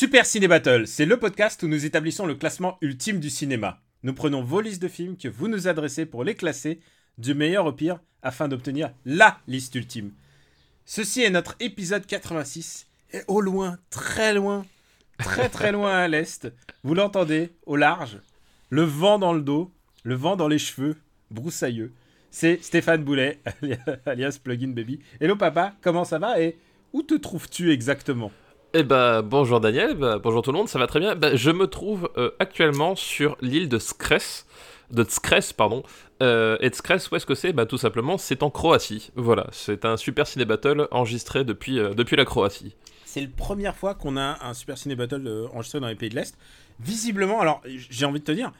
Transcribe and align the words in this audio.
Super 0.00 0.26
Ciné 0.26 0.46
Battle, 0.46 0.86
c'est 0.86 1.06
le 1.06 1.16
podcast 1.16 1.60
où 1.64 1.66
nous 1.66 1.84
établissons 1.84 2.24
le 2.24 2.36
classement 2.36 2.78
ultime 2.82 3.18
du 3.18 3.30
cinéma. 3.30 3.80
Nous 4.04 4.14
prenons 4.14 4.44
vos 4.44 4.60
listes 4.60 4.80
de 4.80 4.86
films 4.86 5.16
que 5.16 5.26
vous 5.26 5.48
nous 5.48 5.66
adressez 5.66 6.06
pour 6.06 6.22
les 6.22 6.36
classer 6.36 6.78
du 7.18 7.34
meilleur 7.34 7.66
au 7.66 7.72
pire 7.72 7.98
afin 8.22 8.46
d'obtenir 8.46 8.92
LA 9.04 9.40
liste 9.48 9.74
ultime. 9.74 10.12
Ceci 10.84 11.22
est 11.22 11.30
notre 11.30 11.56
épisode 11.58 12.06
86 12.06 12.86
et 13.12 13.22
au 13.26 13.40
loin, 13.40 13.76
très 13.90 14.32
loin, 14.34 14.64
très 15.18 15.48
très 15.48 15.72
loin 15.72 15.96
à 15.98 16.06
l'est, 16.06 16.46
vous 16.84 16.94
l'entendez, 16.94 17.50
au 17.66 17.74
large, 17.74 18.20
le 18.70 18.82
vent 18.82 19.18
dans 19.18 19.32
le 19.32 19.42
dos, 19.42 19.72
le 20.04 20.14
vent 20.14 20.36
dans 20.36 20.46
les 20.46 20.60
cheveux, 20.60 20.94
broussailleux. 21.32 21.92
C'est 22.30 22.62
Stéphane 22.62 23.02
Boulet, 23.02 23.40
alias 24.06 24.38
Plugin 24.40 24.68
Baby. 24.68 25.00
Hello 25.20 25.34
papa, 25.34 25.74
comment 25.80 26.04
ça 26.04 26.20
va 26.20 26.40
et 26.40 26.56
où 26.92 27.02
te 27.02 27.14
trouves-tu 27.14 27.72
exactement? 27.72 28.30
Eh 28.74 28.82
ben, 28.82 29.22
bonjour 29.22 29.60
Daniel, 29.60 29.94
bah, 29.94 30.18
bonjour 30.22 30.42
tout 30.42 30.52
le 30.52 30.58
monde, 30.58 30.68
ça 30.68 30.78
va 30.78 30.86
très 30.86 31.00
bien. 31.00 31.14
Bah, 31.14 31.34
je 31.34 31.50
me 31.50 31.66
trouve 31.66 32.10
euh, 32.18 32.32
actuellement 32.38 32.96
sur 32.96 33.38
l'île 33.40 33.70
de 33.70 33.78
Skres, 33.78 34.44
de 34.90 35.06
Skres, 35.08 35.54
pardon. 35.56 35.82
Euh, 36.22 36.58
et 36.60 36.70
Skres, 36.70 37.10
où 37.10 37.16
est-ce 37.16 37.24
que 37.24 37.34
c'est? 37.34 37.54
Bah 37.54 37.64
tout 37.64 37.78
simplement, 37.78 38.18
c'est 38.18 38.42
en 38.42 38.50
Croatie. 38.50 39.10
Voilà, 39.16 39.46
c'est 39.52 39.86
un 39.86 39.96
super 39.96 40.26
ciné 40.26 40.44
battle 40.44 40.86
enregistré 40.90 41.44
depuis, 41.44 41.78
euh, 41.78 41.94
la 42.12 42.24
Croatie. 42.26 42.74
C'est 43.06 43.22
la 43.22 43.28
première 43.28 43.74
fois 43.74 43.94
qu'on 43.94 44.18
a 44.18 44.36
un 44.46 44.52
Super 44.52 44.76
Ciné 44.76 44.96
Battle 44.96 45.48
enregistré 45.54 45.80
dans 45.80 45.88
les 45.88 45.94
pays 45.94 46.10
de 46.10 46.16
l'Est. 46.16 46.36
Visiblement, 46.78 47.40
alors 47.40 47.62
j'ai 47.64 48.04
envie 48.04 48.20
de 48.20 48.24
te 48.24 48.32
dire, 48.32 48.52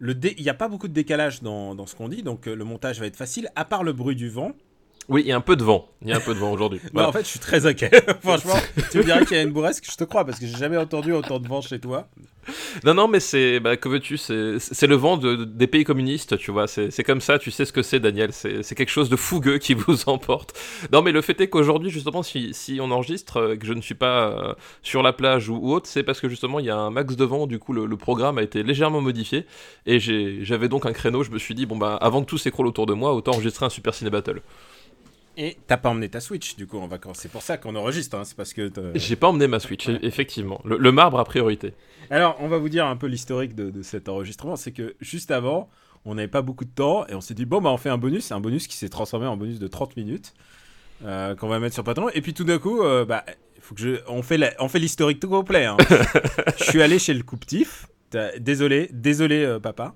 il 0.00 0.42
n'y 0.42 0.48
a 0.48 0.54
pas 0.54 0.68
beaucoup 0.68 0.86
de 0.86 0.92
décalage 0.92 1.42
dans, 1.42 1.86
ce 1.86 1.96
qu'on 1.96 2.08
dit, 2.08 2.22
donc 2.22 2.46
le 2.46 2.64
montage 2.64 3.00
va 3.00 3.06
être 3.06 3.16
facile, 3.16 3.50
à 3.56 3.64
part 3.64 3.82
le 3.82 3.92
bruit 3.92 4.14
du 4.14 4.28
vent. 4.28 4.52
Oui, 5.08 5.22
il 5.24 5.28
y 5.28 5.32
a 5.32 5.36
un 5.36 5.40
peu 5.40 5.54
de 5.56 5.62
vent. 5.62 5.88
Il 6.02 6.08
y 6.08 6.12
a 6.12 6.16
un 6.16 6.20
peu 6.20 6.34
de 6.34 6.38
vent 6.38 6.52
aujourd'hui. 6.52 6.80
Voilà. 6.92 7.08
en 7.08 7.12
fait, 7.12 7.20
je 7.22 7.28
suis 7.28 7.38
très 7.38 7.64
inquiet. 7.66 7.90
Franchement, 8.22 8.54
tu 8.90 8.98
me 8.98 9.04
dirais 9.04 9.24
qu'il 9.24 9.36
y 9.36 9.40
a 9.40 9.42
une 9.42 9.52
bourrasque, 9.52 9.84
je 9.88 9.96
te 9.96 10.04
crois, 10.04 10.24
parce 10.24 10.38
que 10.40 10.46
j'ai 10.46 10.56
jamais 10.56 10.76
entendu 10.76 11.12
autant 11.12 11.38
de 11.38 11.46
vent 11.46 11.60
chez 11.60 11.78
toi. 11.78 12.08
Non, 12.84 12.94
non, 12.94 13.08
mais 13.08 13.18
c'est, 13.18 13.58
bah, 13.58 13.76
que 13.76 13.88
veux-tu, 13.88 14.16
c'est, 14.16 14.58
c'est 14.60 14.86
le 14.86 14.94
vent 14.94 15.16
de- 15.16 15.44
des 15.44 15.66
pays 15.66 15.82
communistes, 15.82 16.38
tu 16.38 16.52
vois. 16.52 16.66
C'est, 16.68 17.02
comme 17.04 17.20
ça, 17.20 17.38
tu 17.40 17.50
sais 17.50 17.64
ce 17.64 17.72
que 17.72 17.82
c'est, 17.82 17.98
Daniel. 17.98 18.32
C'est, 18.32 18.74
quelque 18.76 18.88
chose 18.90 19.08
de 19.08 19.16
fougueux 19.16 19.58
qui 19.58 19.74
vous 19.74 20.08
emporte. 20.08 20.56
Non, 20.92 21.02
mais 21.02 21.10
le 21.12 21.22
fait 21.22 21.40
est 21.40 21.48
qu'aujourd'hui, 21.48 21.90
justement, 21.90 22.22
si, 22.22 22.54
si 22.54 22.78
on 22.80 22.90
enregistre, 22.92 23.38
euh, 23.38 23.56
que 23.56 23.66
je 23.66 23.72
ne 23.72 23.80
suis 23.80 23.94
pas 23.96 24.28
euh, 24.30 24.54
sur 24.82 25.02
la 25.02 25.12
plage 25.12 25.48
ou, 25.48 25.56
ou 25.56 25.72
autre, 25.72 25.88
c'est 25.88 26.02
parce 26.04 26.20
que 26.20 26.28
justement, 26.28 26.60
il 26.60 26.66
y 26.66 26.70
a 26.70 26.76
un 26.76 26.90
max 26.90 27.16
de 27.16 27.24
vent. 27.24 27.46
Du 27.48 27.58
coup, 27.58 27.72
le, 27.72 27.86
le 27.86 27.96
programme 27.96 28.38
a 28.38 28.42
été 28.42 28.62
légèrement 28.62 29.00
modifié. 29.00 29.44
Et 29.86 29.98
j'avais 29.98 30.68
donc 30.68 30.86
un 30.86 30.92
créneau. 30.92 31.22
Je 31.24 31.30
me 31.30 31.38
suis 31.38 31.54
dit, 31.54 31.66
bon, 31.66 31.76
bah, 31.76 31.96
avant 32.00 32.20
que 32.22 32.26
tout 32.26 32.38
s'écroule 32.38 32.66
autour 32.68 32.86
de 32.86 32.94
moi, 32.94 33.12
autant 33.12 33.32
enregistrer 33.32 33.66
un 33.66 33.70
Super 33.70 33.92
Ciné 33.94 34.10
Battle. 34.10 34.40
Et 35.36 35.56
t'as 35.66 35.76
pas 35.76 35.90
emmené 35.90 36.08
ta 36.08 36.20
Switch, 36.20 36.56
du 36.56 36.66
coup, 36.66 36.78
en 36.78 36.86
vacances. 36.86 37.18
C'est 37.20 37.30
pour 37.30 37.42
ça 37.42 37.58
qu'on 37.58 37.74
enregistre, 37.76 38.16
hein, 38.16 38.24
c'est 38.24 38.36
parce 38.36 38.52
que. 38.54 38.70
J'ai 38.94 39.16
pas 39.16 39.28
emmené 39.28 39.46
ma 39.48 39.60
Switch, 39.60 39.88
effectivement. 40.02 40.60
Le, 40.64 40.78
le 40.78 40.92
marbre 40.92 41.18
a 41.18 41.24
priorité. 41.24 41.74
Alors, 42.10 42.36
on 42.40 42.48
va 42.48 42.58
vous 42.58 42.68
dire 42.68 42.86
un 42.86 42.96
peu 42.96 43.06
l'historique 43.06 43.54
de, 43.54 43.70
de 43.70 43.82
cet 43.82 44.08
enregistrement. 44.08 44.56
C'est 44.56 44.72
que 44.72 44.94
juste 45.00 45.30
avant, 45.30 45.68
on 46.04 46.14
n'avait 46.14 46.28
pas 46.28 46.42
beaucoup 46.42 46.64
de 46.64 46.70
temps 46.70 47.06
et 47.08 47.14
on 47.14 47.20
s'est 47.20 47.34
dit, 47.34 47.44
bon, 47.44 47.60
bah, 47.60 47.70
on 47.70 47.76
fait 47.76 47.90
un 47.90 47.98
bonus. 47.98 48.24
C'est 48.26 48.34
un 48.34 48.40
bonus 48.40 48.66
qui 48.66 48.76
s'est 48.76 48.88
transformé 48.88 49.26
en 49.26 49.36
bonus 49.36 49.58
de 49.58 49.66
30 49.66 49.96
minutes 49.96 50.32
euh, 51.04 51.34
qu'on 51.34 51.48
va 51.48 51.58
mettre 51.58 51.74
sur 51.74 51.84
Patreon. 51.84 52.08
Et 52.14 52.22
puis 52.22 52.32
tout 52.32 52.44
d'un 52.44 52.58
coup, 52.58 52.80
euh, 52.82 53.04
bah, 53.04 53.24
il 53.56 53.60
faut 53.62 53.74
que 53.74 53.80
je. 53.80 53.96
On 54.08 54.22
fait 54.22 54.38
la- 54.38 54.54
on 54.60 54.68
fait 54.68 54.78
l'historique 54.78 55.20
tout 55.20 55.28
complet. 55.28 55.64
hein. 55.66 55.76
je 56.58 56.64
suis 56.64 56.80
allé 56.80 56.98
chez 56.98 57.12
le 57.12 57.22
couptif. 57.22 57.86
Désolé, 58.38 58.88
désolé, 58.92 59.44
euh, 59.44 59.58
papa. 59.58 59.94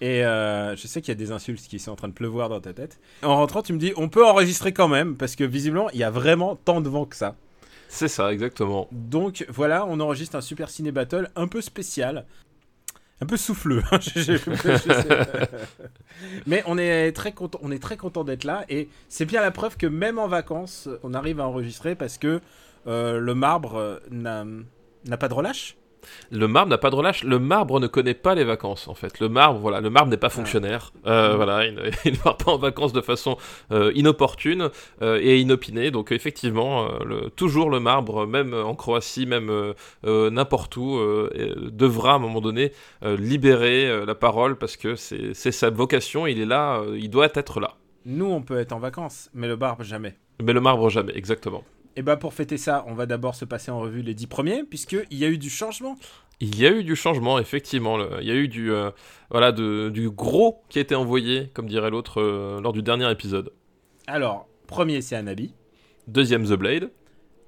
Et 0.00 0.24
euh, 0.24 0.76
je 0.76 0.86
sais 0.86 1.00
qu'il 1.00 1.08
y 1.08 1.16
a 1.16 1.18
des 1.18 1.32
insultes 1.32 1.60
qui 1.66 1.78
sont 1.80 1.90
en 1.90 1.96
train 1.96 2.08
de 2.08 2.12
pleuvoir 2.12 2.48
dans 2.48 2.60
ta 2.60 2.72
tête. 2.72 3.00
En 3.22 3.36
rentrant, 3.36 3.62
tu 3.62 3.72
me 3.72 3.78
dis, 3.78 3.92
on 3.96 4.08
peut 4.08 4.24
enregistrer 4.24 4.72
quand 4.72 4.86
même, 4.88 5.16
parce 5.16 5.34
que 5.34 5.42
visiblement, 5.44 5.90
il 5.90 5.98
y 5.98 6.04
a 6.04 6.10
vraiment 6.10 6.54
tant 6.56 6.80
de 6.80 6.88
vent 6.88 7.04
que 7.04 7.16
ça. 7.16 7.34
C'est 7.88 8.08
ça, 8.08 8.32
exactement. 8.32 8.86
Donc 8.92 9.44
voilà, 9.48 9.86
on 9.86 9.98
enregistre 9.98 10.36
un 10.36 10.40
Super 10.40 10.70
Ciné 10.70 10.92
Battle 10.92 11.30
un 11.36 11.48
peu 11.48 11.60
spécial. 11.60 12.26
Un 13.20 13.26
peu 13.26 13.36
souffleux. 13.36 13.82
hein, 13.90 13.98
je- 14.00 14.20
je- 14.20 14.36
je 14.36 14.92
sais. 14.92 15.48
Mais 16.46 16.62
on 16.66 16.78
est 16.78 17.10
très 17.12 17.32
content, 17.32 17.58
on 17.62 17.72
est 17.72 17.82
très 17.82 17.96
content 17.96 18.22
d'être 18.22 18.44
là 18.44 18.64
et 18.68 18.88
c'est 19.08 19.24
bien 19.24 19.40
la 19.40 19.50
preuve 19.50 19.76
que 19.76 19.86
même 19.88 20.18
en 20.20 20.28
vacances, 20.28 20.88
on 21.02 21.14
arrive 21.14 21.40
à 21.40 21.46
enregistrer 21.48 21.94
parce 21.96 22.18
que 22.18 22.40
euh, 22.86 23.18
le 23.18 23.34
marbre 23.34 23.74
euh, 23.74 23.98
n'a 24.12 25.16
pas 25.16 25.28
de 25.28 25.34
relâche. 25.34 25.76
Le 26.30 26.46
marbre 26.48 26.70
n'a 26.70 26.78
pas 26.78 26.90
de 26.90 26.94
relâche. 26.96 27.24
Le 27.24 27.38
marbre 27.38 27.80
ne 27.80 27.86
connaît 27.86 28.14
pas 28.14 28.34
les 28.34 28.44
vacances, 28.44 28.88
en 28.88 28.94
fait. 28.94 29.20
Le 29.20 29.28
marbre, 29.28 29.58
voilà, 29.60 29.80
le 29.80 29.90
marbre 29.90 30.10
n'est 30.10 30.16
pas 30.16 30.28
fonctionnaire. 30.28 30.92
Euh, 31.06 31.34
Voilà, 31.36 31.66
il 31.66 31.74
ne, 31.74 31.82
il 32.04 32.12
ne 32.12 32.16
part 32.18 32.36
pas 32.36 32.52
en 32.52 32.58
vacances 32.58 32.92
de 32.92 33.00
façon 33.00 33.36
euh, 33.72 33.92
inopportune 33.94 34.70
euh, 35.02 35.18
et 35.22 35.38
inopinée. 35.38 35.90
Donc, 35.90 36.12
effectivement, 36.12 36.88
le- 37.04 37.30
toujours 37.30 37.70
le 37.70 37.80
marbre, 37.80 38.26
même 38.26 38.54
en 38.54 38.74
Croatie, 38.74 39.26
même 39.26 39.50
n'importe 40.04 40.76
où, 40.76 40.98
devra 41.70 42.12
à 42.12 42.14
un 42.14 42.18
moment 42.18 42.40
donné 42.40 42.72
libérer 43.02 44.04
la 44.06 44.14
parole 44.14 44.56
parce 44.56 44.76
que 44.76 44.94
c'est 44.96 45.52
sa 45.52 45.70
vocation. 45.70 46.26
Il 46.26 46.40
est 46.40 46.46
là, 46.46 46.82
il 46.96 47.10
doit 47.10 47.28
être 47.34 47.60
là. 47.60 47.74
Nous, 48.06 48.26
on 48.26 48.40
peut 48.42 48.58
être 48.58 48.72
en 48.72 48.78
vacances, 48.78 49.28
mais 49.34 49.48
le 49.48 49.56
marbre 49.56 49.82
jamais. 49.84 50.16
Mais 50.42 50.52
le 50.52 50.60
marbre 50.60 50.88
jamais, 50.88 51.12
exactement. 51.16 51.64
Et 51.98 52.02
bah 52.02 52.16
pour 52.16 52.32
fêter 52.32 52.58
ça, 52.58 52.84
on 52.86 52.94
va 52.94 53.06
d'abord 53.06 53.34
se 53.34 53.44
passer 53.44 53.72
en 53.72 53.80
revue 53.80 54.02
les 54.02 54.14
dix 54.14 54.28
premiers, 54.28 54.62
puisqu'il 54.62 55.18
y 55.18 55.24
a 55.24 55.28
eu 55.28 55.36
du 55.36 55.50
changement. 55.50 55.98
Il 56.38 56.56
y 56.56 56.64
a 56.64 56.70
eu 56.70 56.84
du 56.84 56.94
changement, 56.94 57.40
effectivement. 57.40 57.96
le- 57.96 58.18
Il 58.20 58.28
y 58.28 58.30
a 58.30 58.36
eu 58.36 58.46
du, 58.46 58.70
euh, 58.70 58.92
voilà, 59.30 59.50
de- 59.50 59.88
du 59.92 60.08
gros 60.08 60.62
qui 60.68 60.78
a 60.78 60.82
été 60.82 60.94
envoyé, 60.94 61.50
comme 61.54 61.66
dirait 61.66 61.90
l'autre, 61.90 62.20
euh, 62.22 62.60
lors 62.60 62.72
du 62.72 62.82
dernier 62.84 63.10
épisode. 63.10 63.52
Alors, 64.06 64.46
premier 64.68 65.00
c'est 65.00 65.16
Anabi, 65.16 65.54
Deuxième 66.06 66.44
The 66.46 66.52
Blade, 66.52 66.92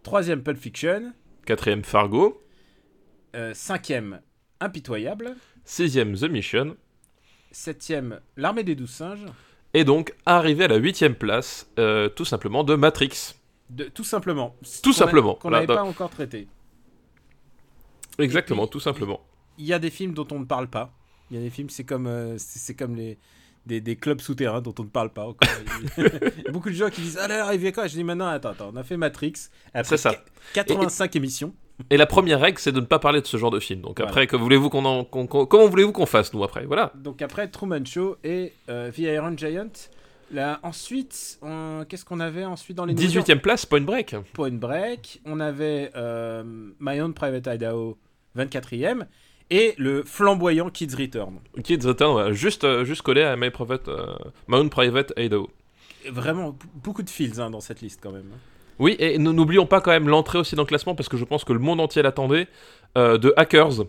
troisième 0.03 0.43
Pulp 0.43 0.59
Fiction, 0.59 1.12
quatrième 1.47 1.84
Fargo, 1.84 2.43
euh, 3.37 3.53
cinquième 3.55 4.21
Impitoyable, 4.59 5.37
sixième 5.65 6.16
The 6.16 6.25
Mission, 6.28 6.77
septième 7.53 8.19
L'Armée 8.37 8.65
des 8.65 8.75
Douze 8.75 8.91
Singes, 8.91 9.27
et 9.75 9.84
donc 9.84 10.12
arrivé 10.27 10.65
à 10.65 10.69
la 10.69 10.77
huitième 10.77 11.15
place, 11.15 11.71
tout 12.16 12.25
simplement 12.25 12.65
de 12.65 12.75
Matrix. 12.75 13.37
De, 13.70 13.84
tout 13.84 14.04
simplement. 14.04 14.54
Tout 14.82 14.92
simplement, 14.92 15.34
Qu'on 15.36 15.50
n'avait 15.50 15.66
pas 15.66 15.82
encore 15.84 16.10
traité. 16.10 16.47
Exactement, 18.19 18.64
puis, 18.66 18.72
tout 18.72 18.81
simplement. 18.81 19.20
Il 19.58 19.64
y 19.66 19.72
a 19.72 19.78
des 19.78 19.91
films 19.91 20.12
dont 20.14 20.26
on 20.32 20.41
ne 20.41 20.44
parle 20.44 20.69
pas. 20.69 20.92
Il 21.31 21.36
y 21.36 21.41
a 21.41 21.42
des 21.42 21.50
films, 21.50 21.70
c'est 21.70 21.84
comme, 21.84 22.06
euh, 22.06 22.34
c'est 22.38 22.75
comme 22.75 22.97
les, 22.97 23.19
des, 23.66 23.80
des 23.80 23.97
clubs 23.97 24.20
souterrains 24.20 24.60
dont 24.60 24.75
on 24.78 24.82
ne 24.84 24.88
parle 24.88 25.10
pas 25.10 25.26
encore. 25.26 25.48
Il 25.97 26.42
y 26.44 26.48
a 26.48 26.53
beaucoup 26.53 26.70
de 26.70 26.75
gens 26.75 26.91
qui 26.91 27.00
disent 27.03 27.19
Ah 27.22 27.28
là, 27.28 27.44
arrivé 27.47 27.72
quoi 27.72 27.86
Je 27.86 27.94
dis 27.94 28.04
maintenant, 28.04 28.26
attends, 28.28 28.50
attends, 28.50 28.70
on 28.72 28.76
a 28.76 28.82
fait 28.82 28.97
Matrix. 28.97 29.34
Après 29.72 29.97
C'est 29.97 30.03
ça. 30.03 30.14
qu- 30.14 30.20
85 30.54 31.14
émissions. 31.16 31.54
Et 31.88 31.97
la 31.97 32.04
première 32.06 32.41
règle, 32.41 32.59
c'est 32.59 32.72
de 32.72 32.80
ne 32.80 32.84
pas 32.84 32.98
parler 32.98 33.22
de 33.22 33.26
ce 33.26 33.36
genre 33.38 33.50
de 33.50 33.60
film. 33.60 33.80
Donc 33.80 33.98
Voilà. 33.98 34.10
après, 34.10 34.26
que 34.26 34.36
voulez-vous 34.36 34.69
qu'on 34.69 34.84
en, 34.84 35.04
qu'on- 35.04 35.26
qu'on- 35.26 35.47
comment 35.47 35.66
voulez-vous 35.66 35.92
qu'on 35.92 36.04
fasse 36.04 36.32
nous 36.34 36.44
après? 36.44 36.66
Voilà. 36.66 36.92
Donc 36.97 37.22
après 37.22 37.48
Truman 37.48 37.84
Show 37.86 38.16
et 38.25 38.53
euh, 38.69 38.91
The 38.91 38.98
Iron 38.98 39.34
Giant. 39.36 39.70
Là, 40.32 40.60
ensuite, 40.62 41.38
on- 41.42 41.84
qu'est-ce 41.88 42.04
qu'on 42.04 42.20
avait 42.20 42.44
ensuite 42.44 42.76
dans 42.76 42.84
les 42.84 42.94
nouveautés 42.94 43.08
18ème 43.34 43.41
place, 43.41 43.66
Point 43.66 43.80
Break. 43.80 44.14
Point 44.32 44.52
Break. 44.52 45.20
On 45.24 45.41
avait 45.41 45.91
euh, 45.96 46.44
My 46.78 47.00
Own 47.00 47.12
Private 47.14 47.46
Idaho, 47.48 47.98
24e. 48.36 49.06
Et 49.52 49.74
le 49.78 50.04
flamboyant 50.04 50.71
Kids 50.71 50.94
Return. 50.97 51.41
Kids 51.65 51.84
Return, 51.84 52.32
juste, 52.32 52.62
euh, 52.62 52.84
juste 52.84 53.03
collé 53.03 53.22
à 53.22 53.36
My 53.36 53.50
Private, 53.50 53.88
euh, 53.88 54.15
My 54.47 54.56
Own 54.59 54.71
Private 54.71 55.12
Idaho. 55.16 55.50
Vraiment, 56.09 56.56
beaucoup 56.76 57.03
de 57.03 57.10
fils 57.10 57.41
hein, 57.41 57.50
dans 57.50 57.60
cette 57.60 57.80
liste 57.80 57.98
quand 58.00 58.12
même. 58.12 58.30
Oui, 58.78 58.97
et 58.98 59.18
n'oublions 59.18 59.66
pas 59.66 59.80
quand 59.83 59.91
même 59.91 60.09
l'entrée 60.09 60.38
aussi 60.38 60.54
dans 60.54 60.62
le 60.62 60.66
classement 60.66 60.94
parce 60.94 61.09
que 61.10 61.16
je 61.18 61.24
pense 61.24 61.44
que 61.44 61.53
le 61.53 61.59
monde 61.59 61.80
entier 61.80 62.00
l'attendait 62.00 62.47
euh, 62.98 63.19
de 63.19 63.33
Hackers. 63.37 63.84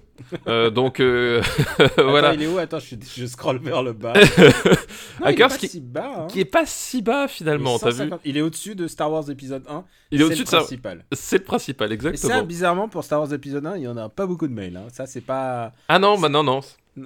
Euh, 0.48 0.70
donc 0.70 1.00
euh, 1.00 1.42
voilà, 1.98 2.34
il 2.36 2.44
est 2.44 2.48
où 2.48 2.58
Attends, 2.60 2.80
je, 2.80 2.96
je 3.16 3.26
scroll 3.26 3.58
vers 3.58 3.82
le 3.84 3.94
bas. 3.94 4.14
non, 4.16 4.22
il 4.22 5.24
est 5.24 5.28
Hackers 5.28 5.50
pas 5.50 5.58
qui- 5.58 5.68
si 5.68 5.82
bas. 5.82 6.14
hein. 6.20 6.28
qui 6.28 6.40
est 6.40 6.46
pas 6.46 6.66
si 6.66 7.02
bas 7.02 7.28
finalement, 7.28 7.72
Il 7.72 7.76
est 7.76 7.80
t'as 7.80 7.90
vu 7.90 7.98
150 7.98 8.22
Il 8.26 8.38
est 8.38 8.42
au-dessus 8.42 8.76
de 8.76 8.88
Star 8.88 9.12
Wars 9.12 9.30
épisode 9.30 9.64
1. 9.68 9.84
Il 10.12 10.22
est 10.22 10.24
au-dessus 10.24 10.44
de 10.44 10.48
ça. 10.50 10.58
principal. 10.58 11.06
C'est 11.14 11.40
le 11.40 11.44
principal, 11.44 11.90
Et 11.92 11.94
exactement. 11.96 12.34
ça, 12.36 12.44
bizarrement, 12.44 12.88
pour 12.90 13.04
Star 13.04 13.20
Wars 13.22 13.34
épisode 13.34 13.66
1, 13.66 13.78
il 13.78 13.84
y 13.84 13.88
en 13.88 13.98
a 13.98 14.10
pas 14.10 14.26
beaucoup 14.28 14.48
de 14.48 14.54
mails. 14.54 14.78
hein. 14.78 14.88
Ça, 14.92 15.06
c'est 15.08 15.22
pas. 15.22 15.72
Ah 15.88 16.00
non, 16.00 16.20
bah 16.20 16.30
non, 16.30 16.44
non, 16.44 16.60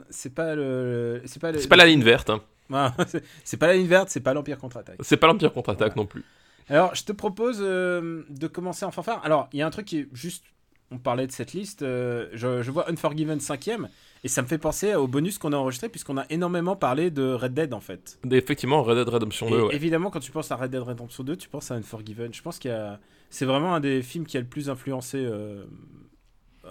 C'est 0.10 0.34
pas 0.34 0.56
le. 0.56 1.22
C'est 1.26 1.42
pas, 1.42 1.52
le... 1.52 1.60
pas 1.68 1.76
la 1.78 1.86
ligne 1.86 2.04
verte. 2.04 2.30
hein. 2.30 2.42
Ah, 2.74 2.94
c'est- 3.44 3.58
pas 3.58 3.68
la 3.68 3.76
ligne 3.76 3.88
verte, 3.88 4.10
c'est 4.10 4.20
pas 4.22 4.34
l'Empire 4.34 4.58
contre-attaque. 4.58 4.98
C'est 5.02 5.18
pas 5.18 5.28
l'Empire 5.28 5.54
contre-attaque 5.54 5.96
non 5.96 6.06
plus. 6.06 6.24
Alors, 6.68 6.96
je 6.96 7.04
te 7.04 7.12
propose 7.12 7.60
euh, 7.62 8.24
de 8.30 8.48
commencer 8.48 8.86
en 8.86 8.92
fanfare. 8.92 9.22
Alors, 9.24 9.48
il 9.54 9.60
y 9.60 9.62
a 9.62 9.68
un 9.68 9.70
truc 9.70 9.86
qui 9.86 10.00
est 10.00 10.08
juste 10.14 10.44
on 10.92 10.98
parlait 10.98 11.28
de 11.28 11.32
cette 11.32 11.54
liste, 11.54 11.82
euh, 11.82 12.28
je, 12.34 12.62
je 12.62 12.72
vois 12.72 12.90
Unforgiven 12.90 13.40
5ème, 13.40 13.88
et 14.24 14.28
ça 14.28 14.42
me 14.42 14.48
fait 14.48 14.58
penser 14.58 14.96
au 14.96 15.08
bonus 15.08 15.38
qu'on 15.38 15.52
a 15.54 15.58
enregistré, 15.58 15.90
puisqu'on 15.90 16.18
a 16.18 16.26
énormément 16.30 16.76
parlé 16.76 17.10
de 17.12 17.34
Red 17.34 17.54
Dead 17.54 17.74
en 17.74 17.80
fait. 17.80 18.20
Effectivement, 18.32 18.82
Red 18.84 18.98
Dead 18.98 19.10
Redemption 19.10 19.50
2, 19.50 19.58
Et 19.58 19.62
ouais. 19.62 19.76
évidemment, 19.76 20.10
quand 20.12 20.20
tu 20.20 20.32
penses 20.32 20.52
à 20.52 20.56
Red 20.56 20.72
Dead 20.72 20.82
Redemption 20.82 21.24
2, 21.24 21.36
tu 21.38 21.50
penses 21.50 21.72
à 21.72 21.76
Unforgiven. 21.76 22.34
Je 22.34 22.42
pense 22.42 22.60
qu'il 22.60 22.72
y 22.72 22.74
a. 22.74 23.00
C'est 23.30 23.46
vraiment 23.46 23.74
un 23.76 23.80
des 23.80 24.02
films 24.04 24.26
qui 24.26 24.38
a 24.38 24.40
le 24.40 24.46
plus 24.48 24.70
influencé. 24.70 25.18
euh, 25.20 25.66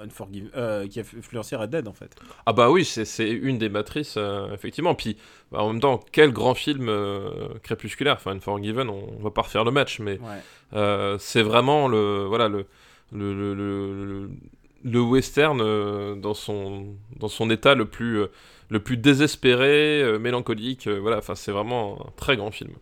Unforgiven, 0.03 0.51
euh, 0.57 0.89
qui 0.89 0.99
a 0.99 1.03
influencé 1.03 1.55
Red 1.55 1.71
Dead 1.71 1.87
en 1.87 1.93
fait. 1.93 2.17
Ah 2.47 2.53
bah 2.53 2.69
oui, 2.69 2.85
c'est 2.85 3.29
une 3.31 3.59
des 3.59 3.69
matrices, 3.69 4.17
euh, 4.17 4.53
effectivement. 4.53 4.97
Puis 4.97 5.17
bah, 5.53 5.63
en 5.63 5.71
même 5.73 5.81
temps, 5.81 6.01
quel 6.11 6.33
grand 6.33 6.55
film 6.55 6.89
euh, 6.89 7.31
crépusculaire. 7.63 8.15
Enfin, 8.17 8.33
Unforgiven, 8.33 8.89
on, 8.89 9.15
on 9.17 9.23
va 9.23 9.31
pas 9.31 9.43
refaire 9.43 9.63
le 9.65 9.71
match, 9.71 10.01
mais 10.01 10.19
Ouais. 10.19 11.17
c'est 11.21 11.43
vraiment 11.43 11.87
le 11.87 12.25
voilà 12.25 12.49
le 12.49 12.67
le, 13.15 14.29
western 15.01 15.61
euh, 15.61 16.15
dans 16.17 16.35
son 16.35 16.97
dans 17.17 17.29
son 17.29 17.51
état 17.51 17.75
le 17.75 17.87
plus 17.87 18.21
euh, 18.21 18.27
le 18.71 18.81
plus 18.81 18.97
désespéré, 18.97 20.03
euh, 20.03 20.19
mélancolique. 20.19 20.89
voilà, 20.89 21.21
c'est 21.35 21.53
vraiment 21.53 22.07
un 22.07 22.11
très 22.17 22.37
grand 22.37 22.51
film. 22.51 22.73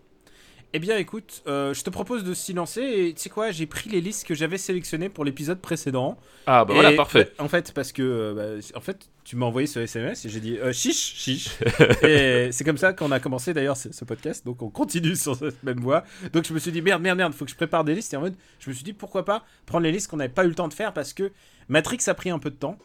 Eh 0.74 0.78
bien, 0.78 0.96
écoute, 0.96 1.42
euh, 1.46 1.74
je 1.74 1.82
te 1.82 1.90
propose 1.90 2.24
de 2.24 2.32
s'y 2.32 2.54
lancer. 2.54 2.80
Et 2.80 3.12
tu 3.12 3.20
sais 3.20 3.28
quoi, 3.28 3.50
j'ai 3.50 3.66
pris 3.66 3.90
les 3.90 4.00
listes 4.00 4.26
que 4.26 4.34
j'avais 4.34 4.56
sélectionnées 4.56 5.10
pour 5.10 5.22
l'épisode 5.22 5.60
précédent. 5.60 6.16
Ah 6.46 6.64
bah 6.64 6.72
Et, 6.72 6.74
voilà, 6.74 6.92
parfait. 6.96 7.30
en 7.38 7.48
fait, 7.48 7.72
parce 7.74 7.92
que 7.92 8.02
euh, 8.02 8.60
bah, 8.60 8.66
en 8.74 8.80
fait, 8.80 9.10
tu 9.22 9.36
m'as 9.36 9.44
envoyé 9.44 9.66
ce 9.66 9.80
SMS 9.80 10.24
et 10.24 10.30
j'ai 10.30 10.40
dit 10.40 10.56
euh, 10.56 10.72
chiche, 10.72 11.14
chiche. 11.14 11.50
et 12.02 12.48
c'est 12.52 12.64
comme 12.64 12.78
ça 12.78 12.94
qu'on 12.94 13.12
a 13.12 13.20
commencé 13.20 13.52
d'ailleurs 13.52 13.76
ce, 13.76 13.92
ce 13.92 14.06
podcast. 14.06 14.46
Donc 14.46 14.62
on 14.62 14.70
continue 14.70 15.14
sur 15.14 15.36
cette 15.36 15.62
même 15.62 15.78
voie. 15.80 16.04
Donc 16.32 16.46
je 16.46 16.54
me 16.54 16.58
suis 16.58 16.72
dit 16.72 16.80
merde, 16.80 17.02
merde, 17.02 17.18
merde, 17.18 17.34
faut 17.34 17.44
que 17.44 17.50
je 17.50 17.56
prépare 17.56 17.84
des 17.84 17.94
listes. 17.94 18.14
Et 18.14 18.16
en 18.16 18.22
mode, 18.22 18.36
je 18.58 18.70
me 18.70 18.74
suis 18.74 18.84
dit 18.84 18.94
pourquoi 18.94 19.26
pas 19.26 19.44
prendre 19.66 19.84
les 19.84 19.92
listes 19.92 20.08
qu'on 20.08 20.16
n'avait 20.16 20.32
pas 20.32 20.44
eu 20.44 20.48
le 20.48 20.54
temps 20.54 20.68
de 20.68 20.74
faire 20.74 20.94
parce 20.94 21.12
que 21.12 21.32
Matrix 21.68 21.98
a 22.06 22.14
pris 22.14 22.30
un 22.30 22.38
peu 22.38 22.50
de 22.50 22.56
temps. 22.56 22.78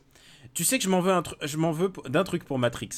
Tu 0.53 0.65
sais 0.65 0.77
que 0.77 0.83
je 0.83 0.89
m'en 0.89 0.99
veux, 0.99 1.13
un 1.13 1.23
je 1.41 1.55
m'en 1.55 1.71
veux 1.71 1.93
d'un 2.09 2.25
truc 2.25 2.43
pour 2.43 2.59
Matrix. 2.59 2.89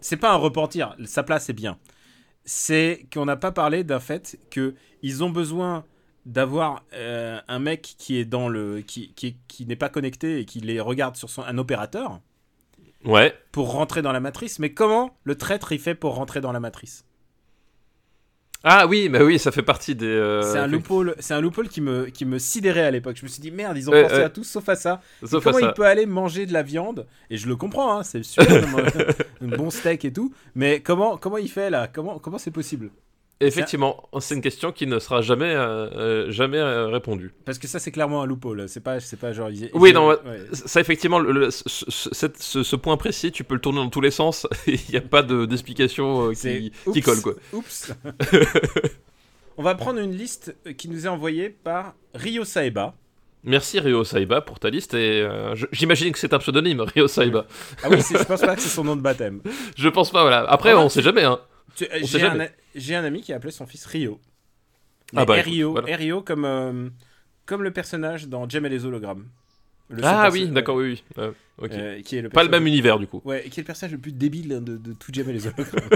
C'est 0.00 0.16
pas 0.16 0.30
un 0.30 0.36
repentir, 0.36 0.94
sa 1.06 1.24
place 1.24 1.48
est 1.48 1.54
bien. 1.54 1.76
C'est 2.50 3.06
qu'on 3.12 3.26
n'a 3.26 3.36
pas 3.36 3.52
parlé 3.52 3.84
d'un 3.84 4.00
fait 4.00 4.38
que 4.50 4.74
ils 5.02 5.22
ont 5.22 5.28
besoin 5.28 5.84
d'avoir 6.24 6.82
euh, 6.94 7.38
un 7.46 7.58
mec 7.58 7.94
qui 7.98 8.16
est 8.16 8.24
dans 8.24 8.48
le 8.48 8.80
qui, 8.80 9.12
qui, 9.12 9.36
qui 9.48 9.66
n'est 9.66 9.76
pas 9.76 9.90
connecté 9.90 10.40
et 10.40 10.44
qui 10.46 10.60
les 10.60 10.80
regarde 10.80 11.14
sur 11.16 11.28
son 11.28 11.42
un 11.42 11.58
opérateur 11.58 12.20
Ouais. 13.04 13.34
pour 13.52 13.72
rentrer 13.72 14.00
dans 14.00 14.12
la 14.12 14.20
matrice. 14.20 14.58
Mais 14.60 14.72
comment 14.72 15.16
le 15.24 15.36
traître 15.36 15.72
il 15.72 15.78
fait 15.78 15.94
pour 15.94 16.14
rentrer 16.14 16.40
dans 16.40 16.52
la 16.52 16.58
matrice? 16.60 17.04
Ah 18.64 18.86
oui, 18.88 19.08
bah 19.08 19.20
oui, 19.22 19.38
ça 19.38 19.52
fait 19.52 19.62
partie 19.62 19.94
des. 19.94 20.06
euh, 20.06 20.42
C'est 20.42 20.58
un 20.58 20.66
loophole, 20.66 21.14
c'est 21.20 21.32
un 21.32 21.40
loophole 21.40 21.68
qui 21.68 21.80
me 21.80 22.06
qui 22.06 22.24
me 22.24 22.38
sidérait 22.40 22.82
à 22.82 22.90
l'époque. 22.90 23.16
Je 23.16 23.22
me 23.22 23.28
suis 23.28 23.40
dit 23.40 23.52
merde, 23.52 23.76
ils 23.76 23.88
ont 23.88 23.92
Ouais, 23.92 24.02
pensé 24.02 24.16
ouais. 24.16 24.24
à 24.24 24.30
tout 24.30 24.42
sauf 24.42 24.68
à 24.68 24.74
ça. 24.74 25.00
À 25.22 25.26
comment 25.40 25.58
ça. 25.58 25.66
il 25.68 25.72
peut 25.74 25.86
aller 25.86 26.06
manger 26.06 26.44
de 26.44 26.52
la 26.52 26.62
viande? 26.64 27.06
Et 27.30 27.36
je 27.36 27.46
le 27.46 27.54
comprends, 27.54 27.98
hein, 27.98 28.02
c'est 28.02 28.24
super, 28.24 28.64
un 29.40 29.46
bon 29.46 29.70
steak 29.70 30.04
et 30.04 30.12
tout. 30.12 30.32
Mais 30.56 30.80
comment 30.80 31.16
comment 31.16 31.38
il 31.38 31.48
fait 31.48 31.70
là? 31.70 31.86
Comment 31.86 32.18
comment 32.18 32.38
c'est 32.38 32.50
possible? 32.50 32.90
Effectivement, 33.40 34.08
c'est 34.18 34.34
une 34.34 34.40
question 34.40 34.72
qui 34.72 34.86
ne 34.88 34.98
sera 34.98 35.20
jamais 35.22 35.54
euh, 35.54 35.88
euh, 35.94 36.30
jamais 36.32 36.58
euh, 36.58 36.88
répondue. 36.88 37.32
Parce 37.44 37.58
que 37.58 37.68
ça 37.68 37.78
c'est 37.78 37.92
clairement 37.92 38.22
un 38.22 38.26
loophole. 38.26 38.68
C'est 38.68 38.80
pas 38.82 38.98
c'est 38.98 39.16
pas 39.18 39.32
genre. 39.32 39.48
ils- 39.50 39.70
Oui, 39.74 39.92
non, 39.92 40.08
ouais. 40.08 40.16
Ça, 40.52 40.80
effectivement, 40.80 41.20
le- 41.20 41.30
le- 41.30 41.50
ce, 41.52 41.62
ce- 41.66 42.08
cette- 42.12 42.42
ce- 42.42 42.64
ce 42.64 42.74
point 42.76 42.96
précis, 42.96 43.30
tu 43.30 43.44
peux 43.44 43.54
le 43.54 43.60
tourner 43.60 43.78
dans 43.78 43.90
tous 43.90 44.00
les 44.00 44.10
sens. 44.10 44.46
Il 44.66 44.80
n'y 44.90 44.96
a 44.96 45.00
pas 45.00 45.22
de- 45.22 45.44
d'explication 45.46 46.30
euh, 46.30 46.32
qui, 46.34 46.72
oups, 46.86 46.94
qui 46.94 47.00
colle, 47.00 47.20
quoi. 47.22 47.34
Oups. 47.52 47.92
On 49.56 49.62
va 49.62 49.74
prendre 49.74 49.98
une 50.00 50.12
liste 50.16 50.54
qui 50.76 50.88
nous 50.88 51.06
est 51.06 51.08
envoyée 51.08 51.48
par 51.50 51.94
Ryo 52.14 52.44
Saeba. 52.44 52.94
Merci 53.44 53.78
Ryo 53.80 54.02
Saiba 54.04 54.40
pour 54.40 54.58
ta 54.58 54.68
liste. 54.68 54.94
Et 54.94 55.22
euh, 55.22 55.54
j'imagine 55.72 56.12
que 56.12 56.18
c'est 56.18 56.34
un 56.34 56.38
pseudonyme, 56.38 56.80
Ryo 56.80 57.06
Saiba. 57.08 57.46
Ah 57.82 57.88
oui, 57.90 58.02
c'est- 58.02 58.18
je 58.18 58.24
pense 58.24 58.40
pas 58.40 58.56
que 58.56 58.60
c'est 58.62 58.68
son 58.68 58.84
nom 58.84 58.96
de 58.96 59.00
baptême. 59.00 59.40
Je 59.76 59.88
pense 59.88 60.10
pas, 60.10 60.22
voilà. 60.22 60.40
Après, 60.50 60.72
Ah, 60.72 60.78
on 60.80 60.88
tu- 60.88 60.94
sait 60.94 61.02
jamais, 61.02 61.22
hein. 61.24 61.38
Euh, 61.82 62.48
J'ai 62.74 62.94
un, 62.94 63.04
ami 63.04 63.22
qui 63.22 63.32
a 63.32 63.36
appelé 63.36 63.52
son 63.52 63.66
fils 63.66 63.86
Rio. 63.86 64.20
Ah 65.16 65.24
bah, 65.24 65.38
écoute, 65.38 65.52
Rio, 65.52 65.72
voilà. 65.72 65.96
Rio 65.96 66.22
comme, 66.22 66.44
euh, 66.44 66.88
comme 67.46 67.62
le 67.62 67.70
personnage 67.70 68.28
dans 68.28 68.48
Jem 68.48 68.66
et 68.66 68.68
les 68.68 68.84
hologrammes. 68.84 69.26
Le 69.88 70.02
Ah 70.04 70.28
oui, 70.30 70.48
d'accord, 70.48 70.76
oui, 70.76 70.90
oui. 70.90 71.04
Euh, 71.18 71.32
ok. 71.58 71.70
euh, 71.72 72.02
qui 72.02 72.16
est 72.16 72.22
le 72.22 72.28
pas 72.28 72.42
le 72.42 72.50
même 72.50 72.66
univers, 72.66 72.98
du 72.98 73.06
coup. 73.06 73.22
Ouais, 73.24 73.44
qui 73.48 73.60
est 73.60 73.62
le 73.62 73.66
personnage 73.66 73.92
le 73.92 73.98
plus 73.98 74.12
débile 74.12 74.48
de, 74.48 74.76
de 74.76 74.92
tout 74.92 75.12
Jem 75.12 75.28
et 75.30 75.32
les 75.32 75.46
hologrammes. 75.46 75.88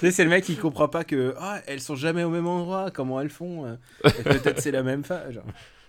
C'est 0.10 0.24
le 0.24 0.30
mec 0.30 0.42
qui 0.44 0.56
comprend 0.56 0.88
pas 0.88 1.04
que 1.04 1.34
ah, 1.38 1.60
elles 1.68 1.80
sont 1.80 1.94
jamais 1.94 2.24
au 2.24 2.30
même 2.30 2.48
endroit, 2.48 2.90
comment 2.90 3.20
elles 3.20 3.30
font 3.30 3.78
Peut-être 4.02 4.60
c'est 4.60 4.72
la 4.72 4.82
même 4.82 5.04
phase. 5.04 5.40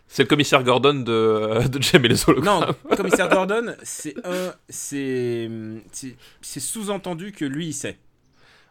C'est 0.07 0.21
le 0.21 0.27
commissaire 0.27 0.63
Gordon 0.63 0.93
de, 0.93 1.67
de 1.67 1.81
Jem 1.81 2.05
et 2.05 2.09
les 2.09 2.29
hologrammes. 2.29 2.75
Non, 2.89 2.95
commissaire 2.95 3.27
Gordon, 3.27 3.73
c'est 3.81 4.13
un, 4.23 4.53
c'est, 4.69 5.49
c'est, 5.91 6.15
c'est 6.41 6.59
sous-entendu 6.59 7.31
que 7.31 7.43
lui 7.43 7.69
il 7.69 7.73
sait. 7.73 7.97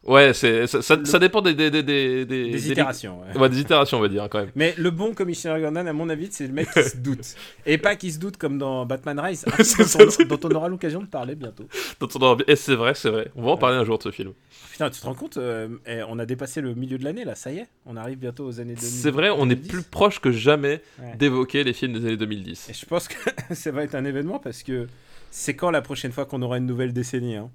Ouais, 0.05 0.35
c'est, 0.35 0.67
ça, 0.67 0.83
ça, 0.83 0.97
Le- 0.97 1.05
ça 1.05 1.21
dépend 1.21 1.41
des, 1.43 1.55
des, 1.55 1.71
des, 1.71 1.83
des, 1.85 2.25
Des 2.27 2.71
itérations. 2.73 3.21
ouais. 3.23 3.39
Ouais, 3.39 3.49
des 3.49 3.61
itérations, 3.61 3.99
on 3.99 4.01
va 4.01 4.09
dire, 4.09 4.27
quand 4.29 4.41
même. 4.41 4.51
Mais 4.57 4.75
le 4.77 4.91
bon 4.91 5.15
commissaire 5.15 5.61
Gordon, 5.61 5.87
à 5.87 5.93
mon 5.93 6.09
avis, 6.09 6.27
c'est 6.33 6.49
le 6.49 6.53
mec 6.53 6.69
qui 6.73 6.83
se 6.83 6.97
doute. 6.97 7.35
Et 7.67 7.79
pas 7.79 7.95
qui 7.95 8.11
se 8.11 8.19
doute 8.19 8.37
comme 8.37 8.59
dans 8.59 8.85
Batman 8.85 9.21
Rise, 9.21 9.45
dont, 9.79 9.99
on, 10.01 10.25
dont 10.37 10.41
on 10.49 10.51
aura 10.57 10.69
l'occasion 10.69 11.01
de 11.03 11.07
parler 11.07 11.37
bientôt. 11.37 11.69
Dont 12.01 12.09
on 12.17 12.19
aura- 12.23 12.43
Et 12.49 12.57
c'est 12.57 12.75
vrai, 12.75 12.95
c'est 12.97 13.11
vrai. 13.11 13.31
On 13.37 13.43
va 13.45 13.53
en 13.53 13.57
parler 13.57 13.77
un 13.77 13.85
jour 13.85 13.97
de 13.99 14.03
ce 14.03 14.11
film. 14.11 14.33
Putain, 14.73 14.91
tu 14.91 15.01
te 15.01 15.07
rends 15.07 15.15
compte 15.15 15.37
euh, 15.37 15.69
eh, 15.87 16.01
On 16.09 16.19
a 16.19 16.27
dépassé 16.27 16.61
le 16.61 16.75
milieu 16.75 16.99
de 16.99 17.05
l'année 17.05 17.25
là, 17.25 17.37
ça 17.37 17.53
y 17.53 17.59
est 17.59 17.69
On 17.87 17.97
arrive 17.97 18.19
bientôt 18.19 18.45
aux 18.45 18.59
années 18.59 18.75
2000. 18.75 18.89
C'est 18.91 19.11
vrai, 19.13 19.31
on 19.31 19.45
est 19.51 19.55
2010. 19.55 19.69
plus 19.69 19.83
proche 19.83 20.19
que 20.21 20.33
jamais 20.33 20.81
Ouais. 21.01 21.15
d'évoquer 21.17 21.63
les 21.63 21.73
films 21.75 21.93
des 21.93 22.05
années 22.07 22.17
2010. 22.17 22.71
Et 22.71 22.75
je 22.75 22.87
pense 22.87 23.07
que 23.07 23.15
ça 23.55 23.71
va 23.71 23.85
être 23.85 23.95
un 23.95 24.05
événement 24.05 24.41
parce 24.41 24.65
que 24.65 24.89
c'est 25.31 25.55
quand 25.55 25.71
la 25.71 25.81
prochaine 25.83 26.11
fois 26.11 26.25
qu'on 26.27 26.43
aura 26.43 26.59
une 26.59 26.67
nouvelle 26.67 26.93
décennie 26.93 27.37
hein? 27.37 27.51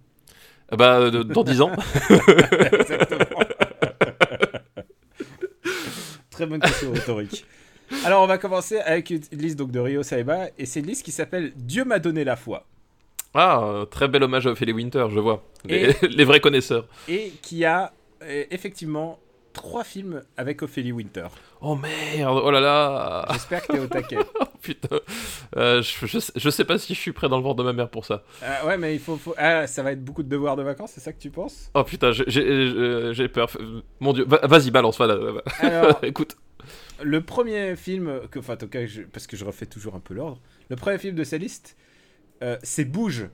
Bah, 0.71 0.97
euh, 0.99 1.23
dans 1.23 1.43
10 1.43 1.61
ans. 1.61 1.71
Exactement. 2.09 3.39
Très 6.29 6.45
bonne 6.45 6.59
question 6.61 6.91
rhétorique. 6.91 7.45
Alors, 8.05 8.21
on 8.23 8.27
va 8.27 8.37
commencer 8.37 8.77
avec 8.79 9.09
une 9.09 9.21
liste 9.31 9.55
donc, 9.57 9.71
de 9.71 9.79
Rio 9.79 10.03
Saiba, 10.03 10.47
et 10.57 10.65
c'est 10.65 10.81
une 10.81 10.87
liste 10.87 11.03
qui 11.05 11.11
s'appelle 11.11 11.53
Dieu 11.55 11.85
m'a 11.85 11.99
donné 11.99 12.23
la 12.23 12.35
foi, 12.35 12.65
Ah, 13.33 13.61
euh, 13.63 13.85
très 13.85 14.07
bel 14.07 14.23
hommage 14.23 14.45
à 14.45 14.51
Ophélie 14.51 14.73
Winter, 14.73 15.07
je 15.09 15.19
vois. 15.19 15.43
Les, 15.65 15.91
Et- 16.01 16.07
les 16.09 16.23
vrais 16.25 16.39
connaisseurs. 16.41 16.85
et 17.07 17.31
qui 17.41 17.63
a 17.65 17.93
euh, 18.23 18.43
effectivement 18.51 19.19
trois 19.57 19.83
films 19.83 20.21
avec 20.37 20.61
Ophélie 20.61 20.91
Winter. 20.93 21.27
Oh 21.61 21.75
merde, 21.75 22.39
oh 22.43 22.49
là 22.51 22.59
là. 22.61 23.25
J'espère 23.33 23.65
que 23.67 23.73
t'es 23.73 23.79
au 23.79 23.87
taquet. 23.87 24.17
Oh 24.39 24.45
putain. 24.61 24.97
Euh, 25.55 25.81
je, 25.81 26.05
je, 26.07 26.19
sais- 26.19 26.33
je 26.35 26.49
sais 26.49 26.65
pas 26.65 26.77
si 26.77 26.93
je 26.93 26.99
suis 26.99 27.11
prêt 27.13 27.29
dans 27.29 27.37
le 27.37 27.43
ventre 27.43 27.55
de 27.57 27.63
ma 27.63 27.71
mère 27.73 27.89
pour 27.89 28.05
ça. 28.05 28.23
Ah, 28.43 28.65
ouais, 28.65 28.77
mais 28.77 28.93
il 28.95 28.99
faut, 28.99 29.15
faut- 29.17 29.33
Ah, 29.37 29.65
ça 29.67 29.81
va 29.83 29.91
être 29.93 30.03
beaucoup 30.03 30.23
de 30.23 30.27
devoirs 30.29 30.55
de 30.57 30.63
vacances, 30.63 30.91
c'est 30.93 30.99
ça 30.99 31.13
que 31.13 31.19
tu 31.19 31.29
penses? 31.29 31.69
Oh 31.73 31.83
putain, 31.83 32.11
j'ai- 32.11 33.27
peur. 33.29 33.49
Mon 33.99 34.13
dieu, 34.13 34.25
Va- 34.27 34.41
vas-y, 34.45 34.71
balance, 34.71 34.97
voilà. 34.97 35.41
Alors, 35.59 35.99
Écoute. 36.03 36.35
le 37.01 37.21
premier 37.21 37.75
film, 37.77 38.21
que, 38.29 38.39
enfin, 38.39 38.53
en 38.53 38.57
tout 38.57 38.67
cas, 38.67 38.85
je- 38.85 39.03
parce 39.03 39.25
que 39.27 39.37
je 39.37 39.45
refais 39.45 39.65
toujours 39.67 39.95
un 39.95 39.99
peu 40.01 40.13
l'ordre, 40.13 40.41
le 40.69 40.75
premier 40.75 40.97
film 40.97 41.15
de 41.15 41.23
sa 41.23 41.37
liste, 41.37 41.77
euh, 42.43 42.57
c'est 42.63 42.85
Bouge. 42.85 43.27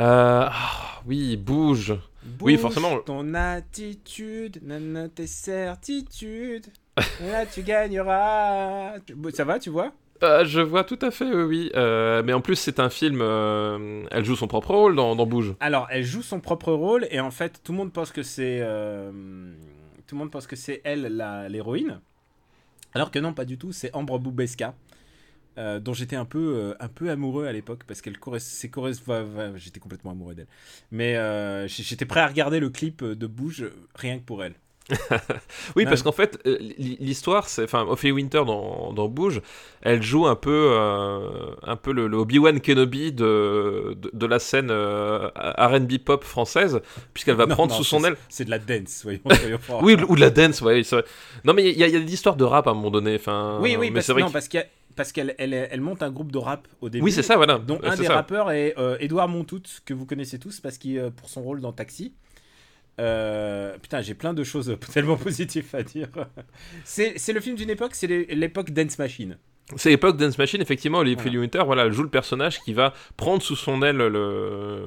Euh, 0.00 0.46
ah, 0.48 1.00
oui, 1.06 1.36
bouge. 1.36 1.94
Oui, 2.40 2.56
forcément. 2.56 2.98
Ton 2.98 3.34
attitude, 3.34 4.60
nana, 4.62 5.08
tes 5.08 5.26
certitudes. 5.26 6.66
Là, 6.96 7.46
tu 7.46 7.62
gagneras. 7.62 8.94
Ça 9.32 9.44
va, 9.44 9.58
tu 9.58 9.70
vois? 9.70 9.92
Euh, 10.22 10.44
je 10.44 10.60
vois 10.60 10.82
tout 10.82 10.98
à 11.02 11.10
fait, 11.10 11.32
oui, 11.32 11.42
oui. 11.42 11.70
Euh, 11.76 12.22
mais 12.24 12.32
en 12.32 12.40
plus, 12.40 12.56
c'est 12.56 12.80
un 12.80 12.90
film. 12.90 13.20
euh, 13.22 14.04
elle 14.10 14.24
joue 14.24 14.34
son 14.34 14.48
propre 14.48 14.74
rôle 14.74 14.96
dans, 14.96 15.14
dans 15.14 15.26
Bouge. 15.26 15.54
Alors, 15.60 15.86
elle 15.90 16.04
joue 16.04 16.22
son 16.22 16.40
propre 16.40 16.72
rôle 16.72 17.06
et 17.10 17.20
en 17.20 17.30
fait, 17.30 17.60
tout 17.62 17.72
le 17.72 17.78
monde 17.78 17.92
pense 17.92 18.10
que 18.10 18.22
c'est 18.22 18.58
tout 20.06 20.14
le 20.14 20.18
monde 20.18 20.30
pense 20.30 20.46
que 20.46 20.56
c'est 20.56 20.80
elle 20.84 21.16
l'héroïne. 21.50 22.00
Alors 22.94 23.10
que 23.10 23.18
non, 23.18 23.34
pas 23.34 23.44
du 23.44 23.58
tout. 23.58 23.72
C'est 23.72 23.94
Ambre 23.94 24.18
Boubeska. 24.18 24.74
Euh, 25.58 25.80
dont 25.80 25.92
j'étais 25.92 26.16
un 26.16 26.24
peu 26.24 26.54
euh, 26.56 26.74
un 26.80 26.88
peu 26.88 27.10
amoureux 27.10 27.46
à 27.46 27.52
l'époque 27.52 27.80
parce 27.86 28.00
qu'elle 28.00 28.16
c'est 28.38 28.70
j'étais 29.56 29.80
complètement 29.80 30.12
amoureux 30.12 30.34
d'elle 30.34 30.46
mais 30.90 31.16
euh, 31.16 31.66
j'étais 31.68 32.06
prêt 32.06 32.20
à 32.20 32.26
regarder 32.28 32.60
le 32.60 32.70
clip 32.70 33.04
de 33.04 33.26
Bouge 33.26 33.66
rien 33.94 34.18
que 34.18 34.24
pour 34.24 34.42
elle 34.44 34.54
Oui, 35.76 35.84
parce 35.84 36.02
qu'en 36.02 36.12
fait, 36.12 36.38
l'histoire, 36.78 37.48
c'est. 37.48 37.64
Enfin, 37.64 37.82
Ophélie 37.86 38.12
Winter 38.12 38.42
dans, 38.46 38.92
dans 38.94 39.06
Bouge, 39.08 39.42
elle 39.82 40.02
joue 40.02 40.26
un 40.26 40.34
peu, 40.34 40.70
euh, 40.72 41.50
un 41.62 41.76
peu 41.76 41.92
le, 41.92 42.06
le 42.08 42.16
Obi-Wan 42.16 42.58
Kenobi 42.60 43.12
de, 43.12 43.94
de, 44.00 44.10
de 44.12 44.26
la 44.26 44.38
scène 44.38 44.68
euh, 44.70 45.28
RB 45.36 45.98
pop 45.98 46.24
française, 46.24 46.80
puisqu'elle 47.12 47.36
va 47.36 47.44
Non, 47.46 47.54
prendre 47.54 47.72
non, 47.72 47.76
sous 47.76 47.84
son 47.84 48.02
aile. 48.04 48.16
c'est 48.30 48.44
de 48.46 48.50
la 48.50 48.58
dance 48.58 49.02
forts. 49.58 49.82
Oui, 49.82 49.96
ou 50.08 50.14
de 50.16 50.20
la 50.20 50.30
dance, 50.30 50.62
vrai. 50.62 50.82
Non, 51.44 51.52
mais 51.52 51.70
il 51.70 51.78
y, 51.78 51.84
a- 51.84 51.86
a 51.86 51.90
des 51.90 52.12
histoires 52.14 52.36
de 52.36 52.44
rap 52.44 52.66
à 52.66 52.70
un 52.70 52.74
moment 52.74 52.90
donné. 52.90 53.16
Enfin, 53.16 53.58
Oui, 53.60 53.76
oui, 53.78 53.90
mais 53.90 53.96
parce, 53.96 54.06
vrai 54.08 54.22
que- 54.22 54.32
parce, 54.32 54.48
qu'il 54.48 54.60
y 54.60 54.62
a- 54.62 54.66
parce 54.98 55.12
qu'elle 55.12 55.34
elle, 55.38 55.54
elle 55.54 55.80
monte 55.80 56.02
un 56.02 56.10
groupe 56.10 56.30
de 56.30 56.36
rap 56.38 56.68
au 56.82 56.90
début. 56.90 57.04
Oui, 57.04 57.12
c'est 57.12 57.22
ça, 57.22 57.36
voilà. 57.36 57.58
Dont 57.58 57.80
Euh, 57.82 57.88
un 57.90 57.96
des 57.96 58.04
ça. 58.04 58.14
rappeurs 58.16 58.50
est 58.50 58.74
euh, 58.76 58.98
Edouard 59.00 59.28
Montout, 59.28 59.62
que 59.86 59.94
vous 59.94 60.04
connaissez 60.04 60.38
tous, 60.38 60.60
parce 60.60 60.76
qu'il 60.76 60.98
euh, 60.98 61.08
pour 61.10 61.30
son 61.30 61.40
rôle 61.42 61.60
dans 61.62 61.72
Taxi. 61.72 62.12
Euh, 63.00 63.78
putain, 63.78 64.00
j'ai 64.02 64.14
plein 64.14 64.34
de 64.34 64.42
choses 64.44 64.76
tellement 64.92 65.16
positives 65.16 65.68
à 65.72 65.82
dire. 65.82 66.08
C'est 66.84 67.32
le 67.32 67.40
film 67.40 67.54
d'une 67.56 67.70
époque, 67.70 67.94
c'est 67.94 68.08
l'é- 68.08 68.26
l'époque 68.34 68.72
Dance 68.72 68.98
Machine. 68.98 69.38
C'est 69.76 69.90
l'époque 69.90 70.16
Dance 70.16 70.38
Machine, 70.38 70.62
effectivement, 70.62 70.98
Olivia 70.98 71.22
Voilà. 71.22 71.38
Winter, 71.40 71.62
voilà, 71.66 71.90
joue 71.90 72.02
le 72.02 72.08
personnage 72.08 72.60
qui 72.62 72.72
va 72.72 72.94
prendre 73.18 73.42
sous 73.42 73.54
son 73.56 73.82
aile 73.82 73.98
le, 73.98 74.84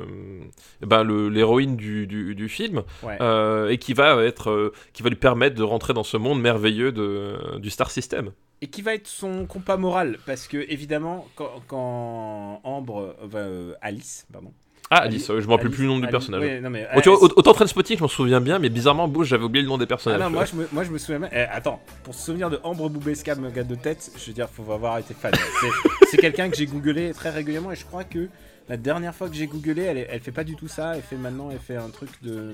ben, 0.81 1.03
le- 1.03 1.29
l'héroïne 1.29 1.75
du, 1.75 2.07
du, 2.07 2.33
du 2.35 2.49
film 2.49 2.81
Ouais. 3.03 3.17
euh, 3.21 3.69
et 3.69 3.77
qui 3.77 3.93
va 3.93 4.23
être, 4.23 4.49
euh, 4.49 4.73
qui 4.93 5.03
va 5.03 5.09
lui 5.09 5.15
permettre 5.17 5.55
de 5.55 5.63
rentrer 5.63 5.93
dans 5.93 6.03
ce 6.03 6.17
monde 6.17 6.41
merveilleux 6.41 6.91
de, 6.91 7.57
du 7.59 7.69
Star 7.69 7.91
System. 7.91 8.31
Et 8.63 8.67
qui 8.67 8.81
va 8.81 8.93
être 8.93 9.07
son 9.07 9.45
compas 9.47 9.77
moral, 9.77 10.17
parce 10.25 10.47
que 10.47 10.57
évidemment, 10.71 11.27
quand, 11.35 11.51
quand 11.67 12.61
Ambre, 12.63 13.15
euh, 13.23 13.27
euh, 13.35 13.73
Alice, 13.81 14.27
pardon. 14.31 14.53
Ah, 14.93 14.97
Alice, 15.03 15.27
je 15.27 15.33
me 15.33 15.39
rappelle 15.51 15.67
Alice- 15.67 15.75
plus 15.75 15.83
le 15.83 15.89
nom 15.89 15.99
du 15.99 16.07
personnage. 16.07 16.41
ouais, 16.41 16.59
non, 16.59 16.69
mais, 16.69 16.85
Bon, 16.93 16.99
tu 16.99 17.09
vois, 17.09 17.23
au- 17.23 17.29
autant 17.37 17.53
Trainspotting, 17.53 17.97
je 17.97 18.01
m'en 18.03 18.09
souviens 18.09 18.41
bien, 18.41 18.59
mais 18.59 18.67
bizarrement, 18.69 19.07
Bouge, 19.07 19.27
j'avais 19.29 19.45
oublié 19.45 19.63
le 19.63 19.69
nom 19.69 19.77
des 19.77 19.85
Ah 19.85 19.87
personnages. 19.87 20.19
non, 20.19 20.29
moi 20.29 20.43
je, 20.43 20.53
me, 20.55 20.67
moi 20.73 20.83
je 20.83 20.91
me 20.91 20.97
souviens 20.97 21.19
même. 21.19 21.29
eh, 21.33 21.39
attends, 21.43 21.81
pour 22.03 22.13
se 22.13 22.25
souvenir 22.25 22.49
de 22.49 22.59
Ambre 22.63 22.89
Boubeska, 22.89 23.35
me 23.35 23.49
gars 23.49 23.63
de 23.63 23.75
tête, 23.75 24.11
je 24.17 24.25
veux 24.27 24.33
dire, 24.33 24.49
faut 24.49 24.69
avoir 24.71 24.97
été 24.97 25.13
fan. 25.13 25.31
C'est- 26.11 26.17
quelqu'un 26.17 26.49
que 26.49 26.57
j'ai 26.57 26.65
googlé 26.65 27.11
très 27.13 27.29
régulièrement 27.29 27.71
et 27.71 27.75
je 27.77 27.85
crois 27.85 28.03
que 28.03 28.27
la 28.67 28.75
dernière 28.75 29.15
fois 29.15 29.29
que 29.29 29.35
j'ai 29.35 29.47
googlé, 29.47 29.81
elle, 29.83 30.05
elle 30.09 30.19
fait 30.19 30.31
pas 30.33 30.43
du 30.43 30.55
tout 30.57 30.67
ça. 30.67 30.95
Elle 30.97 31.01
fait 31.01 31.15
maintenant, 31.15 31.49
elle 31.51 31.59
fait 31.59 31.77
un 31.77 31.89
truc 31.89 32.09
de. 32.21 32.53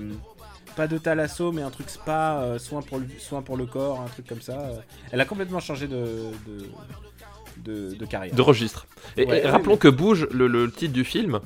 Pas 0.76 0.86
de 0.86 0.96
thalasso, 0.96 1.50
mais 1.50 1.62
un 1.62 1.70
truc 1.70 1.90
spa, 1.90 2.38
euh, 2.40 2.58
soin, 2.60 2.82
pour 2.82 2.98
le, 2.98 3.06
soin 3.18 3.42
pour 3.42 3.56
le 3.56 3.66
corps, 3.66 4.00
un 4.00 4.06
truc 4.08 4.28
comme 4.28 4.40
ça. 4.40 4.70
Elle 5.10 5.20
a 5.20 5.24
complètement 5.24 5.58
changé 5.58 5.88
de, 5.88 5.96
de, 6.46 7.90
de, 7.90 7.94
de 7.96 8.06
carrière. 8.06 8.32
de 8.34 8.42
registre. 8.42 8.86
Et, 9.16 9.24
Ouais, 9.26 9.40
et 9.40 9.44
ouais, 9.44 9.50
rappelons 9.50 9.76
que 9.76 9.88
Bouge, 9.88 10.28
le, 10.30 10.46
le 10.46 10.70
titre 10.70 10.92
du 10.92 11.02
film, 11.04 11.40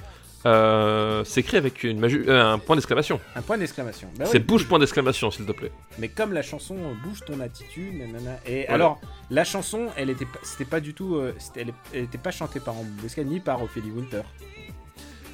euh, 0.47 1.25
s'écrit 1.25 1.57
avec 1.57 1.85
une 1.85 2.03
euh, 2.05 2.53
un 2.55 2.59
point 2.59 2.77
d'exclamation. 2.77 3.21
Un 3.37 3.43
point 3.43 3.59
d'exclamation. 3.59 4.09
Bah 4.19 4.25
C'est 4.27 4.39
oui, 4.39 4.45
Bouge, 4.45 4.67
point 4.67 4.79
d'exclamation, 4.79 5.31
s'il 5.31 5.47
te 5.47 5.53
plaît. 5.53 5.71
Mais 5.99 6.09
comme 6.09 6.33
la 6.33 6.43
chanson 6.43 6.77
euh, 6.77 6.93
bouge 7.05 7.21
ton 7.27 7.39
attitude, 7.41 7.95
nanana. 7.99 8.39
Et 8.47 8.61
Voilà. 8.67 8.75
alors, 8.75 9.01
la 9.31 9.45
chanson, 9.45 9.89
elle 9.97 10.11
était, 10.11 10.25
pas- 10.25 10.41
c'était 10.43 10.65
pas 10.65 10.81
du 10.81 10.95
tout, 10.95 11.15
euh, 11.17 11.35
elle, 11.57 11.73
elle 11.95 12.05
était 12.05 12.19
pas 12.19 12.31
chantée 12.33 12.61
par 12.61 12.75
Ambre 12.75 12.91
Boubeska 12.97 13.23
ni 13.25 13.41
par 13.41 13.63
Ophélie 13.63 13.91
Winter. 13.91 14.23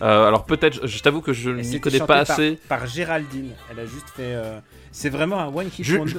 Euh, 0.01 0.29
alors 0.29 0.45
peut-être, 0.45 0.87
je 0.87 1.03
t'avoue 1.03 1.21
que 1.23 1.33
je 1.33 1.51
n'y 1.51 1.81
connais 1.81 1.99
pas 2.01 2.19
assez. 2.19 2.59
Par, 2.69 2.87
Géraldine. 2.87 3.51
Elle 3.71 3.81
a 3.81 3.87
juste 3.87 4.09
fait. 4.15 4.37
C'est 4.93 5.11
vraiment 5.11 5.41
un 5.41 5.49
one 5.53 5.67
hit 5.77 5.85
Ju- 5.85 5.99
wonder. 5.99 6.15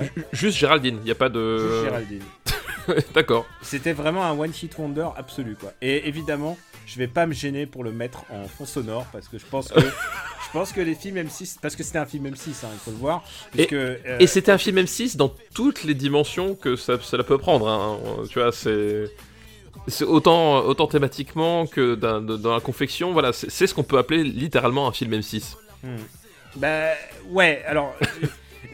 ju- 0.00 0.24
Juste 0.32 0.56
Géraldine, 0.58 0.96
il 1.02 1.04
n'y 1.04 1.10
a 1.10 1.14
pas 1.14 1.26
Juste 1.26 1.36
de. 1.36 1.82
Géraldine. 1.84 2.22
D'accord. 3.14 3.46
C'était 3.62 3.92
vraiment 3.92 4.24
un 4.24 4.36
one 4.36 4.50
hit 4.50 4.76
wonder 4.76 5.06
absolu 5.16 5.54
quoi. 5.54 5.72
Et 5.80 6.08
évidemment, 6.08 6.58
je 6.92 6.98
vais 6.98 7.06
pas 7.06 7.26
me 7.26 7.32
gêner 7.32 7.64
pour 7.64 7.84
le 7.84 7.92
mettre 7.92 8.24
en 8.30 8.46
fond 8.46 8.66
sonore 8.66 9.06
parce 9.12 9.28
que 9.28 9.38
je 9.38 9.46
pense 9.46 9.68
que 9.68 9.80
je 9.80 10.50
pense 10.52 10.72
que 10.72 10.80
les 10.80 10.94
films 10.94 11.16
M6 11.16 11.56
parce 11.60 11.74
que 11.74 11.82
c'était 11.82 11.98
un 11.98 12.06
film 12.06 12.26
M6 12.28 12.50
hein, 12.64 12.68
il 12.72 12.78
faut 12.78 12.90
le 12.90 12.98
voir 12.98 13.24
puisque 13.50 13.72
euh, 13.72 13.96
Et 14.18 14.26
c'était 14.26 14.52
un 14.52 14.58
film 14.58 14.76
M6 14.76 15.16
dans 15.16 15.32
toutes 15.54 15.84
les 15.84 15.94
dimensions 15.94 16.54
que 16.54 16.76
ça, 16.76 16.98
cela 17.00 17.24
peut 17.24 17.38
prendre. 17.38 17.68
hein. 17.68 17.98
Tu 18.28 18.38
vois, 18.38 18.52
c'est. 18.52 19.10
C'est 19.88 20.04
autant, 20.04 20.58
autant 20.58 20.86
thématiquement 20.86 21.66
que 21.66 21.96
dans, 21.96 22.54
la 22.54 22.60
confection, 22.60 23.12
voilà, 23.12 23.32
c'est 23.32 23.66
ce 23.66 23.74
qu'on 23.74 23.82
peut 23.82 23.98
appeler 23.98 24.22
littéralement 24.22 24.86
un 24.86 24.92
film 24.92 25.12
M6. 25.12 25.56
Hmm. 25.82 25.96
Bah 26.54 26.90
ouais, 27.30 27.64
alors 27.66 27.96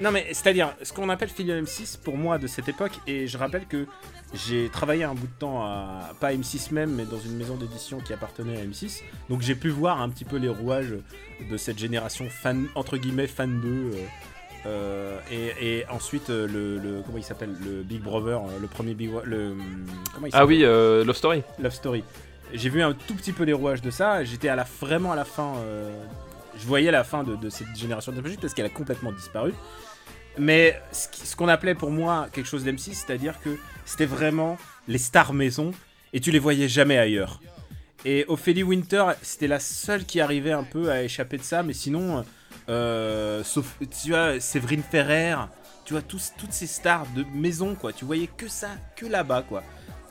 non 0.00 0.10
mais 0.12 0.26
c'est-à-dire 0.32 0.74
ce 0.82 0.92
qu'on 0.92 1.08
appelle 1.08 1.28
film 1.28 1.48
M6 1.64 1.98
pour 2.02 2.16
moi 2.16 2.38
de 2.38 2.46
cette 2.46 2.68
époque 2.68 2.92
et 3.06 3.26
je 3.26 3.36
rappelle 3.38 3.66
que 3.66 3.86
j'ai 4.34 4.68
travaillé 4.68 5.04
un 5.04 5.14
bout 5.14 5.26
de 5.26 5.38
temps 5.38 5.62
à 5.64 6.10
pas 6.20 6.32
M6 6.32 6.72
même 6.72 6.90
mais 6.94 7.04
dans 7.04 7.18
une 7.18 7.36
maison 7.36 7.56
d'édition 7.56 7.98
qui 8.00 8.12
appartenait 8.12 8.58
à 8.60 8.64
M6 8.64 9.02
donc 9.28 9.40
j'ai 9.42 9.54
pu 9.54 9.70
voir 9.70 10.00
un 10.00 10.08
petit 10.08 10.24
peu 10.24 10.36
les 10.36 10.48
rouages 10.48 10.94
de 11.50 11.56
cette 11.56 11.78
génération 11.78 12.28
fan 12.30 12.66
entre 12.74 12.96
guillemets 12.96 13.26
fan 13.26 13.60
2 13.60 13.68
euh, 13.68 13.92
euh, 14.66 15.18
et, 15.30 15.78
et 15.80 15.86
ensuite 15.88 16.30
euh, 16.30 16.46
le, 16.46 16.78
le- 16.78 17.02
comment 17.04 17.18
il 17.18 17.24
s'appelle 17.24 17.54
le 17.64 17.82
Big 17.82 18.00
Brother 18.02 18.40
le 18.60 18.66
premier 18.66 18.94
Big 18.94 19.10
le 19.24 19.54
comment 20.14 20.26
il 20.26 20.30
Ah 20.34 20.44
oui, 20.44 20.64
euh, 20.64 21.04
Love 21.04 21.16
Story. 21.16 21.42
Love 21.60 21.72
Story. 21.72 22.02
J'ai 22.52 22.68
vu 22.68 22.82
un 22.82 22.92
tout 22.92 23.14
petit 23.14 23.32
peu 23.32 23.44
les 23.44 23.52
rouages 23.52 23.82
de 23.82 23.90
ça. 23.90 24.24
J'étais 24.24 24.48
à 24.48 24.56
la 24.56 24.66
vraiment 24.80 25.12
à 25.12 25.16
la 25.16 25.24
fin. 25.24 25.52
je 26.58 26.66
voyais 26.66 26.90
la 26.90 27.04
fin 27.04 27.22
de, 27.22 27.36
de 27.36 27.50
cette 27.50 27.76
génération 27.76 28.10
de 28.10 28.20
parce 28.40 28.52
qu'elle 28.52 28.66
a 28.66 28.70
complètement 28.70 29.12
disparu. 29.12 29.52
Mais 30.38 30.80
ce 30.92 31.36
qu'on 31.36 31.48
appelait 31.48 31.74
pour 31.74 31.90
moi 31.90 32.28
quelque 32.32 32.46
chose 32.46 32.64
d'M6, 32.64 32.94
c'est-à-dire 32.94 33.40
que 33.40 33.58
c'était 33.84 34.06
vraiment 34.06 34.58
les 34.86 34.98
stars 34.98 35.32
maison 35.32 35.72
et 36.12 36.20
tu 36.20 36.30
les 36.30 36.38
voyais 36.38 36.68
jamais 36.68 36.98
ailleurs. 36.98 37.40
Et 38.04 38.24
Ophélie 38.28 38.62
Winter, 38.62 39.04
c'était 39.22 39.48
la 39.48 39.60
seule 39.60 40.04
qui 40.04 40.20
arrivait 40.20 40.52
un 40.52 40.62
peu 40.62 40.90
à 40.90 41.02
échapper 41.02 41.36
de 41.36 41.42
ça, 41.42 41.62
mais 41.62 41.72
sinon, 41.72 42.24
euh, 42.68 43.42
sauf, 43.42 43.76
tu 44.02 44.10
vois, 44.10 44.38
Séverine 44.40 44.82
Ferrer, 44.82 45.34
tu 45.84 45.94
vois, 45.94 46.02
tous, 46.02 46.32
toutes 46.38 46.52
ces 46.52 46.66
stars 46.66 47.06
de 47.16 47.24
maison, 47.34 47.74
quoi. 47.74 47.92
Tu 47.92 48.04
voyais 48.04 48.28
que 48.28 48.46
ça, 48.46 48.68
que 48.94 49.06
là-bas, 49.06 49.42
quoi. 49.42 49.64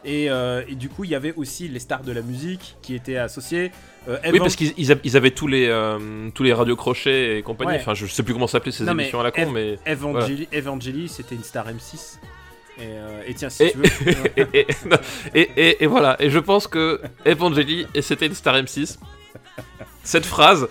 Et, 0.08 0.30
euh, 0.30 0.64
et 0.70 0.76
du 0.76 0.88
coup, 0.90 1.04
il 1.04 1.10
y 1.10 1.16
avait 1.16 1.34
aussi 1.36 1.68
les 1.68 1.80
stars 1.80 2.02
de 2.02 2.12
la 2.14 2.22
musique 2.22 2.78
qui 2.82 2.96
étaient 2.96 3.18
associées. 3.18 3.72
Euh, 4.08 4.18
Oui, 4.32 4.40
parce 4.40 4.56
qu'ils 4.56 4.74
ils 4.78 4.92
a- 4.94 4.96
ils 5.04 5.18
avaient 5.18 5.32
tous 5.32 5.48
les, 5.48 5.68
euh, 5.68 6.30
tous 6.34 6.44
les 6.44 6.54
radiocrochets 6.54 7.38
et 7.38 7.42
compagnie. 7.44 7.72
Ouais. 7.74 7.78
Enfin, 7.82 7.94
je 7.94 8.06
sais 8.06 8.24
plus 8.24 8.34
comment 8.34 8.48
s'appelaient 8.48 8.72
ces 8.72 8.86
Non, 8.86 8.94
émissions 8.94 9.20
à 9.20 9.24
la 9.24 9.32
con, 9.32 9.52
mais. 9.52 9.78
Evangeli, 9.86 10.48
Evangeli, 10.54 11.10
c'était 11.10 11.36
une 11.36 11.44
star 11.44 11.68
M6. 11.68 12.20
Et, 12.80 12.84
euh, 12.84 13.22
et 13.28 13.34
tiens, 13.34 13.50
si 13.50 13.64
Et- 13.64 13.72
tu 13.72 13.78
veux. 13.80 13.86
et, 15.36 15.78
non, 15.84 15.90
voilà, 15.90 16.16
et 16.20 16.30
je 16.30 16.40
pense 16.40 16.68
que 16.68 17.02
Evangeli, 17.26 17.86
et 17.94 18.02
c'était 18.02 18.28
une 18.28 18.36
star 18.36 18.56
M6, 18.56 18.98
cette 20.04 20.26
phrase 20.26 20.68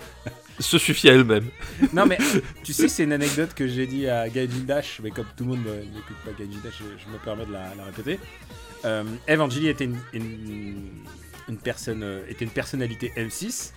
se 0.59 0.79
suffit 0.79 1.09
à 1.09 1.13
elle-même. 1.13 1.45
non, 1.93 2.05
mais 2.07 2.17
tu 2.63 2.73
sais, 2.73 2.87
c'est 2.87 3.03
une 3.03 3.13
anecdote 3.13 3.53
que 3.53 3.67
j'ai 3.67 3.85
dit 3.85 4.07
à 4.09 4.27
Gaijin 4.29 4.63
Dash, 4.65 4.99
mais 5.03 5.11
comme 5.11 5.27
tout 5.35 5.43
le 5.43 5.49
monde 5.51 5.65
n'écoute 5.65 6.17
pas 6.25 6.31
Gaijin 6.31 6.57
Dash, 6.63 6.73
je, 6.79 6.85
je 7.05 7.13
me 7.13 7.19
permets 7.23 7.45
de 7.45 7.51
la, 7.53 7.75
la 7.77 7.83
répéter. 7.83 8.19
Euh, 8.87 9.03
Evangeli 9.27 9.67
était 9.67 9.85
une, 9.85 9.97
une, 10.13 11.03
une 11.49 11.57
personne, 11.57 12.03
euh, 12.03 12.21
était 12.29 12.45
une 12.45 12.51
personnalité 12.51 13.11
M6, 13.17 13.71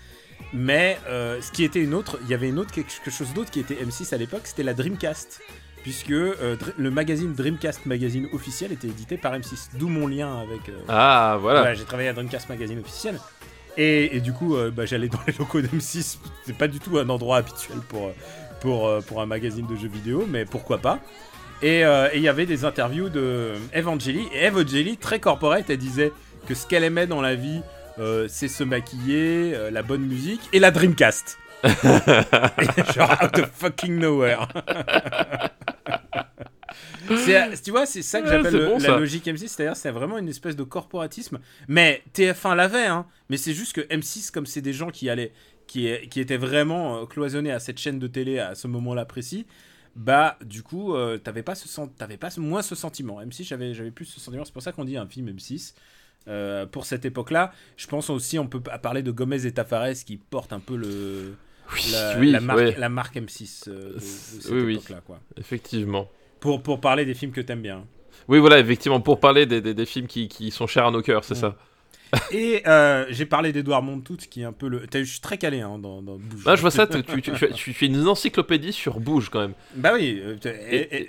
mais 0.53 0.99
euh, 1.09 1.41
ce 1.41 1.51
qui 1.51 1.65
était 1.65 1.83
une 1.83 1.95
autre, 1.95 2.19
il 2.23 2.31
y 2.31 2.35
avait 2.35 2.49
une 2.49 2.59
autre, 2.59 2.73
quelque 2.73 3.11
chose 3.11 3.33
d'autre 3.35 3.51
qui 3.51 3.61
était 3.61 3.75
M6 3.75 4.15
à 4.15 4.19
l'époque, 4.19 4.43
c'était 4.45 4.63
la 4.63 4.75
Dreamcast. 4.75 5.41
Puisque 5.83 6.11
euh, 6.11 6.57
le 6.77 6.91
magazine 6.91 7.33
Dreamcast 7.33 7.87
Magazine 7.87 8.29
officiel 8.35 8.71
était 8.71 8.89
édité 8.89 9.17
par 9.17 9.33
M6, 9.33 9.71
d'où 9.79 9.89
mon 9.89 10.07
lien 10.07 10.39
avec. 10.39 10.61
Ah, 10.89 11.39
voilà. 11.41 11.63
Ouais, 11.63 11.75
j'ai 11.75 11.85
travaillé 11.85 12.11
à 12.11 12.13
Dreamcast 12.13 12.51
Magazine 12.51 12.79
officiel. 12.81 13.19
Et, 13.79 14.15
et 14.15 14.21
du 14.21 14.35
coup, 14.35 14.55
bah, 14.77 14.85
j'allais 14.85 15.09
dans 15.09 15.21
les 15.27 15.33
locaux 15.33 15.63
d'M6. 15.63 16.19
C'est 16.45 16.57
pas 16.59 16.69
du 16.69 16.81
tout 16.81 16.99
un 16.99 17.09
endroit 17.09 17.39
habituel 17.39 17.79
pour, 17.89 18.13
pour, 18.61 18.91
pour 19.07 19.23
un 19.23 19.27
magazine 19.27 19.67
de 19.67 19.75
jeux 19.75 19.89
vidéo, 19.89 20.27
mais 20.29 20.45
pourquoi 20.45 20.77
pas. 20.77 21.01
Et 21.63 21.85
euh, 21.85 22.09
et 22.13 22.17
il 22.17 22.23
y 22.23 22.29
avait 22.29 22.47
des 22.47 22.65
interviews 22.65 23.11
de 23.11 23.53
Evangeli. 23.75 24.27
Et 24.33 24.47
Evangeli, 24.47 24.97
très 24.97 25.21
corporate, 25.21 25.69
elle 25.69 25.77
disait 25.77 26.13
que 26.47 26.55
ce 26.55 26.67
qu'elle 26.67 26.85
aimait 26.85 27.07
dans 27.07 27.21
la 27.21 27.35
vie, 27.35 27.61
euh, 27.99 28.27
c'est 28.29 28.49
se 28.49 28.65
maquiller, 28.65 29.55
euh, 29.55 29.71
la 29.71 29.83
bonne 29.83 30.03
musique 30.03 30.41
et 30.53 30.59
la 30.59 30.71
Dreamcast. 30.71 31.39
Genre 31.65 33.17
out 33.23 33.39
of 33.39 33.51
fucking 33.53 33.99
nowhere. 33.99 34.49
Tu 37.63 37.71
vois, 37.71 37.85
c'est 37.85 38.01
ça 38.01 38.23
que 38.23 38.29
j'appelle 38.29 38.67
bon, 38.67 38.79
la 38.79 38.97
logique 38.97 39.27
M6, 39.27 39.49
c'est-à-dire 39.49 39.77
c'est 39.77 39.91
vraiment 39.91 40.17
une 40.17 40.29
espèce 40.29 40.57
de 40.57 40.63
corporatisme. 40.63 41.41
Mais 41.69 42.03
TF1 42.15 42.55
l'avait, 42.55 42.87
hein. 42.87 43.05
Mais 43.29 43.37
c'est 43.37 43.53
juste 43.53 43.75
que 43.75 43.83
M6, 43.83 44.31
comme 44.31 44.47
c'est 44.47 44.63
des 44.63 44.73
gens 44.73 44.89
qui 44.89 45.11
allaient, 45.11 45.33
qui, 45.67 45.91
qui 46.09 46.21
étaient 46.21 46.39
vraiment 46.39 47.05
cloisonnés 47.05 47.53
à 47.53 47.59
cette 47.59 47.79
chaîne 47.79 47.99
de 47.99 48.07
télé 48.07 48.39
à 48.39 48.55
ce 48.55 48.67
moment-là 48.69 49.05
précis, 49.05 49.47
bah 49.97 50.39
du 50.45 50.63
coup, 50.63 50.95
euh, 50.95 51.19
t'avais 51.19 51.43
pas 51.43 51.55
ce 51.55 51.81
t'avais 51.99 52.17
pas 52.17 52.31
moins 52.39 52.63
ce 52.63 52.75
sentiment. 52.75 53.21
M6, 53.21 53.45
j'avais, 53.45 53.75
j'avais 53.75 53.91
plus 53.91 54.05
ce 54.07 54.21
sentiment. 54.21 54.45
C'est 54.45 54.53
pour 54.53 54.63
ça 54.63 54.73
qu'on 54.73 54.85
dit 54.85 54.97
un 54.97 55.07
film 55.07 55.29
M6. 55.31 55.75
euh, 56.29 56.67
pour 56.67 56.85
cette 56.85 57.05
époque-là, 57.05 57.53
je 57.77 57.87
pense 57.87 58.11
aussi 58.11 58.39
on 58.39 58.47
peut 58.47 58.61
parler 58.61 59.03
de 59.03 59.11
Gomez 59.11 59.47
et 59.47 59.53
Tafares 59.53 59.95
qui 60.07 60.17
portent 60.19 60.53
un 60.53 60.61
peu 60.61 60.77
le 60.77 61.35
Oui, 61.73 61.81
la, 61.93 62.19
oui, 62.19 62.31
la 62.31 62.41
marque, 62.41 62.59
ouais, 62.59 62.75
la 62.77 62.89
marque 62.89 63.17
M6 63.17 63.69
euh, 63.69 63.91
de, 63.91 63.95
de 63.95 63.99
cette 64.01 64.51
Oui, 64.51 64.61
oui. 64.61 64.75
époque-là, 64.75 65.01
quoi. 65.07 65.21
effectivement. 65.39 66.09
Pour, 66.41 66.63
pour 66.63 66.81
parler 66.81 67.05
des 67.05 67.15
films 67.15 67.33
que 67.33 67.41
t'aimes 67.41 67.63
bien. 67.63 67.87
Oui, 68.29 68.39
voilà, 68.39 68.59
effectivement, 68.59 69.01
pour 69.01 69.19
parler 69.21 69.47
des, 69.47 69.61
des, 69.61 69.75
des 69.75 69.87
films 69.87 70.07
qui, 70.07 70.29
qui 70.29 70.51
sont 70.51 70.67
chers 70.67 70.87
à 70.87 70.91
nos 70.91 71.03
cœurs, 71.03 71.25
c'est 71.25 71.35
Ouais. 71.35 71.41
ça. 71.41 71.57
Et 72.33 72.63
euh, 72.67 73.07
j'ai 73.11 73.27
parlé 73.27 73.53
d'Edouard 73.53 73.83
Montout, 73.83 74.17
qui 74.17 74.43
est 74.43 74.45
un 74.45 74.53
peu 74.53 74.69
le. 74.69 74.83
Je 74.93 75.03
suis 75.05 75.21
très 75.21 75.39
calé 75.39 75.61
hein, 75.61 75.79
dans, 75.79 76.03
dans 76.03 76.17
Bouge. 76.17 76.43
Ah, 76.47 76.57
je 76.57 76.61
vois 76.61 76.71
ça, 76.71 76.87
tu, 76.87 77.03
tu, 77.03 77.23
tu, 77.23 77.33
tu- 77.33 77.53
tu 77.53 77.73
fais 77.73 77.87
une 77.87 78.07
encyclopédie 78.09 78.73
sur 78.73 78.99
Bouge 79.01 79.29
quand 79.31 79.41
même. 79.41 79.55
Bah 79.75 79.93
oui. 79.95 80.21
euh, 80.23 80.37
Et- 80.71 80.77
et, 80.77 81.03
et- 81.03 81.09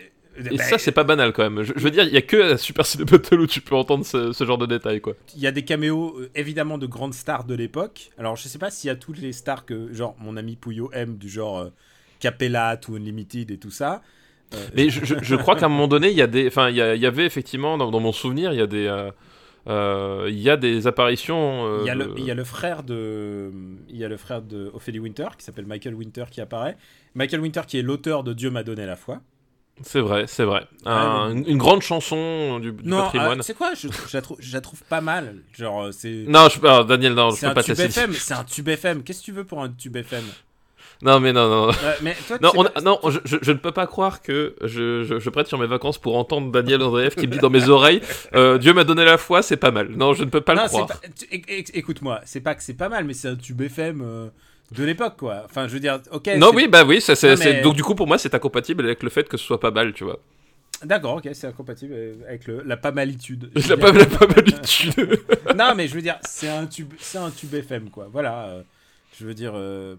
Et 0.53 0.58
bah, 0.58 0.63
ça, 0.63 0.77
c'est 0.77 0.91
pas 0.93 1.03
banal 1.03 1.34
quand 1.34 1.50
même. 1.50 1.63
Je, 1.63 1.74
je 1.75 1.79
veux 1.81 1.91
dire, 1.91 2.03
il 2.05 2.13
y 2.13 2.17
a 2.17 2.22
que 2.22 2.53
à 2.53 2.58
Super 2.58 2.86
Ciné 2.86 3.03
Battle 3.03 3.41
où 3.41 3.48
tu 3.48 3.60
peux 3.62 3.75
entendre 3.75 4.05
ce, 4.05 4.31
ce 4.31 4.46
genre 4.46 4.58
de 4.58 4.65
détails, 4.65 5.01
quoi. 5.01 5.13
Il 5.36 5.41
y 5.41 5.48
a 5.48 5.51
des 5.51 5.63
caméos 5.63 6.15
euh, 6.20 6.29
évidemment 6.36 6.77
de 6.77 6.86
grandes 6.86 7.13
stars 7.13 7.43
de 7.43 7.53
l'époque. 7.53 8.12
Alors 8.17 8.38
je 8.38 8.48
sais 8.48 8.58
pas 8.60 8.72
s'il 8.72 8.88
y 8.88 8.91
a 8.91 8.96
toutes 8.96 9.20
les 9.20 9.34
stars 9.34 9.65
que 9.65 9.93
genre 9.93 10.15
mon 10.20 10.38
ami 10.38 10.55
Pouillot 10.55 10.89
aime, 10.93 11.17
du 11.17 11.27
genre 11.29 11.60
euh, 11.60 11.70
Capella, 12.22 12.79
ou 12.88 12.96
Unlimited 12.96 13.51
et 13.51 13.58
tout 13.58 13.72
ça. 13.72 14.01
Euh, 14.53 14.58
Mais 14.75 14.89
je, 14.89 15.03
je- 15.03 15.15
je 15.22 15.36
crois 15.36 15.55
qu'à 15.58 15.65
un 15.65 15.70
moment 15.70 15.88
donné, 15.89 16.10
il 16.12 16.17
y 16.17 16.22
a 16.22 16.27
des, 16.27 16.48
enfin, 16.48 16.70
il 16.70 16.75
y, 16.77 16.81
avait 17.05 17.25
effectivement 17.25 17.77
dans, 17.77 17.89
dans 17.91 18.00
mon 18.00 18.12
souvenir, 18.13 18.53
il 18.53 18.60
y 18.60 18.62
a 18.62 18.67
des, 18.67 18.86
euh, 18.88 19.12
il 19.68 20.39
y 20.39 20.50
a 20.50 20.58
des 20.58 20.88
apparitions. 20.88 21.65
euh, 21.68 21.80
Il 21.82 21.88
y, 21.88 21.89
a 21.89 21.96
le, 21.96 22.13
il 22.18 22.25
y 22.25 22.32
a 22.32 22.36
le 22.36 22.44
frère 22.44 22.84
de, 22.84 23.51
il 23.89 23.98
y 23.98 24.03
a 24.03 24.08
le 24.08 24.18
frère 24.18 24.41
de 24.41 24.72
Ophélie 24.74 25.00
Winter 25.00 25.27
qui 25.38 25.44
s'appelle 25.46 25.65
Michael 25.65 25.94
Winter 25.96 26.25
qui 26.32 26.41
apparaît. 26.41 26.77
Michael 27.15 27.41
Winter 27.41 27.62
qui 27.68 27.77
est 27.80 27.82
l'auteur 27.82 28.24
de 28.24 28.34
Dieu 28.34 28.50
m'a 28.50 28.63
donné 28.63 28.86
la 28.86 28.96
foi. 28.96 29.22
C'est 29.84 30.01
vrai, 30.01 30.25
c'est 30.27 30.44
vrai. 30.44 30.68
Un- 30.86 31.32
une, 31.32 31.48
une 31.48 31.58
grande 31.58 31.82
chanson 31.82 32.60
du, 32.60 32.72
du 32.72 32.88
Non, 32.88 33.03
patrimoine. 33.03 33.39
euh, 33.39 33.44
c'est 33.44 33.56
quoi? 33.56 33.74
Je, 33.74 33.88
je 33.88 34.15
la 34.18 34.22
trouve, 34.22 34.38
je 34.39 34.53
la 34.53 34.62
trouve 34.62 34.84
pas 34.84 35.01
mal. 35.01 35.38
Genre, 35.53 35.86
euh, 35.86 35.91
c'est. 35.91 36.25
non, 36.27 36.50
je, 36.50 36.60
alors, 36.60 36.86
Daniel, 36.86 37.13
non, 37.13 37.32
je 37.32 37.41
peux 37.41 37.48
un 37.48 37.53
pas 37.53 37.63
tube. 37.63 37.80
FM, 37.80 38.13
c'est 38.13 38.34
un 38.36 38.44
tube 38.44 38.68
FM. 38.68 39.01
Qu'est-ce 39.03 39.22
que 39.22 39.25
tu 39.25 39.32
veux 39.32 39.44
pour 39.46 39.62
un 39.63 39.70
tube 39.70 39.96
FM 39.96 40.24
Non, 41.03 41.20
mais 41.20 41.34
non, 41.34 41.50
non. 41.50 41.72
Mais 42.01 42.15
toi, 42.27 42.38
Non, 42.41 42.51
on 42.55 42.63
pas- 42.65 42.81
non 42.81 43.00
je, 43.10 43.20
je- 43.25 43.38
je 43.41 43.51
ne 43.51 43.58
peux 43.58 43.72
pas 43.72 43.88
croire 43.88 44.22
que 44.22 44.55
je, 44.62 45.03
je, 45.03 45.29
prête 45.29 45.48
sur 45.48 45.58
mes 45.58 45.65
vacances 45.67 45.98
pour 45.98 46.15
entendre 46.17 46.51
Daniel 46.51 46.81
Andreev 46.84 47.15
qui 47.15 47.25
me 47.27 47.31
dit 47.34 47.39
dans 47.39 47.50
mes 47.50 47.70
oreilles 47.70 48.01
euh, 48.36 48.58
Dieu 48.58 48.74
m'a 48.74 48.84
donné 48.84 49.03
la 49.05 49.17
foi, 49.17 49.41
c'est 49.41 49.58
pas 49.58 49.72
mal. 49.72 49.89
Non, 49.89 50.13
je 50.13 50.24
ne 50.24 50.29
peux 50.29 50.41
pas 50.41 50.53
Non, 50.55 50.63
le 50.63 50.67
croire. 50.67 50.88
pas- 50.88 51.00
Écoute-moi, 51.74 52.22
c'est 52.25 52.41
pas 52.41 52.55
que 52.55 52.63
c'est 52.63 52.75
pas 52.75 52.89
mal, 52.89 53.03
mais 53.05 53.13
c'est 53.13 53.27
un 53.29 53.36
tube 53.36 53.62
FM 53.62 54.01
euh, 54.03 54.27
de 54.72 54.84
l'époque, 54.84 55.15
quoi. 55.17 55.41
Enfin, 55.46 55.67
je 55.67 55.74
veux 55.74 55.79
dire, 55.79 56.00
ok. 56.12 56.29
Non, 56.38 56.51
oui, 56.53 56.67
bah 56.67 56.84
oui, 56.86 57.01
ça, 57.01 57.13
Non, 57.27 57.36
mais- 57.39 57.62
donc 57.62 57.75
du 57.75 57.84
coup 57.84 57.96
pour 57.96 58.08
moi 58.08 58.17
c'est 58.17 58.34
incompatible 58.36 58.84
avec 58.86 59.01
le 59.03 59.10
fait 59.10 59.27
que 59.27 59.38
ce 59.38 59.46
soit 59.46 59.60
pas 59.60 59.72
mal, 59.72 59.93
tu 59.93 60.03
vois. 60.03 60.20
D'accord, 60.84 61.15
ok, 61.17 61.29
c'est 61.34 61.46
incompatible 61.48 61.93
euh, 61.96 62.13
avec 62.27 62.48
le, 62.48 62.63
la 62.65 62.75
pas 62.77 62.91
malitude. 62.91 63.51
La 63.70 63.77
pas, 63.77 63.91
la 63.91 64.05
pas 64.05 64.25
malitude. 64.27 64.93
non, 65.55 65.74
mais 65.75 65.88
je 65.88 65.93
veux 65.93 66.01
dire, 66.01 66.17
c'est 66.24 66.50
un 66.50 66.65
tube, 66.65 66.91
c'est 67.00 67.20
un 67.20 67.29
tube 67.29 67.53
FM, 67.53 67.89
quoi. 67.91 68.08
Voilà. 68.12 68.46
euh, 68.46 68.62
je 69.20 69.25
veux 69.25 69.34
dire, 69.36 69.51
euh, 69.55 69.96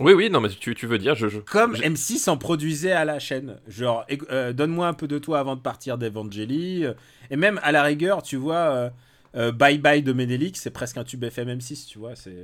oui, 0.00 0.12
oui, 0.14 0.30
non, 0.30 0.40
mais 0.40 0.48
tu, 0.48 0.74
tu 0.74 0.86
veux 0.86 0.98
dire, 0.98 1.14
je. 1.14 1.28
je- 1.28 1.38
comme 1.40 1.76
je- 1.76 1.82
M6 1.82 2.28
en 2.28 2.36
produisait 2.36 2.92
à 2.92 3.04
la 3.04 3.18
chaîne. 3.18 3.56
Genre, 3.68 4.04
euh, 4.30 4.52
donne-moi 4.52 4.88
un 4.88 4.94
peu 4.94 5.06
de 5.06 5.18
toi 5.18 5.38
avant 5.38 5.54
de 5.56 5.60
partir 5.60 5.98
d'Evangeli. 5.98 6.84
euh, 6.84 6.94
et 7.30 7.36
même 7.36 7.60
à 7.62 7.70
la 7.72 7.82
rigueur, 7.82 8.22
tu 8.22 8.36
vois, 8.36 8.56
euh, 8.56 8.90
euh, 9.36 9.52
Bye 9.52 9.78
Bye 9.78 10.02
de 10.02 10.12
Menelik, 10.12 10.56
c'est 10.56 10.70
presque 10.70 10.96
un 10.96 11.04
tube 11.04 11.22
FM 11.22 11.48
M6, 11.48 11.86
tu 11.86 11.98
vois. 11.98 12.16
C'est, 12.16 12.34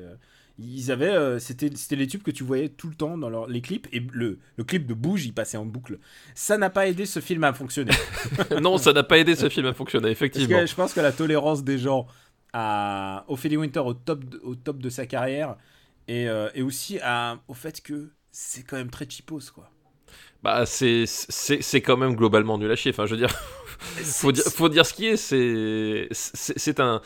ils 0.58 0.90
avaient, 0.90 1.38
c'était, 1.38 1.70
c'était 1.75 1.96
les 1.96 2.06
tubes 2.06 2.22
que 2.22 2.30
tu 2.30 2.42
voyais 2.44 2.68
tout 2.70 2.88
le 2.88 2.94
temps 2.94 3.18
dans 3.18 3.28
leur- 3.28 3.46
les 3.48 3.60
clips. 3.60 3.88
Et 3.92 4.02
le, 4.12 4.38
le 4.56 4.64
clip 4.64 4.86
de 4.86 4.94
Bouge, 4.94 5.26
il 5.26 5.32
passait 5.34 5.56
en 5.58 5.66
boucle. 5.66 5.98
Ça 6.34 6.56
n'a 6.58 6.70
pas 6.70 6.86
aidé 6.86 7.04
ce 7.06 7.20
film 7.20 7.44
à 7.44 7.52
fonctionner. 7.52 7.92
non, 8.62 8.78
ça 8.78 8.92
n'a 8.92 9.02
pas 9.02 9.18
aidé 9.18 9.34
ce 9.34 9.48
film 9.48 9.66
à 9.66 9.72
fonctionner, 9.75 10.08
Parce 10.08 10.12
effectivement. 10.12 10.60
que 10.60 10.66
je 10.66 10.75
pense 10.75 10.92
que 10.94 11.00
la 11.00 11.12
tolérance 11.12 11.62
des 11.64 11.78
gens 11.78 12.06
à 12.52 13.25
Ophélie 13.28 13.56
Winter 13.56 13.80
au 13.80 13.92
top 13.94 14.25
de, 14.25 14.38
au 14.42 14.54
top 14.54 14.78
de 14.78 14.88
sa 14.88 15.04
carrière 15.06 15.56
et, 16.08 16.28
euh, 16.28 16.50
et 16.54 16.62
aussi 16.62 16.98
au 17.48 17.54
fait 17.54 17.80
que 17.82 18.12
c'est 18.30 18.62
quand 18.64 18.76
même 18.76 18.90
très 18.90 19.08
cheapos 19.08 19.50
quoi. 19.54 19.70
Bah, 20.42 20.64
c'est, 20.66 21.06
quand 21.80 21.96
même 21.96 22.14
globalement 22.14 22.58
nul 22.58 22.70
à 22.70 22.76
chier. 22.76 22.92
Enfin, 22.92 23.06
je 23.06 23.12
veux 23.12 23.16
dire, 23.16 23.30
faut 24.04 24.32
dire, 24.32 24.44
faut 24.44 24.68
dire 24.68 24.86
ce 24.86 24.94
qui 24.94 25.06
est. 25.06 25.16
C'est, 25.16 26.80
un, 26.80 27.00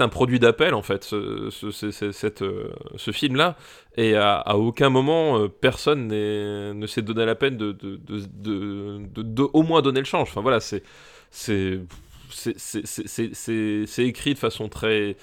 un 0.00 0.08
produit 0.08 0.38
d'appel 0.38 0.74
en 0.74 0.82
fait, 0.82 1.04
ce, 1.04 1.48
ce, 1.50 1.70
ce, 1.70 1.90
ce- 1.90 2.12
cette, 2.12 2.42
euh, 2.42 2.70
ce 2.96 3.10
film-là. 3.10 3.56
Et 3.96 4.16
à, 4.16 4.56
aucun 4.56 4.90
moment, 4.90 5.38
euh, 5.38 5.48
personne 5.48 6.08
ne 6.08 6.86
s'est 6.86 7.02
donné 7.02 7.24
la 7.24 7.34
peine 7.36 7.56
de, 7.56 7.72
de, 7.72 7.96
de, 7.96 9.00
de, 9.22 9.42
au 9.52 9.62
moins 9.62 9.80
donner 9.80 10.00
le 10.00 10.06
change. 10.06 10.28
Enfin 10.30 10.40
voilà, 10.42 10.60
c'est 10.60 10.82
écrit 13.98 14.34
de 14.34 14.38
façon 14.38 14.68
très, 14.68 15.16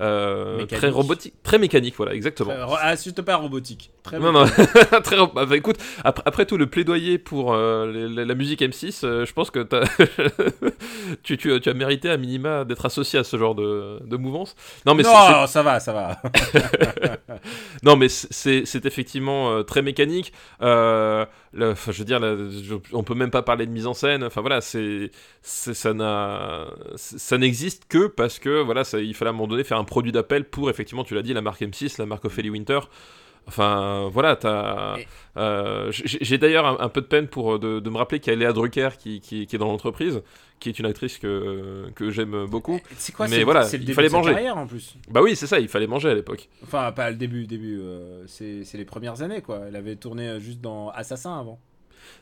euh, 0.00 0.66
très 0.66 0.88
robotique, 0.90 1.34
très 1.42 1.58
mécanique. 1.58 1.94
Voilà, 1.96 2.14
exactement. 2.14 2.52
Ah, 2.80 2.96
surtout 2.96 3.22
pas 3.22 3.36
robotique. 3.36 3.90
Très 4.02 4.18
Non, 4.18 4.32
bien. 4.32 4.44
non, 4.44 5.00
très 5.02 5.16
ro- 5.18 5.30
bah, 5.34 5.46
écoute, 5.56 5.76
après, 6.02 6.22
après 6.26 6.46
tout 6.46 6.56
le 6.56 6.66
plaidoyer 6.66 7.18
pour 7.18 7.54
euh, 7.54 7.90
les- 7.92 8.24
la, 8.24 8.34
musique 8.34 8.60
M6, 8.60 9.04
euh, 9.04 9.24
je 9.24 9.32
pense 9.32 9.50
que 9.50 9.60
tu, 11.22 11.36
tu, 11.38 11.60
tu 11.60 11.68
as 11.68 11.74
mérité 11.74 12.10
à 12.10 12.16
minima 12.16 12.64
d'être 12.64 12.84
associé 12.86 13.18
à 13.18 13.24
ce 13.24 13.36
genre 13.36 13.54
de, 13.54 14.00
de 14.04 14.16
mouvance. 14.16 14.54
Non, 14.86 14.94
mais 14.94 15.02
c'est- 15.04 15.10
non, 15.10 15.46
ça 15.46 15.62
va, 15.62 15.80
ça 15.80 15.92
va. 15.92 16.20
non, 17.82 17.96
mais 17.96 18.08
c'est- 18.08 18.64
effectivement 18.84 19.62
très 19.64 19.82
mécanique. 19.82 20.32
Euh, 20.60 21.24
enfin, 21.60 21.92
je 21.92 21.98
veux 21.98 22.04
dire, 22.04 22.20
on 22.92 23.02
peut 23.02 23.14
même 23.14 23.30
pas 23.30 23.42
parler 23.42 23.66
de 23.66 23.70
mise 23.70 23.86
en 23.86 23.94
scène. 23.94 24.24
Enfin 24.24 24.40
voilà, 24.40 24.60
c'est 24.60 25.10
ça 25.42 25.94
n'a 25.94 26.66
ça 26.96 27.38
n'existe 27.38 27.86
que 27.88 28.06
parce 28.06 28.38
que 28.38 28.62
voilà, 28.62 28.82
il 28.94 29.14
fallait 29.14 29.28
à 29.28 29.30
un 29.30 29.36
moment 29.36 29.48
donné 29.48 29.64
faire 29.64 29.78
un 29.78 29.84
produit 29.84 30.12
d'appel 30.12 30.44
pour 30.44 30.70
effectivement, 30.70 31.04
tu 31.04 31.14
l'as 31.14 31.22
dit, 31.22 31.32
la 31.34 31.42
marque 31.42 31.62
M6, 31.62 31.98
la 31.98 32.06
marque 32.06 32.24
Ophélie 32.24 32.50
Winter. 32.50 32.80
Enfin 33.46 34.08
voilà, 34.12 34.36
t'as. 34.36 34.96
Et- 34.98 35.06
euh, 35.36 35.90
j'ai 35.90 36.38
d'ailleurs 36.38 36.64
un, 36.66 36.76
un 36.78 36.88
peu 36.88 37.00
de 37.00 37.06
peine 37.06 37.26
pour 37.26 37.54
euh, 37.54 37.58
de, 37.58 37.80
de 37.80 37.90
me 37.90 37.96
rappeler 37.98 38.20
qu'il 38.20 38.32
y 38.32 38.36
a 38.36 38.38
Léa 38.38 38.52
Drucker 38.52 38.90
qui, 38.98 39.20
qui, 39.20 39.46
qui 39.46 39.56
est 39.56 39.58
dans 39.58 39.66
l'entreprise, 39.66 40.22
qui 40.60 40.68
est 40.68 40.78
une 40.78 40.86
actrice 40.86 41.18
que, 41.18 41.86
que 41.96 42.10
j'aime 42.10 42.46
beaucoup. 42.46 42.80
C'est 42.96 43.12
quoi 43.12 43.26
Mais 43.28 43.42
voilà, 43.42 43.68
le 43.70 43.78
il 43.82 43.94
fallait 43.94 44.06
de 44.08 44.12
sa 44.12 44.18
manger. 44.18 44.32
carrière 44.32 44.56
en 44.56 44.66
plus. 44.66 44.94
Bah 45.10 45.20
oui, 45.22 45.34
c'est 45.36 45.46
ça, 45.48 45.58
il 45.58 45.68
fallait 45.68 45.88
manger 45.88 46.10
à 46.10 46.14
l'époque. 46.14 46.48
Enfin, 46.62 46.90
pas 46.92 47.10
le 47.10 47.16
début, 47.16 47.46
début. 47.46 47.80
euh, 47.80 48.24
c'est 48.28 48.64
les 48.74 48.84
premières 48.84 49.22
années 49.22 49.42
quoi. 49.42 49.62
Elle 49.68 49.76
avait 49.76 49.96
tourné 49.96 50.38
juste 50.40 50.60
dans 50.60 50.88
Assassin 50.90 51.38
avant. 51.38 51.58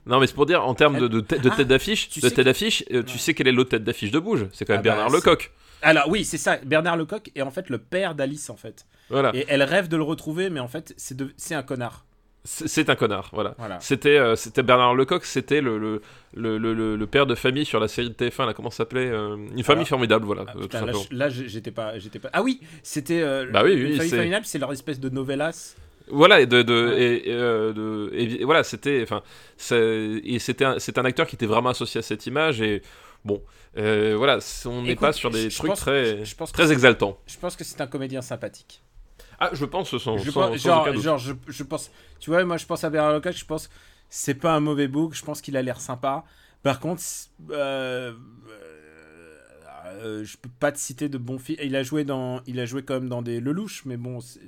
Non, 0.07 0.19
mais 0.21 0.27
c'est 0.27 0.35
pour 0.35 0.47
dire, 0.47 0.65
en 0.67 0.75
termes 0.75 0.99
de, 0.99 1.07
de, 1.09 1.21
tête- 1.21 1.43
de 1.43 1.51
Ah, 1.53 1.57
tête 1.57 1.69
d'affiche, 1.69 2.09
tu 2.09 2.21
de 2.21 2.29
sais 2.29 2.35
tête 2.35 2.45
d'affiche, 2.47 2.85
tu 3.07 3.19
sais 3.19 3.35
quelle 3.35 3.49
est 3.49 3.53
l'autre 3.53 3.71
tête 3.71 3.85
d'affiche 3.85 4.11
de 4.11 4.19
Bouge? 4.19 4.47
C'est 4.53 4.65
quand 4.65 4.73
même 4.73 4.81
Ah 4.81 4.89
bah, 4.89 4.95
Bernard 4.97 5.11
Lecoq. 5.11 5.53
Alors 5.83 6.09
oui, 6.09 6.25
c'est 6.25 6.39
ça. 6.39 6.57
Bernard 6.65 6.97
Lecoq 6.97 7.31
est 7.35 7.43
en 7.43 7.51
fait 7.51 7.69
le 7.69 7.79
père 7.79 8.15
d'Alice 8.15 8.49
en 8.49 8.57
fait. 8.57 8.87
Voilà, 9.13 9.31
Et 9.35 9.45
elle 9.49 9.63
rêve 9.63 9.89
de 9.89 9.97
le 9.97 10.03
retrouver, 10.03 10.51
mais 10.51 10.61
en 10.61 10.69
fait 10.69 10.93
c'est 10.97 11.17
de- 11.17 11.33
un 11.55 11.63
connard. 11.63 12.05
c'est 12.45 12.89
un 12.91 12.97
connard, 12.97 13.31
voilà. 13.33 13.55
Voilà. 13.59 13.79
C'était 13.81 14.19
euh, 14.19 14.35
c'était 14.35 14.63
Bernard 14.65 14.95
Lecoq, 14.97 15.25
c'était 15.25 15.61
le, 15.61 15.79
le, 15.79 16.03
le, 16.35 16.59
le, 16.59 16.75
le- 16.75 16.97
le 16.97 17.07
père 17.07 17.27
de 17.27 17.35
famille 17.37 17.65
sur 17.65 17.79
la 17.79 17.87
série 17.89 18.09
de 18.11 18.15
TF1, 18.15 18.47
là, 18.47 18.53
comment 18.55 18.71
ça 18.71 18.79
s'appelait 18.79 19.07
euh, 19.11 19.37
Une 19.57 19.63
famille 19.63 19.87
formidable, 19.87 20.25
voilà, 20.25 20.45
Ah, 20.49 20.51
euh, 20.51 20.55
tout 20.55 20.69
putain, 20.69 20.87
là, 21.13 21.29
j'étais 21.29 21.71
pas. 21.71 21.93
Ah 22.33 22.43
oui, 22.43 22.61
c'était. 22.83 23.21
euh, 23.23 23.47
Bah 23.53 23.63
oui, 23.65 23.75
Une 23.75 23.87
oui, 23.87 23.93
famille 23.97 24.11
c'est- 24.11 24.17
formidable, 24.17 24.47
c'est 24.47 24.59
leur 24.59 24.73
espèce 24.73 24.99
de 24.99 25.09
novellas. 25.09 25.77
Voilà, 26.09 26.41
et, 26.41 26.47
de, 26.47 26.95
et, 26.99 27.29
et, 27.29 27.33
euh, 27.33 27.73
de- 27.73 28.11
et 28.13 28.45
voilà, 28.45 28.65
c'était, 28.65 29.01
enfin, 29.05 29.23
c'était 29.57 30.65
un, 30.65 30.77
un 30.97 31.05
acteur 31.05 31.27
qui 31.29 31.37
était 31.37 31.47
vraiment 31.47 31.71
associé 31.71 32.01
à 32.01 32.03
cette 32.03 32.27
image 32.27 32.61
et 32.61 32.83
bon, 33.25 33.41
euh, 33.79 34.15
voilà, 34.17 34.39
on 34.67 34.83
n'est 34.83 34.97
pas 34.97 35.13
sur 35.13 35.31
des 35.31 35.49
je- 35.49 35.57
trucs 35.57 35.71
pense- 35.71 35.81
très, 35.81 36.25
je- 36.25 36.35
pense 36.37 36.53
exaltants. 36.73 37.19
Je 37.27 37.39
pense 37.39 37.55
que 37.57 37.63
c'est 37.65 37.81
un 37.81 37.87
comédien 37.87 38.21
sympathique. 38.21 38.83
Ah, 39.45 39.51
je 39.53 39.65
pense 39.65 39.97
sans, 39.99 40.19
Je 40.19 40.31
sans- 40.31 40.51
pense- 40.51 40.57
sans 40.59 40.85
genre, 40.85 40.97
genre, 41.01 41.19
je, 41.19 41.33
je 41.49 41.63
pense. 41.65 41.91
Tu 42.21 42.31
vois, 42.31 42.45
moi, 42.45 42.57
je 42.59 42.67
pense 42.67 42.85
à 42.85 42.91
Bernard 42.91 43.15
Lecoq. 43.15 43.35
Je 43.37 43.45
pense, 43.45 43.69
c'est 44.09 44.35
pas 44.35 44.53
un 44.55 44.61
mauvais 44.61 44.87
book. 44.89 45.15
Je 45.15 45.25
pense 45.25 45.41
qu'il 45.41 45.57
a 45.57 45.63
l'air 45.63 45.81
sympa. 45.81 46.25
Par 46.63 46.79
contre, 46.79 47.03
euh, 47.51 48.13
euh, 48.49 49.39
euh, 50.05 50.25
je 50.25 50.37
peux 50.37 50.51
pas 50.61 50.71
te 50.71 50.79
citer 50.79 51.09
de 51.09 51.19
bons 51.19 51.39
films. 51.39 51.59
Il 51.63 51.75
a 51.75 51.83
joué 51.83 52.05
dans, 52.05 52.41
il 52.47 52.61
a 52.61 52.67
joué 52.67 52.83
quand 52.85 52.95
même 52.95 53.09
dans 53.09 53.23
des 53.23 53.41
Lelouch, 53.41 53.83
mais 53.85 53.97
bon. 53.97 54.21
c'est 54.21 54.39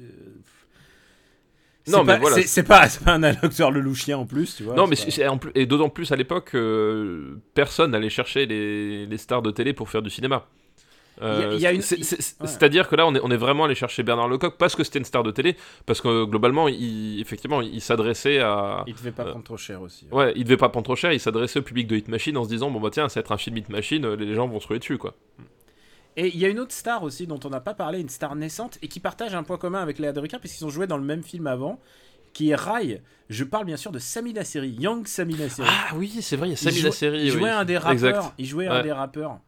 Non, 1.88 2.02
mais 2.04 2.14
pas- 2.14 2.18
voilà. 2.20 2.42
c'est- 2.42 2.62
pas, 2.62 2.86
pas 3.04 3.12
un 3.14 3.22
acteur 3.24 3.70
lelouchien 3.70 4.16
en 4.16 4.26
plus, 4.26 4.56
tu 4.56 4.62
vois. 4.62 4.74
Non, 4.74 4.86
mais 4.86 4.96
c'est 4.96 5.26
en 5.26 5.36
plus- 5.38 5.52
et 5.54 5.66
d'autant 5.66 5.90
plus 5.90 6.12
à 6.12 6.16
l'époque, 6.16 6.52
euh, 6.54 7.42
personne 7.54 7.90
n'allait 7.90 8.08
chercher 8.10 8.46
les, 8.46 9.06
les 9.06 9.18
stars 9.18 9.42
de 9.42 9.50
télé 9.50 9.72
pour 9.74 9.90
faire 9.90 10.00
du 10.02 10.08
cinéma. 10.10 10.46
Euh, 11.22 11.58
une- 11.58 11.76
ouais. 11.76 11.80
C'est-à-dire 11.82 12.88
que 12.88 12.96
là, 12.96 13.06
on 13.06 13.14
est, 13.14 13.20
on 13.22 13.30
est 13.30 13.36
vraiment 13.36 13.64
allé 13.64 13.74
chercher 13.74 14.02
Bernard 14.02 14.28
Lecoq 14.28 14.56
parce 14.58 14.74
que 14.74 14.82
c'était 14.82 14.98
une 14.98 15.04
star 15.04 15.22
de 15.22 15.30
télé, 15.30 15.56
parce 15.86 16.00
que 16.00 16.08
euh, 16.08 16.26
globalement, 16.26 16.66
il, 16.68 17.20
effectivement, 17.20 17.60
il 17.62 17.80
s'adressait 17.80 18.40
à. 18.40 18.46
pas- 18.78 18.84
Il 18.88 18.94
devait 18.94 19.12
pas 19.12 19.22
euh, 19.24 19.30
prendre 19.30 19.44
trop 19.44 19.56
cher 19.56 19.80
aussi. 19.80 20.06
Ouais, 20.10 20.32
il 20.34 20.44
devait 20.44 20.56
pas 20.56 20.68
prendre 20.68 20.84
trop 20.84 20.96
cher, 20.96 21.12
il 21.12 21.20
s'adressait 21.20 21.60
au 21.60 21.62
public 21.62 21.86
de 21.86 21.96
Hit 21.96 22.08
Machine 22.08 22.36
en 22.36 22.44
se 22.44 22.48
disant 22.48 22.70
bon 22.70 22.80
bah 22.80 22.90
tiens, 22.92 23.08
ça 23.08 23.20
va 23.20 23.24
être 23.24 23.32
un 23.32 23.38
film 23.38 23.56
Hit 23.56 23.68
Machine, 23.68 24.04
euh, 24.04 24.16
les 24.16 24.34
gens 24.34 24.48
vont 24.48 24.58
se 24.60 24.66
ruer 24.68 24.78
dessus 24.80 24.98
quoi. 24.98 25.14
Et 26.16 26.28
il 26.28 26.36
y 26.38 26.44
a 26.44 26.48
une 26.48 26.60
autre 26.60 26.72
star 26.72 27.02
aussi 27.02 27.26
dont 27.26 27.40
on 27.44 27.50
n'a 27.50 27.60
pas 27.60 27.74
parlé, 27.74 28.00
une 28.00 28.08
star 28.08 28.34
naissante, 28.36 28.78
et 28.82 28.88
qui 28.88 29.00
partage 29.00 29.34
un 29.34 29.42
point 29.42 29.56
commun 29.56 29.80
avec 29.82 29.98
Léa 29.98 30.12
Drucker, 30.12 30.38
puisqu'ils 30.38 30.64
ont 30.64 30.68
joué 30.70 30.86
dans 30.86 30.96
le 30.96 31.02
même 31.04 31.22
film 31.24 31.46
avant, 31.48 31.80
qui 32.32 32.50
est 32.50 32.54
Rai. 32.54 33.02
Je 33.30 33.42
parle 33.42 33.64
bien 33.64 33.76
sûr 33.76 33.90
de 33.90 33.98
Sami 33.98 34.32
Nasseri, 34.32 34.70
Young 34.78 35.06
Sami 35.06 35.34
Nasseri. 35.34 35.66
Ah 35.68 35.94
oui, 35.96 36.12
c'est 36.20 36.36
vrai, 36.36 36.48
il 36.48 36.50
y 36.50 36.54
a 36.54 36.56
Sami 36.56 36.82
Nasseri. 36.82 37.20
il 37.24 37.30
jouait 37.30 37.42
oui. 37.44 37.48
un 37.50 37.64
des 37.64 37.78
rappeurs. 37.78 38.32
Il 38.38 38.46
jouait 38.46 38.66
un 38.68 38.76
Ouais. 38.76 38.82
des 38.84 38.92
rappeurs. 38.92 39.38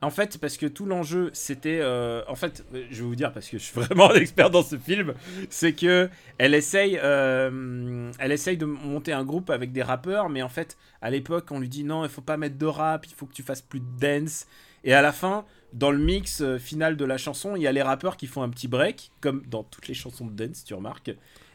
En 0.00 0.10
fait, 0.10 0.38
parce 0.38 0.56
que 0.56 0.66
tout 0.66 0.86
l'enjeu, 0.86 1.30
c'était. 1.32 1.80
euh, 1.80 2.22
en 2.28 2.36
fait, 2.36 2.64
euh, 2.72 2.84
je 2.88 3.02
vais 3.02 3.08
vous 3.08 3.16
dire, 3.16 3.32
parce 3.32 3.48
que 3.48 3.58
je 3.58 3.64
suis 3.64 3.74
vraiment 3.80 4.10
un 4.10 4.14
expert 4.14 4.48
dans 4.48 4.62
ce 4.62 4.76
film, 4.76 5.14
c'est 5.50 5.72
que 5.72 6.08
elle 6.38 6.54
essaye, 6.54 7.00
euh, 7.02 8.12
elle 8.20 8.30
essaye 8.30 8.56
de 8.56 8.64
monter 8.64 9.12
un 9.12 9.24
groupe 9.24 9.50
avec 9.50 9.72
des 9.72 9.82
rappeurs, 9.82 10.28
mais 10.28 10.42
en 10.42 10.48
fait, 10.48 10.76
à 11.02 11.10
l'époque, 11.10 11.48
on 11.50 11.58
lui 11.58 11.68
dit 11.68 11.82
non, 11.82 12.04
il 12.04 12.10
faut 12.10 12.20
pas 12.20 12.36
mettre 12.36 12.56
de 12.58 12.66
rap, 12.66 13.06
il 13.06 13.14
faut 13.14 13.26
que 13.26 13.34
tu 13.34 13.42
fasses 13.42 13.62
plus 13.62 13.80
de 13.80 13.98
dance. 13.98 14.46
Et 14.84 14.94
à 14.94 15.02
la 15.02 15.10
fin, 15.10 15.44
dans 15.72 15.90
le 15.90 15.98
mix 15.98 16.44
final 16.58 16.96
de 16.96 17.04
la 17.04 17.18
chanson, 17.18 17.56
il 17.56 17.62
y 17.62 17.66
a 17.66 17.72
les 17.72 17.82
rappeurs 17.82 18.16
qui 18.16 18.28
font 18.28 18.42
un 18.42 18.48
petit 18.48 18.68
break, 18.68 19.10
comme 19.20 19.42
dans 19.46 19.64
toutes 19.64 19.88
les 19.88 19.94
chansons 19.94 20.26
de 20.26 20.46
dance, 20.46 20.64
tu 20.64 20.74
remarques. 20.74 21.10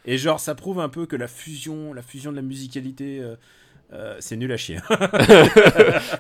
Et 0.06 0.17
genre, 0.17 0.41
ça 0.41 0.53
prouve 0.53 0.82
un 0.82 0.89
peu 0.89 1.06
que 1.06 1.15
la 1.15 1.29
fusion, 1.29 1.93
la 1.93 2.01
fusion 2.01 2.32
de 2.32 2.36
la 2.36 2.41
musicalité, 2.41 3.21
euh, 3.93 4.17
c'est 4.19 4.36
nul 4.36 4.51
à 4.51 4.58
chier. 4.58 4.79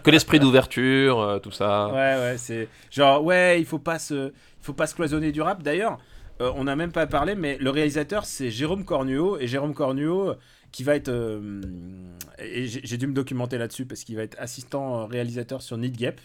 que 0.03 0.11
l'esprit 0.11 0.39
d'ouverture, 0.39 1.19
euh, 1.19 1.39
tout 1.39 1.51
ça. 1.51 1.87
Ouais, 1.87 1.93
ouais, 1.93 2.35
c'est 2.37 2.67
genre, 2.91 3.23
ouais, 3.23 3.59
il 3.59 3.65
faut 3.65 3.79
pas 3.79 3.97
se, 3.97 4.27
il 4.27 4.63
faut 4.63 4.73
pas 4.73 4.85
se 4.85 4.93
cloisonner 4.93 5.31
du 5.31 5.41
rap. 5.41 5.63
D'ailleurs, 5.63 5.97
euh, 6.41 6.51
on 6.55 6.65
n'a 6.65 6.75
même 6.75 6.91
pas 6.91 7.07
parlé, 7.07 7.33
mais 7.35 7.57
le 7.59 7.69
réalisateur, 7.71 8.25
c'est 8.25 8.51
Jérôme 8.51 8.85
Cornuau. 8.85 9.39
Et 9.39 9.47
Jérôme 9.47 9.73
Cornuau, 9.73 10.35
qui 10.71 10.83
va 10.83 10.95
être. 10.95 11.11
et 12.39 12.67
j'ai 12.67 12.97
dû 12.97 13.07
me 13.07 13.13
documenter 13.13 13.57
là-dessus 13.57 13.85
parce 13.85 14.03
qu'il 14.03 14.15
va 14.17 14.23
être 14.23 14.37
assistant 14.39 15.07
réalisateur 15.07 15.61
sur 15.61 15.77
Need 15.77 15.97
Gap. 15.97 16.21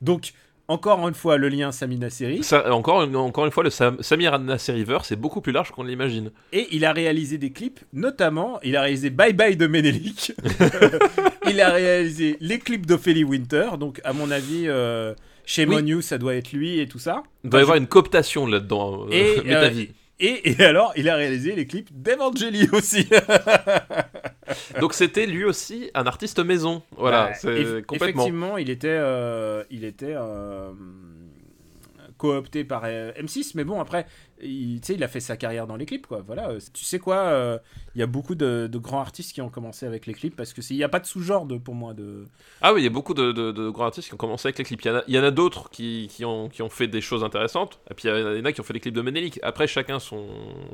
Donc, 0.00 0.32
encore 0.68 1.08
une 1.08 1.14
fois 1.14 1.38
le 1.38 1.48
lien 1.48 1.72
Samina 1.72 2.10
Seri. 2.10 2.42
Ça, 2.44 2.72
encore, 2.74 3.02
une- 3.02 3.16
encore 3.16 3.46
une 3.46 3.50
fois, 3.52 3.64
le 3.64 3.70
Sam- 3.70 3.96
Samir 4.02 4.38
Nasser 4.38 4.72
River, 4.72 4.98
c'est 5.02 5.16
beaucoup 5.16 5.40
plus 5.40 5.52
large 5.52 5.70
qu'on 5.70 5.82
l'imagine. 5.82 6.30
Et 6.52 6.68
il 6.72 6.84
a 6.84 6.92
réalisé 6.92 7.38
des 7.38 7.50
clips, 7.50 7.80
notamment, 7.92 8.60
il 8.62 8.76
a 8.76 8.82
réalisé 8.82 9.10
Bye 9.10 9.32
Bye 9.32 9.56
de 9.56 9.66
Menelik. 9.66 10.32
il 11.48 11.60
a 11.60 11.70
réalisé 11.70 12.36
les 12.40 12.58
clips 12.58 12.86
d'Ophélie 12.86 13.24
Winter. 13.24 13.70
Donc, 13.80 14.00
à 14.04 14.12
mon 14.12 14.30
avis, 14.30 14.64
euh, 14.66 15.14
Oui. 15.58 15.66
on 15.70 15.86
You, 15.86 16.00
ça 16.02 16.18
doit 16.18 16.34
être 16.34 16.52
lui 16.52 16.78
et 16.80 16.86
tout 16.86 16.98
ça. 16.98 17.22
Il 17.44 17.50
doit 17.50 17.60
y 17.60 17.62
avoir 17.62 17.78
une 17.78 17.86
cooptation 17.86 18.46
là-dedans, 18.46 19.06
euh, 19.06 19.10
Et, 19.10 19.36
euh. 19.46 19.70
Et, 20.20 20.50
et 20.50 20.64
alors, 20.64 20.92
il 20.96 21.08
a 21.08 21.14
réalisé 21.14 21.54
les 21.54 21.66
clips 21.66 21.90
d'Evangeli 21.92 22.68
aussi. 22.72 23.08
Donc 24.80 24.94
c'était 24.94 25.26
lui 25.26 25.44
aussi 25.44 25.90
un 25.94 26.06
artiste 26.06 26.40
maison. 26.40 26.82
Voilà, 26.96 27.34
c'est 27.34 27.84
complètement. 27.86 28.22
Effectivement, 28.22 28.58
il 28.58 28.70
était, 28.70 28.88
euh, 28.88 29.62
il 29.70 29.84
était 29.84 30.14
euh, 30.16 30.72
coopté 32.18 32.64
par 32.64 32.82
euh, 32.84 33.12
M6, 33.12 33.52
mais 33.54 33.64
bon, 33.64 33.80
après, 33.80 34.06
il, 34.42 34.80
tu 34.80 34.88
sais, 34.88 34.94
il 34.94 35.02
a 35.02 35.08
fait 35.08 35.20
sa 35.20 35.36
carrière 35.36 35.66
dans 35.66 35.76
les 35.76 35.86
clips, 35.86 36.06
quoi. 36.06 36.22
Voilà, 36.26 36.50
euh, 36.50 36.58
tu 36.74 36.84
sais 36.84 36.98
quoi, 36.98 37.16
euh, 37.16 37.58
il 37.94 38.00
y 38.00 38.02
a 38.02 38.06
beaucoup 38.06 38.34
de, 38.34 38.68
de 38.70 38.78
grands 38.78 39.00
artistes 39.00 39.32
qui 39.32 39.40
ont 39.40 39.48
commencé 39.48 39.86
avec 39.86 40.04
les 40.06 40.12
clips 40.14 40.36
parce 40.36 40.52
que 40.52 40.60
il 40.70 40.76
n'y 40.76 40.84
a 40.84 40.88
pas 40.88 41.00
de 41.00 41.06
sous-genre 41.06 41.46
de, 41.46 41.56
pour 41.56 41.74
moi 41.74 41.94
de. 41.94 42.24
Ah 42.60 42.74
oui, 42.74 42.80
il 42.82 42.84
y 42.84 42.88
a 42.88 42.90
beaucoup 42.90 43.14
de, 43.14 43.32
de- 43.32 43.52
de 43.52 43.70
grands 43.70 43.86
artistes 43.86 44.08
qui 44.08 44.14
ont 44.14 44.18
commencé 44.18 44.48
avec 44.48 44.58
les 44.58 44.64
clips. 44.64 44.82
Il 44.84 44.88
y 44.88 44.90
en 44.90 44.96
a, 44.96 45.02
il 45.08 45.14
y 45.14 45.18
en 45.18 45.24
a 45.24 45.30
d'autres 45.30 45.70
qui, 45.70 46.08
qui 46.10 46.24
ont, 46.24 46.48
qui 46.48 46.60
ont 46.62 46.68
fait 46.68 46.88
des 46.88 47.00
choses 47.00 47.24
intéressantes. 47.24 47.80
Et 47.90 47.94
puis 47.94 48.08
il 48.08 48.10
y 48.10 48.40
en 48.40 48.44
a- 48.44 48.52
qui 48.52 48.60
ont 48.60 48.64
fait 48.64 48.74
les 48.74 48.80
clips 48.80 48.94
de 48.94 49.02
Menelik. 49.02 49.38
Après, 49.42 49.66
chacun 49.66 49.98
son, 49.98 50.26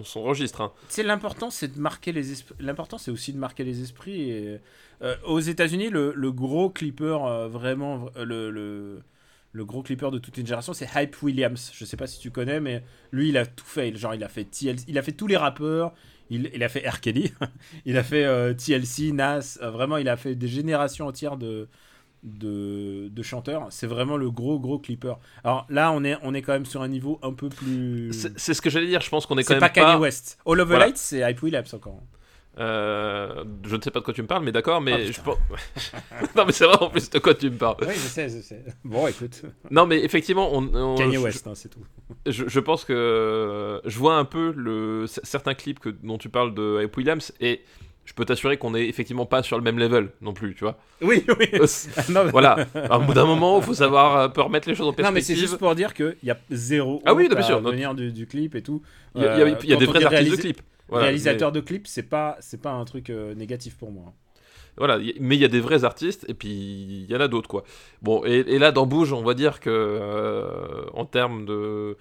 son 0.02 0.22
registre. 0.22 0.62
hein. 0.62 0.72
Tu 0.88 0.94
sais, 0.94 1.02
l'important, 1.02 1.50
c'est 1.50 1.74
de 1.74 1.78
marquer 1.78 2.12
les 2.12 2.32
esprits. 2.32 2.54
L'important, 2.58 2.98
c'est 2.98 3.10
aussi 3.10 3.32
de 3.32 3.38
marquer 3.38 3.64
les 3.64 3.82
esprits. 3.82 4.30
Et, 4.30 4.58
euh, 5.02 5.14
aux 5.26 5.40
États-Unis, 5.40 5.90
le, 5.90 6.12
le 6.16 6.32
gros 6.32 6.70
clipper, 6.70 7.18
euh, 7.26 7.48
vraiment, 7.48 8.06
le, 8.16 8.50
le, 8.50 9.02
le 9.54 9.64
gros 9.64 9.82
clipper 9.82 10.10
de 10.10 10.18
toute 10.18 10.36
une 10.36 10.44
génération, 10.46 10.74
c'est 10.74 10.88
Hype 10.94 11.22
Williams. 11.22 11.70
Je 11.74 11.84
sais 11.86 11.96
pas 11.96 12.06
si 12.08 12.18
tu 12.18 12.30
connais, 12.30 12.60
mais 12.60 12.82
lui, 13.12 13.28
il 13.30 13.38
a 13.38 13.46
tout 13.46 13.64
fait. 13.64 13.94
Genre, 13.96 14.14
il 14.14 14.22
a 14.24 14.28
fait 14.28 14.44
TLC, 14.44 14.84
il 14.88 14.98
a 14.98 15.02
fait 15.02 15.12
tous 15.12 15.26
les 15.28 15.36
rappeurs. 15.38 15.94
Il, 16.28 16.50
il 16.54 16.62
a 16.64 16.68
fait 16.68 16.88
R. 16.88 17.00
Kelly, 17.00 17.32
il 17.86 17.96
a 17.96 18.02
fait 18.02 18.24
euh, 18.24 18.52
TLC, 18.54 19.12
Nas. 19.12 19.58
euh, 19.62 19.70
vraiment, 19.70 19.96
il 19.98 20.08
a 20.08 20.16
fait 20.16 20.34
des 20.34 20.48
générations 20.48 21.06
entières 21.06 21.36
de, 21.36 21.68
de, 22.24 23.08
de 23.12 23.22
chanteurs. 23.22 23.66
C'est 23.70 23.86
vraiment 23.86 24.16
le 24.16 24.30
gros, 24.30 24.58
gros 24.58 24.78
clipper. 24.78 25.14
Alors 25.44 25.66
là, 25.68 25.92
on 25.92 26.02
est, 26.02 26.16
on 26.22 26.34
est 26.34 26.42
quand 26.42 26.54
même 26.54 26.66
sur 26.66 26.82
un 26.82 26.88
niveau 26.88 27.20
un 27.22 27.32
peu 27.32 27.48
plus. 27.50 28.10
C'est 28.12 28.38
c'est 28.38 28.54
ce 28.54 28.62
que 28.62 28.70
j'allais 28.70 28.86
dire. 28.88 29.02
Je 29.02 29.10
pense 29.10 29.26
qu'on 29.26 29.36
est 29.36 29.42
quand 29.44 29.48
C'est 29.54 29.60
même 29.60 29.60
pas 29.60 29.68
Kanye 29.68 30.00
West. 30.00 30.38
All 30.46 30.60
of 30.60 30.66
the 30.66 30.70
Voilà. 30.70 30.86
Lights, 30.86 30.96
c'est 30.96 31.20
Hype 31.30 31.42
Williams 31.42 31.72
encore. 31.74 32.02
Euh, 32.58 33.44
je 33.66 33.74
ne 33.76 33.80
sais 33.82 33.90
pas 33.90 33.98
de 34.00 34.04
quoi 34.04 34.14
tu 34.14 34.22
me 34.22 34.26
parles, 34.28 34.44
mais 34.44 34.52
d'accord, 34.52 34.80
mais 34.80 35.06
Oh, 35.08 35.12
je 35.12 35.20
pense. 35.20 35.38
non, 36.36 36.44
mais 36.46 36.52
c'est 36.52 36.64
vrai 36.66 36.76
en 36.80 36.88
plus 36.88 37.10
de 37.10 37.18
quoi 37.18 37.34
tu 37.34 37.50
me 37.50 37.56
parles. 37.56 37.76
Oui, 37.82 37.94
je 37.94 37.98
sais, 37.98 38.28
je 38.28 38.40
sais. 38.40 38.64
Bon, 38.84 39.06
écoute, 39.08 39.42
Non, 39.70 39.86
mais 39.86 40.02
effectivement, 40.04 40.50
on, 40.54 40.72
on- 40.74 40.94
Kanye 40.96 41.18
West, 41.18 41.46
hein, 41.46 41.52
c'est 41.54 41.68
tout. 41.68 41.80
Je, 42.26 42.44
je 42.46 42.60
pense 42.60 42.84
que 42.84 42.92
euh, 42.92 43.80
je 43.84 43.98
vois 43.98 44.16
un 44.16 44.24
peu 44.24 44.52
le, 44.56 45.06
certains 45.06 45.54
clips 45.54 45.80
que, 45.80 45.88
dont 45.88 46.18
tu 46.18 46.28
parles 46.28 46.54
de 46.54 46.82
Hype 46.84 46.96
Williams 46.96 47.32
et 47.40 47.62
je 48.04 48.12
peux 48.12 48.26
t'assurer 48.26 48.58
qu'on 48.58 48.74
est 48.74 48.86
effectivement 48.86 49.24
pas 49.26 49.42
sur 49.42 49.56
le 49.56 49.62
même 49.64 49.78
level 49.78 50.10
non 50.20 50.34
plus, 50.34 50.54
tu 50.54 50.62
vois. 50.62 50.76
Oui, 51.00 51.24
oui. 51.40 51.48
Euh, 51.54 51.66
non, 52.10 52.24
mais- 52.26 52.30
voilà, 52.30 52.66
un 52.90 52.98
bout 53.00 53.14
d'un 53.14 53.24
moment, 53.24 53.56
il 53.58 53.64
faut 53.64 53.74
savoir 53.74 54.18
un 54.18 54.28
peu 54.28 54.42
remettre 54.42 54.68
les 54.68 54.74
choses 54.74 54.86
en 54.86 54.90
Non, 54.90 54.96
mais 55.10 55.20
c'est 55.22 55.32
perspective. 55.32 55.38
juste 55.38 55.56
pour 55.58 55.74
dire 55.74 55.92
qu'il 55.94 56.14
y 56.22 56.30
a 56.30 56.36
zéro. 56.50 57.02
Ah 57.04 57.14
oui, 57.14 57.28
bien 57.28 57.42
sûr, 57.42 57.60
venir 57.60 57.94
du, 57.94 58.12
du 58.12 58.26
clip 58.26 58.54
et 58.54 58.62
tout. 58.62 58.82
Il 59.16 59.22
y 59.22 59.26
a, 59.26 59.34
il 59.34 59.38
y 59.40 59.42
a- 59.54 59.58
il 59.62 59.68
y 59.70 59.72
a 59.72 59.76
Euh, 59.76 59.78
des 59.78 59.86
vrais 59.86 59.98
dit 60.00 60.04
artistes 60.04 60.30
de 60.32 60.36
clips. 60.36 60.62
Voilà, 60.88 61.04
réalisateur 61.06 61.50
de 61.52 61.60
clips, 61.60 61.86
c'est 61.86 62.02
pas, 62.02 62.36
c'est 62.40 62.60
pas 62.60 62.72
un 62.72 62.84
truc 62.84 63.10
euh, 63.10 63.34
négatif 63.34 63.76
pour 63.76 63.90
moi. 63.90 64.12
voilà, 64.76 64.98
y- 64.98 65.14
mais 65.20 65.34
il 65.36 65.40
y 65.40 65.44
a 65.44 65.48
des 65.48 65.60
vrais 65.60 65.84
artistes 65.84 66.24
et 66.28 66.34
puis 66.34 66.50
il 66.50 67.10
y 67.10 67.16
en 67.16 67.20
a 67.20 67.28
d'autres, 67.28 67.48
quoi. 67.48 67.64
Bon, 68.02 68.22
et, 68.24 68.40
et 68.46 68.58
là, 68.58 68.70
dans 68.72 68.84
Bouge, 68.86 69.12
on 69.12 69.22
va 69.22 69.34
dire 69.34 69.60
que 69.60 69.70
euh, 69.70 70.84
en 70.94 71.04
termes 71.06 71.44
de. 71.46 71.96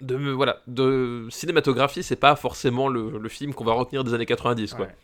De, 0.00 0.16
voilà, 0.30 0.62
de 0.66 1.26
cinématographie, 1.28 2.02
c'est 2.02 2.16
pas 2.16 2.34
forcément 2.34 2.88
le, 2.88 3.18
le 3.18 3.28
film 3.28 3.52
qu'on 3.52 3.64
va 3.64 3.74
retenir 3.74 4.02
des 4.02 4.14
années 4.14 4.24
90, 4.24 4.72
quoi. 4.72 4.86
Ouais. 4.86 4.94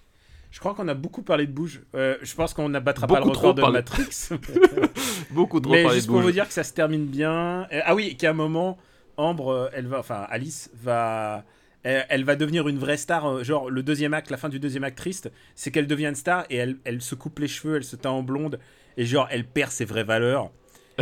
Je 0.50 0.58
crois 0.58 0.72
qu'on 0.72 0.88
a 0.88 0.94
beaucoup 0.94 1.20
parlé 1.20 1.46
de 1.46 1.52
bouge. 1.52 1.82
Euh, 1.94 2.16
je 2.22 2.34
pense 2.34 2.54
qu'on 2.54 2.70
n'abattra 2.70 3.06
pas 3.06 3.20
le 3.20 3.26
record 3.26 3.52
de. 3.52 3.60
Matrix. 3.62 4.30
Beaucoup 5.32 5.60
trop 5.60 5.72
mais 5.72 5.82
parlé 5.82 5.96
juste 5.96 6.06
de 6.06 6.12
pour 6.12 6.20
Bouge. 6.20 6.26
vous 6.26 6.32
dire 6.32 6.46
que 6.46 6.54
ça 6.54 6.64
se 6.64 6.72
termine 6.72 7.04
bien. 7.06 7.66
Ah 7.84 7.94
oui, 7.94 8.16
qu'à 8.16 8.30
un 8.30 8.32
moment, 8.32 8.78
Ambre, 9.18 9.68
elle 9.74 9.86
va, 9.86 9.98
enfin 9.98 10.26
Alice 10.30 10.70
va, 10.74 11.44
elle, 11.86 12.06
elle 12.08 12.24
va 12.24 12.36
devenir 12.36 12.68
une 12.68 12.78
vraie 12.78 12.96
star. 12.96 13.26
euh, 13.26 13.42
Genre 13.44 13.70
le 13.70 13.82
deuxième 13.82 14.14
acte, 14.14 14.30
la 14.30 14.36
fin 14.36 14.48
du 14.48 14.58
deuxième 14.58 14.84
acte 14.84 14.98
triste, 14.98 15.30
c'est 15.54 15.70
qu'elle 15.70 15.86
devient 15.86 16.06
une 16.06 16.14
star 16.14 16.44
et 16.50 16.56
elle, 16.56 16.76
elle 16.84 17.00
se 17.00 17.14
coupe 17.14 17.38
les 17.38 17.48
cheveux, 17.48 17.76
elle 17.76 17.84
se 17.84 17.96
teint 17.96 18.10
en 18.10 18.22
blonde 18.22 18.58
et 18.96 19.04
genre 19.06 19.28
elle 19.30 19.44
perd 19.44 19.70
ses 19.70 19.84
vraies 19.84 20.04
valeurs. 20.04 20.50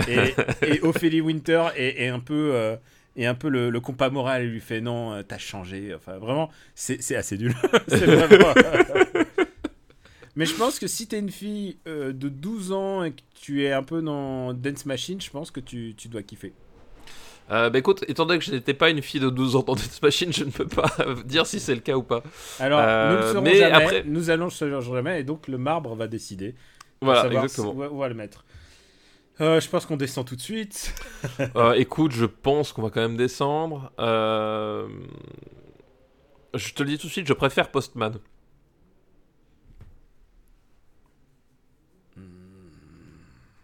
Et, 0.08 0.34
et 0.66 0.80
Ophélie 0.82 1.20
Winter 1.20 1.66
est, 1.76 2.02
est 2.04 2.08
un 2.08 2.18
peu, 2.20 2.50
euh, 2.54 2.76
est 3.16 3.26
un 3.26 3.34
peu 3.34 3.48
le, 3.48 3.70
le 3.70 3.80
compas 3.80 4.10
moral. 4.10 4.42
Elle 4.42 4.50
lui 4.50 4.60
fait 4.60 4.80
non, 4.80 5.12
euh, 5.12 5.22
t'as 5.22 5.38
changé. 5.38 5.94
Enfin 5.94 6.18
vraiment, 6.18 6.50
c'est 6.74 7.14
assez 7.16 7.38
nul. 7.38 7.54
Vraiment- 7.88 8.54
Mais 10.36 10.46
je 10.46 10.54
pense 10.54 10.80
que 10.80 10.88
si 10.88 11.06
t'es 11.06 11.20
une 11.20 11.30
fille 11.30 11.76
euh, 11.86 12.12
de 12.12 12.28
12 12.28 12.72
ans 12.72 13.04
et 13.04 13.12
que 13.12 13.20
tu 13.40 13.62
es 13.64 13.70
un 13.72 13.84
peu 13.84 14.02
dans 14.02 14.52
Dance 14.52 14.84
Machine, 14.84 15.20
je 15.20 15.30
pense 15.30 15.52
que 15.52 15.60
tu, 15.60 15.94
tu 15.96 16.08
dois 16.08 16.22
kiffer. 16.24 16.52
Euh, 17.50 17.68
bah 17.68 17.78
écoute, 17.78 18.04
étant 18.08 18.24
donné 18.24 18.38
que 18.38 18.44
je 18.44 18.52
n'étais 18.52 18.72
pas 18.74 18.88
une 18.88 19.02
fille 19.02 19.20
de 19.20 19.28
12 19.28 19.56
ans 19.56 19.62
dans 19.62 19.74
Death 19.74 20.00
Machine, 20.02 20.32
je 20.32 20.44
ne 20.44 20.50
peux 20.50 20.66
pas 20.66 20.90
dire 21.26 21.46
si 21.46 21.60
c'est 21.60 21.74
le 21.74 21.82
cas 21.82 21.94
ou 21.94 22.02
pas. 22.02 22.22
Alors, 22.58 22.80
Euh, 22.82 23.10
nous 23.10 23.16
le 23.20 23.32
saurons 23.32 23.42
mais 23.42 23.56
jamais, 23.56 23.84
après- 23.84 24.02
nous 24.06 24.30
allons 24.30 24.44
le 24.46 24.50
savoir 24.50 24.80
jamais, 24.80 25.20
et 25.20 25.24
donc 25.24 25.46
le 25.48 25.58
marbre 25.58 25.94
va 25.94 26.06
décider. 26.06 26.52
de 26.52 26.56
Voilà, 27.02 27.26
exactement. 27.26 27.72
Où, 27.74 27.82
où 27.82 27.96
on 27.96 27.98
va 27.98 28.08
le 28.08 28.14
mettre. 28.14 28.44
Euh, 29.40 29.60
je 29.60 29.68
pense 29.68 29.84
qu'on 29.84 29.96
descend 29.96 30.26
tout 30.26 30.36
de 30.36 30.40
suite. 30.40 30.94
Euh, 31.56 31.72
écoute, 31.72 32.12
je 32.12 32.24
pense 32.24 32.72
qu'on 32.72 32.82
va 32.82 32.90
quand 32.90 33.00
même 33.00 33.16
descendre. 33.16 33.92
Euh, 33.98 34.88
Je 36.54 36.72
te 36.72 36.82
le 36.82 36.90
dis 36.90 36.98
tout 36.98 37.08
de 37.08 37.12
suite, 37.12 37.26
je 37.26 37.32
préfère 37.34 37.70
Postman. 37.70 38.14
Hmm. 42.16 42.22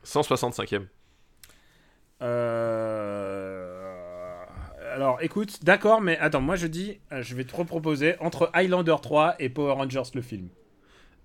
165ème. 0.05 0.87
Alors, 5.01 5.17
écoute, 5.23 5.65
d'accord, 5.65 6.03
mais 6.03 6.19
attends, 6.19 6.43
moi 6.43 6.57
je 6.57 6.67
dis, 6.67 6.99
euh, 7.11 7.23
je 7.23 7.35
vais 7.35 7.45
te 7.45 7.57
reproposer 7.57 8.17
entre 8.21 8.51
Highlander 8.53 8.97
3 9.01 9.37
et 9.39 9.49
Power 9.49 9.73
Rangers 9.73 10.03
le 10.15 10.21
film. 10.21 10.49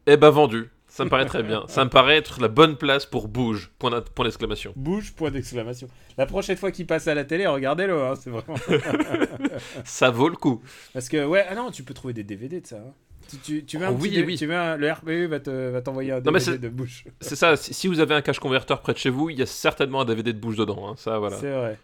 Eh 0.07 0.15
ben 0.15 0.29
vendu. 0.29 0.69
Ça 0.87 1.03
me 1.03 1.09
paraît 1.09 1.25
très 1.25 1.43
bien. 1.43 1.65
Ça 1.67 1.83
me 1.83 1.89
paraît 1.89 2.15
être 2.15 2.39
la 2.39 2.47
bonne 2.47 2.77
place 2.77 3.05
pour 3.05 3.27
bouge. 3.27 3.71
Point 3.77 4.01
d'exclamation. 4.23 4.71
Bouge, 4.77 5.13
point 5.13 5.29
d'exclamation. 5.29 5.89
La 6.17 6.25
prochaine 6.25 6.55
fois 6.55 6.71
qu'il 6.71 6.87
passe 6.87 7.09
à 7.09 7.15
la 7.15 7.25
télé, 7.25 7.47
regardez-le, 7.47 8.01
hein, 8.01 8.13
c'est 8.15 8.29
vraiment. 8.29 8.55
Ça 9.83 10.09
vaut 10.09 10.29
le 10.29 10.37
coup. 10.37 10.61
Parce 10.93 11.09
que, 11.09 11.25
ouais, 11.25 11.45
ah 11.49 11.55
non, 11.55 11.69
tu 11.69 11.83
peux 11.83 11.93
trouver 11.93 12.13
des 12.13 12.23
DVD 12.23 12.61
de 12.61 12.67
ça. 12.67 12.77
hein. 12.77 12.93
Tu, 13.29 13.37
tu, 13.39 13.65
tu 13.65 13.77
veux 13.77 13.87
un 13.87 13.91
Oh, 13.91 13.95
petit 13.97 14.09
oui, 14.19 14.23
oui. 14.25 14.37
tu 14.37 14.45
veux 14.45 14.55
un- 14.55 14.77
le 14.77 14.89
RPU 14.89 15.25
va 15.27 15.41
te- 15.41 15.69
va 15.71 15.81
t'envoyer 15.81 16.13
un 16.13 16.21
DVD 16.21 16.57
de 16.59 16.69
bouche. 16.69 17.03
C'est 17.19 17.35
ça. 17.35 17.57
Si, 17.57 17.73
si 17.73 17.89
vous 17.89 17.99
avez 17.99 18.13
un 18.15 18.21
cache 18.21 18.39
converteur 18.39 18.79
près 18.79 18.93
de 18.93 18.99
chez 18.99 19.09
vous, 19.09 19.29
il 19.31 19.37
y 19.37 19.41
a 19.41 19.45
certainement 19.47 20.01
un 20.01 20.05
DVD 20.05 20.31
de 20.31 20.39
bouge 20.39 20.55
dedans. 20.55 20.87
hein. 20.87 20.93
Ça, 20.95 21.19
voilà. 21.19 21.35
C'est 21.35 21.51
vrai. 21.51 21.77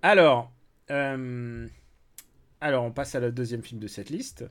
Alors, 0.00 0.50
euh, 0.92 1.66
alors, 2.60 2.84
on 2.84 2.92
passe 2.92 3.14
à 3.14 3.20
la 3.20 3.30
deuxième 3.30 3.62
film 3.62 3.80
de 3.80 3.88
cette 3.88 4.10
liste. 4.10 4.44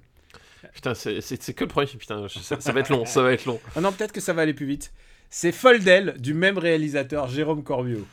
Putain, 0.74 0.94
c'est 0.94 1.54
que 1.56 1.64
le 1.64 1.68
premier 1.68 1.88
film. 1.88 2.00
Putain, 2.00 2.28
ça, 2.28 2.60
ça 2.60 2.72
va 2.72 2.82
être 2.82 2.90
long. 2.90 3.06
Ça 3.06 3.22
va 3.22 3.32
être 3.34 3.46
long. 3.46 3.60
Ah 3.76 3.82
non, 3.82 3.92
peut-être 3.92 4.12
que 4.12 4.22
ça 4.22 4.34
va 4.34 4.42
aller 4.42 4.54
plus 4.54 4.66
vite. 4.66 4.92
C'est 5.30 5.52
Foldel 5.54 6.16
du 6.20 6.34
même 6.34 6.58
réalisateur, 6.58 7.28
Jérôme 7.28 7.64
Corbiot. 7.64 8.06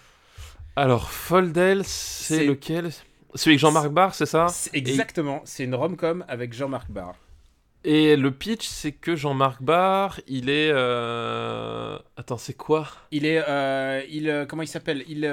Alors, 0.77 1.11
Foldel, 1.11 1.83
c'est 1.85 2.47
lequel? 2.47 2.91
Celui 3.35 3.55
avec 3.55 3.59
Jean-Marc 3.59 3.89
Barr, 3.89 4.15
c'est 4.15 4.25
ça? 4.25 4.47
Exactement, 4.73 5.43
c'est 5.45 5.65
une 5.65 5.75
rom-com 5.75 6.25
avec 6.29 6.55
Jean-Marc 6.55 6.91
Barr. 6.91 7.17
Et 7.85 8.17
le 8.17 8.31
pitch, 8.31 8.67
c'est 8.67 8.93
que 8.93 9.15
Jean-Marc 9.17 9.63
Barr, 9.63 10.21
il 10.27 10.49
est. 10.49 10.71
euh, 10.73 11.99
Attends, 12.17 12.39
c'est 12.39 12.55
quoi? 12.55 12.89
Il 13.11 13.27
est, 13.27 13.43
euh, 13.49 14.03
il, 14.09 14.29
euh, 14.31 14.47
comment 14.47 14.63
il 14.63 14.69
s'appelle? 14.69 15.05
Il, 15.09 15.25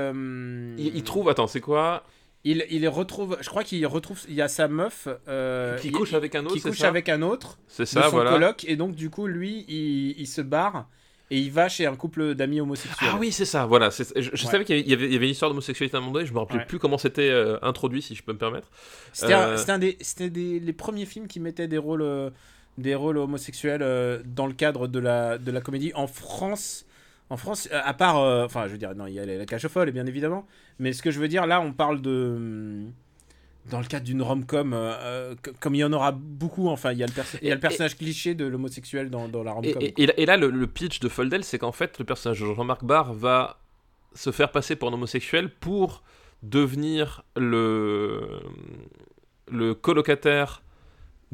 il, 0.77 0.95
il 0.95 1.03
trouve. 1.03 1.29
Attends, 1.29 1.47
c'est 1.47 1.61
quoi? 1.61 2.03
Il, 2.45 2.65
il 2.69 2.87
retrouve, 2.87 3.37
je 3.41 3.49
crois 3.49 3.63
qu'il 3.63 3.85
retrouve, 3.87 4.21
il 4.29 4.35
y 4.35 4.41
a 4.41 4.47
sa 4.47 4.67
meuf 4.67 5.07
euh, 5.27 5.77
Qui 5.79 5.91
couche 5.91 6.13
avec 6.13 6.35
un 6.35 6.45
autre, 6.45 6.53
qui 6.55 6.61
couche 6.61 6.77
ça 6.77 6.87
avec 6.87 7.09
un 7.09 7.21
autre 7.21 7.57
C'est 7.67 7.83
de 7.83 7.87
ça, 7.87 8.03
son 8.03 8.11
voilà. 8.11 8.31
coloc, 8.31 8.63
et 8.67 8.75
donc 8.77 8.95
du 8.95 9.09
coup 9.09 9.27
lui, 9.27 9.65
il, 9.67 10.19
il 10.19 10.27
se 10.27 10.41
barre 10.41 10.87
et 11.31 11.39
il 11.39 11.51
va 11.51 11.67
chez 11.69 11.87
un 11.87 11.95
couple 11.95 12.35
d'amis 12.35 12.61
homosexuels. 12.61 13.09
Ah 13.11 13.17
oui, 13.19 13.31
c'est 13.31 13.45
ça, 13.45 13.65
voilà. 13.65 13.89
Je, 13.89 14.03
je 14.15 14.29
Ouais. 14.29 14.37
savais 14.37 14.63
qu'il 14.63 14.87
y 14.87 14.93
avait, 14.93 15.07
il 15.07 15.13
y 15.13 15.15
avait 15.15 15.25
une 15.25 15.31
histoire 15.31 15.49
d'homosexualité 15.49 15.95
à 15.95 15.97
un 15.97 16.01
moment 16.01 16.13
donné, 16.13 16.27
je 16.27 16.33
me 16.33 16.37
rappelais 16.37 16.59
Ouais. 16.59 16.65
plus 16.65 16.77
comment 16.77 16.99
c'était 16.99 17.29
euh, 17.31 17.57
introduit, 17.63 18.03
si 18.03 18.13
je 18.13 18.21
peux 18.21 18.31
me 18.33 18.37
permettre. 18.37 18.69
C'était 19.11 19.33
un, 19.33 19.47
Euh, 19.49 19.57
un 19.67 19.79
des, 19.79 19.97
c'était 20.01 20.29
des 20.29 20.59
les 20.59 20.73
premiers 20.73 21.07
films 21.07 21.27
qui 21.27 21.39
mettaient 21.39 21.67
des 21.67 21.79
rôles, 21.79 22.31
des 22.77 22.93
rôles 22.93 23.17
homosexuels 23.17 24.21
dans 24.23 24.45
le 24.45 24.53
cadre 24.53 24.87
de 24.87 24.99
la, 24.99 25.39
de 25.39 25.49
la 25.51 25.61
comédie 25.61 25.91
en 25.95 26.05
France. 26.05 26.85
En 27.29 27.37
France, 27.37 27.67
euh, 27.71 27.81
à 27.83 27.93
part, 27.93 28.17
euh, 28.19 28.45
enfin, 28.45 28.67
je 28.67 28.73
veux 28.73 28.77
dire, 28.77 28.93
non, 28.95 29.07
il 29.07 29.13
y 29.13 29.19
a 29.19 29.25
la 29.25 29.45
cage 29.45 29.65
aux 29.65 29.69
folles, 29.69 29.91
bien 29.91 30.05
évidemment. 30.05 30.45
Mais 30.79 30.93
ce 30.93 31.01
que 31.01 31.09
je 31.11 31.19
veux 31.19 31.27
dire, 31.27 31.47
là, 31.47 31.59
on 31.61 31.73
parle 31.73 32.01
de, 32.01 32.33
hum, 32.35 32.91
dans 33.71 33.79
le 33.79 33.85
cadre 33.87 34.05
d'une 34.05 34.21
rom-com, 34.21 34.73
euh, 34.75 35.33
comme 35.59 35.73
il 35.73 35.79
y 35.79 35.83
en 35.83 35.91
aura 35.91 36.11
beaucoup. 36.11 36.67
Enfin, 36.69 36.91
il 36.91 36.99
y 36.99 37.03
a 37.03 37.07
le, 37.07 37.11
perso- 37.13 37.37
il 37.41 37.47
y 37.47 37.51
a 37.51 37.55
le 37.55 37.57
Et- 37.57 37.61
personnage 37.61 37.97
cliché 37.97 38.35
de 38.35 38.45
l'homosexuel 38.45 39.09
dans, 39.09 39.27
dans 39.27 39.41
la 39.43 39.53
rom-com. 39.53 39.81
et- 39.81 40.05
là- 40.05 40.13
et 40.17 40.25
là, 40.27 40.37
le, 40.37 40.51
le 40.51 40.67
pitch 40.67 40.99
de 40.99 41.09
Foldel, 41.09 41.43
c'est 41.43 41.57
qu'en 41.57 41.71
fait, 41.71 41.97
le 41.97 42.05
personnage 42.05 42.39
de 42.41 42.45
Jean-Marc 42.53 42.83
Barr 42.83 43.11
va 43.13 43.59
se 44.13 44.31
faire 44.31 44.51
passer 44.51 44.75
pour 44.75 44.89
un 44.89 44.93
homosexuel 44.93 45.49
pour 45.49 46.03
devenir 46.43 47.23
le, 47.35 48.39
le 49.51 49.73
colocataire 49.73 50.61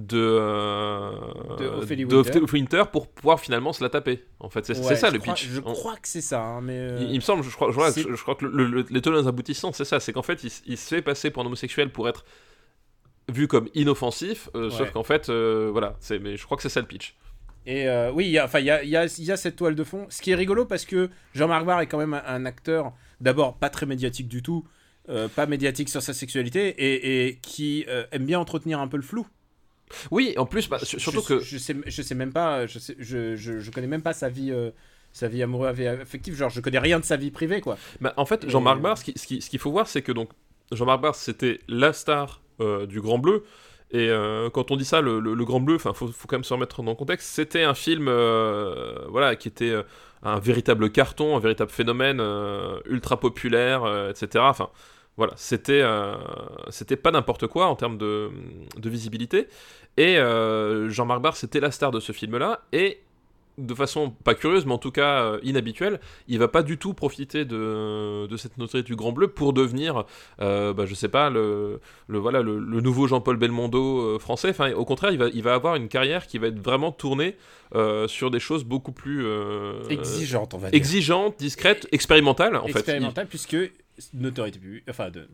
de, 0.07 0.17
euh, 0.17 1.11
De 1.57 2.51
Winter. 2.51 2.83
Pour 2.91 3.07
pouvoir 3.07 3.39
finalement 3.39 3.73
se 3.73 3.83
la 3.83 3.89
taper. 3.89 4.23
En 4.39 4.49
fait, 4.49 4.65
c'est 4.65 4.77
Ouais, 4.79 4.95
ça 4.95 5.09
le 5.11 5.19
crois- 5.19 5.33
pitch. 5.33 5.47
Je 5.47 5.59
On- 5.59 5.73
crois 5.73 5.95
que 5.95 6.07
c'est 6.07 6.21
ça, 6.21 6.41
hein, 6.41 6.61
mais. 6.61 6.77
euh, 6.77 6.97
il, 7.01 7.11
il 7.11 7.15
me 7.15 7.21
semble, 7.21 7.43
je 7.43 7.49
crois, 7.55 7.69
je 7.69 7.75
crois, 7.75 7.91
je, 7.91 8.01
que 8.35 8.45
le, 8.45 8.65
le- 8.65 8.85
les 8.89 9.01
tenants 9.01 9.25
aboutissants, 9.27 9.71
c'est 9.73 9.85
ça, 9.85 9.99
c'est 9.99 10.13
qu'en 10.13 10.21
fait, 10.23 10.43
il, 10.43 10.77
se 10.77 10.87
fait 10.95 11.01
passer 11.01 11.29
pour 11.31 11.43
un 11.43 11.45
homosexuel 11.45 11.91
pour 11.91 12.07
être 12.09 12.25
vu 13.29 13.47
comme 13.47 13.69
inoffensif, 13.75 14.49
euh, 14.55 14.69
sauf 14.69 14.91
qu'en 14.91 15.03
fait, 15.03 15.29
euh, 15.29 15.69
voilà, 15.71 15.95
c'est, 15.99 16.19
mais 16.19 16.37
je 16.37 16.43
crois 16.45 16.57
que 16.57 16.63
c'est 16.63 16.69
ça 16.69 16.81
le 16.81 16.87
pitch. 16.87 17.15
Et 17.67 17.87
oui, 18.13 18.25
il 18.25 18.31
y 18.31 18.39
a- 18.39 18.45
enfin, 18.45 18.59
il 18.59 18.65
y 18.65 18.71
a, 18.71 18.83
y, 18.83 18.95
a, 18.95 19.05
il 19.05 19.23
y 19.23 19.31
a 19.31 19.37
cette 19.37 19.55
toile 19.55 19.75
de 19.75 19.83
fond. 19.83 20.07
Ce 20.09 20.21
qui 20.21 20.31
est 20.31 20.35
rigolo 20.35 20.65
parce 20.65 20.83
que 20.85 21.09
Jean-Marc 21.35 21.63
Barr 21.65 21.81
est 21.81 21.87
quand 21.87 21.99
même 21.99 22.15
un, 22.15 22.23
un 22.25 22.45
acteur, 22.45 22.91
d'abord 23.19 23.55
pas 23.57 23.69
très 23.69 23.85
médiatique 23.85 24.27
du 24.27 24.41
tout, 24.41 24.65
pas 25.35 25.45
médiatique 25.45 25.89
sur 25.89 26.01
sa 26.01 26.13
sexualité, 26.13 26.69
et, 26.69 27.27
et 27.27 27.35
qui 27.37 27.85
aime 28.11 28.25
bien 28.25 28.39
entretenir 28.39 28.79
un 28.79 28.87
peu 28.87 28.97
le 28.97 29.03
flou. 29.03 29.27
Oui, 30.11 30.33
en 30.37 30.45
plus, 30.45 30.69
bah, 30.69 30.79
surtout 30.79 31.21
je, 31.21 31.27
que 31.27 31.39
je 31.39 31.57
sais, 31.57 31.75
je 31.85 32.01
sais 32.01 32.15
même 32.15 32.33
pas, 32.33 32.65
je, 32.67 32.79
sais, 32.79 32.95
je, 32.99 33.35
je, 33.35 33.59
je 33.59 33.71
connais 33.71 33.87
même 33.87 34.01
pas 34.01 34.13
sa 34.13 34.29
vie, 34.29 34.51
euh, 34.51 34.71
sa 35.13 35.27
vie 35.27 35.43
amoureuse 35.43 35.79
et 35.79 35.87
affective. 35.87 36.35
Genre, 36.35 36.49
je 36.49 36.61
connais 36.61 36.79
rien 36.79 36.99
de 36.99 37.05
sa 37.05 37.17
vie 37.17 37.31
privée, 37.31 37.61
quoi. 37.61 37.77
Bah, 37.99 38.13
en 38.17 38.25
fait, 38.25 38.47
Jean-Marc 38.49 38.79
Barr, 38.81 38.97
ce 38.97 39.03
qui- 39.03 39.13
ce 39.17 39.27
qui- 39.27 39.41
ce 39.41 39.49
qu'il 39.49 39.59
faut 39.59 39.71
voir, 39.71 39.87
c'est 39.87 40.01
que 40.01 40.11
donc 40.11 40.29
Jean-Marc 40.71 41.01
Barr, 41.01 41.15
c'était 41.15 41.59
la 41.67 41.93
star 41.93 42.41
euh, 42.59 42.85
du 42.85 43.01
Grand 43.01 43.17
Bleu. 43.19 43.43
Et 43.93 44.07
euh, 44.09 44.49
quand 44.49 44.71
on 44.71 44.77
dit 44.77 44.85
ça, 44.85 45.01
le, 45.01 45.19
le- 45.19 45.33
le 45.33 45.45
Grand 45.45 45.59
Bleu, 45.59 45.75
enfin, 45.75 45.93
faut, 45.93 46.07
faut 46.07 46.27
quand 46.27 46.37
même 46.37 46.45
se 46.45 46.53
remettre 46.53 46.81
dans 46.81 46.91
le 46.91 46.95
contexte. 46.95 47.27
C'était 47.27 47.63
un 47.63 47.73
film, 47.73 48.07
euh, 48.07 48.95
voilà, 49.09 49.35
qui 49.35 49.49
était 49.49 49.69
euh, 49.71 49.83
un 50.23 50.39
véritable 50.39 50.89
carton, 50.91 51.35
un 51.35 51.39
véritable 51.41 51.71
phénomène 51.71 52.19
euh, 52.21 52.79
ultra 52.85 53.19
populaire, 53.19 53.83
euh, 53.83 54.11
etc. 54.11 54.45
Enfin, 54.47 54.69
voilà, 55.21 55.33
c'était, 55.35 55.83
euh, 55.83 56.15
c'était 56.71 56.95
pas 56.95 57.11
n'importe 57.11 57.45
quoi 57.45 57.67
en 57.67 57.75
termes 57.75 57.99
de, 57.99 58.31
de 58.75 58.89
visibilité. 58.89 59.47
Et 59.97 60.17
euh, 60.17 60.89
Jean-Marc 60.89 61.21
Barr, 61.21 61.35
c'était 61.35 61.59
la 61.59 61.69
star 61.69 61.91
de 61.91 61.99
ce 61.99 62.11
film-là. 62.11 62.61
Et 62.73 63.01
de 63.57 63.75
façon 63.75 64.09
pas 64.23 64.33
curieuse, 64.33 64.65
mais 64.65 64.71
en 64.71 64.79
tout 64.79 64.89
cas 64.89 65.21
euh, 65.21 65.39
inhabituelle, 65.43 65.99
il 66.27 66.39
va 66.39 66.47
pas 66.47 66.63
du 66.63 66.79
tout 66.79 66.95
profiter 66.95 67.45
de, 67.45 68.25
de 68.25 68.37
cette 68.37 68.57
notoriété 68.57 68.87
du 68.87 68.95
Grand 68.95 69.11
Bleu 69.11 69.27
pour 69.27 69.53
devenir, 69.53 70.05
euh, 70.39 70.73
bah, 70.73 70.87
je 70.87 70.95
sais 70.95 71.09
pas, 71.09 71.29
le, 71.29 71.79
le, 72.07 72.17
voilà, 72.17 72.41
le, 72.41 72.57
le 72.57 72.81
nouveau 72.81 73.05
Jean-Paul 73.05 73.37
Belmondo 73.37 73.99
euh, 73.99 74.17
français. 74.19 74.49
Enfin, 74.49 74.71
au 74.71 74.85
contraire, 74.85 75.11
il 75.11 75.19
va, 75.19 75.27
il 75.27 75.43
va 75.43 75.53
avoir 75.53 75.75
une 75.75 75.89
carrière 75.89 76.25
qui 76.25 76.39
va 76.39 76.47
être 76.47 76.59
vraiment 76.59 76.91
tournée 76.91 77.35
sur 78.07 78.31
des 78.31 78.39
choses 78.39 78.63
beaucoup 78.63 78.91
plus 78.93 79.25
euh, 79.25 79.87
Exigeante, 79.89 80.53
on 80.53 80.57
va 80.57 80.69
dire. 80.69 80.77
exigeantes, 80.77 81.35
discrètes, 81.37 81.87
expérimentales. 81.91 82.55
En 82.55 82.65
fait. 82.65 82.79
expérimental 82.79 83.27
puisque 83.27 83.57
notoriété 84.13 84.59
publique, 84.59 84.83
enfin 84.89 85.09
de, 85.09 85.27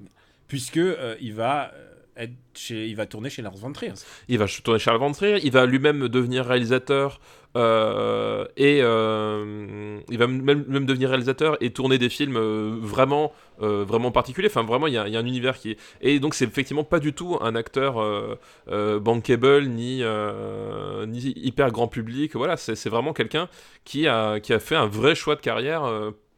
puisque 0.48 0.78
euh, 0.78 1.16
il 1.22 1.34
va 1.34 1.72
euh, 1.74 1.94
être 2.16 2.34
chez, 2.54 2.88
il 2.88 2.96
va 2.96 3.06
tourner 3.06 3.30
chez 3.30 3.42
Lars 3.42 3.58
von 3.58 3.72
Trier. 3.72 3.94
Il, 4.28 4.38
va 4.38 4.48
tourner 4.48 4.80
Charles 4.80 5.00
Van 5.00 5.12
Trier, 5.12 5.40
il 5.44 5.52
va 5.52 5.66
lui-même 5.66 6.08
devenir 6.08 6.46
réalisateur 6.46 7.20
euh, 7.56 8.46
et 8.56 8.78
il 8.80 10.18
va 10.18 10.28
même, 10.28 10.66
même 10.68 10.86
devenir 10.86 11.10
réalisateur 11.10 11.58
et 11.62 11.72
tourner 11.72 11.98
des 11.98 12.10
films 12.10 12.38
vraiment, 12.80 13.34
vraiment 13.60 14.12
particuliers. 14.12 14.48
Enfin, 14.48 14.64
vraiment, 14.64 14.88
il 14.88 14.94
y, 14.94 14.98
a, 14.98 15.08
y 15.08 15.16
a 15.16 15.20
un 15.20 15.26
univers 15.26 15.58
qui 15.58 15.72
est. 15.72 15.78
Et 16.02 16.20
donc, 16.20 16.34
c'est 16.34 16.46
effectivement 16.46 16.84
pas 16.84 17.00
du 17.00 17.14
tout 17.14 17.38
un 17.40 17.56
acteur 17.56 17.96
bankable 18.68 19.68
ni, 19.68 20.04
ni 21.08 21.34
hyper 21.36 21.72
grand 21.72 21.88
public. 21.88 22.36
Voilà, 22.36 22.58
c'est 22.58 22.90
vraiment 22.90 23.14
quelqu'un 23.14 23.48
qui 23.86 24.08
a, 24.08 24.40
qui 24.40 24.54
a 24.54 24.60
fait 24.60 24.76
un 24.76 24.88
vrai 24.88 25.14
choix 25.14 25.36
de 25.36 25.42
carrière, 25.42 25.84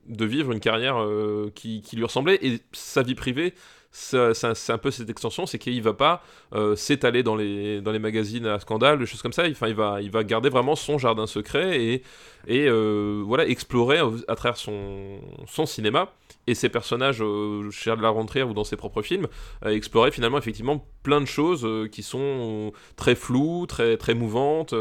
de 0.10 0.26
vivre 0.26 0.52
une 0.52 0.60
carrière 0.60 1.02
euh, 1.02 1.52
qui, 1.56 1.82
qui 1.82 1.95
lui 1.95 2.04
ressemblait 2.04 2.39
et 2.41 2.60
sa 2.74 3.04
vie 3.04 3.15
privée. 3.15 3.54
C'est 3.91 4.69
un 4.69 4.78
peu 4.78 4.91
cette 4.91 5.10
extension, 5.10 5.47
c'est 5.47 5.58
qu'il 5.58 5.82
va 5.82 5.93
pas 5.93 6.23
euh, 6.54 6.75
s'étaler 6.75 7.23
dans 7.23 7.36
les, 7.36 7.82
magazines 7.99 8.45
à 8.45 8.60
scandale, 8.60 8.99
des 8.99 9.08
choses 9.08 9.23
comme 9.23 9.34
ça. 9.34 9.43
Enfin, 9.49 9.67
il 9.67 10.12
va, 10.12 10.23
garder 10.23 10.49
vraiment 10.49 10.75
son 10.75 10.99
jardin 10.99 11.25
secret 11.25 11.84
et, 11.84 12.04
euh, 12.47 13.23
voilà, 13.25 13.47
explorer 13.47 13.99
à 14.28 14.36
travers 14.36 14.58
son, 14.58 15.19
cinéma 15.65 16.13
et 16.45 16.54
ses 16.54 16.69
personnages 16.69 17.21
euh, 17.21 17.71
chez 17.71 17.89
de 17.95 18.02
la 18.02 18.10
rentrée 18.10 18.43
ou 18.43 18.54
dans 18.54 18.63
ses 18.63 18.75
propres 18.75 19.02
films, 19.02 19.28
euh, 19.65 19.69
explorer 19.69 20.12
finalement 20.12 20.38
effectivement 20.38 20.86
plein 21.02 21.19
de 21.19 21.25
choses 21.25 21.67
qui 21.91 22.04
sont 22.04 22.71
très 22.95 23.15
floues, 23.15 23.65
très, 23.65 23.97
très 23.97 24.13
mouvantes. 24.13 24.73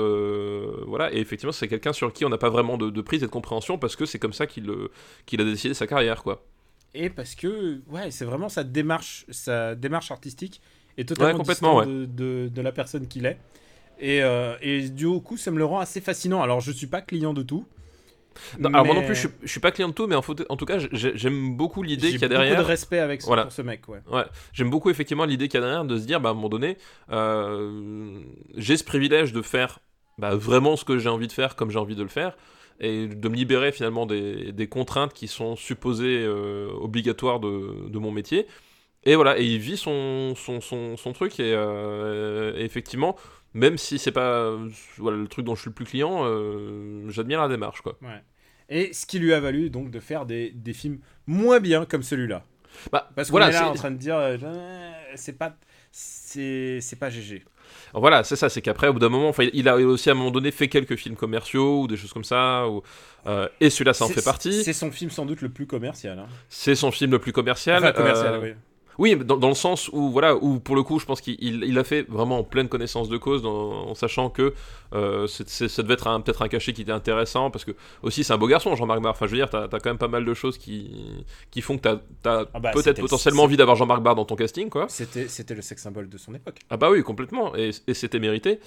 voilà, 0.86 1.12
et 1.14 1.18
effectivement, 1.18 1.52
c'est 1.52 1.68
quelqu'un 1.68 1.94
sur 1.94 2.12
qui 2.12 2.26
on 2.26 2.28
n'a 2.28 2.38
pas 2.38 2.50
vraiment 2.50 2.76
de, 2.76 3.00
prise 3.00 3.22
et 3.22 3.26
de 3.26 3.30
compréhension 3.30 3.78
parce 3.78 3.96
que 3.96 4.04
c'est 4.04 4.18
comme 4.18 4.34
ça 4.34 4.46
qu'il 4.46 4.70
qu'il 5.24 5.40
a 5.40 5.44
décidé 5.44 5.72
sa 5.72 5.86
carrière, 5.86 6.22
quoi. 6.22 6.44
Et 6.94 7.10
parce 7.10 7.34
que 7.34 7.80
ouais, 7.88 8.10
c'est 8.10 8.24
vraiment 8.24 8.48
sa 8.48 8.64
démarche, 8.64 9.24
sa 9.30 9.74
démarche 9.74 10.10
artistique 10.10 10.60
est 10.96 11.04
totalement 11.08 11.32
Ouais, 11.32 11.38
complètement, 11.38 11.80
distante 11.82 11.88
de, 11.88 12.06
de, 12.06 12.48
de 12.48 12.60
la 12.62 12.72
personne 12.72 13.06
qu'il 13.06 13.26
est. 13.26 13.38
Et, 14.00 14.22
euh, 14.22 14.56
et 14.62 14.88
du 14.88 15.06
coup, 15.20 15.36
ça 15.36 15.50
me 15.50 15.58
le 15.58 15.64
rend 15.64 15.80
assez 15.80 16.00
fascinant. 16.00 16.42
Alors, 16.42 16.60
je 16.60 16.72
suis 16.72 16.86
pas 16.86 17.02
client 17.02 17.34
de 17.34 17.42
tout. 17.42 17.66
Non, 18.60 18.70
Alors 18.72 18.86
moi 18.86 18.94
non 18.94 19.02
plus, 19.02 19.14
je 19.16 19.20
suis, 19.20 19.28
je 19.42 19.48
suis 19.48 19.60
pas 19.60 19.72
client 19.72 19.88
de 19.88 19.94
tout, 19.94 20.06
mais 20.06 20.14
en, 20.14 20.22
tout 20.22 20.66
cas, 20.66 20.78
j'ai- 20.78 21.16
j'aime 21.16 21.56
beaucoup 21.56 21.82
l'idée 21.82 22.10
J'ai 22.12 22.12
qu'il 22.12 22.22
y 22.22 22.24
a 22.24 22.28
beaucoup 22.28 22.34
derrière. 22.40 22.58
de 22.58 22.62
respect 22.62 22.98
avec 23.00 23.20
ce, 23.22 23.26
Voilà. 23.26 23.42
pour 23.44 23.52
ce 23.52 23.62
mec, 23.62 23.88
ouais. 23.88 24.00
Ouais, 24.10 24.24
j'aime 24.52 24.70
beaucoup 24.70 24.90
effectivement 24.90 25.24
l'idée 25.24 25.48
qu'il 25.48 25.60
y 25.60 25.62
a 25.62 25.66
derrière 25.66 25.84
de 25.84 25.98
se 25.98 26.06
dire, 26.06 26.20
bah, 26.20 26.28
à 26.28 26.32
un 26.32 26.34
moment 26.34 26.48
donné, 26.48 26.76
euh, 27.10 28.20
j'ai 28.56 28.76
ce 28.76 28.84
privilège 28.84 29.32
de 29.32 29.42
faire 29.42 29.80
bah, 30.18 30.34
vraiment 30.34 30.76
ce 30.76 30.84
que 30.84 30.98
j'ai 30.98 31.08
envie 31.08 31.26
de 31.26 31.32
faire 31.32 31.56
comme 31.56 31.70
j'ai 31.70 31.78
envie 31.78 31.96
de 31.96 32.02
le 32.02 32.08
faire, 32.08 32.36
et 32.80 33.08
de 33.08 33.28
me 33.28 33.34
libérer 33.34 33.72
finalement 33.72 34.06
des, 34.06 34.52
des 34.52 34.68
contraintes 34.68 35.12
qui 35.12 35.28
sont 35.28 35.56
supposées 35.56 36.22
euh, 36.24 36.68
obligatoires 36.80 37.40
de, 37.40 37.88
de 37.88 37.98
mon 37.98 38.10
métier. 38.12 38.46
Et 39.04 39.14
voilà, 39.14 39.38
et 39.38 39.44
il 39.44 39.58
vit 39.58 39.76
son, 39.76 40.34
son, 40.36 40.60
son, 40.60 40.96
son 40.96 41.12
truc, 41.12 41.38
et, 41.40 41.54
euh, 41.54 42.56
et 42.56 42.64
effectivement, 42.64 43.16
même 43.54 43.78
si 43.78 43.98
c'est 43.98 44.12
pas 44.12 44.56
voilà, 44.98 45.16
le 45.16 45.28
truc 45.28 45.44
dont 45.44 45.54
je 45.54 45.60
suis 45.62 45.70
le 45.70 45.74
plus 45.74 45.84
client, 45.84 46.22
euh, 46.24 47.08
j'admire 47.08 47.40
la 47.40 47.48
démarche, 47.48 47.80
quoi. 47.80 47.96
ouais. 48.02 48.22
Et 48.70 48.92
ce 48.92 49.06
qui 49.06 49.18
lui 49.18 49.32
a 49.32 49.40
valu 49.40 49.70
donc 49.70 49.90
de 49.90 49.98
faire 49.98 50.26
des, 50.26 50.50
des 50.50 50.74
films 50.74 50.98
moins 51.26 51.58
bien 51.58 51.86
comme 51.86 52.02
celui-là. 52.02 52.44
Bah, 52.92 53.08
Parce 53.16 53.28
qu'on 53.28 53.38
voilà, 53.38 53.48
est 53.48 53.52
là 53.52 53.70
en 53.70 53.72
train 53.74 53.90
de 53.90 53.96
dire, 53.96 54.18
c'est 55.14 55.38
pas, 55.38 55.56
c'est 55.90 56.98
pas 56.98 57.08
GG. 57.08 57.44
Voilà, 57.94 58.24
c'est 58.24 58.36
ça, 58.36 58.48
c'est 58.48 58.60
qu'après, 58.60 58.88
au 58.88 58.92
bout 58.92 58.98
d'un 58.98 59.08
moment, 59.08 59.28
enfin, 59.28 59.46
il 59.52 59.68
a 59.68 59.76
aussi 59.76 60.08
à 60.08 60.12
un 60.12 60.16
moment 60.16 60.30
donné 60.30 60.50
fait 60.50 60.68
quelques 60.68 60.96
films 60.96 61.16
commerciaux 61.16 61.82
ou 61.82 61.86
des 61.88 61.96
choses 61.96 62.12
comme 62.12 62.24
ça, 62.24 62.68
ou, 62.68 62.82
euh, 63.26 63.48
et 63.60 63.70
celui-là, 63.70 63.94
ça 63.94 64.04
en 64.04 64.08
fait 64.08 64.24
partie. 64.24 64.62
C'est 64.64 64.72
son 64.72 64.90
film 64.90 65.10
sans 65.10 65.26
doute 65.26 65.40
le 65.42 65.48
plus 65.48 65.66
commercial. 65.66 66.18
hein. 66.18 66.26
C'est 66.48 66.74
son 66.74 66.90
film 66.90 67.10
le 67.12 67.18
plus 67.18 67.32
commercial. 67.32 67.82
Enfin, 67.82 67.92
commercial, 67.92 68.34
euh, 68.34 68.40
oui. 68.42 68.54
Oui, 68.98 69.16
dans, 69.16 69.36
dans 69.36 69.48
le 69.48 69.54
sens 69.54 69.88
où, 69.92 70.10
voilà, 70.10 70.34
où 70.36 70.58
pour 70.60 70.74
le 70.76 70.82
coup, 70.82 70.98
je 70.98 71.06
pense 71.06 71.20
qu'il 71.20 71.36
il- 71.40 71.64
il 71.64 71.78
a 71.78 71.84
fait 71.84 72.04
vraiment 72.08 72.38
en 72.40 72.44
pleine 72.44 72.68
connaissance 72.68 73.08
de 73.08 73.16
cause, 73.16 73.42
dans- 73.42 73.88
en 73.88 73.94
sachant 73.94 74.28
que 74.28 74.52
euh, 74.94 75.26
ça 75.26 75.82
devait 75.82 75.94
être 75.94 76.06
un- 76.08 76.20
peut-être 76.20 76.42
un 76.42 76.48
cachet 76.48 76.72
qui 76.72 76.82
était 76.82 76.92
intéressant, 76.92 77.50
parce 77.50 77.64
que 77.64 77.72
aussi 78.02 78.24
c'est 78.24 78.32
un 78.32 78.38
beau 78.38 78.46
garçon, 78.48 78.74
Jean-Marc 78.74 79.00
Barr. 79.00 79.12
Enfin, 79.12 79.26
je 79.26 79.32
veux 79.32 79.36
dire, 79.36 79.50
t'as 79.50 79.64
as 79.64 79.68
quand 79.80 79.86
même 79.90 79.98
pas 79.98 80.08
mal 80.08 80.24
de 80.24 80.34
choses 80.34 80.58
qui, 80.58 81.24
qui 81.50 81.60
font 81.60 81.76
que 81.78 81.82
t'as 81.82 81.92
as, 82.24 82.44
Ah 82.54 82.58
bah, 82.58 82.70
peut-être 82.72 83.00
potentiellement 83.00 83.42
envie 83.44 83.56
d'avoir 83.56 83.76
Jean-Marc 83.76 84.02
Barr 84.02 84.14
dans 84.14 84.24
ton 84.24 84.34
casting, 84.36 84.68
quoi. 84.70 84.86
C'était 84.88 85.54
le 85.54 85.62
sex 85.62 85.82
symbole 85.82 86.08
de 86.08 86.18
son 86.18 86.34
époque. 86.34 86.56
Ah 86.70 86.76
bah 86.76 86.90
oui, 86.90 87.02
complètement, 87.02 87.54
et, 87.54 87.70
et 87.86 87.94
c'était 87.94 88.18
mérité. 88.18 88.58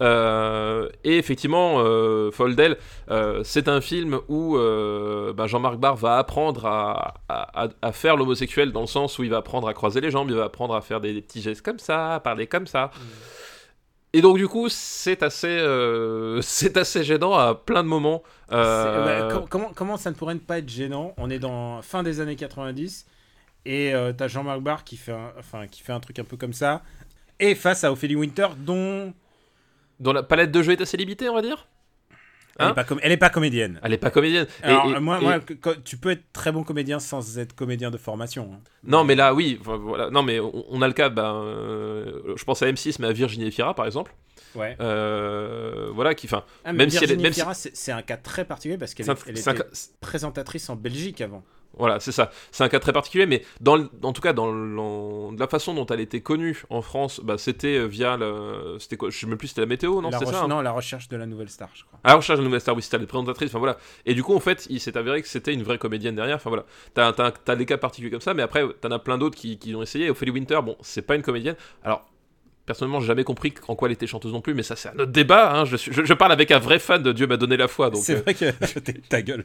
Euh, 0.00 0.88
et 1.04 1.18
effectivement, 1.18 1.76
euh, 1.80 2.30
Foldel, 2.30 2.76
c'est 3.42 3.68
un 3.68 3.80
film 3.80 4.20
où 4.28 4.56
bah, 4.56 5.46
Jean-Marc 5.46 5.76
Barr 5.78 5.96
va 5.96 6.18
apprendre 6.18 6.66
à, 6.66 7.14
à- 7.28 7.64
à- 7.64 7.68
à 7.82 7.92
faire 7.92 8.16
l'homosexuel 8.16 8.72
dans 8.72 8.82
le 8.82 8.86
sens 8.86 9.18
où 9.18 9.24
il 9.24 9.30
va 9.30 9.38
apprendre 9.38 9.66
à 9.68 9.74
croiser 9.80 10.00
les 10.02 10.10
jambes, 10.10 10.28
il 10.30 10.36
va 10.36 10.44
apprendre 10.44 10.74
à 10.74 10.82
faire 10.82 11.00
des, 11.00 11.14
des 11.14 11.22
petits 11.22 11.40
gestes 11.40 11.62
comme 11.62 11.78
ça, 11.78 12.14
à 12.16 12.20
parler 12.20 12.46
comme 12.46 12.66
ça. 12.66 12.90
Et 14.12 14.20
donc 14.20 14.36
du 14.36 14.46
coup, 14.46 14.68
c'est 14.68 15.22
assez, 15.22 15.46
euh, 15.48 16.40
c'est 16.42 16.76
assez 16.76 17.02
gênant 17.02 17.32
à 17.34 17.54
plein 17.54 17.82
de 17.82 17.88
moments. 17.88 18.22
Euh, 18.52 19.28
bah, 19.28 19.34
com- 19.34 19.46
comment, 19.48 19.72
comment 19.74 19.96
ça 19.96 20.10
ne 20.10 20.16
pourrait 20.16 20.34
ne 20.34 20.40
pas 20.40 20.58
être 20.58 20.68
gênant? 20.68 21.14
On 21.16 21.30
est 21.30 21.38
dans 21.38 21.80
fin 21.80 22.02
des 22.02 22.20
années 22.20 22.36
90 22.36 23.06
et 23.64 23.94
euh, 23.94 24.12
t'as 24.12 24.28
Jean-Marc 24.28 24.60
Barr 24.60 24.84
qui 24.84 24.96
fait, 24.96 25.12
un, 25.12 25.32
enfin, 25.38 25.66
qui 25.66 25.80
fait 25.82 25.92
un 25.92 26.00
truc 26.00 26.18
un 26.18 26.24
peu 26.24 26.36
comme 26.36 26.52
ça. 26.52 26.82
Et 27.38 27.54
face 27.54 27.84
à 27.84 27.92
Ophélie 27.92 28.16
Winter, 28.16 28.48
dont 28.58 29.14
dont 30.00 30.12
la 30.12 30.22
palette 30.22 30.50
de 30.50 30.62
jeux 30.62 30.72
est 30.72 30.80
assez 30.80 30.96
limitée, 30.96 31.28
on 31.28 31.34
va 31.34 31.42
dire? 31.42 31.66
Elle 32.60 32.64
Hein 32.66 32.68
n'est 32.68 32.74
pas, 32.74 32.84
com- 32.84 33.00
elle 33.02 33.12
est 33.12 33.16
pas 33.16 33.30
comédienne. 33.30 33.80
Elle 33.82 33.92
est 33.94 33.98
pas 33.98 34.10
comédienne. 34.10 34.46
Et- 34.62 34.66
Alors, 34.66 34.96
et- 34.96 35.00
moi, 35.00 35.18
et- 35.18 35.22
tu 35.84 35.96
peux 35.96 36.10
être 36.10 36.24
très 36.32 36.52
bon 36.52 36.62
comédien 36.62 36.98
sans 37.00 37.38
être 37.38 37.54
comédien 37.54 37.90
de 37.90 37.96
formation. 37.96 38.50
hein. 38.54 38.60
Non, 38.84 39.02
mais 39.04 39.14
là, 39.14 39.34
oui, 39.34 39.58
voilà. 39.64 40.10
Non, 40.10 40.22
mais 40.22 40.38
on, 40.40 40.80
a 40.82 40.86
le 40.88 40.94
cas, 40.94 41.08
ben, 41.08 41.34
euh, 41.42 42.34
je 42.36 42.44
pense 42.44 42.62
à 42.62 42.66
M6, 42.66 42.96
mais 43.00 43.08
à 43.08 43.12
Virginie 43.12 43.46
Efira, 43.46 43.74
par 43.74 43.86
exemple. 43.86 44.12
Ouais. 44.54 44.76
Euh, 44.80 45.90
voilà, 45.92 46.14
qui, 46.14 46.26
enfin, 46.26 46.44
Ah, 46.64 46.72
même 46.72 46.90
si 46.90 46.96
elle 46.96 47.04
est- 47.04 47.06
Virginie 47.06 47.22
même 47.22 47.32
Fira, 47.32 47.54
c'est 47.54 47.76
c'est 47.76 47.92
un 47.92 48.02
cas 48.02 48.16
très 48.16 48.44
particulier 48.44 48.78
parce 48.78 48.94
qu'elle 48.94 49.06
est- 49.06 49.10
un 49.48 49.52
était 49.54 49.62
présentatrice 50.00 50.68
en 50.70 50.76
Belgique 50.76 51.20
avant. 51.20 51.42
Voilà, 51.78 52.00
c'est 52.00 52.12
ça. 52.12 52.30
C'est 52.50 52.64
un 52.64 52.68
cas 52.68 52.80
très 52.80 52.92
particulier, 52.92 53.26
mais 53.26 53.42
dans, 53.60 53.76
le- 53.76 53.88
en 54.02 54.12
tout 54.12 54.20
cas, 54.20 54.32
dans 54.32 54.50
le- 54.52 55.36
la 55.38 55.46
façon 55.46 55.72
dont 55.72 55.86
elle 55.86 56.00
était 56.00 56.20
connue 56.20 56.62
en 56.68 56.82
France, 56.82 57.20
bah, 57.24 57.38
c'était 57.38 57.78
euh, 57.78 57.84
via 57.86 58.16
le. 58.16 58.76
C'était 58.78 58.96
quoi 58.96 59.08
Je 59.10 59.18
sais 59.18 59.26
même 59.26 59.38
plus, 59.38 59.48
c'était 59.48 59.60
la 59.62 59.66
météo, 59.66 60.00
non 60.02 60.10
la 60.10 60.18
ça 60.18 60.42
hein 60.44 60.48
Non, 60.48 60.60
la 60.60 60.72
recherche 60.72 61.08
de 61.08 61.16
la 61.16 61.26
nouvelle 61.26 61.48
star, 61.48 61.68
je 61.74 61.84
crois. 61.84 61.98
À 62.04 62.08
la 62.10 62.14
recherche 62.16 62.38
de 62.38 62.44
nouvelle 62.44 62.60
star, 62.60 62.74
oui, 62.76 62.82
c'était 62.82 62.98
la 62.98 63.06
présentatrice, 63.06 63.50
enfin 63.50 63.58
voilà. 63.60 63.76
Et 64.04 64.14
du 64.14 64.22
coup, 64.22 64.34
en 64.34 64.40
fait, 64.40 64.66
il 64.68 64.80
s'est 64.80 64.96
avéré 64.98 65.22
que 65.22 65.28
c'était 65.28 65.54
une 65.54 65.62
vraie 65.62 65.78
comédienne 65.78 66.16
derrière, 66.16 66.36
enfin 66.36 66.50
voilà. 66.50 66.64
T'as, 66.94 67.12
t'as, 67.12 67.30
t'as 67.30 67.56
des 67.56 67.66
cas 67.66 67.78
particuliers 67.78 68.10
comme 68.10 68.20
ça, 68.20 68.34
mais 68.34 68.42
après, 68.42 68.64
t'en 68.80 68.90
as 68.90 68.98
plein 68.98 69.16
d'autres 69.16 69.36
qui, 69.38 69.58
qui 69.58 69.74
ont 69.74 69.82
essayé. 69.82 70.10
Ophélie 70.10 70.32
Winter, 70.32 70.58
bon, 70.64 70.76
c'est 70.80 71.02
pas 71.02 71.14
une 71.14 71.22
comédienne. 71.22 71.56
Alors, 71.84 72.04
personnellement, 72.70 73.00
j'ai 73.00 73.08
jamais 73.08 73.24
compris 73.24 73.52
en 73.66 73.74
quoi 73.74 73.88
elle 73.88 73.94
était 73.94 74.06
chanteuse 74.06 74.32
non 74.32 74.40
plus, 74.40 74.54
mais 74.54 74.62
ça, 74.62 74.76
c'est 74.76 74.88
un 74.90 74.94
autre 74.94 75.06
débat. 75.10 75.52
Hein. 75.58 75.64
Je, 75.64 75.76
suis- 75.76 75.92
je, 75.92 76.04
je 76.04 76.14
parle 76.14 76.30
avec 76.30 76.52
un 76.52 76.60
vrai 76.60 76.78
fan 76.78 77.02
de 77.02 77.10
Dieu 77.10 77.26
m'a 77.26 77.36
donné 77.36 77.56
la 77.56 77.66
foi, 77.66 77.90
donc. 77.90 78.00
C'est 78.04 78.14
euh, 78.16 78.20
vrai 78.20 78.34
que 78.34 78.50
ta 79.08 79.22
gueule. 79.22 79.44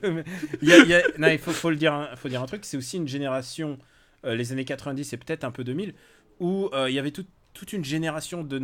Il 0.61 0.69
y 0.69 0.73
a- 0.73 0.77
il 0.77 0.87
y 0.87 0.93
a- 0.93 1.01
non, 1.17 1.27
il 1.29 1.39
faut, 1.39 1.49
faut 1.51 1.71
le 1.71 1.75
dire, 1.75 1.91
un- 1.93 2.15
faut 2.15 2.29
dire 2.29 2.41
un 2.43 2.45
truc. 2.45 2.65
C'est 2.65 2.77
aussi 2.77 2.97
une 2.97 3.07
génération, 3.07 3.79
euh, 4.25 4.35
les 4.35 4.51
années 4.51 4.63
90 4.65 5.11
et 5.13 5.17
peut-être 5.17 5.43
un 5.43 5.49
peu 5.51 5.63
2000, 5.63 5.95
où 6.39 6.69
euh, 6.73 6.87
il 6.87 6.93
y 6.93 6.99
avait 6.99 7.09
tout- 7.11 7.25
toute 7.55 7.73
une 7.73 7.83
génération 7.83 8.43
de 8.43 8.59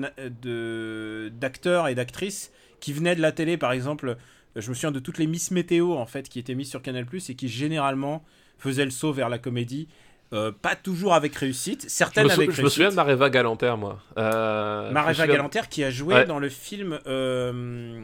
d'acteurs 1.29 1.87
et 1.87 1.95
d'actrices 1.95 2.51
qui 2.79 2.93
venaient 2.93 3.15
de 3.15 3.21
la 3.21 3.31
télé. 3.31 3.57
Par 3.57 3.71
exemple, 3.71 4.17
je 4.55 4.69
me 4.69 4.75
souviens 4.75 4.91
de 4.91 4.99
toutes 4.99 5.17
les 5.17 5.27
Miss 5.27 5.49
Météo 5.51 5.93
en 5.93 6.05
fait 6.05 6.29
qui 6.29 6.39
étaient 6.39 6.55
mises 6.55 6.69
sur 6.69 6.81
Canal+ 6.81 7.05
et 7.29 7.35
qui 7.35 7.47
généralement 7.47 8.23
faisaient 8.57 8.85
le 8.85 8.91
saut 8.91 9.11
vers 9.13 9.29
la 9.29 9.39
comédie. 9.39 9.87
Euh, 10.33 10.51
pas 10.53 10.75
toujours 10.75 11.13
avec 11.13 11.35
réussite, 11.35 11.83
Je 11.83 11.89
certaines 11.89 12.29
sou- 12.29 12.39
avec 12.39 12.51
je 12.51 12.57
me 12.57 12.61
réussite. 12.61 12.73
souviens 12.75 12.89
de 12.89 12.95
Mareva 12.95 13.29
Galanter, 13.29 13.75
moi. 13.77 13.99
Euh, 14.17 14.87
je 14.87 14.93
Mareva 14.93 15.13
souviens- 15.13 15.27
Galanter 15.35 15.61
qui 15.69 15.83
a 15.83 15.91
joué 15.91 16.15
Ouais. 16.15 16.25
dans 16.25 16.39
le 16.39 16.47
film 16.47 16.97
euh, 17.05 18.01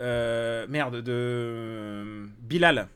euh, 0.00 0.66
merde 0.68 0.96
de 1.02 2.26
Bilal. 2.40 2.88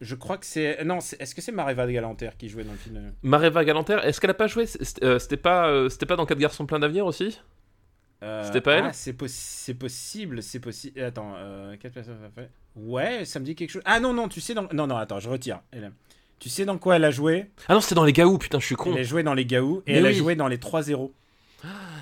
Je 0.00 0.14
crois 0.14 0.36
que 0.38 0.46
c'est 0.46 0.82
non, 0.84 0.98
est-ce 0.98 1.34
que 1.34 1.40
c'est 1.40 1.52
Mareva 1.52 1.86
Galanter 1.90 2.30
qui 2.38 2.48
jouait 2.48 2.64
dans 2.64 2.72
le 2.72 2.78
film 2.78 3.12
Mareva 3.22 3.64
Galanter, 3.64 3.98
est-ce 4.02 4.20
qu'elle 4.20 4.30
a 4.30 4.34
pas 4.34 4.46
joué? 4.48 4.66
C'était 4.66 5.36
pas, 5.36 5.88
c'était 5.90 6.06
pas 6.06 6.16
dans 6.16 6.26
4 6.26 6.38
garçons 6.38 6.66
plein 6.66 6.78
d'avenir 6.80 7.06
aussi? 7.06 7.38
C'était 8.44 8.60
pas 8.60 8.74
elle? 8.76 8.84
Ah, 8.86 8.92
c'est 8.92 9.12
possi- 9.18 9.28
c'est 9.64 9.74
possible, 9.74 10.42
c'est 10.42 10.60
possible. 10.60 11.00
Attends, 11.02 11.34
euh, 11.36 11.74
quelle 11.80 11.90
personne 11.90 12.16
ça 12.22 12.30
fait 12.34 12.50
Ouais, 12.76 13.24
ça 13.24 13.40
me 13.40 13.44
dit 13.44 13.54
quelque 13.56 13.70
chose. 13.70 13.82
Ah 13.84 13.98
non 14.00 14.12
non, 14.14 14.28
tu 14.28 14.40
sais 14.40 14.54
dans 14.54 14.68
non 14.72 14.86
non, 14.86 14.96
attends, 14.96 15.18
je 15.20 15.28
retire. 15.28 15.60
Elle 15.72 15.92
Tu 16.42 16.48
sais 16.48 16.64
dans 16.64 16.76
quoi 16.76 16.96
elle 16.96 17.04
a 17.04 17.12
joué 17.12 17.46
Ah 17.68 17.74
non, 17.74 17.80
c'était 17.80 17.94
dans 17.94 18.02
les 18.04 18.12
Gaou, 18.12 18.36
putain, 18.36 18.58
je 18.58 18.66
suis 18.66 18.74
con. 18.74 18.90
Elle 18.94 18.98
a 19.00 19.02
joué 19.04 19.22
dans 19.22 19.32
les 19.34 19.46
Gaou 19.46 19.84
et 19.86 19.92
Mais 19.92 19.98
elle 19.98 20.06
a 20.06 20.08
oui. 20.08 20.14
joué 20.16 20.34
dans 20.34 20.48
les 20.48 20.56
3-0. 20.58 21.12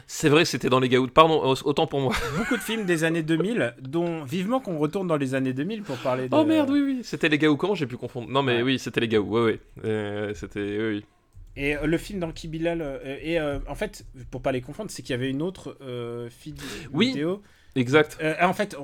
C'est 0.07 0.31
vrai, 0.31 0.47
c'était 0.47 0.71
dans 0.71 0.81
les 0.81 0.89
Gaou. 0.89 1.07
Pardon, 1.09 1.43
au- 1.45 1.69
autant 1.69 1.87
pour 1.87 2.01
moi. 2.01 2.15
Beaucoup 2.39 2.57
de 2.57 2.63
films 2.63 2.87
des 2.87 3.05
années 3.05 3.23
2000, 3.23 3.75
dont 3.83 4.25
vivement 4.25 4.59
qu'on 4.61 4.79
retourne 4.79 5.07
dans 5.07 5.19
les 5.19 5.35
années 5.35 5.53
2000 5.53 5.83
pour 5.83 5.99
parler 5.99 6.31
de. 6.31 6.35
Oh 6.35 6.47
merde, 6.47 6.71
oui, 6.71 6.81
oui, 6.81 7.01
c'était 7.03 7.29
les 7.29 7.37
Gaou. 7.37 7.57
Comment 7.59 7.75
j'ai 7.75 7.87
pu 7.87 7.99
confondre 7.99 8.31
Non, 8.31 8.43
mais 8.43 8.57
Ouais. 8.57 8.63
oui, 8.63 8.79
c'était 8.79 9.01
les 9.01 9.09
Gaou. 9.09 9.25
Ouais, 9.29 9.43
ouais. 9.43 9.61
Euh, 9.85 10.33
c'était. 10.35 10.61
Oui, 10.61 10.95
oui. 10.97 11.05
Et 11.57 11.77
euh, 11.77 11.85
le 11.85 11.99
film 11.99 12.21
d'Anki 12.21 12.49
Bilal, 12.49 12.81
euh, 12.81 13.19
et 13.23 13.39
euh, 13.39 13.59
en 13.69 13.75
fait, 13.75 14.07
pour 14.31 14.41
pas 14.41 14.53
les 14.53 14.63
confondre, 14.63 14.91
c'est 14.91 15.03
qu'il 15.03 15.11
y 15.13 15.19
avait 15.19 15.29
une 15.29 15.43
autre 15.43 15.77
fille 16.31 16.55
de 16.55 16.63
Oui. 16.95 17.09
vidéo. 17.09 17.43
Exact. 17.77 18.17
Euh, 18.23 18.35
en 18.41 18.53
fait, 18.55 18.75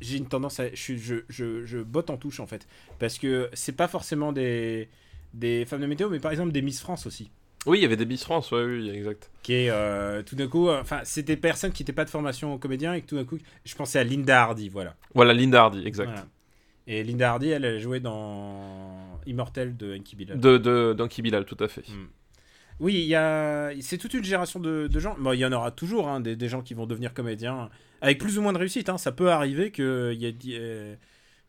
j'ai 0.00 0.18
une 0.18 0.26
tendance 0.28 0.60
à. 0.60 0.64
Je, 0.74 0.94
je, 1.28 1.64
je 1.64 1.78
botte 1.78 2.10
en 2.10 2.16
touche 2.18 2.38
en 2.38 2.46
fait. 2.46 2.66
Parce 2.98 3.18
que 3.18 3.48
c'est 3.54 3.74
pas 3.74 3.88
forcément 3.88 4.30
des, 4.32 4.88
des 5.36 5.64
femmes 5.64 5.80
de 5.82 5.86
météo, 5.86 6.08
mais 6.10 6.18
par 6.20 6.30
exemple 6.32 6.52
des 6.52 6.62
Miss 6.62 6.80
France 6.80 7.06
aussi. 7.06 7.30
Oui, 7.66 7.78
il 7.78 7.82
y 7.82 7.84
avait 7.84 7.96
des 7.96 8.06
Miss 8.06 8.22
France, 8.22 8.52
ouais, 8.52 8.64
oui, 8.64 8.90
exact. 8.90 9.30
Qui 9.42 9.54
est 9.54 9.70
euh, 9.70 10.22
tout 10.22 10.36
d'un 10.36 10.46
coup. 10.46 10.68
euh, 10.68 10.80
Enfin, 10.80 11.00
c'est 11.04 11.22
des 11.24 11.36
personnes 11.36 11.72
qui 11.72 11.82
n'étaient 11.82 11.92
pas 11.92 12.04
de 12.04 12.10
formation 12.10 12.56
comédien 12.58 12.94
et 12.94 13.00
que 13.00 13.06
tout 13.06 13.16
d'un 13.16 13.24
coup. 13.24 13.38
Je 13.64 13.74
pensais 13.74 13.98
à 13.98 14.04
Linda 14.04 14.40
Hardy, 14.42 14.68
voilà. 14.68 14.94
Voilà, 15.14 15.32
Linda 15.34 15.62
Hardy, 15.62 15.84
exact. 15.84 16.06
Voilà. 16.06 16.26
Et 16.86 17.02
Linda 17.02 17.32
Hardy, 17.32 17.48
elle, 17.48 17.64
a 17.64 17.78
joué 17.80 17.98
dans 17.98 19.18
Immortel 19.26 19.76
de 19.76 19.96
Anki 19.96 20.14
Bilal. 20.14 20.38
De, 20.38 20.58
de 20.58 21.22
Bilal, 21.22 21.44
tout 21.44 21.56
à 21.58 21.66
fait. 21.66 21.88
Mm. 21.88 22.06
Oui, 22.78 22.94
il 22.94 23.06
y 23.06 23.14
a, 23.16 23.72
c'est 23.80 23.98
toute 23.98 24.14
une 24.14 24.22
génération 24.22 24.60
de, 24.60 24.86
de 24.86 25.00
gens. 25.00 25.16
Bon, 25.18 25.32
il 25.32 25.38
y 25.40 25.44
en 25.44 25.52
aura 25.52 25.70
toujours 25.72 26.08
hein, 26.08 26.20
des, 26.20 26.36
des 26.36 26.48
gens 26.48 26.62
qui 26.62 26.74
vont 26.74 26.86
devenir 26.86 27.14
comédiens 27.14 27.70
avec 28.00 28.18
plus 28.18 28.38
ou 28.38 28.42
moins 28.42 28.52
de 28.52 28.58
réussite. 28.58 28.88
hein. 28.90 28.98
Ça 28.98 29.10
peut 29.12 29.30
arriver 29.30 29.70
que, 29.72 30.14
y 30.14 30.26
a, 30.26 30.96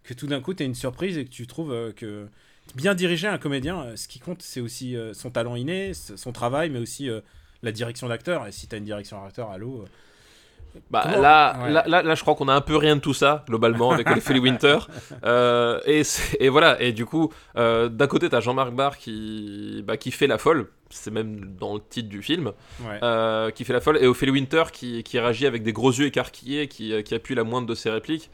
que 0.03 0.13
tout 0.15 0.25
d'un 0.25 0.41
coup, 0.41 0.53
tu 0.55 0.63
as 0.63 0.65
une 0.65 0.73
surprise 0.73 1.17
et 1.17 1.25
que 1.25 1.29
tu 1.29 1.45
trouves 1.45 1.71
euh, 1.73 1.91
que 1.91 2.27
bien 2.75 2.93
diriger 2.95 3.27
un 3.27 3.37
comédien, 3.37 3.81
euh, 3.81 3.95
ce 3.95 4.07
qui 4.07 4.19
compte, 4.19 4.41
c'est 4.41 4.61
aussi 4.61 4.95
euh, 4.95 5.13
son 5.13 5.29
talent 5.31 5.55
inné, 5.55 5.93
son 5.93 6.31
travail, 6.31 6.69
mais 6.69 6.79
aussi 6.79 7.09
euh, 7.09 7.21
la 7.63 7.71
direction 7.71 8.07
d'acteur. 8.07 8.47
Et 8.47 8.51
si 8.51 8.67
tu 8.67 8.75
as 8.75 8.77
une 8.77 8.85
direction 8.85 9.21
d'acteur, 9.23 9.49
allô. 9.51 9.81
euh, 9.81 10.79
Bah, 10.91 11.01
Comment- 11.03 11.21
là, 11.21 11.57
Ouais. 11.63 11.71
là, 11.71 11.83
là, 11.87 12.03
là, 12.03 12.13
je 12.15 12.21
crois 12.21 12.35
qu'on 12.35 12.47
a 12.49 12.53
un 12.53 12.61
peu 12.61 12.75
rien 12.77 12.95
de 12.97 13.01
tout 13.01 13.13
ça, 13.15 13.43
globalement, 13.47 13.91
avec 13.91 14.07
Ophélie 14.11 14.39
Winter. 14.39 14.77
Euh, 15.23 15.79
et, 15.87 16.03
et 16.39 16.49
voilà, 16.49 16.79
et 16.81 16.91
du 16.91 17.05
coup, 17.05 17.33
euh, 17.57 17.89
d'un 17.89 18.05
côté, 18.07 18.29
t'as 18.29 18.39
Jean-Marc 18.41 18.71
Barr 18.73 18.97
qui, 18.97 19.83
bah, 19.87 19.97
qui 19.97 20.11
fait 20.11 20.27
la 20.27 20.37
folle, 20.37 20.69
c'est 20.91 21.09
même 21.11 21.55
dans 21.59 21.73
le 21.73 21.81
titre 21.89 22.07
du 22.09 22.21
film, 22.21 22.51
ouais. 22.81 22.99
euh, 23.01 23.49
qui 23.49 23.65
fait 23.65 23.73
la 23.73 23.81
folle, 23.81 23.97
et 23.99 24.05
Ophélie 24.05 24.31
Winter 24.31 24.65
qui, 24.71 25.01
qui 25.03 25.17
réagit 25.19 25.47
avec 25.47 25.63
des 25.63 25.73
gros 25.73 25.91
yeux 25.91 26.05
écarquillés, 26.05 26.67
qui, 26.67 27.01
qui 27.03 27.15
appuie 27.15 27.33
la 27.35 27.43
moindre 27.43 27.65
de 27.67 27.73
ses 27.75 27.89
répliques. 27.89 28.29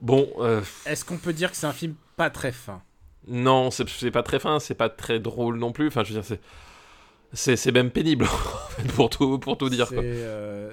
Bon, 0.00 0.28
Est-ce 0.86 1.04
qu'on 1.04 1.16
peut 1.18 1.32
dire 1.32 1.50
que 1.50 1.56
c'est 1.56 1.66
un 1.66 1.72
film 1.72 1.94
pas 2.16 2.30
très 2.30 2.52
fin? 2.52 2.82
Non, 3.28 3.70
c'est 3.70 4.10
pas 4.10 4.22
très 4.22 4.38
fin, 4.38 4.58
c'est 4.60 4.74
pas 4.74 4.88
très 4.88 5.20
drôle 5.20 5.58
non 5.58 5.72
plus, 5.72 5.88
enfin, 5.88 6.04
je 6.04 6.12
veux 6.14 6.20
dire, 6.20 6.24
c'est. 6.24 6.40
C'est 7.56 7.72
même 7.72 7.90
pénible, 7.90 8.26
pour 8.96 9.10
tout, 9.10 9.38
pour 9.38 9.58
tout 9.58 9.68
dire. 9.68 9.86
C'est 9.88 9.98
euh, 9.98 10.72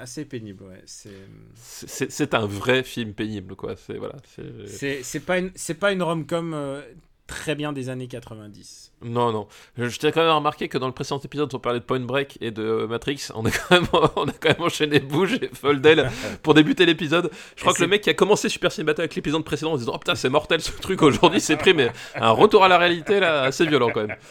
assez 0.00 0.24
pénible. 0.24 0.64
Ouais. 0.64 0.82
C'est. 0.84 2.34
Un 2.34 2.46
vrai 2.46 2.82
film 2.82 3.14
pénible, 3.14 3.54
quoi. 3.54 3.76
C'est 3.76 3.98
voilà. 3.98 4.16
c'est- 4.34 4.66
C'est 4.66 5.02
c'est 5.04 5.20
pas 5.20 5.38
une 5.38 5.52
c'est 5.54 5.74
pas 5.74 5.92
une 5.92 6.02
rom-com 6.02 6.54
euh, 6.54 6.82
très 7.28 7.54
bien 7.54 7.72
des 7.72 7.88
années 7.90 8.08
90. 8.08 8.86
Non, 9.02 9.30
non. 9.30 9.46
Je, 9.76 9.96
tiens 9.96 10.10
quand 10.10 10.22
même 10.22 10.30
à 10.30 10.34
remarquer 10.34 10.66
que 10.68 10.76
dans 10.76 10.88
le 10.88 10.92
précédent 10.92 11.20
épisode, 11.20 11.54
on 11.54 11.60
parlait 11.60 11.78
de 11.78 11.84
Point 11.84 12.00
Break 12.00 12.36
et 12.40 12.50
de 12.50 12.84
Matrix. 12.88 13.28
On 13.36 13.44
a 13.46 13.50
quand 13.68 13.70
même, 13.70 13.86
on 14.16 14.26
a 14.26 14.32
quand 14.32 14.48
même 14.48 14.62
enchaîné 14.62 14.98
Bouge 14.98 15.34
et 15.34 15.50
Foldel 15.54 16.10
pour 16.42 16.54
débuter 16.54 16.84
l'épisode. 16.84 17.30
Je 17.54 17.60
crois 17.60 17.72
Et 17.72 17.76
que 17.76 17.82
le 17.82 17.86
mec 17.86 18.00
qui 18.00 18.10
a 18.10 18.14
commencé 18.14 18.48
Super 18.48 18.72
Cinémato 18.72 19.00
avec 19.02 19.14
l'épisode 19.14 19.44
précédent 19.44 19.72
en 19.72 19.74
se 19.76 19.80
disant 19.82 19.92
Oh 19.94 19.98
putain, 19.98 20.16
c'est 20.16 20.28
mortel 20.28 20.60
ce 20.60 20.72
truc 20.72 21.00
aujourd'hui, 21.02 21.40
c'est 21.40 21.56
pris, 21.56 21.74
mais 21.74 21.92
un 22.16 22.30
retour 22.30 22.64
à 22.64 22.68
la 22.68 22.76
réalité 22.78 23.20
là, 23.20 23.42
assez 23.42 23.64
violent 23.66 23.90
quand 23.94 24.04
même. 24.06 24.16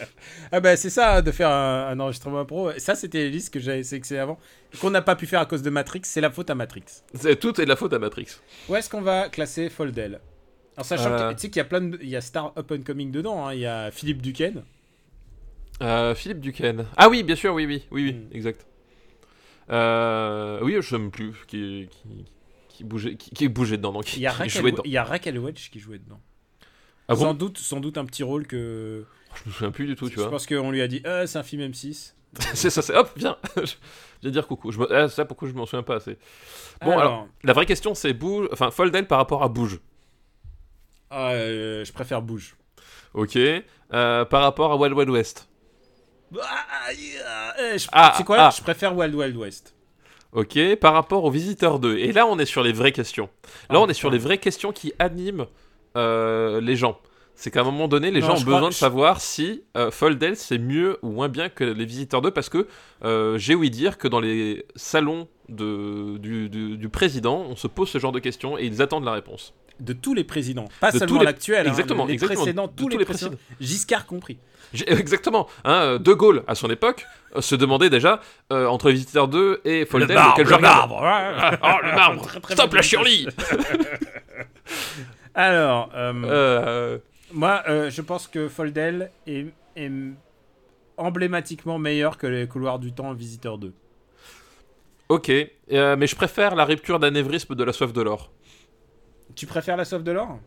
Ah 0.50 0.60
bah 0.60 0.76
c'est 0.76 0.88
ça 0.90 1.20
de 1.22 1.30
faire 1.30 1.50
un, 1.50 1.88
un 1.88 2.00
enregistrement 2.00 2.44
pro. 2.46 2.70
Ça 2.78 2.94
c'était 2.94 3.18
les 3.24 3.30
listes 3.30 3.52
que 3.52 3.60
j'avais 3.60 3.82
sélectionnées 3.82 4.20
avant 4.22 4.38
qu'on 4.80 4.90
n'a 4.90 5.02
pas 5.02 5.14
pu 5.14 5.26
faire 5.26 5.40
à 5.40 5.46
cause 5.46 5.60
de 5.62 5.68
Matrix. 5.70 6.00
C'est 6.04 6.20
la 6.22 6.30
faute 6.30 6.48
à 6.50 6.54
Matrix. 6.54 6.84
C'est- 7.14 7.36
Tout 7.36 7.60
est 7.60 7.64
de 7.64 7.68
la 7.68 7.76
faute 7.76 7.92
à 7.92 7.98
Matrix. 7.98 8.26
Où 8.68 8.74
est-ce 8.76 8.88
qu'on 8.90 9.02
va 9.02 9.28
classer 9.28 9.68
Foldel? 9.68 10.20
En 10.78 10.82
sachant 10.84 11.10
Euh. 11.10 11.28
que 11.30 11.34
tu 11.34 11.40
sais 11.42 11.48
qu'il 11.50 11.58
y 11.58 11.60
a 11.60 11.64
plein 11.64 11.80
de 11.80 11.98
il 12.00 12.08
y 12.08 12.16
a 12.16 12.20
Star 12.20 12.52
Up 12.56 12.70
and 12.72 12.82
Coming 12.86 13.10
dedans. 13.10 13.46
hein. 13.48 13.54
Il 13.54 13.60
y 13.60 13.66
a 13.66 13.90
Philippe 13.90 14.22
Duquesne. 14.22 14.62
Euh, 15.82 16.14
Philippe 16.14 16.40
Duquesne. 16.40 16.86
Ah 16.96 17.08
oui, 17.08 17.22
bien 17.22 17.36
sûr, 17.36 17.52
oui, 17.54 17.66
oui, 17.66 17.84
oui, 17.90 18.04
oui, 18.04 18.12
Mm. 18.14 18.36
exact. 18.36 18.66
Euh, 19.70 20.60
oui, 20.62 20.74
je 20.76 20.80
sais 20.80 20.98
même 20.98 21.10
plus 21.10 21.32
qui, 21.46 21.88
qui, 21.90 22.24
qui 22.68 22.84
bougeait, 22.84 23.16
qui, 23.16 23.30
qui 23.30 23.48
bougeait 23.48 23.76
dedans, 23.76 23.92
donc 23.92 24.16
Il 24.16 24.22
y 24.22 24.26
a 24.26 24.32
Raquel, 24.32 24.50
jouait 24.62 24.70
dedans. 24.72 24.82
il 24.86 24.90
y 24.92 24.96
a 24.96 25.04
Raquel 25.04 25.38
Welch 25.38 25.70
qui 25.70 25.78
jouait 25.78 25.98
dedans. 25.98 26.20
Ah 27.08 27.14
sans 27.16 27.26
bon 27.26 27.34
doute 27.34 27.58
sans 27.58 27.80
doute 27.80 27.96
un 27.98 28.04
petit 28.04 28.22
rôle 28.22 28.46
que 28.46 29.04
Je 29.34 29.48
me 29.48 29.52
souviens 29.54 29.70
plus 29.70 29.86
du 29.86 29.94
tout, 29.94 30.08
tu 30.08 30.16
je 30.16 30.20
vois. 30.20 30.30
pense 30.30 30.46
qu'on 30.46 30.70
lui 30.70 30.80
a 30.82 30.88
dit 30.88 31.02
euh, 31.06 31.26
c'est 31.26 31.38
un 31.38 31.42
film 31.42 31.62
M6. 31.70 32.14
c'est 32.54 32.70
ça, 32.70 32.82
c'est 32.82 32.94
hop, 32.94 33.10
viens. 33.16 33.36
je 33.56 33.74
viens 34.22 34.30
dire 34.30 34.46
coucou. 34.46 34.70
Je 34.72 34.78
me... 34.78 34.92
ah, 34.94 35.08
ça, 35.08 35.24
pourquoi 35.24 35.48
je 35.48 35.54
m'en 35.54 35.64
souviens 35.66 35.82
pas 35.82 35.96
assez. 35.96 36.16
Bon, 36.82 36.98
alors, 36.98 37.26
la 37.44 37.52
vraie 37.54 37.64
question, 37.66 37.94
c'est 37.94 38.12
bouge, 38.12 38.48
enfin 38.52 38.70
Foldel 38.70 39.06
par 39.06 39.18
rapport 39.18 39.42
à 39.42 39.48
bouge. 39.48 39.80
Ah, 41.10 41.30
euh, 41.32 41.84
je 41.84 41.92
préfère 41.92 42.22
Bouge. 42.22 42.56
Ok. 43.14 43.36
Euh, 43.36 44.24
par 44.24 44.42
rapport 44.42 44.72
à 44.72 44.76
Wild 44.76 44.94
Wild 44.94 45.10
West. 45.10 45.48
Ah, 46.40 46.92
yeah, 46.92 47.54
eh, 47.74 47.78
je- 47.78 47.88
Ah, 47.92 48.14
c'est 48.16 48.24
quoi? 48.24 48.36
ah. 48.38 48.50
Je 48.54 48.62
préfère 48.62 48.94
Wild 48.96 49.14
Wild 49.14 49.36
West. 49.36 49.74
Ok. 50.32 50.58
Par 50.76 50.92
rapport 50.92 51.24
au 51.24 51.30
Visiteur 51.30 51.78
2. 51.78 51.96
Et 51.98 52.12
là, 52.12 52.26
on 52.26 52.38
est 52.38 52.44
sur 52.44 52.62
les 52.62 52.72
vraies 52.72 52.92
questions. 52.92 53.30
Là, 53.70 53.76
Ah, 53.78 53.80
on 53.80 53.86
est 53.88 53.94
sur 53.94 54.10
les 54.10 54.18
vraies 54.18 54.38
questions 54.38 54.72
qui 54.72 54.92
animent 54.98 55.46
euh, 55.96 56.60
les 56.60 56.76
gens. 56.76 56.98
C'est 57.34 57.50
qu'à 57.52 57.60
un 57.60 57.64
moment 57.64 57.86
donné, 57.88 58.10
les 58.10 58.20
Non, 58.20 58.26
gens 58.28 58.32
ont 58.38 58.44
besoin 58.44 58.68
de 58.68 58.74
savoir 58.74 59.20
si 59.20 59.62
euh, 59.76 59.90
Foldel 59.92 60.36
c'est 60.36 60.58
mieux 60.58 60.98
ou 61.02 61.10
moins 61.10 61.28
bien 61.28 61.48
que 61.48 61.62
les 61.64 61.84
Visiteurs 61.86 62.20
2 62.20 62.32
parce 62.32 62.48
que 62.48 62.66
euh, 63.04 63.38
j'ai 63.38 63.54
ouï 63.54 63.70
dire 63.70 63.96
que 63.96 64.08
dans 64.08 64.18
les 64.20 64.66
salons 64.74 65.28
de, 65.48 66.18
du, 66.18 66.48
du- 66.50 66.76
du 66.76 66.88
président, 66.88 67.46
on 67.48 67.54
se 67.56 67.68
pose 67.68 67.88
ce 67.88 67.98
genre 67.98 68.10
de 68.12 68.18
questions 68.18 68.58
et 68.58 68.64
ils 68.66 68.82
attendent 68.82 69.04
la 69.04 69.12
réponse. 69.12 69.54
De 69.80 69.92
tous 69.92 70.14
les 70.14 70.24
présidents, 70.24 70.68
pas 70.80 70.90
De 70.90 70.98
seulement 70.98 71.14
tous 71.14 71.18
les- 71.20 71.24
l'actuel, 71.26 71.66
hein, 71.66 71.70
exactement, 71.70 72.06
les 72.06 72.14
exactement, 72.14 72.40
précédents, 72.42 72.66
de 72.66 72.72
tous, 72.72 72.88
les, 72.88 73.04
précédents, 73.04 73.36
Giscard 73.60 74.06
compris. 74.06 74.38
Exactement. 74.86 75.48
Hein, 75.64 75.72
euh, 75.72 75.98
de 75.98 76.12
Gaulle, 76.12 76.42
à 76.46 76.54
son 76.54 76.68
époque, 76.68 77.06
euh, 77.36 77.40
se 77.40 77.54
demandait 77.54 77.88
déjà 77.88 78.20
euh, 78.52 78.66
entre 78.66 78.90
Visiteurs 78.90 79.26
2 79.28 79.62
et 79.64 79.86
Foldel 79.86 80.18
lequel 80.18 80.46
je 80.46 80.54
regarde. 80.54 80.92
Ah, 81.00 81.52
oh, 81.62 81.86
le 81.86 81.94
marbre 81.94 82.22
Très, 82.26 82.40
très 82.40 82.54
Stop 82.54 82.74
la. 82.74 82.82
Shirley 82.82 83.24
Alors, 85.34 85.90
euh, 85.94 86.12
Euh, 86.24 86.98
moi, 87.32 87.62
je 87.88 88.00
pense 88.02 88.26
que 88.26 88.48
Foldel 88.48 89.10
est, 89.26 89.46
est 89.76 89.90
emblématiquement 90.96 91.78
meilleur 91.78 92.18
que 92.18 92.26
les 92.26 92.46
couloirs 92.48 92.78
du 92.78 92.92
temps 92.92 93.12
Visiteur 93.12 93.58
2. 93.58 93.72
Ok, 95.08 95.28
mais 95.28 96.06
je 96.06 96.16
préfère 96.16 96.54
la 96.54 96.64
rupture 96.64 96.98
d'anévrisme 96.98 97.54
de 97.54 97.64
la 97.64 97.72
soif 97.72 97.92
de 97.92 98.02
l'or. 98.02 98.30
Tu 99.38 99.46
préfères 99.46 99.76
la 99.76 99.84
sauve 99.84 100.02
de 100.02 100.10
l'or 100.12 100.38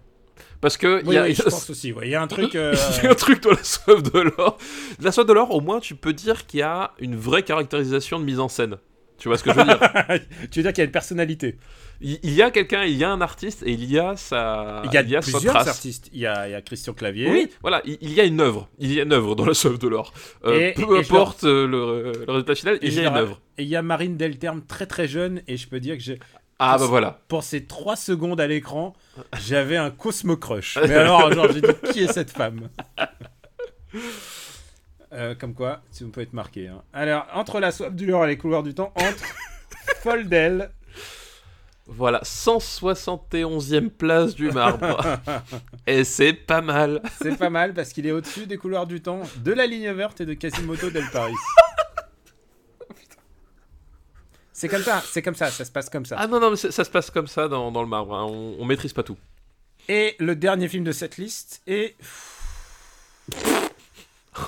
Parce 0.60 0.76
que 0.78 0.98
Oui, 0.98 1.02
il 1.08 1.14
y 1.14 1.18
a, 1.18 1.24
oui, 1.24 1.34
je 1.34 1.44
pense 1.44 1.70
aussi. 1.70 1.94
ouais. 1.94 2.08
Il 2.08 2.12
y 2.12 2.16
a 2.16 2.22
un 2.22 2.28
truc. 2.28 2.56
euh, 2.56 2.76
il 2.98 3.04
y 3.06 3.08
a 3.08 3.12
un 3.12 3.16
truc 3.16 3.42
dans 3.42 3.52
la 3.52 3.64
soif 3.64 4.04
de 4.04 4.20
l'or. 4.20 4.58
La 5.00 5.12
soif 5.12 5.26
de 5.26 5.34
l'or, 5.34 5.50
au 5.56 5.62
moins, 5.62 5.80
tu 5.80 5.96
peux 5.96 6.14
dire 6.14 6.46
qu'il 6.46 6.60
y 6.60 6.64
a 6.64 6.92
une 7.00 7.16
vraie 7.16 7.44
caractérisation 7.44 8.20
de 8.20 8.26
mise 8.26 8.40
en 8.40 8.50
scène. 8.50 8.78
Tu 9.18 9.28
vois 9.28 9.38
ce 9.38 9.44
que 9.44 9.52
je 9.52 9.56
veux 9.56 9.64
dire 9.66 9.80
tu 10.50 10.60
veux 10.60 10.64
dire 10.64 10.74
qu'il 10.74 10.80
y 10.80 10.82
a 10.82 10.86
une 10.86 10.92
personnalité 10.92 11.60
il, 12.02 12.18
il 12.24 12.34
y 12.34 12.42
a 12.42 12.50
quelqu'un, 12.50 12.86
il 12.86 12.96
y 12.98 13.04
a 13.04 13.12
un 13.12 13.22
artiste 13.22 13.62
et 13.64 13.72
il 13.72 13.86
y 13.86 14.00
a 14.00 14.16
sa, 14.16 14.82
Il 14.86 14.92
y 14.92 14.98
a, 14.98 15.22
sa 15.22 15.32
plusieurs 15.32 15.54
trace. 15.54 15.68
artistes. 15.68 16.10
Il 16.12 16.22
y 16.22 16.26
a, 16.26 16.48
il 16.48 16.52
y 16.54 16.56
a 16.56 16.62
Christian 16.64 16.94
Clavier. 16.94 17.30
Oui, 17.30 17.48
voilà, 17.62 17.84
il, 17.86 18.00
il 18.02 18.14
y 18.14 18.20
a 18.20 18.24
une 18.24 18.42
œuvre. 18.42 18.68
Il 18.80 18.92
y 18.92 19.00
a 19.00 19.04
une 19.04 19.14
œuvre 19.14 19.36
dans 19.36 19.46
la 19.46 19.54
soif 19.54 19.78
de 19.78 19.88
l'or. 19.88 20.12
Euh, 20.46 20.72
peu 20.76 20.96
et 20.98 21.02
importe 21.02 21.44
euh, 21.44 21.68
le, 21.68 22.14
le 22.26 22.32
résultat 22.32 22.56
final, 22.56 22.80
il 22.82 22.92
y 22.92 23.00
a 23.00 23.10
une 23.10 23.16
œuvre. 23.16 23.40
Et 23.60 23.62
il 23.64 23.70
y 23.70 23.76
a 23.76 23.84
Marine 23.84 24.18
Delterme 24.18 24.64
très 24.68 24.88
très 24.88 25.08
jeune. 25.08 25.44
Et 25.48 25.56
je 25.56 25.68
peux 25.68 25.80
dire 25.80 25.96
que 25.98 26.02
j'ai. 26.02 26.18
Ah 26.64 26.78
bah 26.78 26.86
voilà. 26.86 27.20
Pour 27.28 27.44
ces 27.44 27.66
3 27.66 27.96
secondes 27.96 28.40
à 28.40 28.46
l'écran, 28.48 28.94
j'avais 29.42 29.78
un 29.78 29.90
Cosmo 29.90 30.38
Crush. 30.38 30.78
Mais 30.78 30.94
alors, 30.94 31.32
genre, 31.34 31.48
j'ai 31.52 31.62
dit 31.62 31.68
qui 31.92 32.04
est 32.04 32.12
cette 32.14 32.32
femme? 32.32 32.70
Euh, 35.14 35.36
Comme 35.36 35.54
quoi, 35.54 35.82
si 35.92 36.06
vous 36.06 36.10
pouvez 36.10 36.24
être 36.24 36.32
marqué. 36.34 36.70
hein. 36.70 36.82
Alors, 36.94 37.26
entre 37.34 37.60
la 37.60 37.72
soif 37.72 37.94
du 37.94 38.06
l'or 38.06 38.24
et 38.24 38.28
les 38.30 38.38
couloirs 38.38 38.64
du 38.64 38.74
temps, 38.74 38.94
entre 38.96 39.26
Foldel. 40.02 40.72
Voilà, 41.88 42.22
171e 42.24 43.90
place 43.90 44.34
du 44.36 44.50
marbre. 44.52 45.04
et 45.86 46.06
c'est 46.06 46.32
pas 46.32 46.62
mal. 46.62 47.02
C'est 47.22 47.38
pas 47.38 47.50
mal 47.50 47.74
parce 47.74 47.92
qu'il 47.92 48.08
est 48.08 48.12
au-dessus 48.14 48.46
des 48.46 48.56
couloirs 48.56 48.88
du 48.88 49.02
temps, 49.02 49.20
de 49.44 49.52
la 49.52 49.66
ligne 49.68 49.92
verte 49.92 50.22
et 50.22 50.26
de 50.26 50.34
Quasimodo 50.34 50.90
del 50.90 51.10
Paris. 51.12 51.34
C'est 54.62 54.70
comme 54.70 54.84
ça, 54.84 55.02
c'est 55.04 55.24
comme 55.24 55.34
ça, 55.34 55.50
ça 55.50 55.66
se 55.66 55.72
passe 55.72 55.90
comme 55.90 56.06
ça. 56.06 56.18
Ah 56.20 56.28
non, 56.28 56.40
non, 56.40 56.52
mais 56.52 56.56
ça 56.56 56.84
se 56.84 56.90
passe 56.92 57.10
comme 57.10 57.26
ça 57.26 57.48
dans, 57.48 57.72
dans 57.72 57.82
le 57.82 57.88
marbre. 57.88 58.14
hein. 58.16 58.26
On, 58.30 58.58
on 58.60 58.66
maîtrise 58.66 58.94
pas 58.94 59.02
tout. 59.02 59.18
Et 59.90 60.16
le 60.20 60.36
dernier 60.36 60.68
film 60.68 60.84
de 60.84 60.92
cette 60.92 61.18
liste 61.18 61.64
est 61.66 61.96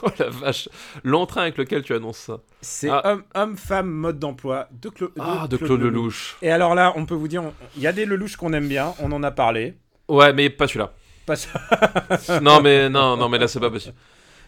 Oh 0.03 0.07
la 0.19 0.29
vache. 0.29 0.69
L'entrain 1.03 1.41
avec 1.41 1.57
lequel 1.57 1.81
tu 1.81 1.95
annonces 1.95 2.19
ça. 2.19 2.37
c'est 2.61 2.89
Ah. 2.89 3.01
homme, 3.11 3.23
homme, 3.33 3.57
femme, 3.57 3.89
mode 3.89 4.19
d'emploi 4.19 4.67
de, 4.71 4.89
Cla- 4.89 5.09
Ah, 5.19 5.47
de 5.49 5.57
Claude 5.57 5.81
Lelouch. 5.81 6.37
Et 6.43 6.51
alors 6.51 6.75
là, 6.75 6.93
on 6.95 7.05
peut 7.07 7.15
vous 7.15 7.27
dire, 7.27 7.43
il 7.75 7.81
y 7.81 7.87
a 7.87 7.91
des 7.91 8.05
Lelouch 8.05 8.35
qu'on 8.37 8.53
aime 8.53 8.67
bien, 8.67 8.93
on 8.99 9.11
en 9.11 9.23
a 9.23 9.31
parlé. 9.31 9.73
Ouais, 10.07 10.31
mais 10.31 10.49
pas 10.51 10.67
celui-là. 10.67 10.93
Pas 11.25 11.35
ça. 11.35 11.49
non, 12.41 12.61
mais 12.61 12.87
non, 12.87 13.17
non, 13.17 13.29
mais 13.29 13.39
là, 13.39 13.47
c'est 13.47 13.59
pas 13.59 13.71
possible. 13.71 13.95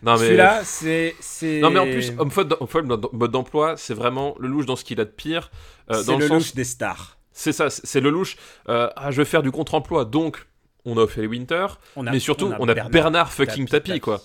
Non, 0.06 0.14
mais... 0.14 0.20
Celui-là, 0.20 0.62
c'est, 0.64 1.16
c'est. 1.20 1.60
Non, 1.60 1.72
mais 1.72 1.80
en 1.80 1.86
plus, 1.86 2.12
homme 2.18 2.30
faute 2.32 2.86
mode 3.14 3.32
d'emploi, 3.32 3.76
c'est 3.76 3.94
vraiment 3.96 4.36
le 4.40 4.48
louche 4.48 4.66
dans 4.66 4.76
ce 4.76 4.84
qu'il 4.86 5.02
a 5.02 5.06
de 5.06 5.10
pire. 5.10 5.50
euh, 5.92 5.96
c'est 5.96 6.06
dans 6.12 6.18
le, 6.20 6.28
sens. 6.28 6.54
des 6.56 6.64
stars. 6.64 7.18
C'est 7.32 7.52
ça, 7.52 7.70
c'est 7.70 8.00
le 8.00 8.10
louche. 8.12 8.38
euh, 8.70 8.90
ah, 8.96 9.12
je 9.12 9.18
vais 9.18 9.26
faire 9.26 9.42
du 9.44 9.52
contre-emploi. 9.52 10.06
Donc, 10.06 10.46
on 10.86 10.98
a 10.98 11.02
Ophélie 11.02 11.28
Winter. 11.28 11.66
On 11.96 12.06
a- 12.08 12.12
mais 12.12 12.20
surtout, 12.20 12.52
on 12.60 12.70
a, 12.70 12.74
Bernard, 12.76 13.34
fucking 13.34 13.68
Tapie, 13.68 13.90
Tapie, 13.90 14.00
quoi. 14.00 14.22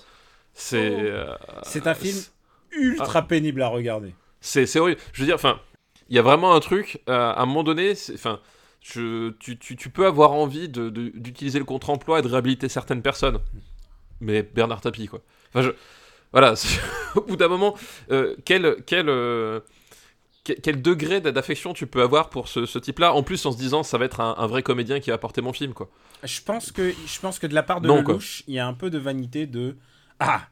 C'est. 0.52 0.90
Oh. 0.94 1.00
euh, 1.00 1.34
C'est 1.62 1.86
un 1.86 1.94
film 1.94 2.14
c'est- 2.16 2.30
ultra 2.78 3.22
pénible 3.22 3.62
à 3.62 3.68
regarder. 3.68 4.14
C'est 4.40 4.66
c'est 4.66 4.78
horrible. 4.78 5.00
Je 5.12 5.20
veux 5.22 5.26
dire, 5.26 5.34
enfin, 5.34 5.58
il 6.08 6.16
y 6.16 6.18
a 6.18 6.22
vraiment 6.22 6.54
un 6.54 6.60
truc, 6.60 7.00
euh, 7.08 7.32
à 7.32 7.40
un 7.40 7.46
moment 7.46 7.62
donné, 7.62 7.94
enfin, 8.14 8.40
je, 8.82 9.30
tu, 9.40 9.58
tu, 9.58 9.76
tu 9.76 9.88
peux 9.90 10.06
avoir 10.06 10.32
envie 10.32 10.68
de- 10.68 10.90
de- 10.90 11.10
d'utiliser 11.14 11.58
le 11.58 11.64
contre-emploi 11.64 12.18
et 12.18 12.22
de 12.22 12.28
réhabiliter 12.28 12.68
certaines 12.68 13.02
personnes. 13.02 13.38
Mais 14.20 14.42
Bernard 14.42 14.82
Tapie, 14.82 15.06
quoi. 15.06 15.20
Enfin, 15.52 15.62
je, 15.62 15.70
voilà, 16.32 16.54
au 17.16 17.22
bout 17.22 17.36
d'un 17.36 17.48
moment, 17.48 17.76
euh, 18.10 18.36
quel, 18.44 18.76
quel, 18.86 19.08
euh, 19.08 19.60
quel, 20.44 20.60
quel 20.60 20.82
degré 20.82 21.20
d'affection 21.20 21.72
tu 21.72 21.86
peux 21.86 22.02
avoir 22.02 22.30
pour 22.30 22.48
ce, 22.48 22.66
ce 22.66 22.78
type-là, 22.78 23.14
en 23.14 23.22
plus 23.22 23.44
en 23.46 23.52
se 23.52 23.58
disant 23.58 23.82
ça 23.82 23.98
va 23.98 24.04
être 24.06 24.20
un, 24.20 24.34
un 24.38 24.46
vrai 24.46 24.62
comédien 24.62 25.00
qui 25.00 25.10
va 25.10 25.18
porter 25.18 25.42
mon 25.42 25.52
film, 25.52 25.74
quoi. 25.74 25.90
Je 26.22 26.40
pense 26.42 26.70
que, 26.72 26.92
je 27.06 27.20
pense 27.20 27.38
que 27.38 27.46
de 27.46 27.54
la 27.54 27.62
part 27.62 27.80
de 27.80 27.88
Non, 27.88 28.02
quoi. 28.02 28.14
Lelouch, 28.14 28.42
il 28.46 28.54
y 28.54 28.58
a 28.58 28.66
un 28.66 28.74
peu 28.74 28.90
de 28.90 28.98
vanité 28.98 29.46
de 29.46 29.76
ah 30.18 30.48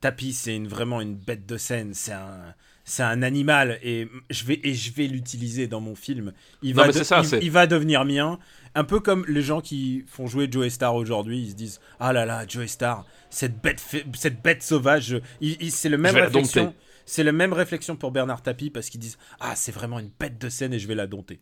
Tapi 0.00 0.32
c'est 0.32 0.56
une, 0.56 0.66
vraiment 0.68 1.00
une 1.00 1.14
bête 1.16 1.46
de 1.46 1.56
scène, 1.56 1.94
c'est 1.94 2.12
un 2.12 2.54
c'est 2.86 3.02
un 3.02 3.22
animal 3.22 3.78
et 3.82 4.08
je 4.30 4.44
vais 4.44 4.60
et 4.62 4.74
je 4.74 4.92
vais 4.92 5.06
l'utiliser 5.06 5.68
dans 5.68 5.80
mon 5.80 5.94
film. 5.94 6.32
Il 6.62 6.74
Non, 6.74 6.82
va 6.82 6.88
de- 6.88 6.92
ça, 6.92 7.22
il 7.40 7.50
va 7.50 7.66
devenir 7.66 8.04
mien. 8.04 8.38
Un 8.74 8.84
peu 8.84 8.98
comme 9.00 9.24
les 9.28 9.42
gens 9.42 9.60
qui 9.60 10.04
font 10.08 10.26
jouer 10.26 10.48
Joe 10.50 10.68
Star 10.68 10.94
aujourd'hui, 10.94 11.40
ils 11.42 11.50
se 11.50 11.54
disent 11.54 11.80
ah 12.00 12.12
là 12.12 12.26
là 12.26 12.44
Joe 12.48 12.66
Star 12.66 13.04
cette 13.30 13.60
bête 13.62 13.80
cette 14.14 14.42
bête 14.42 14.62
sauvage. 14.62 15.20
Il- 15.40 15.56
il- 15.60 15.70
c'est 15.72 15.88
le 15.88 15.98
même 15.98 16.12
réflexion. 16.26 16.74
C'est 17.06 17.22
la 17.22 17.32
même 17.32 17.52
réflexion 17.52 17.96
pour 17.96 18.10
Bernard 18.12 18.42
Tapie 18.42 18.70
parce 18.70 18.88
qu'ils 18.88 19.00
disent 19.00 19.18
ah 19.40 19.54
c'est 19.56 19.72
vraiment 19.72 19.98
une 19.98 20.10
bête 20.18 20.38
de 20.40 20.48
scène 20.48 20.72
et 20.72 20.78
je 20.78 20.88
vais 20.88 20.94
la 20.94 21.06
dompter. 21.06 21.38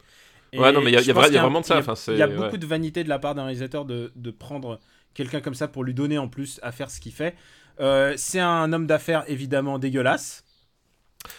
Et 0.52 0.58
Ouais, 0.58 0.72
non, 0.72 0.80
mais 0.82 0.90
il 0.90 0.94
y 0.94 0.96
a- 0.96 1.00
y 1.00 1.10
y 1.36 1.38
vraiment 1.42 1.60
de 1.60 1.64
ça, 1.66 1.76
il 2.12 2.18
y 2.18 2.22
a- 2.22 2.26
ouais. 2.28 2.36
beaucoup 2.36 2.58
de 2.58 2.66
vanité 2.66 3.04
de 3.04 3.08
la 3.08 3.18
part 3.18 3.34
d'un 3.34 3.44
réalisateur 3.44 3.84
de, 3.86 4.12
de 4.14 4.30
prendre 4.30 4.80
quelqu'un 5.14 5.40
comme 5.40 5.54
ça 5.54 5.68
pour 5.68 5.84
lui 5.84 5.94
donner 5.94 6.18
en 6.18 6.28
plus 6.28 6.60
à 6.62 6.72
faire 6.72 6.90
ce 6.90 7.00
qu'il 7.00 7.12
fait. 7.12 7.34
Euh, 7.80 8.12
c'est 8.18 8.40
un 8.40 8.70
homme 8.74 8.86
d'affaires 8.86 9.24
évidemment 9.28 9.78
dégueulasse. 9.78 10.44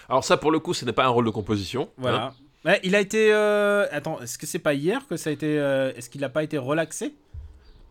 Alors 0.10 0.24
ça, 0.24 0.38
pour 0.38 0.50
le 0.52 0.60
coup, 0.60 0.74
ce 0.74 0.86
n'est 0.86 0.94
pas 0.94 1.06
un 1.06 1.10
rôle 1.10 1.26
de 1.26 1.30
composition. 1.30 1.90
hein. 2.16 2.34
Ouais, 2.66 2.80
il 2.84 2.96
a 2.96 3.00
été. 3.00 3.34
euh, 3.34 3.86
Attends, 3.92 4.20
est-ce 4.22 4.38
que 4.38 4.46
c'est 4.46 4.60
pas 4.60 4.74
hier 4.74 5.06
que 5.08 5.18
ça 5.18 5.30
a 5.30 5.34
été. 5.34 5.60
euh, 5.60 5.92
Est-ce 5.96 6.10
qu'il 6.10 6.22
n'a 6.22 6.30
pas 6.30 6.44
été 6.44 6.58
relaxé? 6.58 7.14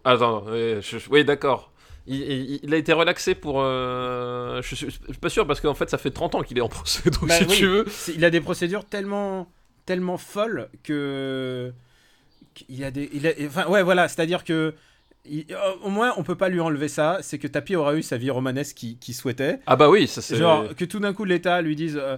Attends, 0.04 0.44
oui, 0.48 0.76
je- 0.80 0.98
je- 0.98 1.10
oui, 1.10 1.24
d'accord. 1.24 1.70
Il, 2.06 2.16
il- 2.20 2.60
il 2.62 2.74
a 2.74 2.76
été 2.76 2.92
relaxé 2.92 3.34
pour. 3.34 3.60
euh, 3.62 4.60
je, 4.62 4.74
suis, 4.74 4.86
je 4.86 4.90
suis 5.10 5.20
pas 5.20 5.28
sûr 5.28 5.46
parce 5.46 5.60
qu'en 5.60 5.74
fait 5.74 5.88
ça 5.88 5.98
fait 5.98 6.10
30 6.10 6.34
ans 6.34 6.42
qu'il 6.42 6.58
est 6.58 6.62
en 6.62 6.68
procès, 6.68 7.10
donc 7.10 7.28
Bah 7.28 7.36
si 7.38 7.44
oui, 7.44 7.56
tu 7.56 7.66
veux. 7.66 7.84
Il 8.16 8.24
a 8.24 8.30
des 8.30 8.40
procédures 8.40 8.84
tellement, 8.84 9.46
tellement 9.86 10.16
folles 10.18 10.68
que. 10.82 11.72
Il 12.68 12.82
a 12.84 12.90
des. 12.90 13.08
Il 13.12 13.26
a... 13.26 13.30
Enfin, 13.46 13.66
ouais, 13.68 13.82
voilà, 13.82 14.08
c'est-à-dire 14.08 14.42
que. 14.42 14.74
il- 15.24 15.46
Au 15.84 15.90
moins, 15.90 16.12
on 16.16 16.22
peut 16.24 16.34
pas 16.34 16.48
lui 16.48 16.60
enlever 16.60 16.88
ça. 16.88 17.18
C'est 17.22 17.38
que 17.38 17.46
Tapi 17.46 17.76
aura 17.76 17.94
eu 17.94 18.02
sa 18.02 18.16
vie 18.16 18.30
romanesque 18.30 18.76
qu'il 18.98 19.14
souhaitait. 19.14 19.60
Ah 19.66 19.76
bah 19.76 19.88
oui, 19.88 20.08
ça 20.08 20.20
c'est. 20.22 20.36
Genre 20.36 20.74
que 20.74 20.84
tout 20.84 20.98
d'un 20.98 21.12
coup 21.12 21.24
l'État 21.24 21.62
lui 21.62 21.76
dise 21.76 21.96
euh, 22.02 22.16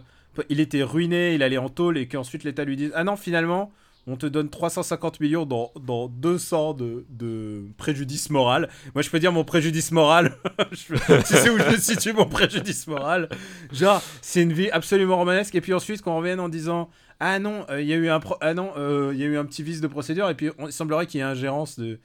il 0.49 0.61
était 0.61 0.83
ruiné, 0.83 1.35
il 1.35 1.43
allait 1.43 1.59
en 1.59 1.69
tôle 1.69 1.99
et 1.99 2.07
qu'ensuite 2.09 2.45
l'État 2.45 2.65
lui 2.65 2.77
dise 2.77 2.93
ah 2.95 3.05
non 3.05 3.17
finalement 3.17 3.73
on 4.07 4.17
te 4.17 4.27
donne 4.27 4.51
350 4.51 5.19
millions 5.21 5.47
dans, 5.47 5.73
dans 5.81 6.09
200 6.09 6.75
de, 6.75 7.07
de 7.09 7.63
préjudice 7.79 8.29
moral. 8.29 8.69
Moi 8.95 9.01
je 9.03 9.09
peux 9.09 9.19
dire 9.19 9.33
mon 9.33 9.45
préjudice 9.45 9.93
moral. 9.93 10.37
Tu 10.73 10.97
sais 11.35 11.49
où 11.49 11.59
je 11.59 11.81
situe 11.81 12.13
mon 12.13 12.27
préjudice 12.27 12.87
moral. 12.87 13.31
Genre 13.73 14.03
c'est 14.21 14.43
une 14.43 14.53
vie 14.53 14.71
absolument 14.71 15.17
romanesque 15.17 15.55
et 15.55 15.61
puis 15.63 15.73
ensuite 15.73 16.03
qu'on 16.03 16.17
revienne 16.19 16.41
en 16.41 16.49
disant 16.51 16.91
ah 17.21 17.39
non 17.39 17.65
euh, 17.71 17.81
il 17.81 17.89
y 17.89 17.93
a 17.93 17.97
eu 17.97 18.09
un 18.11 18.21
pro- 18.21 18.37
ah 18.43 18.53
euh, 18.77 19.13
il 19.15 19.21
y 19.21 19.23
a 19.23 19.27
eu 19.27 19.39
un 19.39 19.45
petit 19.47 19.63
vice 19.63 19.81
de 19.81 19.87
procédure 19.87 20.29
et 20.29 20.35
puis 20.35 20.51
il 20.59 20.73
semblerait 20.73 21.07
qu'il 21.07 21.21
y 21.21 21.23
ait 21.23 21.27
ingérence 21.27 21.79
de 21.79 21.99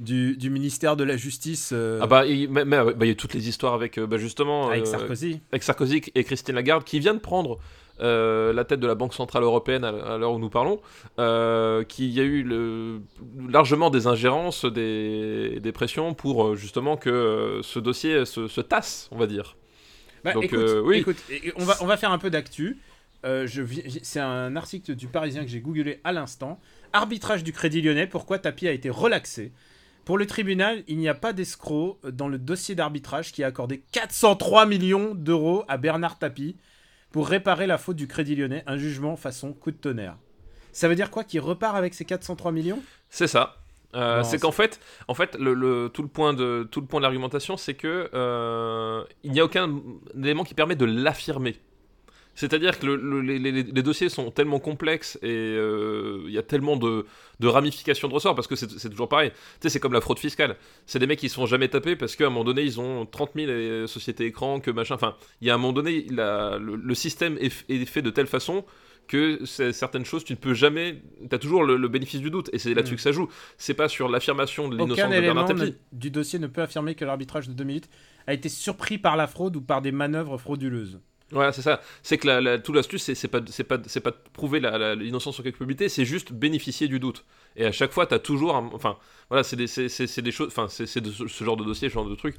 du, 0.00 0.36
du 0.36 0.50
ministère 0.50 0.96
de 0.96 1.04
la 1.04 1.16
justice 1.16 1.70
euh, 1.72 2.00
Ah 2.02 2.06
bah 2.08 2.26
il 2.26 2.50
mais- 2.50 2.64
mais, 2.64 2.78
bah, 2.82 2.92
il 3.02 3.08
y 3.08 3.12
a 3.12 3.14
toutes 3.14 3.34
les 3.34 3.48
histoires 3.48 3.74
avec 3.74 3.98
euh, 3.98 4.06
bah, 4.06 4.16
justement 4.18 4.68
avec 4.68 4.82
euh, 4.82 4.86
Sarkozy. 4.86 5.40
avec 5.52 5.62
Sarkozy 5.62 6.02
et 6.14 6.24
Christine 6.24 6.54
Lagarde 6.56 6.82
qui 6.84 6.98
vient 6.98 7.14
de 7.14 7.20
prendre 7.20 7.58
euh, 8.00 8.52
la 8.54 8.64
tête 8.64 8.80
de 8.80 8.86
la 8.86 8.94
Banque 8.94 9.12
Centrale 9.12 9.42
Européenne 9.42 9.84
à 9.84 10.16
l'heure 10.16 10.32
où 10.32 10.38
nous 10.38 10.48
parlons, 10.48 10.80
euh, 11.18 11.84
qu'il 11.84 12.06
y 12.06 12.18
a 12.18 12.22
eu 12.24 12.42
le, 12.42 13.02
largement 13.46 13.90
des 13.90 14.06
ingérences, 14.06 14.64
des, 14.64 15.60
des 15.60 15.72
pressions 15.72 16.14
pour 16.14 16.56
justement 16.56 16.96
que 16.96 17.60
ce 17.62 17.78
dossier 17.78 18.24
se, 18.24 18.48
se 18.48 18.60
tasse, 18.62 19.06
on 19.12 19.18
va 19.18 19.26
dire. 19.26 19.56
Bah, 20.24 20.32
Donc, 20.32 20.44
écoute, 20.44 20.58
euh, 20.58 20.80
oui. 20.82 20.96
écoute, 20.98 21.16
on, 21.56 21.64
va, 21.64 21.76
on 21.82 21.86
va 21.86 21.98
faire 21.98 22.10
un 22.10 22.18
peu 22.18 22.30
d'actu. 22.30 22.78
Euh, 23.26 23.46
c'est 24.02 24.20
un 24.20 24.56
article 24.56 24.94
du 24.94 25.06
Parisien 25.06 25.42
que 25.44 25.50
j'ai 25.50 25.60
googlé 25.60 26.00
à 26.02 26.12
l'instant. 26.12 26.58
Arbitrage 26.94 27.44
du 27.44 27.52
Crédit 27.52 27.82
Lyonnais, 27.82 28.06
pourquoi 28.06 28.38
Tapi 28.38 28.66
a 28.66 28.72
été 28.72 28.88
relaxé? 28.88 29.52
Pour 30.04 30.18
le 30.18 30.26
tribunal, 30.26 30.82
il 30.88 30.98
n'y 30.98 31.08
a 31.08 31.14
pas 31.14 31.32
d'escroc 31.32 31.98
dans 32.10 32.28
le 32.28 32.38
dossier 32.38 32.74
d'arbitrage 32.74 33.32
qui 33.32 33.44
a 33.44 33.46
accordé 33.48 33.82
403 33.92 34.66
millions 34.66 35.14
d'euros 35.14 35.64
à 35.68 35.76
Bernard 35.76 36.18
Tapie 36.18 36.56
pour 37.12 37.28
réparer 37.28 37.66
la 37.66 37.78
faute 37.78 37.96
du 37.96 38.06
Crédit 38.08 38.34
Lyonnais, 38.36 38.64
un 38.66 38.76
jugement 38.76 39.16
façon 39.16 39.52
coup 39.52 39.70
de 39.70 39.76
tonnerre. 39.76 40.16
Ça 40.72 40.88
veut 40.88 40.94
dire 40.94 41.10
quoi 41.10 41.24
Qu'il 41.24 41.40
repart 41.40 41.76
avec 41.76 41.94
ces 41.94 42.04
403 42.04 42.52
millions? 42.52 42.78
C'est 43.08 43.26
ça. 43.26 43.56
Euh, 43.96 44.22
c'est 44.22 44.30
c'est- 44.32 44.38
qu'en 44.38 44.52
fait, 44.52 44.78
en 45.08 45.14
fait, 45.14 45.34
le, 45.36 45.52
le- 45.52 45.90
tout 45.92 46.02
le 46.02 46.08
point 46.08 46.32
de 46.32 46.68
tout 46.70 46.80
le 46.80 46.86
point 46.86 47.00
de 47.00 47.02
l'argumentation, 47.02 47.56
c'est 47.56 47.74
que 47.74 48.08
euh, 48.14 49.02
il 49.24 49.32
n'y 49.32 49.40
a 49.40 49.44
aucun 49.44 49.80
élément 50.16 50.44
qui 50.44 50.54
permet 50.54 50.76
de 50.76 50.84
l'affirmer. 50.84 51.56
C'est-à-dire 52.34 52.78
que 52.78 52.86
le- 52.86 52.96
le- 52.96 53.20
les, 53.20 53.38
les- 53.38 53.62
les 53.64 53.82
dossiers 53.82 54.08
sont 54.08 54.30
tellement 54.30 54.60
complexes 54.60 55.18
et 55.22 55.28
euh, 55.28 56.22
il 56.26 56.32
y 56.32 56.38
a 56.38 56.42
tellement 56.42 56.76
de, 56.76 57.04
de 57.40 57.46
ramifications 57.48 58.08
de 58.08 58.14
ressorts 58.14 58.34
parce 58.34 58.46
que 58.46 58.56
c'est 58.56 58.88
toujours 58.88 59.08
pareil. 59.08 59.30
Tu 59.30 59.36
sais, 59.62 59.68
c'est 59.68 59.80
comme 59.80 59.92
la 59.92 60.00
fraude 60.00 60.18
fiscale. 60.18 60.56
C'est 60.86 60.98
des 60.98 61.06
mecs 61.06 61.18
qui 61.18 61.28
se 61.28 61.34
sont 61.34 61.46
jamais 61.46 61.68
tapés 61.68 61.96
parce 61.96 62.16
qu'à 62.16 62.26
un 62.26 62.30
moment 62.30 62.44
donné, 62.44 62.62
ils 62.62 62.80
ont 62.80 63.04
30 63.04 63.30
000 63.34 63.50
euh, 63.50 63.86
sociétés 63.86 64.26
écrans, 64.26 64.60
que 64.60 64.70
machin. 64.70 64.94
Enfin, 64.94 65.16
il 65.40 65.48
y 65.48 65.50
a 65.50 65.54
un 65.54 65.58
moment 65.58 65.72
donné, 65.72 66.06
la- 66.10 66.56
le, 66.58 66.76
le 66.76 66.94
système 66.94 67.36
est, 67.40 67.50
fait 67.86 68.02
de 68.02 68.10
telle 68.10 68.26
façon 68.28 68.64
que 69.08 69.44
c'est- 69.44 69.72
certaines 69.72 70.04
choses, 70.04 70.22
tu 70.24 70.32
ne 70.34 70.38
peux 70.38 70.54
jamais. 70.54 71.02
Tu 71.28 71.34
as 71.34 71.38
toujours 71.38 71.64
le, 71.64 71.88
bénéfice 71.88 72.20
du 72.20 72.30
doute 72.30 72.48
et 72.52 72.58
c'est 72.60 72.72
là-dessus 72.74 72.94
Mm. 72.94 72.96
que 72.96 73.02
ça 73.02 73.12
joue. 73.12 73.28
C'est 73.58 73.74
pas 73.74 73.88
sur 73.88 74.08
l'affirmation 74.08 74.68
de 74.68 74.76
l'innocence 74.78 75.10
de 75.16 75.20
Bernard 75.20 75.46
Tapie. 75.46 75.74
du 75.92 76.10
dossier 76.12 76.38
ne 76.38 76.46
peut 76.46 76.62
affirmer 76.62 76.94
que 76.94 77.04
l'arbitrage 77.04 77.48
de 77.48 77.52
2008 77.54 77.90
a 78.28 78.34
été 78.34 78.48
surpris 78.48 78.98
par 78.98 79.16
la 79.16 79.26
fraude 79.26 79.56
ou 79.56 79.60
par 79.60 79.82
des 79.82 79.90
manœuvres 79.92 80.38
frauduleuses. 80.38 81.00
Voilà, 81.32 81.52
c'est 81.52 81.62
ça. 81.62 81.80
C'est 82.02 82.18
que 82.18 82.26
la, 82.26 82.40
la, 82.40 82.58
tout 82.58 82.72
l'astuce, 82.72 83.04
c'est, 83.14 83.28
pas, 83.28 83.40
pas, 83.40 83.78
pas 83.78 84.10
de 84.10 84.16
prouver 84.32 84.58
l'innocence 84.60 85.38
la 85.44 85.52
culpabilité, 85.52 85.88
c'est 85.88 86.04
juste 86.04 86.32
bénéficier 86.32 86.88
du 86.88 86.98
doute. 86.98 87.24
Et 87.54 87.64
à 87.64 87.70
chaque 87.72 87.92
fois, 87.92 88.06
t'as 88.06 88.18
toujours, 88.18 88.56
un- 88.56 88.68
enfin, 88.72 88.96
voilà, 89.28 89.44
c'est 89.44 89.54
des, 89.56 89.68
des 90.22 90.32
choses, 90.32 90.48
enfin, 90.48 90.66
c'est, 90.68 90.86
ce 91.10 91.44
genre 91.44 91.56
de 91.56 91.64
dossier, 91.64 91.88
ce 91.88 91.94
genre 91.94 92.08
de 92.08 92.16
trucs 92.16 92.36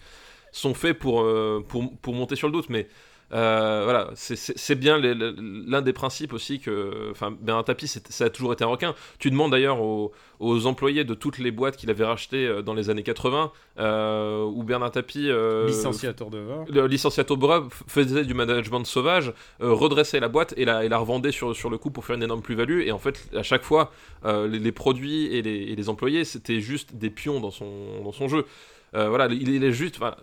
sont 0.51 0.73
faits 0.73 0.99
pour, 0.99 1.21
euh, 1.21 1.65
pour, 1.67 1.97
pour 1.99 2.13
monter 2.13 2.35
sur 2.35 2.47
le 2.47 2.53
doute, 2.53 2.69
mais 2.69 2.89
euh, 3.33 3.81
voilà, 3.83 4.09
c'est, 4.15 4.75
bien 4.75 4.97
l'un 4.99 5.81
des 5.81 5.93
principes 5.93 6.33
aussi 6.33 6.59
que, 6.59 7.09
enfin, 7.11 7.35
Bernard 7.39 7.65
Tapie, 7.65 7.87
ça 7.87 8.25
a 8.25 8.29
toujours 8.29 8.53
été 8.53 8.63
un 8.63 8.67
requin. 8.67 8.93
Tu 9.19 9.31
demandes 9.31 9.51
d'ailleurs 9.51 9.81
aux, 9.81 10.11
aux 10.39 10.65
employés 10.65 11.03
de 11.03 11.13
toutes 11.13 11.37
les 11.37 11.51
boîtes 11.51 11.77
qu'il 11.77 11.89
avait 11.89 12.03
rachetées 12.03 12.45
euh, 12.45 12.61
dans 12.61 12.73
les 12.73 12.89
années 12.89 13.03
80, 13.03 13.51
euh, 13.79 14.43
où 14.43 14.63
Bernard 14.63 14.91
Tapie 14.91 15.29
euh, 15.29 15.67
Licencié 15.67 16.09
à 16.09 16.13
tour 16.13 16.29
de 16.29 16.39
vin. 16.39 16.65
le 16.67 16.87
licenciato 16.87 17.37
Bra 17.37 17.67
faisait 17.87 18.25
du 18.25 18.33
management 18.33 18.83
sauvage, 18.85 19.33
redressait 19.59 20.19
la 20.19 20.27
boîte 20.27 20.53
et 20.57 20.65
la, 20.65 20.83
et 20.83 20.89
la 20.89 20.97
revendait 20.97 21.31
sur, 21.31 21.55
sur 21.55 21.69
le 21.69 21.77
coup 21.77 21.91
pour 21.91 22.05
faire 22.05 22.15
une 22.15 22.23
énorme 22.23 22.41
plus-value. 22.41 22.81
Et 22.81 22.91
en 22.91 22.99
fait, 22.99 23.29
à 23.35 23.43
chaque 23.43 23.63
fois, 23.63 23.91
les, 24.25 24.59
les 24.59 24.71
produits 24.71 25.27
et 25.27 25.41
les, 25.41 25.51
et 25.51 25.75
les 25.75 25.89
employés, 25.89 26.25
c'était 26.25 26.59
juste 26.59 26.95
des 26.95 27.09
pions 27.09 27.39
dans 27.39 27.51
son, 27.51 28.03
dans 28.03 28.11
son 28.11 28.27
jeu. 28.27 28.45
Euh, 28.95 29.09
voilà, 29.09 29.27
il, 29.27 29.47
il 29.47 29.63
est 29.63 29.71
juste. 29.71 29.97
voilà, 29.97 30.17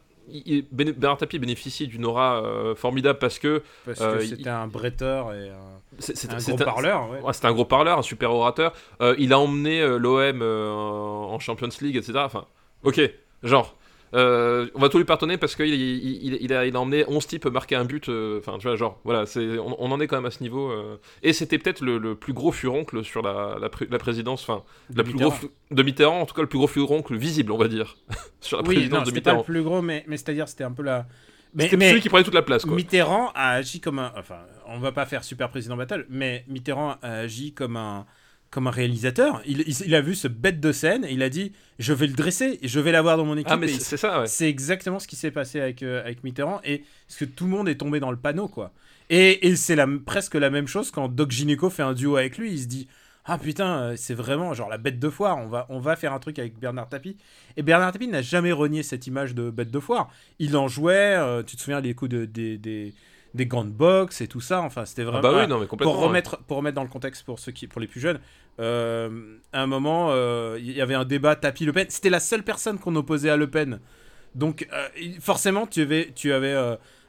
Bernard 0.73 1.17
Tapie 1.19 1.39
bénéficie 1.39 1.87
d'une 1.87 2.05
aura 2.05 2.43
euh, 2.43 2.75
formidable 2.75 3.19
parce 3.19 3.39
que 3.39 3.63
Parce 3.87 4.01
Euh, 4.01 4.19
que 4.19 4.23
il- 4.23 4.29
c'était 4.29 4.51
un 4.51 4.67
bretteur 4.67 5.33
et 5.35 5.49
un, 5.51 5.55
c'est 5.99 6.31
un 6.33 6.39
gros 6.39 6.57
parleur. 6.57 7.11
ouais. 7.11 7.21
Ouais, 7.21 7.33
c'était 7.33 7.47
un 7.47 7.53
gros 7.53 7.65
parleur, 7.65 7.99
un 7.99 8.03
super 8.03 8.31
orateur. 8.33 8.73
Euh, 9.01 9.15
il 9.19 9.33
a 9.33 9.39
emmené 9.39 9.81
euh, 9.81 9.99
l'OM 9.99 10.43
euh, 10.43 10.71
en 10.71 11.39
Champions 11.39 11.69
League, 11.81 11.97
etc. 11.97 12.13
Enfin, 12.25 12.45
ok, 12.85 13.01
genre. 13.43 13.75
Euh, 14.15 14.69
on 14.75 14.81
va 14.81 14.89
tout 14.89 14.99
lui 14.99 15.05
pardonner 15.05 15.37
parce 15.37 15.55
qu'il 15.57 15.67
il, 15.75 16.25
il, 16.25 16.39
il 16.41 16.53
a, 16.53 16.67
il 16.67 16.75
a 16.77 16.81
emmené 16.81 17.05
11 17.09 17.27
types 17.27 17.47
marquer 17.47 17.77
un 17.77 17.85
but. 17.85 18.09
euh, 18.09 18.39
Enfin, 18.39 18.59
tu 18.59 18.67
vois, 18.67 18.77
genre, 18.77 18.99
voilà, 19.05 19.25
on, 19.37 19.77
on 19.79 19.91
en 19.93 20.01
est 20.01 20.07
quand 20.07 20.17
même 20.17 20.27
à 20.27 20.31
ce 20.31 20.43
niveau. 20.43 20.71
euh. 20.71 20.97
et 21.23 21.33
c'était 21.33 21.59
peut-être 21.59 21.81
le, 21.83 21.99
le 21.99 22.15
plus 22.15 22.33
gros 22.33 22.53
furoncle 22.53 23.05
sur 23.05 23.23
la, 23.23 23.57
la, 23.61 23.69
pré- 23.69 23.89
la 23.91 23.99
présidence, 23.99 24.43
enfin, 24.43 24.63
la 24.95 25.05
plus 25.05 25.15
gros 25.15 25.31
Mitterrand. 25.31 25.31
fu- 25.31 25.49
de 25.71 25.83
Mitterrand, 25.83 26.21
en 26.21 26.27
tout 26.27 26.35
cas 26.35 26.43
le 26.43 26.49
plus 26.49 26.59
gros 26.59 26.69
furoncle 26.69 27.17
visible, 27.17 27.53
on 27.53 27.59
va 27.59 27.69
dire, 27.69 27.97
sur 28.41 28.57
la 28.59 28.65
Oui, 28.67 28.75
présidence 28.77 29.01
non, 29.01 29.05
de 29.05 29.11
c'était 29.11 29.21
pas 29.21 29.33
le 29.33 29.39
Mitterrand. 29.39 29.43
plus 29.43 29.63
gros, 29.63 29.83
mais, 29.83 30.05
mais 30.07 30.17
c'est-à-dire 30.17 30.49
c'était 30.49 30.65
un 30.65 30.73
peu 30.73 30.83
la. 30.83 31.07
Mais, 31.55 31.69
celui 31.69 32.01
qui 32.01 32.09
prenait 32.11 32.25
toute 32.25 32.35
la 32.35 32.43
place, 32.43 32.65
quoi. 32.65 32.77
Mitterrand 32.77 33.31
a 33.35 33.53
agi 33.53 33.81
comme 33.81 33.99
un. 33.99 34.13
Enfin, 34.17 34.41
on 34.67 34.79
va 34.79 34.93
pas 34.93 35.07
faire 35.07 35.25
super 35.25 35.49
président 35.49 35.77
battle, 35.77 36.07
mais 36.11 36.45
Mitterrand 36.49 36.97
a 37.03 37.13
agi 37.21 37.55
comme 37.55 37.77
un 37.77 38.05
comme 38.51 38.67
un 38.67 38.71
réalisateur. 38.71 39.43
Il, 39.47 39.95
a 39.95 40.01
vu 40.01 40.15
ce 40.15 40.29
bête 40.29 40.61
de 40.61 40.73
scène 40.73 41.05
et 41.05 41.13
il 41.13 41.23
a 41.23 41.29
dit 41.29 41.53
je 41.79 41.93
vais 41.93 42.07
le 42.07 42.15
dresser, 42.15 42.59
je 42.63 42.81
vais 42.81 42.93
l'avoir 42.93 43.17
dans 43.17 43.25
mon 43.25 43.35
équipe. 43.37 43.49
Ah, 43.51 43.57
mais 43.57 43.67
Et 43.67 43.79
c'est, 43.79 43.97
ça, 43.97 44.21
ouais. 44.21 44.27
C'est 44.27 44.49
exactement 44.49 44.99
ce 44.99 45.07
qui 45.07 45.17
s'est 45.17 45.31
passé 45.31 45.61
avec, 45.61 45.83
euh, 45.83 46.01
avec 46.01 46.25
Mitterrand 46.25 46.61
et 46.65 46.85
parce 47.07 47.19
que 47.19 47.25
tout 47.25 47.45
le 47.45 47.51
monde 47.51 47.69
est 47.69 47.77
tombé 47.77 48.01
dans 48.01 48.11
le 48.11 48.17
panneau 48.17 48.49
quoi. 48.49 48.73
Et, 49.11 49.47
et 49.47 49.57
c'est 49.57 49.77
la, 49.77 49.87
presque 50.05 50.35
la 50.35 50.51
même 50.51 50.67
chose 50.67 50.91
quand 50.91 51.09
Doc 51.09 51.31
Gineco 51.31 51.71
fait 51.71 51.83
un 51.83 51.93
duo 51.95 52.17
avec 52.17 52.39
lui. 52.39 52.53
Il 52.53 52.61
se 52.61 52.67
dit 52.67 52.89
ah 53.27 53.37
putain 53.37 53.79
euh, 53.79 53.95
c'est 53.97 54.15
vraiment 54.15 54.55
genre 54.55 54.71
la 54.71 54.79
bête 54.79 54.99
de 54.99 55.11
foire. 55.11 55.37
On 55.37 55.49
va 55.49 55.67
on 55.69 55.79
va 55.79 55.97
faire 55.97 56.15
un 56.15 56.19
truc 56.19 56.39
avec 56.39 56.59
Bernard 56.59 56.89
Tapie. 56.89 57.17
Et 57.59 57.63
Bernard 57.63 57.93
Tapie 57.93 58.09
n'a 58.09 58.23
jamais 58.23 58.53
renié 58.53 58.83
cette 58.83 59.07
image 59.07 59.35
de 59.35 59.51
bête 59.51 59.71
de 59.71 59.81
foire. 59.81 60.11
Il 60.39 60.57
en 60.57 60.69
jouait. 60.69 61.17
euh, 61.17 61.43
tu 61.43 61.57
te 61.57 61.61
souviens 61.61 61.81
les 61.81 61.95
coups 61.95 62.11
de, 62.11 62.25
des 62.25 62.57
des 62.57 62.95
des 63.35 63.47
grandes 63.47 63.73
box 63.73 64.21
et 64.21 64.29
tout 64.29 64.41
ça. 64.41 64.61
Enfin 64.63 64.85
c'était 64.87 65.03
Ah 65.03 65.11
vraiment 65.11 65.23
bah 65.23 65.41
oui, 65.43 65.47
non, 65.49 65.59
mais 65.59 65.67
complètement. 65.67 65.93
pour 65.93 66.03
ouais. 66.03 66.09
remettre 66.09 66.39
pour 66.47 66.57
remettre 66.59 66.75
dans 66.77 66.83
le 66.83 66.89
contexte 66.89 67.25
pour 67.25 67.39
ceux 67.39 67.53
qui 67.53 67.67
pour 67.67 67.81
les 67.81 67.87
plus 67.87 68.01
jeunes. 68.01 68.21
euh, 68.61 69.37
à 69.53 69.63
un 69.63 69.67
moment, 69.67 70.09
euh, 70.11 70.57
il 70.61 70.73
y 70.73 70.81
avait 70.81 70.95
un 70.95 71.05
débat 71.05 71.37
Tapie 71.37 71.65
Le 71.65 71.73
Pen. 71.73 71.87
C'était 71.89 72.11
la 72.11 72.21
seule 72.21 72.43
personne 72.43 72.79
qu'on 72.79 72.95
opposait 72.97 73.31
à 73.31 73.37
Le 73.37 73.49
Pen. 73.49 73.81
Donc 74.35 74.67
euh, 74.73 74.89
forcément, 75.21 75.67
tu 75.67 75.83
avais, 75.83 76.13
tu 76.15 76.33
avais 76.33 76.55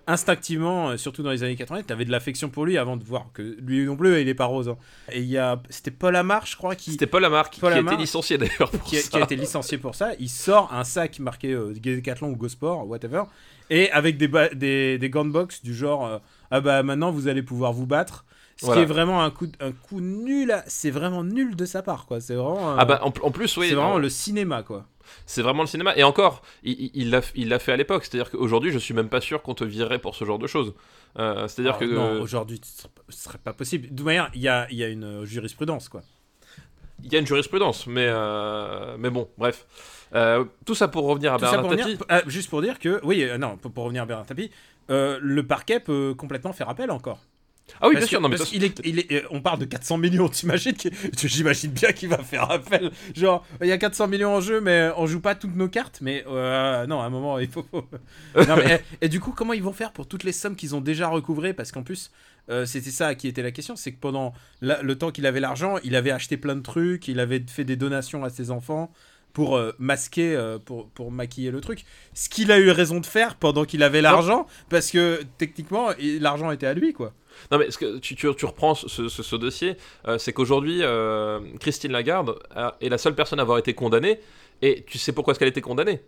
instinctivement, 0.10 0.90
euh, 0.90 0.98
surtout 0.98 1.24
dans 1.24 1.32
les 1.32 1.44
années 1.44 1.56
80, 1.56 1.84
tu 1.88 1.94
avais 1.94 2.04
de 2.06 2.12
l'affection 2.12 2.50
pour 2.50 2.66
lui 2.66 2.78
avant 2.78 2.98
de 2.98 3.04
voir 3.04 3.28
que 3.34 3.56
lui 3.62 3.86
non 3.86 3.96
plus, 3.96 4.20
il 4.22 4.28
est 4.28 4.34
pas 4.34 4.46
rose. 4.46 4.68
hein. 4.70 4.78
Et 5.12 5.20
il 5.20 5.28
y 5.30 5.38
a, 5.38 5.62
c'était 5.70 5.92
Paul 5.92 6.16
Amar, 6.16 6.46
je 6.46 6.58
crois, 6.58 6.76
qui, 6.76 6.92
C'était 6.92 7.08
Paul 7.08 7.22
Lamarck 7.22 7.54
qui, 7.54 7.60
Paul 7.62 7.72
qui 7.74 7.78
a 7.80 7.82
été 7.82 7.96
licencié 7.98 8.38
d'ailleurs 8.38 8.70
pour 8.72 8.84
qui, 8.84 8.98
a, 8.98 9.02
ça. 9.02 9.10
qui 9.10 9.18
a 9.18 9.22
été 9.22 9.36
licencié 9.36 9.78
pour 9.78 9.96
ça. 9.96 10.12
Il 10.20 10.30
sort 10.30 10.74
un 10.74 10.84
sac 10.84 11.20
marqué 11.20 11.54
euh, 11.54 11.74
Decathlon 11.74 12.30
ou 12.32 12.36
Go 12.36 12.50
Sport, 12.50 12.88
whatever, 12.88 13.24
et 13.70 13.90
avec 13.92 14.18
des, 14.18 14.30
des, 14.56 14.98
des 14.98 15.10
gants 15.10 15.26
de 15.26 15.32
boxe 15.32 15.62
du 15.64 15.74
genre 15.76 16.06
euh, 16.06 16.18
ah 16.52 16.62
bah 16.62 16.82
maintenant 16.84 17.12
vous 17.12 17.28
allez 17.28 17.44
pouvoir 17.44 17.72
vous 17.74 17.86
battre. 17.86 18.26
Ce 18.58 18.66
Voilà. 18.66 18.82
qui 18.82 18.84
est 18.84 18.94
vraiment 18.94 19.24
un 19.24 19.30
coup, 19.32 19.48
un 19.62 19.72
coup 19.72 20.02
nul, 20.02 20.54
c'est 20.68 20.90
vraiment 20.92 21.24
nul 21.24 21.56
de 21.56 21.64
sa 21.64 21.82
part 21.82 22.06
quoi. 22.08 22.20
C'est 22.20 22.34
vraiment, 22.36 22.72
euh, 22.72 22.76
Ah 22.78 22.84
bah 22.84 23.00
en, 23.04 23.14
en 23.22 23.32
plus, 23.32 23.56
oui. 23.56 23.70
c'est 23.70 23.76
vraiment 23.76 23.96
euh, 23.96 24.00
le 24.02 24.10
cinéma 24.10 24.64
quoi. 24.64 24.86
C'est 25.26 25.42
vraiment 25.42 25.64
le 25.64 25.68
cinéma. 25.68 25.96
Et 25.98 26.04
encore, 26.04 26.42
il- 26.64 27.10
l'a 27.10 27.22
il 27.36 27.60
fait 27.60 27.72
à 27.72 27.78
l'époque. 27.78 28.06
C'est-à-dire 28.06 28.32
qu'aujourd'hui, 28.32 28.72
je 28.72 28.78
suis 28.80 28.94
même 28.94 29.10
pas 29.10 29.22
sûr 29.22 29.42
qu'on 29.42 29.54
te 29.56 29.64
virerait 29.64 30.00
pour 30.00 30.16
ce 30.16 30.26
genre 30.26 30.40
de 30.40 30.48
choses. 30.48 30.74
Euh, 31.18 31.48
C'est-à-dire 31.48 31.76
Ah, 31.76 31.80
que. 31.80 31.86
non, 31.86 32.22
aujourd'hui, 32.22 32.60
ce 32.64 32.88
serait 33.10 33.38
pas- 33.38 33.54
possible. 33.54 33.90
De 33.90 33.96
toute 33.96 34.06
manière, 34.06 34.30
il 34.34 34.42
y 34.42 34.48
a, 34.48 34.68
il 34.70 34.78
y 34.78 34.84
a 34.84 34.88
une 34.88 35.24
jurisprudence 35.26 35.90
quoi. 35.90 36.02
Il 37.04 37.12
y 37.14 37.16
a 37.16 37.20
une 37.20 37.28
jurisprudence, 37.28 37.88
mais, 37.88 38.08
euh, 38.10 38.98
mais 39.00 39.10
bon, 39.10 39.30
bref. 39.38 39.66
Euh, 40.14 40.44
tout 40.66 40.76
ça 40.76 40.88
pour 40.90 41.06
revenir 41.06 41.34
à 41.34 41.38
Tout 41.38 41.46
Bernard 41.46 41.70
Tapie. 41.70 41.98
juste 42.28 42.50
pour 42.50 42.62
dire 42.62 42.78
que, 42.78 43.00
oui, 43.04 43.26
non, 43.40 43.56
pour, 43.58 43.72
pour 43.72 43.86
revenir 43.86 44.04
à 44.04 44.06
Bernard 44.06 44.26
Tapie, 44.26 44.52
le 44.90 45.42
parquet 45.42 45.80
peut 45.80 46.14
complètement 46.18 46.52
faire 46.52 46.68
appel 46.70 46.92
encore. 46.92 47.20
Ah 47.82 47.88
oui, 47.88 47.94
Parce 47.94 48.06
bien 48.06 48.08
sûr. 48.08 48.22
Non, 48.22 48.30
mais 48.30 48.38
parce 48.38 48.50
qu'il 48.50 48.64
est, 48.64 48.82
il 48.86 49.00
est- 49.00 49.12
euh, 49.12 49.22
on 49.32 49.42
parle 49.42 49.60
de 49.60 49.66
400 49.66 49.98
millions, 49.98 50.30
t'imagines 50.30 50.76
J'imagine 51.24 51.72
bien 51.72 51.92
qu'il 51.92 52.10
va 52.10 52.18
faire 52.20 52.50
appel. 52.52 52.92
Genre, 53.16 53.46
il 53.62 53.68
y 53.68 53.72
a 53.72 53.78
400 53.78 54.08
millions 54.08 54.36
en 54.36 54.42
jeu, 54.42 54.62
mais 54.62 54.90
on 54.98 55.08
joue 55.08 55.22
pas 55.22 55.36
toutes 55.36 55.56
nos 55.56 55.68
cartes. 55.70 56.00
Mais 56.02 56.24
euh, 56.28 56.86
non, 56.88 57.02
à 57.02 57.06
un 57.06 57.10
moment, 57.10 57.40
il 57.40 57.50
faut. 57.50 57.66
Non, 58.36 58.56
mais, 58.58 58.82
et, 59.02 59.06
et 59.06 59.10
du 59.10 59.20
coup, 59.20 59.32
comment 59.32 59.54
ils 59.54 59.64
vont 59.64 59.74
faire 59.74 59.92
pour 59.92 60.08
toutes 60.08 60.24
les 60.24 60.32
sommes 60.32 60.56
qu'ils 60.56 60.76
ont 60.76 60.82
déjà 60.82 61.08
recouvrées? 61.08 61.54
Parce 61.54 61.72
qu'en 61.72 61.84
plus, 61.84 62.12
euh, 62.50 62.66
c'était 62.66 62.92
ça 62.92 63.16
qui 63.16 63.28
était 63.28 63.44
la 63.44 63.52
question 63.52 63.76
c'est 63.76 63.92
que 63.92 64.00
pendant 64.00 64.34
la- 64.62 64.82
le 64.82 64.98
temps 64.98 65.12
qu'il 65.12 65.26
avait 65.26 65.40
l'argent, 65.40 65.78
il 65.84 65.96
avait 65.96 66.12
acheté 66.12 66.38
plein 66.38 66.56
de 66.56 66.62
trucs, 66.62 67.08
il 67.08 67.20
avait 67.20 67.44
fait 67.48 67.64
des 67.66 67.76
donations 67.76 68.24
à 68.24 68.30
ses 68.30 68.50
enfants 68.52 68.92
pour 69.34 69.56
euh, 69.58 69.74
masquer, 69.78 70.36
euh, 70.36 70.58
pour, 70.58 70.90
pour 70.90 71.12
maquiller 71.12 71.52
le 71.52 71.62
truc. 71.62 71.86
Ce 72.16 72.30
qu'il 72.30 72.52
a 72.52 72.58
eu 72.58 72.72
raison 72.72 73.00
de 73.00 73.06
faire 73.06 73.36
pendant 73.36 73.64
qu'il 73.66 73.84
avait 73.84 74.02
l'argent, 74.02 74.48
parce 74.70 74.90
que 74.90 75.22
techniquement, 75.38 75.90
il- 76.00 76.20
l'argent 76.22 76.50
était 76.52 76.66
à 76.68 76.74
lui, 76.74 76.94
quoi. 76.94 77.14
Non, 77.52 77.58
mais 77.58 77.72
ce 77.72 77.78
que 77.78 77.98
tu, 78.00 78.16
tu, 78.16 78.28
tu 78.36 78.46
reprends 78.46 78.76
ce, 78.76 78.88
ce- 79.10 79.24
ce 79.24 79.36
dossier, 79.36 79.76
euh, 80.08 80.18
c'est 80.18 80.34
qu'aujourd'hui, 80.34 80.80
euh, 80.84 81.40
Christine 81.60 81.92
Lagarde 81.92 82.38
a- 82.56 82.76
est 82.82 82.90
la 82.90 82.98
seule 82.98 83.16
personne 83.16 83.40
à 83.40 83.44
avoir 83.44 83.58
été 83.58 83.74
condamnée. 83.74 84.20
Et 84.62 84.84
tu 84.88 84.98
sais 84.98 85.12
pourquoi 85.14 85.32
est-ce 85.32 85.40
qu'elle 85.40 85.48
a 85.48 85.52
été 85.52 85.62
condamnée? 85.62 86.02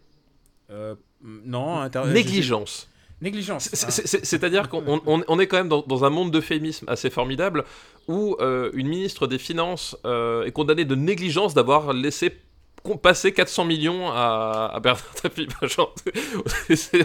Euh, 0.70 0.96
non, 1.24 1.82
Négligence. 2.14 2.88
Négligence. 3.22 3.70
C'est- 3.72 3.92
c'est- 3.92 4.08
c'est- 4.08 4.26
C'est-à-dire 4.26 4.68
qu'on 4.68 5.02
on- 5.06 5.24
on 5.28 5.40
est 5.40 5.46
quand 5.48 5.58
même 5.58 5.70
dans, 5.70 5.84
dans 5.86 6.04
un 6.06 6.10
monde 6.10 6.32
d'euphémisme 6.32 6.86
assez 6.90 7.10
formidable 7.12 7.66
où 8.08 8.36
euh, 8.40 8.72
une 8.74 8.88
ministre 8.88 9.28
des 9.28 9.38
Finances 9.38 9.96
euh, 10.06 10.44
est 10.46 10.52
condamnée 10.52 10.86
de 10.86 10.96
négligence 10.96 11.54
d'avoir 11.54 11.94
laissé 11.94 12.32
passer 13.02 13.34
400 13.34 13.66
millions 13.66 14.10
à, 14.12 14.72
à 14.74 14.80
Bernard 14.80 15.14
Tapie. 15.22 15.48
Genre, 15.64 15.94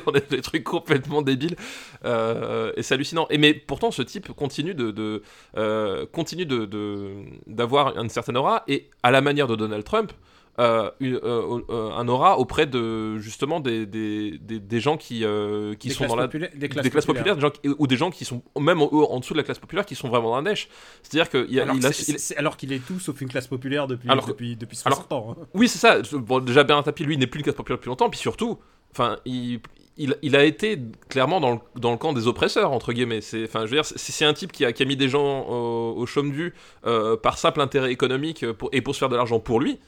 on 0.07 0.11
a 0.13 0.21
des 0.21 0.41
trucs 0.41 0.65
complètement 0.65 1.23
débiles 1.23 1.57
euh, 2.05 2.73
et 2.77 2.83
c'est 2.83 2.95
hallucinant. 2.95 3.27
Et 3.31 3.39
mais 3.39 3.55
pourtant, 3.55 3.91
ce 3.91 4.03
type 4.03 4.33
continue 4.33 4.75
de, 4.75 4.91
de, 4.91 5.23
euh, 5.57 6.07
continue 6.13 6.47
de 6.47 6.65
de- 6.67 7.15
d'avoir 7.47 7.97
une 7.99 8.09
certaine 8.09 8.37
aura 8.37 8.65
et 8.69 8.89
à 9.03 9.11
la 9.11 9.21
manière 9.21 9.47
de 9.47 9.57
Donald 9.57 9.85
Trump. 9.85 10.13
Euh, 10.59 10.91
euh, 11.03 11.61
euh, 11.69 11.91
un 11.93 12.09
aura 12.09 12.39
auprès 12.39 12.67
de 12.67 13.19
justement 13.19 13.61
des, 13.61 13.85
des, 13.87 14.39
des, 14.39 14.59
des 14.59 14.81
gens 14.81 14.97
qui, 14.97 15.25
euh, 15.25 15.75
qui 15.75 15.91
sont 15.91 16.07
dans 16.07 16.17
la 16.17 16.27
des 16.29 16.69
classes 16.69 16.89
classes, 16.89 17.05
populaires. 17.07 17.39
gens 17.39 17.51
ou 17.79 17.87
des 17.87 17.97
gens 17.97 18.11
qui 18.11 18.25
sont 18.25 18.43
même 18.59 18.81
en, 18.81 18.91
en 18.93 19.21
dessous 19.21 19.35
de 19.35 19.39
la 19.39 19.45
classe 19.45 19.59
populaire 19.59 19.85
qui 19.85 19.95
sont 19.95 20.09
vraiment 20.09 20.31
dans 20.31 20.37
la 20.41 20.51
dèche. 20.51 20.69
C'est-à-dire 21.03 21.29
qu'il 21.31 21.59
a, 21.61 21.65
Alors, 21.65 21.77
il 21.77 21.85
a- 21.87 21.93
c'est- 21.93 22.13
il- 22.13 22.19
c'est- 22.19 22.37
alors 22.37 22.57
qu'il 22.57 22.73
est 22.73 22.79
tout 22.87 22.99
sauf 23.01 23.21
une 23.21 23.29
classe 23.29 23.47
populaire 23.49 23.87
depuis, 23.87 24.09
Alors 24.09 24.27
depuis, 24.27 24.57
depuis 24.57 24.79
alors- 24.85 24.99
60 24.99 25.13
ans. 25.13 25.37
hein. 25.39 25.47
oui, 25.55 25.69
c'est 25.69 25.79
ça. 25.79 25.99
Bon, 26.15 26.41
déjà 26.41 26.65
Bernard 26.65 26.85
Tapie, 26.85 27.05
lui, 27.05 27.19
n'est 27.19 27.27
plus 27.27 27.41
une 27.41 27.45
classe 27.45 27.57
populaire 27.57 27.79
depuis 27.79 27.89
longtemps, 27.89 28.09
puis 28.09 28.19
surtout, 28.19 28.59
enfin, 28.93 29.19
il, 29.27 29.61
il, 29.99 30.17
il 30.23 30.37
a 30.37 30.45
été 30.45 30.79
clairement 31.09 31.41
dans 31.41 31.53
le, 31.53 31.59
dans 31.81 31.91
le 31.91 31.97
camp 31.99 32.13
des 32.13 32.27
oppresseurs 32.29 32.73
entre 32.73 32.93
guillemets. 32.93 33.21
C'est, 33.21 33.45
enfin, 33.45 33.61
je 33.67 33.71
veux 33.71 33.77
dire, 33.77 33.85
c'est, 33.85 34.25
un 34.25 34.33
type 34.35 34.53
qui 34.53 34.65
a, 34.65 34.73
qui 34.73 34.83
a 34.83 34.87
mis 34.87 34.97
des 34.97 35.09
gens 35.09 35.47
au, 35.49 35.95
au 35.97 36.07
chaume 36.07 36.33
du 36.33 36.55
euh, 36.87 37.17
par 37.17 37.39
simple 37.39 37.61
intérêt 37.61 37.93
économique 37.93 38.51
pour, 38.53 38.69
et 38.73 38.81
pour 38.81 38.95
se 38.95 39.01
faire 39.01 39.09
de 39.11 39.17
l'argent 39.17 39.39
pour 39.41 39.61
lui. 39.61 39.79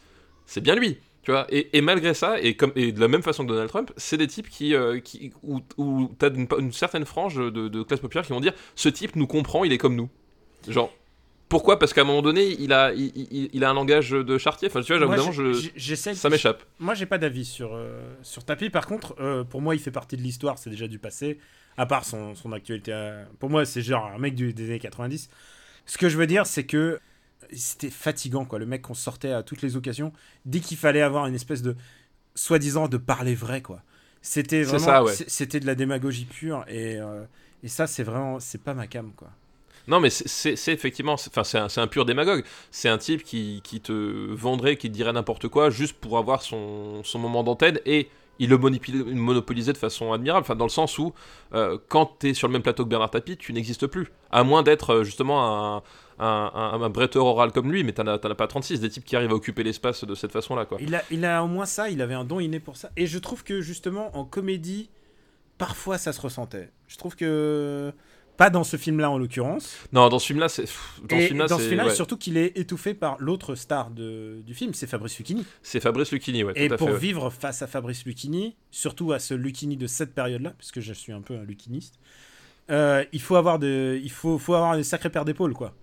C'est 0.48 0.60
bien 0.62 0.74
lui. 0.74 0.98
Tu 1.22 1.30
vois, 1.32 1.46
et, 1.50 1.76
et 1.76 1.82
malgré 1.82 2.14
ça, 2.14 2.40
et, 2.40 2.54
comme, 2.56 2.72
et 2.74 2.90
de 2.90 3.00
la 3.00 3.08
même 3.08 3.22
façon 3.22 3.44
que 3.44 3.48
Donald 3.50 3.68
Trump, 3.68 3.92
c'est 3.98 4.16
des 4.16 4.26
types 4.26 4.48
qui, 4.48 4.74
euh, 4.74 4.98
qui, 4.98 5.30
où, 5.42 5.60
où 5.76 6.10
tu 6.18 6.24
as 6.24 6.28
une, 6.28 6.48
une 6.58 6.72
certaine 6.72 7.04
frange 7.04 7.36
de, 7.36 7.50
de 7.68 7.82
classe 7.82 8.00
populaire 8.00 8.24
qui 8.24 8.32
vont 8.32 8.40
dire 8.40 8.54
ce 8.74 8.88
type 8.88 9.14
nous 9.14 9.26
comprend, 9.26 9.62
il 9.64 9.72
est 9.72 9.78
comme 9.78 9.94
nous. 9.94 10.08
Genre, 10.66 10.90
pourquoi? 11.50 11.78
Parce 11.78 11.92
qu'à 11.92 12.00
un 12.00 12.04
moment 12.04 12.22
donné, 12.22 12.46
il 12.58 12.72
a, 12.72 12.94
il, 12.94 13.12
il- 13.30 13.50
il 13.52 13.64
a 13.64 13.68
un 13.70 13.74
langage 13.74 14.10
de 14.10 14.38
chartier. 14.38 14.68
Enfin, 14.68 14.80
tu 14.80 14.92
vois, 14.96 15.00
Moi, 15.06 15.16
je, 15.32 15.52
ça 16.14 16.28
m'échappe. 16.30 16.62
Moi, 16.78 16.94
j'ai 16.94 17.06
pas 17.06 17.18
d'avis 17.18 17.44
sur, 17.44 17.74
euh, 17.74 18.00
sur 18.22 18.44
Tapi. 18.44 18.70
Par 18.70 18.86
contre, 18.86 19.14
euh, 19.20 19.44
pour 19.44 19.60
moi, 19.60 19.74
il 19.74 19.80
fait 19.80 19.90
partie 19.90 20.16
de 20.16 20.22
l'histoire. 20.22 20.56
C'est 20.58 20.70
déjà 20.70 20.88
du 20.88 20.98
passé. 20.98 21.38
À 21.76 21.84
part 21.86 22.04
son, 22.06 22.34
son 22.34 22.52
actualité. 22.52 22.92
euh, 22.94 23.24
Pour 23.38 23.50
moi, 23.50 23.64
c'est 23.66 23.82
genre 23.82 24.06
un 24.06 24.18
mec 24.18 24.34
du- 24.34 24.52
des 24.54 24.64
années 24.70 24.78
90. 24.78 25.28
Ce 25.86 25.96
que 25.98 26.08
je 26.08 26.16
veux 26.16 26.26
dire, 26.26 26.46
c'est 26.46 26.64
que 26.64 27.00
c'était 27.52 27.90
fatigant, 27.90 28.44
quoi. 28.44 28.58
Le 28.58 28.66
mec 28.66 28.82
qu'on 28.82 28.94
sortait 28.94 29.32
à 29.32 29.42
toutes 29.42 29.62
les 29.62 29.76
occasions, 29.76 30.12
dès 30.44 30.60
qu'il 30.60 30.76
fallait 30.76 31.02
avoir 31.02 31.26
une 31.26 31.34
espèce 31.34 31.62
de 31.62 31.76
soi-disant 32.34 32.88
de 32.88 32.96
parler 32.98 33.34
vrai, 33.34 33.62
quoi. 33.62 33.82
C'était 34.22 34.62
vraiment, 34.62 35.02
ouais. 35.04 35.14
c'était 35.28 35.60
de 35.60 35.66
la 35.66 35.74
démagogie 35.74 36.24
pure 36.26 36.64
et, 36.68 36.96
euh, 36.98 37.24
Et 37.64 37.68
ça, 37.68 37.88
c'est 37.88 38.04
vraiment, 38.04 38.38
c'est 38.40 38.62
pas 38.62 38.74
ma 38.74 38.86
cam, 38.86 39.12
quoi. 39.16 39.30
Non, 39.88 40.00
mais 40.00 40.10
c'est- 40.10 40.52
effectivement, 40.72 41.16
c'est- 41.16 41.30
enfin, 41.30 41.44
c'est 41.44 41.58
un, 41.58 41.82
un 41.82 41.86
pur 41.86 42.04
démagogue. 42.04 42.44
C'est 42.70 42.88
un 42.88 42.98
type 42.98 43.22
qui, 43.24 43.60
qui 43.64 43.80
te 43.80 43.92
vendrait, 44.34 44.76
qui 44.76 44.88
te 44.90 44.94
dirait 44.94 45.12
n'importe 45.12 45.48
quoi 45.48 45.70
juste 45.70 45.96
pour 45.98 46.18
avoir 46.18 46.42
son, 46.42 47.02
son 47.04 47.18
moment 47.18 47.42
d'antenne 47.42 47.80
et 47.86 48.08
il 48.38 48.50
le 48.50 48.56
monopoli- 48.56 49.14
monopolisait 49.14 49.72
de 49.72 49.78
façon 49.78 50.12
admirable. 50.12 50.44
Enfin, 50.44 50.56
dans 50.56 50.64
le 50.64 50.70
sens 50.70 50.98
où, 50.98 51.12
euh, 51.54 51.78
quand 51.88 52.18
tu 52.20 52.30
es 52.30 52.34
sur 52.34 52.48
le 52.48 52.52
même 52.52 52.62
plateau 52.62 52.84
que 52.84 52.88
Bernard 52.88 53.10
Tapie, 53.10 53.36
tu 53.36 53.52
n'existes 53.52 53.86
plus. 53.86 54.08
À 54.30 54.44
moins 54.44 54.62
d'être 54.62 54.90
euh, 54.90 55.04
justement 55.04 55.76
un, 55.76 55.82
un, 56.18 56.90
bretteur 56.90 57.24
oral 57.24 57.52
comme 57.52 57.70
lui, 57.70 57.84
mais 57.84 57.92
t'en 57.92 58.06
as, 58.06 58.14
as 58.14 58.34
pas 58.34 58.46
36, 58.46 58.80
des 58.80 58.90
types 58.90 59.04
qui 59.04 59.16
arrivent 59.16 59.30
à 59.30 59.34
occuper 59.34 59.62
l'espace 59.62 60.04
de 60.04 60.14
cette 60.14 60.32
façon-là. 60.32 60.66
Il 60.80 60.94
a, 60.94 61.02
il 61.10 61.24
a 61.24 61.42
au 61.44 61.46
moins 61.48 61.66
ça, 61.66 61.90
il 61.90 62.02
avait 62.02 62.14
un 62.14 62.24
don 62.24 62.40
inné 62.40 62.60
pour 62.60 62.76
ça. 62.76 62.90
Et 62.96 63.06
je 63.06 63.18
trouve 63.18 63.44
que 63.44 63.60
justement, 63.60 64.16
en 64.16 64.24
comédie, 64.24 64.90
parfois 65.58 65.98
ça 65.98 66.12
se 66.12 66.20
ressentait. 66.20 66.70
Je 66.86 66.96
trouve 66.96 67.16
que. 67.16 67.92
Pas 68.38 68.48
dans 68.50 68.64
ce 68.64 68.76
film-là 68.78 69.10
en 69.10 69.18
l'occurrence. 69.18 69.76
Non, 69.92 70.08
dans 70.08 70.18
ce 70.18 70.28
film-là, 70.28 70.48
c'est. 70.48 70.64
Dans 71.08 71.16
Et 71.16 71.22
ce 71.22 71.26
film-là, 71.26 71.46
dans 71.48 71.58
ce 71.58 71.64
film-là, 71.64 71.86
ouais, 71.88 71.94
surtout 71.94 72.16
qu'il 72.16 72.36
est 72.38 72.56
étouffé 72.56 72.94
par 72.94 73.16
l'autre 73.18 73.54
star 73.56 73.90
de- 73.90 74.40
du 74.46 74.54
film, 74.54 74.72
c'est 74.74 74.86
Fabrice 74.86 75.18
Lucchini. 75.18 75.44
c'est 75.60 75.80
Fabrice 75.80 76.10
Lucchini, 76.12 76.44
ouais, 76.44 76.52
Et 76.56 76.70
à 76.72 76.76
pour 76.76 76.86
fait. 76.88 76.94
ouais. 76.94 76.98
vivre 77.00 77.28
face 77.30 77.60
à 77.62 77.66
Fabrice 77.66 78.04
Lucchini, 78.06 78.56
surtout 78.70 79.12
à 79.12 79.18
ce 79.18 79.34
Lucchini 79.34 79.76
de 79.76 79.86
cette 79.86 80.14
période-là, 80.14 80.54
puisque 80.56 80.80
je 80.80 80.92
suis 80.94 81.12
un 81.12 81.20
peu 81.20 81.34
un 81.34 81.42
Luchiniste, 81.42 81.98
euh, 82.70 83.04
il 83.12 83.20
faut 83.20 83.36
avoir 83.36 83.58
de, 83.58 84.00
il 84.02 84.10
faut, 84.10 84.38
faut 84.38 84.54
avoir 84.54 84.74
une 84.74 84.84
sacrée 84.84 85.10
paire 85.10 85.24
d'épaules, 85.24 85.52
quoi. 85.54 85.74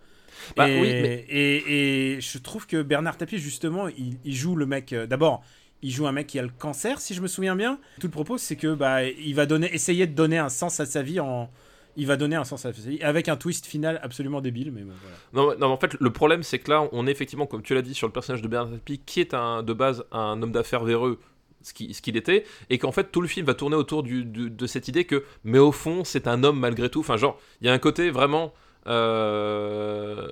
Bah 0.56 0.70
et, 0.70 0.80
oui, 0.80 0.88
mais- 0.88 1.26
et, 1.30 2.14
et 2.16 2.22
je 2.22 2.38
trouve 2.38 2.68
que 2.68 2.82
Bernard 2.82 3.18
Tapie, 3.18 3.38
justement, 3.38 3.88
il, 3.90 4.18
il 4.24 4.34
joue 4.36 4.56
le 4.56 4.66
mec. 4.66 4.94
euh, 4.94 5.08
D'abord, 5.08 5.44
il 5.82 5.92
joue 5.92 6.08
un 6.08 6.12
mec 6.14 6.28
qui 6.28 6.40
a 6.40 6.42
le 6.44 6.50
cancer, 6.58 7.02
si 7.02 7.14
je 7.14 7.22
me 7.22 7.28
souviens 7.28 7.56
bien. 7.56 7.80
Tout 8.00 8.08
le 8.08 8.12
propos, 8.12 8.38
c'est 8.38 8.56
que 8.56 8.74
bah, 8.76 9.04
il 9.04 9.36
va 9.36 9.46
donner, 9.46 9.74
essayer 9.74 10.08
de 10.08 10.14
donner 10.14 10.38
un 10.38 10.50
sens 10.50 10.80
à 10.80 10.86
sa 10.86 11.02
vie 11.02 11.20
en. 11.20 11.50
Il 11.98 12.08
va 12.08 12.18
donner 12.18 12.36
un 12.36 12.44
sens 12.44 12.66
à 12.66 12.72
vie 12.72 13.02
avec 13.02 13.30
un 13.30 13.38
twist 13.38 13.66
final 13.66 14.00
absolument 14.04 14.42
débile, 14.42 14.72
mais 14.72 14.82
voilà. 14.84 15.16
Non, 15.34 15.58
non, 15.68 15.74
en 15.74 15.78
fait, 15.78 15.96
le 16.00 16.10
problème, 16.12 16.44
c'est 16.44 16.60
que 16.60 16.70
là, 16.72 16.88
on 16.92 17.08
est 17.08 17.12
effectivement, 17.12 17.46
comme 17.46 17.62
tu 17.62 17.74
l'as 17.74 17.82
dit, 17.82 17.94
sur 17.94 18.08
le 18.08 18.14
personnage 18.14 18.42
de 18.42 18.48
Bernard 18.48 18.72
Tapie, 18.74 19.00
qui 19.06 19.20
est 19.22 19.34
un, 19.34 19.64
de 19.64 19.74
base 19.74 20.04
un 20.12 20.42
homme 20.42 20.52
d'affaires 20.52 20.84
véreux, 20.84 21.20
ce 21.62 21.74
qui- 21.74 21.94
ce 21.94 22.02
qu'il 22.02 22.18
était, 22.18 22.44
et 22.70 22.78
qu'en 22.78 22.92
fait, 22.92 23.12
tout 23.12 23.22
le 23.22 23.28
film 23.28 23.46
va 23.48 23.54
tourner 23.54 23.76
autour 23.76 24.04
de 24.04 24.68
cette 24.68 24.88
idée 24.88 25.06
que, 25.06 25.24
mais 25.44 25.58
au 25.60 25.72
fond, 25.72 26.04
c'est 26.04 26.28
un 26.28 26.44
homme 26.44 26.60
malgré 26.60 26.90
tout. 26.90 27.00
Enfin, 27.00 27.18
genre, 27.18 27.40
il 27.62 27.68
y 27.68 27.70
a 27.70 27.74
un 27.74 27.80
côté 27.80 28.10
vraiment. 28.12 28.54
euh, 28.88 30.28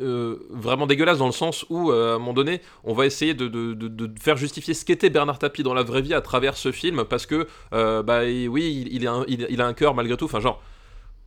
euh, 0.00 0.36
vraiment 0.50 0.86
dégueulasse 0.86 1.18
dans 1.18 1.26
le 1.26 1.32
sens 1.32 1.64
où, 1.70 1.90
euh, 1.90 2.12
à 2.12 2.14
un 2.14 2.18
moment 2.18 2.32
donné, 2.32 2.60
on 2.84 2.92
va 2.94 3.04
essayer 3.06 3.34
de, 3.34 3.76
faire 4.20 4.36
justifier 4.36 4.72
ce 4.74 4.84
qu'était 4.84 5.10
Bernard 5.10 5.38
Tapie 5.40 5.64
dans 5.64 5.74
la 5.74 5.82
vraie 5.82 6.02
vie 6.02 6.14
à 6.14 6.20
travers 6.20 6.56
ce 6.56 6.70
film, 6.70 7.04
parce 7.04 7.26
que, 7.26 7.46
bah, 7.72 8.20
oui, 8.24 8.86
il, 8.90 9.04
est 9.04 9.08
un- 9.08 9.24
il 9.28 9.60
a 9.60 9.66
un 9.66 9.74
cœur 9.74 9.94
malgré 9.94 10.16
tout. 10.16 10.26
Enfin, 10.26 10.40
genre, 10.40 10.62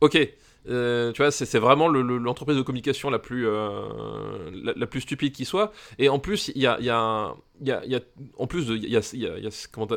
ok, 0.02 0.18
euh, 0.68 1.12
tu 1.12 1.22
vois, 1.22 1.30
c'est 1.30 1.58
vraiment 1.58 1.88
le- 1.88 2.02
le- 2.02 2.18
l'entreprise 2.18 2.56
de 2.56 2.62
communication 2.62 3.08
la 3.10 3.18
plus, 3.18 3.46
euh, 3.46 4.50
la, 4.76 4.86
plus 4.86 5.00
stupide 5.00 5.32
qui 5.32 5.44
soit. 5.44 5.72
Et 5.98 6.08
en 6.08 6.18
plus, 6.18 6.50
il 6.54 6.62
y 6.62 6.66
a, 6.66 7.34
en 8.38 8.46
plus 8.46 8.70
comment, 9.72 9.88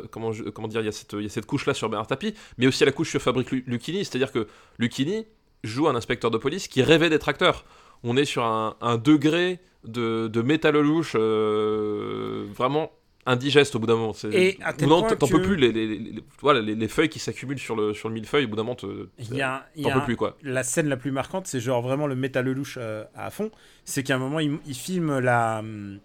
comment, 0.54 0.68
dire, 0.68 0.82
y 0.82 0.88
a 0.88 0.92
cette, 0.92 1.46
couche-là 1.46 1.74
sur 1.74 1.90
Bernard 1.90 2.08
Tapie, 2.08 2.34
mais 2.58 2.68
aussi 2.68 2.86
la 2.86 2.92
couche 2.92 3.10
sur 3.10 3.22
Fabrice 3.22 3.52
Lu- 3.52 3.64
Lucchini, 3.68 4.06
c'est-à-dire 4.06 4.32
que 4.32 4.48
Lucchini 4.80 5.26
joue 5.64 5.88
un 5.88 5.96
inspecteur 5.96 6.32
de 6.32 6.38
police 6.38 6.68
qui 6.68 6.82
rêvait 6.84 7.10
d'être 7.10 7.30
acteur. 7.30 7.66
On 8.04 8.18
est 8.18 8.26
sur 8.26 8.44
un, 8.44 8.76
un 8.82 8.98
degré 8.98 9.60
de, 9.84 10.28
de 10.28 10.42
métal 10.42 10.78
louche 10.80 11.14
euh, 11.16 12.46
vraiment 12.54 12.92
indigeste 13.26 13.76
au 13.76 13.80
bout 13.80 13.88
d'un 13.88 13.96
moment. 13.96 14.14
Et 14.32 14.58
à 14.64 14.74
tel 14.74 14.88
moment, 14.88 15.08
t'en 15.08 15.28
peux 15.28 15.42
plus, 15.42 15.56
les, 15.56 15.72
les, 15.72 15.88
les- 15.98 16.24
voilà, 16.42 16.62
les, 16.62 16.76
les 16.76 16.88
feuilles 16.88 17.10
qui 17.10 17.20
s'accumulent 17.20 17.60
sur 17.60 17.76
le, 17.76 17.94
sur 17.94 18.08
le 18.10 18.14
millefeuille, 18.14 18.46
au 18.46 18.48
bout 18.48 18.56
d'un 18.56 18.64
moment, 18.64 18.76
t'en 18.76 18.88
peux 18.88 20.06
plus, 20.06 20.16
quoi. 20.16 20.38
la 20.44 20.64
scène 20.64 20.88
la 20.88 20.98
plus 20.98 21.12
marquante, 21.12 21.48
c'est 21.48 21.60
genre 21.60 21.82
vraiment 21.82 22.08
le 22.08 22.16
métal 22.16 22.50
louche 22.50 22.78
euh, 22.80 23.04
à 23.16 23.30
fond. 23.32 23.50
C'est 23.84 24.04
qu'à 24.04 24.16
un 24.16 24.20
moment, 24.20 24.40
il, 24.40 24.60
il 24.68 24.76
filme 24.76 25.20
la 25.20 25.60
hum, 25.60 26.00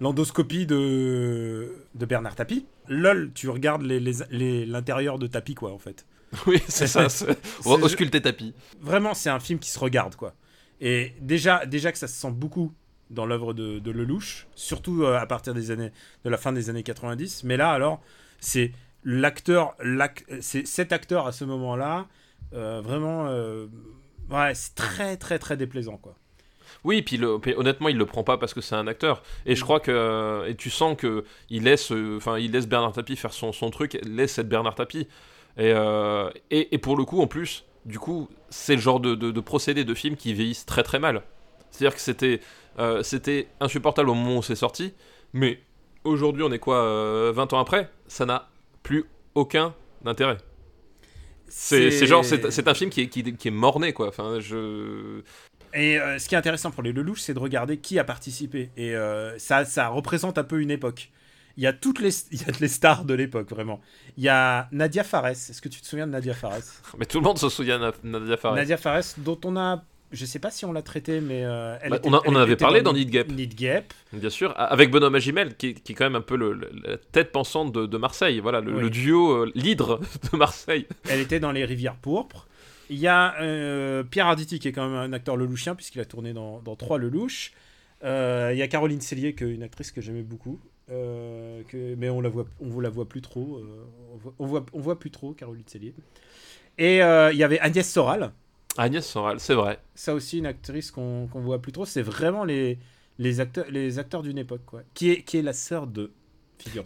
l'endoscopie 0.00 0.66
de, 0.66 1.72
de 1.94 2.06
Bernard 2.06 2.34
Tapie. 2.36 2.66
Lol, 2.88 3.30
tu 3.34 3.48
regardes 3.48 3.82
les- 3.82 4.00
les- 4.00 4.12
les- 4.30 4.66
l'intérieur 4.66 5.18
de 5.18 5.26
Tapie, 5.26 5.54
quoi, 5.54 5.72
en 5.72 5.78
fait. 5.78 6.06
Oui, 6.46 6.60
c'est 6.68 6.86
ça. 6.86 7.08
c'est- 7.08 7.26
On 7.66 7.76
va 7.76 7.84
ausculter 7.84 8.20
tapis. 8.22 8.54
Vraiment, 8.80 9.14
c'est 9.14 9.30
un 9.30 9.40
film 9.40 9.58
qui 9.58 9.70
se 9.70 9.78
regarde, 9.78 10.14
quoi. 10.16 10.34
Et 10.80 11.12
déjà, 11.20 11.66
déjà 11.66 11.92
que 11.92 11.98
ça 11.98 12.06
se 12.08 12.14
sent 12.18 12.30
beaucoup 12.30 12.72
dans 13.10 13.26
l'œuvre 13.26 13.52
de, 13.54 13.78
de 13.78 13.90
Lelouch, 13.90 14.46
surtout 14.54 15.02
euh, 15.04 15.18
à 15.18 15.26
partir 15.26 15.54
des 15.54 15.70
années, 15.70 15.90
de 16.24 16.30
la 16.30 16.36
fin 16.38 16.52
des 16.52 16.70
années 16.70 16.82
90. 16.82 17.44
Mais 17.44 17.56
là, 17.56 17.70
alors, 17.72 18.00
c'est 18.40 18.72
l'acteur, 19.04 19.74
l'ac- 19.82 20.24
c'est 20.40 20.66
cet 20.66 20.92
acteur 20.92 21.26
à 21.26 21.32
ce 21.32 21.44
moment-là, 21.44 22.06
euh, 22.54 22.80
vraiment, 22.82 23.26
euh, 23.28 23.66
ouais, 24.30 24.54
c'est 24.54 24.74
très, 24.74 25.16
très, 25.16 25.38
très 25.38 25.56
déplaisant, 25.56 25.96
quoi. 25.96 26.14
Oui, 26.84 27.02
puis, 27.02 27.16
le- 27.16 27.38
puis 27.38 27.54
honnêtement, 27.56 27.88
il 27.88 27.96
le 27.96 28.06
prend 28.06 28.22
pas 28.24 28.38
parce 28.38 28.54
que 28.54 28.60
c'est 28.60 28.74
un 28.74 28.86
acteur. 28.86 29.22
Et 29.44 29.54
je 29.56 29.62
crois 29.62 29.80
que 29.80 30.44
et 30.48 30.54
tu 30.54 30.70
sens 30.70 30.96
que 30.96 31.24
il 31.50 31.64
laisse, 31.64 31.90
enfin, 32.16 32.38
il 32.38 32.52
laisse 32.52 32.66
Bernard 32.68 32.92
Tapie 32.92 33.16
faire 33.16 33.32
son, 33.32 33.52
son 33.52 33.70
truc, 33.70 33.98
laisse 34.04 34.38
être 34.38 34.48
Bernard 34.48 34.76
Tapie. 34.76 35.08
Et, 35.58 35.72
euh, 35.74 36.30
et, 36.50 36.74
et 36.74 36.78
pour 36.78 36.96
le 36.96 37.04
coup, 37.04 37.20
en 37.20 37.26
plus, 37.26 37.64
du 37.84 37.98
coup, 37.98 38.28
c'est 38.50 38.76
le 38.76 38.80
genre 38.80 39.00
de, 39.00 39.14
de, 39.14 39.30
de 39.30 39.40
procédé 39.40 39.84
de 39.84 39.94
film 39.94 40.16
qui 40.16 40.32
vieillissent 40.32 40.64
très 40.66 40.82
très 40.82 40.98
mal. 40.98 41.22
C'est-à-dire 41.70 41.94
que 41.94 42.00
c'était 42.00 42.40
euh, 42.78 43.02
c'était 43.02 43.48
insupportable 43.60 44.10
au 44.10 44.14
moment 44.14 44.38
où 44.38 44.42
c'est 44.42 44.54
sorti, 44.54 44.94
mais 45.32 45.60
aujourd'hui, 46.04 46.42
on 46.42 46.52
est 46.52 46.58
quoi, 46.58 46.82
euh, 46.82 47.32
20 47.34 47.52
ans 47.52 47.58
après, 47.58 47.90
ça 48.06 48.26
n'a 48.26 48.48
plus 48.82 49.04
aucun 49.34 49.74
intérêt. 50.04 50.38
C'est 51.48 52.06
genre, 52.06 52.24
c'est 52.24 52.50
c'est 52.52 52.68
un 52.68 52.74
film 52.74 52.90
qui 52.90 53.02
est, 53.02 53.08
qui, 53.08 53.34
qui 53.34 53.48
est 53.48 53.52
morné, 53.52 53.92
quoi. 53.92 54.08
Enfin, 54.08 54.38
je. 54.38 55.22
Et 55.74 55.98
euh, 55.98 56.18
ce 56.18 56.28
qui 56.28 56.34
est 56.34 56.38
intéressant 56.38 56.70
pour 56.70 56.82
les 56.82 56.92
Lelouch, 56.92 57.20
c'est 57.20 57.34
de 57.34 57.38
regarder 57.38 57.78
qui 57.78 57.98
a 57.98 58.04
participé. 58.04 58.70
Et 58.76 58.94
euh, 58.94 59.36
ça, 59.38 59.64
ça 59.64 59.88
représente 59.88 60.38
un 60.38 60.44
peu 60.44 60.60
une 60.60 60.70
époque. 60.70 61.10
Il 61.56 61.62
y 61.64 61.66
a 61.66 61.72
toutes 61.72 62.00
les, 62.00 62.10
il 62.32 62.40
y 62.40 62.44
a 62.44 62.52
les 62.60 62.68
stars 62.68 63.04
de 63.04 63.14
l'époque, 63.14 63.50
vraiment. 63.50 63.80
Il 64.16 64.22
y 64.24 64.28
a 64.28 64.68
Nadia 64.72 65.04
Fares. 65.04 65.26
Est-ce 65.26 65.60
que 65.60 65.68
tu 65.68 65.80
te 65.80 65.86
souviens 65.86 66.06
de 66.06 66.12
Nadia 66.12 66.34
Fares? 66.34 66.62
Mais 66.98 67.06
tout 67.06 67.18
le 67.18 67.24
monde 67.24 67.38
se 67.38 67.48
souvient 67.48 67.78
de 67.78 67.92
Nadia 68.04 68.36
Fares. 68.36 68.54
Nadia 68.54 68.76
Fares, 68.76 69.14
dont 69.18 69.40
on 69.44 69.56
a. 69.56 69.84
Je 70.12 70.24
sais 70.24 70.38
pas 70.40 70.50
si 70.50 70.64
on 70.64 70.72
l'a 70.72 70.82
traité, 70.82 71.20
mais. 71.20 71.44
euh, 71.44 71.76
elle 71.82 71.90
Bah, 71.90 71.96
était- 71.98 72.08
on, 72.08 72.14
a- 72.14 72.20
elle 72.24 72.30
on 72.32 72.36
en 72.36 72.40
avait 72.40 72.56
parlé 72.56 72.82
dans 72.82 72.92
Need 72.92 73.06
Need 73.08 73.14
Gap, 73.14 73.28
Need 73.30 73.54
Gap. 73.54 73.94
bien 74.12 74.30
sûr, 74.30 74.52
avec 74.56 74.90
Benoît 74.90 75.08
Magimel, 75.10 75.56
qui, 75.56 75.74
qui 75.74 75.92
est 75.92 75.94
quand 75.94 76.04
même 76.04 76.16
un 76.16 76.20
peu 76.20 76.36
le- 76.36 76.52
le- 76.54 76.70
la 76.84 76.96
tête 76.96 77.30
pensante 77.30 77.72
de, 77.72 77.86
de 77.86 77.96
Marseille, 77.96 78.40
voilà, 78.40 78.60
le, 78.60 78.74
Oui. 78.74 78.80
le 78.82 78.90
duo, 78.90 79.30
euh, 79.44 79.52
l'hydre 79.54 80.00
de 80.32 80.36
Marseille. 80.36 80.86
Elle 81.08 81.20
était 81.20 81.38
dans 81.38 81.52
Les 81.52 81.64
Rivières 81.64 81.94
Pourpres. 81.96 82.48
Il 82.88 82.98
y 82.98 83.06
a 83.06 83.40
euh, 83.40 84.02
Pierre 84.02 84.26
Arditi, 84.26 84.58
qui 84.58 84.66
est 84.66 84.72
quand 84.72 84.88
même 84.88 84.98
un 84.98 85.12
acteur 85.12 85.36
lelouchien, 85.36 85.76
puisqu'il 85.76 86.00
a 86.00 86.04
tourné 86.04 86.32
dans, 86.32 86.60
dans 86.60 86.74
trois 86.74 86.98
Lelouch. 86.98 87.52
Euh, 88.02 88.50
il 88.52 88.58
y 88.58 88.62
a 88.62 88.66
Caroline 88.68 89.00
Cellier, 89.00 89.34
qui 89.36 89.44
est 89.44 89.50
une 89.54 89.62
actrice 89.62 89.92
que 89.92 90.00
j'aimais 90.00 90.22
beaucoup. 90.22 90.58
euh, 90.90 91.62
que, 91.68 91.94
mais 91.94 92.10
on 92.10 92.20
la 92.20 92.28
voit, 92.30 92.46
on 92.60 92.80
la 92.80 92.88
voit 92.90 93.08
plus 93.08 93.20
trop. 93.20 93.58
euh, 93.58 93.84
on, 94.12 94.16
voit, 94.16 94.34
on, 94.40 94.46
voit, 94.46 94.66
on 94.72 94.80
voit 94.80 94.98
plus 94.98 95.12
trop 95.12 95.34
Caroline 95.34 95.62
Cellier. 95.68 95.94
Et 96.78 96.96
il 96.96 97.36
y 97.36 97.44
avait 97.44 97.60
Agnès 97.60 97.88
Soral. 97.88 98.32
Agnès 98.78 99.06
Soral, 99.06 99.40
c'est 99.40 99.54
vrai. 99.54 99.78
Ça 99.94 100.14
aussi, 100.14 100.38
une 100.38 100.46
actrice 100.46 100.90
qu'on 100.90 101.26
qu'on 101.26 101.40
voit 101.40 101.60
plus 101.60 101.72
trop. 101.72 101.84
C'est 101.84 102.02
vraiment 102.02 102.44
les, 102.44 102.78
les, 103.18 103.40
acteurs, 103.40 103.66
les 103.70 103.98
acteurs 103.98 104.22
d'une 104.22 104.38
époque, 104.38 104.62
quoi. 104.64 104.82
Qui 104.94 105.10
est, 105.10 105.22
qui 105.22 105.38
est 105.38 105.42
la 105.42 105.52
sœur 105.52 105.86
de. 105.86 106.10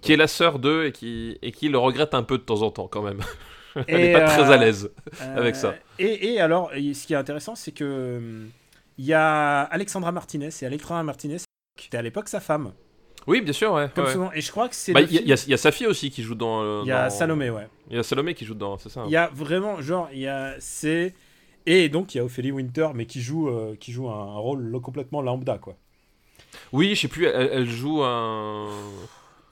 Qui 0.03 0.12
est 0.12 0.16
la 0.16 0.28
sœur 0.28 0.59
d'eux 0.61 0.87
et 0.87 0.93
qui, 0.93 1.37
et 1.43 1.51
qui 1.51 1.68
le 1.68 1.78
regrette 1.78 2.14
un 2.14 2.22
peu 2.22 2.39
de 2.39 2.45
temps 2.45 2.62
en 2.62 2.70
temps 2.70 2.87
quand 2.89 3.03
même. 3.03 3.20
Elle 3.89 4.01
n'est 4.03 4.12
pas 4.12 4.20
très 4.24 4.49
euh, 4.49 4.53
à 4.53 4.57
l'aise. 4.57 4.91
Euh, 5.20 5.37
avec 5.37 5.57
ça. 5.57 5.74
Et, 5.99 6.35
et 6.35 6.41
alors, 6.41 6.70
ce 6.72 7.07
qui 7.07 7.12
est 7.12 7.16
intéressant, 7.16 7.57
c'est 7.57 7.72
que 7.72 8.18
hum, 8.18 8.51
il 8.99 9.05
y 9.05 9.12
a 9.12 9.62
Alexandra 9.62 10.12
Martinez 10.12 10.51
et 10.62 10.64
Alexandra 10.66 11.03
Martinez 11.03 11.39
qui 11.76 11.89
était 11.89 11.97
à 11.97 12.03
l'époque 12.03 12.28
sa 12.28 12.39
femme, 12.39 12.72
Oui, 13.26 13.41
bien 13.41 13.53
sûr, 13.53 13.72
ouais. 13.72 13.91
comme 13.93 14.05
ouais. 14.05 14.12
souvent. 14.12 14.30
Et 14.32 14.41
je 14.41 14.51
crois 14.53 14.68
que 14.68 14.76
c'est. 14.76 14.93
Bah, 14.93 15.01
Il 15.01 15.11
y, 15.12 15.18
a- 15.32 15.35
y 15.49 15.53
y 15.53 15.59
sa 15.59 15.72
fille 15.72 15.89
aussi 15.89 16.09
qui 16.11 16.22
joue 16.22 16.37
dans. 16.37 16.62
euh, 16.62 16.82
il 16.85 16.89
y 16.89 16.93
a 16.93 17.09
dans- 17.09 17.11
Salomé, 17.11 17.51
ouais. 17.51 17.66
Il 17.91 17.97
y 17.97 17.99
a 17.99 18.05
Salomé 18.05 18.35
qui 18.35 18.45
joue 18.45 18.55
dans, 18.55 18.78
c'est 18.78 18.91
ça. 18.91 19.01
hein. 19.01 19.05
Il 19.09 19.12
y 19.12 19.16
a 19.16 19.28
vraiment, 19.35 19.80
genre, 19.82 20.09
il 20.12 20.20
y 20.20 20.28
a 20.28 20.55
c'est 20.61 21.14
et 21.66 21.88
donc 21.88 22.14
il 22.14 22.18
y 22.18 22.20
a 22.20 22.24
Ophélie 22.24 22.52
Winter, 22.52 22.88
mais 22.94 23.06
qui 23.06 23.20
joue, 23.22 23.48
euh, 23.48 23.76
qui 23.78 23.92
joue 23.92 24.08
un, 24.08 24.14
un 24.14 24.38
rôle 24.38 24.80
complètement 24.82 25.22
lambda, 25.22 25.58
quoi. 25.58 25.76
Oui, 26.72 26.94
je 26.94 27.00
sais 27.02 27.08
plus, 27.08 27.26
elle, 27.26 27.50
elle 27.52 27.68
joue 27.70 28.02
un. 28.02 28.68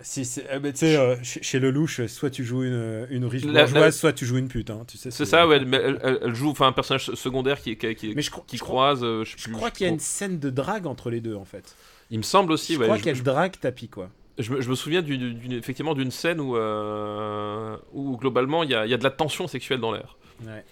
Si, 0.00 0.24
c'est- 0.24 0.44
eh 0.52 0.58
ben, 0.58 0.72
tu 0.72 0.78
sais, 0.80 0.96
euh, 0.96 1.14
chez, 1.22 1.42
chez 1.42 1.60
Lelouch, 1.60 2.04
soit 2.06 2.30
tu 2.30 2.44
joues 2.44 2.64
une, 2.64 3.06
une 3.10 3.24
riche 3.24 3.44
La- 3.44 3.62
bourgeoise, 3.64 3.74
la- 3.84 3.92
soit 3.92 4.12
tu 4.12 4.26
joues 4.26 4.38
une 4.38 4.48
pute, 4.48 4.68
hein, 4.70 4.82
tu 4.88 4.98
sais. 4.98 5.12
C'est 5.12 5.24
ça, 5.24 5.46
ouais, 5.46 5.64
mais 5.64 5.76
elle, 5.76 6.00
elle- 6.02 6.18
elle 6.24 6.34
joue 6.34 6.50
enfin, 6.50 6.66
un 6.66 6.72
personnage 6.72 7.06
secondaire 7.14 7.60
qui, 7.60 7.76
qui, 7.76 7.94
qui, 7.94 8.12
Mais 8.16 8.22
je, 8.22 8.30
cro- 8.32 8.44
qui 8.46 8.56
je 8.56 8.62
crois, 8.62 8.94
croise. 8.96 9.04
euh, 9.04 9.24
je 9.24 9.30
sais 9.32 9.36
je 9.38 9.44
plus, 9.44 9.52
crois 9.52 9.68
je 9.68 9.74
qu'il 9.74 9.86
y 9.86 9.90
a 9.90 9.92
une 9.92 10.00
scène 10.00 10.40
de 10.40 10.50
drague 10.50 10.86
entre 10.86 11.08
les 11.10 11.20
deux, 11.20 11.36
en 11.36 11.44
fait. 11.44 11.76
Il 12.10 12.18
me 12.18 12.24
semble 12.24 12.50
aussi, 12.50 12.74
je 12.74 12.78
ouais. 12.80 12.86
crois 12.86 12.96
je- 12.98 13.04
qu'elle 13.04 13.22
drague 13.22 13.54
Tapi, 13.60 13.88
quoi. 13.88 14.10
Je 14.38 14.50
me, 14.52 14.60
je 14.60 14.68
me 14.70 14.74
souviens 14.74 15.02
d'une, 15.02 15.34
d'une- 15.34 15.52
effectivement 15.52 15.94
d'une 15.94 16.10
scène 16.10 16.40
où, 16.40 16.56
euh, 16.56 17.76
où 17.92 18.16
globalement 18.16 18.64
il 18.64 18.70
y 18.70 18.74
a, 18.74 18.86
il 18.86 18.90
y 18.90 18.94
a 18.94 18.98
de 18.98 19.04
la 19.04 19.10
tension 19.10 19.46
sexuelle 19.46 19.78
dans 19.80 19.92
l'air. 19.92 20.16
Ouais. 20.44 20.64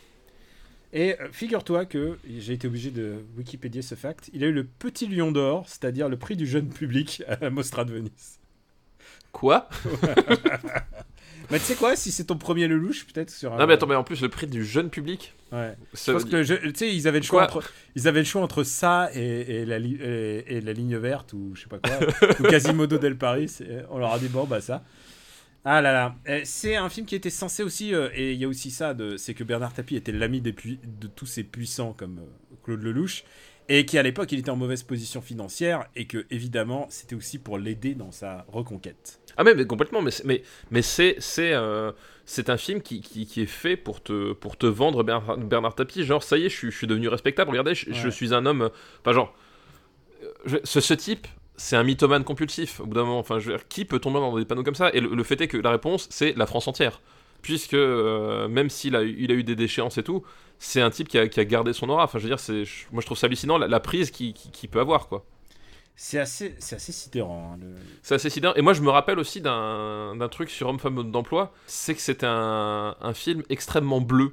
Et 0.93 1.14
euh, 1.20 1.28
figure-toi 1.30 1.84
que 1.86 2.18
j'ai 2.38 2.53
été 2.55 2.66
obligé 2.66 2.91
de 2.91 3.24
Wikipédier 3.36 3.82
ce 3.82 3.95
fact. 3.95 4.28
Il 4.32 4.43
a 4.43 4.49
eu 4.49 4.53
le 4.53 4.64
petit 4.64 5.07
lion 5.07 5.30
d'or, 5.32 5.68
c'est-à-dire 5.68 6.09
le 6.09 6.16
prix 6.16 6.36
du 6.36 6.47
jeune 6.47 6.68
public 6.68 7.22
à 7.28 7.36
la 7.41 7.51
Mostra 7.51 7.84
de 7.84 7.93
Venise. 7.93 8.38
Quoi? 9.32 9.68
Mais 11.51 11.59
tu 11.59 11.64
sais 11.64 11.74
quoi, 11.74 11.97
si 11.97 12.12
c'est 12.12 12.24
ton 12.24 12.36
premier 12.36 12.68
Lelouch, 12.68 13.07
peut-être 13.07 13.30
sur 13.30 13.53
un... 13.53 13.59
Non 13.59 13.66
mais 13.66 13.74
attends, 13.74 13.88
mais 13.88 13.97
en 13.97 14.05
plus 14.05 14.20
le 14.22 14.28
prix 14.28 14.47
du 14.47 14.64
jeune 14.64 14.88
public. 14.88 15.34
Ouais. 15.51 15.74
ça- 15.95 16.12
Je 16.12 16.18
pense 16.18 16.24
que 16.24 16.68
tu 16.68 16.74
sais, 16.76 16.95
ils 16.95 17.09
avaient 17.09 17.18
le 17.18 17.24
choix 17.24 17.43
entre, 17.45 17.72
ils 17.97 18.07
avaient 18.07 18.20
le 18.20 18.24
choix 18.24 18.41
entre 18.43 18.62
ça 18.62 19.11
et, 19.14 19.20
et 19.62 19.64
la, 19.66 19.80
li- 19.80 19.99
et, 20.01 20.57
et 20.57 20.61
la 20.61 20.72
ligne 20.72 20.97
verte 20.97 21.32
ou 21.32 21.53
je 21.57 21.62
sais 21.62 21.66
pas 21.68 21.78
quoi, 21.80 21.99
ou 22.41 22.43
Quasimodo 22.45 22.99
del 22.99 23.16
Paris. 23.16 23.59
On 23.91 23.99
leur 23.99 24.12
a 24.12 24.18
dit 24.20 24.28
bon 24.28 24.45
bah 24.45 24.61
ça. 24.61 24.84
Ah 25.65 25.83
là 25.83 25.93
là, 25.93 26.15
Euh, 26.29 26.41
c'est 26.45 26.77
un 26.77 26.89
film 26.89 27.07
qui 27.07 27.15
était 27.15 27.29
censé 27.31 27.63
aussi, 27.63 27.95
euh, 27.95 28.09
et 28.15 28.33
il 28.33 28.39
y 28.39 28.45
a 28.45 28.49
aussi 28.49 28.71
ça, 28.71 28.95
c'est 29.19 29.35
que 29.35 29.45
Bernard 29.45 29.75
Tapie 29.75 29.97
était 29.97 30.13
l'ami 30.13 30.41
de 30.41 30.53
tous 31.07 31.27
ces 31.27 31.45
puissants 31.45 31.93
comme 31.93 32.19
euh, 32.21 32.55
Claude 32.65 32.83
Lelouch, 32.83 33.25
et 33.69 33.85
qu'à 33.85 34.03
l'époque 34.03 34.33
il 34.33 34.39
était 34.39 34.51
en 34.51 34.57
mauvaise 34.57 34.83
position 34.83 35.21
financière, 35.21 35.87
et 35.97 36.07
que 36.07 36.25
évidemment 36.31 36.87
c'était 36.89 37.15
aussi 37.15 37.39
pour 37.39 37.59
l'aider 37.59 37.95
dans 37.95 38.11
sa 38.11 38.47
reconquête. 38.49 39.21
Ah 39.37 39.45
mais, 39.45 39.55
mais 39.55 39.67
complètement, 39.67 40.01
mais 40.01 40.11
c'est- 40.11 40.25
mais, 40.25 40.43
mais 40.71 40.81
c'est 40.83 41.17
c'est 41.19 41.53
euh, 41.53 41.93
un 42.49 42.57
film 42.57 42.81
qui, 42.81 43.03
qui, 43.03 43.27
qui 43.27 43.43
est 43.43 43.47
fait 43.47 43.77
pour 43.77 44.03
te 44.03 44.33
pour 44.33 44.57
te 44.57 44.65
vendre 44.67 45.03
Bernard, 45.03 45.37
Bernard 45.37 45.75
Tapie, 45.75 46.05
genre 46.05 46.23
ça 46.23 46.39
y 46.39 46.47
est, 46.47 46.49
je 46.49 46.57
suis, 46.57 46.71
je 46.71 46.77
suis 46.77 46.87
devenu 46.87 47.09
respectable. 47.09 47.51
Regardez, 47.51 47.75
je, 47.75 47.93
je 47.93 48.09
suis 48.09 48.33
un 48.35 48.47
homme, 48.47 48.71
enfin 49.03 49.13
genre 49.13 49.35
je- 50.47 50.59
ce, 50.65 50.81
ce 50.81 50.95
type. 50.95 51.27
C'est 51.63 51.77
un 51.77 51.83
mythomane 51.83 52.25
compulsif, 52.25 52.81
au 52.81 52.87
bout 52.87 52.95
d'un 52.95 53.05
moment. 53.05 53.19
Enfin, 53.19 53.39
je 53.39 53.51
veux 53.51 53.57
dire, 53.59 53.69
qui 53.69 53.85
peut 53.85 53.99
tomber 53.99 54.19
dans 54.19 54.35
des 54.35 54.47
panneaux 54.47 54.63
comme 54.63 54.75
ça? 54.75 54.91
Et 54.95 55.01
le, 55.01 55.15
le 55.15 55.23
fait 55.23 55.39
est 55.43 55.47
que 55.49 55.59
la 55.59 55.71
réponse, 55.71 56.07
c'est 56.11 56.33
la 56.35 56.47
France 56.47 56.67
entière. 56.69 57.01
Puisque, 57.43 57.75
euh, 57.75 58.49
même 58.49 58.71
s'il 58.71 58.97
a, 58.97 59.03
eu- 59.03 59.15
il 59.19 59.31
a 59.31 59.35
eu 59.35 59.45
des 59.45 59.57
déchéances 59.57 59.99
et 59.99 60.03
tout, 60.03 60.25
c'est 60.59 60.81
un 60.81 60.89
type 60.91 61.09
qui 61.09 61.19
a, 61.19 61.29
qui 61.29 61.39
a 61.39 61.45
gardé 61.45 61.75
son 61.75 61.91
aura. 61.91 62.05
Enfin, 62.05 62.19
je 62.19 62.25
veux 62.25 62.31
dire, 62.31 62.41
c'est, 62.41 62.65
moi 62.93 63.03
je 63.03 63.07
trouve 63.07 63.19
ça 63.19 63.27
hallucinant, 63.27 63.59
la, 63.59 63.69
la 63.69 63.81
prise 63.81 64.11
qu'il 64.11 64.33
qui, 64.33 64.69
peut 64.69 64.81
avoir, 64.81 65.07
quoi. 65.09 65.27
C'est 65.97 66.19
assez, 66.19 66.55
c'est 66.59 66.77
assez 66.77 66.93
sidérant. 66.93 67.53
hein, 67.55 67.59
le- 67.61 67.75
C'est 68.03 68.15
assez 68.15 68.31
sidérant. 68.31 68.55
Et 68.55 68.63
moi, 68.63 68.73
je 68.73 68.81
me 68.81 68.89
rappelle 68.91 69.19
aussi 69.19 69.41
d'un 69.43 70.17
d'un 70.17 70.29
truc 70.29 70.49
sur 70.49 70.69
Homme-Femme 70.69 71.11
d'Emploi, 71.11 71.53
c'est 71.67 71.95
que 71.95 72.01
c'était 72.01 72.27
un, 72.27 72.97
un 73.01 73.15
film 73.15 73.43
extrêmement 73.51 74.01
bleu. 74.01 74.33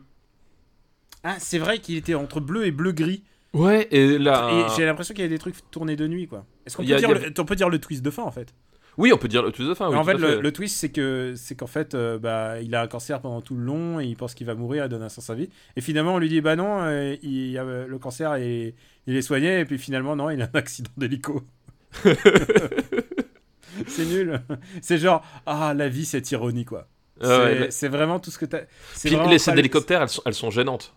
Ah, 1.24 1.38
c'est 1.40 1.60
vrai 1.60 1.80
qu'il 1.80 1.96
était 1.96 2.16
entre 2.16 2.40
bleu 2.40 2.66
et 2.66 2.72
bleu-gris. 2.72 3.24
Ouais, 3.58 3.88
et 3.92 4.18
là... 4.18 4.50
Et 4.52 4.76
j'ai 4.76 4.86
l'impression 4.86 5.14
qu'il 5.14 5.24
y 5.24 5.28
a 5.28 5.30
des 5.30 5.38
trucs 5.40 5.56
tournés 5.72 5.96
de 5.96 6.08
nuit, 6.08 6.28
quoi. 6.28 6.46
Est-ce 6.66 6.76
qu'on 6.78 6.84
peut, 6.84 6.96
dire 6.96 7.10
a- 7.10 7.14
le- 7.14 7.34
on 7.38 7.46
peut 7.46 7.56
dire 7.56 7.70
le 7.70 7.80
twist 7.80 8.04
de 8.04 8.10
fin, 8.10 8.24
en 8.24 8.32
fait? 8.32 8.54
Oui, 8.98 9.14
on 9.14 9.18
peut 9.18 9.28
dire 9.28 9.44
le 9.44 9.52
twist 9.52 9.70
de 9.70 9.76
fin. 9.76 9.90
oui, 9.90 9.96
En 9.96 10.04
fait, 10.04 10.16
le, 10.16 10.42
le 10.42 10.52
twist, 10.52 10.76
c'est 10.78 10.90
que 10.90 11.34
c'est 11.36 11.54
qu'en 11.56 11.68
fait, 11.68 11.94
euh, 11.94 12.18
bah, 12.18 12.60
il 12.62 12.74
a 12.74 12.82
un 12.82 12.88
cancer 12.88 13.22
pendant 13.22 13.42
tout 13.42 13.56
le 13.56 13.62
long 13.64 14.00
et 14.00 14.06
il 14.06 14.16
pense 14.18 14.34
qu'il 14.34 14.48
va 14.48 14.56
mourir 14.56 14.86
et 14.86 14.90
donner 14.90 15.06
un 15.06 15.10
sens 15.10 15.26
à 15.26 15.28
sa 15.28 15.36
vie. 15.36 15.50
Et 15.76 15.82
finalement, 15.82 16.16
on 16.16 16.18
lui 16.18 16.30
dit, 16.30 16.42
bah 16.42 16.56
non, 16.56 16.80
euh, 16.82 17.16
il, 17.22 17.56
a, 17.60 17.64
euh, 17.64 17.86
le 17.86 18.00
cancer, 18.00 18.34
est, 18.36 18.74
il 19.06 19.16
est 19.16 19.22
soigné. 19.22 19.60
Et 19.60 19.66
puis 19.66 19.78
finalement, 19.78 20.16
non, 20.16 20.32
il 20.32 20.42
a 20.42 20.46
un 20.52 20.58
accident 20.58 20.90
d'hélico. 20.98 21.44
c'est 23.88 24.06
nul. 24.06 24.42
C'est 24.82 24.98
genre, 24.98 25.24
ah, 25.46 25.74
la 25.76 25.90
vie, 25.90 26.06
c'est 26.06 26.32
ironie, 26.32 26.66
quoi. 26.66 26.88
Ah 27.22 27.48
c'est 27.70 27.88
ouais, 27.88 27.98
vraiment 27.98 28.20
tout 28.20 28.30
ce 28.32 28.38
que 28.38 28.46
t'as. 28.46 28.62
c'est 28.94 29.10
Puis 29.10 29.16
vraiment 29.16 29.32
les 29.32 29.40
scènes 29.40 29.56
d'hélicoptère, 29.56 30.02
elles 30.04 30.10
sont, 30.10 30.22
elles 30.26 30.34
sont 30.36 30.52
gênantes. 30.52 30.96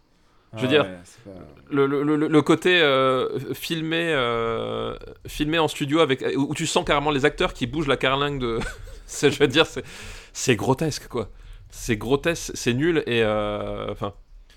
Je 0.54 0.58
veux 0.60 0.64
Ah 0.66 0.68
dire, 0.68 0.82
ouais, 0.82 0.98
c'est 1.04 1.22
pas- 1.24 1.38
Le, 1.70 1.86
le, 1.86 2.02
le, 2.02 2.16
le 2.28 2.42
côté 2.42 2.80
euh, 2.80 3.38
filmé, 3.54 4.12
euh, 4.12 4.96
filmé 5.26 5.58
en 5.58 5.68
studio 5.68 6.00
avec 6.00 6.24
où 6.36 6.54
tu 6.54 6.66
sens 6.66 6.84
carrément 6.84 7.10
les 7.12 7.24
acteurs 7.24 7.52
qui 7.54 7.66
bougent 7.66 7.86
la 7.88 7.96
carlingue 7.96 8.40
de. 8.40 8.58
c'est- 9.06 9.30
je 9.30 9.38
veux 9.38 9.48
dire, 9.48 9.66
c'est, 9.66 9.84
c'est 10.32 10.56
grotesque 10.56 11.06
quoi. 11.08 11.30
C'est 11.70 11.96
grotesque, 11.96 12.50
c'est 12.54 12.74
nul 12.74 13.04
et 13.06 13.22
euh, 13.22 13.90
enfin. 13.92 14.12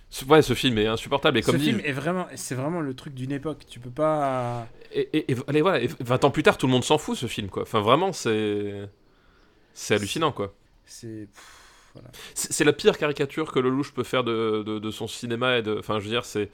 ce- 0.09 0.25
Ouais, 0.25 0.41
ce 0.41 0.53
film 0.55 0.77
est 0.79 0.87
insupportable 0.87 1.37
et 1.37 1.41
Ce 1.43 1.51
comme 1.51 1.59
dit, 1.59 1.65
film 1.65 1.81
est 1.85 1.91
vraiment, 1.91 2.25
c'est 2.35 2.55
vraiment 2.55 2.81
le 2.81 2.95
truc 2.95 3.13
d'une 3.13 3.31
époque. 3.31 3.59
Tu 3.69 3.79
peux 3.79 3.91
pas. 3.91 4.67
et, 4.91 5.09
et- 5.13 5.31
et- 5.31 5.35
allez, 5.47 5.61
voilà, 5.61 5.79
et 5.81 5.89
20 5.99 6.23
ans 6.25 6.31
plus 6.31 6.41
tard, 6.43 6.57
tout 6.57 6.65
le 6.65 6.71
monde 6.71 6.83
s'en 6.83 6.97
fout 6.97 7.15
ce 7.17 7.27
film 7.27 7.49
quoi. 7.49 7.61
Enfin, 7.63 7.81
vraiment, 7.81 8.13
c'est. 8.13 8.89
C'est 9.75 9.93
hallucinant 9.95 10.31
quoi. 10.31 10.53
C'est. 10.85 11.27
Voilà. 11.93 12.09
C'est 12.33 12.63
la 12.63 12.73
pire 12.73 12.97
caricature 12.97 13.51
que 13.51 13.59
Lelouch 13.59 13.91
peut 13.93 14.03
faire 14.03 14.23
de, 14.23 14.63
de, 14.63 14.79
de 14.79 14.91
son 14.91 15.07
cinéma 15.07 15.57
et 15.57 15.61
de. 15.61 15.77
Enfin, 15.79 15.99
je 15.99 16.05
veux 16.05 16.09
dire, 16.11 16.25
c'est. 16.25 16.49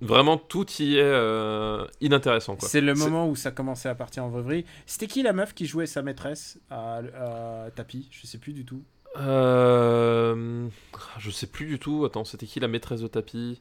Vraiment, 0.00 0.36
tout 0.36 0.64
y 0.78 0.96
est 0.96 1.02
euh, 1.02 1.84
inintéressant 2.00 2.54
quoi. 2.54 2.68
C'est 2.68 2.80
le 2.80 2.94
moment 2.94 3.28
où 3.28 3.34
ça 3.34 3.50
commençait 3.50 3.88
à 3.88 3.96
partir 3.96 4.24
en 4.24 4.28
vraiverie. 4.28 4.64
C'était 4.86 5.08
qui 5.08 5.22
la 5.24 5.32
meuf 5.32 5.54
qui 5.54 5.66
jouait 5.66 5.86
sa 5.86 6.02
maîtresse 6.02 6.60
à, 6.70 6.98
à 6.98 7.70
Tapi? 7.72 8.08
Je 8.12 8.24
sais 8.26 8.38
plus 8.38 8.52
du 8.52 8.64
tout. 8.64 8.82
Euh... 9.16 10.68
Je 11.18 11.30
sais 11.32 11.48
plus 11.48 11.66
du 11.66 11.78
tout. 11.80 12.04
Attends, 12.04 12.24
c'était 12.24 12.46
qui 12.46 12.60
la 12.60 12.68
maîtresse 12.68 13.00
de 13.00 13.08
tapis 13.08 13.60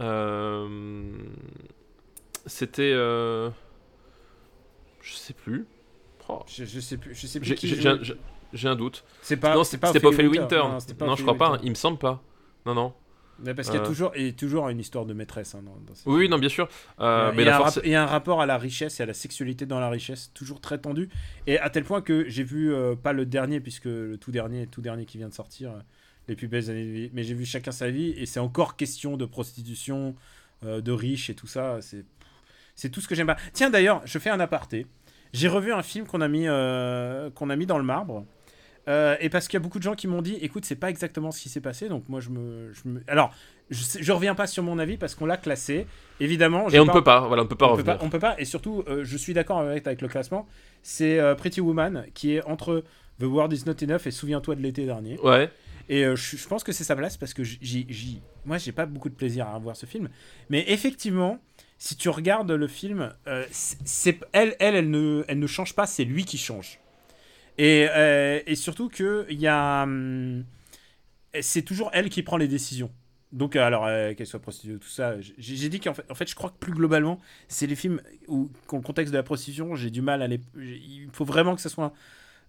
Euh, 0.00 1.10
C'était. 2.46 2.92
euh, 2.94 3.50
Je 5.02 5.14
sais 5.14 5.34
plus. 5.34 5.66
Oh, 6.30 6.40
Je, 6.46 6.64
je 6.64 6.80
sais 6.80 6.96
plus. 6.96 7.14
Je 7.14 7.26
sais 7.26 7.38
plus 7.40 7.54
qui 7.54 7.68
j'ai- 8.52 8.68
un 8.68 8.76
doute. 8.76 9.04
C'est 9.22 9.36
pas. 9.36 9.54
non, 9.54 9.64
c'était 9.64 9.78
pas 9.78 9.90
Winter. 9.92 10.26
Winter. 10.26 10.56
Non, 10.58 10.80
c'était 10.80 10.94
pas 10.94 11.06
Non, 11.06 11.16
je 11.16 11.22
crois 11.22 11.36
pas. 11.36 11.58
Il 11.62 11.70
me 11.70 11.74
semble 11.74 11.98
pas. 11.98 12.22
Non, 12.66 12.74
non. 12.74 12.92
Mais 13.40 13.54
Parce 13.54 13.68
qu'il 13.68 13.76
y 13.76 13.80
a 13.80 13.84
Euh. 13.84 13.86
toujours, 13.86 14.16
y 14.16 14.28
a 14.28 14.32
toujours 14.32 14.68
une 14.68 14.80
histoire 14.80 15.06
de 15.06 15.14
maîtresse. 15.14 15.54
hein, 15.54 15.62
dans, 15.64 15.76
dans 15.86 15.94
ces- 15.94 16.08
Oui, 16.10 16.28
non, 16.28 16.38
bien 16.38 16.48
sûr. 16.48 16.68
Euh, 16.98 17.28
Il 17.28 17.28
y 17.28 17.30
a- 17.30 17.32
mais 17.36 17.42
il 17.42 17.46
y 17.46 17.48
a 17.50 17.54
un 17.54 17.58
force. 17.58 17.74
rap- 17.76 17.84
il 17.86 17.92
y 17.92 17.94
a 17.94 18.02
un 18.02 18.06
rapport 18.06 18.40
à 18.40 18.46
la 18.46 18.58
richesse 18.58 18.98
et 18.98 19.04
à 19.04 19.06
la 19.06 19.14
sexualité 19.14 19.64
dans 19.64 19.78
la 19.78 19.88
richesse, 19.88 20.32
toujours 20.34 20.60
très 20.60 20.78
tendu. 20.78 21.08
Et 21.46 21.56
à 21.58 21.70
tel 21.70 21.84
point 21.84 22.00
que 22.02 22.28
j'ai 22.28 22.42
vu, 22.42 22.74
euh, 22.74 22.96
pas 22.96 23.12
le 23.12 23.26
dernier, 23.26 23.60
puisque 23.60 23.84
le 23.84 24.16
tout 24.20 24.32
dernier, 24.32 24.66
tout 24.66 24.80
dernier 24.80 25.04
qui 25.04 25.18
vient 25.18 25.28
de 25.28 25.34
sortir, 25.34 25.70
euh, 25.70 25.78
les 26.26 26.34
plus 26.34 26.48
belles 26.48 26.68
années 26.68 26.84
de 26.84 26.90
vie, 26.90 27.10
mais 27.14 27.22
j'ai 27.22 27.34
vu 27.34 27.46
chacun 27.46 27.70
sa 27.70 27.90
vie, 27.90 28.10
et 28.16 28.26
c'est 28.26 28.40
encore 28.40 28.74
question 28.76 29.16
de 29.16 29.24
prostitution, 29.24 30.16
euh, 30.64 30.80
de 30.80 30.90
riches 30.90 31.30
et 31.30 31.34
tout 31.36 31.46
ça. 31.46 31.78
C'est, 31.80 32.90
tout 32.90 33.00
ce 33.00 33.06
que 33.06 33.14
j'aime 33.14 33.28
pas. 33.28 33.36
Tiens, 33.52 33.70
d'ailleurs, 33.70 34.02
je 34.04 34.18
fais 34.18 34.30
un 34.30 34.40
aparté. 34.40 34.86
J'ai 35.32 35.46
revu 35.48 35.72
un 35.72 35.82
film 35.82 36.06
qu'on 36.06 36.20
a 36.22 36.28
mis, 36.28 36.48
euh, 36.48 37.30
qu'on 37.30 37.50
a 37.50 37.56
mis 37.56 37.66
dans 37.66 37.78
le 37.78 37.84
marbre. 37.84 38.26
Euh, 38.88 39.16
et 39.20 39.28
parce 39.28 39.46
qu'il 39.48 39.54
y 39.58 39.60
a 39.60 39.62
beaucoup 39.62 39.78
de 39.78 39.82
gens 39.84 39.94
qui 39.94 40.06
m'ont 40.08 40.22
dit, 40.22 40.36
écoute, 40.40 40.64
c'est 40.64 40.74
pas 40.76 40.88
exactement 40.88 41.30
ce 41.30 41.40
qui 41.42 41.48
s'est 41.50 41.60
passé, 41.60 41.88
donc 41.90 42.08
moi 42.08 42.20
je 42.20 42.30
me, 42.30 42.72
je 42.72 42.88
me- 42.88 43.02
alors 43.06 43.34
je, 43.70 44.12
reviens 44.12 44.34
pas 44.34 44.46
sur 44.46 44.62
mon 44.62 44.78
avis 44.78 44.96
parce 44.96 45.14
qu'on 45.14 45.26
l'a 45.26 45.36
classé. 45.36 45.86
Évidemment, 46.20 46.68
Et 46.68 46.72
j'ai 46.72 46.80
on 46.80 46.86
ne 46.86 46.90
peut 46.90 47.04
pas. 47.04 47.20
Voilà, 47.28 47.42
on 47.42 47.46
peut 47.46 47.54
pas 47.54 47.66
on 47.66 47.68
peut 47.68 47.72
revenir. 47.82 47.98
pas, 47.98 48.04
on 48.04 48.08
peut 48.08 48.18
pas, 48.18 48.34
et 48.40 48.46
surtout, 48.46 48.82
euh, 48.88 49.04
je 49.04 49.16
suis 49.18 49.34
d'accord 49.34 49.58
avec, 49.60 49.86
avec 49.86 50.00
le 50.00 50.08
classement. 50.08 50.46
C'est 50.82 51.18
euh, 51.20 51.34
Pretty 51.34 51.60
Woman 51.60 52.06
qui 52.14 52.34
est 52.34 52.44
entre 52.46 52.82
The 53.20 53.24
World 53.24 53.52
Is 53.52 53.64
Not 53.66 53.74
Enough 53.82 54.06
et 54.06 54.10
Souviens-toi 54.10 54.54
de 54.54 54.62
l'été 54.62 54.86
dernier. 54.86 55.18
Ouais. 55.20 55.50
Et 55.90 56.04
je, 56.04 56.36
je 56.36 56.48
pense 56.48 56.64
que 56.64 56.72
c'est 56.72 56.84
sa 56.84 56.96
place 56.96 57.16
parce 57.18 57.34
que 57.34 57.42
j'y- 57.44 58.20
moi, 58.46 58.56
j'ai 58.58 58.72
pas 58.72 58.86
beaucoup 58.86 59.08
de 59.10 59.14
plaisir 59.14 59.46
à 59.48 59.58
voir 59.58 59.74
ce 59.76 59.84
film. 59.86 60.08
Mais 60.50 60.64
effectivement, 60.68 61.38
si 61.78 61.96
tu 61.96 62.08
regardes 62.08 62.50
le 62.50 62.68
film, 62.68 63.12
c'est- 63.50 64.18
elle, 64.32 64.54
elle, 64.60 64.76
elle 64.76 64.90
ne, 64.90 65.24
elle 65.28 65.38
ne 65.38 65.46
change 65.46 65.74
pas, 65.74 65.86
c'est 65.86 66.04
lui 66.04 66.24
qui 66.24 66.38
change. 66.38 66.78
Et, 67.58 67.88
euh, 67.90 68.40
et 68.46 68.54
surtout 68.54 68.88
que 68.88 69.26
y 69.30 69.46
a, 69.46 69.82
hum, 69.82 70.44
c'est 71.40 71.62
toujours 71.62 71.90
elle 71.92 72.08
qui 72.08 72.22
prend 72.22 72.36
les 72.36 72.48
décisions. 72.48 72.90
Donc, 73.32 73.56
euh, 73.56 73.62
alors, 73.62 73.86
euh, 73.86 74.14
qu'elle 74.14 74.26
soit 74.26 74.40
prostituée 74.40 74.74
ou 74.74 74.78
tout 74.78 74.88
ça, 74.88 75.16
j'ai, 75.20 75.68
dit 75.68 75.80
qu'en 75.80 75.92
fait, 75.92 76.04
en 76.10 76.14
fait, 76.14 76.28
je 76.28 76.34
crois 76.34 76.50
que 76.50 76.56
plus 76.58 76.72
globalement, 76.72 77.20
c'est 77.48 77.66
les 77.66 77.76
films 77.76 78.00
où, 78.26 78.50
dans 78.70 78.78
le 78.78 78.82
contexte 78.82 79.12
de 79.12 79.18
la 79.18 79.22
prostitution, 79.22 79.74
j'ai 79.74 79.90
du 79.90 80.00
mal 80.00 80.22
à 80.22 80.26
les. 80.26 80.40
Il 80.56 81.08
faut 81.12 81.24
vraiment 81.24 81.54
que 81.54 81.60
ça 81.60 81.68
soit. 81.68 81.92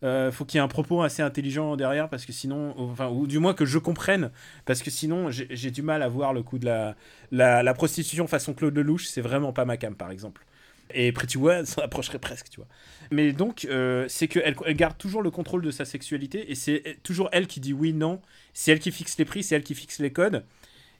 Euh, 0.03 0.31
faut 0.31 0.45
qu'il 0.45 0.57
y 0.57 0.61
ait 0.61 0.63
un 0.63 0.69
propos 0.69 1.01
assez 1.01 1.21
intelligent 1.21 1.75
derrière 1.75 2.07
parce 2.07 2.25
que 2.25 2.31
sinon, 2.31 2.73
enfin, 2.77 3.09
ou 3.09 3.27
du 3.27 3.37
moins 3.39 3.53
que 3.53 3.65
je 3.65 3.77
comprenne, 3.77 4.31
parce 4.63 4.81
que 4.81 4.89
sinon 4.89 5.29
j'ai 5.29 5.47
j'ai 5.49 5.71
du 5.71 5.81
mal 5.81 6.03
à 6.03 6.07
voir 6.07 6.31
le 6.31 6.41
coup 6.41 6.57
de 6.57 6.65
la, 6.65 6.95
la, 7.31 7.63
la 7.63 7.73
prostitution 7.73 8.25
façon 8.25 8.53
Claude 8.53 8.73
Lelouch, 8.77 9.07
c'est 9.07 9.19
vraiment 9.19 9.51
pas 9.51 9.65
ma 9.65 9.75
cam 9.75 9.95
par 9.95 10.09
exemple. 10.11 10.45
Et 10.93 11.11
Pretty 11.11 11.37
Woman 11.37 11.65
s'en 11.65 11.81
approcherait 11.81 12.19
presque, 12.19 12.49
tu 12.49 12.57
vois. 12.57 12.67
Mais 13.11 13.31
donc, 13.31 13.65
euh, 13.65 14.05
c'est 14.07 14.27
qu'elle 14.27 14.55
elle 14.65 14.75
garde 14.75 14.97
toujours 14.97 15.21
le 15.21 15.31
contrôle 15.31 15.61
de 15.61 15.71
sa 15.71 15.85
sexualité 15.85 16.51
et 16.51 16.55
c'est 16.55 16.99
toujours 17.03 17.29
elle 17.31 17.47
qui 17.47 17.59
dit 17.59 17.73
oui, 17.73 17.93
non. 17.93 18.21
C'est 18.53 18.71
elle 18.71 18.79
qui 18.79 18.91
fixe 18.91 19.17
les 19.17 19.25
prix, 19.25 19.43
c'est 19.43 19.55
elle 19.55 19.63
qui 19.63 19.75
fixe 19.75 19.99
les 19.99 20.11
codes. 20.11 20.45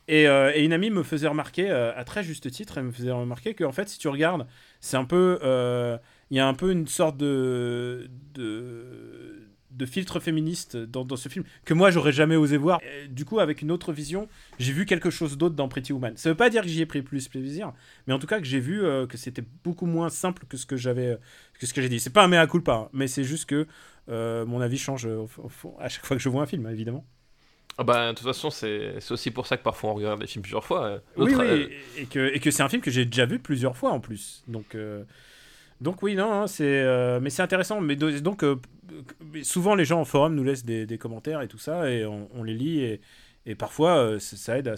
Et, 0.07 0.27
euh, 0.27 0.51
une 0.55 0.73
amie 0.73 0.89
me 0.89 1.03
faisait 1.03 1.27
remarquer, 1.27 1.69
euh, 1.69 1.95
à 1.95 2.03
très 2.03 2.23
juste 2.23 2.49
titre, 2.49 2.77
elle 2.77 2.85
me 2.85 2.91
faisait 2.91 3.11
remarquer 3.11 3.53
qu'en 3.53 3.71
fait, 3.71 3.89
si 3.89 3.99
tu 3.99 4.07
regardes, 4.07 4.47
c'est 4.79 4.97
un 4.97 5.05
peu. 5.05 5.39
Il 6.31 6.37
y 6.37 6.39
a 6.39 6.47
un 6.47 6.53
peu 6.53 6.71
une 6.71 6.87
sorte 6.87 7.17
de. 7.17 8.09
de 8.33 9.48
de 9.71 9.85
filtre 9.85 10.19
féministe 10.19 10.75
dans, 10.77 11.05
dans 11.05 11.15
ce 11.15 11.29
film 11.29 11.45
que 11.65 11.73
moi 11.73 11.91
j'aurais 11.91 12.11
jamais 12.11 12.35
osé 12.35 12.57
voir. 12.57 12.79
Et 12.83 13.07
du 13.07 13.25
coup, 13.25 13.39
avec 13.39 13.61
une 13.61 13.71
autre 13.71 13.93
vision, 13.93 14.27
j'ai 14.59 14.73
vu 14.73 14.85
quelque 14.85 15.09
chose 15.09 15.37
d'autre 15.37 15.55
dans 15.55 15.67
Pretty 15.67 15.93
Woman. 15.93 16.17
Ça 16.17 16.29
veut 16.29 16.35
pas 16.35 16.49
dire 16.49 16.63
que 16.63 16.67
j'y 16.67 16.81
ai 16.81 16.85
pris 16.85 17.01
plus 17.01 17.27
plaisir, 17.27 17.73
mais 18.07 18.13
en 18.13 18.19
tout 18.19 18.27
cas 18.27 18.39
que 18.39 18.45
j'ai 18.45 18.59
vu 18.59 18.83
euh, 18.83 19.05
que 19.07 19.17
c'était 19.17 19.43
beaucoup 19.63 19.85
moins 19.85 20.09
simple 20.09 20.45
que 20.49 20.57
ce 20.57 20.65
que 20.65 20.75
j'avais, 20.77 21.17
que 21.59 21.65
ce 21.65 21.73
que 21.73 21.81
j'ai 21.81 21.89
dit. 21.89 21.99
C'est 21.99 22.09
pas 22.09 22.23
un 22.23 22.27
mea 22.27 22.47
culpa, 22.47 22.73
hein, 22.73 22.89
mais 22.93 23.07
c'est 23.07 23.23
juste 23.23 23.45
que 23.47 23.67
euh, 24.09 24.45
mon 24.45 24.59
avis 24.61 24.77
change 24.77 25.05
au- 25.05 25.29
à 25.79 25.87
chaque 25.89 26.05
fois 26.05 26.17
que 26.17 26.23
je 26.23 26.29
vois 26.29 26.41
un 26.43 26.47
film, 26.47 26.67
évidemment. 26.67 27.05
Ah 27.77 27.83
bah, 27.83 28.09
de 28.11 28.17
toute 28.17 28.27
façon, 28.27 28.49
c'est 28.49 28.95
c'est 28.99 29.13
aussi 29.13 29.31
pour 29.31 29.47
ça 29.47 29.55
que 29.55 29.63
parfois 29.63 29.91
on 29.91 29.93
regarde 29.93 30.19
des 30.19 30.27
films 30.27 30.41
plusieurs 30.41 30.65
fois. 30.65 30.85
euh. 30.85 30.99
Oui, 31.15 31.33
euh, 31.33 31.67
et, 31.95 32.01
et 32.01 32.05
que, 32.07 32.33
et 32.35 32.39
que 32.41 32.51
c'est 32.51 32.61
un 32.63 32.67
film 32.67 32.81
que 32.81 32.91
j'ai 32.91 33.05
déjà 33.05 33.25
vu 33.25 33.39
plusieurs 33.39 33.77
fois 33.77 33.91
en 33.91 34.01
plus. 34.01 34.43
Donc, 34.49 34.75
euh, 34.75 35.03
donc 35.81 36.01
oui, 36.03 36.15
non, 36.15 36.31
hein, 36.31 36.47
c'est, 36.47 36.63
euh, 36.65 37.19
mais 37.21 37.29
c'est 37.29 37.41
intéressant. 37.41 37.79
Mais 37.81 37.95
do- 37.95 38.19
donc, 38.19 38.43
euh, 38.43 38.55
souvent 39.43 39.75
les 39.75 39.85
gens 39.85 39.99
en 40.01 40.05
forum 40.05 40.35
nous 40.35 40.43
laissent 40.43 40.65
des, 40.65 40.85
des 40.85 40.97
commentaires 40.97 41.41
et 41.41 41.47
tout 41.47 41.57
ça, 41.59 41.89
et 41.89 42.05
on, 42.05 42.29
on 42.35 42.43
les 42.43 42.53
lit. 42.53 42.81
Et, 42.81 43.01
Et 43.45 43.55
parfois, 43.55 43.97
euh, 43.97 44.19
ça, 44.19 44.35
ça 44.37 44.57
aide 44.57 44.67
à, 44.67 44.75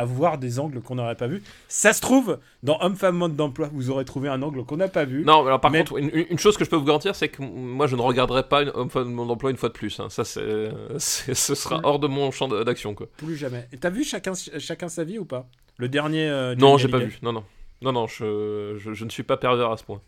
à 0.00 0.04
voir 0.04 0.38
des 0.38 0.58
angles 0.60 0.80
qu'on 0.80 0.94
n'aurait 0.96 1.16
pas 1.16 1.26
vus. 1.26 1.42
Ça 1.68 1.92
se 1.92 2.00
trouve, 2.00 2.38
dans 2.62 2.78
Homme-Femme 2.80 3.16
Mode 3.16 3.34
d'Emploi, 3.36 3.68
vous 3.72 3.90
aurez 3.90 4.04
trouvé 4.04 4.28
un 4.28 4.40
angle 4.42 4.64
qu'on 4.64 4.76
n'a 4.76 4.88
pas 4.88 5.04
vu. 5.06 5.24
Non, 5.24 5.44
alors 5.46 5.60
par 5.60 5.70
Mais- 5.70 5.78
contre, 5.78 5.96
une, 5.98 6.10
une 6.30 6.38
chose 6.38 6.56
que 6.56 6.64
je 6.64 6.70
peux 6.70 6.76
vous 6.76 6.84
garantir, 6.84 7.14
c'est 7.16 7.28
que 7.30 7.42
moi, 7.42 7.86
je 7.86 7.96
ne 7.96 8.02
regarderai 8.02 8.42
pas 8.44 8.62
homme 8.74 8.90
femme 8.90 9.10
mon 9.12 9.28
emploi 9.30 9.50
une 9.50 9.56
fois 9.56 9.70
de 9.70 9.74
plus. 9.74 9.98
hein. 10.00 10.08
Ça, 10.10 10.24
c'est, 10.24 10.68
c'est- 10.98 11.34
ce 11.34 11.54
sera 11.54 11.80
hors 11.82 11.98
de 11.98 12.06
mon 12.06 12.30
champ 12.30 12.48
d'action, 12.48 12.94
quoi. 12.94 13.06
Plus 13.16 13.36
jamais. 13.36 13.66
Et 13.72 13.78
T'as 13.78 13.90
vu 13.90 14.04
chacun, 14.04 14.32
chacun 14.58 14.88
sa 14.88 15.02
vie 15.04 15.18
ou 15.18 15.24
pas? 15.24 15.48
Le 15.78 15.88
dernier. 15.88 16.54
Non, 16.58 16.76
j'ai 16.78 16.88
pas 16.88 16.98
vu. 16.98 17.18
Non, 17.22 17.32
non. 17.32 17.44
Non, 17.82 17.92
non, 17.92 18.06
je, 18.06 18.76
je, 18.78 18.92
je 18.94 19.04
ne 19.04 19.10
suis 19.10 19.22
pas 19.24 19.36
pervers 19.36 19.70
à 19.70 19.76
ce 19.76 19.84
point. 19.84 20.00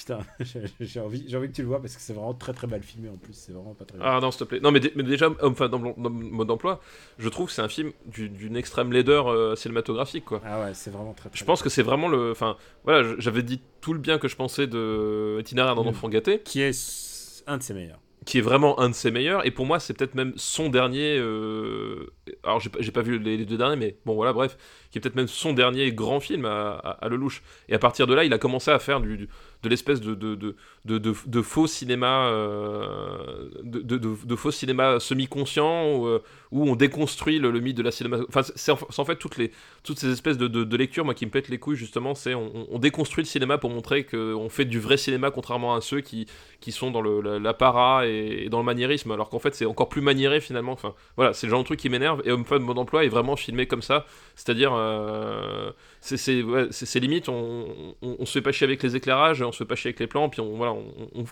Putain, 0.00 0.20
j'ai- 0.80 1.00
envie, 1.00 1.24
j'ai 1.28 1.36
envie 1.36 1.48
que 1.48 1.52
tu 1.52 1.60
le 1.60 1.68
vois 1.68 1.78
parce 1.82 1.94
que 1.94 2.00
c'est 2.00 2.14
vraiment 2.14 2.32
très 2.32 2.54
très 2.54 2.66
mal 2.66 2.82
filmé 2.82 3.10
en 3.10 3.18
plus. 3.18 3.34
C'est 3.34 3.52
vraiment 3.52 3.74
pas 3.74 3.84
très 3.84 3.98
bien. 3.98 4.06
Ah 4.08 4.18
non, 4.20 4.30
s'il 4.30 4.40
te 4.40 4.44
plaît. 4.44 4.60
Non, 4.60 4.70
mais, 4.72 4.80
mais 4.96 5.02
déjà, 5.02 5.28
femme 5.54 5.68
dans, 5.68 5.78
dans 5.78 6.08
mode 6.10 6.48
d'emploi, 6.48 6.80
je 7.18 7.28
trouve 7.28 7.48
que 7.48 7.52
c'est 7.52 7.60
un 7.60 7.68
film 7.68 7.92
du- 8.06 8.30
d'une 8.30 8.56
extrême 8.56 8.92
laideur 8.92 9.28
euh, 9.28 9.54
cinématographique, 9.56 10.24
quoi. 10.24 10.40
Ah 10.42 10.62
ouais, 10.62 10.72
c'est 10.72 10.90
vraiment 10.90 11.12
très 11.12 11.28
très 11.28 11.38
Je 11.38 11.44
pense 11.44 11.62
que 11.62 11.68
c'est 11.68 11.82
vraiment 11.82 12.08
le. 12.08 12.30
Enfin, 12.30 12.56
voilà, 12.84 13.14
j'avais 13.18 13.42
dit 13.42 13.60
tout 13.82 13.92
le 13.92 13.98
bien 13.98 14.18
que 14.18 14.26
je 14.28 14.36
pensais 14.36 14.66
de 14.66 15.36
Itinéraire 15.40 15.74
d'un 15.74 15.84
Mm. 15.84 15.88
enfant 15.88 16.08
gâté, 16.08 16.40
Qui 16.40 16.62
est 16.62 17.42
un 17.46 17.58
de 17.58 17.62
ses 17.62 17.74
meilleurs. 17.74 18.00
qui 18.24 18.38
est 18.38 18.42
vraiment 18.42 18.80
un 18.80 18.88
de 18.88 18.94
ses 18.94 19.10
meilleurs, 19.10 19.44
et 19.46 19.50
pour 19.50 19.66
moi, 19.66 19.80
c'est 19.80 19.92
peut-être 19.94 20.14
même 20.14 20.32
son 20.36 20.70
dernier. 20.70 21.18
euh, 21.18 22.06
Alors, 22.44 22.60
j'ai 22.60 22.70
j'ai 22.78 22.92
pas 22.92 23.02
vu 23.02 23.18
les, 23.18 23.44
deux 23.44 23.56
derniers, 23.56 23.76
mais 23.76 23.96
bon, 24.04 24.14
voilà, 24.14 24.32
bref, 24.32 24.56
qui 24.90 24.98
est 24.98 25.00
peut-être 25.00 25.16
même 25.16 25.28
son 25.28 25.52
dernier 25.52 25.92
grand 25.92 26.20
film 26.20 26.44
à, 26.44 26.72
à, 26.72 26.90
à 27.04 27.08
Lelouch. 27.08 27.42
Et 27.68 27.74
à 27.74 27.78
partir 27.78 28.06
de 28.06 28.14
là, 28.14 28.24
il 28.24 28.32
a 28.32 28.38
commencé 28.38 28.70
à 28.70 28.78
faire 28.78 29.00
de 29.00 29.68
l'espèce 29.68 30.00
de, 30.00 31.42
faux 31.42 31.66
cinéma, 31.66 32.28
euh, 32.28 33.48
de, 33.62 34.36
faux 34.36 34.50
cinéma 34.50 34.98
semi-conscient, 35.00 35.94
où, 35.94 36.06
euh, 36.06 36.22
on 36.52 36.76
déconstruit 36.76 37.38
le, 37.38 37.52
mythe 37.60 37.76
de 37.76 37.82
la 37.82 37.90
cinéma. 37.90 38.18
Enfin, 38.28 38.42
c'est 38.42 38.72
en, 38.72 39.04
fait 39.04 39.16
toutes, 39.16 39.36
les, 39.36 39.52
toutes 39.82 39.98
ces 39.98 40.10
espèces 40.10 40.38
de, 40.38 40.76
lectures, 40.76 41.04
moi, 41.04 41.14
qui 41.14 41.26
me 41.26 41.30
pètent 41.30 41.48
les 41.48 41.58
couilles, 41.58 41.76
justement, 41.76 42.14
c'est 42.14 42.34
on, 42.34 42.66
on 42.70 42.78
déconstruit 42.78 43.22
le 43.22 43.28
cinéma 43.28 43.58
pour 43.58 43.70
montrer 43.70 44.04
qu'on 44.04 44.48
fait 44.48 44.64
du 44.64 44.80
vrai 44.80 44.96
cinéma, 44.96 45.30
contrairement 45.30 45.74
à 45.74 45.80
ceux 45.80 46.00
qui, 46.00 46.26
qui 46.60 46.72
sont 46.72 46.90
dans 46.90 47.02
le, 47.02 47.20
la, 47.20 47.38
la 47.38 47.54
para 47.54 48.06
et, 48.06 48.44
et 48.44 48.48
dans 48.48 48.58
le 48.58 48.64
maniérisme, 48.64 49.10
alors 49.12 49.28
qu'en 49.30 49.38
fait, 49.38 49.54
c'est 49.54 49.66
encore 49.66 49.88
plus 49.88 50.00
maniéré, 50.00 50.40
finalement. 50.40 50.72
Enfin, 50.72 50.94
voilà, 51.16 51.32
c'est 51.32 51.46
le 51.46 51.50
genre 51.50 51.60
de 51.60 51.66
truc 51.66 51.78
qui 51.78 51.88
m'énerve, 51.88 52.19
et 52.24 52.30
Homme 52.32 52.44
Femme 52.44 52.62
Mode 52.62 52.76
d'Emploi 52.76 53.04
est 53.04 53.08
vraiment 53.08 53.36
filmé 53.36 53.66
comme 53.66 53.82
ça, 53.82 54.06
c'est-à-dire, 54.36 54.72
euh, 54.74 55.70
c'est 56.00 56.42
ouais, 56.42 56.68
limite, 57.00 57.28
on, 57.28 57.94
on, 58.02 58.16
on 58.18 58.26
se 58.26 58.32
fait 58.32 58.40
pas 58.42 58.52
chier 58.52 58.64
avec 58.66 58.82
les 58.82 58.96
éclairages, 58.96 59.42
on 59.42 59.52
se 59.52 59.58
fait 59.58 59.64
pas 59.64 59.74
chier 59.74 59.88
avec 59.88 60.00
les 60.00 60.06
plans, 60.06 60.28
puis 60.28 60.40
on, 60.40 60.56
voilà, 60.56 60.72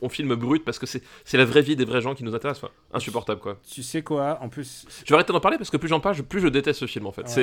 on, 0.03 0.09
filme 0.09 0.35
brut 0.35 0.65
parce 0.65 0.79
que 0.79 0.87
c'est 0.87 1.03
la 1.39 1.45
vraie 1.45 1.63
vie 1.63 1.77
des 1.77 1.85
vrais 1.85 2.01
gens 2.01 2.15
qui 2.15 2.25
nous 2.25 2.35
intéressent. 2.35 2.65
Enfin, 2.65 2.73
insupportable 2.95 3.41
quoi. 3.41 3.59
Tu 3.71 3.83
sais 3.83 4.03
quoi 4.03 4.39
En 4.43 4.49
plus. 4.49 4.87
Je 5.05 5.09
vais 5.11 5.15
arrêter 5.15 5.33
d'en 5.33 5.41
parler 5.41 5.59
parce 5.59 5.71
que 5.71 5.77
plus 5.77 5.89
j'en 5.89 6.01
parle, 6.01 6.15
je- 6.17 6.23
plus 6.23 6.41
je 6.41 6.49
déteste 6.49 6.81
ce 6.81 6.87
film 6.87 7.07
en 7.07 7.13
fait. 7.13 7.23
Ouais. 7.23 7.29
C'est 7.29 7.43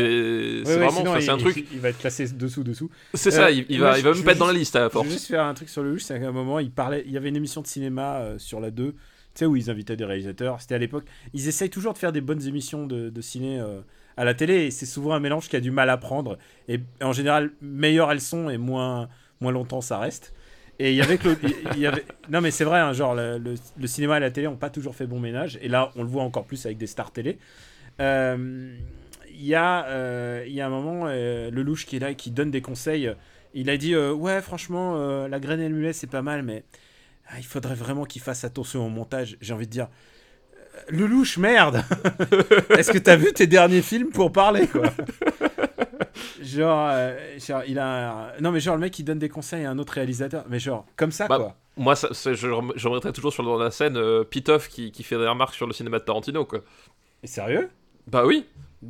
Ouais, 0.70 0.78
vraiment, 0.89 1.20
c'est 1.20 1.30
un 1.30 1.38
truc. 1.38 1.58
il- 1.58 1.66
il 1.74 1.80
va 1.80 1.89
être 1.89 2.00
classé 2.00 2.28
dessous 2.30 2.64
dessous. 2.64 2.89
C'est 3.14 3.32
ça, 3.32 3.52
il, 3.52 3.64
va, 3.64 3.68
il 3.70 3.80
va 3.80 3.98
je- 3.98 4.04
même 4.06 4.14
je 4.16 4.24
pas 4.24 4.32
être 4.34 4.38
dans 4.39 4.48
la 4.48 4.54
liste 4.54 4.76
à 4.76 4.86
Je 4.86 4.89
force. 4.89 5.06
veux 5.08 5.12
juste 5.14 5.28
faire 5.28 5.43
un 5.43 5.54
truc 5.54 5.70
sur 5.70 5.82
le 5.84 5.98
c'est 6.00 6.20
qu'à 6.20 6.28
un 6.28 6.32
moment, 6.32 6.60
il 6.60 6.72
parlait, 6.72 7.04
il 7.06 7.12
y 7.12 7.18
avait 7.18 7.30
une 7.30 7.36
émission 7.38 7.62
de 7.62 7.68
cinéma 7.68 8.18
euh, 8.18 8.38
sur 8.38 8.60
la 8.60 8.70
2, 8.72 8.91
tu 8.91 8.98
sais, 9.40 9.46
où 9.46 9.56
ils 9.56 9.70
invitaient 9.70 9.96
des 9.96 10.06
réalisateurs. 10.06 10.62
C'était 10.62 10.76
à 10.76 10.80
l'époque. 10.80 11.06
Ils 11.34 11.48
essayent 11.48 11.70
toujours 11.70 11.94
de 11.94 11.98
faire 11.98 12.12
des 12.12 12.22
bonnes 12.22 12.46
émissions 12.48 12.88
de, 12.88 13.10
de 13.10 13.22
ciné 13.22 13.60
euh, 13.60 13.82
à 14.18 14.26
la 14.26 14.34
télé, 14.34 14.66
et 14.66 14.72
c'est 14.72 14.86
souvent 14.86 15.14
un 15.14 15.20
mélange 15.20 15.50
qui 15.50 15.56
a 15.56 15.60
du 15.60 15.72
mal 15.72 15.90
à 15.90 15.98
prendre. 15.98 16.38
Et 16.68 16.80
en 17.02 17.14
général, 17.14 17.52
meilleures 17.62 18.12
elles 18.12 18.22
sont, 18.22 18.50
et 18.50 18.58
moins, 18.58 19.10
moins 19.42 19.52
longtemps 19.52 19.82
ça 19.82 20.00
reste. 20.00 20.34
Et 20.80 20.92
il 20.92 20.96
y 20.96 21.02
avait 21.02 21.18
que. 21.18 21.30
Non, 22.30 22.42
mais 22.42 22.52
c'est 22.52 22.64
vrai, 22.64 22.80
hein, 22.80 22.94
genre, 22.94 23.16
le, 23.16 23.56
cinéma 23.86 24.18
et 24.18 24.20
la 24.20 24.32
télé 24.32 24.48
n'ont 24.48 24.56
pas 24.56 24.70
toujours 24.70 24.96
fait 24.96 25.08
bon 25.08 25.20
ménage, 25.20 25.58
et 25.62 25.68
là, 25.68 25.92
on 25.96 26.04
le 26.04 26.10
voit 26.10 26.24
encore 26.24 26.46
plus 26.46 26.66
avec 26.66 26.78
des 26.78 26.88
stars 26.88 27.12
télé. 27.12 27.38
Euh, 28.00 28.76
Il 29.30 29.46
y, 29.46 29.56
a, 29.56 29.86
euh, 29.88 30.44
il 30.48 30.54
y 30.54 30.62
a 30.62 30.66
un 30.66 30.70
moment, 30.70 31.04
euh, 31.08 31.52
Lelouch 31.52 31.86
qui 31.86 31.98
est 31.98 32.00
là 32.00 32.12
et 32.12 32.16
qui 32.16 32.32
donne 32.32 32.52
des 32.52 32.62
conseils. 32.62 33.14
Il 33.54 33.70
a 33.70 33.78
dit 33.78 33.96
Ouais, 33.96 34.42
franchement, 34.42 35.28
la 35.28 35.40
graine 35.40 35.62
et 35.62 35.70
le 35.70 35.76
mulet, 35.76 35.94
c'est 35.94 36.08
pas 36.08 36.22
mal, 36.22 36.44
mais 36.44 36.64
ah, 37.28 37.38
il 37.38 37.46
faudrait 37.46 37.76
vraiment 37.76 38.06
qu'il 38.06 38.22
fasse 38.22 38.44
attention 38.44 38.86
au 38.86 38.90
montage. 38.90 39.38
J'ai 39.42 39.54
envie 39.54 39.66
de 39.68 39.72
dire 39.72 39.88
euh, 39.88 40.80
Lelouch, 40.90 41.38
merde 41.38 41.84
Est-ce 42.78 42.92
que 42.92 42.98
t'as 42.98 43.16
vu 43.16 43.34
tes 43.34 43.48
derniers 43.48 43.82
films 43.82 44.10
pour 44.10 44.32
parler, 44.32 44.68
quoi 44.68 44.84
Genre, 46.42 46.90
euh, 46.92 47.40
genre, 47.40 47.64
il 47.68 47.80
a. 47.80 48.12
un- 48.36 48.40
Non, 48.42 48.52
mais 48.52 48.60
genre, 48.60 48.76
le 48.76 48.82
mec, 48.82 48.98
il 49.00 49.04
donne 49.04 49.20
des 49.20 49.30
conseils 49.30 49.66
à 49.66 49.72
un 49.72 49.80
autre 49.80 49.94
réalisateur. 49.94 50.46
Mais 50.50 50.60
genre, 50.60 50.86
comme 50.96 51.12
ça, 51.12 51.28
Bah, 51.28 51.38
quoi. 51.38 51.56
Moi, 51.78 51.96
ça, 51.96 52.08
je, 52.14 52.34
je 52.34 52.88
remettrai 52.88 53.12
toujours 53.12 53.34
sur 53.34 53.44
le 53.44 53.48
devant 53.48 53.60
de 53.60 53.64
la 53.66 53.72
scène 53.72 53.98
euh, 53.98 54.24
Pitoff 54.24 54.70
qui, 54.70 54.92
qui 54.92 55.04
fait 55.04 55.18
des 55.18 55.28
remarques 55.28 55.56
sur 55.56 55.68
le 55.68 55.74
cinéma 55.74 56.00
de 56.00 56.04
Tarantino 56.06 56.46
quoi. 56.46 56.60
Et 57.22 57.28
sérieux? 57.28 57.70
Bah 58.08 58.26
oui. 58.26 58.46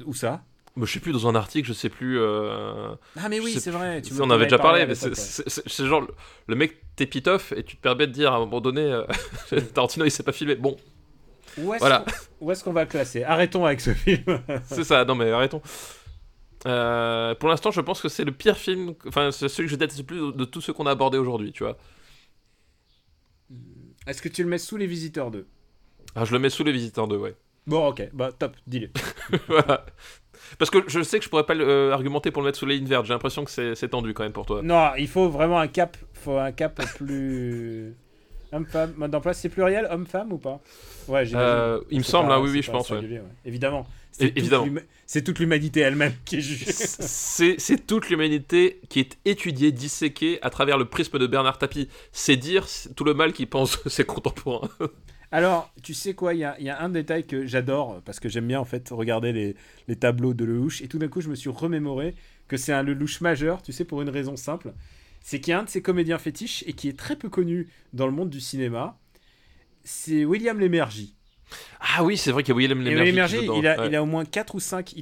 Où 0.06 0.14
ça? 0.14 0.44
Je 0.82 0.86
sais 0.92 1.00
plus 1.00 1.14
dans 1.14 1.28
un 1.28 1.36
article, 1.36 1.68
je 1.68 1.74
sais 1.74 1.90
plus. 1.90 2.20
euh, 2.20 2.94
Ah, 3.18 3.30
mais 3.30 3.40
oui, 3.40 3.54
c'est 3.60 3.72
vrai. 3.72 4.02
Tu 4.02 4.14
on 4.20 4.26
en 4.26 4.30
avait 4.32 4.46
déjà 4.46 4.58
parlé, 4.60 4.86
mais 4.86 4.96
c'est 4.96 5.86
genre 5.86 6.06
le, 6.48 6.56
mec 6.56 6.78
t'es 6.96 7.06
Pitoff 7.06 7.52
et 7.54 7.64
tu 7.64 7.78
te 7.78 7.82
permets 7.82 8.08
de 8.08 8.12
dire 8.12 8.34
à 8.34 8.38
un 8.38 8.40
moment 8.40 8.62
donné 8.62 8.82
euh, 8.82 9.04
Tarantino 9.74 10.06
il 10.06 10.12
s'est 10.12 10.24
pas 10.24 10.32
filmé. 10.34 10.56
Bon, 10.56 10.76
Où 11.58 11.74
est-ce 11.74 11.80
Voilà. 11.80 12.06
qu'on- 12.40 12.52
est-ce 12.52 12.64
qu'on 12.64 12.74
va 12.74 12.86
classer? 12.86 13.24
Arrêtons 13.24 13.66
avec 13.66 13.80
ce 13.82 13.94
film. 13.94 14.24
c'est 14.66 14.84
ça. 14.84 15.06
Non 15.06 15.16
mais 15.16 15.32
arrêtons. 15.32 15.62
Euh, 16.68 17.36
pour 17.36 17.50
l'instant, 17.50 17.70
je 17.72 17.80
pense 17.82 18.02
que 18.02 18.10
c'est 18.10 18.24
le 18.24 18.32
pire 18.32 18.58
film, 18.58 18.96
enfin 19.08 19.32
c'est 19.32 19.48
celui 19.50 19.68
que 19.68 19.72
je 19.72 19.78
déteste 19.78 20.00
le 20.00 20.06
plus 20.06 20.34
de, 20.34 20.46
tous 20.46 20.62
ceux 20.62 20.74
qu'on 20.74 20.88
a 20.88 20.92
abordés 20.92 21.18
aujourd'hui, 21.20 21.52
tu 21.52 21.64
vois. 21.64 21.78
Est-ce 24.08 24.22
que 24.22 24.30
tu 24.30 24.44
le 24.44 24.50
mets 24.50 24.58
sous 24.58 24.78
les 24.78 24.88
visiteurs 24.88 25.32
2 25.32 25.46
Ah, 26.16 26.26
je 26.26 26.32
le 26.34 26.40
mets 26.40 26.50
sous 26.50 26.64
les 26.64 26.72
visiteurs 26.72 27.08
2, 27.08 27.18
ouais. 27.18 27.36
Bon, 27.68 27.88
ok, 27.88 28.10
bah 28.14 28.32
top, 28.32 28.56
dis-le. 28.68 28.90
voilà. 29.48 29.86
Parce 30.58 30.70
que 30.72 30.80
je 30.88 31.02
sais 31.02 31.20
que 31.20 31.26
je 31.26 31.30
pourrais 31.30 31.46
pas 31.46 31.56
euh, 31.56 31.92
argumenter 31.92 32.32
pour 32.32 32.42
le 32.42 32.48
mettre 32.48 32.58
sous 32.60 32.66
les 32.66 32.76
lignes 32.78 32.88
vertes. 32.88 33.06
J'ai 33.06 33.14
l'impression 33.14 33.44
que 33.46 33.52
c'est 33.52 33.88
tendu 33.90 34.14
quand 34.14 34.24
même 34.24 34.32
pour 34.34 34.46
toi. 34.46 34.62
Non, 34.64 34.92
il 34.98 35.08
faut 35.08 35.30
vraiment 35.30 35.60
un 35.60 35.68
cap, 35.68 35.98
faut 36.14 36.38
un 36.38 36.52
cap 36.52 36.82
plus. 36.98 37.94
Homme-femme, 38.52 38.94
mode 38.96 39.12
d'emploi, 39.12 39.34
c'est 39.34 39.50
pluriel, 39.50 39.86
homme-femme 39.92 40.32
ou 40.32 40.38
pas? 40.38 40.62
Ouais, 41.10 41.26
j'imagine. 41.26 41.36
Euh, 41.50 41.80
il 41.90 41.98
me 41.98 42.04
semble, 42.04 42.30
pas- 42.30 42.36
hein, 42.36 42.42
oui, 42.42 42.52
oui, 42.54 42.62
je 42.62 42.72
pense. 42.72 42.90
ouais. 42.92 43.02
Évidemment. 43.44 43.86
C'est 44.12 44.30
toute 44.30 44.38
évidemment. 44.38 44.64
l'huma- 44.66 44.82
C'est 45.06 45.24
toute 45.24 45.40
l'humanité 45.40 45.82
elle-même 45.82 46.14
qui 46.24 46.38
est 46.38 46.42
jugée. 46.42 46.72
C'est 46.72 47.86
toute 47.86 48.10
l'humanité 48.10 48.80
qui 48.88 49.02
est 49.02 49.18
étudiée, 49.26 49.74
disséquée 49.74 50.40
à 50.42 50.50
travers 50.50 50.78
le 50.78 50.86
prisme 50.86 51.20
de 51.20 51.28
Bernard 51.28 51.58
Tapie. 51.58 51.90
C'est 52.14 52.38
dire 52.38 52.66
tout 52.96 53.04
le 53.04 53.14
mal 53.14 53.34
qu'il 53.34 53.48
pense 53.48 53.78
ses 53.90 54.06
contemporains. 54.06 54.70
Alors, 55.32 55.74
tu 55.84 55.94
sais 55.94 56.14
quoi, 56.14 56.34
il 56.34 56.40
y 56.40 56.44
a, 56.44 56.56
il 56.60 56.66
y 56.66 56.70
a 56.70 56.82
un 56.82 56.90
détail 56.90 57.26
que 57.26 57.46
j'adore, 57.46 58.02
parce 58.06 58.20
que 58.20 58.30
j'aime 58.30 58.48
bien 58.48 58.60
en 58.60 58.66
fait 58.66 58.90
regarder 58.90 59.34
les, 59.34 59.56
les 59.88 59.96
tableaux 59.96 60.34
de 60.34 60.46
Lelouch, 60.46 60.82
et 60.82 60.88
tout 60.88 61.00
d'un 61.00 61.08
coup 61.08 61.22
je 61.22 61.30
me 61.30 61.36
suis 61.36 61.50
remémoré 61.50 62.16
que 62.48 62.58
c'est 62.58 62.74
un 62.74 62.84
Lelouch 62.84 63.22
majeur, 63.22 63.62
tu 63.62 63.72
sais, 63.72 63.86
pour 63.86 64.02
une 64.02 64.10
raison 64.10 64.36
simple. 64.36 64.74
C'est 65.22 65.40
qu'il 65.40 65.52
y 65.52 65.54
a 65.54 65.60
un 65.60 65.64
de 65.64 65.70
ses 65.70 65.82
comédiens 65.82 66.20
fétiches, 66.20 66.64
et 66.68 66.74
qui 66.74 66.88
est 66.88 66.98
très 66.98 67.16
peu 67.16 67.30
connu 67.30 67.68
dans 67.94 68.06
le 68.06 68.14
monde 68.14 68.30
du 68.30 68.40
cinéma, 68.40 68.98
c'est 69.84 70.26
William 70.26 70.60
Lémergie. 70.60 71.16
Ah 71.80 72.04
oui, 72.04 72.18
c'est 72.18 72.32
vrai 72.32 72.44
qu'il 72.44 72.54
y 72.54 72.56
a 72.56 72.58
William 72.58 72.82
Lémergie. 72.82 73.38
Il, 73.44 73.68
a, 73.68 73.80
ouais. 73.80 73.88
il 73.88 73.96
a 73.96 74.04
au 74.04 74.06
moins 74.06 74.26
4 74.26 74.56
ou 74.56 74.60
5 74.60 74.94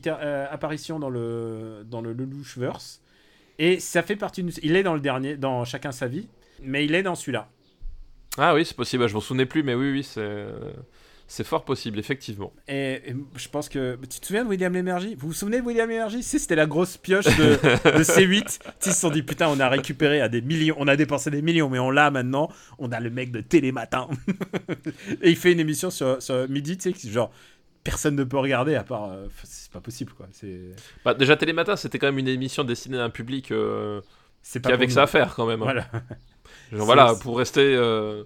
apparitions 0.49 0.99
dans 0.99 1.09
le, 1.09 1.83
dans 1.85 2.01
le 2.01 2.13
Lelouchverse, 2.13 3.01
et 3.59 3.79
ça 3.79 4.01
fait 4.01 4.15
partie. 4.15 4.41
Il 4.63 4.75
est 4.75 4.83
dans 4.83 4.93
le 4.93 4.99
dernier, 4.99 5.37
dans 5.37 5.63
Chacun 5.65 5.91
sa 5.91 6.07
vie, 6.07 6.27
mais 6.61 6.85
il 6.85 6.95
est 6.95 7.03
dans 7.03 7.15
celui-là. 7.15 7.49
Ah 8.37 8.53
oui, 8.55 8.65
c'est 8.65 8.75
possible. 8.75 9.07
Je 9.07 9.13
m'en 9.13 9.19
souvenais 9.19 9.45
plus, 9.45 9.63
mais 9.63 9.75
oui, 9.75 9.91
oui, 9.91 10.03
c'est 10.03 10.45
c'est 11.25 11.45
fort 11.45 11.63
possible, 11.65 11.97
effectivement. 11.99 12.53
Et, 12.67 13.01
et 13.09 13.15
je 13.35 13.47
pense 13.49 13.69
que. 13.69 13.97
Tu 14.09 14.19
te 14.19 14.25
souviens 14.25 14.43
de 14.43 14.49
William 14.49 14.71
Lémergie? 14.73 15.15
Vous 15.15 15.27
vous 15.27 15.33
souvenez 15.33 15.61
de 15.61 15.65
William 15.65 15.89
Lémergie? 15.89 16.21
Si, 16.21 16.37
c'était 16.37 16.55
la 16.55 16.65
grosse 16.65 16.97
pioche 16.97 17.25
de, 17.25 17.55
de 17.97 18.03
C8. 18.03 18.43
Tu 18.43 18.49
sais, 18.51 18.59
Ils 18.87 18.93
se 18.93 18.99
sont 18.99 19.09
dit, 19.09 19.23
putain, 19.23 19.47
on 19.47 19.59
a 19.59 19.67
récupéré 19.69 20.21
à 20.21 20.29
des 20.29 20.41
millions, 20.41 20.75
on 20.77 20.87
a 20.87 20.95
dépensé 20.95 21.31
des 21.31 21.41
millions, 21.41 21.69
mais 21.69 21.79
on 21.79 21.89
l'a 21.91 22.11
maintenant. 22.11 22.49
On 22.77 22.91
a 22.91 22.99
le 22.99 23.09
mec 23.09 23.31
de 23.31 23.41
Télématin. 23.41 24.09
et 25.21 25.29
il 25.29 25.37
fait 25.37 25.51
une 25.53 25.59
émission 25.59 25.89
sur, 25.89 26.21
sur 26.21 26.47
midi, 26.49 26.77
tu 26.77 26.93
sais, 26.93 27.09
genre. 27.09 27.31
Personne 27.83 28.15
ne 28.15 28.23
peut 28.23 28.37
regarder 28.37 28.75
à 28.75 28.83
part. 28.83 29.11
euh, 29.11 29.27
c'est 29.43 29.71
pas 29.71 29.81
possible, 29.81 30.13
quoi. 30.13 30.27
C'est 30.31 30.59
Bah, 31.03 31.13
déjà, 31.13 31.35
Télématin, 31.35 31.75
c'était 31.75 31.99
quand 31.99 32.07
même 32.07 32.19
une 32.19 32.29
émission 32.29 32.63
destinée 32.63 32.97
à 32.97 33.03
un 33.03 33.09
public 33.09 33.51
euh, 33.51 33.99
c'est 34.41 34.61
qui 34.63 34.71
avait 34.71 34.87
que 34.87 34.93
ça 34.93 35.03
à 35.03 35.07
faire 35.07 35.35
quand 35.35 35.45
même. 35.45 35.61
hein. 35.61 35.65
Voilà. 35.65 35.87
Genre, 36.77 36.85
voilà, 36.85 37.15
pour 37.15 37.37
rester. 37.37 37.75
euh, 37.75 38.23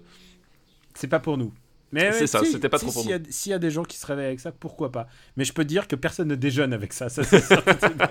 C'est 0.94 1.08
pas 1.08 1.20
pour 1.20 1.38
nous. 1.38 1.52
Mais 1.92 2.12
C'est 2.12 2.20
ouais, 2.20 2.26
ça, 2.26 2.40
si- 2.44 2.52
c'était 2.52 2.68
pas 2.68 2.78
si- 2.78 2.84
trop 2.84 2.92
pour 2.92 3.02
s'il 3.02 3.10
y 3.10 3.14
a- 3.14 3.18
S'il 3.30 3.50
y 3.50 3.54
a 3.54 3.58
des 3.58 3.70
gens 3.70 3.82
qui 3.84 3.96
se 3.96 4.06
réveillent 4.06 4.26
avec 4.26 4.40
ça, 4.40 4.52
pourquoi 4.52 4.92
pas 4.92 5.06
Mais 5.36 5.44
je 5.44 5.52
peux 5.54 5.62
te 5.64 5.68
dire 5.68 5.88
que 5.88 5.96
personne 5.96 6.28
ne 6.28 6.34
déjeune 6.34 6.72
avec 6.74 6.92
ça. 6.92 7.08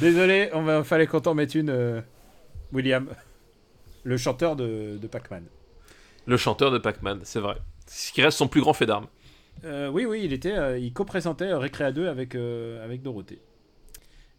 Désolé, 0.00 0.50
on 0.52 0.62
va 0.62 0.84
fallait 0.84 1.06
qu'on 1.06 1.20
t'en 1.20 1.34
mette 1.34 1.54
une, 1.54 1.70
euh, 1.70 2.00
William, 2.72 3.08
le 4.04 4.16
chanteur 4.16 4.56
de, 4.56 4.98
de 5.00 5.06
Pac-Man. 5.06 5.44
le 6.26 6.36
chanteur 6.36 6.70
de 6.70 6.78
Pac-Man, 6.78 7.20
c'est 7.24 7.40
vrai. 7.40 7.56
Ce 7.88 8.12
qui 8.12 8.22
reste 8.22 8.36
son 8.38 8.48
plus 8.48 8.60
grand 8.60 8.72
fait 8.74 8.86
d'armes. 8.86 9.06
Euh, 9.64 9.88
oui, 9.88 10.04
oui, 10.04 10.22
il 10.24 10.32
était, 10.32 10.80
il 10.82 10.92
co-présentait 10.92 11.52
Récréa 11.54 11.92
2 11.92 12.08
avec 12.08 12.34
avec 12.34 13.02
Dorothée. 13.02 13.40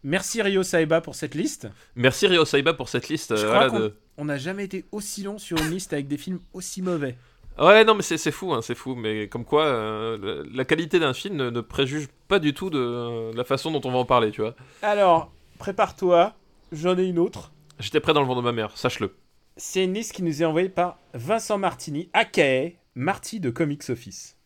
Merci 0.03 0.41
Rio 0.41 0.63
Saeba 0.63 1.01
pour 1.01 1.15
cette 1.15 1.34
liste. 1.34 1.68
Merci 1.95 2.28
Rio 2.28 2.45
Saiba 2.45 2.74
pour 2.74 2.88
cette 2.88 3.09
liste. 3.09 3.36
Je 3.36 3.45
crois 3.45 3.68
voilà, 3.68 3.80
de- 3.88 3.95
on 4.18 4.26
n'a 4.26 4.38
jamais 4.38 4.65
été 4.65 4.86
aussi 4.91 5.24
long 5.24 5.38
sur 5.38 5.57
une 5.57 5.70
liste 5.70 5.93
avec 5.93 6.07
des 6.07 6.18
films 6.18 6.39
aussi 6.53 6.82
mauvais. 6.82 7.15
Ouais, 7.59 7.84
non, 7.86 7.95
mais 7.95 8.03
c'est 8.03 8.18
c'est 8.18 8.32
fou, 8.32 8.53
hein, 8.53 8.61
c'est 8.61 8.76
fou. 8.76 8.95
Mais 8.95 9.28
comme 9.28 9.45
quoi, 9.45 9.65
euh, 9.65 10.43
la 10.53 10.65
qualité 10.65 10.99
d'un 10.99 11.13
film 11.13 11.36
ne, 11.36 11.49
ne 11.49 11.61
préjuge 11.61 12.07
pas 12.28 12.39
du 12.39 12.53
tout 12.53 12.70
de, 12.70 12.80
euh, 12.80 13.32
la 13.34 13.43
façon 13.43 13.72
dont 13.72 13.82
on 13.84 13.91
va 13.91 13.97
en 13.97 14.05
parler, 14.05 14.32
tu 14.32 14.41
vois. 14.41 14.55
Alors, 14.82 15.32
prépare-toi, 15.57 16.36
j'en 16.72 16.97
ai 16.97 17.05
une 17.05 17.20
autre. 17.20 17.51
J'étais 17.80 17.99
prêt 17.99 18.13
dans 18.13 18.22
le 18.22 18.28
ventre 18.28 18.41
de 18.41 18.45
ma 18.45 18.51
mère, 18.51 18.78
sache-le. 18.78 19.15
C'est 19.55 19.84
une 19.84 19.93
liste 19.93 20.13
qui 20.13 20.22
nous 20.22 20.41
est 20.41 20.45
envoyée 20.45 20.70
par 20.70 20.99
Vincent 21.15 21.57
Martini, 21.57 22.09
aka 22.13 22.70
Marty 22.93 23.39
de 23.39 23.49
Comics 23.49 23.89
Office. 23.89 24.38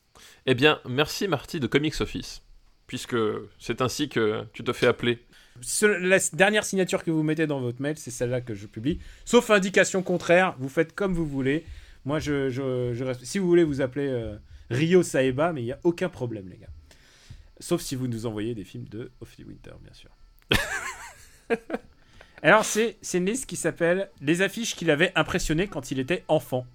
Eh 0.45 0.53
bien, 0.53 0.79
merci 0.87 1.27
Marty 1.27 1.59
de 1.59 1.67
Comics 1.67 1.99
Office, 1.99 2.43
puisque 2.87 3.17
c'est 3.59 3.81
ainsi 3.81 4.07
que 4.07 4.45
tu 4.53 4.63
te 4.63 4.71
fais 4.71 4.87
appeler. 4.87 5.19
La 5.83 6.17
dernière 6.33 6.63
signature 6.65 7.03
que 7.03 7.11
vous 7.11 7.23
mettez 7.23 7.47
dans 7.47 7.59
votre 7.61 7.81
mail, 7.81 7.97
c'est 7.97 8.11
celle-là 8.11 8.41
que 8.41 8.53
je 8.55 8.67
publie. 8.67 8.99
Sauf 9.25 9.49
indication 9.49 10.01
contraire, 10.03 10.55
vous 10.59 10.69
faites 10.69 10.93
comme 10.93 11.13
vous 11.13 11.25
voulez. 11.25 11.65
Moi, 12.05 12.19
je, 12.19 12.49
je, 12.49 12.93
je 12.93 13.03
reste- 13.03 13.23
Si 13.25 13.37
vous 13.39 13.47
voulez 13.47 13.63
vous 13.63 13.81
appeler 13.81 14.07
euh, 14.07 14.35
Rio 14.69 15.03
Saeba, 15.03 15.53
mais 15.53 15.61
il 15.61 15.65
n'y 15.65 15.71
a 15.71 15.79
aucun 15.83 16.09
problème, 16.09 16.49
les 16.49 16.57
gars. 16.57 16.67
Sauf 17.59 17.81
si 17.81 17.95
vous 17.95 18.07
nous 18.07 18.25
envoyez 18.25 18.55
des 18.55 18.63
films 18.63 18.85
de 18.89 19.11
Ophi 19.21 19.43
Winter, 19.43 19.73
bien 19.83 19.93
sûr. 19.93 20.09
Alors, 22.43 22.65
c'est 22.65 22.97
c'est 23.01 23.19
une 23.19 23.27
liste 23.27 23.45
qui 23.45 23.55
s'appelle 23.55 24.09
Les 24.19 24.41
affiches 24.41 24.75
qu'il 24.75 24.89
avait 24.89 25.11
impressionnées 25.15 25.67
quand 25.67 25.91
il 25.91 25.99
était 25.99 26.23
enfant. 26.27 26.65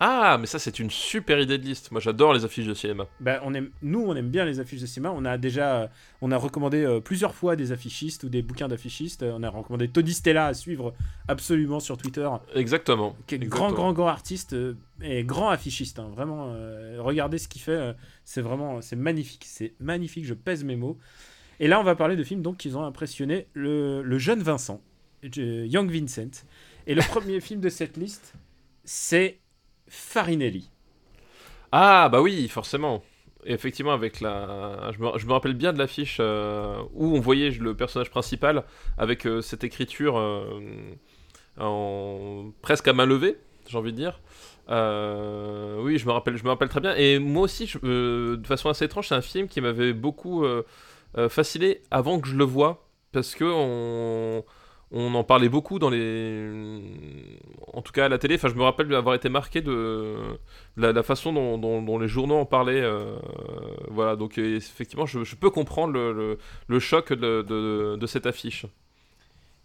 Ah, 0.00 0.36
mais 0.38 0.46
ça, 0.46 0.60
c'est 0.60 0.78
une 0.78 0.90
super 0.90 1.40
idée 1.40 1.58
de 1.58 1.64
liste. 1.64 1.90
Moi, 1.90 2.00
j'adore 2.00 2.32
les 2.32 2.44
affiches 2.44 2.66
de 2.66 2.74
cinéma. 2.74 3.06
Ben, 3.18 3.40
on 3.42 3.52
aime, 3.52 3.70
nous, 3.82 4.00
on 4.06 4.14
aime 4.14 4.28
bien 4.30 4.44
les 4.44 4.60
affiches 4.60 4.80
de 4.80 4.86
cinéma. 4.86 5.12
On 5.12 5.24
a 5.24 5.36
déjà, 5.38 5.82
euh, 5.82 5.88
on 6.22 6.30
a 6.30 6.36
recommandé 6.36 6.84
euh, 6.84 7.00
plusieurs 7.00 7.34
fois 7.34 7.56
des 7.56 7.72
affichistes 7.72 8.22
ou 8.22 8.28
des 8.28 8.40
bouquins 8.42 8.68
d'affichistes. 8.68 9.24
Euh, 9.24 9.32
On 9.34 9.42
a 9.42 9.50
recommandé 9.50 9.88
Tony 9.88 10.12
Stella 10.12 10.46
à 10.46 10.54
suivre 10.54 10.94
absolument 11.26 11.80
sur 11.80 11.96
Twitter, 11.96 12.28
Exactement. 12.54 13.16
qui 13.26 13.34
est 13.34 13.38
Exactement. 13.38 13.66
grand, 13.70 13.74
grand, 13.74 13.92
grand 13.92 14.06
artiste 14.06 14.52
euh, 14.52 14.74
et 15.02 15.24
grand 15.24 15.48
affichiste. 15.48 15.98
hein. 15.98 16.10
Vraiment, 16.14 16.52
euh, 16.54 16.98
regardez 17.00 17.38
ce 17.38 17.48
qu'il 17.48 17.60
fait. 17.62 17.96
c'est 18.24 18.40
vraiment, 18.42 18.80
c'est 18.80 18.94
magnifique. 18.96 19.44
C'est 19.48 19.74
magnifique. 19.80 20.24
Je 20.26 20.34
pèse 20.34 20.62
mes 20.62 20.76
mots. 20.76 20.96
Et 21.58 21.66
là, 21.66 21.80
on 21.80 21.84
va 21.84 21.96
parler 21.96 22.14
de 22.14 22.22
films 22.22 22.42
donc 22.42 22.58
qui 22.58 22.72
ont 22.76 22.84
impressionné 22.84 23.48
le, 23.52 24.02
le 24.02 24.18
jeune 24.18 24.44
Vincent, 24.44 24.80
Young 25.24 25.90
Vincent. 25.90 26.44
Et 26.86 26.94
le 26.94 27.02
premier 27.10 27.40
film 27.40 27.60
de 27.60 27.68
cette 27.68 27.96
liste, 27.96 28.34
c'est 28.84 29.40
Farinelli. 29.88 30.70
Ah, 31.72 32.08
bah 32.10 32.20
oui, 32.22 32.48
forcément. 32.48 33.02
Et 33.44 33.52
effectivement, 33.52 33.92
avec 33.92 34.20
la. 34.20 34.90
Je 34.92 34.98
me, 34.98 35.18
je 35.18 35.26
me 35.26 35.32
rappelle 35.32 35.54
bien 35.54 35.72
de 35.72 35.78
l'affiche 35.78 36.18
euh, 36.20 36.82
où 36.94 37.16
on 37.16 37.20
voyait 37.20 37.50
le 37.50 37.74
personnage 37.74 38.10
principal 38.10 38.64
avec 38.96 39.26
euh, 39.26 39.40
cette 39.42 39.64
écriture 39.64 40.18
euh, 40.18 40.60
en... 41.58 42.50
presque 42.62 42.88
à 42.88 42.92
main 42.92 43.06
levée, 43.06 43.36
j'ai 43.68 43.78
envie 43.78 43.92
de 43.92 43.96
dire. 43.96 44.20
Euh, 44.70 45.80
oui, 45.82 45.98
je 45.98 46.06
me, 46.06 46.12
rappelle, 46.12 46.36
je 46.36 46.44
me 46.44 46.50
rappelle 46.50 46.68
très 46.68 46.80
bien. 46.80 46.94
Et 46.96 47.18
moi 47.18 47.42
aussi, 47.44 47.70
de 47.82 48.40
façon 48.44 48.68
assez 48.68 48.84
étrange, 48.84 49.08
c'est 49.08 49.14
un 49.14 49.22
film 49.22 49.48
qui 49.48 49.60
m'avait 49.60 49.92
beaucoup 49.94 50.44
fasciné 51.30 51.80
avant 51.90 52.20
que 52.20 52.28
je 52.28 52.36
le 52.36 52.44
voie. 52.44 52.84
Parce 53.12 53.34
que 53.34 54.42
on 54.90 55.14
en 55.14 55.24
parlait 55.24 55.48
beaucoup 55.48 55.78
dans 55.78 55.90
les. 55.90 56.50
En 57.74 57.82
tout 57.82 57.92
cas 57.92 58.06
à 58.06 58.08
la 58.08 58.18
télé. 58.18 58.36
Enfin, 58.36 58.48
je 58.48 58.54
me 58.54 58.62
rappelle 58.62 58.92
avoir 58.94 59.14
été 59.14 59.28
marqué 59.28 59.60
de 59.60 60.38
la, 60.76 61.02
façon 61.02 61.32
dont, 61.32 61.98
les 61.98 62.08
journaux 62.08 62.36
en 62.36 62.46
parlaient. 62.46 62.80
euh, 62.80 63.16
voilà, 63.88 64.16
donc 64.16 64.38
euh, 64.38 64.56
effectivement, 64.56 65.06
je, 65.06 65.34
peux 65.34 65.50
comprendre 65.50 65.92
le, 65.92 66.78
choc 66.78 67.12
de, 67.12 68.06
cette 68.06 68.26
affiche. 68.26 68.66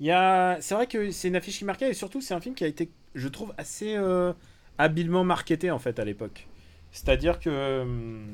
A... 0.10 0.58
C'est 0.60 0.76
vrai 0.76 0.88
que 0.88 1.12
c'est 1.12 1.30
une 1.30 1.38
affiche 1.38 1.60
qui 1.60 1.66
marquait 1.66 1.90
et 1.90 1.94
surtout 1.94 2.20
c'est 2.20 2.34
un 2.34 2.42
film 2.42 2.56
qui 2.56 2.66
a 2.66 2.68
été, 2.68 2.90
je 3.16 3.30
trouve, 3.30 3.54
assez 3.58 3.96
euh, 3.96 4.34
habilement 4.78 5.24
marketé 5.24 5.72
en 5.72 5.80
fait 5.80 6.00
à 6.00 6.06
l'époque. 6.06 6.48
C'est-à-dire 6.92 7.40
que 7.40 7.82
hum, 7.82 8.34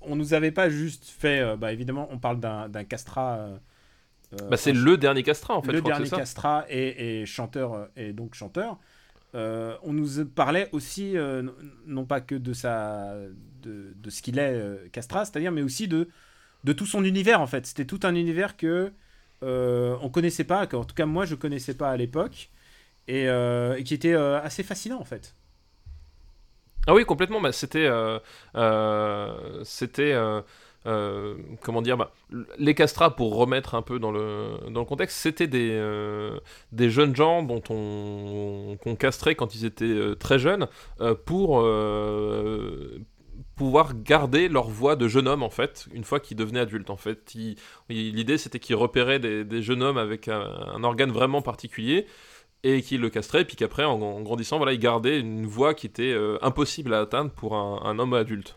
on 0.00 0.16
nous 0.16 0.34
avait 0.34 0.50
pas 0.50 0.68
juste 0.68 1.06
fait, 1.06 1.38
euh, 1.38 1.56
bah 1.56 1.72
évidemment, 1.72 2.08
on 2.10 2.18
parle 2.18 2.40
d'un 2.40 2.68
d'un 2.68 2.82
castrat. 2.82 3.48
Euh, 4.34 4.50
Bah, 4.50 4.56
c'est 4.56 4.72
le 4.72 4.96
dernier 4.96 5.22
castrat 5.22 5.54
en 5.56 5.62
fait, 5.62 5.72
le 5.72 5.76
je 5.76 5.80
crois 5.80 5.92
que 5.92 6.04
dernier 6.04 6.04
ça. 6.04 6.16
castrat 6.20 6.66
et, 6.68 7.20
et 7.22 7.26
chanteur 7.26 7.74
euh, 7.74 7.86
et 7.96 8.12
donc 8.12 8.34
chanteur. 8.34 8.78
Euh, 9.34 9.76
on 9.82 9.92
nous 9.94 10.24
parlait 10.26 10.68
aussi 10.72 11.16
euh, 11.18 11.42
non- 11.86 12.06
pas 12.06 12.20
que 12.20 12.36
de 12.36 12.52
sa 12.54 13.14
de, 13.62 13.94
de 13.96 14.10
ce 14.10 14.22
qu'il 14.22 14.38
est 14.38 14.52
euh, 14.54 14.88
castrat, 14.92 15.24
c'est-à-dire 15.26 15.52
mais 15.52 15.62
aussi 15.62 15.88
de 15.88 16.08
de 16.64 16.72
tout 16.72 16.86
son 16.86 17.04
univers 17.04 17.40
en 17.40 17.46
fait. 17.48 17.66
C'était 17.66 17.86
tout 17.86 18.00
un 18.04 18.14
univers 18.16 18.56
que 18.56 18.92
on 19.42 20.10
connaissait 20.10 20.44
pas, 20.44 20.66
qu'en 20.66 20.84
tout 20.84 20.94
cas 20.94 21.06
moi 21.06 21.26
je 21.26 21.34
connaissais 21.36 21.74
pas 21.74 21.90
à 21.90 21.96
l'époque 21.98 22.50
et, 23.08 23.24
et 23.26 23.84
qui 23.84 23.94
était 23.94 24.14
assez 24.14 24.62
fascinant 24.64 25.00
en 25.00 25.04
fait. 25.04 25.34
Ah 26.86 26.94
oui, 26.94 27.04
complètement. 27.04 27.40
Bah, 27.40 27.52
c'était, 27.52 27.88
c'était, 29.64 30.14
euh, 30.86 31.36
comment 31.60 31.82
dire, 31.82 31.96
bah, 31.96 32.12
les 32.58 32.74
castrats 32.74 33.14
pour 33.14 33.36
remettre 33.36 33.74
un 33.74 33.82
peu 33.82 33.98
dans 33.98 34.10
le 34.10 34.56
dans 34.70 34.80
le 34.80 34.86
contexte, 34.86 35.18
c'était 35.18 35.46
des 35.46 35.70
euh, 35.72 36.38
des 36.72 36.90
jeunes 36.90 37.14
gens 37.14 37.42
dont 37.42 37.62
on 37.70 38.76
qu'on 38.82 38.96
castrait 38.96 39.34
quand 39.34 39.54
ils 39.54 39.64
étaient 39.64 39.84
euh, 39.84 40.14
très 40.14 40.38
jeunes 40.38 40.66
pour 41.24 41.64
pouvoir 43.56 43.94
garder 43.94 44.48
leur 44.48 44.68
voix 44.68 44.96
de 44.96 45.08
jeune 45.08 45.28
homme 45.28 45.42
en 45.42 45.50
fait 45.50 45.86
une 45.92 46.04
fois 46.04 46.20
qu'ils 46.20 46.36
devenaient 46.36 46.60
adultes 46.60 46.90
en 46.90 46.96
fait 46.96 47.34
l'idée 47.88 48.38
c'était 48.38 48.58
qu'ils 48.58 48.76
repéraient 48.76 49.18
des, 49.18 49.62
jeunes 49.62 49.82
hommes 49.82 49.98
avec 49.98 50.28
un, 50.28 50.82
organe 50.82 51.10
vraiment 51.10 51.42
particulier 51.42 52.06
et 52.64 52.80
qui 52.82 52.96
le 52.96 53.10
castrait, 53.10 53.44
puis 53.44 53.56
qu'après, 53.56 53.84
en, 53.84 54.20
grandissant, 54.20 54.56
voilà, 54.56 54.72
il 54.72 54.78
gardait 54.78 55.18
une 55.18 55.46
voix 55.46 55.74
qui 55.74 55.86
était 55.86 56.16
impossible 56.42 56.94
à 56.94 57.00
atteindre 57.00 57.32
pour 57.32 57.56
un 57.56 57.98
homme 57.98 58.14
adulte. 58.14 58.56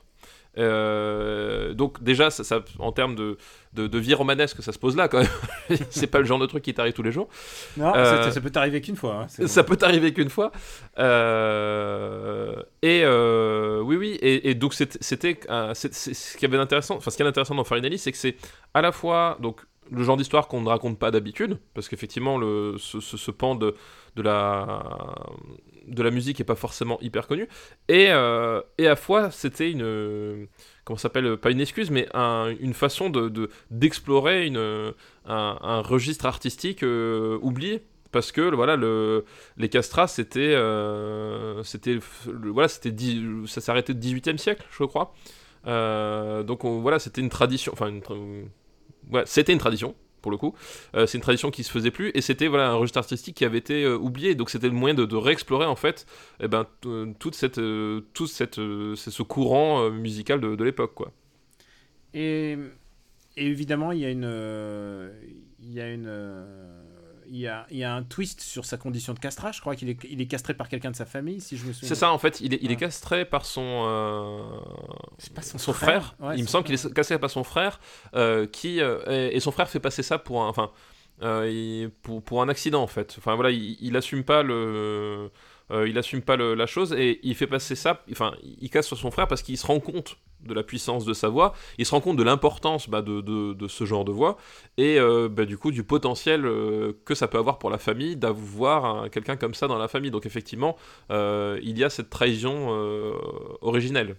Euh, 0.57 1.73
donc 1.73 2.01
déjà, 2.01 2.29
ça, 2.29 2.43
ça- 2.43 2.63
en 2.79 2.91
termes 2.91 3.15
de, 3.15 3.37
de, 3.73 3.87
de 3.87 3.97
vie 3.99 4.13
romanesque, 4.13 4.61
ça 4.63 4.71
se 4.71 4.79
pose 4.79 4.95
là 4.95 5.07
quand 5.07 5.19
même. 5.19 5.77
c'est 5.89 6.07
pas 6.07 6.19
le 6.19 6.25
genre 6.25 6.39
de 6.39 6.45
truc 6.45 6.63
qui 6.63 6.73
t'arrive 6.73 6.93
tous 6.93 7.03
les 7.03 7.11
jours. 7.11 7.27
Non, 7.77 7.93
Euh, 7.95 8.23
ça, 8.23 8.31
ça 8.31 8.41
peut 8.41 8.49
t'arriver 8.49 8.81
qu'une 8.81 8.95
fois. 8.95 9.23
hein, 9.23 9.47
Ça 9.47 9.63
peut 9.63 9.75
t'arriver 9.75 10.13
qu'une 10.13 10.29
fois. 10.29 10.51
Euh, 10.97 12.55
et 12.81 13.03
oui, 13.83 13.95
oui. 13.97 14.17
Et, 14.21 14.49
et 14.49 14.55
donc 14.55 14.73
c'était, 14.73 14.97
ce 15.01 16.37
qui 16.37 16.45
avait 16.45 16.57
d'intéressant. 16.57 16.95
Enfin, 16.97 17.11
ce 17.11 17.17
qui 17.17 17.23
est 17.23 17.27
intéressant 17.27 17.55
dans 17.55 17.63
Farinelli, 17.63 17.97
c'est 17.97 18.11
que 18.11 18.17
c'est 18.17 18.35
à 18.73 18.81
la 18.81 18.91
fois 18.91 19.37
donc 19.41 19.61
le 19.91 20.03
genre 20.03 20.17
d'histoire 20.17 20.47
qu'on 20.47 20.61
ne 20.61 20.69
raconte 20.69 20.97
pas 20.97 21.11
d'habitude, 21.11 21.59
parce 21.75 21.87
qu'effectivement 21.89 22.39
ce, 22.77 22.99
ce- 22.99 23.17
ce 23.17 23.31
pan 23.31 23.53
de, 23.55 23.75
de 24.15 24.21
la 24.23 24.83
de 25.87 26.03
la 26.03 26.11
musique 26.11 26.39
est 26.41 26.43
pas 26.45 26.55
forcément 26.55 26.97
hyper 27.01 27.27
connu, 27.27 27.47
et 27.87 28.07
euh, 28.11 28.61
et 28.77 28.87
à 28.87 28.95
fois 28.95 29.31
c'était 29.31 29.71
une 29.71 30.47
comment 30.83 30.97
s'appelle 30.97 31.37
pas 31.37 31.51
une 31.51 31.61
excuse 31.61 31.91
mais 31.91 32.07
un- 32.13 32.53
une 32.59 32.73
façon 32.73 33.09
de, 33.09 33.29
de- 33.29 33.49
d'explorer 33.71 34.45
une 34.47 34.93
un, 35.25 35.81
registre 35.81 36.25
artistique 36.25 36.83
euh, 36.83 37.37
oublié. 37.41 37.83
Parce 38.11 38.31
que 38.31 38.53
voilà 38.55 38.77
le 38.77 39.25
les 39.57 39.67
castrats 39.67 40.07
c'était 40.07 40.53
euh, 40.55 41.61
c'était 41.63 41.99
voilà 42.25 42.69
ça 42.69 43.61
s'arrêtait 43.61 43.91
au 43.93 43.95
18e 43.97 44.37
siècle 44.37 44.65
je 44.71 44.85
crois. 44.85 45.13
Euh, 45.67 46.43
donc 46.43 46.63
on- 46.63 46.79
voilà 46.79 46.99
c'était 46.99 47.19
une 47.21 47.29
tradition 47.29 47.73
enfin 47.73 47.91
c'était 49.25 49.53
une 49.53 49.59
tradition 49.59 49.95
pour 50.25 50.31
le 50.31 50.37
coup. 50.37 50.55
Euh, 50.95 51.05
c'est 51.05 51.19
une 51.19 51.21
tradition 51.21 51.51
qui 51.51 51.63
se 51.63 51.69
faisait 51.69 51.91
plus 51.91 52.09
et 52.15 52.21
c'était 52.21 52.47
voilà 52.47 52.71
un 52.71 52.73
registre 52.73 52.97
artistique 52.97 53.35
qui 53.35 53.45
avait 53.45 53.59
été 53.59 53.83
euh, 53.83 53.95
oublié. 53.95 54.33
Donc 54.33 54.49
c'était 54.49 54.69
le 54.69 54.73
moyen 54.73 54.95
de, 54.95 55.15
réexplorer 55.15 55.67
en 55.67 55.75
fait 55.75 56.07
eh 56.39 56.47
ben 56.47 56.65
euh, 56.87 57.13
toute 57.19 57.35
cette 57.35 57.61
toute 58.13 58.29
cette 58.29 58.55
ce 58.55 59.21
courant 59.21 59.91
musical 59.91 60.41
de, 60.41 60.63
l'époque 60.63 60.95
quoi. 60.95 61.11
Et, 62.15 62.57
et 63.37 63.45
évidemment, 63.45 63.91
il 63.91 63.99
y 63.99 64.05
a 64.05 64.09
une, 64.09 65.11
il 65.59 65.73
y 65.73 65.79
a 65.79 65.91
une, 65.91 66.09
il 67.29 67.37
y 67.37 67.47
a, 67.47 67.65
il 67.71 67.77
y 67.77 67.83
a 67.83 67.93
un 67.93 68.03
twist 68.03 68.41
sur 68.41 68.65
sa 68.65 68.77
condition 68.77 69.13
de 69.13 69.19
castrage. 69.19 69.55
Je 69.57 69.61
crois 69.61 69.75
qu'il 69.75 69.89
est, 69.89 69.97
il 70.09 70.21
est 70.21 70.27
castré 70.27 70.53
par 70.53 70.69
quelqu'un 70.69 70.91
de 70.91 70.95
sa 70.95 71.05
famille, 71.05 71.41
si 71.41 71.57
je 71.57 71.65
me 71.65 71.73
souviens. 71.73 71.89
c'est 71.89 71.95
ça 71.95 72.11
en 72.11 72.17
fait 72.19 72.39
il 72.41 72.53
est, 72.53 72.59
il 72.61 72.71
est 72.71 72.75
Ouais. 72.75 72.75
castré 72.75 73.25
par 73.25 73.45
son 73.45 73.83
euh, 73.87 74.41
C'est 75.17 75.33
pas 75.33 75.41
son, 75.41 75.57
son 75.57 75.73
frère, 75.73 76.15
Ouais, 76.19 76.35
il 76.37 76.41
me 76.41 76.45
son 76.47 76.53
semble 76.53 76.65
qu'il 76.65 76.77
frère. 76.77 76.91
est 76.91 76.93
cassé 76.93 77.17
par 77.17 77.29
son 77.29 77.43
frère, 77.43 77.79
euh, 78.15 78.45
qui 78.47 78.81
euh, 78.81 78.99
et, 79.09 79.35
et 79.35 79.39
son 79.39 79.51
frère 79.51 79.69
fait 79.69 79.79
passer 79.79 80.03
ça 80.03 80.17
pour 80.19 80.43
un, 80.43 80.47
enfin, 80.49 80.71
euh, 81.23 81.87
pour 82.25 82.41
un 82.41 82.49
accident 82.49 82.81
en 82.83 82.87
fait. 82.87 83.15
Enfin 83.17 83.35
voilà, 83.35 83.51
il, 83.51 83.77
il 83.81 83.95
assume 83.97 84.23
pas 84.23 84.43
le, 84.43 85.31
euh, 85.71 85.87
il 85.87 85.97
assume 85.97 86.21
pas 86.21 86.37
la 86.37 86.65
chose 86.67 86.93
et 86.93 87.19
il 87.23 87.35
fait 87.35 87.47
passer 87.47 87.75
ça, 87.75 88.03
enfin, 88.11 88.33
il 88.43 88.69
casse 88.69 88.87
sur 88.87 88.97
son 88.97 89.09
frère 89.11 89.27
parce 89.27 89.41
qu'il 89.41 89.57
se 89.57 89.65
rend 89.65 89.79
compte 89.79 90.17
de 90.41 90.53
la 90.53 90.61
puissance 90.61 91.05
de 91.05 91.13
sa 91.13 91.27
voix, 91.27 91.53
il 91.79 91.87
se 91.87 91.91
rend 91.91 92.01
compte 92.01 92.17
de 92.17 92.23
l'importance 92.23 92.87
bah, 92.87 93.01
de, 93.01 93.67
ce 93.67 93.85
genre 93.85 94.05
de 94.05 94.11
voix 94.11 94.37
et 94.77 94.99
euh, 94.99 95.27
bah, 95.27 95.45
du 95.45 95.57
coup 95.57 95.71
du 95.71 95.83
potentiel 95.83 96.45
euh, 96.45 96.93
que 97.03 97.15
ça 97.15 97.27
peut 97.27 97.39
avoir 97.39 97.57
pour 97.57 97.71
la 97.71 97.79
famille 97.79 98.15
d'avoir 98.15 98.85
un- 98.85 99.09
quelqu'un 99.09 99.37
comme 99.37 99.55
ça 99.55 99.67
dans 99.67 99.79
la 99.79 99.87
famille. 99.87 100.11
Donc 100.11 100.27
effectivement, 100.27 100.77
il 101.09 101.77
y 101.77 101.83
a 101.83 101.89
cette 101.89 102.11
trahison 102.11 102.69
originelle. 103.61 104.17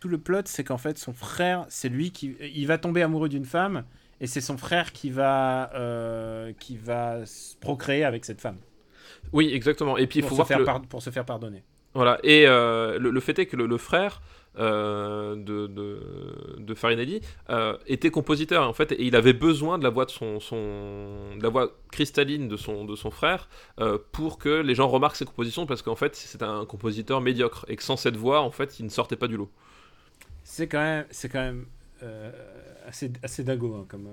Tout 0.00 0.08
le 0.08 0.18
plot, 0.18 0.42
c'est 0.46 0.64
qu'en 0.64 0.78
fait, 0.78 0.98
son 0.98 1.12
frère, 1.12 1.66
c'est 1.68 1.90
lui 1.90 2.10
qui, 2.10 2.34
il 2.54 2.66
va 2.66 2.78
tomber 2.78 3.02
amoureux 3.02 3.28
d'une 3.28 3.44
femme, 3.44 3.84
et 4.20 4.26
c'est 4.26 4.40
son 4.40 4.56
frère 4.56 4.92
qui 4.92 5.10
va, 5.10 5.70
qui 6.58 6.76
va 6.76 7.24
se 7.26 7.54
procréer 7.56 8.02
avec 8.04 8.24
cette 8.24 8.40
femme 8.40 8.56
Oui, 9.32 9.50
exactement. 9.52 9.96
Et 9.96 10.06
puis 10.06 10.20
il 10.20 10.24
faut 10.24 10.36
que 10.44 10.54
le- 10.54 10.88
pour 10.88 11.02
se 11.02 11.10
faire 11.10 11.24
pardonner. 11.24 11.62
Voilà, 11.94 12.20
et 12.22 12.46
euh, 12.46 12.98
le, 13.00 13.10
le 13.10 13.20
fait 13.20 13.36
est 13.40 13.46
que 13.46 13.56
le, 13.56 13.66
le 13.66 13.76
frère 13.76 14.22
euh, 14.58 15.34
de, 15.34 15.66
de, 15.66 16.56
de 16.58 16.74
Farinelli 16.74 17.20
euh, 17.50 17.76
était 17.88 18.10
compositeur 18.10 18.68
en 18.68 18.72
fait, 18.72 18.92
et 18.92 19.04
il 19.04 19.16
avait 19.16 19.32
besoin 19.32 19.76
de 19.76 19.82
la 19.82 19.90
voix 19.90 20.04
de 20.04 20.10
son, 20.10 20.38
son 20.38 21.36
de 21.36 21.42
la 21.42 21.48
voix 21.48 21.72
cristalline 21.90 22.46
de 22.46 22.56
son, 22.56 22.84
de 22.84 22.94
son 22.94 23.10
frère 23.10 23.48
euh, 23.80 23.98
pour 24.12 24.38
que 24.38 24.60
les 24.60 24.76
gens 24.76 24.86
remarquent 24.86 25.16
ses 25.16 25.24
compositions 25.24 25.66
parce 25.66 25.82
qu'en 25.82 25.96
fait 25.96 26.14
c'est 26.14 26.42
un 26.44 26.64
compositeur 26.64 27.20
médiocre 27.20 27.64
et 27.68 27.74
que 27.74 27.82
sans 27.82 27.96
cette 27.96 28.16
voix 28.16 28.40
en 28.40 28.52
fait 28.52 28.78
il 28.78 28.84
ne 28.84 28.90
sortait 28.90 29.16
pas 29.16 29.26
du 29.26 29.36
lot. 29.36 29.50
C'est 30.44 30.68
quand 30.68 30.78
même, 30.80 31.06
c'est 31.10 31.28
quand 31.28 31.40
même 31.42 31.66
assez, 32.86 33.12
assez 33.22 33.42
dingo 33.44 33.74
hein, 33.74 33.86
comme. 33.88 34.08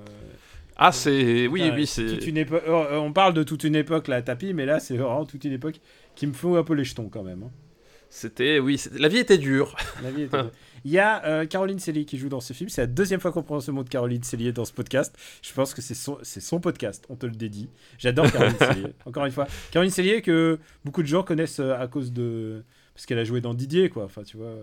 Ah 0.77 0.91
c'est 0.91 1.47
oui 1.47 1.71
oui 1.75 1.87
c'est 1.87 2.25
une 2.27 2.37
euh, 2.37 2.97
On 2.99 3.11
parle 3.11 3.33
de 3.33 3.43
toute 3.43 3.63
une 3.63 3.75
époque 3.75 4.07
là, 4.07 4.21
tapis, 4.21 4.53
mais 4.53 4.65
là 4.65 4.79
c'est 4.79 4.95
vraiment 4.97 5.25
toute 5.25 5.43
une 5.43 5.53
époque 5.53 5.79
qui 6.15 6.27
me 6.27 6.33
fout 6.33 6.57
un 6.57 6.63
peu 6.63 6.73
les 6.75 6.83
jetons 6.83 7.09
quand 7.09 7.23
même. 7.23 7.43
hein. 7.43 7.51
c'était 8.09 8.59
oui 8.59 8.81
la 8.97 9.07
vie 9.07 9.17
était 9.17 9.37
dure. 9.37 9.75
La 10.03 10.11
vie 10.11 10.23
était- 10.23 10.37
Il 10.85 10.91
y 10.91 10.99
a 10.99 11.25
euh, 11.25 11.45
Caroline 11.47 11.79
Cellier 11.79 12.05
qui 12.05 12.17
joue 12.17 12.29
dans 12.29 12.39
ce 12.39 12.53
film. 12.53 12.69
C'est 12.69 12.81
la 12.81 12.87
deuxième 12.87 13.19
fois 13.19 13.31
qu'on 13.31 13.41
prend 13.43 13.59
ce 13.59 13.71
mot 13.71 13.83
de 13.83 13.89
Caroline 13.89 14.23
Cellier 14.23 14.53
dans 14.53 14.63
ce 14.63 14.71
podcast. 14.71 15.13
Je 15.41 15.51
pense 15.51 15.73
que 15.73 15.81
c'est 15.81 15.95
son, 15.95 16.19
son 16.23 16.59
podcast. 16.61 17.05
On 17.09 17.15
te 17.15 17.25
le 17.25 17.33
dédie. 17.33 17.69
J'adore 17.97 18.31
Caroline 18.31 18.55
Cellier. 18.59 18.93
Encore 19.05 19.25
une 19.25 19.31
fois, 19.31 19.47
Caroline 19.71 19.91
Cellier 19.91 20.21
que 20.21 20.59
beaucoup 20.85 21.01
de 21.01 21.07
gens 21.07 21.23
connaissent 21.23 21.59
euh, 21.59 21.73
à 21.77 21.87
cause 21.87 22.13
de 22.13 22.63
parce 22.93 23.05
qu'elle 23.05 23.19
a 23.19 23.23
joué 23.25 23.41
dans 23.41 23.53
Didier, 23.55 23.89
quoi. 23.89 24.05
Enfin, 24.05 24.23
tu 24.23 24.37
vois. 24.37 24.53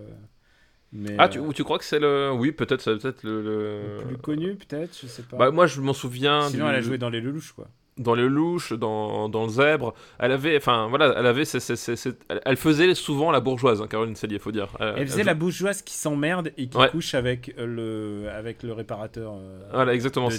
Mais 0.93 1.15
Ah 1.17 1.27
tu, 1.27 1.39
euh, 1.39 1.41
ou 1.41 1.53
tu 1.53 1.63
crois 1.63 1.77
que 1.77 1.85
c'est 1.85 1.99
le 1.99 2.31
oui 2.31 2.51
peut-être 2.51 2.81
c'est 2.81 2.95
peut-être 2.97 3.23
le, 3.23 3.41
le- 3.41 3.97
le 3.99 4.05
plus 4.07 4.17
connu, 4.17 4.55
peut-être. 4.55 4.97
Je 5.01 5.07
sais 5.07 5.23
pas. 5.23 5.37
Bah, 5.37 5.51
moi 5.51 5.67
je 5.67 5.81
m'en 5.81 5.93
souviens 5.93 6.47
Sinon, 6.49 6.65
du- 6.65 6.71
elle 6.71 6.77
a 6.77 6.81
joué 6.81 6.97
dans 6.97 7.09
Les 7.09 7.19
Lelouch, 7.21 7.51
quoi. 7.53 7.67
dans 7.97 8.13
le 8.15 8.27
louche, 8.27 8.71
dans, 8.73 9.27
dans 9.29 9.43
le 9.43 9.49
zèbre. 9.49 9.93
Elle 10.19 10.31
avait, 10.33 10.55
enfin 10.57 10.87
voilà, 10.89 11.13
elle 11.17 11.25
avait, 11.25 11.43
ces- 11.45 11.59
ces- 11.61 11.75
ces- 11.77 12.09
elle- 12.45 12.57
faisait 12.57 12.93
souvent 12.93 13.31
la 13.31 13.39
bourgeoise, 13.39 13.81
hein, 13.81 13.87
Caroline 13.87 14.15
Cellier, 14.15 14.37
faut 14.39 14.51
dire. 14.51 14.67
Elle, 14.79 14.93
Elle 14.97 15.07
faisait 15.07 15.21
elle- 15.21 15.27
la 15.27 15.33
bourgeoise 15.33 15.81
qui 15.81 15.93
s'emmerde 15.95 16.51
et 16.57 16.67
qui 16.67 16.77
Ouais. 16.77 16.89
couche 16.89 17.13
avec 17.13 17.53
euh, 17.57 17.65
le 17.65 18.29
avec 18.29 18.63
le 18.63 18.71
réparateur. 18.73 19.33
euh, 19.37 19.61
Voilà, 19.73 19.93
exactement. 19.93 20.27
de 20.29 20.35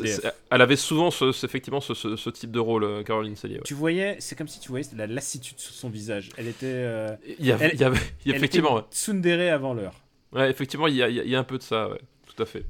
elle 0.51 0.61
avait 0.63 0.77
souvent 0.77 1.11
ce, 1.11 1.31
effectivement 1.45 1.81
ce, 1.81 1.93
ce- 1.95 2.17
ce 2.17 2.31
type 2.31 2.51
de 2.51 2.61
rôle, 2.61 3.03
Caroline 3.05 3.37
Cellier. 3.37 3.57
ouais. 3.57 3.63
Tu 3.65 3.75
voyais, 3.75 4.17
c'est 4.21 4.37
comme 4.37 4.49
si 4.49 4.61
tu 4.61 4.69
voyais 4.71 4.87
la 4.97 5.07
lassitude 5.07 5.59
sur 5.59 5.73
son 5.75 5.89
visage. 5.91 6.31
Elle 6.39 6.49
était. 6.49 6.67
euh, 6.67 7.15
Il 7.39 7.45
y 7.47 7.53
avait, 7.53 7.67
Elle- 7.67 7.75
il 7.75 7.81
y 7.81 7.85
avait- 7.85 7.99
effectivement, 8.27 8.75
ouais. 8.75 8.81
était 8.81 8.95
tsundere 8.97 9.53
avant 9.53 9.75
l'heure. 9.75 9.95
Ouais, 10.33 10.51
effectivement, 10.51 10.87
il 10.87 10.97
y 10.97 11.03
a, 11.03 11.09
y 11.09 11.29
y 11.29 11.37
un 11.37 11.45
peu 11.45 11.59
de 11.59 11.63
ça, 11.63 11.89
ouais, 11.89 12.01
tout 12.27 12.43
à 12.43 12.47
fait. 12.47 12.65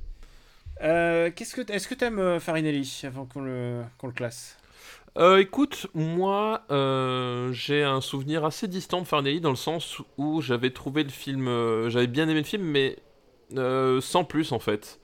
Euh, 0.83 1.31
qu'est-ce 1.35 1.55
que 1.55 1.73
est-ce 1.73 1.89
que 1.89 1.95
t'aimes 1.95 2.19
euh, 2.19 2.39
Farinelli 2.39 3.03
avant 3.05 3.25
qu'on 3.25 3.41
le 3.41 3.83
qu'on 3.99 4.09
le 4.09 4.13
classe? 4.13 4.59
Euh, 5.17 5.39
écoute, 5.39 5.87
moi, 5.95 6.63
euh, 6.71 7.51
j'ai 7.53 7.83
un 7.83 8.03
souvenir 8.03 8.45
assez 8.45 8.69
distant 8.69 9.01
de 9.01 9.07
Farinelli 9.07 9.41
dans 9.41 9.51
le 9.51 9.57
sens 9.57 10.03
où 10.19 10.43
j'avais 10.43 10.71
trouvé 10.71 11.03
le 11.05 11.09
film, 11.09 11.47
j'avais 11.89 12.07
bien 12.07 12.29
aimé 12.29 12.41
le 12.41 12.45
film, 12.45 12.65
mais 12.65 12.99
sans 14.03 14.25
plus 14.25 14.53
en 14.53 14.59
fait. 14.59 15.01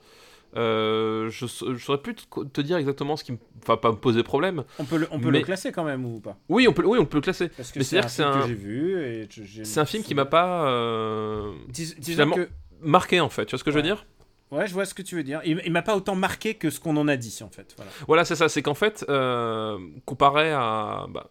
Euh, 0.55 1.29
je, 1.29 1.45
je 1.47 1.83
saurais 1.83 1.97
plus 2.01 2.13
te, 2.15 2.43
te 2.43 2.61
dire 2.61 2.77
exactement 2.77 3.17
ce 3.17 3.23
qui 3.23 3.31
me, 3.31 3.37
enfin 3.61 3.75
pas 3.77 3.91
me 3.91 3.97
posait 3.97 4.21
problème. 4.23 4.63
On 4.79 4.85
peut 4.85 4.97
le 4.97 5.07
on 5.11 5.19
peut 5.19 5.31
Mais- 5.31 5.39
le 5.39 5.45
classer 5.45 5.71
quand 5.71 5.83
même 5.83 6.05
ou 6.05 6.19
pas? 6.19 6.37
Oui, 6.49 6.67
on 6.67 6.73
peut, 6.73 6.85
oui, 6.85 6.99
on 6.99 7.05
peut 7.05 7.17
le 7.17 7.21
classer. 7.21 7.49
Parce 7.49 7.71
que 7.71 7.81
c'est 7.83 7.97
un 7.97 8.07
film 8.07 8.27
que 8.29 8.33
que, 8.35 8.41
c'est 8.41 8.47
j'ai 8.49 8.53
vu 8.53 9.01
et 9.03 9.27
je- 9.29 9.43
j'ai- 9.43 9.65
C'est 9.65 9.79
un 9.79 9.85
film 9.85 10.03
qui 10.03 10.13
m'a 10.13 10.25
pas 10.25 10.67
euh, 10.67 11.51
Dis- 11.69 11.95
disons 11.97 12.11
finalement- 12.11 12.35
que 12.35 12.49
marqué 12.81 13.19
en 13.19 13.29
fait. 13.29 13.45
Tu 13.45 13.51
vois 13.51 13.59
ce 13.59 13.63
que 13.63 13.71
je 13.71 13.75
veux 13.77 13.81
dire? 13.81 14.05
Ouais, 14.51 14.67
je 14.67 14.73
vois 14.73 14.85
ce 14.85 14.93
que 14.93 15.01
tu 15.01 15.15
veux 15.15 15.23
dire. 15.23 15.41
Il, 15.45 15.59
il 15.65 15.71
m'a 15.71 15.81
pas 15.81 15.95
autant 15.95 16.13
marqué 16.15 16.53
que 16.53 16.69
ce 16.69 16.79
qu'on 16.79 16.95
en 16.97 17.07
a 17.07 17.15
dit 17.15 17.39
en 17.43 17.49
fait. 17.49 17.73
Voilà. 17.75 17.91
Voilà, 18.07 18.25
c'est 18.25 18.35
ça. 18.35 18.49
C'est 18.49 18.61
qu'en 18.61 18.75
fait, 18.75 19.03
euh, 19.09 19.79
comparé 20.05 20.51
à, 20.51 21.07
bah, 21.09 21.27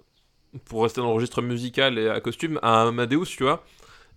pour 0.64 0.82
rester 0.82 1.00
dans 1.00 1.06
le 1.08 1.14
registre 1.14 1.40
musical 1.42 1.98
et 1.98 2.08
à 2.08 2.20
costume, 2.20 2.58
à 2.62 2.82
Amadeus, 2.82 3.26
tu 3.26 3.44
vois, 3.44 3.64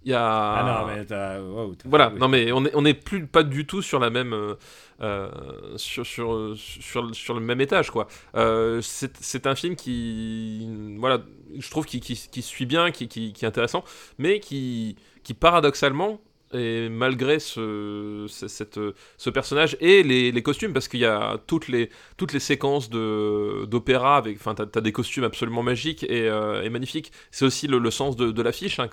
il 0.06 0.12
y 0.12 0.14
a. 0.14 0.22
Ah, 0.24 0.64
non 0.64 0.86
mais 0.86 1.40
wow, 1.40 1.76
Voilà, 1.86 2.14
oui. 2.14 2.20
non 2.20 2.28
mais 2.28 2.52
on 2.52 2.66
est, 2.66 2.72
on 2.76 2.86
est 2.86 2.94
plus 2.94 3.26
pas 3.28 3.44
du 3.44 3.66
tout 3.66 3.82
sur 3.82 4.00
la 4.00 4.10
même 4.10 4.34
euh, 4.34 4.56
euh, 5.02 5.30
sur, 5.78 6.06
sur, 6.06 6.54
sur, 6.58 7.14
sur 7.16 7.34
le 7.34 7.40
même 7.42 7.60
étage 7.62 7.92
quoi. 7.92 8.08
Euh, 8.36 8.82
c'est 8.82 9.18
c'est 9.18 9.48
un 9.48 9.56
film 9.56 9.76
qui 9.76 10.68
voilà, 11.00 11.22
je 11.58 11.70
trouve 11.70 11.86
qui, 11.86 12.00
qui, 12.00 12.16
qui 12.32 12.42
suit 12.42 12.66
bien, 12.66 12.92
qui, 12.92 13.08
qui, 13.08 13.34
qui 13.34 13.46
est 13.46 13.48
intéressant, 13.48 13.84
mais 14.18 14.40
qui, 14.40 14.96
qui 15.24 15.34
paradoxalement 15.34 16.22
et 16.56 16.90
malgré 16.90 17.40
ce, 17.40 18.26
ce- 18.28 18.48
cette, 18.48 18.80
ce 19.18 19.30
personnage 19.30 19.78
et 19.80 20.04
les, 20.04 20.32
les 20.32 20.44
costumes, 20.44 20.74
parce 20.74 20.88
qu'il 20.88 21.00
y 21.00 21.06
a 21.06 21.40
toutes 21.48 21.68
les, 21.68 21.90
toutes 22.18 22.34
les 22.34 22.40
séquences 22.40 22.90
d'opéra, 22.90 24.24
enfin, 24.36 24.56
t'as, 24.56 24.66
t'as 24.66 24.82
des 24.82 24.92
costumes 24.92 25.24
absolument 25.24 25.64
magiques 25.64 26.04
et, 26.04 26.30
euh, 26.30 26.64
et 26.64 26.70
magnifiques. 26.70 27.12
C'est 27.32 27.46
aussi 27.46 27.68
le, 27.68 27.78
le 27.80 27.92
sens 27.92 28.16
de, 28.16 28.32
de 28.32 28.42
l'affiche, 28.42 28.80
hein, 28.80 28.90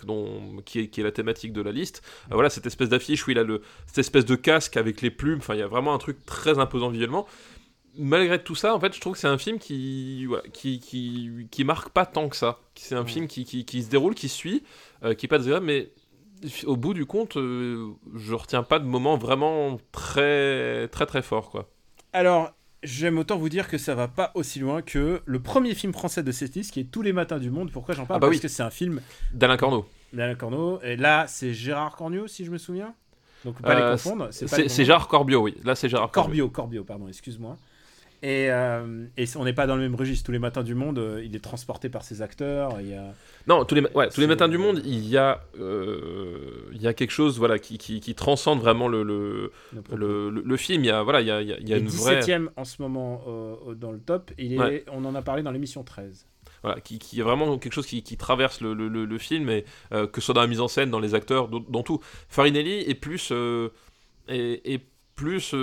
qui, 0.64 0.80
est, 0.80 0.88
qui 0.88 1.00
est 1.00 1.04
la 1.04 1.12
thématique 1.12 1.52
de 1.52 1.62
la 1.62 1.72
liste. 1.72 2.02
Euh, 2.30 2.34
voilà, 2.34 2.50
cette 2.50 2.66
espèce 2.66 2.88
d'affiche 2.88 3.26
où 3.26 3.30
il 3.30 3.38
a 3.38 3.42
le, 3.44 3.62
cette 3.86 3.98
espèce 3.98 4.24
de 4.24 4.34
casque 4.34 4.76
avec 4.76 5.00
les 5.02 5.10
plumes, 5.10 5.38
enfin, 5.38 5.54
il 5.54 5.60
y 5.60 5.62
a 5.62 5.68
vraiment 5.68 5.94
un 5.94 5.98
truc 5.98 6.24
très 6.26 6.58
imposant 6.58 6.88
visuellement. 6.90 7.26
Malgré 7.98 8.42
tout 8.42 8.54
ça, 8.54 8.74
en 8.74 8.80
fait, 8.80 8.94
je 8.94 9.00
trouve 9.02 9.12
que 9.12 9.18
c'est 9.18 9.28
un 9.28 9.36
film 9.36 9.58
qui, 9.58 10.24
voilà, 10.24 10.44
qui, 10.54 10.80
qui, 10.80 11.46
qui 11.50 11.62
marque 11.64 11.90
pas 11.90 12.06
tant 12.06 12.30
que 12.30 12.36
ça. 12.36 12.58
C'est 12.74 12.94
un 12.94 13.04
Ouais. 13.04 13.06
film 13.06 13.26
qui, 13.28 13.44
qui, 13.44 13.66
qui 13.66 13.82
se 13.82 13.90
déroule, 13.90 14.14
qui 14.14 14.30
suit, 14.30 14.62
euh, 15.04 15.12
qui 15.12 15.26
est 15.26 15.28
pas 15.28 15.36
désagréable, 15.36 15.66
mais 15.66 15.90
au 16.66 16.76
bout 16.76 16.94
du 16.94 17.06
compte, 17.06 17.36
euh, 17.36 17.90
je 18.14 18.34
retiens 18.34 18.62
pas 18.62 18.78
de 18.78 18.84
moment 18.84 19.16
vraiment 19.16 19.78
très 19.92 20.88
très 20.88 21.06
très 21.06 21.22
fort 21.22 21.50
quoi. 21.50 21.68
Alors, 22.12 22.52
j'aime 22.82 23.18
autant 23.18 23.36
vous 23.38 23.48
dire 23.48 23.68
que 23.68 23.78
ça 23.78 23.94
va 23.94 24.08
pas 24.08 24.32
aussi 24.34 24.58
loin 24.58 24.82
que 24.82 25.22
le 25.24 25.40
premier 25.40 25.74
film 25.74 25.92
français 25.92 26.22
de 26.22 26.32
cette 26.32 26.54
liste 26.54 26.72
qui 26.72 26.80
est 26.80 26.90
Tous 26.90 27.02
les 27.02 27.12
matins 27.12 27.38
du 27.38 27.50
monde. 27.50 27.70
Pourquoi 27.70 27.94
j'en 27.94 28.04
parle 28.06 28.18
Ah 28.18 28.20
bah 28.20 28.26
Parce 28.26 28.36
oui. 28.36 28.42
que 28.42 28.48
c'est 28.48 28.62
un 28.62 28.70
film 28.70 29.00
D'Alain 29.32 29.56
Corneau. 29.56 29.86
d'Alain 30.12 30.34
Corneau. 30.34 30.80
Et 30.82 30.96
là, 30.96 31.26
c'est 31.28 31.54
Gérard 31.54 31.96
Cornio, 31.96 32.26
si 32.26 32.44
je 32.44 32.50
me 32.50 32.58
souviens. 32.58 32.94
Donc, 33.44 33.60
pas 33.62 33.74
les 33.74 33.80
Euh, 33.82 33.92
confondre. 33.92 34.28
C'est 34.30 34.44
les 34.44 34.48
c'est 34.48 34.62
confondre. 34.64 34.84
Gérard 34.84 35.08
Corbio, 35.08 35.40
oui. 35.40 35.56
Là, 35.64 35.74
c'est 35.74 35.88
Gérard 35.88 36.10
Corbio. 36.10 36.48
Corbio, 36.48 36.50
Corbio, 36.50 36.84
pardon, 36.84 37.08
excuse-moi. 37.08 37.56
Et, 38.22 38.50
euh, 38.50 39.06
et 39.16 39.24
on 39.36 39.44
n'est 39.44 39.52
pas 39.52 39.66
dans 39.66 39.74
le 39.74 39.82
même 39.82 39.96
registre. 39.96 40.24
Tous 40.26 40.32
les 40.32 40.38
matins 40.38 40.62
du 40.62 40.74
monde, 40.76 40.98
euh, 41.00 41.22
il 41.24 41.34
est 41.34 41.40
transporté 41.40 41.88
par 41.88 42.04
ses 42.04 42.22
acteurs. 42.22 42.80
Il 42.80 42.88
y 42.90 42.94
a... 42.94 43.12
Non, 43.48 43.64
tous 43.64 43.74
les, 43.74 43.80
ma- 43.80 43.88
ouais, 43.90 44.08
tous 44.10 44.20
les 44.20 44.26
C'est- 44.26 44.28
matins 44.28 44.48
du 44.48 44.58
monde, 44.58 44.80
il 44.84 45.08
y 45.08 45.16
a, 45.16 45.42
euh, 45.58 46.70
il 46.72 46.80
y 46.80 46.86
a 46.86 46.94
quelque 46.94 47.10
chose 47.10 47.38
voilà, 47.38 47.58
qui, 47.58 47.78
qui, 47.78 47.98
qui 48.00 48.14
transcende 48.14 48.60
vraiment 48.60 48.86
le, 48.86 49.02
le, 49.02 49.50
nos 49.72 49.82
propos. 49.82 49.96
le, 49.98 50.30
le- 50.30 50.42
le 50.46 50.56
film. 50.56 50.84
Il 50.84 50.86
y 50.86 50.90
a, 50.90 51.02
voilà, 51.02 51.20
il 51.20 51.26
y 51.26 51.30
a, 51.32 51.42
il 51.42 51.48
y 51.48 51.52
a- 51.52 51.58
il 51.58 51.68
y 51.68 51.74
a 51.74 51.78
Et 51.78 51.80
une 51.80 51.88
vraie. 51.88 52.20
17ème 52.20 52.48
en 52.56 52.64
ce 52.64 52.80
moment 52.80 53.22
dans 53.74 53.90
le 53.90 53.98
top. 53.98 54.30
Il 54.38 54.52
est, 54.54 54.58
Ouais. 54.58 54.84
On 54.92 55.04
en 55.04 55.14
a 55.16 55.22
parlé 55.22 55.42
dans 55.42 55.50
l'émission 55.50 55.82
13. 55.82 56.26
Voilà, 56.62 56.80
qui, 56.80 57.00
qui 57.00 57.18
est 57.18 57.24
vraiment 57.24 57.58
quelque 57.58 57.72
chose 57.72 57.86
qui, 57.86 58.04
qui 58.04 58.16
traverse 58.16 58.60
le, 58.60 59.18
film, 59.18 59.48
et, 59.50 59.64
que 59.90 60.08
ce 60.14 60.20
soit 60.20 60.34
dans 60.34 60.42
la 60.42 60.46
mise 60.46 60.60
en 60.60 60.68
scène, 60.68 60.90
dans 60.90 61.00
les 61.00 61.16
acteurs, 61.16 61.48
dans, 61.48 61.58
dans 61.58 61.82
tout. 61.82 61.98
Farinelli 62.28 62.82
est 62.88 62.94
plus, 62.94 63.32
est, 64.28 64.60
est 64.72 64.80
plus 65.16 65.54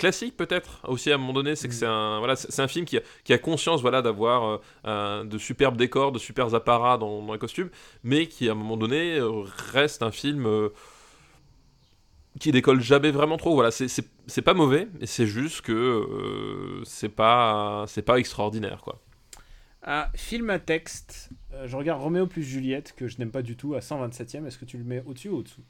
classique 0.00 0.36
peut-être 0.36 0.80
aussi 0.88 1.12
à 1.12 1.16
un 1.16 1.18
moment 1.18 1.34
donné. 1.34 1.56
C'est 1.56 1.68
que 1.68 1.74
Mm. 1.74 1.76
c'est 1.76 1.86
un, 1.86 2.18
voilà, 2.18 2.36
c'est 2.36 2.60
un 2.62 2.68
film 2.68 2.86
qui 2.86 2.98
a, 2.98 3.02
qui 3.24 3.32
a 3.32 3.38
conscience 3.38 3.82
voilà, 3.82 4.02
d'avoir 4.02 4.60
euh, 4.86 5.24
de 5.24 5.38
superbes 5.38 5.76
décors, 5.76 6.12
de 6.12 6.18
superbes 6.18 6.54
apparats 6.54 6.98
dans, 6.98 7.22
dans 7.22 7.32
les 7.34 7.38
costumes, 7.38 7.70
mais 8.04 8.26
qui 8.26 8.48
à 8.48 8.52
un 8.52 8.56
moment 8.56 8.76
donné 8.78 9.16
euh, 9.18 9.30
reste 9.72 10.02
un 10.02 10.12
film. 10.12 10.46
euh, 10.46 10.70
qui 12.38 12.52
décolle 12.52 12.80
jamais 12.80 13.10
vraiment 13.10 13.36
trop. 13.36 13.54
Voilà, 13.54 13.70
c'est- 13.70 13.88
pas 14.44 14.54
mauvais, 14.54 14.88
mais 15.00 15.06
c'est 15.06 15.26
juste 15.26 15.62
que 15.62 16.82
c'est 16.84 17.08
pas 17.08 17.84
c'est 17.88 18.02
pas 18.02 18.18
extraordinaire 18.18 18.80
quoi. 18.82 19.00
Ah, 19.82 20.10
film 20.14 20.50
à 20.50 20.58
texte. 20.58 21.30
Je 21.66 21.76
regarde 21.76 22.00
Roméo 22.02 22.26
plus 22.26 22.42
Juliette, 22.42 22.94
que 22.96 23.08
je 23.08 23.18
n'aime 23.18 23.30
pas 23.30 23.42
du 23.42 23.56
tout, 23.56 23.74
à 23.74 23.80
127ème. 23.80 24.46
Est-ce 24.46 24.58
que 24.58 24.64
tu 24.64 24.78
le 24.78 24.84
mets 24.84 25.02
au-dessus 25.06 25.28
ou 25.28 25.38
au-dessous? 25.38 25.62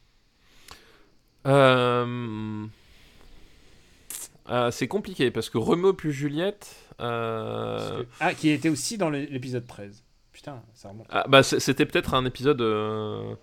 Euh, 4.51 4.71
c'est 4.71 4.89
compliqué 4.89 5.31
parce 5.31 5.49
que 5.51 5.59
Roméo 5.59 5.93
plus 5.93 6.13
Juliette. 6.13 6.75
euh, 7.01 8.03
que- 8.03 8.07
Ah, 8.21 8.35
qui 8.35 8.51
était 8.51 8.69
aussi 8.69 8.99
dans 8.99 9.09
l'é- 9.11 9.27
l'épisode 9.27 9.67
13. 9.67 10.03
Putain, 10.33 10.61
ça 10.75 10.89
remonte. 10.91 11.07
ah, 11.11 11.25
bah, 11.29 11.43
c'était 11.43 11.87
peut-être 11.87 12.15
un 12.15 12.25
épisode 12.27 12.61
euh, 12.61 13.35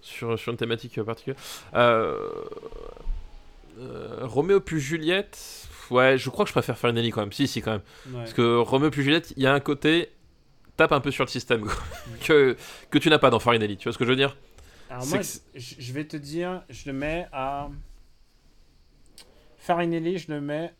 sur, 0.00 0.38
sur 0.38 0.52
une 0.52 0.58
thématique 0.58 1.02
particulière. 1.02 1.38
Roméo 4.22 4.60
plus 4.60 4.80
Juliette. 4.80 5.68
Ouais, 5.90 6.16
je 6.16 6.30
crois 6.30 6.44
que 6.44 6.48
je 6.48 6.54
préfère 6.54 6.78
Farinelli 6.78 7.10
quand 7.10 7.20
même. 7.20 7.32
Si, 7.32 7.46
si, 7.46 7.60
quand 7.60 7.72
même. 7.72 7.82
Ouais. 8.06 8.12
Parce 8.20 8.32
que 8.32 8.56
Roméo 8.58 8.90
plus 8.90 9.02
Juliette, 9.02 9.32
il 9.36 9.42
y 9.42 9.46
a 9.46 9.52
un 9.52 9.60
côté. 9.60 10.10
Tape 10.76 10.90
un 10.92 11.00
peu 11.00 11.10
sur 11.12 11.24
le 11.24 11.30
système 11.30 11.68
que, 12.26 12.56
que 12.90 12.98
tu 12.98 13.08
n'as 13.08 13.18
pas 13.18 13.30
dans 13.30 13.38
Farinelli. 13.38 13.76
Tu 13.76 13.84
vois 13.84 13.92
ce 13.92 13.98
que 13.98 14.04
je 14.04 14.10
veux 14.10 14.16
dire? 14.16 14.36
Alors 14.90 15.06
moi, 15.06 15.18
je 15.54 15.92
vais 15.92 16.04
te 16.04 16.16
dire, 16.16 16.62
je 16.68 16.86
le 16.86 16.92
mets 16.92 17.26
à... 17.32 17.68
Farinelli, 19.64 20.18
je 20.18 20.30
le 20.30 20.40
mets 20.42 20.74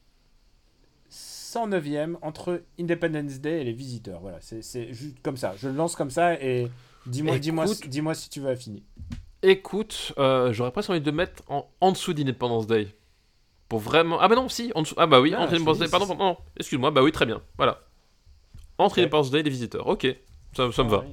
109ème 1.10 2.16
entre 2.22 2.62
Independence 2.78 3.40
Day 3.40 3.60
et 3.62 3.64
Les 3.64 3.72
Visiteurs. 3.72 4.20
Voilà, 4.20 4.38
c'est 4.40 4.92
juste 4.92 5.20
comme 5.22 5.36
ça. 5.38 5.54
Je 5.56 5.68
le 5.68 5.74
lance 5.74 5.96
comme 5.96 6.10
ça 6.10 6.34
et 6.42 6.68
dis-moi 7.06 7.36
Écoute- 7.36 7.88
dis-moi 7.88 8.14
si 8.14 8.28
tu 8.28 8.40
veux 8.40 8.50
affiner. 8.50 8.82
Écoute, 9.42 10.12
euh, 10.18 10.52
j'aurais 10.52 10.70
presque 10.70 10.90
envie 10.90 11.00
de 11.00 11.10
mettre 11.10 11.42
en, 11.48 11.66
en 11.80 11.92
dessous 11.92 12.12
d'Independence 12.14 12.66
Day. 12.66 12.88
Pour 13.68 13.78
vraiment. 13.78 14.18
Ah 14.20 14.28
bah 14.28 14.36
non, 14.36 14.48
si, 14.50 14.70
en 14.74 14.82
dessous. 14.82 14.94
Ah 14.98 15.06
bah 15.06 15.20
oui, 15.20 15.32
Ah, 15.34 15.40
entre 15.42 15.54
Independence 15.54 15.78
Day. 15.78 15.84
dis, 15.86 15.90
Pardon, 15.90 16.14
non, 16.14 16.36
excuse-moi, 16.58 16.90
bah 16.90 17.02
oui, 17.02 17.12
très 17.12 17.24
bien. 17.26 17.40
Voilà. 17.56 17.80
Entre. 18.78 18.98
Independence 19.00 19.30
Day 19.30 19.40
et 19.40 19.42
les 19.42 19.50
visiteurs. 19.50 19.86
Ok, 19.86 20.06
ça, 20.54 20.70
ça 20.72 20.82
me 20.84 20.90
va. 20.90 21.04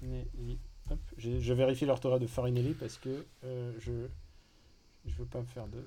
Farinelli, 0.00 0.58
hop, 0.90 0.98
je, 1.16 1.38
je 1.38 1.52
vérifie 1.52 1.84
l'orthographe 1.86 2.20
de 2.20 2.26
Farinelli 2.26 2.74
parce 2.74 2.96
que 2.96 3.24
euh, 3.44 3.72
je 3.78 3.92
je 5.06 5.14
veux 5.16 5.24
pas 5.26 5.40
me 5.40 5.46
faire 5.46 5.66
de 5.66 5.78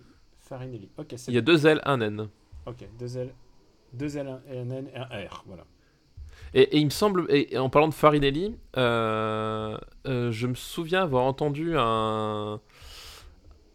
Farinelli. 0.44 0.90
Il 1.28 1.34
y 1.34 1.38
a 1.38 1.42
deux 1.42 1.66
L, 1.66 1.82
un 1.86 2.02
N. 2.02 2.28
Ok, 2.66 2.88
deux 3.00 3.18
L, 3.18 3.34
deux 3.94 4.18
L, 4.18 4.28
un 4.28 4.42
N 4.52 4.88
et 4.94 4.98
un 4.98 5.06
R, 5.06 5.44
voilà. 5.48 5.66
Et, 6.54 6.62
et 6.62 6.78
il 6.78 6.86
me 6.86 6.90
semble, 6.90 7.26
et, 7.30 7.54
et 7.54 7.58
en 7.58 7.70
parlant 7.70 7.88
de 7.88 7.94
Farinelli, 7.94 8.56
euh, 8.78 9.78
euh, 10.06 10.32
je 10.32 10.48
me 10.48 10.56
souviens 10.56 11.02
avoir 11.04 11.24
entendu 11.24 11.76
un, 11.78 12.60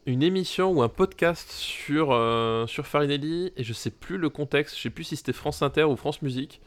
une 0.06 0.22
émission 0.22 0.70
ou 0.72 0.82
un 0.82 0.88
podcast 0.88 1.50
sur, 1.50 2.12
euh, 2.12 2.66
sur 2.66 2.86
Farinelli, 2.86 3.52
et 3.56 3.64
je 3.64 3.72
sais 3.72 3.90
plus 3.90 4.18
le 4.18 4.28
contexte, 4.28 4.76
je 4.76 4.82
sais 4.82 4.90
plus 4.90 5.04
si 5.04 5.16
c'était 5.16 5.32
France 5.32 5.62
Inter 5.62 5.84
ou 5.84 5.96
France 5.96 6.20
Musique, 6.22 6.60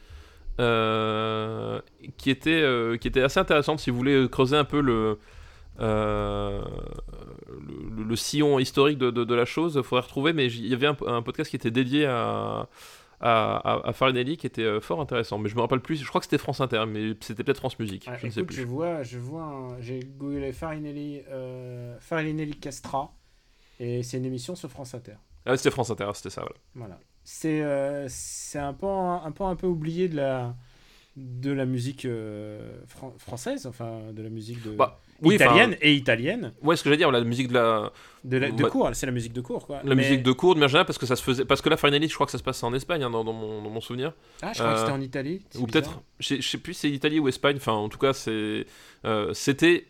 qui, 0.58 2.30
était, 2.30 2.98
qui 3.00 3.08
était 3.08 3.22
assez 3.22 3.40
intéressante 3.40 3.80
si 3.80 3.90
vous 3.90 3.96
voulez 3.96 4.28
creuser 4.30 4.56
un 4.56 4.64
peu 4.64 4.80
le, 4.80 5.18
euh, 5.80 6.62
le, 7.48 8.16
sillon 8.16 8.58
historique 8.58 8.98
de, 8.98 9.10
de- 9.10 9.24
de 9.24 9.34
la 9.34 9.44
chose, 9.44 9.74
il 9.76 9.82
faudrait 9.82 10.02
retrouver, 10.04 10.32
mais 10.32 10.46
il 10.46 10.66
y 10.66 10.74
avait 10.74 10.86
un, 10.86 10.96
un 11.06 11.22
podcast 11.22 11.50
qui 11.50 11.56
était 11.56 11.70
dédié 11.70 12.06
à, 12.06 12.68
à, 13.20 13.88
à- 13.88 13.92
Farinelli 13.92 14.36
qui 14.36 14.46
était 14.46 14.62
euh, 14.62 14.80
fort 14.80 15.00
intéressant, 15.00 15.38
mais 15.38 15.48
je 15.48 15.56
me 15.56 15.60
rappelle 15.60 15.80
plus, 15.80 15.96
je 15.96 16.08
crois 16.08 16.20
que 16.20 16.26
c'était 16.26 16.38
France 16.38 16.60
Inter, 16.60 16.84
mais 16.86 17.14
c'était 17.20 17.44
peut-être 17.44 17.58
France 17.58 17.78
Musique, 17.78 18.04
Ah, 18.08 18.16
je 18.18 18.26
ne 18.26 18.30
sais 18.30 18.42
plus. 18.44 18.56
je 18.56 18.62
vois, 18.62 19.02
je 19.02 19.18
vois, 19.18 19.76
j'ai 19.80 20.00
googlé 20.00 20.52
Farinelli, 20.52 21.22
euh, 21.30 21.96
Farinelli 22.00 22.58
Castra, 22.58 23.12
et 23.80 24.02
c'est 24.02 24.18
une 24.18 24.24
émission 24.26 24.54
sur 24.54 24.70
France 24.70 24.94
Inter. 24.94 25.14
Ah, 25.46 25.56
c'était 25.56 25.70
France 25.70 25.90
Inter, 25.90 26.10
c'était 26.14 26.30
ça, 26.30 26.42
voilà. 26.42 26.56
Voilà. 26.74 27.00
C'est 27.24 27.62
euh, 27.62 28.08
un 28.56 28.72
pan 28.72 29.24
un 29.24 29.30
pan 29.30 29.48
un 29.48 29.54
peu 29.56 29.68
oublié 29.68 30.08
de 30.08 30.16
la 30.16 30.56
de 31.16 31.52
la 31.52 31.66
musique 31.66 32.04
euh, 32.04 32.80
fran- 32.86 33.14
française, 33.18 33.66
enfin 33.66 34.12
de 34.12 34.22
la 34.22 34.28
musique 34.30 34.62
de 34.64 34.72
Bah, 34.74 34.98
oui, 35.28 35.34
italienne 35.36 35.76
et 35.80 35.94
italienne 35.94 36.52
Ouais, 36.62 36.76
ce 36.76 36.82
que 36.82 36.88
j'allais 36.90 36.98
dire, 36.98 37.10
la 37.10 37.22
musique 37.22 37.48
de 37.48 37.54
la, 37.54 37.92
de, 38.24 38.36
la, 38.38 38.50
de 38.50 38.62
bah, 38.62 38.68
cours, 38.70 38.90
c'est 38.94 39.06
la 39.06 39.12
musique 39.12 39.32
de 39.32 39.40
cours 39.40 39.66
quoi. 39.66 39.80
la 39.84 39.94
Mais- 39.94 40.02
musique 40.02 40.22
de 40.22 40.32
cours 40.32 40.54
de 40.54 40.58
manière 40.60 40.68
générale, 40.68 40.86
parce 40.86 40.98
que 40.98 41.06
ça 41.06 41.16
se 41.16 41.22
faisait, 41.22 41.44
parce 41.44 41.60
que 41.62 41.68
là, 41.68 41.76
Farinelli, 41.76 42.08
je 42.08 42.14
crois 42.14 42.26
que 42.26 42.32
ça 42.32 42.38
se 42.38 42.42
passe 42.42 42.62
en 42.62 42.72
Espagne, 42.74 43.02
hein, 43.02 43.10
dans, 43.10 43.24
dans 43.24 43.32
mon, 43.32 43.62
dans 43.62 43.70
mon 43.70 43.80
souvenir. 43.80 44.12
Ah, 44.42 44.52
je 44.52 44.58
crois 44.60 44.72
que 44.72 44.76
euh, 44.76 44.80
c'était 44.80 44.92
en 44.92 45.00
Italie. 45.00 45.42
c'est 45.50 45.58
ou 45.58 45.66
peut-être 45.66 46.02
je 46.20 46.40
sais- 46.40 46.58
plus 46.58 46.74
si 46.74 46.80
c'est 46.80 46.90
Italie 46.90 47.18
ou 47.20 47.28
Espagne 47.28 47.56
enfin 47.56 47.72
en 47.72 47.88
tout 47.88 47.98
cas 47.98 48.12
c'est 48.12 48.66
euh, 49.04 49.32
c'était 49.34 49.86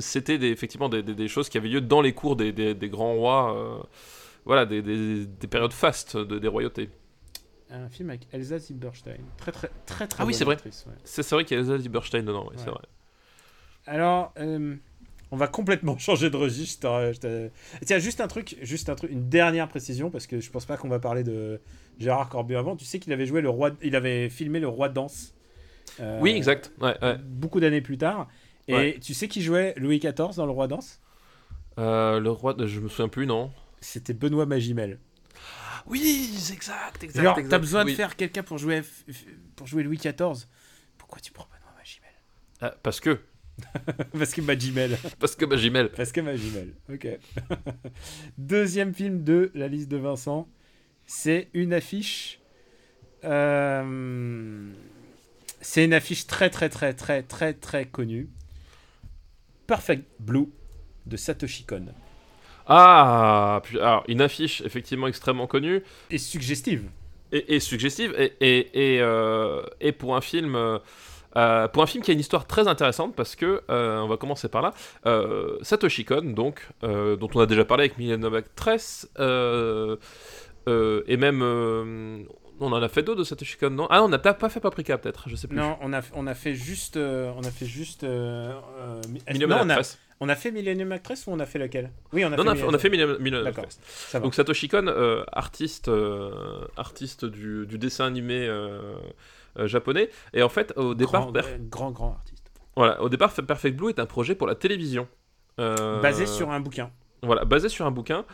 c'était 0.00 0.38
des- 0.38 0.50
effectivement 0.50 0.88
des, 0.88 1.02
des- 1.02 1.14
des 1.14 1.28
choses 1.28 1.48
qui 1.48 1.58
avaient 1.58 1.68
lieu 1.68 1.80
dans 1.80 2.00
les 2.00 2.12
cours 2.12 2.36
des, 2.36 2.52
des- 2.52 2.74
grands 2.88 3.14
rois 3.14 3.56
euh, 3.56 3.82
voilà 4.44 4.64
des, 4.66 4.80
des- 4.82 5.26
des 5.26 5.46
périodes 5.48 5.72
fastes 5.72 6.16
de- 6.16 6.38
des 6.38 6.48
royautés 6.48 6.88
un 7.70 7.88
film 7.88 8.10
avec 8.10 8.28
Elsa 8.32 8.58
Zilberstein. 8.58 9.16
Très 9.38 9.50
très 9.50 9.70
très 9.86 10.06
très 10.06 10.22
Ah 10.22 10.26
oui, 10.26 10.34
c'est 10.34 10.44
vrai. 10.44 10.56
ouais. 10.56 10.70
c'est 11.04 11.22
c'est 11.22 11.34
vrai 11.34 11.44
qu'il 11.46 11.56
y 11.56 11.60
a 11.60 11.62
Elsa 11.62 11.76
Lieberstein 11.78 12.22
dedans 12.22 12.46
c'est 12.54 12.66
Ouais. 12.66 12.70
vrai 12.72 12.82
Alors, 13.86 14.32
euh, 14.38 14.76
on 15.30 15.36
va 15.36 15.48
complètement 15.48 15.98
changer 15.98 16.30
de 16.30 16.36
registre. 16.36 17.12
te- 17.20 17.50
Tiens, 17.84 17.98
juste 17.98 18.20
un 18.20 18.28
truc, 18.28 18.56
juste 18.62 18.88
un 18.88 18.94
truc, 18.94 19.10
une 19.10 19.28
dernière 19.28 19.68
précision 19.68 20.10
parce 20.10 20.26
que 20.26 20.40
je 20.40 20.50
pense 20.50 20.64
pas 20.66 20.76
qu'on 20.76 20.88
va 20.88 20.98
parler 20.98 21.24
de 21.24 21.60
Gérard 21.98 22.28
Corbu 22.28 22.56
avant. 22.56 22.76
Tu 22.76 22.84
sais 22.84 22.98
qu'il 22.98 23.12
avait 23.12 23.26
joué 23.26 23.40
le 23.40 23.48
roi, 23.48 23.70
il 23.82 23.96
avait 23.96 24.28
filmé 24.28 24.60
le 24.60 24.68
roi 24.68 24.88
de 24.88 24.94
danse. 24.94 25.34
euh, 26.00 26.20
oui 26.20 26.32
exact 26.32 26.72
ouais, 26.80 26.96
ouais. 27.02 27.18
Beaucoup 27.18 27.60
d'années 27.60 27.80
plus 27.82 27.98
tard. 27.98 28.28
Et 28.68 28.74
Ouais. 28.74 28.98
tu 29.00 29.14
sais 29.14 29.28
qui 29.28 29.42
jouait 29.42 29.74
Louis 29.76 29.98
XIV 29.98 30.36
dans 30.36 30.46
le 30.46 30.52
roi 30.52 30.68
danse? 30.68 31.00
Euh, 31.78 32.20
le 32.20 32.30
roi 32.30 32.54
de- 32.54 32.66
je 32.66 32.80
me 32.80 32.88
souviens 32.88 33.08
plus 33.08 33.26
non 33.26 33.50
C'était 33.80 34.14
Benoît 34.14 34.46
Magimel. 34.46 34.98
oui 35.86 36.30
exact 36.52 37.02
exact 37.02 37.20
Alors, 37.20 37.40
t'as 37.48 37.58
besoin 37.58 37.84
oui. 37.84 37.92
de 37.92 37.96
faire 37.96 38.14
quelqu'un 38.16 38.42
pour 38.42 38.58
jouer 38.58 38.82
pour 39.56 39.66
jouer 39.66 39.82
Louis 39.82 39.98
XIV. 39.98 40.46
Pourquoi 40.98 41.18
tu 41.20 41.32
prends 41.32 41.46
Benoît 41.46 41.74
Magimel? 41.76 42.10
Ah, 42.60 42.74
parce 42.82 43.00
que 43.00 43.18
Parce 44.18 44.34
que 44.34 44.40
Magimel. 44.40 44.98
parce 45.18 45.34
que 45.36 45.44
bah, 45.44 45.56
Magimel 45.56 45.90
Parce 45.94 46.12
que 46.12 46.20
Magimel, 46.20 46.74
ok. 46.92 47.06
Deuxième 48.38 48.94
film 48.94 49.24
de 49.24 49.50
la 49.54 49.68
liste 49.68 49.88
de 49.88 49.96
Vincent, 49.96 50.48
c'est 51.06 51.48
une 51.54 51.72
affiche. 51.74 52.40
euh, 53.24 54.70
C'est 55.60 55.84
une 55.84 55.94
affiche 55.94 56.26
très 56.26 56.50
très 56.50 56.68
très 56.68 56.94
très 56.94 57.22
très 57.22 57.54
très 57.54 57.86
connue. 57.86 58.30
Perfect 59.66 60.04
Blue 60.20 60.52
de 61.06 61.16
Satoshi 61.16 61.64
Kon. 61.66 61.86
ah 62.66 63.60
puis, 63.64 63.78
alors 63.78 64.04
une 64.08 64.20
affiche 64.20 64.60
effectivement 64.62 65.08
extrêmement 65.08 65.46
connue 65.46 65.82
Et 66.10 66.18
suggestive. 66.18 66.90
et, 67.32 67.56
et 67.56 67.60
suggestive 67.60 68.14
et, 68.18 68.32
et, 68.40 68.94
et, 68.96 69.00
euh, 69.00 69.62
et 69.80 69.92
pour 69.92 70.16
un 70.16 70.20
film 70.20 70.54
euh, 70.54 70.78
euh, 71.36 71.68
pour 71.68 71.82
un 71.82 71.86
film 71.86 72.04
qui 72.04 72.10
a 72.10 72.14
une 72.14 72.20
histoire 72.20 72.46
très 72.46 72.68
intéressante 72.68 73.14
parce 73.16 73.36
que 73.36 73.62
euh, 73.70 74.00
on 74.00 74.08
va 74.08 74.16
commencer 74.16 74.48
par 74.48 74.60
là 74.62 74.72
euh, 75.06 75.56
Satoshi 75.62 76.04
Kon 76.04 76.22
donc 76.22 76.68
euh, 76.84 77.16
dont 77.16 77.28
on 77.34 77.40
a 77.40 77.46
déjà 77.46 77.64
parlé 77.64 77.84
avec 77.84 77.96
Millennium 77.98 78.34
Actress 78.34 79.08
euh, 79.18 79.96
euh, 80.68 81.02
et 81.06 81.16
même 81.16 81.42
on 82.60 82.70
en 82.72 82.82
a 82.82 82.88
fait 82.88 83.02
d'autres 83.02 83.20
de 83.20 83.24
Satoshi 83.24 83.56
Kon 83.56 83.70
non? 83.70 83.86
Ah 83.90 84.02
on 84.04 84.08
n'a 84.08 84.18
pas 84.18 84.34
fait 84.48 84.60
Paprika 84.60 84.98
peut-être 84.98 85.28
je 85.28 85.36
sais 85.36 85.48
plus 85.48 85.56
Non, 85.56 85.76
on 85.80 85.92
a, 85.92 86.00
on 86.14 86.26
a 86.26 86.34
fait 86.34 86.54
juste. 86.54 86.96
on 86.98 87.40
a 87.42 87.50
fait 87.50 87.66
juste. 87.66 88.02
Millennium 88.04 89.50
non, 89.50 89.56
on 89.62 89.68
a, 89.70 89.72
Actress 89.74 89.98
on 90.20 90.28
a 90.28 90.36
fait 90.36 90.52
Millennium 90.52 90.92
Actress 90.92 91.26
ou 91.26 91.30
on 91.32 91.40
a 91.40 91.46
fait 91.46 91.58
laquelle 91.58 91.90
Oui, 92.12 92.24
on 92.24 92.32
a 92.32 92.36
non, 92.36 92.54
fait. 92.54 92.62
on 92.62 92.66
a 92.68 92.70
on 92.70 92.74
a 92.74 92.78
fait 92.78 92.90
Millennium. 92.90 93.46
Actress 93.46 93.80
donc 94.22 94.34
Satoshi 94.34 94.68
Kon 94.68 94.86
artiste 95.32 95.90
artiste 96.76 97.24
du, 97.24 97.66
du 97.66 97.78
dessin 97.78 98.06
animé 98.06 98.48
japonais 99.56 100.10
et 100.32 100.42
en 100.42 100.48
fait 100.48 100.72
au 100.76 100.94
départ 100.94 101.32
grand, 101.32 101.36
euh, 101.36 101.58
grand, 101.60 101.90
grand 101.90 102.12
artiste. 102.12 102.50
Voilà, 102.76 103.02
au 103.02 103.08
départ, 103.08 103.32
Perfect 103.32 103.76
Blue 103.76 103.90
est 103.90 103.98
un 103.98 104.06
projet 104.06 104.34
pour 104.34 104.46
la 104.46 104.54
télévision. 104.54 105.06
Euh, 105.60 106.00
Basé 106.00 106.26
sur 106.26 106.50
un 106.50 106.60
bouquin. 106.60 106.90
Voilà, 107.22 107.44
basé 107.44 107.68
sur 107.68 107.86
un 107.86 107.90
bouquin. 107.90 108.24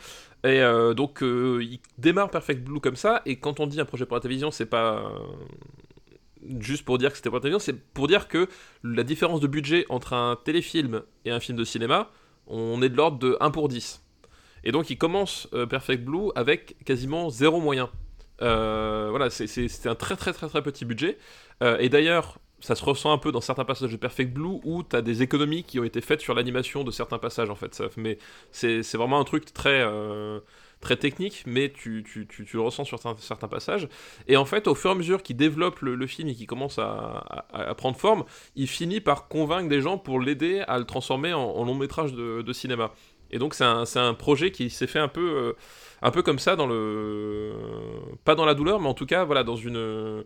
Et 0.45 0.61
euh, 0.61 0.95
donc, 0.95 1.23
euh, 1.23 1.59
il 1.63 1.81
démarre 1.99 2.31
Perfect 2.31 2.63
Blue 2.63 2.81
comme 2.81 2.97
ça. 2.97 3.21
Et 3.27 3.37
quand 3.37 3.61
on 3.61 3.67
dit 3.67 3.81
un 3.81 3.85
projet 3.85 4.07
pour 4.07 4.17
la 4.17 4.21
télévision, 4.21 4.51
c'est 4.51 4.67
pas 4.67 4.99
euh, 4.99 5.19
juste 6.61 6.85
pour 6.85 6.97
dire 6.97 7.11
que 7.11 7.17
c'était 7.17 7.29
pour 7.29 7.39
la 7.39 7.43
télévision, 7.43 7.59
c'est 7.59 7.79
pour 7.93 8.07
dire 8.07 8.29
que 8.29 8.49
la 8.83 9.03
différence 9.03 9.41
de 9.41 9.47
budget 9.47 9.85
entre 9.89 10.13
un 10.13 10.37
téléfilm 10.43 11.03
et 11.25 11.31
un 11.31 11.41
film 11.41 11.59
de 11.59 11.65
cinéma, 11.65 12.11
on 12.47 12.81
est 12.81 12.89
de 12.89 12.97
l'ordre 12.97 13.19
de 13.19 13.37
1 13.41 13.51
pour 13.51 13.69
10. 13.69 14.03
Et 14.65 14.73
donc, 14.73 14.89
il 14.91 14.97
commence 14.97 15.49
euh, 15.53 15.67
Perfect 15.67 16.05
Blue 16.05 16.31
avec 16.35 16.77
quasiment 16.85 17.29
zéro 17.29 17.61
moyen. 17.61 17.91
Euh, 18.43 19.09
voilà, 19.11 19.31
c'était 19.31 19.89
un 19.89 19.95
très 19.95 20.17
très 20.17 20.33
très 20.33 20.49
très 20.49 20.63
petit 20.63 20.85
budget. 20.85 21.19
Euh, 21.63 21.79
et 21.79 21.89
d'ailleurs, 21.89 22.39
ça 22.61 22.75
se 22.75 22.85
ressent 22.85 23.13
un 23.13 23.19
peu 23.19 23.33
dans 23.33 23.41
certains 23.41 23.65
passages 23.65 23.93
de 23.93 23.97
Perfect 23.97 24.33
Blue 24.33 24.59
où 24.65 24.83
tu 24.83 24.97
as 24.97 25.03
des 25.03 25.23
économies 25.23 25.63
qui 25.63 25.79
ont 25.79 25.85
été 25.85 26.01
faites 26.01 26.21
sur 26.21 26.35
l'animation 26.35 26.85
de 26.85 26.91
certains 26.91 27.19
passages 27.19 27.51
en 27.51 27.55
fait. 27.55 27.83
Mais 27.97 28.19
c'est 28.51 28.83
vraiment 28.95 29.21
un 29.21 29.25
truc 29.25 29.53
très, 29.53 29.83
euh, 29.83 30.41
très 30.81 30.97
technique, 30.97 31.45
mais 31.47 31.73
tu, 31.73 32.05
le 32.53 32.61
ressens 32.61 32.85
sur 32.85 32.99
certains, 32.99 33.49
passages. 33.49 33.89
Et 34.27 34.37
en 34.37 34.45
fait, 34.45 34.67
au 34.67 34.75
fur 34.75 34.91
et 34.91 34.93
à 34.93 34.97
mesure 34.97 35.23
qu'il 35.23 35.37
développe 35.37 35.81
le, 35.81 36.07
film 36.07 36.29
et 36.29 36.35
qu'il 36.35 36.47
commence 36.47 36.79
à, 36.79 37.75
prendre 37.77 37.97
forme, 37.97 38.25
il 38.57 38.69
finit 38.69 39.01
par 39.01 39.29
convaincre 39.29 39.69
des 39.69 39.81
gens 39.81 39.99
pour 39.99 40.21
l'aider 40.21 40.61
à 40.67 40.79
le 40.79 40.85
transformer 40.85 41.33
en, 41.33 41.65
long 41.65 41.75
métrage 41.75 42.13
de, 42.13 42.53
cinéma. 42.53 42.93
Et 43.31 43.39
donc 43.39 43.55
c'est 43.55 43.65
un, 43.65 44.15
projet 44.15 44.51
qui 44.51 44.71
s'est 44.71 44.87
fait 44.89 44.99
un 44.99 45.09
peu, 45.09 45.55
un 46.03 46.11
peu 46.11 46.23
comme 46.23 46.39
ça 46.39 46.57
dans 46.57 46.67
le, 46.67 47.53
pas 48.25 48.35
dans 48.35 48.45
la 48.45 48.55
douleur, 48.55 48.81
mais 48.81 48.89
en 48.89 48.95
tout 48.95 49.07
cas 49.07 49.25
voilà 49.25 49.45
dans 49.45 49.57
une, 49.57 50.25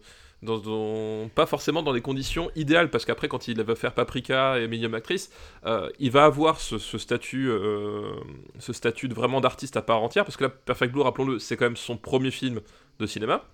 pas 1.35 1.47
forcément 1.47 1.82
dans 1.82 1.93
les 1.93 2.01
conditions 2.01 2.51
idéales, 2.57 2.90
parce 2.90 3.05
qu'après, 3.05 3.28
quand 3.28 3.47
il 3.49 3.62
va 3.62 3.74
faire 3.77 3.94
Paprika 3.94 4.59
et 4.59 4.66
Medium 4.66 4.94
Actrice, 4.94 5.31
euh, 5.66 5.89
il 6.01 6.11
va 6.11 6.24
avoir 6.24 6.61
ce, 6.61 6.78
statut, 6.78 7.49
euh, 7.49 8.15
ce 8.59 8.73
statut 8.73 9.09
de 9.09 9.15
vraiment 9.15 9.40
d'artiste 9.40 9.77
à 9.77 9.82
part 9.82 10.03
entière, 10.03 10.24
parce 10.24 10.36
que 10.36 10.44
là, 10.44 10.51
Perfect 10.51 10.93
Blue, 10.93 11.03
rappelons-le, 11.03 11.39
c'est 11.39 11.57
quand 11.57 11.66
même 11.66 11.77
son 11.77 11.97
premier 11.97 12.31
film 12.31 12.61
de 12.99 13.07
cinéma. 13.07 13.44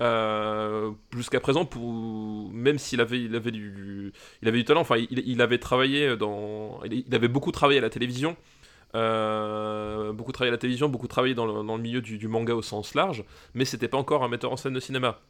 Euh, 0.00 0.92
jusqu'à 1.16 1.40
présent, 1.40 1.68
même 2.52 2.78
s'il 2.78 3.00
avait, 3.00 3.18
du, 3.50 4.12
talent, 4.64 4.82
enfin, 4.82 4.96
il, 5.10 5.42
avait 5.42 5.58
travaillé 5.58 6.16
dans, 6.16 6.80
il 6.84 7.12
avait 7.12 7.26
beaucoup 7.26 7.50
travaillé 7.50 7.78
à 7.78 7.82
la 7.82 7.90
télévision, 7.90 8.36
euh, 8.94 10.12
beaucoup 10.12 10.32
travaillé 10.32 10.50
à 10.50 10.52
la 10.52 10.58
télévision, 10.58 10.88
beaucoup 10.88 11.08
travaillé 11.08 11.34
dans 11.34 11.46
le, 11.46 11.82
milieu 11.82 12.00
du, 12.00 12.28
manga 12.28 12.54
au 12.54 12.62
sens 12.62 12.94
large, 12.94 13.24
mais 13.54 13.64
c'était 13.64 13.88
pas 13.88 13.98
encore 13.98 14.24
un 14.24 14.28
metteur 14.28 14.52
en 14.52 14.56
scène 14.56 14.74
de 14.74 14.80
cinéma. 14.80 15.20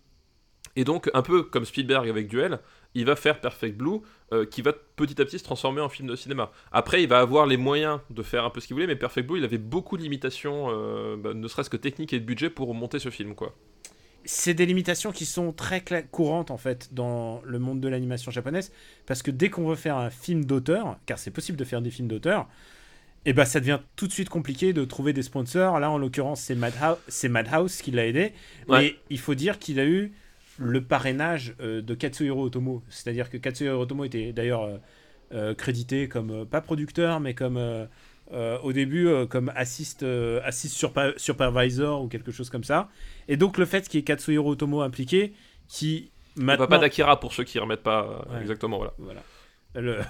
Et 0.77 0.85
donc, 0.85 1.11
un 1.13 1.23
peu 1.23 1.43
comme 1.43 1.65
Spielberg 1.65 2.09
avec 2.09 2.29
Duel, 2.29 2.61
il 2.95 3.05
va 3.05 3.17
faire 3.17 3.41
Perfect 3.41 3.77
Blue, 3.77 4.01
euh, 4.33 4.47
qui 4.47 4.63
va 4.63 4.73
petit 4.73 5.21
à 5.21 5.25
petit 5.25 5.39
se 5.39 5.45
transformer 5.45 5.81
en 5.81 5.89
film 5.89 6.09
de 6.09 6.15
cinéma. 6.15 6.53
Après, 6.71 7.03
il 7.03 7.09
va 7.09 7.19
avoir 7.19 7.47
les 7.47 7.57
moyens 7.57 7.99
de 8.11 8.23
faire 8.23 8.45
un 8.45 8.51
peu 8.51 8.61
ce 8.61 8.67
qu'il 8.67 8.75
voulait, 8.75 8.87
mais 8.87 8.95
Perfect 8.95 9.27
Blue, 9.27 9.39
il 9.39 9.45
avait 9.45 9.59
beaucoup 9.59 9.97
de 9.97 10.03
limitations, 10.03 10.69
euh, 10.71 11.17
bah, 11.17 11.35
ne 11.35 11.49
serait-ce 11.49 11.71
que 11.71 11.77
techniques 11.77 12.13
et 12.13 12.21
de 12.21 12.25
budget 12.25 12.51
pour 12.51 12.75
monter 12.75 13.01
ce 13.01 13.11
film, 13.11 13.35
quoi. 13.35 13.57
C'est 14.25 14.53
des 14.55 14.67
limitations 14.67 15.11
qui 15.11 15.25
sont 15.25 15.53
très 15.53 15.83
courantes 16.11 16.51
en 16.51 16.59
fait 16.59 16.93
dans 16.93 17.41
le 17.45 17.59
monde 17.59 17.81
de 17.81 17.89
l'animation 17.89 18.31
japonaise 18.31 18.73
parce 19.07 19.23
que 19.23 19.31
dès 19.31 19.49
qu'on 19.49 19.67
veut 19.67 19.77
faire 19.77 19.97
un 19.97 20.11
film 20.11 20.45
d'auteur, 20.45 20.99
car 21.07 21.19
c'est 21.19 21.31
possible 21.31 21.57
de 21.57 21.65
faire 21.65 21.81
des 21.81 21.91
films 21.91 22.09
d'auteur, 22.09 22.47
et 23.27 23.33
ben 23.33 23.45
ça 23.45 23.61
devient 23.61 23.81
tout 23.97 24.07
de 24.07 24.13
suite 24.13 24.29
compliqué 24.29 24.73
de 24.73 24.85
trouver 24.85 25.13
des 25.13 25.23
sponsors. 25.23 25.79
Là 25.81 25.91
en 25.91 25.99
l'occurrence 25.99 26.41
c'est 26.41 26.55
Madhouse, 26.55 26.97
c'est 27.09 27.29
Madhouse 27.29 27.77
qui 27.83 27.91
l'a 27.91 28.07
aidé, 28.07 28.33
Ouais. 28.69 28.81
mais 28.83 28.97
il 29.11 29.19
faut 29.19 29.35
dire 29.35 29.59
qu'il 29.59 29.79
a 29.81 29.85
eu 29.85 30.13
le 30.59 30.83
parrainage 30.83 31.55
euh, 31.61 31.81
de 31.83 31.95
Katsuhiro 31.95 32.43
Otomo, 32.45 32.83
c'est-à-dire 32.89 33.31
que 33.31 33.37
Katsuhiro 33.37 33.81
Otomo 33.83 34.05
était 34.05 34.33
d'ailleurs 34.33 34.63
euh, 34.65 34.77
euh, 35.33 35.55
crédité 35.55 36.09
comme, 36.09 36.31
euh, 36.31 36.45
pas 36.45 36.61
producteur, 36.61 37.21
mais 37.21 37.35
comme 37.35 37.59
au 38.63 38.73
début, 38.75 39.09
comme 39.31 39.51
assist, 39.57 40.05
assist 40.45 40.77
surpa- 40.77 41.17
supervisor 41.17 42.03
ou 42.03 42.09
quelque 42.09 42.31
chose 42.31 42.51
comme 42.51 42.63
ça. 42.65 42.91
Et 43.27 43.39
donc 43.39 43.57
le 43.57 43.65
fait 43.65 43.89
qu'il 43.89 43.99
y 43.99 44.01
ait 44.03 44.05
Katsuhiro 44.05 44.51
Otomo 44.51 44.83
impliqué, 44.83 45.33
qui 45.67 46.11
Le 46.37 46.43
maintenant... 46.45 46.67
papa 46.67 46.79
d'Akira 46.83 47.19
pour 47.21 47.33
ceux 47.33 47.45
qui 47.45 47.59
remettent 47.59 47.83
pas 47.83 48.27
Ouais. 48.31 48.41
exactement 48.43 48.77
voilà. 48.77 48.93
Voilà. 48.99 49.23
Le- 49.75 49.99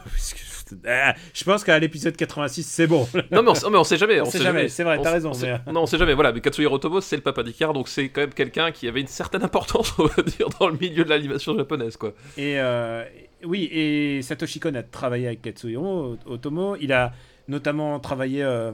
Ah, 0.86 1.14
Je 1.32 1.44
pense 1.44 1.64
qu'à 1.64 1.78
l'épisode 1.78 2.14
86, 2.14 2.62
c'est 2.62 2.86
bon. 2.86 3.09
Non 3.32 3.43
mais 3.43 3.51
on, 3.64 3.70
mais 3.70 3.78
on 3.78 3.85
sait 3.85 3.97
jamais. 3.97 4.20
On 4.20 4.24
On, 4.24 4.30
sait 4.30 4.39
jamais, 4.39 4.68
c'est 4.68 4.85
vrai, 4.85 5.01
t'as 5.02 5.12
raison, 5.12 5.30
on 5.30 5.32
sait- 5.35 5.59
mais- 5.66 5.72
Non, 5.72 5.82
on 5.85 5.86
sait 5.86 5.97
jamais. 5.97 6.12
Voilà, 6.12 6.30
mais 6.30 6.43
Katsuhiro 6.43 6.74
Otomo, 6.74 7.01
c'est 7.01 7.16
le 7.16 7.22
papa 7.22 7.43
d'Ikira, 7.43 7.72
donc 7.72 7.89
c'est 7.89 8.10
quand 8.10 8.20
même 8.20 8.35
quelqu'un 8.35 8.70
qui 8.70 8.86
avait 8.86 9.01
une 9.01 9.06
certaine 9.06 9.43
importance, 9.43 9.94
on 9.98 10.05
va 10.05 10.22
dire, 10.22 10.48
dans 10.60 10.68
le 10.68 10.76
milieu 10.76 11.05
de 11.05 11.09
l'animation 11.09 11.56
japonaise, 11.56 11.97
quoi. 11.97 12.12
Et 12.36 12.60
euh, 12.60 13.02
oui, 13.44 13.68
et 13.72 14.20
Satoshi 14.20 14.60
Kon 14.60 14.74
a 14.74 14.82
travaillé 14.82 15.26
avec 15.26 15.40
Katsuhiro 15.40 16.18
Otomo. 16.26 16.76
Il 16.80 16.93
a 16.93 17.12
notamment 17.48 17.98
travaillé 17.98 18.43
euh, 18.43 18.70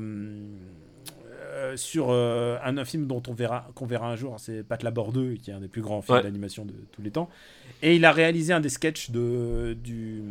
euh, 1.54 1.76
sur 1.76 2.08
euh, 2.10 2.58
un, 2.64 2.76
un 2.76 2.84
film 2.84 3.06
dont 3.06 3.22
on 3.28 3.32
verra 3.32 3.70
qu'on 3.74 3.86
verra 3.86 4.10
un 4.10 4.16
jour, 4.16 4.38
c'est 4.40 4.62
Pat 4.62 4.82
Labor 4.82 5.12
2, 5.12 5.34
qui 5.34 5.50
est 5.50 5.54
un 5.54 5.60
des 5.60 5.68
plus 5.68 5.82
grands 5.82 6.02
films 6.02 6.16
Ouais. 6.18 6.22
d'animation 6.22 6.64
de 6.64 6.74
tous 6.92 7.00
les 7.02 7.10
temps. 7.10 7.30
Et 7.82 7.96
il 7.96 8.04
a 8.04 8.12
réalisé 8.12 8.52
un 8.52 8.60
des 8.60 8.68
sketchs 8.68 9.10
de 9.10 9.76
du 9.82 10.22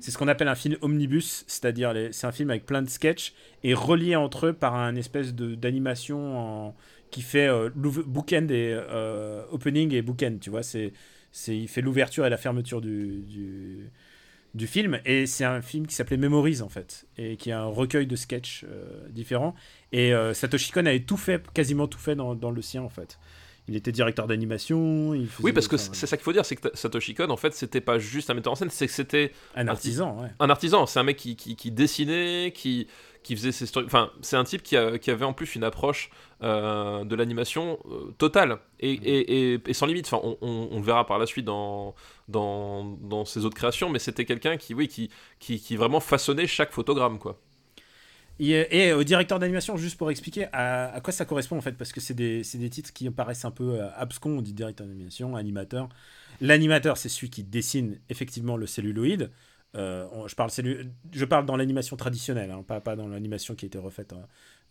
c'est 0.00 0.10
ce 0.10 0.18
qu'on 0.18 0.28
appelle 0.28 0.48
un 0.48 0.54
film 0.54 0.76
omnibus, 0.82 1.44
c'est-à-dire 1.46 1.92
les- 1.92 2.12
c'est 2.12 2.26
un 2.26 2.32
film 2.32 2.50
avec 2.50 2.66
plein 2.66 2.82
de 2.82 2.88
sketchs 2.88 3.34
et 3.64 3.74
reliés 3.74 4.16
entre 4.16 4.46
eux 4.46 4.52
par 4.52 4.74
un 4.74 4.94
espèce 4.96 5.34
de 5.34 5.54
d'animation 5.54 6.74
qui 7.10 7.22
fait 7.22 7.48
euh, 7.48 7.70
bookend 7.74 8.50
et 8.50 8.72
euh, 8.74 9.42
opening 9.50 9.94
et 9.94 10.02
bookend, 10.02 10.38
tu 10.40 10.50
vois, 10.50 10.62
c'est 10.62 10.92
c'est 11.32 11.56
il 11.56 11.68
fait 11.68 11.80
l'ouverture 11.82 12.26
et 12.26 12.30
la 12.30 12.36
fermeture 12.36 12.80
du, 12.80 13.22
du, 13.22 13.90
du 14.54 14.66
film 14.66 15.00
et 15.04 15.26
c'est 15.26 15.44
un 15.44 15.62
film 15.62 15.86
qui 15.86 15.94
s'appelait 15.94 16.16
Memories 16.16 16.62
en 16.62 16.68
fait 16.68 17.06
et 17.16 17.36
qui 17.36 17.50
est 17.50 17.54
un 17.54 17.66
recueil 17.66 18.06
de 18.06 18.16
sketchs 18.16 18.64
euh, 18.68 19.08
différents. 19.10 19.54
Et 19.92 20.12
euh, 20.12 20.34
Satoshi 20.34 20.72
Kon 20.72 20.86
avait 20.86 21.00
tout 21.00 21.16
fait 21.16 21.46
quasiment 21.52 21.86
tout 21.86 21.98
fait 21.98 22.16
dans, 22.16 22.34
dans 22.34 22.50
le 22.50 22.62
sien 22.62 22.82
en 22.82 22.88
fait 22.88 23.18
il 23.68 23.76
était 23.76 23.92
directeur 23.92 24.26
d'animation 24.26 25.10
Oui, 25.42 25.52
parce 25.52 25.68
que 25.68 25.76
c'est 25.76 26.06
ça 26.06 26.16
qu'il 26.16 26.24
faut 26.24 26.32
dire, 26.32 26.44
c'est 26.44 26.56
que 26.56 26.68
Satoshi 26.74 27.14
Kon, 27.14 27.28
en 27.30 27.36
fait, 27.36 27.52
c'était 27.54 27.80
pas 27.80 27.98
juste 27.98 28.30
un 28.30 28.34
metteur 28.34 28.52
en 28.52 28.56
scène, 28.56 28.70
c'est 28.70 28.86
que 28.86 28.92
c'était 28.92 29.32
un 29.54 29.68
artisan 29.68 30.20
ouais 30.22 30.28
un 30.40 30.50
artisan. 30.50 30.86
C'est 30.86 30.98
un 30.98 31.04
mec 31.04 31.16
qui, 31.16 31.36
qui, 31.36 31.54
qui 31.56 31.70
dessinait, 31.70 32.52
qui, 32.54 32.86
qui 33.22 33.36
faisait 33.36 33.52
ses 33.52 33.66
stories. 33.66 33.86
Enfin, 33.86 34.10
c'est 34.22 34.36
un 34.36 34.44
type 34.44 34.62
qui, 34.62 34.76
a- 34.76 34.98
qui 34.98 35.10
avait 35.10 35.24
en 35.24 35.32
plus 35.32 35.54
une 35.54 35.64
approche 35.64 36.10
euh, 36.42 37.04
de 37.04 37.14
l'animation 37.16 37.78
euh, 37.90 38.10
totale 38.16 38.58
et, 38.80 38.92
et, 38.92 39.52
et- 39.54 39.60
et 39.66 39.72
sans 39.74 39.86
limite. 39.86 40.06
Enfin, 40.06 40.20
on, 40.24 40.38
on- 40.40 40.68
on 40.72 40.78
le 40.78 40.84
verra 40.84 41.04
par 41.06 41.18
la 41.18 41.26
suite 41.26 41.44
dans, 41.44 41.94
dans, 42.28 42.84
dans 42.84 43.24
ses 43.24 43.44
autres 43.44 43.56
créations, 43.56 43.90
mais 43.90 43.98
c'était 43.98 44.24
quelqu'un 44.24 44.56
qui, 44.56 44.72
oui, 44.74 44.88
qui, 44.88 45.10
qui, 45.40 45.60
qui 45.60 45.76
vraiment 45.76 46.00
façonnait 46.00 46.46
chaque 46.46 46.72
photogramme, 46.72 47.18
quoi. 47.18 47.38
Et, 48.40 48.92
au 48.92 49.02
directeur 49.02 49.38
d'animation, 49.38 49.76
juste 49.76 49.98
pour 49.98 50.10
expliquer 50.10 50.46
à, 50.52 51.00
quoi 51.02 51.12
ça 51.12 51.24
correspond 51.24 51.56
en 51.56 51.60
fait, 51.60 51.72
parce 51.72 51.92
que 51.92 52.00
c'est 52.00 52.14
des, 52.14 52.42
des 52.54 52.70
titres 52.70 52.92
qui 52.92 53.10
paraissent 53.10 53.44
un 53.44 53.50
peu 53.50 53.80
euh, 53.80 53.88
abscons. 53.96 54.38
On 54.38 54.42
dit 54.42 54.52
directeur 54.52 54.86
d'animation, 54.86 55.34
animateur. 55.36 55.88
L'animateur, 56.40 56.96
c'est 56.96 57.08
celui 57.08 57.30
qui 57.30 57.42
dessine 57.42 57.98
effectivement 58.08 58.56
le 58.56 58.66
celluloïde. 58.66 59.30
Euh, 59.74 60.06
je, 60.26 60.34
parle 60.34 60.50
cellu- 60.50 60.88
je 61.12 61.24
parle 61.24 61.44
dans 61.46 61.56
l'animation 61.56 61.96
traditionnelle, 61.96 62.50
hein, 62.50 62.62
pas, 62.66 62.80
pas 62.80 62.96
dans 62.96 63.08
l'animation 63.08 63.54
qui 63.54 63.66
a 63.66 63.68
été 63.68 63.78
refaite 63.78 64.12
euh, 64.12 64.22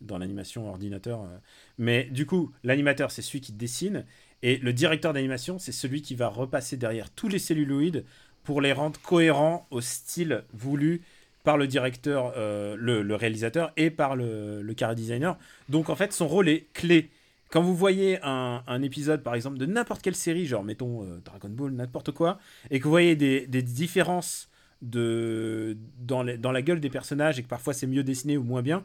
dans 0.02 0.18
l'animation 0.18 0.70
ordinateur. 0.70 1.22
euh. 1.22 1.38
Mais 1.78 2.06
du 2.06 2.26
coup, 2.26 2.52
l'animateur, 2.64 3.12
c'est 3.12 3.22
celui 3.22 3.42
qui 3.42 3.52
dessine. 3.52 4.06
Et 4.44 4.58
le 4.58 4.74
directeur 4.74 5.14
d'animation, 5.14 5.60
c'est 5.60 5.72
celui 5.72 6.02
qui 6.02 6.16
va 6.16 6.30
repasser 6.30 6.78
derrière 6.78 7.10
tous 7.12 7.28
les 7.28 7.40
celluloïdes 7.40 8.06
pour 8.44 8.62
les 8.62 8.72
rendre 8.72 9.00
cohérents 9.02 9.68
au 9.72 9.82
style 9.82 10.44
voulu 10.54 11.02
par 11.48 11.56
le 11.56 11.66
directeur, 11.66 12.34
euh, 12.36 12.76
le, 12.78 13.16
réalisateur 13.16 13.72
et 13.78 13.90
par 13.90 14.18
le, 14.18 14.62
le 14.62 14.74
cara 14.74 14.96
designer. 14.96 15.38
Donc 15.70 15.88
en 15.88 15.96
fait, 15.96 16.12
son 16.12 16.28
rôle 16.28 16.50
est 16.50 16.66
clé. 16.74 17.10
Quand 17.52 17.62
vous 17.62 17.74
voyez 17.74 18.20
un, 18.22 18.82
épisode, 18.82 19.24
par 19.24 19.34
exemple, 19.34 19.58
de 19.58 19.66
n'importe 19.66 20.02
quelle 20.02 20.14
série, 20.14 20.46
genre 20.46 20.66
mettons 20.66 21.04
euh, 21.04 21.22
Dragon 21.24 21.48
Ball, 21.48 21.72
n'importe 21.72 22.12
quoi, 22.12 22.38
et 22.70 22.80
que 22.80 22.84
vous 22.84 22.90
voyez 22.90 23.16
des, 23.16 23.62
différences 23.62 24.50
de, 24.82 25.78
dans, 26.00 26.22
la 26.22 26.62
gueule 26.62 26.82
des 26.82 26.90
personnages 26.90 27.40
et 27.40 27.44
que 27.44 27.48
parfois 27.48 27.74
c'est 27.74 27.88
mieux 27.88 28.04
dessiné 28.04 28.36
ou 28.36 28.44
moins 28.44 28.62
bien, 28.62 28.84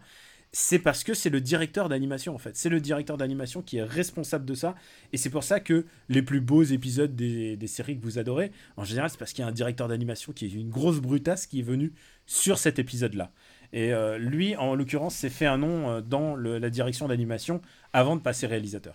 c'est 0.52 0.78
parce 0.78 1.02
que 1.02 1.14
c'est 1.14 1.30
le 1.30 1.40
directeur 1.40 1.88
d'animation 1.88 2.32
en 2.32 2.38
fait. 2.38 2.56
C'est 2.56 2.68
le 2.68 2.80
directeur 2.80 3.16
d'animation 3.16 3.60
qui 3.60 3.78
est 3.78 3.82
responsable 3.82 4.44
de 4.44 4.54
ça. 4.54 4.76
Et 5.12 5.16
c'est 5.16 5.30
pour 5.30 5.42
ça 5.42 5.58
que 5.58 5.84
les 6.08 6.22
plus 6.22 6.40
beaux 6.40 6.62
épisodes 6.62 7.16
des, 7.16 7.56
des 7.56 7.66
séries 7.66 7.98
que 7.98 8.04
vous 8.04 8.20
adorez, 8.20 8.52
en 8.76 8.84
général, 8.84 9.10
c'est 9.10 9.18
parce 9.18 9.32
qu'il 9.32 9.42
y 9.42 9.44
a 9.44 9.48
un 9.48 9.52
directeur 9.52 9.88
d'animation 9.88 10.32
qui 10.32 10.44
est 10.44 10.50
une 10.50 10.70
grosse 10.70 11.00
brutasse 11.00 11.48
qui 11.48 11.58
est 11.58 11.64
venu 11.64 11.92
sur 12.26 12.58
cet 12.58 12.78
épisode-là. 12.78 13.30
Et 13.72 13.92
euh, 13.94 14.18
lui, 14.18 14.54
en 14.56 14.74
l'occurrence, 14.74 15.14
s'est 15.14 15.30
fait 15.30 15.46
un 15.46 15.56
nom 15.58 15.88
euh, 15.90 16.00
dans 16.02 16.34
le- 16.34 16.58
la 16.58 16.68
direction 16.70 17.08
d'animation 17.08 17.60
avant 17.92 18.16
de 18.16 18.20
passer 18.20 18.46
réalisateur. 18.46 18.92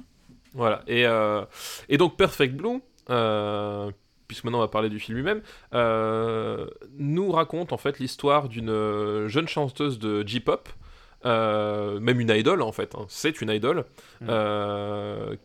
Voilà. 0.53 0.83
Et, 0.87 1.05
euh, 1.05 1.43
et 1.89 1.97
donc 1.97 2.15
Perfect 2.17 2.55
Blue, 2.55 2.79
euh, 3.09 3.91
puisque 4.27 4.43
maintenant 4.43 4.59
on 4.59 4.61
va 4.61 4.67
parler 4.67 4.89
du 4.89 4.99
film 4.99 5.17
lui-même, 5.17 5.41
nous 6.97 7.31
raconte 7.31 7.73
en 7.73 7.77
fait 7.77 7.99
l'histoire 7.99 8.49
d'une 8.49 9.27
jeune 9.27 9.47
chanteuse 9.47 9.99
de 9.99 10.25
J-pop. 10.27 10.69
même 11.25 12.19
une 12.19 12.29
idole 12.31 12.61
en 12.61 12.71
fait, 12.71 12.95
hein. 12.95 13.05
c'est 13.09 13.41
une 13.41 13.49
idole 13.49 13.85
Mm. 14.21 14.27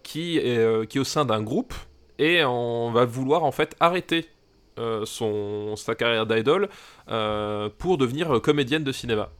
qui, 0.03 0.39
est, 0.39 0.89
qui 0.89 0.99
est 0.99 1.01
au 1.01 1.05
sein 1.05 1.25
d'un 1.25 1.43
groupe 1.43 1.75
et 2.19 2.45
on 2.45 2.91
va 2.93 3.05
vouloir 3.05 3.45
en 3.45 3.53
fait 3.53 3.75
arrêter 3.81 4.27
son, 5.05 5.77
sa 5.77 5.95
carrière 5.95 6.27
d'idole 6.27 6.69
euh, 7.09 7.69
pour 7.79 7.99
devenir 7.99 8.41
comédienne 8.41 8.85
de 8.85 8.93
cinéma. 8.93 9.31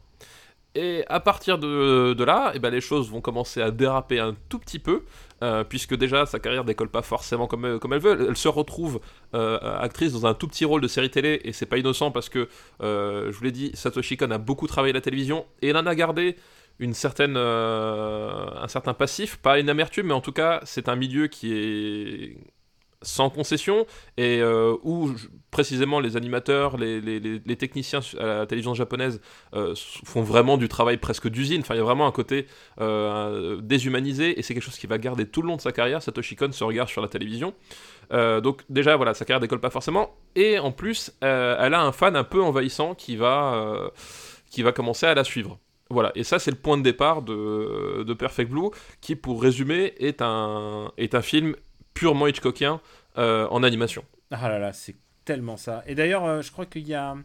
Et 0.75 1.05
à 1.09 1.21
partir 1.21 1.59
de, 1.59 2.25
là, 2.25 2.53
eh 2.55 2.59
ben, 2.59 2.71
les 2.71 2.81
choses 2.81 3.11
vont 3.11 3.21
commencer 3.21 3.61
à 3.61 3.71
déraper 3.71 4.19
un 4.19 4.35
tout 4.49 4.59
petit 4.59 4.79
peu, 4.79 5.03
euh, 5.43 5.65
puisque 5.65 5.95
déjà 5.95 6.25
sa 6.25 6.39
carrière 6.39 6.65
décolle 6.65 6.89
pas 6.89 7.03
forcément 7.03 7.47
comme, 7.47 7.79
comme 7.79 7.93
elle 7.93 8.01
veut. 8.01 8.27
Elle, 8.29 8.37
se 8.37 8.49
retrouve 8.49 9.01
euh, 9.35 9.59
actrice 9.81 10.13
dans 10.13 10.25
un 10.25 10.33
tout 10.33 10.49
petit 10.49 10.65
rôle 10.65 10.81
de 10.81 10.89
série 10.89 11.11
télé, 11.11 11.41
et 11.45 11.53
c'est 11.53 11.67
pas 11.67 11.77
innocent 11.77 12.11
parce 12.11 12.31
que, 12.31 12.49
euh, 12.83 13.31
je 13.31 13.37
vous 13.37 13.45
l'ai 13.45 13.53
dit, 13.53 13.71
Satoshi 13.75 14.17
Kon 14.17 14.31
a 14.31 14.39
beaucoup 14.39 14.67
travaillé 14.67 14.95
la 14.95 15.03
télévision, 15.03 15.45
et 15.61 15.69
elle 15.69 15.77
en 15.77 15.87
a 15.87 15.95
gardé 15.95 16.37
une 16.79 16.95
certaine, 16.95 17.35
euh, 17.37 18.47
un 18.57 18.69
certain 18.69 18.95
passif, 18.95 19.37
pas 19.37 19.59
une 19.59 19.69
amertume, 19.69 20.07
mais 20.07 20.15
en 20.15 20.23
tout 20.23 20.33
cas, 20.33 20.61
c'est 20.65 20.89
un 20.89 20.97
milieu 20.97 21.27
qui 21.27 21.53
est 21.53 22.37
sans 23.03 23.31
concession 23.31 23.87
et 24.17 24.41
euh, 24.41 24.77
où 24.83 25.11
précisément 25.51 26.01
les 26.01 26.17
animateurs, 26.17 26.77
les, 26.77 27.57
techniciens 27.59 28.01
à 28.19 28.25
la 28.25 28.47
télévision 28.47 28.75
japonaise 28.75 29.21
euh, 29.55 29.75
font 30.05 30.23
vraiment 30.23 30.57
du 30.57 30.69
travail 30.69 30.97
presque 30.97 31.29
d'usine. 31.29 31.61
Enfin, 31.61 31.75
il 31.75 31.79
y 31.79 31.81
a 31.81 31.85
vraiment 31.85 32.07
un 32.07 32.13
côté 32.13 32.47
euh, 32.81 33.61
déshumanisé 33.61 34.39
et 34.39 34.43
c'est 34.43 34.55
quelque 34.55 34.63
chose 34.63 34.79
qui 34.79 34.87
va 34.87 34.99
garder 34.99 35.27
tout 35.27 35.43
le 35.43 35.49
long 35.49 35.57
de 35.57 35.61
sa 35.61 35.73
carrière. 35.73 36.03
Satoshi 36.03 36.37
Kon 36.37 36.53
se 36.53 36.65
regarde 36.65 36.89
sur 36.89 37.03
la 37.03 37.09
télévision. 37.09 37.55
Donc 38.11 38.63
déjà, 38.69 38.97
voilà, 38.97 39.15
sa 39.15 39.25
carrière 39.25 39.41
décolle 39.41 39.61
pas 39.61 39.71
forcément. 39.71 40.15
Et 40.35 40.59
en 40.59 40.71
plus, 40.71 41.13
elle 41.23 41.73
a 41.73 41.83
un 41.83 41.93
fan 41.93 42.15
un 42.15 42.25
peu 42.25 42.43
envahissant 42.43 42.95
qui 42.95 43.17
va, 43.17 43.91
qui 44.51 44.63
va 44.63 44.73
commencer 44.73 45.07
à 45.07 45.15
la 45.15 45.25
suivre. 45.25 45.59
Voilà, 45.93 46.11
et 46.15 46.25
ça 46.25 46.39
c'est 46.39 46.51
le 46.51 46.57
point 46.57 46.79
de 46.79 46.83
départ 46.83 47.21
de, 47.21 48.03
de 48.03 48.15
Perfect 48.15 48.51
Blue, 48.51 48.71
qui 49.03 49.15
pour 49.15 49.43
résumer 49.43 49.93
est 49.99 50.23
un, 50.23 50.91
est 50.97 51.15
un 51.15 51.21
film 51.21 51.55
purement 51.95 52.27
Hitchcockien 52.27 52.81
euh, 53.19 53.47
en 53.49 53.63
animation. 53.63 54.05
Ah 54.31 54.49
là 54.49 54.59
là, 54.59 54.73
c'est 54.73 54.97
tellement 55.25 55.57
ça. 55.57 55.83
Et 55.87 55.95
d'ailleurs, 55.95 56.25
euh, 56.25 56.43
je 56.43 56.51
crois 56.51 56.67
qu'il 56.67 56.87
y 56.89 56.95
a. 56.95 57.17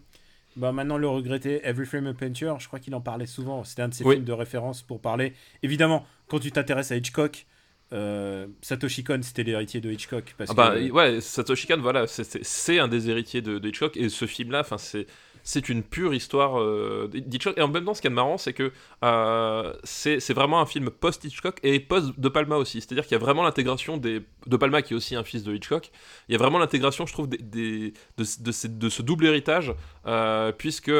Bah, 0.56 0.72
maintenant, 0.72 0.98
le 0.98 1.08
regretté 1.08 1.62
Every 1.64 1.86
Frame 1.86 2.08
a 2.08 2.14
Painter, 2.14 2.54
je 2.60 2.68
crois 2.68 2.80
qu'il 2.80 2.96
en 2.96 3.02
parlait 3.02 3.28
souvent. 3.28 3.64
C'était 3.64 3.84
un 3.84 3.90
de 3.90 3.94
ses 3.94 4.04
Oui. 4.04 4.16
films 4.16 4.26
de 4.26 4.34
référence 4.34 4.82
pour 4.82 5.00
parler. 5.00 5.34
Évidemment, 5.62 6.06
quand 6.28 6.40
tu 6.40 6.52
t'intéresses 6.52 6.92
à 6.92 6.96
Hitchcock, 6.96 7.46
euh, 7.94 8.48
Satoshi 8.64 9.04
Kon, 9.04 9.20
c'était 9.22 9.44
l'héritier 9.44 9.82
de 9.82 9.92
Hitchcock. 9.92 10.34
Parce 10.38 10.50
Ah 10.50 10.54
bah 10.56 10.74
que, 10.76 10.90
ouais, 10.92 11.22
Satoshi 11.22 11.68
Kon, 11.68 11.78
voilà, 11.80 12.08
c'est- 12.08 12.80
un 12.80 12.88
des 12.88 13.10
héritiers 13.10 13.42
de, 13.42 13.60
de 13.60 13.70
Hitchcock 13.70 13.96
et 13.98 14.10
ce 14.10 14.26
film-là, 14.26 14.62
enfin 14.62 14.78
c'est 14.80 15.06
c'est 15.48 15.70
une 15.70 15.82
pure 15.82 16.14
histoire 16.14 16.60
euh, 16.60 17.08
d'Hitchcock 17.08 17.58
et 17.58 17.62
en 17.62 17.70
même 17.70 17.86
temps, 17.86 17.94
ce 17.94 18.02
qui 18.02 18.08
est 18.08 18.10
marrant, 18.10 18.38
c'est 18.38 18.52
que 18.52 18.74
euh, 19.06 19.74
c'est 19.86 20.34
vraiment 20.34 20.60
un 20.60 20.66
film 20.66 20.90
post 20.90 21.24
Hitchcock 21.24 21.58
et 21.64 21.80
post 21.80 22.20
De 22.20 22.28
Palma 22.28 22.58
aussi. 22.58 22.82
C'est-à-dire 22.82 23.06
qu'il 23.06 23.14
y 23.14 23.16
a 23.16 23.24
vraiment 23.24 23.44
l'intégration 23.44 23.96
des 23.96 24.24
De 24.46 24.58
Palma 24.58 24.82
qui 24.82 24.94
est 24.94 24.98
aussi 24.98 25.16
un 25.16 25.24
fils 25.24 25.44
de 25.44 25.56
Hitchcock. 25.56 25.90
Il 26.28 26.34
y 26.34 26.36
a 26.36 26.38
vraiment 26.38 26.60
l'intégration, 26.60 27.06
je 27.06 27.14
trouve, 27.14 27.30
des, 27.30 27.38
de, 27.38 27.94
de, 28.18 28.90
ce 28.90 29.02
double 29.02 29.26
héritage 29.26 29.74
euh, 30.06 30.52
puisque 30.52 30.92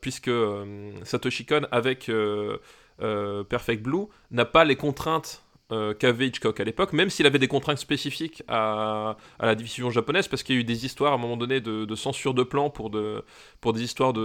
puisque 0.00 0.30
Satoshi 1.04 1.44
Kon 1.44 1.66
avec 1.72 2.10
Perfect 2.98 3.82
Blue 3.82 4.06
n'a 4.30 4.46
pas 4.46 4.64
les 4.64 4.76
contraintes 4.76 5.44
euh, 5.72 5.94
qu'avait 5.94 6.26
Hitchcock 6.28 6.58
à 6.60 6.64
l'époque, 6.64 6.92
même 6.92 7.10
s'il 7.10 7.26
avait 7.26 7.38
des 7.38 7.48
contraintes 7.48 7.78
spécifiques 7.78 8.42
à, 8.48 9.16
à 9.38 9.46
la 9.46 9.54
diffusion 9.54 9.90
japonaise, 9.90 10.28
parce 10.28 10.42
qu'il 10.42 10.54
y 10.56 10.58
a 10.58 10.60
eu 10.60 10.64
des 10.64 10.84
histoires 10.86 11.12
à 11.12 11.14
un 11.16 11.18
moment 11.18 11.36
donné 11.36 11.60
de, 11.60 11.84
de 11.84 11.94
censure 11.94 12.34
de 12.34 12.42
plan 12.42 12.70
pour, 12.70 12.90
de, 12.90 13.24
pour 13.60 13.72
des 13.72 13.82
histoires 13.82 14.12
de, 14.12 14.20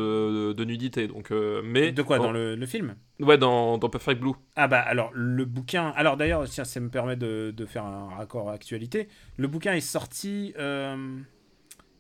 de, 0.49 0.53
de 0.53 0.63
nudité. 0.65 1.07
Donc, 1.07 1.31
euh, 1.31 1.61
mais, 1.63 1.91
De 1.91 2.01
quoi 2.01 2.17
Dans 2.17 2.31
le, 2.31 2.55
le 2.55 2.65
film? 2.65 2.95
Ouais, 3.19 3.37
dans, 3.37 3.77
dans 3.77 3.89
Perfect 3.89 4.19
Blue. 4.19 4.33
Ah 4.57 4.67
bah 4.67 4.79
alors 4.79 5.11
le 5.13 5.43
bouquin, 5.45 5.89
alors 5.95 6.15
d'ailleurs 6.17 6.47
tiens 6.47 6.63
ça 6.63 6.79
me 6.79 6.89
permet 6.89 7.15
de, 7.17 7.53
de 7.55 7.65
faire 7.65 7.85
un 7.85 8.07
raccord 8.15 8.49
actualité. 8.49 9.07
Le 9.37 9.47
bouquin 9.47 9.73
est 9.73 9.81
sorti, 9.81 10.53
euh, 10.57 11.19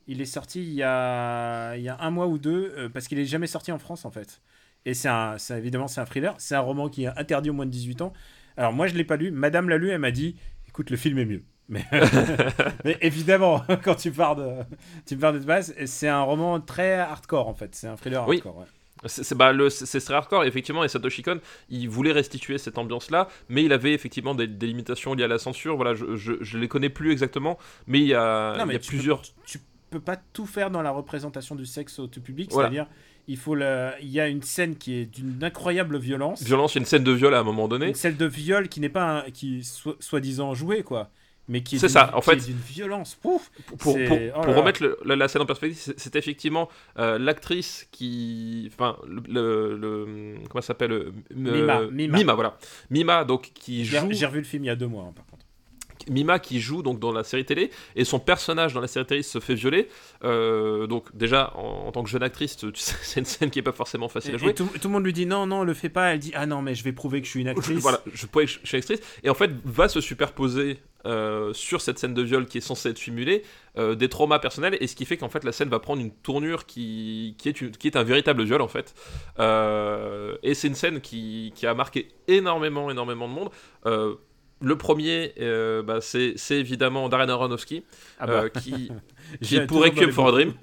Il 0.07 0.21
est 0.21 0.25
sorti 0.25 0.61
il 0.63 0.73
y 0.73 0.83
a, 0.83 1.75
il 1.75 1.83
y 1.83 1.89
a 1.89 1.97
un 1.99 2.11
mois 2.11 2.27
ou 2.27 2.37
deux, 2.37 2.89
parce 2.93 3.07
qu'il 3.07 3.17
est 3.19 3.25
jamais 3.25 3.47
sorti 3.47 3.71
en 3.71 3.79
France 3.79 4.05
en 4.05 4.11
fait. 4.11 4.41
Et 4.85 4.93
c'est 4.93 5.09
un, 5.09 5.37
c'est- 5.39 5.57
évidemment 5.57 5.87
c'est 5.87 5.99
un 6.01 6.05
thriller, 6.05 6.35
c'est 6.37 6.53
un 6.55 6.59
roman 6.59 6.89
qui 6.89 7.05
est 7.05 7.07
interdit 7.17 7.49
aux 7.49 7.53
moins 7.53 7.65
de 7.65 7.71
18 7.71 8.01
ans. 8.01 8.13
Alors 8.57 8.73
moi 8.73 8.87
je 8.87 8.95
l'ai 8.95 9.03
pas 9.03 9.17
lu, 9.17 9.31
Madame 9.31 9.69
l'a 9.69 9.77
lu, 9.77 9.89
elle 9.89 9.99
m'a 9.99 10.11
dit, 10.11 10.35
écoute 10.67 10.89
le 10.89 10.97
film 10.97 11.17
est 11.19 11.25
mieux. 11.25 11.43
Mais, 11.67 11.83
mais 12.85 12.97
évidemment, 13.01 13.63
quand 13.83 13.95
tu 13.95 14.11
pars 14.11 14.35
de, 14.35 14.51
tu 15.05 15.17
pars 15.17 15.33
de 15.33 15.39
base, 15.39 15.73
c'est 15.85 16.07
un 16.07 16.21
roman 16.21 16.59
très 16.61 16.93
hardcore 16.93 17.47
en 17.47 17.55
fait, 17.55 17.73
c'est 17.75 17.87
un 17.87 17.95
thriller 17.95 18.27
Oui. 18.27 18.37
hardcore. 18.37 18.57
ouais. 18.59 18.65
C'est 19.07 19.35
bah, 19.35 19.51
très 19.53 20.13
hardcore, 20.13 20.45
effectivement, 20.45 20.83
et 20.83 20.87
Satoshi 20.87 21.21
Kon, 21.21 21.39
il 21.69 21.89
voulait 21.89 22.13
restituer 22.13 22.57
cette 22.57 22.77
ambiance-là, 22.77 23.27
mais 23.49 23.63
il 23.63 23.73
avait 23.73 23.93
effectivement 23.93 24.33
des, 24.33 24.47
des 24.47 24.67
limitations 24.67 25.13
liées 25.13 25.25
à 25.25 25.27
la 25.27 25.37
censure. 25.37 25.75
Voilà, 25.75 25.93
je, 25.93 26.15
je, 26.15 26.33
je 26.41 26.57
les 26.57 26.67
connais 26.67 26.89
plus 26.89 27.11
exactement, 27.11 27.57
mais 27.87 27.99
il 27.99 28.07
y 28.07 28.13
a, 28.13 28.55
Non, 28.57 28.63
il 28.63 28.67
mais 28.67 28.73
y 28.73 28.77
a 28.77 28.79
tu 28.79 28.87
plusieurs. 28.89 29.21
Peux, 29.21 29.27
tu 29.45 29.59
peux 29.89 29.99
pas 29.99 30.15
tout 30.15 30.45
faire 30.45 30.71
dans 30.71 30.81
la 30.81 30.91
représentation 30.91 31.55
du 31.55 31.65
sexe 31.65 31.99
au 31.99 32.07
tout 32.07 32.21
public. 32.21 32.49
Voilà. 32.51 32.69
C'est-à-dire, 32.69 32.87
il 33.27 33.37
faut 33.37 33.55
le, 33.55 33.91
il 34.01 34.09
y 34.09 34.19
a 34.19 34.27
une 34.27 34.43
scène 34.43 34.75
qui 34.75 34.93
est 34.95 35.05
d'une 35.05 35.43
incroyable 35.43 35.97
violence. 35.97 36.43
Violence, 36.43 36.73
il 36.73 36.77
y 36.77 36.79
a 36.79 36.81
une 36.81 36.85
scène 36.85 37.03
de 37.03 37.11
viol 37.11 37.33
à 37.33 37.39
un 37.39 37.43
moment 37.43 37.67
donné. 37.67 37.87
Une 37.87 37.93
scène 37.95 38.15
de 38.17 38.25
viol 38.25 38.67
qui 38.69 38.79
n'est 38.79 38.89
pas, 38.89 39.23
un- 39.25 39.31
qui 39.31 39.63
soi-disant 39.99 40.53
jouée 40.53 40.83
quoi, 40.83 41.09
mais 41.47 41.61
qui 41.63 41.75
est 41.75 41.79
C'est 41.79 41.87
d'une- 41.87 41.93
ça, 41.93 42.11
en 42.15 42.19
qui 42.21 42.29
est 42.31 42.33
fait. 42.39 42.45
d'une 42.47 42.57
violence. 42.57 43.15
Pouf. 43.15 43.51
Pour, 43.67 43.77
pour, 43.77 43.93
C'est- 43.93 44.05
pour- 44.05 44.17
oh 44.37 44.41
pour 44.41 44.55
remettre 44.55 44.83
le- 44.83 44.97
la, 45.05 45.15
la 45.15 45.27
scène 45.27 45.41
en 45.41 45.45
perspective, 45.45 45.93
c'est 45.97 46.15
effectivement 46.15 46.69
euh, 46.99 47.17
l'actrice 47.19 47.87
qui. 47.91 48.69
Enfin, 48.73 48.97
le. 49.07 49.21
le- 49.27 49.77
le- 49.77 50.35
comment 50.49 50.61
ça 50.61 50.67
s'appelle 50.67 50.91
euh, 50.91 51.11
Mima, 51.35 51.79
euh, 51.81 51.89
Mima. 51.91 52.33
voilà. 52.33 52.57
Mima, 52.89 53.23
donc, 53.25 53.51
qui 53.53 53.85
joue. 53.85 54.07
j'ai 54.11 54.25
revu 54.25 54.39
le 54.39 54.45
film 54.45 54.63
il 54.63 54.67
y 54.67 54.71
a 54.71 54.75
deux 54.75 54.87
mois 54.87 55.03
hein, 55.09 55.13
par 55.15 55.25
contre. 55.25 55.34
Mima 56.09 56.39
qui 56.39 56.59
joue 56.59 56.81
donc 56.83 56.99
dans 56.99 57.11
la 57.11 57.23
série 57.23 57.45
télé 57.45 57.71
et 57.95 58.05
son 58.05 58.19
personnage 58.19 58.73
dans 58.73 58.81
la 58.81 58.87
série 58.87 59.05
télé 59.05 59.23
se 59.23 59.39
fait 59.39 59.55
violer. 59.55 59.87
Euh, 60.23 60.87
donc 60.87 61.05
déjà 61.15 61.51
en, 61.55 61.87
en 61.87 61.91
tant 61.91 62.03
que 62.03 62.09
jeune 62.09 62.23
actrice, 62.23 62.57
tu 62.57 62.67
sais, 62.75 62.95
c'est 63.01 63.19
une 63.19 63.25
scène 63.25 63.49
qui 63.49 63.59
est 63.59 63.63
pas 63.63 63.71
forcément 63.71 64.07
facile 64.09 64.31
Et, 64.31 64.35
à 64.35 64.37
jouer. 64.37 64.53
tout, 64.53 64.65
tout 64.65 64.87
le 64.87 64.93
monde 64.93 65.05
lui 65.05 65.13
dit 65.13 65.25
non 65.25 65.45
non 65.47 65.63
le 65.63 65.73
fais 65.73 65.89
pas. 65.89 66.13
Elle 66.13 66.19
dit 66.19 66.31
ah 66.35 66.45
non 66.45 66.61
mais 66.61 66.75
je 66.75 66.83
vais 66.83 66.91
prouver 66.93 67.19
que 67.21 67.25
je 67.25 67.31
suis 67.31 67.41
une 67.41 67.47
actrice. 67.47 67.79
Voilà, 67.79 68.01
je 68.13 68.25
pourrais, 68.25 68.47
je 68.47 68.59
suis 68.63 68.77
actrice 68.77 68.99
et 69.23 69.29
en 69.29 69.33
fait 69.35 69.51
va 69.65 69.87
se 69.89 70.01
superposer 70.01 70.79
euh, 71.05 71.53
sur 71.53 71.81
cette 71.81 71.99
scène 71.99 72.15
de 72.15 72.21
viol 72.23 72.47
qui 72.47 72.57
est 72.57 72.61
censée 72.61 72.89
être 72.89 72.97
simulée 72.97 73.43
euh, 73.77 73.93
des 73.93 74.09
traumas 74.09 74.39
personnels 74.39 74.75
et 74.81 74.87
ce 74.87 74.95
qui 74.95 75.05
fait 75.05 75.17
qu'en 75.17 75.29
fait 75.29 75.43
la 75.43 75.51
scène 75.51 75.69
va 75.69 75.79
prendre 75.79 76.01
une 76.01 76.09
tournure 76.11 76.65
qui, 76.65 77.35
qui, 77.37 77.47
est, 77.47 77.61
une- 77.61 77.69
qui 77.71 77.85
est 77.87 77.95
un 77.95 78.03
véritable 78.03 78.43
viol 78.43 78.61
en 78.61 78.67
fait. 78.67 78.95
Et 80.43 80.53
c'est 80.53 80.67
une 80.67 80.75
scène 80.75 81.01
qui, 81.01 81.51
qui 81.55 81.67
a 81.67 81.73
marqué 81.73 82.07
énormément 82.27 82.89
énormément 82.89 83.27
de 83.27 83.33
monde. 83.33 83.49
Le 84.61 84.77
premier, 84.77 85.33
euh, 85.39 85.83
bah, 85.83 85.99
c'est 86.01 86.35
évidemment 86.51 87.09
Darren 87.09 87.29
Aronofsky, 87.29 87.83
Ah 88.19 88.25
bah, 88.25 88.33
euh, 88.33 88.49
qui, 88.49 88.89
qui 89.41 89.57
est 89.57 89.67
pour 89.67 89.83
Requiem 89.83 90.11
for 90.11 90.29
a 90.29 90.31
Dream, 90.31 90.53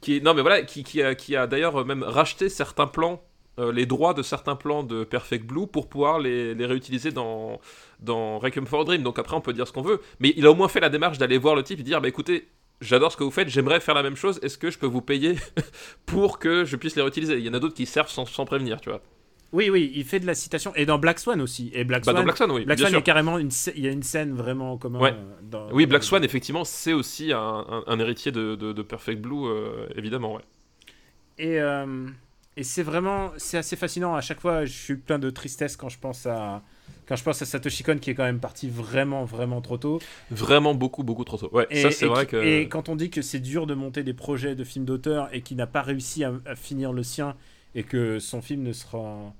qui 0.00 0.22
non 0.22 0.32
mais 0.34 0.40
voilà, 0.40 0.62
qui, 0.62 0.82
qui 0.82 1.02
a, 1.02 1.14
qui 1.14 1.36
a 1.36 1.46
d'ailleurs 1.46 1.84
même 1.84 2.02
racheté 2.02 2.48
certains 2.48 2.86
plans, 2.86 3.22
euh, 3.58 3.70
les 3.70 3.84
droits 3.86 4.14
de 4.14 4.22
certains 4.22 4.56
plans 4.56 4.82
de 4.82 5.04
Perfect 5.04 5.44
Blue 5.46 5.66
pour 5.66 5.88
pouvoir 5.88 6.18
les, 6.18 6.54
les 6.54 6.66
réutiliser 6.66 7.10
dans 7.12 7.60
dans 8.00 8.38
Requiem 8.38 8.66
for 8.66 8.80
a 8.80 8.84
Dream. 8.84 9.02
Donc 9.02 9.18
après 9.18 9.36
on 9.36 9.40
peut 9.42 9.52
dire 9.52 9.68
ce 9.68 9.72
qu'on 9.72 9.82
veut, 9.82 10.00
mais 10.20 10.32
il 10.36 10.46
a 10.46 10.50
au 10.50 10.54
moins 10.54 10.68
fait 10.68 10.80
la 10.80 10.88
démarche 10.88 11.18
d'aller 11.18 11.36
voir 11.38 11.54
le 11.54 11.62
type 11.62 11.80
et 11.80 11.82
dire 11.82 12.00
bah 12.00 12.08
écoutez. 12.08 12.48
J'adore 12.80 13.10
ce 13.10 13.16
que 13.16 13.24
vous 13.24 13.32
faites, 13.32 13.48
j'aimerais 13.48 13.80
faire 13.80 13.96
la 13.96 14.04
même 14.04 14.14
chose, 14.14 14.38
est-ce 14.40 14.56
que 14.56 14.70
je 14.70 14.78
peux 14.78 14.86
vous 14.86 15.02
payer 15.02 15.34
pour 16.06 16.38
que 16.38 16.64
je 16.64 16.76
puisse 16.76 16.94
les 16.94 17.02
réutiliser? 17.02 17.36
Il 17.36 17.44
y 17.44 17.48
en 17.48 17.54
a 17.54 17.58
d'autres 17.58 17.74
qui 17.74 17.86
servent 17.86 18.08
sans, 18.08 18.24
sans 18.24 18.44
prévenir, 18.44 18.80
tu 18.80 18.88
vois. 18.88 19.02
Oui 19.52 19.70
oui 19.70 19.90
il 19.94 20.04
fait 20.04 20.20
de 20.20 20.26
la 20.26 20.34
citation 20.34 20.74
et 20.76 20.84
dans 20.84 20.98
Black 20.98 21.18
Swan 21.18 21.40
aussi. 21.40 21.70
Et 21.72 21.84
Black 21.84 22.04
Bah, 22.04 22.12
Swan. 22.12 22.16
dans 22.16 22.24
Black 22.24 22.36
Swan, 22.36 22.50
oui, 22.50 22.64
Black 22.66 22.78
Swan, 22.78 22.88
il 22.88 22.90
y 22.90 22.92
sûr. 22.92 22.98
a 22.98 23.02
carrément 23.02 23.38
une, 23.38 23.50
il 23.76 23.84
y 23.84 23.88
a 23.88 23.90
une 23.90 24.02
scène 24.02 24.32
vraiment 24.34 24.72
en 24.72 24.76
commun. 24.78 25.00
Ouais. 25.00 25.12
euh, 25.14 25.34
dans- 25.42 25.70
Oui, 25.72 25.86
Black 25.86 26.04
Swan, 26.04 26.22
effectivement, 26.22 26.64
c'est 26.64 26.92
aussi 26.92 27.32
un, 27.32 27.38
un- 27.38 27.84
un 27.86 27.98
héritier 27.98 28.30
de, 28.30 28.56
de- 28.56 28.72
de 28.72 28.82
Perfect 28.82 29.20
Blue, 29.22 29.46
euh, 29.46 29.86
évidemment, 29.96 30.34
ouais. 30.34 30.42
Et, 31.38 31.60
euh, 31.60 32.06
et 32.56 32.62
c'est 32.64 32.82
vraiment, 32.82 33.30
c'est 33.36 33.58
assez 33.58 33.76
fascinant. 33.76 34.14
À 34.14 34.20
chaque 34.20 34.40
fois, 34.40 34.64
je 34.64 34.72
suis 34.72 34.96
plein 34.96 35.18
de 35.18 35.30
tristesse 35.30 35.76
quand 35.76 35.88
je 35.88 35.98
pense 35.98 36.26
à, 36.26 36.62
quand 37.06 37.16
je 37.16 37.22
pense 37.22 37.40
à 37.40 37.46
Satoshi 37.46 37.84
Kon 37.84 37.98
qui 37.98 38.10
est 38.10 38.14
quand 38.14 38.24
même 38.24 38.40
parti 38.40 38.68
vraiment, 38.68 39.24
vraiment 39.24 39.60
trop 39.60 39.78
tôt. 39.78 40.00
Vraiment 40.30 40.74
beaucoup, 40.74 41.04
beaucoup 41.04 41.24
trop 41.24 41.36
tôt. 41.38 41.48
Ouais, 41.52 41.66
Et, 41.70 41.80
ça 41.82 41.90
c'est 41.90 42.06
vrai 42.06 42.26
que. 42.26 42.36
et 42.36 42.68
quand 42.68 42.88
on 42.88 42.96
dit 42.96 43.10
que 43.10 43.22
c'est 43.22 43.38
dur 43.40 43.66
de 43.66 43.74
monter 43.74 44.02
des 44.02 44.14
projets 44.14 44.54
de 44.56 44.64
films 44.64 44.84
d'auteur 44.84 45.28
et 45.32 45.40
qu'il 45.42 45.56
n'a 45.56 45.66
pas 45.68 45.82
réussi 45.82 46.24
à, 46.24 46.32
à 46.44 46.56
finir 46.56 46.92
le 46.92 47.02
sien 47.04 47.36
et 47.74 47.82
que 47.82 48.18
son 48.18 48.42
film 48.42 48.62
ne 48.62 48.72
sera, 48.72 49.32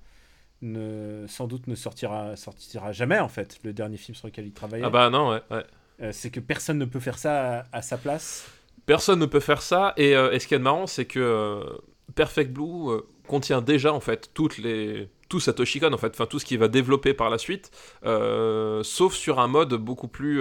ne, 0.63 1.27
sans 1.29 1.47
doute 1.47 1.67
ne 1.67 1.75
sortira, 1.75 2.37
sortira 2.37 2.93
jamais 2.93 3.19
en 3.19 3.29
fait, 3.29 3.59
le 3.65 3.73
dernier 3.73 3.97
film 3.97 4.15
sur 4.15 4.27
lequel 4.29 4.47
il 4.47 4.53
travaillait. 4.53 4.85
Ah 4.85 4.91
bah 4.91 5.11
non, 5.11 5.31
ouais, 5.31 5.43
ouais. 5.51 5.65
Euh, 6.01 6.11
c'est 6.13 6.31
que 6.31 6.41
personne 6.41 6.79
ne 6.79 6.85
peut 6.85 7.01
faire 7.01 7.19
ça 7.19 7.61
à, 7.61 7.67
à 7.73 7.83
sa 7.83 7.99
place. 7.99 8.47
Personne 8.87 9.19
ne 9.19 9.27
peut 9.27 9.41
faire 9.41 9.63
ça. 9.63 9.95
Et, 9.97 10.15
euh, 10.15 10.31
et 10.31 10.39
ce 10.39 10.47
qui 10.47 10.55
est 10.55 10.59
marrant, 10.61 10.87
c'est 10.87 11.07
que 11.07 11.19
euh, 11.19 11.65
Perfect 12.15 12.53
Blue 12.53 13.01
contient 13.27 13.61
déjà 13.61 13.93
en 13.93 14.01
fait 14.01 14.31
toutes 14.33 14.59
les 14.59 15.11
tout 15.29 15.41
Satoshi 15.41 15.81
Kon 15.81 15.93
en 15.93 15.99
fait, 15.99 16.09
enfin 16.15 16.25
tout 16.25 16.39
ce 16.39 16.47
qu'il 16.47 16.59
va 16.59 16.69
développer 16.69 17.13
par 17.13 17.29
la 17.29 17.37
suite, 17.37 17.71
sauf 18.03 19.15
sur 19.15 19.41
un 19.41 19.49
mode 19.49 19.75
beaucoup 19.75 20.09
plus 20.09 20.41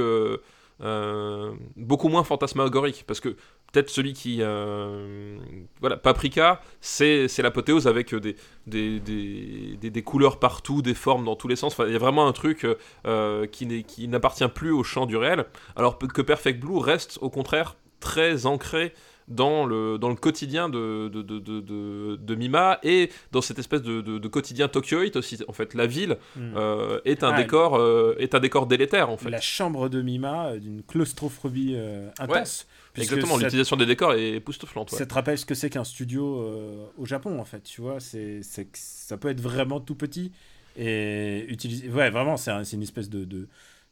beaucoup 1.76 2.08
moins 2.08 2.24
fantasmagorique 2.24 3.04
parce 3.06 3.20
que 3.20 3.36
peut-être 3.72 3.90
celui 3.90 4.14
qui 4.14 4.38
euh, 4.42 5.38
voilà 5.82 5.98
Paprika 5.98 6.62
c'est 6.82 7.28
l'apothéose 7.40 7.88
avec 7.88 8.14
des 8.16 8.36
des, 8.66 9.00
des, 9.00 9.78
des- 9.80 9.90
des 9.90 10.04
couleurs 10.04 10.40
partout 10.40 10.82
des 10.82 10.94
formes 10.94 11.26
dans 11.26 11.36
tous 11.36 11.48
les 11.48 11.56
sens 11.56 11.74
enfin 11.74 11.86
il 11.88 11.94
y 11.94 11.96
a 11.96 12.00
vraiment 12.00 12.28
un 12.28 12.34
truc 12.34 12.66
euh, 13.06 13.46
qui 13.48 14.08
n'appartient 14.08 14.48
plus 14.48 14.72
au 14.72 14.84
champ 14.84 15.06
du 15.06 15.18
réel 15.18 15.46
alors 15.76 15.98
que 15.98 16.22
Perfect 16.22 16.60
Blue 16.60 16.80
reste 16.80 17.20
au 17.22 17.30
contraire 17.30 17.76
très 18.00 18.46
ancré 18.46 18.94
dans 19.28 19.66
le, 19.66 19.98
dans 19.98 20.08
le 20.08 20.16
quotidien 20.16 20.70
de, 20.70 21.10
de, 21.10 21.22
de, 21.22 21.60
de, 22.16 22.36
Mima 22.36 22.80
et 22.82 23.10
dans 23.34 23.42
cette 23.42 23.60
espèce 23.60 23.82
de, 23.82 24.28
quotidien 24.30 24.70
tokyoïte 24.70 25.18
aussi. 25.18 25.38
En 25.50 25.52
fait, 25.52 25.74
la 25.74 25.86
ville 25.86 26.16
Mm. 26.38 26.54
euh, 26.56 27.00
est, 27.04 27.24
un 27.26 27.34
Ah, 27.34 27.38
décor, 27.42 27.76
euh, 27.76 28.16
est 28.20 28.36
un 28.36 28.40
décor 28.40 28.68
délétère, 28.68 29.10
en 29.10 29.18
fait. 29.18 29.30
La 29.30 29.42
chambre 29.42 29.90
de 29.90 30.02
Mima, 30.02 30.52
euh, 30.52 30.60
d'une 30.60 30.82
claustrophobie 30.82 31.74
euh, 31.76 32.08
intense. 32.20 32.68
Exactement, 32.98 33.38
l'utilisation 33.38 33.76
des 33.76 33.86
décors 33.86 34.14
est 34.14 34.34
époustouflante. 34.34 34.92
ouais. 34.92 34.98
Ça 34.98 35.06
te 35.06 35.14
rappelle 35.14 35.38
ce 35.38 35.46
que 35.46 35.56
c'est 35.56 35.70
qu'un 35.70 35.84
studio 35.84 36.42
euh, 36.42 36.86
au 36.98 37.06
Japon, 37.06 37.40
en 37.40 37.46
fait, 37.46 37.62
tu 37.62 37.82
vois. 37.82 38.00
C'est, 38.00 38.42
ça 38.74 39.18
peut 39.18 39.30
être 39.30 39.42
vraiment 39.42 39.80
tout 39.80 39.96
petit 39.96 40.32
et 40.78 41.46
utiliser. 41.50 41.90
Ouais, 41.90 42.10
vraiment, 42.10 42.38
c'est, 42.38 42.52
un- 42.52 42.64
c'est 42.64 42.76
une 42.76 42.84
espèce 42.84 43.10
de, 43.10 43.26
de, 43.26 43.48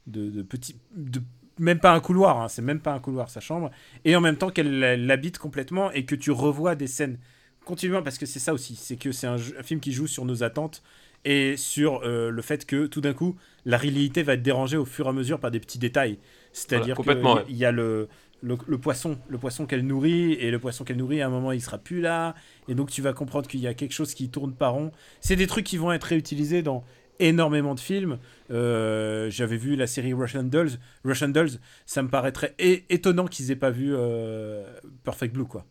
de, 0.07 0.29
de 0.29 0.41
petit. 0.41 0.75
De, 0.95 1.21
même 1.57 1.79
pas 1.79 1.93
un 1.93 1.99
couloir, 1.99 2.41
hein, 2.41 2.47
c'est 2.49 2.61
même 2.61 2.81
pas 2.81 2.93
un 2.93 2.99
couloir, 2.99 3.29
sa 3.29 3.39
chambre. 3.39 3.71
Et 4.03 4.15
en 4.15 4.21
même 4.21 4.35
temps 4.35 4.49
qu'elle 4.49 4.83
elle 4.83 5.05
l'habite 5.05 5.37
complètement 5.37 5.91
et 5.91 6.05
que 6.05 6.15
tu 6.15 6.31
revois 6.31 6.75
des 6.75 6.87
scènes 6.87 7.17
continuellement, 7.63 8.03
parce 8.03 8.17
que 8.17 8.25
c'est 8.25 8.39
ça 8.39 8.53
aussi, 8.53 8.75
c'est 8.75 8.95
que 8.95 9.11
c'est 9.11 9.27
un, 9.27 9.37
film 9.37 9.79
qui 9.79 9.91
joue 9.91 10.07
sur 10.07 10.25
nos 10.25 10.43
attentes 10.43 10.83
et 11.23 11.57
sur 11.57 12.01
euh, 12.03 12.29
le 12.29 12.41
fait 12.41 12.65
que 12.65 12.85
tout 12.85 13.01
d'un 13.01 13.13
coup, 13.13 13.35
la 13.65 13.77
réalité 13.77 14.21
va 14.21 14.33
être 14.33 14.43
dérangée 14.43 14.77
au 14.77 14.85
fur 14.85 15.07
et 15.07 15.09
à 15.09 15.11
mesure 15.13 15.39
par 15.39 15.49
des 15.49 15.59
petits 15.59 15.79
détails. 15.79 16.19
C'est-à-dire 16.53 16.95
Voilà, 17.01 17.43
qu'il 17.43 17.55
y 17.55 17.65
a 17.65 17.71
le, 17.71 18.07
le, 18.45 18.77
poisson, 18.77 19.17
le 19.27 19.37
poisson 19.37 19.65
qu'elle 19.65 19.85
nourrit, 19.85 20.33
et 20.33 20.51
le 20.51 20.59
poisson 20.59 20.83
qu'elle 20.83 20.97
nourrit, 20.97 21.21
à 21.21 21.27
un 21.27 21.29
moment, 21.29 21.51
il 21.51 21.61
sera 21.61 21.77
plus 21.77 21.99
là, 21.99 22.35
et 22.67 22.75
donc 22.75 22.91
tu 22.91 23.01
vas 23.01 23.13
comprendre 23.13 23.47
qu'il 23.47 23.59
y 23.59 23.67
a 23.67 23.73
quelque 23.73 23.93
chose 23.93 24.13
qui 24.13 24.29
tourne 24.29 24.53
pas 24.53 24.69
rond. 24.69 24.91
C'est 25.19 25.35
des 25.35 25.47
trucs 25.47 25.65
qui 25.65 25.77
vont 25.77 25.91
être 25.91 26.03
réutilisés 26.03 26.61
dans 26.61 26.83
énormément 27.19 27.75
de 27.75 27.79
films. 27.79 28.19
Euh, 28.51 29.29
J'avais 29.29 29.57
vu 29.57 29.75
la 29.75 29.87
série 29.87 30.13
Russian 30.13 30.43
Dolls. 30.43 30.71
Russian 31.03 31.29
Dolls, 31.29 31.59
ça 31.85 32.03
me 32.03 32.09
paraîtrait 32.09 32.53
étonnant 32.59 33.25
qu'ils 33.25 33.51
aient 33.51 33.55
pas 33.55 33.71
vu 33.71 33.93
euh, 33.95 34.63
Perfect 35.03 35.33
Blue, 35.33 35.45
quoi. 35.45 35.65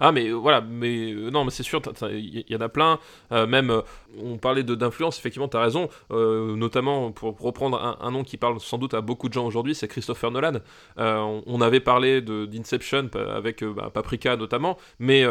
Ah 0.00 0.12
mais 0.12 0.28
euh, 0.28 0.34
voilà, 0.34 0.60
mais 0.60 1.12
euh, 1.12 1.30
non 1.30 1.44
mais 1.44 1.50
c'est 1.50 1.62
sûr, 1.62 1.80
il 2.10 2.44
y, 2.48 2.56
en 2.56 2.60
a 2.60 2.68
plein. 2.68 2.98
euh, 3.32 3.46
même 3.46 3.82
on 4.22 4.38
parlait 4.38 4.62
d'influence, 4.62 5.18
effectivement, 5.18 5.48
t'as 5.48 5.60
raison. 5.62 5.88
euh, 6.10 6.56
notamment 6.56 7.12
pour, 7.12 7.38
reprendre 7.38 7.98
un, 8.00 8.10
nom 8.10 8.24
qui 8.24 8.36
parle 8.36 8.60
sans 8.60 8.78
doute 8.78 8.94
à 8.94 9.00
beaucoup 9.00 9.28
de 9.28 9.34
gens 9.34 9.46
aujourd'hui, 9.46 9.74
c'est 9.74 9.88
Christopher 9.88 10.30
Nolan. 10.30 10.60
On, 10.96 11.60
avait 11.60 11.80
parlé 11.80 12.20
d'Inception 12.20 13.10
avec 13.14 13.64
bah, 13.64 13.90
Paprika 13.92 14.36
notamment, 14.36 14.76
mais 14.98 15.24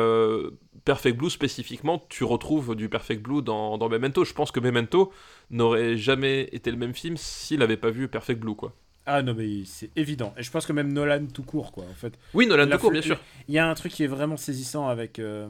Perfect 0.85 1.17
Blue 1.17 1.29
spécifiquement, 1.29 2.05
tu 2.09 2.23
retrouves 2.23 2.75
du 2.75 2.89
Perfect 2.89 3.21
Blue 3.21 3.41
dans, 3.41 3.77
dans 3.77 3.89
Memento. 3.89 4.23
Je 4.25 4.33
pense 4.33 4.51
que 4.51 4.59
Memento 4.59 5.11
n'aurait 5.49 5.97
jamais 5.97 6.49
été 6.51 6.71
le 6.71 6.77
même 6.77 6.93
film 6.93 7.17
s'il 7.17 7.59
n'avait 7.59 7.77
pas 7.77 7.89
vu 7.89 8.07
Perfect 8.07 8.39
Blue 8.39 8.55
quoi. 8.55 8.73
Ah 9.06 9.22
non, 9.22 9.34
mais 9.36 9.64
c'est 9.65 9.91
évident. 9.95 10.34
Et 10.38 10.44
je 10.44 10.52
pense 10.52 10.65
que 10.65 10.73
même 10.73 10.91
Nolan 10.91 11.27
tout 11.27 11.44
court, 11.44 11.72
quoi, 11.72 11.84
en 11.84 11.94
fait. 11.94 12.18
Oui, 12.34 12.48
Nolan 12.48 12.65
La 12.65 12.76
tout 12.77 12.82
court, 12.82 12.91
bien 12.91 13.02
sûr. 13.02 13.19
Il 13.48 13.53
y 13.53 13.60
a 13.60 13.69
un 13.69 13.73
truc 13.76 13.91
qui 13.91 14.03
est 14.03 14.07
vraiment 14.07 14.38
saisissant 14.38 14.88
avec. 14.88 15.19
euh, 15.19 15.48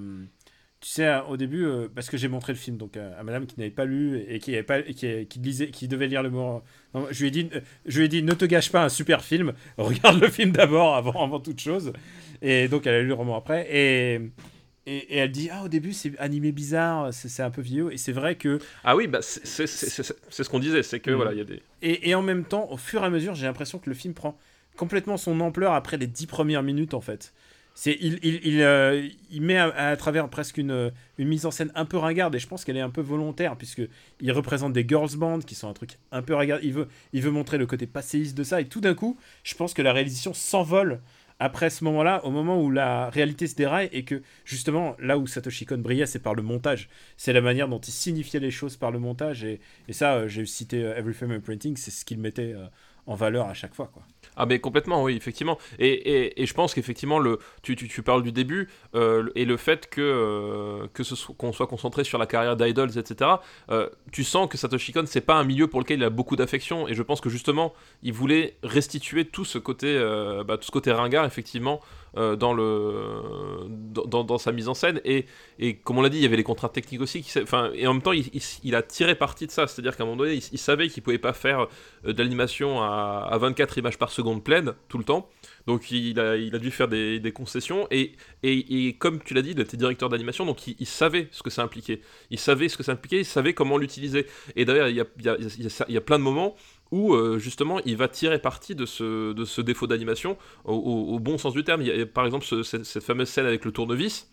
tu 0.82 0.90
sais, 0.90 1.12
au 1.30 1.36
début, 1.36 1.66
euh, 1.66 1.88
parce 1.94 2.10
que 2.10 2.18
j'ai 2.18 2.28
montré 2.28 2.54
le 2.54 2.60
film 2.60 2.78
donc, 2.78 2.96
euh, 2.96 3.20
à 3.20 3.24
madame 3.24 3.48
qui 3.48 3.60
n'avait 3.60 3.72
pas 3.72 3.86
lu 3.86 4.24
et 4.28 4.38
qui, 4.38 4.54
avait 4.54 4.62
pas, 4.62 4.80
et 4.80 4.94
qui, 4.94 5.26
qui 5.26 5.40
lisait, 5.40 5.72
qui 5.72 5.88
devait 5.88 6.06
lire 6.06 6.22
le 6.22 6.30
mot. 6.30 6.62
non, 6.94 7.08
je, 7.10 7.22
lui 7.22 7.30
ai 7.30 7.32
dit, 7.32 7.50
je 7.88 7.98
lui 7.98 8.06
ai 8.06 8.08
dit 8.08 8.22
ne 8.22 8.34
te 8.34 8.46
gâche 8.46 8.72
pas 8.72 8.84
un 8.84 8.90
super 8.90 9.24
film, 9.24 9.54
regarde 9.78 10.22
le 10.22 10.30
film 10.30 10.52
d'abord 10.52 10.96
avant, 10.96 11.24
avant 11.24 11.40
toute 11.40 11.60
chose. 11.60 11.92
Et 12.44 12.68
donc, 12.68 12.86
elle 12.86 12.94
a 12.96 13.02
lu 13.02 13.08
le 13.08 13.14
roman 13.16 13.36
après. 13.36 13.68
Et, 13.72 14.22
et, 14.86 14.98
et 14.98 15.18
elle 15.18 15.32
dit 15.32 15.50
Ah, 15.52 15.64
au 15.64 15.68
début, 15.68 15.94
c'est 15.94 16.18
animé 16.20 16.52
bizarre, 16.52 17.14
c'est 17.14 17.42
un 17.44 17.50
peu 17.52 17.62
vieux. 17.62 17.92
Et 17.94 17.98
c'est 17.98 18.12
vrai 18.12 18.36
que. 18.36 18.60
Ah 18.84 18.96
oui, 18.96 19.08
bah 19.08 19.20
c'est 19.22 19.46
ce 19.68 20.50
qu'on 20.50 20.60
disait, 20.60 20.84
c'est 20.84 21.00
que 21.00 21.12
Mhm. 21.12 21.16
voilà, 21.16 21.32
il 21.34 21.38
y 21.38 21.42
a 21.42 21.46
des. 21.46 21.62
Et, 21.82 22.10
et 22.10 22.16
en 22.16 22.22
même 22.22 22.44
temps, 22.46 22.68
au 22.72 22.78
fur 22.78 23.02
et 23.04 23.06
à 23.06 23.10
mesure, 23.10 23.36
j'ai 23.36 23.46
l'impression 23.46 23.80
que 23.80 23.90
le 23.90 23.96
film 23.96 24.14
prend 24.14 24.38
complètement 24.78 25.18
son 25.18 25.40
ampleur 25.40 25.74
après 25.74 25.98
les 25.98 26.08
dix 26.08 26.28
premières 26.28 26.64
minutes, 26.64 26.94
en 26.94 27.02
fait. 27.02 27.34
C'est, 27.78 27.98
il, 28.00 28.20
il, 28.24 28.40
il, 28.48 28.62
euh, 28.62 29.06
il 29.32 29.42
met 29.42 29.58
à, 29.58 29.66
à 29.90 29.98
travers 29.98 30.30
presque 30.30 30.58
une, 30.58 30.94
une 31.18 31.28
mise 31.28 31.46
en 31.46 31.52
scène 31.52 31.72
un 31.76 31.84
peu 31.84 31.98
ringarde 31.98 32.34
et 32.34 32.40
je 32.40 32.48
pense 32.48 32.64
qu'elle 32.64 32.78
est 32.78 32.82
un 32.82 32.90
peu 32.90 33.02
volontaire 33.02 33.58
puisque 33.58 33.82
il 34.22 34.32
représente 34.32 34.72
des 34.72 34.86
girls 34.88 35.18
bands 35.18 35.40
qui 35.40 35.56
sont 35.56 35.68
un 35.68 35.74
truc 35.74 35.98
un 36.14 36.22
peu 36.22 36.36
ringarde. 36.36 36.62
Il 36.64 36.72
veut, 36.72 36.88
il 37.12 37.22
veut 37.22 37.32
montrer 37.32 37.58
le 37.58 37.66
côté 37.66 37.86
passéiste 37.86 38.38
de 38.38 38.46
ça 38.46 38.62
et 38.62 38.66
tout 38.66 38.80
d'un 38.80 38.94
coup, 38.94 39.18
je 39.44 39.56
pense 39.56 39.74
que 39.74 39.82
la 39.82 39.92
réalisation 39.92 40.34
s'envole 40.34 41.02
après 41.40 41.70
ce 41.70 41.84
moment-là, 41.84 42.24
au 42.26 42.32
moment 42.32 42.62
où 42.62 42.72
la 42.72 43.10
réalité 43.10 43.48
se 43.48 43.56
déraille 43.56 43.90
et 43.92 44.06
que 44.06 44.22
justement 44.46 44.96
là 45.00 45.18
où 45.18 45.28
Satoshi 45.28 45.66
Kon 45.66 45.78
brillait, 45.78 46.06
c'est 46.06 46.20
par 46.20 46.34
le 46.34 46.42
montage. 46.42 46.90
C'est 47.18 47.34
la 47.34 47.42
manière 47.42 47.68
dont 47.68 47.80
il 47.80 47.92
signifiait 47.92 48.40
les 48.40 48.52
choses 48.52 48.78
par 48.78 48.92
le 48.92 49.00
montage 49.00 49.44
et, 49.44 49.60
ça, 49.92 50.16
euh, 50.16 50.28
j'ai 50.28 50.46
cité 50.46 50.84
euh, 50.84 50.96
Every 50.96 51.14
Frame 51.14 51.42
Printing, 51.42 51.76
c'est 51.78 51.92
ce 51.92 52.06
qu'il 52.06 52.20
mettait 52.20 52.54
euh, 52.54 52.68
en 53.08 53.16
valeur 53.16 53.48
à 53.48 53.54
chaque 53.54 53.76
fois 53.76 53.90
quoi. 53.94 54.04
Ah 54.38 54.46
mais 54.46 54.60
complètement, 54.60 55.04
oui, 55.04 55.16
effectivement. 55.16 55.58
Et, 55.80 55.88
et, 55.88 56.42
et 56.42 56.46
je 56.46 56.54
pense 56.54 56.74
qu'effectivement, 56.74 57.20
le, 57.20 57.40
tu, 57.62 57.76
tu, 57.76 57.88
tu, 57.88 58.02
parles 58.02 58.24
du 58.24 58.32
début, 58.32 58.70
euh, 58.94 59.30
et 59.36 59.46
le 59.46 59.58
fait 59.58 59.90
que, 59.90 60.02
euh, 60.02 60.88
que 60.94 61.04
ce 61.04 61.32
qu'on 61.32 61.54
soit 61.54 61.68
concentré 61.68 62.04
sur 62.04 62.18
la 62.18 62.26
carrière 62.26 62.56
d'idols, 62.56 62.98
etc., 62.98 63.32
euh, 63.72 63.90
tu 64.12 64.24
sens 64.24 64.50
que 64.50 64.58
Satoshi 64.58 64.92
Kon, 64.92 65.06
c'est 65.06 65.22
pas 65.22 65.36
un 65.36 65.44
milieu 65.44 65.68
pour 65.68 65.80
lequel 65.80 66.00
il 66.00 66.04
a 66.04 66.10
beaucoup 66.10 66.36
d'affection, 66.36 66.88
et 66.88 66.94
je 66.94 67.02
pense 67.02 67.22
que 67.22 67.30
justement, 67.30 67.74
il 68.04 68.14
voulait 68.14 68.58
restituer 68.64 69.26
tout 69.26 69.46
ce 69.46 69.58
côté, 69.58 69.98
bah, 70.46 70.58
tout 70.58 70.64
ce 70.66 70.72
côté 70.72 70.92
ringard, 70.92 71.26
effectivement, 71.26 71.80
euh, 72.18 72.36
dans, 72.36 72.54
le, 72.54 73.68
dans, 73.68 74.24
dans, 74.24 74.38
sa 74.38 74.52
mise 74.52 74.68
en 74.68 74.74
scène. 74.74 75.02
Et, 75.04 75.26
et 75.60 75.76
comme 75.76 75.98
on 75.98 76.02
l'a 76.02 76.10
dit, 76.10 76.18
il 76.18 76.24
y 76.24 76.26
avait 76.26 76.38
les 76.38 76.44
contraintes 76.44 76.74
techniques 76.74 77.02
aussi. 77.02 77.22
Qui, 77.22 77.42
enfin, 77.42 77.72
et 77.74 77.88
en 77.88 77.94
même 77.94 78.02
temps, 78.02 78.14
il, 78.14 78.76
a 78.76 78.82
tiré 78.82 79.16
parti 79.16 79.48
de 79.48 79.52
ça. 79.52 79.68
C'est-à-dire 79.68 79.98
qu'à 79.98 80.04
un 80.04 80.06
moment 80.06 80.18
donné, 80.18 80.36
il, 80.36 80.44
il 80.52 80.58
savait 80.58 80.88
qu'il 80.88 81.04
pouvait 81.04 81.18
pas 81.18 81.34
faire 81.34 81.68
euh, 82.06 82.14
de 82.14 82.24
l'animation 82.24 82.82
à, 82.82 83.28
à, 83.30 83.38
24 83.38 83.78
images 83.78 83.98
par 83.98 84.12
seconde 84.12 84.44
pleine 84.44 84.74
tout 84.88 84.98
le 84.98 85.04
temps. 85.04 85.30
Donc 85.68 85.92
il 85.92 86.20
a, 86.20 86.38
il 86.38 86.56
a 86.56 86.60
dû 86.60 86.72
faire 86.72 86.88
des, 86.88 87.20
des 87.20 87.32
concessions. 87.32 87.88
Et, 87.92 88.14
et, 88.44 88.88
et, 88.88 88.94
comme 88.94 89.22
tu 89.22 89.34
l'as 89.34 89.42
dit, 89.42 89.52
il 89.52 89.60
était 89.60 89.78
directeur 89.78 90.10
d'animation, 90.10 90.46
donc 90.46 90.68
il, 90.68 90.86
savait 90.86 91.28
ce 91.32 91.44
que 91.44 91.50
ça 91.50 91.64
impliquait. 91.64 92.02
Il 92.30 92.40
savait 92.40 92.70
ce 92.70 92.78
que 92.78 92.84
ça 92.84 92.94
impliquait, 92.94 93.20
il 93.20 93.26
savait 93.26 93.54
comment 93.54 93.78
l'utiliser. 93.78 94.28
Et 94.56 94.66
d'ailleurs, 94.66 94.90
il 94.90 94.96
y 94.96 95.02
a, 95.02 95.06
y 95.22 95.30
a, 95.30 95.38
il 95.88 95.94
y 95.94 95.98
a 95.98 96.02
plein 96.02 96.20
de 96.20 96.24
moments 96.24 96.56
où 96.92 97.14
euh, 97.14 97.40
justement 97.40 97.80
il 97.86 97.98
va 97.98 98.08
tirer 98.08 98.40
parti 98.40 98.76
de 98.76 98.86
ce, 98.86 99.62
défaut 99.62 99.88
d'animation 99.88 100.38
au, 100.66 101.20
bon 101.20 101.38
sens 101.38 101.54
du 101.54 101.64
terme. 101.64 101.82
Il 101.82 101.88
y 101.88 102.02
a 102.02 102.06
par 102.06 102.26
exemple 102.26 102.46
ce, 102.46 102.64
cette, 102.64 103.04
fameuse 103.04 103.30
scène 103.30 103.46
avec 103.46 103.66
le 103.66 103.72
tournevis. 103.72 104.30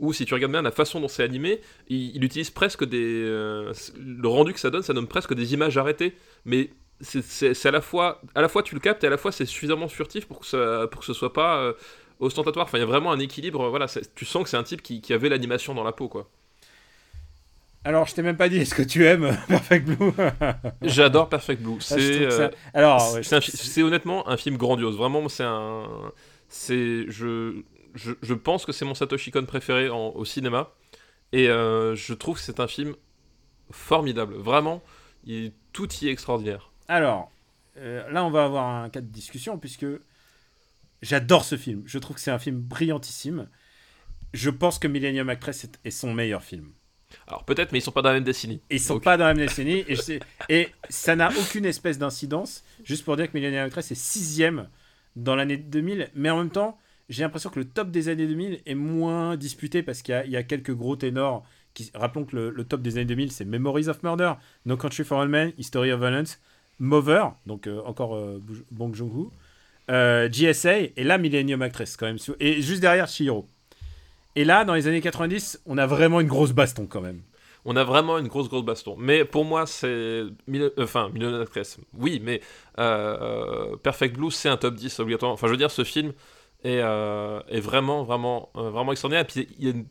Où 0.00 0.12
si 0.12 0.24
tu 0.24 0.34
regardes 0.34 0.50
bien 0.50 0.62
la 0.62 0.72
façon 0.72 0.98
dont 0.98 1.06
c'est 1.06 1.22
animé, 1.22 1.60
il, 1.88 2.16
il, 2.16 2.24
utilise 2.24 2.50
presque 2.50 2.84
des... 2.84 3.22
Euh, 3.24 3.72
le 3.96 4.26
rendu 4.26 4.52
que 4.52 4.58
ça 4.58 4.68
donne, 4.68 4.82
ça 4.82 4.92
donne 4.92 5.06
presque 5.06 5.34
des 5.34 5.54
images 5.54 5.78
arrêtées. 5.78 6.16
Mais 6.44 6.70
c'est 7.00 7.66
à 7.66 7.70
la 7.70 7.80
fois... 7.80 8.20
À 8.34 8.40
la 8.40 8.48
fois 8.48 8.64
tu 8.64 8.74
le 8.74 8.80
captes 8.80 9.04
et 9.04 9.06
à 9.06 9.10
la 9.10 9.16
fois 9.16 9.30
c'est 9.30 9.46
suffisamment 9.46 9.86
furtif 9.86 10.26
pour 10.26 10.40
que, 10.40 10.46
ça, 10.46 10.88
pour 10.90 11.04
ce 11.04 11.12
soit 11.12 11.32
pas 11.32 11.58
euh, 11.58 11.72
ostentatoire. 12.18 12.66
Enfin 12.66 12.78
il 12.78 12.80
y 12.80 12.84
a 12.84 12.86
vraiment 12.86 13.12
un 13.12 13.20
équilibre. 13.20 13.68
Voilà, 13.68 13.86
tu 14.16 14.24
sens 14.24 14.42
que 14.42 14.48
c'est 14.48 14.56
un 14.56 14.64
type 14.64 14.82
qui, 14.82 15.00
qui 15.00 15.12
avait 15.12 15.28
l'animation 15.28 15.74
dans 15.74 15.84
la 15.84 15.92
peau 15.92 16.08
quoi. 16.08 16.28
Alors, 17.84 18.06
je 18.06 18.14
t'ai 18.14 18.22
même 18.22 18.38
pas 18.38 18.48
dit, 18.48 18.56
est-ce 18.56 18.74
que 18.74 18.82
tu 18.82 19.04
aimes 19.06 19.36
Perfect 19.48 19.86
Blue? 19.86 20.12
J'adore 20.82 21.28
Perfect 21.28 21.62
Blue. 21.62 21.80
C'est 21.80 22.26
alors, 22.72 23.14
ouais, 23.14 23.22
c'est 23.22 23.82
honnêtement 23.82 24.26
un 24.28 24.38
film 24.38 24.56
grandiose. 24.56 24.96
Vraiment, 24.96 25.28
c'est 25.28 25.44
un, 25.44 25.84
c'est 26.48 27.04
je, 27.08 27.62
je, 27.94 28.12
je, 28.22 28.34
pense 28.34 28.64
que 28.64 28.72
c'est 28.72 28.86
mon 28.86 28.94
Satoshi 28.94 29.30
Kon 29.30 29.44
préféré 29.44 29.90
en, 29.90 30.08
au 30.10 30.24
cinéma, 30.24 30.70
et 31.32 31.48
euh, 31.48 31.94
je 31.94 32.14
trouve 32.14 32.36
que 32.36 32.42
c'est 32.42 32.58
un 32.58 32.68
film 32.68 32.94
formidable. 33.70 34.34
Vraiment, 34.34 34.82
il, 35.24 35.52
tout 35.72 35.92
y 36.00 36.08
est 36.08 36.12
extraordinaire. 36.12 36.72
Alors, 36.88 37.30
euh, 37.76 38.08
là, 38.10 38.24
on 38.24 38.30
va 38.30 38.44
avoir 38.44 38.66
un 38.66 38.88
cas 38.88 39.02
de 39.02 39.06
discussion 39.06 39.58
puisque 39.58 39.86
j'adore 41.02 41.44
ce 41.44 41.56
film. 41.56 41.82
Je 41.84 41.98
trouve 41.98 42.16
que 42.16 42.22
c'est 42.22 42.30
un 42.30 42.38
film 42.38 42.60
brillantissime. 42.60 43.48
Je 44.32 44.48
pense 44.48 44.78
que 44.78 44.88
Millennium 44.88 45.28
Actress 45.28 45.64
est, 45.64 45.78
est 45.84 45.90
son 45.90 46.14
meilleur 46.14 46.42
film. 46.42 46.72
Alors 47.26 47.44
peut-être, 47.44 47.72
mais 47.72 47.78
ils 47.78 47.82
sont 47.82 47.92
pas 47.92 48.02
dans 48.02 48.10
la 48.10 48.16
même 48.16 48.24
décennie. 48.24 48.60
Ils 48.70 48.80
sont 48.80 48.94
donc... 48.94 49.04
pas 49.04 49.16
dans 49.16 49.26
la 49.26 49.34
même 49.34 49.46
décennie. 49.46 49.84
et, 49.88 49.96
et, 50.48 50.68
ça 50.88 51.16
n'a 51.16 51.30
aucune 51.30 51.64
espèce 51.64 51.98
d'incidence. 51.98 52.64
Juste 52.84 53.04
pour 53.04 53.16
dire 53.16 53.30
que 53.30 53.36
Millionaire 53.36 53.64
Actress 53.64 53.90
est 53.90 53.96
sixième 53.96 54.68
dans 55.16 55.36
l'année 55.36 55.56
2000. 55.56 56.10
Mais 56.14 56.30
en 56.30 56.38
même 56.38 56.50
temps, 56.50 56.78
j'ai 57.08 57.22
l'impression 57.22 57.50
que 57.50 57.58
le 57.58 57.66
top 57.66 57.90
des 57.90 58.08
années 58.08 58.26
2000 58.26 58.60
est 58.64 58.74
moins 58.74 59.36
disputé 59.36 59.82
parce 59.82 60.02
qu'il 60.02 60.22
y, 60.26 60.30
y, 60.30 60.36
a 60.36 60.42
quelques 60.42 60.74
gros 60.74 60.96
ténors. 60.96 61.44
Qui, 61.74 61.90
rappelons 61.94 62.24
que 62.24 62.36
le, 62.36 62.50
le, 62.50 62.64
top 62.64 62.82
des 62.82 62.96
années 62.96 63.04
2000, 63.04 63.32
c'est 63.32 63.44
Memories 63.44 63.88
of 63.88 64.02
Murder, 64.02 64.34
No 64.64 64.76
Country 64.76 65.04
for 65.04 65.20
All 65.20 65.28
Men, 65.28 65.52
History 65.58 65.90
of 65.90 66.00
Violence, 66.00 66.38
Mover, 66.78 67.26
donc 67.46 67.66
euh, 67.66 67.80
encore 67.84 68.16
euh, 68.16 68.40
Bong 68.70 68.94
Joon-ho, 68.94 69.30
euh, 69.90 70.28
GSA, 70.28 70.78
et 70.96 71.04
là 71.04 71.18
Millennium 71.18 71.62
Actress 71.62 71.96
quand 71.96 72.06
même. 72.06 72.18
Et 72.40 72.62
juste 72.62 72.80
derrière 72.80 73.08
Shihiro. 73.08 73.48
Et 74.36 74.44
là, 74.44 74.64
dans 74.64 74.74
les 74.74 74.88
années 74.88 75.00
90, 75.00 75.62
on 75.66 75.78
a 75.78 75.86
vraiment 75.86 76.20
une 76.20 76.26
grosse 76.26 76.52
baston 76.52 76.86
quand 76.86 77.00
même. 77.00 77.22
On 77.64 77.76
a 77.76 77.84
vraiment 77.84 78.18
une 78.18 78.28
grosse, 78.28 78.48
grosse 78.48 78.64
baston. 78.64 78.96
Mais 78.98 79.24
pour 79.24 79.44
moi, 79.44 79.66
c'est. 79.66 80.24
Mille... 80.46 80.70
Enfin, 80.78 81.08
Million 81.10 81.40
Actress, 81.40 81.78
oui, 81.96 82.20
mais 82.22 82.40
euh, 82.78 83.76
Perfect 83.76 84.16
Blue, 84.16 84.30
c'est 84.30 84.48
un 84.48 84.56
top 84.56 84.74
10 84.74 84.98
obligatoirement. 85.00 85.34
Enfin, 85.34 85.46
je 85.46 85.52
veux 85.52 85.58
dire, 85.58 85.70
ce 85.70 85.84
film 85.84 86.12
est, 86.62 86.80
euh, 86.82 87.40
vraiment, 87.54 88.04
vraiment, 88.04 88.50
euh, 88.56 88.70
vraiment 88.70 88.92
extraordinaire. 88.92 89.26
Puis, 89.26 89.48
il 89.58 89.64
y 89.64 89.68
a 89.68 89.70
une, 89.70 89.86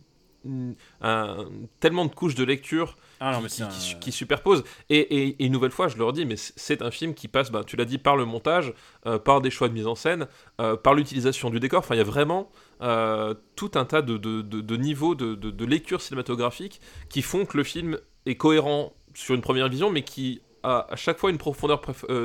un, 1.01 1.45
tellement 1.79 2.05
de 2.05 2.13
couches 2.13 2.35
de 2.35 2.43
lecture 2.43 2.95
ah 3.19 3.31
non, 3.31 3.47
qui, 3.47 3.63
un... 3.63 3.67
qui, 3.67 3.99
qui, 3.99 4.11
superposent. 4.11 4.63
Et, 4.89 4.97
et, 4.97 5.27
et, 5.27 5.45
une 5.45 5.53
nouvelle 5.53 5.71
fois, 5.71 5.87
je 5.87 5.97
le 5.97 6.03
redis, 6.03 6.25
mais 6.25 6.35
c'est 6.37 6.81
un 6.81 6.91
film 6.91 7.13
qui 7.13 7.27
passe, 7.27 7.51
bah, 7.51 7.63
tu 7.65 7.75
l'as 7.75 7.85
dit, 7.85 7.97
par 7.97 8.15
le 8.15 8.25
montage, 8.25 8.73
euh, 9.05 9.19
par 9.19 9.41
des 9.41 9.49
choix 9.49 9.69
de 9.69 9.73
mise 9.73 9.87
en 9.87 9.95
scène, 9.95 10.27
euh, 10.59 10.75
par 10.75 10.93
l'utilisation 10.93 11.49
du 11.49 11.59
décor. 11.59 11.79
Enfin, 11.79 11.95
il 11.95 11.99
y 11.99 12.01
a 12.01 12.05
vraiment 12.05 12.51
euh, 12.81 13.33
tout 13.55 13.71
un 13.75 13.85
tas 13.85 14.01
de, 14.01 14.17
de, 14.17 14.41
de, 14.41 14.61
de 14.61 14.77
niveaux 14.77 15.15
de, 15.15 15.65
lecture 15.65 16.01
cinématographique 16.01 16.81
qui 17.09 17.21
font 17.21 17.45
que 17.45 17.57
le 17.57 17.63
film 17.63 17.97
est 18.25 18.35
cohérent 18.35 18.93
sur 19.13 19.35
une 19.35 19.41
première 19.41 19.69
vision, 19.69 19.89
mais 19.89 20.03
qui 20.03 20.41
a 20.63 20.87
à 20.89 20.95
chaque 20.95 21.17
fois 21.17 21.29
une 21.29 21.37
profondeur 21.37 21.81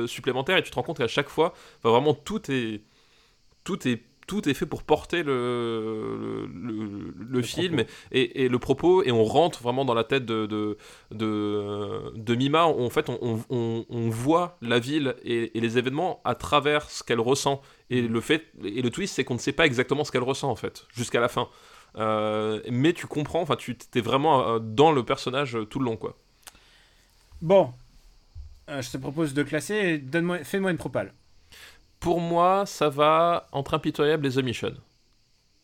supplémentaire. 0.07 0.57
Et 0.57 0.63
tu 0.63 0.71
te 0.71 0.75
rends 0.75 0.83
compte 0.83 0.97
qu'à 0.97 1.07
chaque 1.07 1.29
fois, 1.29 1.53
vraiment, 1.83 2.13
tout 2.13 2.51
est, 2.51 2.81
tout 3.63 3.87
est 3.87 4.01
tout 4.29 4.47
est 4.47 4.53
fait 4.53 4.67
pour 4.67 4.83
porter 4.83 5.23
le, 5.23 6.47
le, 6.53 6.85
le, 6.85 7.13
le 7.17 7.41
film 7.41 7.83
et, 8.11 8.43
et, 8.43 8.47
le 8.47 8.59
propos, 8.59 9.01
et 9.01 9.11
on 9.11 9.23
rentre 9.23 9.63
vraiment 9.63 9.85
dans 9.85 9.95
la 9.95 10.03
tête 10.03 10.23
de, 10.23 10.45
de, 10.45 10.77
de, 11.09 12.13
de 12.15 12.35
Mima. 12.35 12.65
En 12.65 12.91
fait, 12.91 13.09
on, 13.09 13.41
on, 13.49 13.85
on, 13.89 14.09
voit 14.09 14.59
la 14.61 14.77
ville 14.77 15.15
et, 15.23 15.57
et, 15.57 15.59
les 15.59 15.79
événements 15.79 16.21
à 16.25 16.35
travers 16.35 16.91
ce 16.91 17.03
qu'elle 17.03 17.19
ressent. 17.19 17.59
Et 17.89 18.03
le, 18.03 18.21
fait, 18.21 18.45
et 18.63 18.83
le 18.83 18.91
twist, 18.91 19.15
c'est 19.15 19.23
qu'on 19.23 19.33
ne 19.33 19.39
sait 19.39 19.51
pas 19.51 19.65
exactement 19.65 20.03
ce 20.03 20.11
qu'elle 20.11 20.21
ressent, 20.21 20.51
en 20.51 20.55
fait, 20.55 20.85
jusqu'à 20.93 21.19
la 21.19 21.27
fin. 21.27 21.49
Euh, 21.97 22.61
mais 22.69 22.93
tu 22.93 23.07
comprends, 23.07 23.41
enfin, 23.41 23.55
tu 23.55 23.75
es 23.95 24.01
vraiment 24.01 24.47
euh, 24.47 24.59
dans 24.59 24.91
le 24.91 25.03
personnage 25.03 25.57
tout 25.71 25.79
le 25.79 25.85
long, 25.85 25.97
quoi. 25.97 26.15
Bon, 27.41 27.73
euh, 28.69 28.83
je 28.83 28.91
te 28.91 28.97
propose 28.97 29.33
de 29.33 29.41
classer. 29.41 29.97
Donne-moi, 29.97 30.43
fais-moi 30.43 30.69
une 30.69 30.77
propale 30.77 31.15
pour 31.99 32.21
moi, 32.21 32.65
ça 32.65 32.89
va 32.89 33.47
entre 33.51 33.73
Impitoyable 33.73 34.27
et 34.27 34.31
The 34.31 34.43
Mission. 34.43 34.73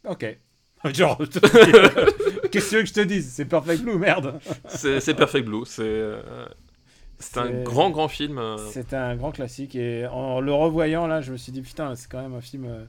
Ok. 0.07 0.38
Genre, 0.94 1.18
qu'est-ce 2.52 2.72
que 2.72 2.86
je 2.86 2.94
te 2.94 3.02
dise? 3.02 3.32
C'est 3.34 3.45
Perfect 3.45 3.82
Blue, 3.82 3.98
merde. 3.98 4.40
c'est 4.68 5.14
Perfect 5.16 5.45
Blue, 5.45 5.66
c'est. 5.66 5.84
Euh, 5.84 6.22
c'est 7.18 7.38
un 7.38 7.64
grand, 7.64 7.90
grand 7.90 8.07
film. 8.07 8.38
Euh. 8.38 8.57
C'est 8.72 8.94
un 8.94 9.16
grand 9.16 9.32
classique. 9.32 9.76
Et 9.76 10.06
en 10.06 10.41
le 10.41 10.53
revoyant, 10.53 11.07
là, 11.07 11.22
je 11.22 11.32
me 11.32 11.38
suis 11.38 11.52
dit, 11.52 11.62
putain, 11.62 11.95
c'est 11.95 12.12
quand 12.12 12.22
même 12.22 12.36
un 12.36 12.41
film. 12.41 12.66
Euh, 12.66 12.86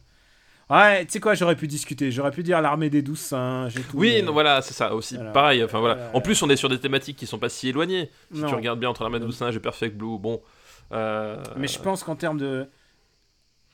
ouais, 0.69 1.07
tu 1.07 1.13
sais 1.13 1.21
quoi, 1.21 1.35
j'aurais 1.35 1.57
pu 1.57 1.69
discuter. 1.69 2.11
J'aurais 2.11 2.33
pu 2.33 2.43
dire 2.43 2.61
l'armée 2.61 2.91
des 2.91 3.01
douze 3.01 3.21
singes 3.21 3.77
et 3.79 3.83
tout. 3.83 3.97
Oui, 3.97 4.17
mais... 4.17 4.23
non, 4.23 4.33
voilà, 4.33 4.61
c'est 4.61 4.75
ça 4.75 4.95
aussi. 4.95 5.15
Voilà. 5.15 5.31
Pareil, 5.31 5.65
enfin 5.65 5.79
voilà. 5.79 5.95
voilà. 5.95 6.11
En 6.13 6.21
plus, 6.21 6.43
on 6.43 6.51
est 6.51 6.57
sur 6.57 6.69
des 6.69 6.81
thématiques 6.81 7.17
qui 7.17 7.27
sont 7.27 7.39
pas 7.39 7.49
si 7.49 7.69
éloignées. 7.69 8.11
Si 8.35 8.41
non. 8.41 8.49
tu 8.49 8.55
regardes 8.55 8.81
bien 8.81 8.91
entre 8.91 9.03
l'armée 9.03 9.21
des 9.21 9.27
douze 9.27 9.37
singes 9.37 9.57
et 9.57 9.61
Perfect 9.61 9.97
Blue, 9.97 10.19
bon. 10.19 10.43
Mais 10.91 11.69
je 11.69 11.79
pense 11.79 12.03
qu'en 12.03 12.17
termes 12.17 12.39
de 12.39 12.69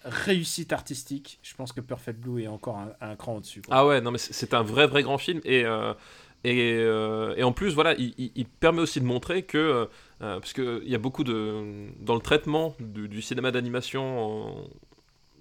réussite 0.04 0.72
artistique, 0.72 1.38
je 1.42 1.54
pense 1.54 1.72
que 1.72 1.80
Perfect 1.80 2.18
Blue 2.18 2.42
est 2.42 2.48
encore 2.48 2.80
un, 3.00 3.16
cran 3.16 3.36
au-dessus. 3.36 3.62
Ah 3.70 3.86
ouais, 3.86 4.00
non 4.00 4.10
mais 4.10 4.18
c'est 4.18 4.54
un 4.54 4.62
vrai 4.62 4.86
vrai 4.86 5.02
grand 5.02 5.18
film 5.18 5.40
et 5.44 5.64
euh, 5.64 5.94
euh, 6.44 7.34
et, 7.36 7.42
en 7.44 7.52
plus 7.52 7.74
voilà, 7.74 7.94
il, 7.96 8.46
permet 8.60 8.80
aussi 8.80 9.00
de 9.00 9.06
montrer 9.06 9.44
que 9.44 9.58
euh, 9.58 9.86
parce 10.18 10.52
que 10.52 10.82
il 10.84 10.90
y 10.90 10.94
a 10.94 10.98
beaucoup 10.98 11.24
de 11.24 11.88
dans 12.00 12.14
le 12.14 12.20
traitement 12.20 12.74
du, 12.80 13.22
cinéma 13.22 13.52
d'animation 13.52 14.68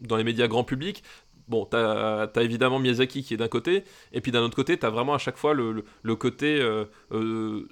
dans 0.01 0.15
les 0.15 0.23
médias 0.23 0.47
grand 0.47 0.63
public. 0.63 1.03
Bon, 1.47 1.65
t'as 1.65 2.27
as 2.33 2.41
évidemment 2.43 2.79
Miyazaki 2.79 3.23
qui 3.23 3.33
est 3.33 3.37
d'un 3.37 3.47
côté, 3.47 3.83
et 4.13 4.21
puis 4.21 4.31
d'un 4.31 4.41
autre 4.41 4.55
côté, 4.55 4.77
t'as 4.77 4.89
vraiment 4.89 5.15
à 5.15 5.17
chaque 5.17 5.37
fois 5.37 5.53
le, 5.53 5.83
le 6.03 6.15
côté 6.15 6.63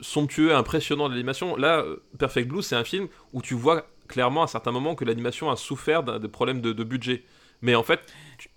somptueux, 0.01 0.55
impressionnant 0.55 1.07
de 1.07 1.13
l'animation. 1.13 1.55
Là, 1.55 1.85
Perfect 2.17 2.49
Blue, 2.49 2.63
c'est 2.63 2.75
un 2.75 2.83
film 2.83 3.07
où 3.31 3.41
tu 3.41 3.53
vois 3.53 3.85
clairement 4.09 4.43
à 4.43 4.47
certains 4.47 4.71
moments 4.71 4.95
que 4.95 5.05
l'animation 5.05 5.49
a 5.49 5.55
souffert 5.55 6.03
de 6.03 6.27
problèmes 6.27 6.59
de, 6.59 6.73
de, 6.73 6.83
budget. 6.83 7.23
Mais 7.61 7.75
en 7.75 7.83
fait, 7.83 8.01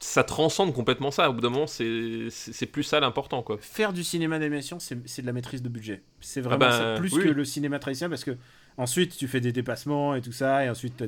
ça 0.01 0.24
transcende 0.24 0.74
complètement 0.74 1.11
ça. 1.12 1.31
Au 1.31 1.33
bout 1.33 1.41
d'un 1.41 1.51
moment, 1.51 1.66
c'est 1.69 2.66
plus 2.66 2.83
ça 2.83 2.99
l'important. 2.99 3.43
quoi. 3.43 3.59
Faire 3.61 3.93
du 3.93 4.03
cinéma 4.03 4.39
d'animation, 4.41 4.79
c'est 4.81 5.20
de 5.20 5.27
la 5.27 5.33
maîtrise 5.33 5.62
de 5.62 5.69
budget. 5.69 6.03
C'est 6.20 6.41
vraiment 6.41 6.66
ah 6.69 6.95
ben, 6.95 7.01
plus 7.01 7.12
oui. 7.15 7.24
que 7.24 7.29
le 7.29 7.45
cinéma 7.45 7.79
traditionnel 7.79 8.11
parce 8.11 8.24
que 8.24 8.37
ensuite, 8.77 9.16
tu 9.16 9.29
fais 9.29 9.41
des 9.41 9.53
dépassements 9.53 10.15
et 10.15 10.23
tout 10.23 10.33
ça, 10.33 10.65
et 10.65 10.70
ensuite, 10.70 11.05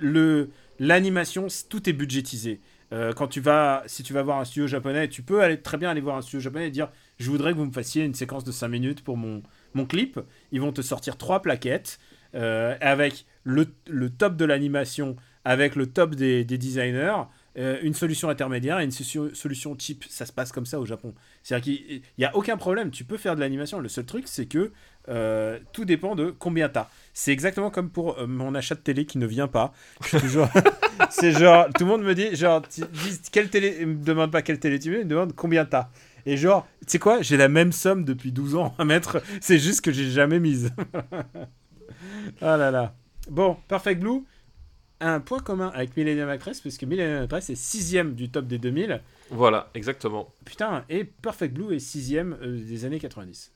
le 0.00 0.50
l'animation, 0.78 1.46
tout 1.68 1.88
est 1.88 1.92
budgétisé. 1.92 2.60
Euh, 2.92 3.12
quand 3.12 3.28
tu 3.28 3.40
vas, 3.40 3.84
si 3.86 4.02
tu 4.02 4.12
vas 4.12 4.22
voir 4.22 4.38
un 4.38 4.44
studio 4.44 4.66
japonais, 4.66 5.08
tu 5.08 5.22
peux 5.22 5.40
aller 5.42 5.60
très 5.60 5.78
bien 5.78 5.88
aller 5.88 6.00
voir 6.00 6.16
un 6.16 6.22
studio 6.22 6.40
japonais 6.40 6.68
et 6.68 6.70
dire 6.70 6.90
je 7.18 7.30
voudrais 7.30 7.52
que 7.52 7.58
vous 7.58 7.64
me 7.64 7.72
fassiez 7.72 8.04
une 8.04 8.14
séquence 8.14 8.44
de 8.44 8.52
5 8.52 8.68
minutes 8.68 9.04
pour 9.04 9.16
mon, 9.16 9.42
mon 9.74 9.86
clip. 9.86 10.20
Ils 10.50 10.60
vont 10.60 10.72
te 10.72 10.82
sortir 10.82 11.16
trois 11.16 11.40
plaquettes 11.40 11.98
euh, 12.34 12.76
avec 12.80 13.26
le, 13.44 13.66
le 13.88 14.10
top 14.10 14.36
de 14.36 14.44
l'animation, 14.44 15.16
avec 15.44 15.76
le 15.76 15.86
top 15.86 16.14
des, 16.14 16.44
des 16.44 16.58
designers, 16.58 17.22
euh, 17.58 17.78
une 17.82 17.92
solution 17.92 18.30
intermédiaire 18.30 18.80
et 18.80 18.84
une 18.84 18.90
so- 18.92 19.34
solution 19.34 19.76
cheap. 19.78 20.04
Ça 20.08 20.24
se 20.24 20.32
passe 20.32 20.52
comme 20.52 20.64
ça 20.64 20.80
au 20.80 20.86
Japon. 20.86 21.14
C'est-à-dire 21.42 21.64
qu'il 21.76 22.02
n'y 22.18 22.24
a 22.24 22.34
aucun 22.34 22.56
problème, 22.56 22.90
tu 22.90 23.04
peux 23.04 23.18
faire 23.18 23.34
de 23.34 23.40
l'animation. 23.40 23.78
Le 23.78 23.88
seul 23.88 24.06
truc, 24.06 24.24
c'est 24.26 24.46
que 24.46 24.72
euh, 25.08 25.58
tout 25.72 25.84
dépend 25.84 26.14
de 26.14 26.30
combien 26.30 26.68
t'as. 26.68 26.88
C'est 27.12 27.32
exactement 27.32 27.70
comme 27.70 27.90
pour 27.90 28.18
euh, 28.18 28.26
mon 28.26 28.54
achat 28.54 28.74
de 28.74 28.80
télé 28.80 29.04
qui 29.04 29.18
ne 29.18 29.26
vient 29.26 29.48
pas. 29.48 29.72
Toujours. 30.08 30.48
c'est 31.10 31.32
genre, 31.32 31.66
tout 31.76 31.84
le 31.84 31.90
monde 31.90 32.04
me 32.04 32.14
dit, 32.14 32.34
genre, 32.36 32.62
quelle 33.32 33.50
télé, 33.50 33.78
il 33.80 33.86
me 33.88 34.04
demande 34.04 34.30
pas 34.30 34.42
quelle 34.42 34.58
télé 34.60 34.78
tu 34.78 34.90
veux, 34.90 35.00
il 35.00 35.04
me 35.04 35.10
demande 35.10 35.34
combien 35.34 35.64
t'as. 35.66 35.90
Et 36.24 36.36
genre, 36.36 36.66
tu 36.80 36.92
sais 36.92 36.98
quoi, 37.00 37.20
j'ai 37.20 37.36
la 37.36 37.48
même 37.48 37.72
somme 37.72 38.04
depuis 38.04 38.30
12 38.32 38.54
ans 38.54 38.74
à 38.78 38.84
mettre, 38.84 39.20
c'est 39.40 39.58
juste 39.58 39.80
que 39.80 39.90
j'ai 39.92 40.08
jamais 40.10 40.38
mise. 40.38 40.70
ah 42.40 42.56
là 42.56 42.70
là. 42.70 42.94
Bon, 43.30 43.56
Perfect 43.68 44.00
Blue, 44.00 44.24
un 45.00 45.20
point 45.20 45.40
commun 45.40 45.70
avec 45.74 45.96
Millennium 45.96 46.28
Actress, 46.28 46.60
parce 46.60 46.76
que 46.78 46.86
Millennium 46.86 47.22
Actress 47.22 47.50
est 47.50 47.54
sixième 47.54 48.14
du 48.14 48.30
top 48.30 48.46
des 48.46 48.58
2000. 48.58 49.00
Voilà, 49.30 49.70
exactement. 49.74 50.32
Putain, 50.44 50.84
et 50.88 51.04
Perfect 51.04 51.54
Blue 51.54 51.74
est 51.74 51.78
sixième 51.78 52.36
euh, 52.42 52.64
des 52.64 52.84
années 52.84 52.98
90. 52.98 53.52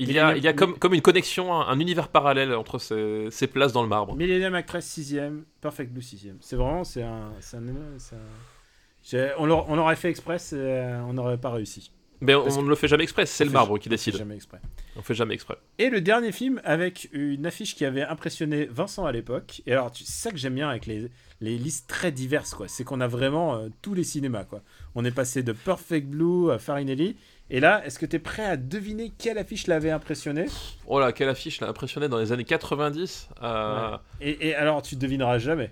Il 0.00 0.10
y 0.10 0.18
a, 0.18 0.36
il 0.36 0.42
y 0.42 0.48
a 0.48 0.52
comme, 0.52 0.76
comme 0.76 0.92
une 0.94 1.00
connexion, 1.02 1.54
un, 1.54 1.68
un 1.68 1.78
univers 1.78 2.08
parallèle 2.08 2.52
entre 2.54 2.78
ces, 2.78 3.28
ces 3.30 3.46
places 3.46 3.72
dans 3.72 3.82
le 3.82 3.88
marbre. 3.88 4.16
Millennium 4.16 4.54
Actress 4.54 4.84
sixième, 4.84 5.44
Perfect 5.60 5.92
Blue 5.92 6.02
sixième. 6.02 6.36
C'est 6.40 6.56
vraiment, 6.56 6.82
c'est 6.82 7.02
un, 7.04 7.30
c'est 7.40 7.56
un, 7.56 7.62
un- 7.62 9.32
on 9.38 9.76
l'aurait 9.76 9.96
fait 9.96 10.10
express, 10.10 10.52
euh, 10.56 11.00
on 11.02 11.12
n'aurait 11.12 11.38
pas 11.38 11.50
réussi. 11.50 11.92
Mais 12.20 12.34
on 12.34 12.46
on 12.46 12.62
ne 12.62 12.68
le 12.68 12.74
fait 12.74 12.88
jamais 12.88 13.02
exprès, 13.02 13.26
c'est 13.26 13.44
on 13.44 13.48
le 13.48 13.52
marbre 13.52 13.78
qui 13.78 13.88
On 13.88 13.90
décide. 13.90 14.16
Jamais 14.16 14.36
exprès. 14.36 14.60
On 14.96 15.02
fait 15.02 15.14
jamais 15.14 15.34
exprès. 15.34 15.56
Et 15.78 15.90
le 15.90 16.00
dernier 16.00 16.32
film 16.32 16.60
avec 16.64 17.08
une 17.12 17.46
affiche 17.46 17.74
qui 17.74 17.84
avait 17.84 18.02
impressionné 18.02 18.66
Vincent 18.66 19.04
à 19.04 19.12
l'époque. 19.12 19.62
Et 19.66 19.72
alors, 19.72 19.90
c'est 19.94 20.06
ça 20.06 20.30
que 20.30 20.36
j'aime 20.36 20.54
bien 20.54 20.68
avec 20.68 20.86
les, 20.86 21.10
les 21.40 21.58
listes 21.58 21.88
très 21.88 22.12
diverses, 22.12 22.54
quoi. 22.54 22.68
C'est 22.68 22.84
qu'on 22.84 23.00
a 23.00 23.08
vraiment 23.08 23.56
euh, 23.56 23.68
tous 23.82 23.94
les 23.94 24.04
cinémas, 24.04 24.44
quoi. 24.44 24.62
On 24.94 25.04
est 25.04 25.10
passé 25.10 25.42
de 25.42 25.52
Perfect 25.52 26.06
Blue 26.06 26.50
à 26.50 26.58
Farinelli. 26.58 27.16
Et 27.50 27.60
là, 27.60 27.84
est-ce 27.84 27.98
que 27.98 28.06
tu 28.06 28.16
es 28.16 28.18
prêt 28.20 28.44
à 28.44 28.56
deviner 28.56 29.12
quelle 29.18 29.36
affiche 29.36 29.66
l'avait 29.66 29.90
impressionné? 29.90 30.46
Oh 30.86 30.98
là, 30.98 31.12
quelle 31.12 31.28
affiche 31.28 31.60
l'a 31.60 31.68
impressionné 31.68 32.08
dans 32.08 32.18
les 32.18 32.32
années 32.32 32.44
90 32.44 33.28
euh, 33.42 33.96
et, 34.20 34.48
et 34.48 34.54
alors, 34.54 34.80
tu 34.80 34.96
devineras 34.96 35.38
jamais. 35.38 35.70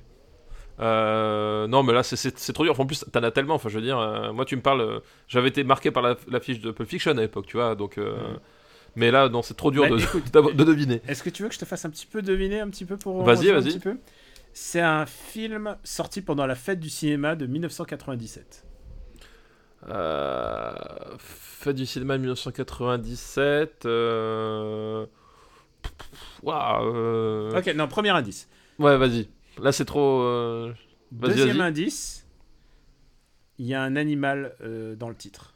Euh, 0.81 1.67
Non, 1.67 1.83
mais 1.83 1.93
là, 1.93 2.03
c'est- 2.03 2.53
trop 2.53 2.65
dur. 2.65 2.79
En 2.79 2.87
plus, 2.87 3.05
t'en 3.13 3.23
as 3.23 3.31
tellement. 3.31 3.55
Enfin, 3.55 3.69
je 3.69 3.77
veux 3.79 3.85
dire, 3.85 3.99
euh, 3.99 4.33
moi, 4.33 4.45
tu 4.45 4.57
me 4.57 4.63
parles. 4.63 4.81
euh, 4.81 5.01
J'avais 5.29 5.49
été 5.49 5.65
marqué 5.65 5.91
par 5.91 6.03
la- 6.03 6.17
l'affiche 6.29 6.61
de 6.61 6.71
Pulp 6.71 6.89
Fiction 6.89 7.11
à 7.13 7.15
l'époque, 7.21 7.47
tu 7.47 7.57
vois. 7.57 7.75
Donc, 7.75 7.99
mais 8.97 9.11
là, 9.11 9.29
non, 9.29 9.43
c'est 9.43 9.55
trop 9.55 9.71
dur 9.71 9.83
Bah, 9.85 9.91
de, 9.97 10.03
écoute, 10.03 10.25
de 10.57 10.65
deviner. 10.65 11.01
Est-ce 11.09 11.23
que 11.23 11.31
tu 11.31 11.43
veux 11.43 11.49
que 11.49 11.55
je 11.55 11.61
te 11.61 11.65
fasse 11.65 11.85
un 11.85 11.91
petit 11.91 12.07
peu 12.07 12.21
deviner, 12.23 12.61
un 12.61 12.69
petit 12.69 12.85
peu 12.85 12.97
pour. 12.97 13.23
Vas-y, 13.25 13.51
vas-y. 13.51 13.79
C'est 14.55 14.81
un 14.83 15.07
film 15.07 15.77
sorti 15.83 16.21
pendant 16.21 16.45
la 16.47 16.55
fête 16.55 16.79
du 16.79 16.91
cinéma 16.91 17.37
de 17.37 17.47
1997. 17.47 18.67
Euh, 19.89 20.73
Fête 21.19 21.77
du 21.77 21.87
cinéma 21.87 22.19
1997. 22.19 23.87
Euh... 23.87 25.07
Waouh. 26.43 27.57
Ok, 27.57 27.73
non, 27.75 27.89
premier 27.89 28.11
indice. 28.11 28.49
Ouais, 28.79 28.97
vas-y. 28.97 29.29
Là, 29.61 29.73
c'est 29.73 29.85
trop. 29.85 30.23
euh, 30.23 30.73
Vas-y, 31.13 31.31
Deuxième 31.37 31.59
vas-y. 31.59 31.67
indice, 31.69 32.27
il 33.59 33.67
y 33.67 33.75
a 33.75 33.83
un 33.83 33.97
animal 33.97 34.55
euh, 34.63 34.95
dans 34.97 35.09
le 35.09 35.15
titre. 35.15 35.55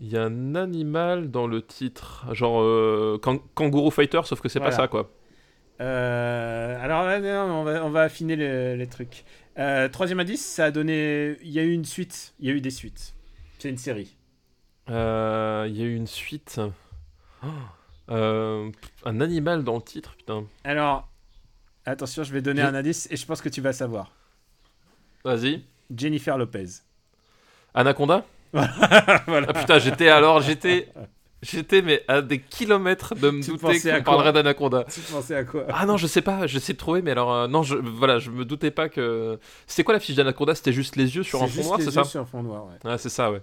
Il 0.00 0.08
y 0.08 0.16
a 0.16 0.22
un 0.24 0.54
animal 0.54 1.30
dans 1.30 1.46
le 1.48 1.60
titre. 1.60 2.26
Genre 2.32 2.60
euh, 2.62 3.18
Kang- 3.20 3.42
Kangaroo 3.54 3.90
Fighter, 3.90 4.20
sauf 4.24 4.40
que 4.40 4.48
c'est 4.48 4.60
Voilà. 4.60 4.76
pas 4.76 4.82
ça, 4.82 4.88
quoi. 4.88 5.10
Euh, 5.80 6.76
alors, 6.82 7.04
là, 7.04 7.20
non, 7.20 7.52
on, 7.60 7.64
va, 7.64 7.84
on 7.84 7.90
va 7.90 8.02
affiner 8.02 8.36
les, 8.36 8.76
les 8.76 8.86
trucs. 8.86 9.24
Euh, 9.58 9.88
troisième 9.88 10.20
indice, 10.20 10.44
ça 10.44 10.66
a 10.66 10.70
donné. 10.70 11.36
Il 11.42 11.50
y 11.50 11.58
a 11.58 11.62
eu 11.64 11.72
une 11.72 11.84
suite. 11.84 12.34
Il 12.38 12.46
y 12.46 12.50
a 12.50 12.54
eu 12.54 12.60
des 12.60 12.70
suites. 12.70 13.14
C'est 13.58 13.70
une 13.70 13.76
série. 13.76 14.16
Euh, 14.88 15.66
Il 15.68 15.76
y 15.76 15.82
a 15.82 15.86
eu 15.86 15.94
une 15.96 16.06
suite. 16.06 16.60
Oh. 17.42 17.46
Euh, 18.10 18.70
un 19.04 19.20
animal 19.20 19.64
dans 19.64 19.76
le 19.76 19.82
titre, 19.82 20.14
putain. 20.16 20.44
Alors, 20.64 21.08
attention, 21.90 22.22
je 22.24 22.32
vais 22.32 22.42
donner 22.42 22.62
un 22.62 22.74
indice 22.74 23.08
et 23.10 23.16
je 23.16 23.26
pense 23.26 23.40
que 23.40 23.48
tu 23.48 23.60
vas 23.60 23.72
savoir. 23.72 24.12
Vas-y. 25.24 25.62
Jennifer 25.94 26.36
Lopez. 26.38 26.66
Anaconda 27.74 28.24
voilà. 28.52 29.46
Ah 29.48 29.52
putain, 29.52 29.78
j'étais 29.78 30.08
alors, 30.08 30.40
j'étais. 30.40 30.88
J'étais, 31.40 31.82
mais 31.82 32.02
à 32.08 32.20
des 32.20 32.40
kilomètres 32.40 33.14
de 33.14 33.30
me 33.30 33.42
Tu 33.42 33.50
douter 33.50 33.78
qu'on 33.80 34.02
parlerait 34.02 34.32
d'Anaconda. 34.32 34.84
Tu 34.92 35.00
pensais 35.00 35.36
à 35.36 35.44
quoi? 35.44 35.66
Ah 35.68 35.86
non, 35.86 35.96
je 35.96 36.08
sais 36.08 36.22
pas, 36.22 36.48
j'essaie 36.48 36.72
de 36.72 36.78
trouver, 36.78 37.00
mais 37.00 37.12
alors, 37.12 37.32
euh, 37.32 37.46
non, 37.46 37.62
je, 37.62 37.76
voilà, 37.76 38.18
je 38.18 38.30
me 38.30 38.44
doutais 38.44 38.72
pas 38.72 38.88
que. 38.88 39.38
C'était 39.66 39.84
quoi 39.84 39.94
la 39.94 40.00
fiche 40.00 40.16
d'Anaconda? 40.16 40.56
C'était 40.56 40.72
juste 40.72 40.96
les 40.96 41.14
yeux 41.14 41.22
sur 41.22 41.40
un 41.42 41.46
fond 41.46 41.62
noir, 41.62 41.78
c'est 41.80 41.92
ça? 41.92 42.02
sur 42.02 42.22
un 42.22 42.24
fond 42.24 42.42
noir, 42.42 42.66
ouais. 42.66 42.78
Ah, 42.84 42.98
c'est 42.98 43.08
ça, 43.08 43.30
ouais. 43.30 43.40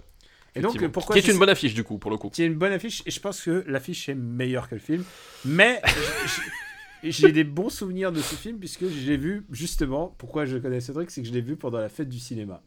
Et 0.56 0.62
donc, 0.62 0.86
pourquoi 0.88 1.16
Qui 1.16 1.26
est 1.26 1.32
une 1.32 1.40
bonne 1.40 1.50
affiche, 1.50 1.74
du 1.74 1.84
coup, 1.86 1.98
pour 1.98 2.12
le 2.12 2.18
coup? 2.18 2.30
qui 2.30 2.44
est 2.44 2.48
une 2.48 2.56
bonne 2.56 2.74
affiche 2.74 3.02
et 3.06 3.12
je 3.12 3.20
pense 3.20 3.42
que 3.42 3.64
l'affiche 3.68 4.10
est 4.10 4.16
meilleure 4.16 4.68
que 4.68 4.76
le 4.76 4.82
film. 4.82 5.04
Mais 5.46 5.82
j'ai- 7.12 7.28
j'ai 7.28 7.32
des 7.32 7.44
bons 7.44 7.70
souvenirs 7.70 8.12
de 8.12 8.20
ce 8.20 8.36
film 8.36 8.58
puisque 8.60 8.86
je 8.88 9.08
l'ai 9.08 9.18
vu 9.18 9.46
justement. 9.52 10.16
Pourquoi 10.18 10.46
je 10.46 10.58
connais 10.58 10.82
ce 10.82 10.92
truc, 10.92 11.12
c'est 11.12 11.22
que 11.22 11.28
je 11.28 11.34
l'ai 11.34 11.42
vu 11.42 11.56
pendant 11.56 11.80
la 11.80 11.90
fête 11.90 12.10
du 12.10 12.20
cinéma. 12.20 12.62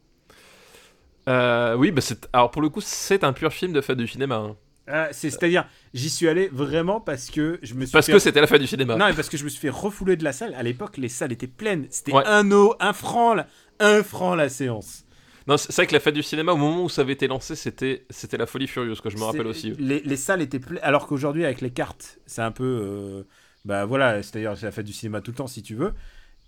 Euh, 1.28 1.74
oui, 1.74 1.90
bah 1.90 2.00
c'est. 2.00 2.26
Alors, 2.32 2.50
pour 2.50 2.62
le 2.62 2.68
coup, 2.70 2.80
c'est 2.80 3.22
un 3.24 3.32
pur 3.32 3.52
film 3.52 3.72
de 3.72 3.80
fête 3.80 3.98
du 3.98 4.06
cinéma. 4.06 4.36
hein. 4.36 4.56
Ah, 4.90 5.08
c'est- 5.12 5.28
C'est-à-dire, 5.28 5.66
j'y 5.92 6.08
suis 6.08 6.26
allé 6.28 6.48
vraiment 6.50 6.98
parce 7.00 7.28
que 7.30 7.58
je 7.62 7.74
me 7.74 7.84
suis 7.84 7.92
Parce 7.92 8.06
fait... 8.06 8.12
que 8.12 8.18
c'était 8.18 8.40
la 8.40 8.46
fête 8.46 8.62
du 8.62 8.66
cinéma. 8.66 8.96
Non, 8.96 9.06
mais 9.08 9.12
parce 9.12 9.28
que 9.28 9.36
je 9.36 9.44
me 9.44 9.50
suis 9.50 9.60
fait 9.60 9.68
refouler 9.68 10.16
de 10.16 10.24
la 10.24 10.32
salle. 10.32 10.54
À 10.54 10.62
l'époque, 10.62 10.96
les 10.96 11.10
salles 11.10 11.32
étaient 11.32 11.46
pleines. 11.46 11.86
C'était 11.90 12.14
Ouais. 12.14 12.22
un 12.24 12.44
euro, 12.48 12.74
un 12.80 12.94
franc, 12.94 13.34
la- 13.34 13.46
un 13.80 14.02
franc 14.02 14.34
la 14.34 14.48
séance. 14.48 15.04
Non, 15.46 15.58
c'est 15.58 15.74
vrai 15.74 15.86
que 15.86 15.92
la 15.92 16.00
fête 16.00 16.14
du 16.14 16.22
cinéma, 16.22 16.52
au 16.52 16.56
moment 16.56 16.84
où 16.84 16.88
ça 16.88 17.02
avait 17.02 17.12
été 17.12 17.26
lancé, 17.26 17.54
c'était 17.56 18.06
c'était 18.10 18.36
la 18.38 18.46
folie 18.46 18.66
furieuse, 18.66 19.00
que 19.02 19.10
je 19.10 19.16
me 19.18 19.24
rappelle 19.24 19.46
aussi. 19.46 19.72
Les, 19.78 20.00
les 20.00 20.16
salles 20.16 20.40
étaient 20.40 20.58
pleines. 20.58 20.80
Alors 20.82 21.06
qu'aujourd'hui, 21.06 21.44
avec 21.44 21.60
les 21.60 21.70
cartes, 21.70 22.18
c'est 22.24 22.42
un 22.42 22.50
peu. 22.52 22.64
euh, 22.64 23.22
bah 23.64 23.84
voilà, 23.84 24.22
c'est-à-dire 24.22 24.56
c'est 24.56 24.66
la 24.66 24.72
fête 24.72 24.86
du 24.86 24.92
cinéma 24.92 25.20
tout 25.20 25.30
le 25.32 25.36
temps 25.36 25.46
si 25.46 25.62
tu 25.62 25.74
veux. 25.74 25.94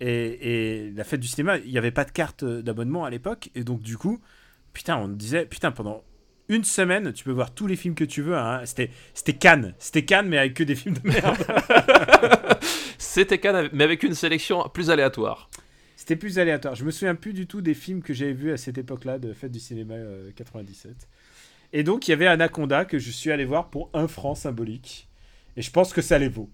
Et, 0.00 0.86
et 0.86 0.90
la 0.92 1.04
fête 1.04 1.20
du 1.20 1.28
cinéma, 1.28 1.58
il 1.58 1.70
n'y 1.70 1.78
avait 1.78 1.90
pas 1.90 2.04
de 2.04 2.10
carte 2.10 2.44
d'abonnement 2.44 3.04
à 3.04 3.10
l'époque. 3.10 3.50
Et 3.54 3.64
donc, 3.64 3.82
du 3.82 3.98
coup, 3.98 4.20
putain, 4.72 4.96
on 4.96 5.08
disait, 5.08 5.44
putain, 5.44 5.72
pendant 5.72 6.02
une 6.48 6.64
semaine, 6.64 7.12
tu 7.12 7.24
peux 7.24 7.30
voir 7.32 7.54
tous 7.54 7.66
les 7.66 7.76
films 7.76 7.94
que 7.94 8.04
tu 8.04 8.22
veux. 8.22 8.36
hein. 8.36 8.62
C'était 8.64 8.90
c'était 9.14 9.34
Cannes. 9.34 9.74
C'était 9.78 10.04
Cannes, 10.04 10.28
mais 10.28 10.38
avec 10.38 10.54
que 10.54 10.64
des 10.64 10.74
films 10.74 10.96
de 10.96 11.08
merde. 11.08 11.36
C'était 12.98 13.38
Cannes, 13.38 13.68
mais 13.72 13.84
avec 13.84 14.02
une 14.02 14.14
sélection 14.14 14.68
plus 14.72 14.90
aléatoire. 14.90 15.50
C'était 15.96 16.16
plus 16.16 16.38
aléatoire. 16.38 16.74
Je 16.74 16.84
me 16.84 16.90
souviens 16.90 17.14
plus 17.14 17.32
du 17.32 17.46
tout 17.46 17.60
des 17.60 17.74
films 17.74 18.02
que 18.02 18.14
j'avais 18.14 18.32
vus 18.32 18.52
à 18.52 18.56
cette 18.56 18.78
époque-là 18.78 19.18
de 19.18 19.32
Fête 19.32 19.52
du 19.52 19.60
cinéma 19.60 19.94
euh, 19.94 20.30
97. 20.34 21.08
Et 21.72 21.82
donc, 21.82 22.08
il 22.08 22.12
y 22.12 22.14
avait 22.14 22.26
Anaconda 22.26 22.84
que 22.84 22.98
je 22.98 23.10
suis 23.10 23.30
allé 23.30 23.44
voir 23.44 23.70
pour 23.70 23.90
un 23.94 24.08
franc 24.08 24.34
symbolique. 24.34 25.08
Et 25.56 25.62
je 25.62 25.70
pense 25.70 25.92
que 25.92 26.02
ça 26.02 26.18
les 26.18 26.28
vaut. 26.28 26.50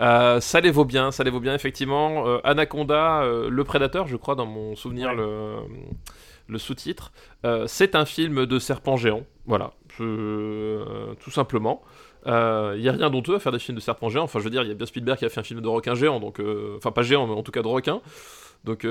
Euh, 0.00 0.40
ça 0.40 0.60
les 0.60 0.70
vaut 0.70 0.84
bien, 0.84 1.10
ça 1.12 1.22
les 1.24 1.30
vaut 1.30 1.40
bien, 1.40 1.54
effectivement. 1.54 2.26
Euh, 2.26 2.38
Anaconda, 2.44 3.22
euh, 3.22 3.48
le 3.48 3.64
prédateur, 3.64 4.06
je 4.08 4.16
crois, 4.16 4.34
dans 4.34 4.46
mon 4.46 4.74
souvenir, 4.74 5.08
Ouais. 5.10 5.16
le, 5.16 5.56
le 6.48 6.58
sous-titre. 6.58 7.12
C'est 7.66 7.94
un 7.94 8.04
film 8.04 8.46
de 8.46 8.58
serpent 8.58 8.96
géant. 8.96 9.22
Voilà, 9.46 9.72
Je- 9.98 11.14
tout 11.14 11.30
simplement. 11.30 11.82
Il 12.26 12.30
n'y 12.80 12.88
a 12.88 12.92
rien 12.92 13.10
d'honteux 13.10 13.34
à 13.36 13.38
faire 13.40 13.52
des 13.52 13.58
films 13.58 13.76
de 13.76 13.82
serpent 13.82 14.08
géant. 14.08 14.22
Enfin, 14.24 14.38
je 14.38 14.44
veux 14.44 14.50
dire, 14.50 14.62
il 14.62 14.68
y 14.68 14.72
a 14.72 14.74
bien 14.74 14.86
Spielberg 14.86 15.18
qui 15.18 15.24
a 15.24 15.28
fait 15.28 15.40
un 15.40 15.44
film 15.44 15.60
de 15.60 15.68
requin 15.68 15.94
géant, 15.94 16.20
donc. 16.20 16.40
Enfin, 16.76 16.90
pas 16.92 17.02
géant, 17.02 17.26
mais 17.26 17.34
en 17.34 17.42
tout 17.42 17.52
cas 17.52 17.62
de 17.62 17.68
requin. 17.68 18.00
Donc. 18.64 18.84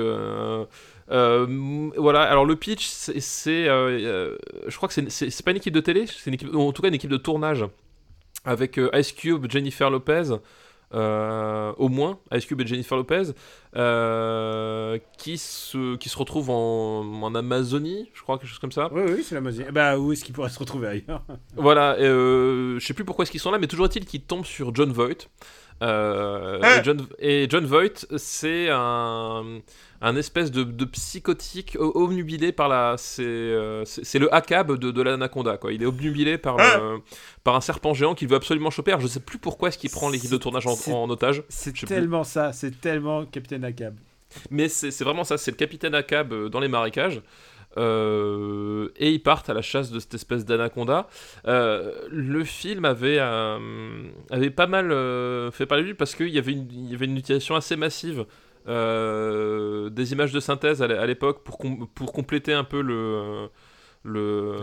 voilà, 1.96 2.22
alors 2.22 2.44
le 2.44 2.56
pitch, 2.56 2.86
c'est. 2.86 3.64
je 3.66 4.76
crois 4.76 4.88
que 4.88 4.94
c'est- 5.10 5.44
pas 5.44 5.50
une 5.50 5.56
équipe 5.58 5.74
de 5.74 5.80
télé, 5.80 6.06
c'est 6.06 6.26
une 6.30 6.34
équipe, 6.34 6.48
ou 6.54 6.60
en 6.60 6.72
tout 6.72 6.82
cas 6.82 6.88
une 6.88 6.94
équipe 6.94 7.10
de 7.10 7.16
tournage 7.16 7.64
avec 8.44 8.78
Ice 8.94 9.12
Cube, 9.12 9.46
Jennifer 9.50 9.90
Lopez, 9.90 10.22
euh, 10.94 11.72
au 11.76 11.88
moins 11.88 12.18
Ice 12.32 12.46
Cube 12.46 12.60
et 12.60 12.66
Jennifer 12.66 12.96
Lopez, 12.96 13.32
euh, 13.76 14.98
qui, 15.18 15.38
se, 15.38 15.96
qui 15.96 16.08
se 16.08 16.18
retrouvent 16.18 16.50
en, 16.50 17.22
en 17.22 17.34
Amazonie, 17.34 18.10
je 18.14 18.22
crois, 18.22 18.38
quelque 18.38 18.48
chose 18.48 18.58
comme 18.58 18.72
ça. 18.72 18.88
Oui, 18.92 19.02
oui, 19.06 19.22
c'est 19.24 19.34
la 19.34 19.40
musique. 19.40 19.70
Bah, 19.70 19.98
où 19.98 20.12
est-ce 20.12 20.24
qu'ils 20.24 20.34
pourraient 20.34 20.50
se 20.50 20.58
retrouver 20.58 20.88
ailleurs? 20.88 21.22
Voilà, 21.56 21.98
et, 21.98 22.04
euh, 22.04 22.78
je 22.78 22.86
sais 22.86 22.94
plus 22.94 23.04
pourquoi 23.04 23.24
est-ce 23.24 23.30
qu'ils 23.30 23.40
sont 23.40 23.50
là, 23.50 23.58
mais 23.58 23.66
toujours 23.66 23.86
est-il 23.86 24.04
qu'ils 24.04 24.22
tombent 24.22 24.44
sur 24.44 24.74
John 24.74 24.92
Voight. 24.92 25.28
Euh, 25.82 26.58
Ah 26.62 26.78
et, 26.80 26.84
John, 26.84 27.06
et 27.18 27.46
John 27.48 27.64
Voight, 27.64 28.06
c'est 28.16 28.68
un, 28.70 29.60
un 30.00 30.16
espèce 30.16 30.50
de, 30.50 30.62
de 30.64 30.84
psychotique 30.84 31.76
obnubilé 31.78 32.52
par 32.52 32.68
la. 32.68 32.94
C'est 32.98 33.22
euh, 33.24 33.84
le 34.14 34.32
ACAB 34.34 34.78
de, 34.78 34.90
de 34.90 35.02
l'anaconda, 35.02 35.56
quoi. 35.56 35.72
Il 35.72 35.82
est 35.82 35.86
obnubilé 35.86 36.38
par, 36.38 36.56
le- 36.56 37.00
par 37.44 37.56
un 37.56 37.60
serpent 37.60 37.94
géant 37.94 38.14
qu'il 38.14 38.28
veut 38.28 38.36
absolument 38.36 38.70
choper. 38.70 38.92
Alors, 38.92 39.00
je 39.02 39.08
sais 39.08 39.20
plus 39.20 39.38
pourquoi 39.38 39.68
est-ce 39.68 39.78
qu'il 39.78 39.90
prend 39.90 40.08
l'équipe 40.08 40.30
de 40.30 40.36
tournage 40.36 40.66
en, 40.66 41.10
otage. 41.10 41.42
C'est 41.48 41.72
plus. 41.72 41.86
tellement 41.86 42.24
ça, 42.24 42.52
c'est 42.52 42.80
tellement 42.80 43.24
Captain 43.26 43.62
Acab. 43.62 43.94
Mais 44.50 44.68
c'est 44.68 44.96
vraiment 45.02 45.24
ça, 45.24 45.36
c'est 45.36 45.50
le 45.50 45.56
capitaine 45.56 45.94
euh, 45.94 46.48
dans 46.48 46.60
les 46.60 46.68
marécages. 46.68 47.20
Euh, 47.78 48.88
et 48.96 49.10
ils 49.12 49.22
partent 49.22 49.48
à 49.50 49.54
la 49.54 49.62
chasse 49.62 49.90
de 49.90 49.98
cette 49.98 50.14
espèce 50.14 50.44
d'anaconda. 50.44 51.08
Euh, 51.46 51.92
le 52.10 52.44
film 52.44 52.84
avait, 52.84 53.16
euh, 53.18 54.04
avait 54.30 54.50
pas 54.50 54.66
mal 54.66 54.88
fait 55.52 55.66
parler 55.66 55.82
de 55.84 55.88
lui 55.88 55.94
parce 55.94 56.14
qu'il 56.14 56.28
y, 56.28 56.38
avait 56.38 56.52
une- 56.52 56.68
il 56.70 56.90
y 56.90 56.94
avait 56.94 57.06
une 57.06 57.16
utilisation 57.16 57.54
assez 57.54 57.76
massive 57.76 58.26
des 58.66 60.12
images 60.12 60.32
de 60.32 60.40
synthèse 60.40 60.82
à 60.82 60.86
l'é- 60.86 60.96
à 60.96 61.06
l'époque 61.06 61.42
pour, 61.44 61.58
com- 61.58 61.86
pour 61.94 62.12
compléter 62.12 62.52
un 62.52 62.64
peu 62.64 62.80
le. 62.80 63.48
le 64.04 64.56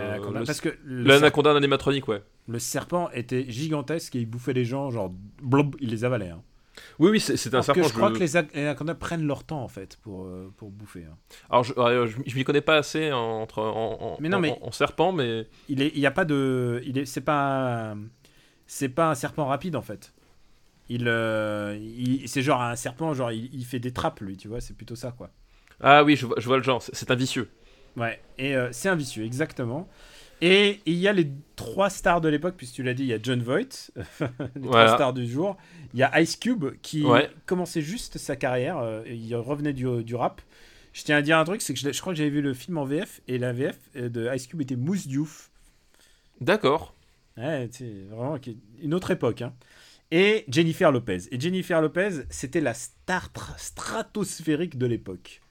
L'anaconda. 0.88 1.56
animatronique, 1.56 2.08
ouais. 2.08 2.22
le 2.48 2.60
serpent 2.60 3.10
était 3.14 3.46
gigantesque 3.50 4.16
et 4.16 4.20
il 4.20 4.26
bouffait 4.30 4.54
les 4.54 4.66
gens, 4.66 4.90
genre, 4.90 5.12
blob, 5.42 5.76
il 5.80 5.90
les 5.90 6.04
avalait. 6.06 6.30
Hein. 6.30 6.42
Oui, 7.00 7.12
oui, 7.12 7.20
c'est- 7.20 7.34
un 7.48 7.60
Alors 7.60 7.66
que 7.68 7.74
serpent. 7.74 7.88
je 7.90 7.94
crois 7.94 8.10
je- 8.10 8.14
que 8.16 8.20
les 8.20 8.36
ac- 8.36 8.50
les 8.54 8.62
anacondas 8.64 8.96
prennent 8.96 9.26
leur 9.26 9.44
temps, 9.44 9.64
en 9.64 9.68
fait, 9.68 9.98
pour, 10.02 10.26
euh, 10.26 10.52
pour 10.58 10.70
bouffer. 10.72 11.06
hein. 11.06 11.18
Alors, 11.50 11.64
je, 11.64 11.74
ouais, 11.74 12.08
je, 12.08 12.18
je 12.26 12.36
m'y 12.36 12.44
connais 12.44 12.62
pas 12.62 12.78
assez 12.78 13.12
en- 13.12 13.18
entre, 13.42 13.60
en, 13.62 13.98
en- 14.02 14.18
Mais 14.20 14.30
non, 14.30 14.38
en- 14.38 14.42
mais- 14.42 14.58
en 14.62 14.72
serpent, 14.72 15.12
mais. 15.12 15.48
Il 15.70 15.82
est, 15.82 15.92
il 15.94 16.00
y 16.00 16.06
a 16.06 16.12
pas 16.12 16.26
de, 16.26 16.82
il 16.86 16.98
est, 16.98 17.06
c'est 17.06 17.22
pas, 17.22 17.96
c'est 18.68 18.90
pas 18.90 19.10
un 19.12 19.16
serpent 19.16 19.46
rapide 19.46 19.76
en 19.76 19.82
fait. 19.82 20.14
Il, 20.90 21.08
euh, 21.08 21.78
il- 21.80 22.28
c'est 22.28 22.42
genre 22.42 22.62
un 22.62 22.76
serpent, 22.76 23.14
genre 23.14 23.32
il, 23.32 23.50
il 23.54 23.64
fait 23.66 23.80
des 23.80 23.92
trappes 23.92 24.22
lui, 24.22 24.38
tu 24.38 24.48
vois, 24.48 24.60
c'est 24.62 24.76
plutôt 24.76 24.96
ça 24.96 25.12
quoi. 25.12 25.30
Ah 25.82 26.04
oui, 26.04 26.16
je 26.16 26.26
vois, 26.26 26.36
je 26.40 26.48
vois 26.48 26.58
le 26.58 26.64
genre, 26.64 26.82
c'est 26.82 26.96
c'est 26.96 27.12
un 27.12 27.16
vicieux. 27.16 27.50
Ouais. 27.96 28.20
Et 28.38 28.56
euh, 28.56 28.70
c'est 28.72 28.90
un 28.90 28.96
vicieux, 28.96 29.24
exactement. 29.24 29.88
Et 30.42 30.80
il 30.86 30.94
y 30.96 31.08
a 31.08 31.14
les 31.14 31.30
trois 31.56 31.90
stars 31.90 32.22
de 32.22 32.30
l'époque, 32.30 32.56
puisque 32.58 32.76
tu 32.76 32.84
l'as 32.84 32.94
dit, 32.94 33.04
il 33.04 33.10
y 33.10 33.14
a 33.14 33.20
John 33.22 33.42
Voight, 33.42 33.92
les 33.96 34.28
Voilà. 34.56 34.86
trois 34.86 34.88
stars 34.96 35.14
du 35.14 35.28
jour. 35.28 35.58
Il 35.94 36.00
y 36.00 36.04
a 36.04 36.22
Ice 36.22 36.38
Cube 36.38 36.66
qui 36.82 37.04
Ouais. 37.04 37.30
commençait 37.46 37.82
juste 37.82 38.18
sa 38.18 38.36
carrière, 38.36 38.78
euh, 38.78 39.04
il 39.08 39.36
revenait 39.36 39.74
du, 39.74 40.04
du 40.04 40.16
rap. 40.16 40.42
Je 40.94 41.04
tiens 41.04 41.18
à 41.18 41.22
dire 41.22 41.38
un 41.38 41.44
truc, 41.44 41.62
c'est 41.62 41.74
que 41.74 41.80
je, 41.80 42.00
crois 42.02 42.14
que 42.14 42.18
j'avais 42.18 42.30
vu 42.30 42.42
le 42.42 42.54
film 42.54 42.78
en 42.78 42.86
VF 42.86 43.22
et 43.28 43.38
la 43.38 43.52
VF 43.54 43.78
de 43.96 44.34
Ice 44.34 44.48
Cube 44.48 44.62
était 44.62 44.76
Mousse 44.76 45.08
Diouf. 45.08 45.52
D'accord. 46.42 46.96
Ouais, 47.38 47.70
c'est 47.72 48.06
vraiment 48.10 48.38
une 48.82 48.94
autre 48.94 49.12
époque. 49.12 49.42
hein. 49.42 49.54
Et 50.12 50.46
Jennifer 50.48 50.92
Lopez. 50.92 51.20
Et 51.32 51.40
Jennifer 51.40 51.82
Lopez, 51.82 52.22
c'était 52.30 52.62
la 52.62 52.74
star 52.74 53.30
tra- 53.32 53.58
stratosphérique 53.58 54.78
de 54.78 54.86
l'époque. 54.88 55.42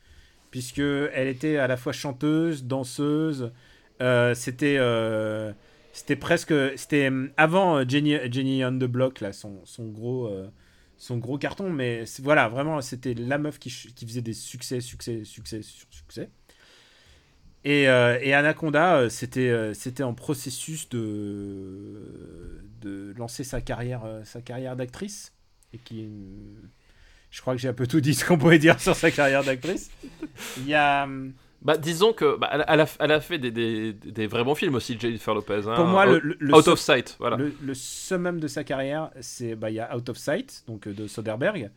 Puisque 0.51 0.78
elle 0.81 1.28
était 1.28 1.59
à 1.59 1.66
la 1.69 1.77
fois 1.77 1.93
chanteuse, 1.93 2.65
danseuse. 2.65 3.52
Euh, 4.01 4.35
c'était, 4.35 4.77
euh, 4.79 5.53
c'était 5.93 6.16
presque. 6.16 6.55
C'était 6.77 7.11
euh, 7.11 7.33
avant 7.37 7.87
Jenny, 7.89 8.16
Jenny 8.31 8.65
on 8.65 8.73
the 8.73 8.85
Block, 8.85 9.20
là, 9.20 9.33
son, 9.33 9.61
son 9.65 9.87
gros. 9.89 10.31
son 10.97 11.19
gros 11.19 11.39
carton, 11.39 11.70
mais 11.70 12.05
voilà, 12.23 12.49
vraiment, 12.49 12.81
c'était 12.81 13.15
la 13.15 13.39
meuf 13.39 13.59
qui, 13.59 13.70
qui 13.70 14.07
faisait 14.07 14.23
des 14.23 14.33
succès, 14.33 14.81
succès, 14.81 15.25
succès 15.25 15.62
sur 15.62 15.87
succès. 15.91 16.31
Et, 17.65 17.89
Anaconda, 17.89 19.11
c'était 19.11 19.75
c'était 19.75 20.03
en 20.03 20.15
processus 20.15 20.89
de, 20.89 22.62
de 22.81 23.12
lancer 23.16 23.45
sa 23.45 23.61
carrière, 23.61 24.03
sa 24.25 24.41
carrière 24.41 24.77
d'actrice. 24.77 25.33
Et 25.75 25.79
qui. 25.79 26.09
Je 27.31 27.43
crois 27.43 27.55
que 27.55 27.61
j'ai 27.61 27.69
un 27.69 27.75
peu 27.75 27.87
tout 27.87 28.01
dit 28.01 28.15
ce 28.15 28.25
qu'on 28.25 28.39
pouvait 28.39 28.59
dire 28.59 28.81
sur 28.81 28.97
sa 28.97 29.11
carrière 29.11 29.45
d'actrice. 29.45 29.91
Il 30.57 30.66
y 30.66 30.75
a. 30.75 31.07
Bah, 31.61 31.77
disons 31.77 32.13
que 32.13 32.37
bah, 32.37 32.49
elle, 32.53 32.81
a- 32.81 32.87
elle 33.01 33.11
a, 33.13 33.21
fait 33.21 33.39
des, 33.39 33.51
des, 33.51 33.93
des 33.93 34.27
vrais 34.29 34.45
bons 34.45 34.55
films 34.55 34.77
aussi, 34.77 34.97
Jennifer 34.99 35.35
Lopez. 35.35 35.63
hein. 35.67 35.75
Pour 35.75 35.87
moi, 35.87 36.07
le, 36.07 36.17
Out, 36.17 36.23
le, 36.23 36.37
le 36.39 36.55
Out 36.55 36.65
su- 36.65 36.71
of 36.71 36.79
Sight, 36.79 37.17
voilà. 37.19 37.37
le, 37.37 37.53
le 37.61 37.75
summum 37.75 38.39
de 38.39 38.47
sa 38.47 38.63
carrière, 38.63 39.11
c'est 39.21 39.57
bah, 39.57 39.69
il 39.71 39.75
y 39.75 39.81
a 39.81 39.95
Out 39.97 40.09
of 40.09 40.17
Sight, 40.17 40.63
donc 40.69 40.87
euh, 40.87 40.93
de 40.95 41.09
Soderbergh. 41.09 41.71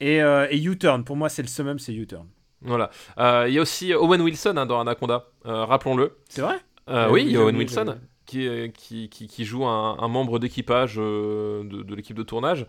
Et, 0.00 0.22
euh, 0.22 0.46
et 0.50 0.62
U-Turn, 0.62 1.04
pour 1.04 1.16
moi, 1.16 1.28
c'est 1.30 1.42
le 1.42 1.48
summum, 1.48 1.78
c'est 1.78 1.94
U-Turn. 1.94 2.26
Voilà. 2.60 2.90
Euh, 3.18 3.46
Il 3.48 3.54
y 3.54 3.58
a 3.58 3.62
aussi 3.62 3.94
Owen 3.94 4.20
Wilson 4.20 4.54
hein, 4.56 4.66
dans 4.66 4.80
Anaconda, 4.80 5.24
euh, 5.46 5.64
rappelons-le. 5.64 6.16
C'est 6.28 6.42
vrai? 6.42 6.56
Oui, 7.10 7.22
il 7.26 7.32
y 7.32 7.36
a 7.36 7.40
Owen 7.42 7.56
Wilson 7.56 7.96
qui, 8.26 8.46
qui, 8.76 9.08
qui, 9.08 9.26
qui 9.26 9.44
joue 9.44 9.64
un, 9.64 9.96
un 9.98 10.08
membre 10.08 10.38
d'équipage 10.38 10.96
de, 10.96 11.62
de 11.82 11.94
l'équipe 11.94 12.16
de 12.16 12.22
tournage. 12.22 12.66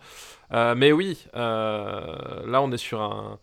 Mais 0.52 0.92
oui, 0.92 1.24
là 1.34 2.60
on 2.62 2.70
est 2.72 2.76
sur 2.78 3.00
un, 3.02 3.38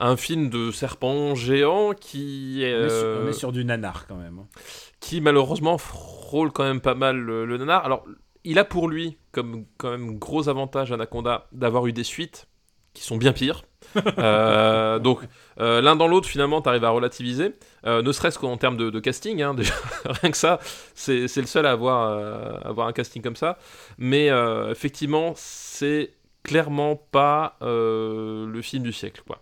un 0.00 0.16
film 0.16 0.50
de 0.50 0.70
serpent 0.70 1.34
géant 1.34 1.92
qui, 1.92 2.60
on, 2.64 2.66
est 2.66 2.88
sur, 2.88 2.98
euh, 3.06 3.24
on 3.24 3.28
est 3.28 3.32
sur 3.32 3.52
du 3.52 3.64
nanar 3.64 4.06
quand 4.06 4.16
même. 4.16 4.38
hein. 4.40 4.46
qui 5.00 5.20
malheureusement 5.20 5.78
frôle 5.78 6.50
quand 6.52 6.64
même 6.64 6.80
pas 6.80 6.94
mal 6.94 7.16
le, 7.16 7.44
le 7.46 7.58
nanar. 7.58 7.84
Alors, 7.84 8.04
il 8.44 8.58
a 8.58 8.64
pour 8.64 8.88
lui 8.88 9.18
comme 9.32 9.66
quand 9.76 9.90
même 9.90 10.18
gros 10.18 10.48
avantage 10.48 10.90
Anaconda 10.92 11.46
d'avoir 11.52 11.86
eu 11.86 11.92
des 11.92 12.04
suites 12.04 12.48
qui 12.94 13.02
sont 13.04 13.16
bien 13.16 13.32
pires. 13.32 13.62
Euh, 14.18 14.98
donc 14.98 15.20
euh, 15.58 15.80
l'un 15.80 15.96
dans 15.96 16.06
l'autre 16.06 16.28
finalement 16.28 16.60
t'arrives 16.60 16.84
à 16.84 16.90
relativiser, 16.90 17.54
Euh, 17.86 18.02
ne 18.02 18.12
serait-ce 18.12 18.38
qu'en 18.38 18.56
termes 18.58 18.76
de, 18.76 18.90
de 18.90 19.00
casting, 19.00 19.40
hein, 19.42 19.54
déjà 19.60 19.74
rien 20.04 20.30
que 20.30 20.36
ça, 20.36 20.60
c'est 20.94 21.26
c'est 21.26 21.40
le 21.40 21.46
seul 21.46 21.64
à 21.66 21.72
avoir, 21.72 22.64
avoir 22.64 22.86
un 22.88 22.92
casting 22.92 23.22
comme 23.22 23.36
ça. 23.36 23.58
Mais 23.98 24.28
effectivement 24.70 25.32
c'est 25.34 26.12
clairement 26.44 26.94
pas 26.96 27.56
le 27.62 28.60
film 28.62 28.82
du 28.84 28.92
siècle 28.92 29.22
quoi. 29.26 29.40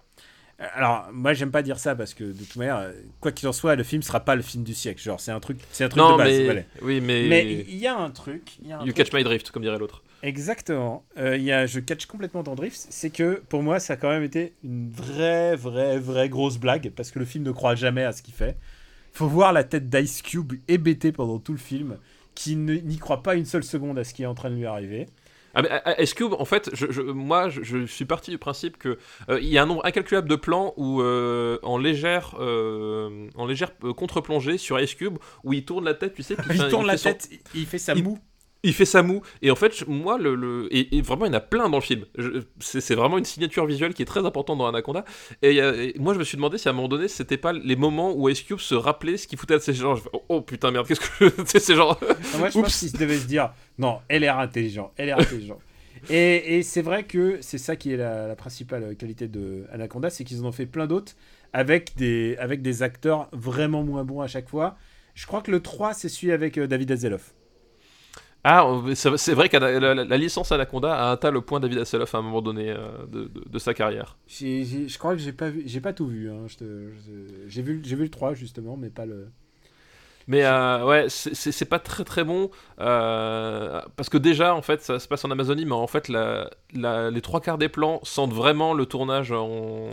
Alors, 0.59 1.07
moi, 1.13 1.35
j'aime 1.35 1.53
pas 1.53 1.63
dire 1.63 1.79
ça 1.79 1.95
parce 1.95 2.15
que 2.15 2.25
de 2.25 2.33
toute 2.33 2.57
manière, 2.57 2.91
quoi 3.21 3.31
qu'il 3.31 3.47
en 3.47 3.53
soit, 3.53 3.77
le 3.77 3.85
film 3.85 4.03
sera 4.03 4.21
pas 4.21 4.35
le 4.35 4.43
film 4.43 4.65
du 4.65 4.75
siècle. 4.75 5.01
Genre, 5.01 5.21
c'est 5.21 5.31
un 5.31 5.39
truc, 5.39 5.59
c'est 5.71 5.85
un 5.85 5.89
truc 5.89 6.03
Non 6.03 6.13
de 6.13 6.19
base. 6.19 6.29
mais 6.37 6.45
voilà. 6.45 6.61
oui 6.83 7.01
mais, 7.01 7.27
Mais 7.29 7.65
il 7.69 7.77
y 7.77 7.87
a 7.87 7.97
un 7.97 8.11
truc. 8.11 8.57
il 8.63 8.69
y 8.69 8.73
a 8.73 8.79
un 8.79 8.81
you 8.81 8.93
truc- 8.93 8.97
catch 9.07 9.13
my 9.13 9.23
drift 9.23 9.51
comme 9.53 9.63
dirait 9.63 9.79
l'autre. 9.79 10.03
Exactement. 10.25 11.05
Euh, 11.17 11.37
il 11.37 11.45
y 11.45 11.53
a, 11.53 11.67
je 11.67 11.79
catch 11.79 12.07
complètement 12.07 12.43
ton 12.43 12.57
drift. 12.57 12.87
C'est 12.91 13.11
que 13.11 13.41
pour 13.49 13.63
moi, 13.63 13.79
ça 13.79 13.93
a 13.93 13.97
quand 13.97 14.11
même 14.11 14.25
été 14.25 14.55
une 14.65 14.91
vraie, 14.91 15.55
vraie, 15.55 15.99
vraie 16.01 16.29
grosse 16.29 16.59
blague 16.59 16.91
parce 16.97 17.13
que 17.13 17.21
le 17.21 17.25
film 17.25 17.45
ne 17.45 17.53
croit 17.53 17.77
jamais 17.77 18.03
à 18.03 18.11
ce 18.11 18.21
qu'il 18.23 18.35
fait. 18.35 18.57
Faut 19.13 19.29
voir 19.29 19.53
la 19.53 19.63
tête 19.63 19.89
d'Ice 19.89 20.23
Cube 20.23 20.55
hébété 20.67 21.13
pendant 21.13 21.39
tout 21.39 21.53
le 21.53 21.59
film, 21.59 21.99
qui 22.35 22.57
n'y 22.57 22.99
croit 22.99 23.23
pas 23.23 23.37
une 23.37 23.47
seule 23.47 23.65
seconde 23.65 23.97
à 23.99 24.03
ce 24.05 24.13
qui 24.13 24.25
est 24.25 24.27
en 24.27 24.35
train 24.35 24.51
de 24.51 24.57
lui 24.57 24.67
arriver. 24.67 25.07
Ah, 25.55 25.62
mais, 25.62 25.69
euh, 25.70 25.95
Est-ce 25.99 26.15
que, 26.15 26.25
en 26.25 26.45
fait, 26.45 26.70
je, 26.75 26.87
je- 26.91 27.01
moi, 27.03 27.49
je, 27.49 27.62
je 27.62 27.87
suis 27.87 28.05
parti 28.05 28.31
du 28.31 28.39
principe 28.39 28.77
que 28.77 28.99
euh, 29.31 29.41
il 29.41 29.49
y 29.49 29.59
a 29.59 29.62
un 29.62 29.66
nombre 29.66 29.85
incalculable 29.85 30.29
de 30.29 30.37
plans 30.37 30.75
où, 30.77 31.01
euh, 31.03 31.59
en 31.62 31.79
légère, 31.79 32.35
euh, 32.39 33.29
en 33.35 33.47
légère 33.47 33.70
contre-plongée 33.97 34.59
sur 34.59 34.79
Ice 34.81 34.95
Cube, 34.95 35.19
où 35.45 35.53
il 35.53 35.65
tourne 35.65 35.85
la 35.85 35.95
tête, 35.95 36.15
tu 36.15 36.23
sais, 36.23 36.37
puis 36.37 36.45
Il 36.51 36.61
fait- 36.61 36.69
tourne 36.69 36.87
la 36.87 36.97
son- 36.97 37.11
tête, 37.11 37.29
il 37.55 37.66
fait 37.66 37.79
sa 37.79 37.95
il- 37.95 38.05
moue. 38.05 38.19
Il 38.65 38.73
fait 38.75 38.85
sa 38.85 39.03
moue. 39.03 39.23
Et 39.43 39.51
en 39.51 39.55
fait, 39.55 39.77
je- 39.77 39.85
moi, 39.85 40.19
le, 40.19 40.35
le- 40.35 40.69
et, 40.75 40.97
et 40.97 41.03
vraiment, 41.03 41.27
il 41.27 41.29
y 41.29 41.31
en 41.31 41.39
a 41.39 41.41
plein 41.41 41.69
dans 41.69 41.79
le 41.79 41.83
film. 41.83 42.05
Je- 42.17 42.41
C'est 42.61 42.95
vraiment 42.95 43.19
une 43.19 43.25
signature 43.25 43.67
visuelle 43.67 43.95
qui 43.95 44.03
est 44.03 44.07
très 44.07 44.25
importante 44.27 44.59
dans 44.59 44.67
Anaconda. 44.67 45.05
Et, 45.43 45.61
a- 45.61 45.75
et 45.75 45.95
moi, 45.99 46.15
je 46.15 46.19
me 46.19 46.25
suis 46.25 46.37
demandé 46.37 46.59
si 46.59 46.69
à 46.69 46.73
un 46.73 46.75
moment 46.75 46.89
donné, 46.89 47.09
c'était 47.09 47.37
pas 47.37 47.53
les 47.53 47.77
moments 47.77 48.13
où 48.15 48.29
Ice 48.29 48.43
Cube 48.43 48.59
se 48.59 48.75
rappelait 48.75 49.17
ce 49.17 49.27
qu'il 49.29 49.39
foutait 49.39 49.55
de 49.55 49.63
ces 49.63 49.75
gens. 49.75 49.95
Je 49.95 50.03
fais, 50.03 50.11
oh, 50.13 50.23
oh, 50.29 50.41
putain 50.41 50.71
merde, 50.71 50.87
qu'est-ce 50.87 51.01
que 51.01 51.45
sais, 51.47 51.61
c'est 51.61 51.75
genre. 51.77 51.99
Ah, 52.03 52.39
Moi, 52.39 52.49
je 52.51 52.59
Oups. 52.59 52.65
pense 52.65 52.79
qu'il 52.79 52.93
devait 52.99 53.19
se 53.19 53.27
dire 53.27 53.53
non, 53.79 53.99
elle 54.09 54.25
est 54.25 54.29
intelligent, 54.29 54.93
elle 54.97 55.11
est 55.11 55.13
intelligent. 55.13 55.59
et 56.11 56.59
et 56.59 56.63
c'est 56.63 56.83
vrai 56.83 57.05
que 57.05 57.39
c'est 57.41 57.59
ça 57.59 57.77
qui 57.77 57.93
est 57.93 57.97
la, 57.97 58.27
la 58.29 58.37
principale 58.37 58.97
qualité 58.97 59.29
de 59.29 59.67
Anaconda, 59.73 60.11
c'est 60.11 60.25
qu'ils 60.25 60.43
en 60.43 60.47
ont 60.47 60.53
fait 60.53 60.67
plein 60.67 60.87
d'autres 60.87 61.13
avec 61.53 61.97
des, 61.97 62.37
avec 62.39 62.61
des 62.63 62.83
acteurs 62.83 63.29
vraiment 63.33 63.83
moins 63.83 64.05
bons 64.05 64.21
à 64.21 64.27
chaque 64.27 64.49
fois. 64.49 64.77
Je 65.15 65.27
crois 65.27 65.43
que 65.43 65.51
le 65.51 65.61
3, 65.61 65.95
c'est 65.95 66.09
celui 66.09 66.33
avec 66.33 66.59
euh, 66.59 66.67
David 66.67 66.93
Hasselhoff. 66.93 67.35
Ah, 68.51 68.66
c'est 68.95 69.35
vrai 69.35 69.51
que 69.51 69.59
la, 69.59 69.79
la- 69.79 70.05
la 70.05 70.16
licence 70.16 70.53
Anaconda 70.53 70.95
a 70.95 71.11
atteint 71.11 71.31
le 71.31 71.43
point 71.43 71.61
David 71.61 71.79
Hasselhoff 71.81 72.15
à 72.15 72.19
un 72.19 72.23
moment 72.23 72.41
donné 72.41 72.70
euh, 72.70 72.79
de, 73.07 73.25
de- 73.25 73.45
de 73.47 73.59
sa 73.59 73.75
carrière. 73.75 74.16
Je 74.27 74.97
crois 74.99 75.12
que 75.15 75.20
j'ai 75.20 75.33
pas 75.35 75.51
vu, 75.51 75.81
pas 75.83 75.93
tout 75.93 76.07
vu. 76.07 76.31
hein, 76.31 76.47
J'ai 77.47 77.61
vu, 77.61 77.83
le 77.83 78.09
3 78.09 78.33
justement, 78.33 78.79
mais 78.79 78.89
pas 78.89 79.05
le. 79.05 79.29
Mais 80.27 80.45
euh, 80.45 80.85
ouais, 80.87 81.07
c'est- 81.09 81.65
pas 81.65 81.79
très 81.79 82.05
très 82.05 82.25
bon 82.25 82.51
euh, 82.81 83.81
parce 83.97 84.09
que 84.09 84.19
déjà 84.19 84.55
en 84.55 84.62
fait 84.62 84.83
ça 84.83 84.99
se 84.99 85.09
passe 85.09 85.25
en 85.25 85.31
Amazonie, 85.31 85.65
mais 85.66 85.73
en 85.73 85.87
fait 85.87 86.09
la, 86.09 86.51
la- 86.75 87.11
les 87.11 87.20
trois 87.23 87.41
quarts 87.41 87.59
des 87.59 87.69
plans 87.69 88.01
sentent 88.03 88.33
vraiment 88.35 88.73
le 88.75 88.87
tournage 88.87 89.33
en, 89.33 89.89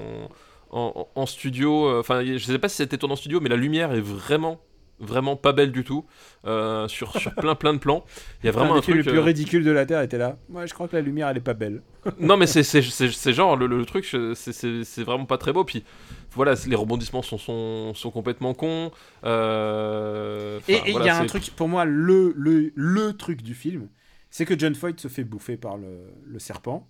en, 0.72 1.08
en 1.14 1.26
studio. 1.26 2.00
Enfin, 2.00 2.24
je 2.26 2.38
sais 2.38 2.60
pas 2.60 2.70
si 2.70 2.78
c'était 2.78 2.98
tourné 2.98 3.14
en 3.14 3.18
studio, 3.18 3.40
mais 3.42 3.50
la 3.50 3.56
lumière 3.58 3.94
est 3.94 4.02
vraiment 4.02 4.60
vraiment 5.00 5.36
pas 5.36 5.54
belle 5.54 5.72
du 5.72 5.84
tout 5.84 6.06
euh, 6.46 6.88
sur, 6.88 7.16
sur 7.18 7.34
plein 7.40 7.56
plein 7.56 7.74
de 7.74 7.80
plans. 7.80 8.06
Il 8.44 8.46
y 8.46 8.50
a 8.50 8.52
vraiment 8.52 8.76
un 8.76 8.82
truc. 8.82 8.96
le 8.98 9.04
plus 9.04 9.18
euh, 9.18 9.22
ridicule 9.22 9.64
de 9.64 9.72
la 9.72 9.86
Terre 9.86 10.02
était 10.02 10.18
là. 10.18 10.38
Moi, 10.50 10.66
je 10.66 10.74
crois 10.74 10.88
que 10.88 10.96
la 10.96 11.02
lumière, 11.02 11.30
elle 11.30 11.38
est 11.38 11.42
pas 11.42 11.54
belle. 11.54 11.82
non 12.20 12.38
mais 12.38 12.46
c'est 12.48 13.34
genre 13.34 13.56
le, 13.58 13.66
le 13.68 13.86
truc 13.86 14.06
c'est- 14.06 15.04
vraiment 15.04 15.26
pas 15.26 15.38
très 15.40 15.52
beau 15.52 15.64
puis 15.64 15.84
voilà 16.32 16.54
les 16.68 16.76
rebondissements 16.76 17.22
sont, 17.24 17.38
sont, 17.38 17.94
sont 17.96 18.12
complètement 18.12 18.54
cons 18.54 18.92
euh, 19.24 20.60
Et 20.68 20.74
enfin, 20.74 20.86
et 20.86 20.92
il 20.92 20.92
voilà, 20.92 21.06
y 21.06 21.10
a 21.10 21.18
un 21.18 21.26
truc, 21.26 21.52
pour 21.56 21.68
moi, 21.68 21.86
le, 21.86 22.34
le, 22.36 22.72
le 22.76 23.14
truc 23.14 23.42
du 23.42 23.54
film, 23.54 23.90
c'est 24.30 24.46
que 24.46 24.58
John 24.58 24.74
Foyt 24.76 25.00
se 25.00 25.08
fait 25.08 25.24
bouffer 25.24 25.58
par 25.58 25.78
le, 25.78 26.12
le 26.26 26.40
serpent. 26.40 26.88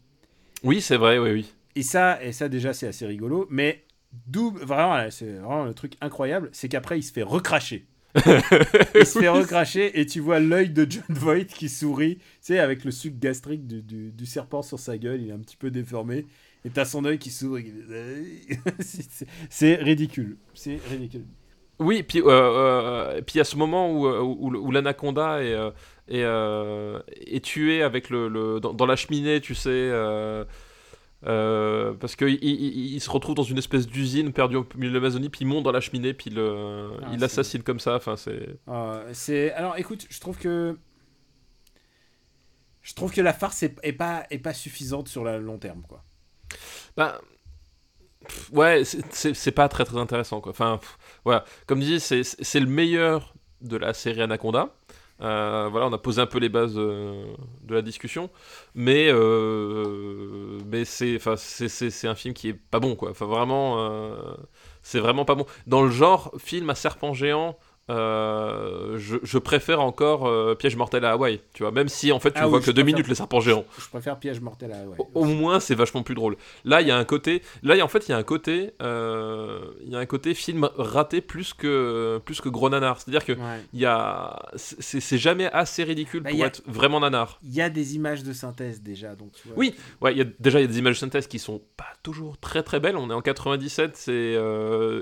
oui 0.64 0.82
c'est 0.82 0.98
vrai 0.98 1.18
oui 1.18 1.32
oui 1.32 1.53
Et 1.76 1.84
ça, 1.84 2.22
et 2.23 2.32
ça 2.32 2.49
déjà, 2.49 2.73
c'est 2.73 2.88
assez 2.88 3.06
rigolo. 3.06 3.48
Mais 3.49 3.84
d'où, 4.27 4.52
vraiment, 4.52 5.10
c'est 5.11 5.34
vraiment 5.34 5.65
le 5.65 5.73
truc 5.73 5.94
incroyable, 6.02 6.49
c'est 6.53 6.69
qu'après, 6.69 6.99
il 6.99 7.03
se 7.03 7.11
fait 7.11 7.23
recracher. 7.23 7.86
Il 8.16 9.06
se 9.06 9.20
fait 9.20 9.30
recracher 9.30 10.00
et 10.00 10.06
tu 10.06 10.20
vois 10.20 10.40
l'œil 10.40 10.70
de 10.70 10.86
John 10.90 11.04
Voight 11.10 11.46
qui 11.46 11.70
sourit, 11.70 12.18
tu 12.18 12.24
sais, 12.42 12.60
avec 12.60 12.86
le 12.86 12.92
suc 12.92 13.20
gastrique 13.20 13.68
du, 13.68 13.82
du, 13.82 14.12
du 14.12 14.26
serpent 14.26 14.62
sur 14.62 14.80
sa 14.80 14.98
gueule, 14.98 15.22
il 15.22 15.30
est 15.30 15.34
un 15.34 15.40
petit 15.40 15.58
peu 15.58 15.70
déformé. 15.72 16.26
Et 16.64 16.70
t'as 16.72 16.86
son 16.86 17.06
œil 17.06 17.20
qui 17.20 17.30
s'ouvre. 17.30 17.60
C'est- 19.50 19.76
ridicule. 19.76 20.38
C'est 20.54 20.80
ridicule. 20.90 21.26
Oui, 21.78 22.04
puis 22.04 22.22
euh, 22.22 22.26
euh, 22.30 23.22
puis 23.22 23.40
à 23.40 23.44
ce 23.44 23.58
moment 23.58 23.92
où, 23.92 24.08
euh, 24.08 24.22
où, 24.22 24.56
où 24.56 24.72
l'anaconda 24.72 25.44
est, 25.44 25.52
est, 26.08 26.24
euh, 26.24 27.00
est 27.28 27.44
tué 27.44 27.84
avec 27.84 28.10
le, 28.10 28.30
le- 28.30 28.60
dans, 28.62 28.74
dans 28.74 28.86
la 28.86 28.96
cheminée, 28.96 29.42
tu 29.42 29.54
sais, 29.56 29.92
euh, 31.26 31.92
euh, 31.92 31.94
parce 31.94 32.16
qu'il 32.16 32.38
il, 32.44 33.00
se 33.00 33.10
retrouve 33.10 33.36
dans 33.36 33.44
une 33.44 33.58
espèce 33.58 33.88
d'usine 33.88 34.32
perdue 34.34 34.58
au 34.58 34.66
milieu 34.76 34.90
de 34.90 34.96
l'Amazonie, 34.96 35.30
puis 35.30 35.42
il 35.42 35.48
monte 35.48 35.64
dans 35.64 35.72
la 35.72 35.82
cheminée, 35.82 36.14
puis 36.14 36.30
Ah, 36.38 37.08
il 37.08 37.14
c'est- 37.14 37.18
l'assassine 37.18 37.64
comme 37.64 37.80
ça. 37.80 37.96
Enfin, 37.96 38.16
c'est 38.16 38.58
Euh, 38.68 39.10
c'est 39.14 39.52
alors 39.54 39.78
écoute, 39.78 40.06
je 40.10 40.20
trouve 40.20 40.38
que 40.38 40.78
je 42.82 42.94
trouve 42.94 43.12
que 43.12 43.22
la 43.22 43.34
farce 43.34 43.64
est, 43.64 43.76
est 43.84 43.94
pas 43.94 44.26
est 44.30 44.38
pas 44.40 44.54
suffisante 44.54 45.08
sur 45.08 45.24
le 45.24 45.40
long 45.40 45.58
terme 45.58 45.84
quoi. 45.88 46.04
bah, 46.96 47.20
pff, 48.28 48.50
ouais, 48.52 48.84
c'est- 48.86 49.52
pas 49.52 49.68
très 49.70 49.86
très 49.86 49.98
intéressant 49.98 50.42
quoi. 50.42 50.52
Enfin, 50.52 50.78
pff, 50.80 50.98
voilà, 51.24 51.46
comme 51.66 51.80
dit, 51.80 52.00
c'est 52.00 52.24
c'est 52.24 52.60
le 52.60 52.68
meilleur 52.68 53.34
de 53.62 53.78
la 53.78 53.94
série 53.94 54.22
Anaconda. 54.22 54.70
Euh, 55.22 55.70
voilà, 55.72 55.88
on 55.88 55.94
a 55.94 55.98
posé 55.98 56.22
un 56.22 56.26
peu 56.26 56.40
les 56.40 56.50
bases 56.50 56.74
euh, 56.78 57.26
de 57.64 57.74
la 57.74 57.82
discussion, 57.82 58.30
mais 58.74 59.08
euh, 59.10 60.60
mais 60.66 60.84
c'est 60.84 61.20
c'est 61.20 62.08
un 62.08 62.16
film 62.16 62.34
qui 62.34 62.50
est 62.50 62.54
pas 62.54 62.80
bon 62.80 62.96
quoi. 62.96 63.12
Enfin 63.12 63.26
vraiment, 63.26 63.78
c'est 64.82 65.00
vraiment 65.00 65.26
pas 65.26 65.36
bon. 65.36 65.46
Dans 65.68 65.84
le 65.84 65.90
genre 65.90 66.34
film 66.38 66.70
à 66.70 66.76
serpent 66.76 67.14
géant. 67.14 67.58
Euh, 67.90 68.98
je, 68.98 69.18
je 69.24 69.38
préfère 69.38 69.82
encore 69.82 70.28
euh, 70.28 70.56
Piège 70.56 70.76
mortel 70.76 71.06
à 71.06 71.12
Hawaï, 71.12 71.40
tu 71.53 71.64
vois, 71.64 71.72
même 71.72 71.88
si 71.90 72.12
en 72.12 72.20
fait 72.20 72.32
tu 72.32 72.40
Ah 72.41 72.48
vois 72.48 72.60
oui, 72.60 72.66
que 72.66 72.72
deux 72.72 72.74
préfère- 72.82 72.86
minutes 72.86 73.07
les 73.07 73.16
serpents 73.16 73.40
géants. 73.41 73.66
Je 73.78 73.88
préfère 73.90 74.18
piège 74.18 74.40
mortel 74.41 74.72
à 74.72 74.78
ouais. 74.88 74.95
Au- 74.98 75.22
Au 75.22 75.26
moins, 75.26 75.60
c'est 75.60 75.76
vachement 75.76 76.03
plus 76.03 76.16
drôle. 76.16 76.36
Là, 76.64 76.82
il 76.82 76.88
y 76.88 76.91
a 76.91 76.98
un 76.98 77.03
côté. 77.06 77.41
Là, 77.64 77.84
en 77.84 77.88
fait, 77.88 78.07
il 78.07 78.12
y 78.12 78.14
a 78.14 78.18
un 78.18 78.24
côté. 78.24 78.72
euh, 78.82 79.60
Il 79.84 79.91
y 79.91 79.95
a 79.95 79.99
un 79.99 80.06
côté 80.06 80.34
film 80.34 80.70
raté 80.78 81.22
plus 81.22 81.53
que 81.53 82.20
plus 82.26 82.41
que 82.41 82.49
gros 82.49 82.70
nanar. 82.70 82.99
C'est-à-dire 82.99 83.26
que 83.26 83.34
Ouais. 83.34 83.62
il 83.74 83.80
y 83.80 83.86
a. 83.86 84.40
C'est 84.56 85.18
jamais 85.18 85.45
assez 85.52 85.84
ridicule 85.84 86.24
Bah, 86.24 86.32
pour 86.32 86.44
a- 86.44 86.48
être 86.48 86.62
vraiment 86.68 86.99
nanar. 86.99 87.40
Il 87.44 87.53
y 87.53 87.62
a 87.62 87.70
des 87.70 87.95
images 87.95 88.24
de 88.24 88.34
synthèse 88.34 88.82
déjà 88.82 89.16
donc 89.16 89.32
tu 89.34 89.48
vois. 89.48 89.57
Oui. 89.57 89.76
Ouais, 90.02 90.12
il 90.14 90.18
y 90.18 90.22
a 90.22 90.26
déjà 90.40 90.60
il 90.60 90.64
y 90.64 90.66
a 90.66 90.68
des 90.68 90.80
images 90.80 90.95
de 90.95 90.99
synthèse 90.99 91.28
qui 91.28 91.40
sont 91.40 91.62
pas 91.78 91.86
toujours 92.03 92.38
très 92.38 92.64
très 92.64 92.80
belles. 92.80 92.98
On 92.98 93.10
est 93.10 93.14
en 93.14 93.22
97, 93.22 93.95
c'est 93.95 94.14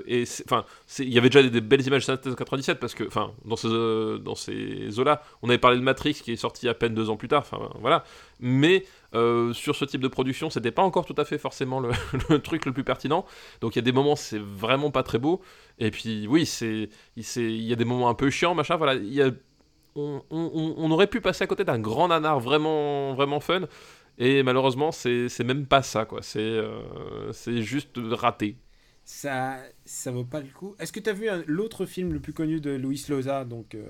et 0.06 0.24
enfin 0.44 0.64
il 0.98 1.12
y 1.12 1.18
avait 1.18 1.28
déjà 1.28 1.42
des, 1.42 1.50
des 1.50 1.60
belles 1.60 1.86
images 1.86 2.02
de 2.02 2.06
synthèse 2.06 2.32
en 2.32 2.36
97 2.36 2.73
parce 2.78 2.94
que 2.94 3.04
enfin 3.06 3.32
dans 3.44 3.56
ces 3.56 3.68
euh, 3.68 4.18
dans 4.18 4.34
ces 4.34 4.98
eaux 4.98 5.04
là, 5.04 5.22
on 5.42 5.48
avait 5.48 5.58
parlé 5.58 5.78
de 5.78 5.82
Matrix 5.82 6.14
qui 6.14 6.32
est 6.32 6.36
sorti 6.36 6.68
à 6.68 6.74
peine 6.74 6.94
deux 6.94 7.10
ans 7.10 7.16
plus 7.16 7.28
tard. 7.28 7.42
Enfin 7.42 7.70
voilà, 7.80 8.04
mais 8.40 8.84
euh, 9.14 9.52
sur 9.52 9.76
ce 9.76 9.84
type 9.84 10.00
de 10.00 10.08
production, 10.08 10.50
c'était 10.50 10.70
pas 10.70 10.82
encore 10.82 11.06
tout 11.06 11.14
à 11.18 11.24
fait 11.24 11.38
forcément 11.38 11.80
le, 11.80 11.90
truc 12.42 12.66
le 12.66 12.72
plus 12.72 12.84
pertinent. 12.84 13.24
Donc 13.60 13.76
il 13.76 13.78
y 13.78 13.80
a 13.80 13.82
des 13.82 13.92
moments 13.92 14.16
c'est 14.16 14.40
vraiment 14.40 14.90
pas 14.90 15.02
très 15.02 15.18
beau. 15.18 15.40
Et 15.78 15.90
puis 15.90 16.26
oui, 16.26 16.46
c'est 16.46 16.88
il 17.16 17.62
y 17.62 17.72
a 17.72 17.76
des 17.76 17.84
moments 17.84 18.08
un 18.08 18.14
peu 18.14 18.30
chiants 18.30 18.54
machin. 18.54 18.76
Voilà, 18.76 18.94
on, 19.96 20.90
aurait 20.90 21.06
pu 21.06 21.20
passer 21.20 21.44
à 21.44 21.46
côté 21.46 21.64
d'un 21.64 21.78
grand 21.78 22.08
nanar 22.08 22.40
vraiment, 22.40 23.14
vraiment 23.14 23.40
fun. 23.40 23.62
Et 24.18 24.42
malheureusement, 24.42 24.92
c'est 24.92 25.44
même 25.44 25.66
pas 25.66 25.82
ça, 25.82 26.04
quoi. 26.04 26.22
C'est 26.22 26.40
euh, 26.40 27.32
juste 27.32 27.98
raté. 28.10 28.56
Ça 29.04 29.58
ça 29.86 30.10
vaut 30.10 30.24
pas 30.24 30.40
le 30.40 30.46
coup. 30.46 30.74
Est-ce 30.78 30.92
que 30.92 31.00
tu 31.00 31.10
as 31.10 31.12
vu 31.12 31.28
un- 31.28 31.42
l'autre 31.46 31.84
film 31.86 32.12
le 32.12 32.20
plus 32.20 32.32
connu 32.32 32.60
de 32.60 32.70
Luis 32.70 33.04
Loza 33.08 33.44
donc 33.44 33.74
euh, 33.74 33.82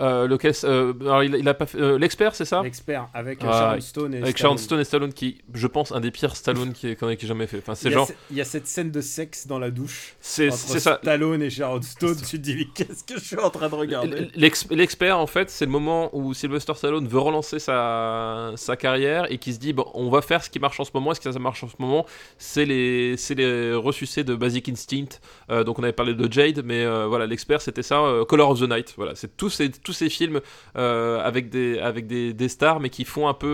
Euh, 0.00 0.26
lequel, 0.26 0.54
euh, 0.64 0.94
alors, 1.02 1.22
il, 1.22 1.34
il 1.34 1.46
a 1.48 1.52
pas 1.54 1.66
fait. 1.66 1.98
L'expert, 1.98 2.34
c'est 2.34 2.44
ça? 2.46 2.62
L'expert 2.62 3.08
avec 3.12 3.40
Ah, 3.42 3.52
Sharon 3.76 3.80
Stone 3.80 4.14
et 4.14 4.18
Avec 4.22 4.38
Stallone. 4.38 4.56
Sharon 4.56 4.56
Stone 4.64 4.80
et 4.80 4.84
Stallone, 4.84 5.12
qui, 5.12 5.42
je 5.52 5.66
pense, 5.66 5.92
un 5.92 6.00
des 6.00 6.10
pires 6.10 6.34
Stallone 6.36 6.72
qui 6.72 6.86
ait 6.88 6.96
jamais 7.20 7.46
fait. 7.46 7.58
Enfin, 7.58 7.74
c'est 7.74 7.88
Il 7.88 7.92
y, 7.92 7.94
a 7.94 7.98
genre. 7.98 8.08
ce- 8.08 8.12
il 8.30 8.36
y 8.36 8.40
a 8.40 8.44
cette 8.44 8.66
scène 8.66 8.90
de 8.90 9.00
sexe 9.02 9.46
dans 9.46 9.58
la 9.58 9.70
douche. 9.70 10.14
C'est 10.20 10.48
entre 10.48 10.56
c'est 10.56 10.80
ça. 10.80 10.98
Stallone 11.02 11.42
et 11.42 11.50
Sharon 11.50 11.82
Stone. 11.82 12.16
Tu 12.16 12.36
te 12.38 12.42
dis, 12.42 12.56
mais 12.56 12.66
qu'est-ce 12.74 13.04
que 13.04 13.18
je 13.20 13.24
suis 13.24 13.36
en 13.38 13.50
train 13.50 13.68
de 13.68 13.74
regarder? 13.74 14.28
L'ex- 14.34 14.66
L'expert, 14.70 15.18
en 15.18 15.26
fait, 15.26 15.50
c'est 15.50 15.66
le 15.66 15.70
moment 15.72 16.08
où 16.16 16.32
Sylvester 16.32 16.72
Stallone 16.74 17.06
veut 17.06 17.18
relancer 17.18 17.58
sa, 17.58 18.52
sa 18.56 18.76
carrière 18.76 19.30
et 19.30 19.36
qui 19.38 19.52
se 19.52 19.58
dit 19.58 19.72
bon, 19.74 19.90
on 19.94 20.08
va 20.08 20.22
faire 20.22 20.42
ce 20.42 20.48
qui 20.48 20.58
marche 20.58 20.80
en 20.80 20.84
ce 20.84 20.90
moment. 20.94 21.12
Et 21.12 21.14
ce 21.16 21.20
qui 21.20 21.38
marche 21.38 21.62
en 21.64 21.68
ce 21.68 21.76
moment, 21.78 22.06
c'est 22.38 22.64
les, 22.64 23.16
c'est 23.18 23.34
les 23.34 23.74
ressucés 23.74 24.24
de 24.24 24.34
Basic 24.34 24.68
Instinct. 24.70 25.18
Euh, 25.50 25.64
donc, 25.64 25.78
on 25.78 25.82
avait 25.82 25.92
parlé 25.92 26.14
de 26.14 26.32
Jade, 26.32 26.62
mais 26.64 26.84
euh, 26.84 27.06
voilà, 27.06 27.26
l'expert, 27.26 27.60
c'était 27.60 27.82
ça. 27.82 28.00
euh, 28.00 28.24
Color 28.24 28.50
of 28.50 28.60
the 28.60 28.68
Night. 28.68 28.94
Voilà, 28.96 29.14
c'est 29.14 29.36
tous 29.36 29.50
ces, 29.50 29.70
tous 29.70 29.92
ces 29.92 30.08
films 30.08 30.40
avec, 30.74 31.50
des, 31.50 31.78
avec 31.78 32.06
des, 32.06 32.32
des 32.34 32.48
stars, 32.48 32.80
mais 32.80 32.90
qui 32.90 33.04
font 33.04 33.28
un 33.28 33.34
peu 33.34 33.46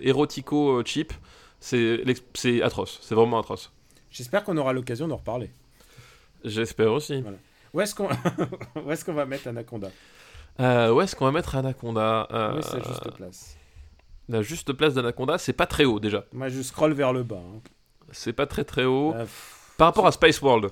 euh, 0.00 0.06
érotico 0.06 0.78
euh, 0.78 0.82
cheap. 0.84 1.12
C'est 1.60 2.62
atroce. 2.62 2.98
C'est 3.02 3.14
vraiment 3.14 3.38
atroce. 3.38 3.72
J'espère 4.10 4.44
qu'on 4.44 4.56
aura 4.56 4.72
l'occasion 4.72 5.08
d'en 5.08 5.16
reparler. 5.16 5.50
J'espère 6.44 6.92
aussi. 6.92 7.24
Où 7.74 7.80
est-ce 7.80 7.94
qu'on 7.94 8.08
est-ce 8.88 9.04
qu'on 9.04 9.12
va 9.14 9.26
mettre 9.26 9.48
Anaconda? 9.48 9.88
Où 10.58 11.00
est-ce 11.00 11.14
qu'on 11.16 11.24
va 11.26 11.32
mettre 11.32 11.56
Anaconda? 11.56 12.26
Oui, 12.54 12.62
c'est 12.62 12.84
juste 12.86 13.10
place. 13.16 13.56
La 14.30 14.42
juste 14.42 14.72
place 14.74 14.94
d'Anaconda, 14.94 15.38
c'est 15.38 15.52
pas 15.54 15.66
très 15.66 15.84
haut 15.84 15.98
déjà. 16.00 16.24
Moi, 16.32 16.48
je 16.48 16.60
scrolle 16.60 16.92
vers 16.92 17.12
le 17.14 17.22
bas. 17.22 17.36
hein. 17.42 17.60
C'est 18.12 18.32
pas 18.34 18.46
très 18.46 18.62
très 18.62 18.84
haut. 18.84 19.14
Par 19.78 19.86
rapport 19.88 20.06
à 20.06 20.12
Space 20.12 20.40
World, 20.42 20.70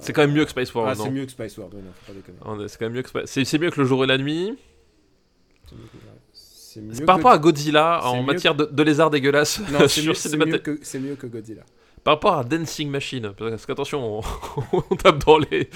c'est 0.00 0.12
quand 0.12 0.22
même 0.22 0.32
mieux 0.32 0.44
que 0.44 0.50
Space 0.50 0.70
ah, 0.74 0.78
World, 0.78 0.98
c'est 1.02 1.10
mieux 1.10 1.26
que 1.26 1.32
World, 1.58 1.74
ouais, 1.74 1.82
non, 1.82 1.90
faut 2.04 2.12
pas 2.12 2.18
déconner. 2.18 2.64
Est- 2.64 2.68
C'est 2.68 2.78
quand 2.78 2.84
même 2.86 2.92
mieux 2.94 3.02
que 3.02 3.08
Spa- 3.08 3.26
c'est 3.26 3.58
mieux 3.58 3.70
que 3.70 3.80
le 3.80 3.86
jour 3.86 4.04
et 4.04 4.06
la 4.06 4.18
nuit. 4.18 4.56
C'est 6.32 6.80
mieux 6.80 7.04
par 7.06 7.16
que- 7.16 7.22
rapport 7.22 7.30
à 7.32 7.38
Godzilla 7.38 8.04
en 8.04 8.22
matière 8.22 8.54
de, 8.54 8.64
dégueulasses 9.10 9.60
Non, 9.70 9.88
c'est 9.88 10.02
mieux, 10.36 10.46
mieux 10.46 10.58
que, 10.58 10.98
mieux 10.98 11.16
que 11.16 11.26
Godzilla. 11.26 11.62
Par 12.04 12.14
rapport 12.14 12.34
à 12.34 12.44
Dancing 12.44 12.88
Machine, 12.90 13.32
parce 13.36 13.66
qu'attention, 13.66 14.18
on, 14.18 14.22
on 14.90 14.96
tape 14.96 15.24
dans 15.24 15.38
les 15.38 15.68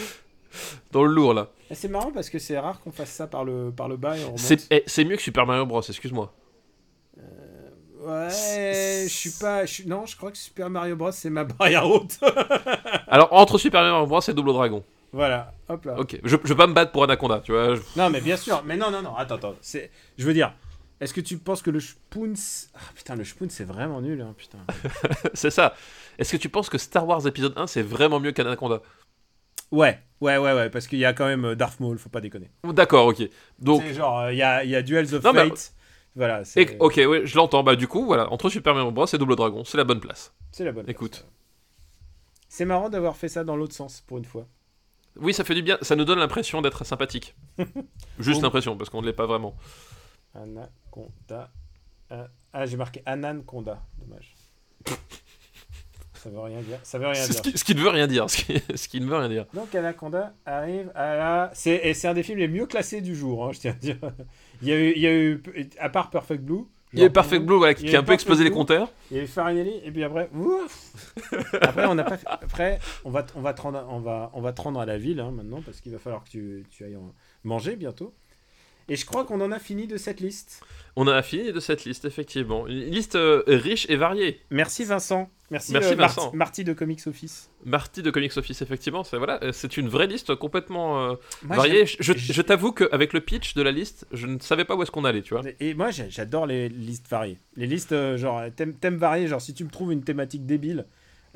dans 0.92 1.02
le 1.04 1.12
lourd 1.12 1.34
là. 1.34 1.50
Et 1.70 1.74
c'est 1.74 1.88
marrant 1.88 2.12
parce 2.12 2.28
que 2.28 2.38
c'est 2.38 2.58
rare 2.58 2.80
qu'on 2.80 2.92
fasse 2.92 3.10
ça 3.10 3.26
par 3.26 3.44
le, 3.44 3.72
par 3.74 3.88
le 3.88 3.96
bas. 3.96 4.14
C'est 4.36 4.66
eh, 4.70 4.82
c'est 4.86 5.04
mieux 5.04 5.16
que 5.16 5.22
Super 5.22 5.46
Mario 5.46 5.64
Bros. 5.66 5.80
Excuse-moi. 5.80 6.32
Ouais, 8.04 9.04
je 9.04 9.08
suis 9.12 9.30
pas. 9.30 9.64
je 9.66 9.72
suis- 9.72 9.86
Non, 9.86 10.06
je 10.06 10.16
crois 10.16 10.30
que 10.32 10.38
Super 10.38 10.68
Mario 10.70 10.96
Bros. 10.96 11.12
c'est 11.12 11.30
ma 11.30 11.44
barrière 11.44 11.86
haute. 11.90 12.18
Alors 13.08 13.32
entre 13.32 13.58
Super 13.58 13.82
Mario 13.82 14.06
Bros. 14.06 14.20
et 14.26 14.32
Double 14.34 14.52
Dragon. 14.52 14.82
voilà, 15.12 15.52
hop 15.68 15.84
là. 15.84 15.98
Ok, 15.98 16.18
je, 16.24 16.36
je 16.42 16.48
vais 16.48 16.56
pas 16.56 16.66
me 16.66 16.72
battre 16.74 16.90
pour 16.92 17.04
Anaconda, 17.04 17.40
tu 17.44 17.52
vois. 17.52 17.74
je- 17.76 17.82
Non, 17.96 18.10
mais 18.10 18.20
bien 18.20 18.36
sûr. 18.36 18.62
Mais 18.64 18.76
non, 18.76 18.90
non, 18.90 19.02
non. 19.02 19.14
Attends, 19.16 19.36
attends. 19.36 19.54
C'est. 19.60 19.90
Je 20.18 20.26
veux 20.26 20.34
dire. 20.34 20.52
Est-ce 21.00 21.12
que 21.14 21.20
tu 21.20 21.36
penses 21.38 21.62
que 21.62 21.70
le 21.70 21.80
Spoons. 21.80 22.34
Ah 22.74 22.78
putain, 22.94 23.16
le 23.16 23.24
Spoons 23.24 23.48
c'est 23.50 23.64
vraiment 23.64 24.00
nul, 24.00 24.20
hein, 24.20 24.34
putain. 24.36 24.58
C'est 25.34 25.50
ça. 25.50 25.74
Est-ce 26.18 26.30
que 26.32 26.36
tu 26.36 26.48
penses 26.48 26.68
que 26.70 26.78
Star 26.78 27.06
Wars 27.08 27.26
épisode 27.26 27.54
1 27.56 27.66
c'est 27.66 27.82
vraiment 27.82 28.20
mieux 28.20 28.30
qu'Anaconda? 28.32 28.80
Ouais, 29.72 29.98
ouais, 30.20 30.36
ouais, 30.36 30.52
ouais, 30.52 30.70
parce 30.70 30.86
qu'il 30.86 30.98
y 30.98 31.04
a 31.04 31.12
quand 31.14 31.24
même 31.26 31.44
euh, 31.46 31.54
Darth 31.56 31.80
Maul, 31.80 31.98
faut 31.98 32.10
pas 32.10 32.20
déconner. 32.20 32.50
D'accord, 32.62 33.06
ok. 33.06 33.22
Donc 33.58 33.82
C'est 33.86 33.94
genre, 33.94 34.20
euh, 34.20 34.32
il 34.32 34.36
y, 34.38 34.42
a, 34.42 34.62
y 34.64 34.76
a 34.76 34.82
Duels 34.82 35.14
of 35.14 35.24
Non, 35.24 35.32
mais- 35.32 35.48
Fate. 35.48 35.72
Voilà, 36.14 36.44
c'est 36.44 36.62
Et- 36.62 36.76
ok, 36.78 36.96
ouais, 36.96 37.26
je 37.26 37.36
l'entends. 37.36 37.62
Bah, 37.62 37.74
du 37.76 37.88
coup, 37.88 38.04
voilà, 38.04 38.30
entre 38.32 38.48
Super 38.50 38.74
Mario 38.74 38.90
Bros 38.90 39.06
et 39.06 39.18
Double 39.18 39.36
Dragon, 39.36 39.64
c'est 39.64 39.78
la 39.78 39.84
bonne 39.84 40.00
place. 40.00 40.34
c'est 40.50 40.64
la 40.64 40.72
bonne. 40.72 40.84
Écoute. 40.88 41.26
C'est 42.48 42.66
marrant 42.66 42.90
d'avoir 42.90 43.16
fait 43.16 43.28
ça 43.28 43.44
dans 43.44 43.56
l'autre 43.56 43.74
sens 43.74 44.02
pour 44.06 44.18
une 44.18 44.26
fois. 44.26 44.46
Oui, 45.16 45.32
ça 45.32 45.42
fait 45.44 45.54
du 45.54 45.62
bien. 45.62 45.78
Ça 45.82 45.96
nous 45.96 46.04
donne 46.04 46.18
l'impression 46.18 46.60
d'être 46.62 46.84
sympathique. 46.84 47.34
Juste 48.18 48.42
l'impression, 48.42 48.76
parce 48.76 48.90
qu'on 48.90 49.00
ne 49.00 49.06
l'est 49.06 49.12
pas 49.14 49.26
vraiment. 49.26 49.56
Anaconda. 50.34 51.50
Ah, 52.10 52.28
ah, 52.52 52.66
j'ai 52.66 52.76
marqué 52.76 53.02
Ananconda. 53.06 53.82
Dommage. 53.98 54.34
ça 56.22 56.30
veut 56.30 56.38
rien 56.40 56.60
dire. 56.60 56.78
Ça 56.82 56.98
veut 56.98 57.06
rien 57.08 57.14
Ce 57.22 57.32
dire. 57.32 57.42
qui, 57.42 57.58
ce 57.58 57.64
qui 57.64 57.74
ne 57.74 57.80
veut 57.80 57.88
rien 57.88 58.06
dire. 58.06 58.28
Ce 58.30 58.36
qui, 58.36 58.62
ce 58.76 58.88
qui 58.88 59.00
ne 59.00 59.06
veut 59.06 59.16
rien 59.16 59.28
dire. 59.28 59.46
Donc 59.54 59.74
Anaconda 59.74 60.34
arrive 60.46 60.90
à 60.94 61.16
la. 61.16 61.50
C'est, 61.54 61.80
et 61.84 61.94
c'est 61.94 62.08
un 62.08 62.14
des 62.14 62.22
films 62.22 62.38
les 62.38 62.48
mieux 62.48 62.66
classés 62.66 63.00
du 63.00 63.14
jour, 63.16 63.44
hein, 63.46 63.52
je 63.52 63.60
tiens 63.60 63.72
à 63.72 63.74
dire. 63.74 63.96
Il 64.62 64.68
y 64.68 64.72
a 64.72 64.78
eu, 64.78 64.92
il 64.94 65.02
y 65.02 65.06
a 65.06 65.12
eu 65.14 65.42
à 65.78 65.88
part 65.88 66.10
Perfect 66.10 66.42
Blue. 66.42 66.64
Il 66.94 66.98
y 66.98 67.02
a 67.02 67.06
genre, 67.06 67.12
Perfect 67.14 67.44
Blue 67.46 67.56
voilà, 67.56 67.72
il 67.72 67.76
qui, 67.88 67.96
a 67.96 67.98
a 67.98 68.02
un 68.02 68.04
peu 68.04 68.12
explosé 68.12 68.44
les 68.44 68.50
Blue. 68.50 68.56
compteurs. 68.58 68.92
Il 69.10 69.16
y 69.16 69.20
a 69.20 69.22
eu 69.22 69.26
Farinelli 69.26 69.80
et 69.82 69.90
puis 69.90 70.04
après, 70.04 70.28
ouf 70.34 70.92
Après, 71.60 71.86
on 71.86 71.94
n'a 71.94 72.04
pas. 72.04 72.18
Après, 72.26 72.78
on 73.04 73.10
va, 73.10 73.24
on 73.34 73.40
va 73.40 73.54
te 73.54 73.62
rendre, 73.62 73.86
on 73.90 73.98
va, 74.00 74.30
on 74.34 74.40
va 74.42 74.52
te 74.52 74.60
rendre 74.60 74.78
à 74.78 74.84
la 74.86 74.98
ville 74.98 75.18
hein, 75.20 75.30
maintenant 75.30 75.62
parce 75.62 75.80
qu'il 75.80 75.90
va 75.92 75.98
falloir 75.98 76.22
que 76.22 76.28
tu, 76.28 76.64
tu 76.70 76.84
ailles 76.84 76.96
en- 76.96 77.14
manger 77.44 77.76
bientôt. 77.76 78.12
Et 78.88 78.96
je 78.96 79.06
crois 79.06 79.24
qu'on 79.24 79.40
en 79.40 79.52
a 79.52 79.58
fini 79.60 79.86
de 79.86 79.96
cette 79.96 80.20
liste. 80.20 80.60
On 80.96 81.06
a 81.06 81.22
fini 81.22 81.52
de 81.52 81.60
cette 81.60 81.84
liste, 81.84 82.04
effectivement. 82.04 82.66
Une 82.66 82.80
liste 82.90 83.14
euh, 83.14 83.42
riche 83.46 83.86
et 83.88 83.96
variée. 83.96 84.40
Merci 84.50 84.84
Vincent. 84.84 85.30
Merci, 85.52 85.72
Merci 85.74 85.92
euh. 85.92 86.30
Marty 86.32 86.64
de 86.64 86.72
Comics 86.72 87.06
Office. 87.06 87.50
Marty 87.64 88.02
de 88.02 88.10
Comics 88.10 88.36
Office, 88.36 88.62
effectivement. 88.62 89.04
C'est 89.04 89.18
voilà, 89.18 89.38
euh, 89.44 89.52
c'est 89.52 89.76
une 89.76 89.88
vraie 89.88 90.06
liste 90.06 90.34
complètement 90.34 91.10
euh, 91.10 91.14
Moi, 91.44 91.56
variée. 91.56 91.84
Je, 91.86 91.96
je- 92.00 92.14
je 92.16 92.42
t'avoue 92.42 92.72
qu'avec 92.72 93.12
le 93.12 93.20
pitch 93.20 93.54
de 93.54 93.62
la 93.62 93.70
liste, 93.70 94.06
je 94.12 94.26
ne 94.26 94.38
savais 94.40 94.64
pas 94.64 94.74
où 94.74 94.82
est-ce 94.82 94.90
qu'on 94.90 95.04
allait, 95.04 95.22
tu 95.22 95.34
vois. 95.34 95.42
Et 95.60 95.74
moi, 95.74 95.90
j'adore 95.90 96.46
les 96.46 96.68
listes 96.70 97.06
variées. 97.08 97.38
Les 97.56 97.66
listes, 97.66 97.94
genre, 98.16 98.42
thèmes, 98.56 98.74
thèmes 98.74 98.96
variés, 98.96 99.28
genre, 99.28 99.40
si 99.42 99.52
tu 99.54 99.62
me 99.64 99.70
trouves 99.70 99.92
une 99.92 100.02
thématique 100.02 100.46
débile, 100.46 100.86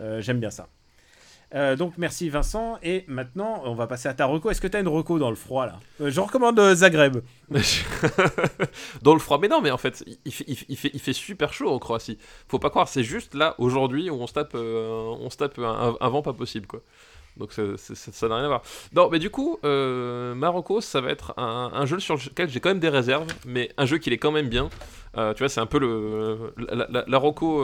euh, 0.01 0.20
j'aime 0.22 0.40
bien 0.40 0.51
ça. 0.51 0.68
Euh, 1.56 1.74
donc 1.74 1.94
merci 1.96 2.28
Vincent. 2.28 2.78
Et 2.82 3.04
maintenant, 3.08 3.62
on 3.64 3.74
va 3.74 3.86
passer 3.86 4.08
à 4.08 4.14
ta 4.14 4.26
reco. 4.26 4.50
Est-ce 4.50 4.60
que 4.60 4.66
tu 4.66 4.76
as 4.76 4.80
une 4.80 4.88
reco 4.88 5.18
dans 5.18 5.30
le 5.30 5.36
froid 5.36 5.66
là? 5.66 5.78
Euh, 6.00 6.10
Je 6.10 6.20
recommande 6.20 6.58
euh, 6.58 6.74
Zagreb. 6.74 7.18
Dans 9.02 9.14
le 9.14 9.20
froid, 9.20 9.38
mais 9.40 9.48
non, 9.48 9.60
mais 9.62 9.70
en 9.70 9.78
fait, 9.78 10.04
il 10.24 10.32
fait, 10.32 11.12
super 11.12 11.52
chaud 11.52 11.70
en 11.70 11.78
Croatie. 11.78 12.18
Faut 12.48 12.58
pas 12.58 12.70
croire, 12.70 12.88
c'est 12.88 13.04
juste 13.04 13.34
là, 13.34 13.54
aujourd'hui, 13.58 14.10
où 14.10 14.14
on 14.14 14.26
se 14.26 14.32
tape, 14.32 14.54
on 14.54 15.30
se 15.30 15.36
tape 15.36 15.58
un, 15.58 16.08
vent 16.08 16.22
pas 16.22 16.32
possible, 16.32 16.66
quoi. 16.66 16.82
Donc 17.36 17.52
ça 17.52 17.62
n'a 18.28 18.36
rien 18.36 18.44
à 18.44 18.48
voir. 18.48 18.62
Non, 18.94 19.08
mais 19.10 19.20
du 19.20 19.30
coup, 19.30 19.58
Marocco, 19.62 20.80
ça 20.80 21.00
va 21.00 21.10
être 21.10 21.38
un, 21.38 21.86
jeu 21.86 22.00
sur 22.00 22.16
lequel 22.16 22.48
j'ai 22.48 22.58
quand 22.58 22.70
même 22.70 22.80
des 22.80 22.88
réserves, 22.88 23.26
mais 23.46 23.70
un 23.76 23.86
jeu 23.86 23.98
qui 23.98 24.10
est 24.10 24.18
quand 24.18 24.32
même 24.32 24.48
bien. 24.48 24.68
Tu 25.14 25.38
vois, 25.38 25.48
c'est 25.48 25.60
un 25.60 25.66
peu 25.66 25.78
le 25.78 26.52
la, 26.58 26.88
la, 26.90 27.04
la 27.06 27.18
Rocco, 27.18 27.62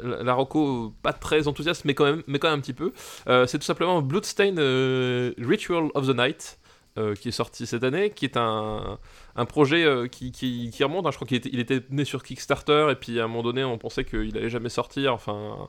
la, 0.00 0.34
Rocco 0.34 0.92
pas 1.02 1.12
très 1.12 1.46
enthousiaste, 1.48 1.84
mais 1.84 1.94
quand 1.94 2.04
même, 2.04 2.22
mais 2.26 2.38
quand 2.38 2.48
même 2.48 2.58
un 2.58 2.62
petit 2.62 2.72
peu. 2.72 2.92
Euh, 3.28 3.46
c'est 3.46 3.58
tout 3.58 3.64
simplement 3.64 4.00
Bloodstain 4.02 4.56
euh, 4.58 5.32
Ritual 5.38 5.88
of 5.94 6.06
the 6.06 6.16
Night. 6.16 6.58
euh, 6.96 7.16
qui 7.16 7.28
est 7.28 7.32
sorti 7.32 7.66
cette 7.66 7.82
année, 7.82 8.10
qui 8.10 8.24
est 8.24 8.36
un, 8.36 8.98
un 9.34 9.44
projet 9.46 9.84
qui, 10.12 10.30
qui, 10.30 10.84
remonte. 10.84 11.04
hein. 11.06 11.10
je 11.10 11.16
crois 11.16 11.26
qu'il 11.26 11.38
était, 11.38 11.50
il 11.52 11.58
était 11.58 11.82
né 11.90 12.04
sur 12.04 12.22
Kickstarter, 12.22 12.86
et 12.92 12.94
puis 12.94 13.18
à 13.18 13.24
un 13.24 13.26
moment 13.26 13.42
donné, 13.42 13.64
on 13.64 13.78
pensait 13.78 14.04
qu'il 14.04 14.36
allait 14.38 14.48
jamais 14.48 14.68
sortir. 14.68 15.12
Enfin, 15.12 15.68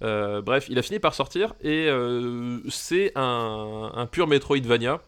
bref, 0.00 0.66
il 0.70 0.78
a 0.78 0.82
fini 0.82 0.98
par 0.98 1.14
sortir, 1.14 1.52
et 1.62 1.90
c'est 2.70 3.12
un, 3.16 3.92
un 3.94 4.06
pur 4.06 4.26
Metroidvania. 4.26 5.02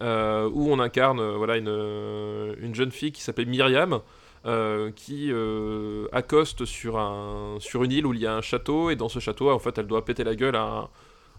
où 0.00 0.72
on 0.72 0.80
incarne 0.80 1.22
voilà, 1.36 1.56
une, 1.56 2.56
une 2.60 2.74
jeune 2.74 2.90
fille 2.90 3.12
qui 3.12 3.22
s'appelle 3.22 3.46
Myriam, 3.46 4.00
euh, 4.46 4.90
qui 4.92 5.30
euh, 5.30 6.06
accoste 6.12 6.64
sur, 6.64 6.98
un, 6.98 7.56
sur 7.60 7.84
une 7.84 7.92
île 7.92 8.06
où 8.06 8.14
il 8.14 8.20
y 8.20 8.26
a 8.26 8.34
un 8.34 8.40
château, 8.40 8.90
et 8.90 8.96
dans 8.96 9.08
ce 9.08 9.18
château, 9.18 9.50
en 9.50 9.58
fait, 9.58 9.76
elle 9.78 9.86
doit 9.86 10.04
péter 10.04 10.24
la 10.24 10.34
gueule 10.34 10.56
à 10.56 10.88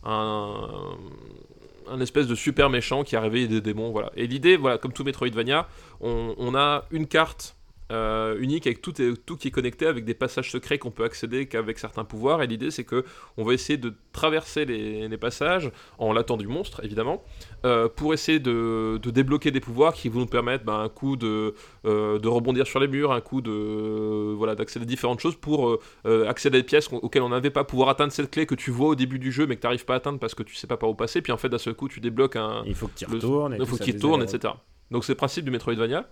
un, 0.03 0.98
espèce 1.99 2.28
de 2.28 2.36
super 2.36 2.69
méchant 2.69 3.03
qui 3.03 3.15
a 3.15 3.22
réveillé 3.22 3.48
des 3.48 3.61
démons, 3.61 3.91
voilà. 3.91 4.11
Et 4.15 4.28
l'idée, 4.28 4.56
voilà, 4.57 4.78
comme 4.78 4.94
tout 4.94 5.03
Metroidvania, 5.03 5.68
on 5.99 6.56
a 6.56 6.86
une 6.91 7.07
carte 7.07 7.56
euh, 7.91 8.38
unique 8.39 8.65
avec 8.65 8.81
tout, 8.81 8.99
et- 9.01 9.13
tout 9.26 9.38
qui 9.38 9.49
est 9.49 9.51
connecté 9.51 9.85
avec 9.85 10.05
des 10.05 10.13
passages 10.13 10.49
secrets 10.51 10.80
qu'on 10.80 10.89
peut 10.91 11.03
accéder 11.03 11.45
qu'avec 11.45 11.77
certains 11.77 12.03
pouvoirs. 12.03 12.41
Et 12.41 12.47
l'idée, 12.47 12.72
c'est 12.72 12.84
que 12.85 13.03
on 13.38 13.43
va 13.43 13.53
essayer 13.53 13.77
de 13.77 13.93
traverser 14.13 14.65
les, 14.65 15.07
les 15.07 15.18
passages 15.18 15.72
en 15.99 16.13
l'attendant 16.13 16.41
du 16.41 16.47
monstre, 16.47 16.84
évidemment, 16.84 17.23
euh, 17.65 17.88
pour 17.89 18.13
essayer 18.13 18.39
de, 18.39 18.97
de 19.01 19.09
débloquer 19.11 19.51
des 19.51 19.59
pouvoirs 19.59 19.93
qui 19.93 20.09
vont 20.09 20.22
nous 20.22 20.26
permettre 20.26 20.63
ben, 20.65 20.80
un 20.80 20.89
coup 20.89 21.15
de, 21.18 21.53
euh, 21.85 22.18
de 22.18 22.27
rebondir 22.27 22.65
sur 22.65 22.80
les 22.80 22.88
murs, 22.88 23.11
un 23.11 23.22
coup 23.22 23.41
de 23.41 23.51
voilà 24.34 24.55
d'accéder 24.55 24.84
à 24.84 24.88
différentes 24.88 25.19
choses 25.19 25.35
pour 25.35 25.77
accéder 26.27 26.57
à 26.57 26.61
des 26.61 26.65
pièces 26.65 26.89
auxquelles 26.91 27.22
on 27.22 27.30
n'avait 27.30 27.49
pas, 27.49 27.63
pouvoir 27.63 27.89
atteindre 27.89 28.11
cette 28.13 28.31
clé 28.31 28.45
que 28.45 28.55
tu 28.55 28.72
vois 28.72 28.89
au 28.89 28.95
début 28.95 29.19
du 29.19 29.31
jeu 29.31 29.45
mais 29.47 29.55
que 29.55 29.61
tu 29.61 29.68
n'arrives 29.68 29.85
pas 29.85 29.93
à 29.93 29.97
atteindre 29.97 30.19
parce 30.19 30.34
que 30.35 30.43
tu 30.43 30.55
sais 30.55 30.68
pas 30.68 30.77
par 30.77 30.89
où 30.89 30.95
passer. 30.95 31.22
Puis 31.22 31.31
en 31.31 31.38
fait, 31.38 31.49
d'un 31.49 31.57
seul 31.57 31.73
coup, 31.73 31.88
tu 31.88 31.99
débloques 31.99 32.35
un, 32.35 32.63
Il 32.65 32.76
faut 32.76 32.88
que 32.88 32.97
tu 32.97 33.05
le- 33.05 33.15
retournes. 33.15 33.53
et 33.53 33.57
il 33.57 33.65
faut 33.65 33.77
qu'il 33.77 33.97
tourne, 33.99 34.23
etc. 34.23 34.53
Donc 34.89 35.03
c'est 35.05 35.13
le 35.13 35.18
principe 35.18 35.45
du 35.45 35.51
Metroidvania. 35.51 36.07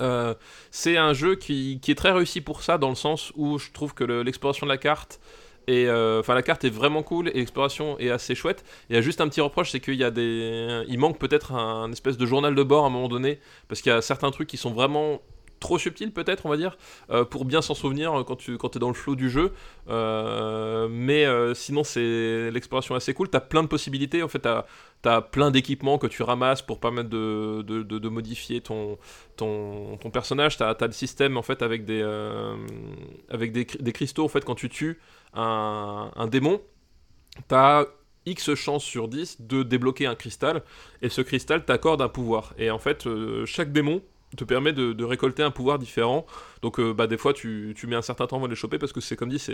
Euh, 0.00 0.34
c'est 0.70 0.96
un 0.96 1.12
jeu 1.12 1.36
qui, 1.36 1.80
est 1.86 1.94
très 1.94 2.12
réussi 2.12 2.40
pour 2.40 2.62
ça, 2.62 2.78
dans 2.78 2.88
le 2.88 2.94
sens 2.94 3.32
où 3.36 3.58
je 3.58 3.70
trouve 3.72 3.94
que 3.94 4.04
le- 4.04 4.22
l'exploration 4.22 4.66
de 4.66 4.70
la 4.72 4.78
carte 4.78 5.20
et 5.68 5.88
enfin 5.88 6.34
la 6.34 6.42
carte 6.42 6.64
est 6.64 6.70
vraiment 6.70 7.02
cool 7.04 7.28
et 7.28 7.34
l'exploration 7.34 7.96
est 8.00 8.10
assez 8.10 8.34
chouette. 8.34 8.64
Il 8.88 8.96
y 8.96 8.98
a 8.98 9.02
juste 9.02 9.20
un 9.20 9.28
petit 9.28 9.40
reproche, 9.40 9.70
c'est 9.70 9.78
qu'il 9.78 9.94
y 9.94 10.02
a 10.02 10.10
des, 10.10 10.82
il 10.88 10.98
manque 10.98 11.18
peut-être 11.18 11.52
un, 11.52 11.92
espèce 11.92 12.16
de 12.16 12.26
journal 12.26 12.56
de 12.56 12.62
bord 12.62 12.84
à 12.84 12.86
un 12.88 12.90
moment 12.90 13.08
donné, 13.08 13.38
parce 13.68 13.80
qu'il 13.80 13.92
y 13.92 13.94
a 13.94 14.02
certains 14.02 14.32
trucs 14.32 14.48
qui 14.48 14.56
sont 14.56 14.72
vraiment 14.72 15.20
trop 15.60 15.78
subtils 15.78 16.12
peut-être 16.12 16.46
on 16.46 16.48
va 16.48 16.56
dire 16.56 16.76
euh, 17.10 17.24
pour 17.24 17.44
bien 17.44 17.62
s'en 17.62 17.74
souvenir 17.74 18.20
euh, 18.20 18.24
quand 18.24 18.36
tu 18.36 18.58
quand 18.58 18.74
es 18.76 18.78
dans 18.78 18.88
le 18.88 18.94
flow 18.94 19.14
du 19.14 19.30
jeu 19.30 19.52
Euh, 19.88 20.88
mais 20.90 21.26
sinon 21.54 21.84
c'est 21.84 22.50
l'exploration 22.50 22.94
assez 22.94 23.12
cool 23.14 23.28
t'as 23.28 23.40
plein 23.40 23.62
de 23.62 23.68
possibilités 23.68 24.22
en 24.22 24.28
fait 24.28 24.40
t'as 24.40 24.64
as 25.04 25.22
plein 25.22 25.50
d'équipements 25.50 25.98
que 25.98 26.06
tu 26.06 26.22
ramasses 26.22 26.62
pour 26.62 26.78
permettre 26.80 27.08
de, 27.08 27.62
de, 27.62 27.82
de- 27.82 27.98
de 27.98 28.08
modifier 28.08 28.60
ton, 28.60 28.98
ton, 29.36 29.96
ton 29.96 30.10
personnage. 30.10 30.56
Tu 30.58 30.62
as, 30.62 30.76
le 30.80 30.92
système 30.92 31.36
en 31.38 31.42
fait 31.42 31.62
avec 31.62 31.84
des, 31.86 32.02
avec 33.28 33.52
des, 33.52 33.66
des 33.78 33.92
cristaux. 33.92 34.24
En 34.24 34.28
fait, 34.28 34.44
quand 34.44 34.54
tu 34.54 34.68
tues 34.68 34.98
un, 35.34 36.10
un 36.14 36.26
démon, 36.26 36.60
tu 37.48 37.54
as 37.54 37.86
X 38.26 38.54
chances 38.54 38.84
sur 38.84 39.08
10 39.08 39.38
de 39.40 39.62
débloquer 39.62 40.06
un 40.06 40.14
cristal. 40.14 40.62
Et 41.02 41.08
ce 41.08 41.20
cristal 41.22 41.64
t'accorde 41.64 42.02
un 42.02 42.08
pouvoir. 42.08 42.54
Et 42.58 42.70
en 42.70 42.78
fait, 42.78 43.08
chaque 43.46 43.72
démon 43.72 44.02
te 44.36 44.44
permet 44.44 44.72
de, 44.72 45.04
récolter 45.04 45.42
un 45.42 45.50
pouvoir 45.50 45.78
différent. 45.78 46.26
Donc 46.62 46.78
euh, 46.78 46.92
bah, 46.92 47.06
des 47.06 47.16
fois 47.16 47.32
tu, 47.32 47.74
mets 47.86 47.96
un 47.96 48.02
certain 48.02 48.26
temps 48.26 48.36
avant 48.36 48.46
de 48.46 48.50
les 48.50 48.56
choper 48.56 48.78
parce 48.78 48.92
que 48.92 49.00
c'est 49.00 49.16
comme 49.16 49.28
dit, 49.28 49.44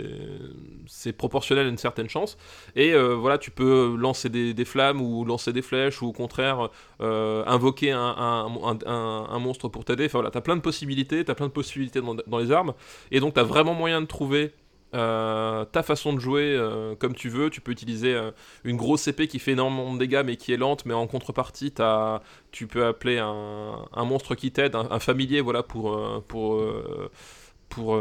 c'est 0.87 1.13
proportionnel 1.13 1.65
à 1.65 1.69
une 1.69 1.77
certaine 1.77 2.09
chance. 2.09 2.37
Et 2.75 2.93
euh, 2.93 3.15
voilà, 3.15 3.37
tu 3.37 3.51
peux 3.51 3.95
lancer 3.97 4.29
des, 4.29 4.65
flammes 4.65 5.01
ou 5.01 5.25
lancer 5.25 5.53
des 5.53 5.61
flèches 5.61 6.01
ou 6.01 6.07
au 6.07 6.13
contraire 6.13 6.69
euh, 7.01 7.43
invoquer 7.45 7.91
un 7.91 9.39
monstre 9.39 9.67
pour 9.69 9.85
t'aider. 9.85 10.05
Enfin 10.05 10.19
voilà, 10.19 10.31
t'as 10.31 10.41
plein 10.41 10.55
de 10.55 10.61
possibilités, 10.61 11.23
t'as 11.25 11.35
plein 11.35 11.47
de 11.47 11.51
possibilités 11.51 12.01
dans, 12.01 12.15
dans 12.15 12.37
les 12.37 12.51
armes. 12.51 12.73
Et 13.11 13.19
donc 13.19 13.33
t'as 13.33 13.43
vraiment 13.43 13.73
moyen 13.73 14.01
de 14.01 14.07
trouver 14.07 14.53
euh, 14.93 15.65
ta 15.65 15.83
façon 15.83 16.13
de 16.13 16.19
jouer 16.19 16.55
euh, 16.55 16.95
comme 16.95 17.13
tu 17.13 17.29
veux. 17.29 17.49
Tu 17.49 17.61
peux 17.61 17.71
utiliser 17.71 18.13
euh, 18.13 18.31
une 18.63 18.77
grosse 18.77 19.07
épée 19.07 19.27
qui 19.27 19.39
fait 19.39 19.51
énormément 19.51 19.93
de 19.93 19.99
dégâts 19.99 20.23
mais 20.25 20.37
qui 20.37 20.53
est 20.53 20.57
lente, 20.57 20.85
mais 20.85 20.93
en 20.93 21.07
contrepartie, 21.07 21.73
tu 22.51 22.67
peux 22.67 22.85
appeler 22.85 23.19
un, 23.19 24.05
monstre 24.05 24.35
qui 24.35 24.51
t'aide, 24.51 24.75
un, 24.75 24.87
un 24.91 24.99
familier, 24.99 25.41
voilà, 25.41 25.63
pour, 25.63 26.23
pour, 26.27 26.63
pour 27.69 27.97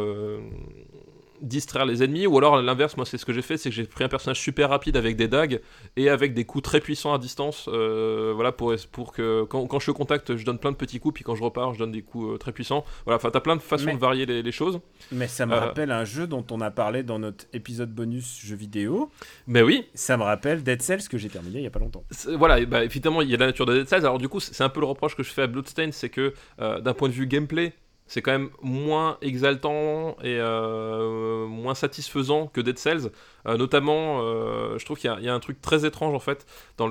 distraire 1.40 1.86
les 1.86 2.02
ennemis. 2.02 2.26
Ou 2.26 2.38
alors, 2.38 2.56
à 2.56 2.62
l'inverse, 2.62 2.96
moi, 2.96 3.06
c'est 3.06 3.18
ce 3.18 3.24
que 3.24 3.32
j'ai 3.32 3.42
fait, 3.42 3.56
c'est 3.56 3.70
que 3.70 3.74
j'ai 3.74 3.84
pris 3.84 4.04
un 4.04 4.08
personnage 4.08 4.40
super 4.40 4.70
rapide 4.70 4.96
avec 4.96 5.16
des 5.16 5.28
dagues 5.28 5.60
et 5.96 6.08
avec 6.08 6.34
des 6.34 6.44
coups 6.44 6.62
très 6.64 6.80
puissants 6.80 7.12
à 7.14 7.18
distance, 7.18 7.68
euh, 7.72 8.32
voilà, 8.34 8.52
pour, 8.52 8.74
pour 8.92 9.12
que 9.12 9.44
quand, 9.44 9.66
quand 9.66 9.78
je 9.78 9.84
suis 9.84 9.90
au 9.90 9.94
contact, 9.94 10.36
je 10.36 10.44
donne 10.44 10.58
plein 10.58 10.72
de 10.72 10.76
petits 10.76 10.98
coups, 11.00 11.14
puis 11.14 11.24
quand 11.24 11.34
je 11.34 11.42
repars, 11.42 11.74
je 11.74 11.78
donne 11.78 11.92
des 11.92 12.02
coups 12.02 12.34
euh, 12.34 12.38
très 12.38 12.52
puissants. 12.52 12.84
Voilà, 13.04 13.16
enfin, 13.16 13.30
t'as 13.30 13.40
plein 13.40 13.56
de 13.56 13.62
façons 13.62 13.86
Mais- 13.86 13.94
de 13.94 13.98
varier 13.98 14.26
les, 14.26 14.42
les 14.42 14.52
choses. 14.52 14.80
Mais 15.12 15.28
ça 15.28 15.46
me 15.46 15.54
Euh, 15.54 15.60
rappelle 15.60 15.90
un 15.90 16.04
jeu 16.04 16.26
dont 16.26 16.44
on 16.50 16.60
a 16.60 16.70
parlé 16.70 17.02
dans 17.02 17.18
notre 17.18 17.44
épisode 17.52 17.92
bonus 17.94 18.40
jeu 18.44 18.56
vidéo. 18.56 19.10
Mais 19.46 19.62
oui, 19.62 19.84
Ça 19.94 20.16
me 20.16 20.22
rappelle 20.22 20.62
Dead 20.62 20.82
Cells 20.82 21.08
que 21.08 21.18
j'ai 21.18 21.28
terminé 21.28 21.58
il 21.60 21.64
y 21.64 21.66
a 21.66 21.70
pas 21.70 21.78
longtemps. 21.80 22.04
Voilà, 22.36 22.58
et 22.60 22.66
bah, 22.66 22.84
évidemment, 22.84 23.22
il 23.22 23.30
y 23.30 23.34
a 23.34 23.38
la 23.38 23.46
nature 23.46 23.66
de 23.66 23.74
Dead 23.74 23.88
Cells. 23.88 24.00
Alors, 24.04 24.18
du 24.18 24.28
coup, 24.28 24.40
c'est 24.40 24.62
un 24.64 24.68
peu 24.68 24.80
le 24.80 24.86
reproche 24.86 25.14
que 25.16 25.22
je 25.22 25.30
fais 25.30 25.42
à 25.42 25.46
Bloodstained, 25.46 25.92
c'est 25.92 26.10
que 26.10 26.32
d'un 26.58 26.94
point 26.94 27.08
de 27.08 27.14
vue 27.14 27.26
gameplay, 27.26 27.72
c'est 28.06 28.22
quand 28.22 28.32
même 28.32 28.50
moins 28.62 29.18
exaltant 29.22 30.16
et 30.22 30.38
euh, 30.38 31.46
moins 31.46 31.74
satisfaisant 31.74 32.46
que 32.46 32.60
Dead 32.60 32.78
Cells. 32.78 33.10
Euh, 33.46 33.56
notamment, 33.56 34.20
euh, 34.22 34.78
je 34.78 34.84
trouve 34.84 34.98
qu'il 34.98 35.10
y, 35.20 35.28
a- 35.28 35.34
un 35.34 35.40
truc 35.40 35.60
très 35.60 35.84
étrange 35.84 36.14
en 36.14 36.18
fait 36.20 36.46
dans 36.78 36.86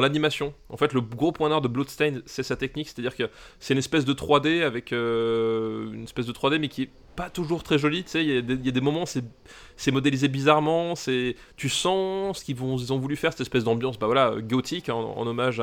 l'animation. 0.00 0.54
En 0.68 0.76
fait, 0.76 0.92
le 0.92 1.00
gros 1.00 1.32
point 1.32 1.48
noir 1.48 1.60
de 1.60 1.68
Bloodstained, 1.68 2.22
c'est 2.26 2.42
sa 2.42 2.56
technique, 2.56 2.88
c'est-à-dire 2.88 3.16
que 3.16 3.28
c'est 3.58 3.74
une 3.74 3.78
espèce 3.78 4.04
de 4.04 4.12
3D 4.12 4.62
avec 4.62 4.92
une 4.92 6.04
espèce 6.04 6.26
de 6.26 6.32
3D, 6.32 6.58
mais 6.58 6.68
qui 6.68 6.82
est 6.84 6.90
pas 7.16 7.30
toujours 7.30 7.62
très 7.62 7.78
jolie. 7.78 8.04
Tu 8.04 8.10
sais, 8.10 8.24
il 8.24 8.34
y, 8.34 8.68
a 8.68 8.72
des- 8.72 8.80
moments, 8.80 9.06
c'est 9.06 9.24
c'est 9.76 9.90
modélisé 9.90 10.28
bizarrement, 10.28 10.94
c'est 10.94 11.36
tu 11.56 11.68
sens 11.68 12.38
ce 12.38 12.44
qu'ils 12.44 12.62
ont 12.62 12.98
voulu 12.98 13.16
faire 13.16 13.32
cette 13.32 13.40
espèce 13.40 13.64
d'ambiance, 13.64 13.98
bah 13.98 14.06
voilà, 14.06 14.34
gothique 14.40 14.88
en, 14.90 15.16
en 15.16 15.26
hommage 15.26 15.60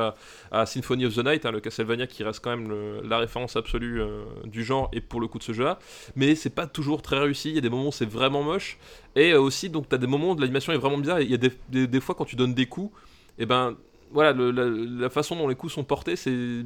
à, 0.50 0.66
Symphony 0.66 1.06
of 1.06 1.14
the 1.14 1.24
Night, 1.24 1.46
hein, 1.46 1.52
le 1.52 1.60
Castlevania 1.60 2.06
qui 2.06 2.24
reste 2.24 2.40
quand 2.42 2.56
même 2.56 3.00
la 3.02 3.18
référence 3.18 3.56
absolue 3.56 4.00
euh, 4.00 4.24
du 4.44 4.64
genre 4.64 4.88
et 4.92 5.00
pour 5.00 5.20
le 5.20 5.28
coup 5.28 5.38
de 5.38 5.44
ce 5.44 5.52
jeu-là. 5.52 5.78
Mais 6.16 6.34
c'est 6.34 6.50
pas 6.50 6.66
toujours 6.66 7.02
très 7.02 7.18
réussi. 7.18 7.50
Il 7.50 7.54
y 7.54 7.58
a 7.58 7.60
des 7.60 7.70
moments 7.70 7.88
où 7.88 7.92
c'est 7.92 8.08
vraiment 8.08 8.42
moche 8.42 8.78
et 9.14 9.32
euh, 9.32 9.40
aussi 9.40 9.70
donc 9.70 9.88
t'as 9.88 9.98
des 9.98 10.06
moments 10.06 10.32
où 10.32 10.38
l'animation 10.38 10.72
est 10.72 10.78
vraiment 10.78 10.98
bizarre. 10.98 11.20
Il 11.20 11.30
y 11.30 11.34
a 11.34 11.38
des, 11.38 12.00
fois 12.00 12.14
quand 12.14 12.24
tu 12.24 12.36
donnes 12.36 12.54
des 12.54 12.66
coups, 12.66 12.92
et 13.38 13.46
ben 13.46 13.76
voilà, 14.10 14.32
la, 14.32 15.10
façon 15.10 15.36
dont 15.36 15.48
les 15.48 15.54
coups 15.54 15.72
sont 15.72 15.84
portés, 15.84 16.16
c'est 16.16 16.64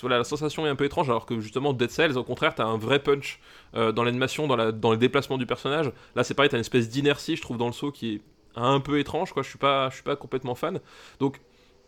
voilà, 0.00 0.18
la 0.18 0.24
sensation 0.24 0.66
est 0.66 0.68
un 0.68 0.76
peu 0.76 0.84
étrange, 0.84 1.08
alors 1.08 1.26
que 1.26 1.40
justement 1.40 1.72
Dead 1.72 1.90
Cells, 1.90 2.16
au 2.16 2.24
contraire, 2.24 2.54
t'as 2.54 2.64
un 2.64 2.76
vrai 2.76 2.98
punch 2.98 3.40
euh, 3.74 3.92
dans 3.92 4.04
l'animation, 4.04 4.46
dans, 4.46 4.56
la, 4.56 4.72
dans 4.72 4.90
le 4.90 4.96
déplacement 4.96 5.38
du 5.38 5.46
personnage. 5.46 5.90
Là, 6.14 6.24
c'est 6.24 6.34
pareil, 6.34 6.50
t'as 6.50 6.58
une 6.58 6.62
espèce 6.62 6.88
d'inertie, 6.88 7.36
je 7.36 7.42
trouve, 7.42 7.56
dans 7.56 7.66
le 7.66 7.72
saut 7.72 7.90
qui 7.90 8.14
est 8.14 8.20
un 8.56 8.80
peu 8.80 8.98
étrange, 8.98 9.32
quoi. 9.32 9.42
Je 9.42 9.48
suis 9.48 9.58
pas, 9.58 9.88
je 9.90 9.94
suis 9.94 10.04
pas 10.04 10.16
complètement 10.16 10.54
fan. 10.54 10.80
Donc, 11.20 11.40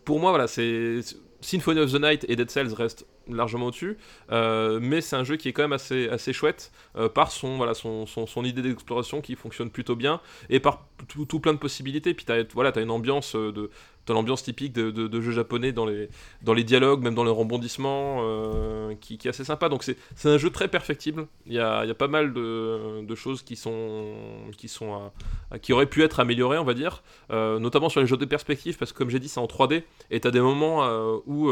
pour 0.05 0.19
moi, 0.21 0.31
voilà, 0.31 0.47
c'est 0.47 1.01
Symphony 1.41 1.81
of 1.81 1.93
the 1.93 2.01
Night 2.01 2.25
et 2.29 2.37
Dead 2.37 2.51
Cells 2.51 2.73
restent 2.75 3.07
largement 3.29 3.67
au-dessus, 3.67 3.97
euh, 4.31 4.79
mais 4.81 5.01
c'est 5.01 5.17
un 5.17 5.25
jeu 5.25 5.37
qui 5.37 5.49
est 5.49 5.53
quand 5.53 5.63
même 5.63 5.73
assez, 5.73 6.09
assez 6.09 6.33
chouette 6.33 6.73
euh, 6.97 7.09
par 7.09 7.31
son, 7.31 7.57
voilà, 7.57 7.75
son, 7.75 8.45
idée 8.45 8.63
d'exploration 8.63 9.21
qui 9.21 9.35
fonctionne 9.35 9.71
plutôt 9.71 9.97
bien 9.97 10.21
et 10.51 10.61
par 10.61 10.87
tout, 11.09 11.41
plein 11.41 11.53
de 11.53 11.59
possibilités. 11.59 12.15
Puis 12.15 12.27
voilà, 12.55 12.71
as 12.75 12.81
une 12.81 12.91
ambiance 12.91 13.35
euh, 13.35 13.71
l'ambiance 14.09 14.45
typique 14.45 14.73
de, 14.73 14.93
de, 14.93 15.09
de 15.09 15.21
jeux 15.21 15.33
japonais 15.33 15.73
dans 15.73 15.85
les, 15.85 16.09
dans 16.43 16.55
les 16.55 16.63
dialogues, 16.63 17.03
même 17.03 17.17
dans 17.17 17.25
les 17.25 17.31
rebondissements, 17.31 18.23
qui, 19.01 19.15
est 19.15 19.27
assez 19.27 19.43
sympa. 19.43 19.69
Donc 19.69 19.83
c'est 19.83 20.29
un 20.29 20.39
jeu 20.39 20.51
très 20.51 20.69
perfectible. 20.69 21.27
Il 21.47 21.55
y 21.55 21.59
a, 21.59 21.93
pas 21.95 22.07
mal 22.07 22.33
de, 22.33 23.15
choses 23.17 23.43
qui 23.43 23.57
sont, 23.57 24.15
qui 24.57 24.69
sont 24.69 25.11
qui 25.61 25.73
auraient 25.73 25.87
pu 25.87 26.05
être 26.05 26.21
améliorées, 26.21 26.59
on 26.59 26.65
va 26.65 26.75
dire, 26.75 27.03
notamment 27.31 27.89
sur 27.89 28.01
les 28.01 28.07
jeux 28.07 28.17
de 28.17 28.25
perspective, 28.25 28.79
parce 28.79 28.93
que 28.93 28.99
comme 28.99 29.11
j'ai 29.11 29.19
dit, 29.19 29.29
c'est 29.29 29.41
en 29.41 29.47
3D 29.47 29.83
et 30.13 30.21
t'as 30.21 30.31
des 30.31 30.41
moments 30.41 30.87
où 31.27 31.51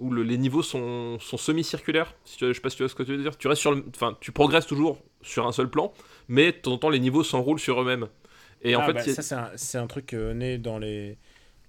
où 0.00 0.10
le- 0.10 0.22
les 0.22 0.38
niveaux 0.38 0.62
sont, 0.62 1.18
sont 1.20 1.36
semi-circulaires. 1.36 2.14
Si 2.24 2.36
tu, 2.38 2.46
je 2.46 2.52
sais 2.52 2.60
pas 2.60 2.70
si 2.70 2.76
tu 2.76 2.82
vois 2.82 2.88
ce 2.90 2.94
que 2.94 3.02
tu 3.04 3.12
veux 3.16 3.22
dire. 3.22 3.36
Tu 3.38 3.48
restes 3.48 3.60
sur, 3.60 3.72
le- 3.74 3.84
enfin, 3.94 4.16
tu 4.20 4.32
progresses 4.32 4.66
toujours 4.66 4.98
sur 5.22 5.46
un 5.46 5.52
seul 5.52 5.70
plan, 5.70 5.92
mais 6.28 6.52
de 6.52 6.56
temps 6.58 6.72
en 6.72 6.78
temps 6.78 6.90
les 6.90 7.00
niveaux 7.00 7.22
s'enroulent 7.24 7.60
sur 7.60 7.80
eux-mêmes. 7.82 8.08
Et 8.62 8.76
en 8.76 8.80
Ah, 8.80 8.86
fait, 8.86 8.92
bah, 8.94 9.02
c'est- 9.02 9.14
ça, 9.14 9.22
c'est 9.22 9.34
un, 9.34 9.50
c'est 9.56 9.78
un 9.78 9.86
truc 9.86 10.12
euh, 10.14 10.34
né 10.34 10.58
dans 10.58 10.78
les, 10.78 11.18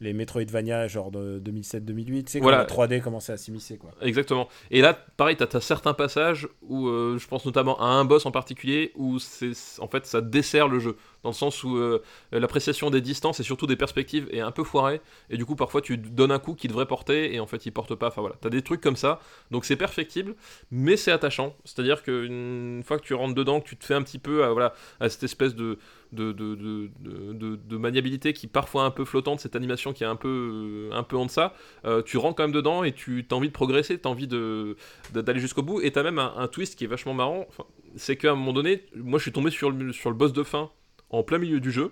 les 0.02 0.14
Metroidvania, 0.14 0.88
genre 0.88 1.12
de 1.12 1.40
2007-2008. 1.46 2.24
C'est 2.28 2.40
quand 2.40 2.44
Voilà. 2.44 2.58
la 2.58 2.66
3D 2.66 3.02
commençait 3.02 3.32
à 3.34 3.38
s'immiscer, 3.38 3.78
quoi. 3.78 3.92
Exactement. 4.02 4.50
Et 4.72 4.82
là, 4.82 4.94
pareil, 5.16 5.38
t'as 5.38 5.46
as 5.58 5.62
certains 5.62 5.94
passages 5.94 6.48
où 6.64 6.88
euh, 6.88 7.18
je 7.20 7.28
pense 7.28 7.46
notamment 7.46 7.80
à 7.80 7.86
un 7.86 8.04
boss 8.04 8.26
en 8.26 8.32
particulier 8.32 8.92
où 8.96 9.20
c'est 9.20 9.52
en 9.80 9.88
fait 9.88 10.06
ça 10.08 10.22
dessert 10.22 10.68
le 10.68 10.80
jeu 10.80 10.98
dans 11.24 11.30
le 11.30 11.36
sens 11.36 11.64
où 11.64 11.78
euh, 11.78 12.02
l'appréciation 12.32 12.90
des 12.90 13.00
distances 13.00 13.40
et 13.40 13.44
surtout 13.44 13.68
des 13.68 13.76
perspectives 13.76 14.28
est 14.32 14.40
un 14.40 14.50
peu 14.50 14.64
foirée 14.64 15.02
et 15.30 15.38
du 15.38 15.46
coup 15.46 15.56
parfois 15.56 15.82
tu 15.82 15.96
donnes 15.98 16.32
un 16.32 16.40
coup 16.40 16.56
qui 16.56 16.68
devrait 16.68 16.88
porter 16.88 17.36
et 17.36 17.40
en 17.40 17.46
fait 17.46 17.64
il 17.68 17.72
porte 17.72 17.94
pas. 17.94 18.08
Enfin 18.08 18.22
voilà, 18.22 18.36
t'as 18.42 18.50
des 18.50 18.64
trucs 18.64 18.82
comme 18.82 18.96
ça. 18.96 19.20
Donc 19.52 19.66
c'est 19.66 19.76
perfectible, 19.76 20.36
mais 20.72 20.98
c'est 20.98 21.12
attachant. 21.12 21.56
C'est-à-dire 21.64 22.02
qu'une 22.02 22.82
fois 22.84 22.98
que 22.98 23.04
tu 23.04 23.14
rentres 23.14 23.36
dedans, 23.36 23.62
que 23.62 23.68
tu 23.70 23.78
te 23.78 23.86
fais 23.86 23.94
un 23.94 24.02
petit 24.02 24.18
peu 24.20 24.44
à, 24.44 24.52
voilà 24.52 24.74
à 25.00 25.10
cette 25.10 25.22
espèce 25.22 25.54
de 25.54 25.78
de, 26.12 26.32
de, 26.32 26.56
de, 26.56 26.90
de, 27.00 27.34
de- 27.34 27.56
de 27.56 27.78
maniabilité 27.78 28.34
qui 28.34 28.48
parfois 28.48 28.84
est 28.84 28.88
un 28.88 28.92
peu 28.92 29.06
flottante, 29.06 29.40
cette 29.40 29.56
animation 29.56 29.94
qui 29.94 30.04
est 30.04 30.08
un 30.08 30.16
peu, 30.16 30.90
euh, 30.92 30.96
un 30.96 31.04
peu 31.04 31.16
en 31.18 31.26
deçà, 31.26 31.54
euh, 31.86 32.02
tu 32.02 32.18
rentres 32.18 32.36
quand 32.36 32.44
même 32.44 32.52
dedans 32.52 32.84
et 32.84 32.92
tu 32.92 33.26
as 33.30 33.34
envie 33.36 33.48
de 33.48 33.54
progresser, 33.54 34.00
tu 34.00 34.08
as 34.08 34.12
envie 34.12 34.28
d'aller 34.28 35.40
jusqu'au 35.40 35.62
bout. 35.64 35.82
Et 35.82 35.92
tu 35.92 36.00
as 36.00 36.04
même 36.04 36.20
un, 36.20 36.34
un 36.38 36.48
twist 36.48 36.78
qui 36.78 36.84
est 36.84 36.88
vachement 36.88 37.14
marrant. 37.14 37.46
Enfin, 37.50 37.64
c'est 37.96 38.18
qu'à 38.18 38.32
un 38.32 38.36
moment 38.36 38.54
donné, 38.54 38.84
moi 38.96 39.20
je 39.20 39.24
suis 39.24 39.32
tombé 39.32 39.52
sur 39.52 39.72
le, 39.72 39.92
sur 39.94 40.10
le 40.10 40.16
boss 40.16 40.34
de 40.34 40.44
fin 40.44 40.70
en 41.10 41.24
plein 41.24 41.38
milieu 41.38 41.60
du 41.60 41.72
jeu. 41.72 41.92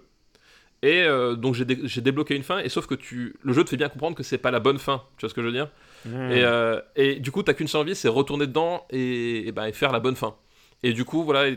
Et 0.81 1.01
euh, 1.03 1.35
donc 1.35 1.55
j'ai, 1.55 1.65
dé- 1.65 1.79
j'ai 1.83 1.99
débloqué 1.99 2.35
une 2.35 2.43
fin, 2.43 2.59
et 2.59 2.69
sauf 2.69 2.87
que 2.87 2.95
tu, 2.95 3.35
le 3.41 3.51
jeu 3.51 3.65
te 3.65 3.69
fait 3.69 3.75
bien 3.75 3.89
comprendre 3.89 4.15
que 4.15 4.23
c'est 4.23 4.37
pas 4.37 4.49
la 4.49 4.61
bonne 4.61 4.77
fin. 4.77 5.03
Tu 5.17 5.21
vois 5.25 5.29
ce 5.29 5.33
que 5.33 5.41
je 5.41 5.47
veux 5.47 5.51
dire? 5.53 5.69
Hmm. 6.05 6.31
et, 6.31 6.41
euh, 6.43 6.79
et 6.95 7.15
du 7.19 7.31
coup, 7.31 7.43
t'as 7.43 7.53
qu'une 7.53 7.67
seule 7.67 7.81
envie, 7.81 7.95
c'est 7.95 8.07
retourner 8.07 8.47
dedans 8.47 8.85
et, 8.89 9.45
et 9.47 9.51
ben, 9.51 9.65
et 9.65 9.73
faire 9.73 9.91
la 9.91 9.99
bonne 9.99 10.15
fin. 10.15 10.35
Et 10.81 10.93
du 10.93 11.03
coup, 11.03 11.23
voilà, 11.23 11.49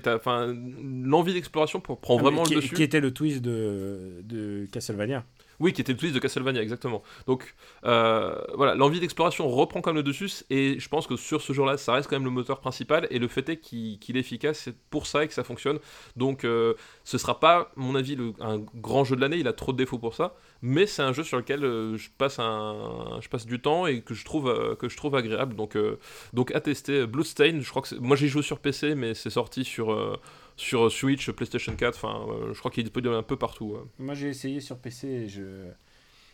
l'envie 0.48 1.32
d'exploration 1.32 1.80
pour- 1.80 2.00
prend 2.00 2.18
Ah, 2.18 2.22
vraiment 2.22 2.42
qui, 2.42 2.54
le 2.54 2.60
dessus. 2.60 2.74
qui 2.74 2.82
était 2.82 3.00
le 3.00 3.12
twist 3.12 3.40
de, 3.40 4.20
de 4.24 4.66
Castlevania. 4.72 5.24
Oui, 5.62 5.72
qui 5.72 5.80
était 5.80 5.92
le 5.92 5.98
twist 5.98 6.12
de 6.12 6.18
Castlevania, 6.18 6.60
exactement. 6.60 7.04
Donc 7.28 7.54
euh, 7.84 8.34
voilà, 8.54 8.74
l'envie 8.74 8.98
d'exploration 8.98 9.48
reprend 9.48 9.80
quand 9.80 9.90
même 9.90 9.98
le 9.98 10.02
dessus, 10.02 10.42
et 10.50 10.80
je 10.80 10.88
pense 10.88 11.06
que 11.06 11.14
sur 11.14 11.40
ce 11.40 11.52
jour-là, 11.52 11.76
ça 11.76 11.92
reste 11.92 12.10
quand 12.10 12.16
même 12.16 12.24
le 12.24 12.32
moteur 12.32 12.58
principal, 12.58 13.06
et 13.10 13.20
le 13.20 13.28
fait 13.28 13.48
est 13.48 13.58
qu'il 13.58 14.16
est 14.16 14.20
efficace, 14.20 14.58
c'est 14.58 14.76
pour 14.90 15.06
ça 15.06 15.22
et 15.22 15.28
que 15.28 15.34
ça 15.34 15.44
fonctionne. 15.44 15.78
Donc 16.16 16.42
euh, 16.42 16.74
ce 17.04 17.16
sera 17.16 17.38
pas, 17.38 17.60
à 17.60 17.68
mon 17.76 17.94
avis, 17.94 18.18
un 18.40 18.58
grand 18.74 19.04
jeu 19.04 19.14
de 19.14 19.20
l'année, 19.20 19.36
il 19.36 19.46
a 19.46 19.52
trop 19.52 19.70
de 19.70 19.76
défauts 19.76 19.98
pour 19.98 20.16
ça, 20.16 20.34
mais 20.62 20.86
c'est 20.86 21.02
un 21.02 21.12
jeu 21.12 21.22
sur 21.22 21.36
lequel 21.36 21.64
euh, 21.64 21.96
je, 21.96 22.08
passe 22.18 22.40
un, 22.40 23.20
du 23.46 23.60
temps 23.60 23.86
et 23.86 24.00
que 24.00 24.14
je 24.14 24.24
trouve, 24.24 24.48
euh, 24.48 25.16
agréable. 25.16 25.54
Donc, 25.54 26.50
à 26.52 26.60
tester, 26.60 27.06
Bloodstain, 27.06 27.60
je 27.60 27.70
crois 27.70 27.82
que 27.82 27.94
moi 27.94 28.16
j'ai 28.16 28.26
joué 28.26 28.42
sur 28.42 28.58
PC, 28.58 28.96
mais 28.96 29.14
c'est 29.14 29.30
sorti 29.30 29.62
sur... 29.62 30.18
euh, 30.62 30.88
sur 30.88 30.92
Switch, 30.92 31.30
PlayStation 31.30 31.74
4, 31.74 31.94
enfin, 31.96 32.26
euh, 32.28 32.52
je 32.54 32.58
crois 32.58 32.70
qu'il 32.70 32.80
est 32.80 32.84
disponible 32.84 33.14
un 33.14 33.22
peu 33.22 33.36
partout. 33.36 33.72
ouais. 33.74 33.80
Moi, 33.98 34.14
j'ai 34.14 34.28
essayé 34.28 34.60
sur 34.60 34.78
PC 34.78 35.08
et 35.08 35.28
je. 35.28 35.42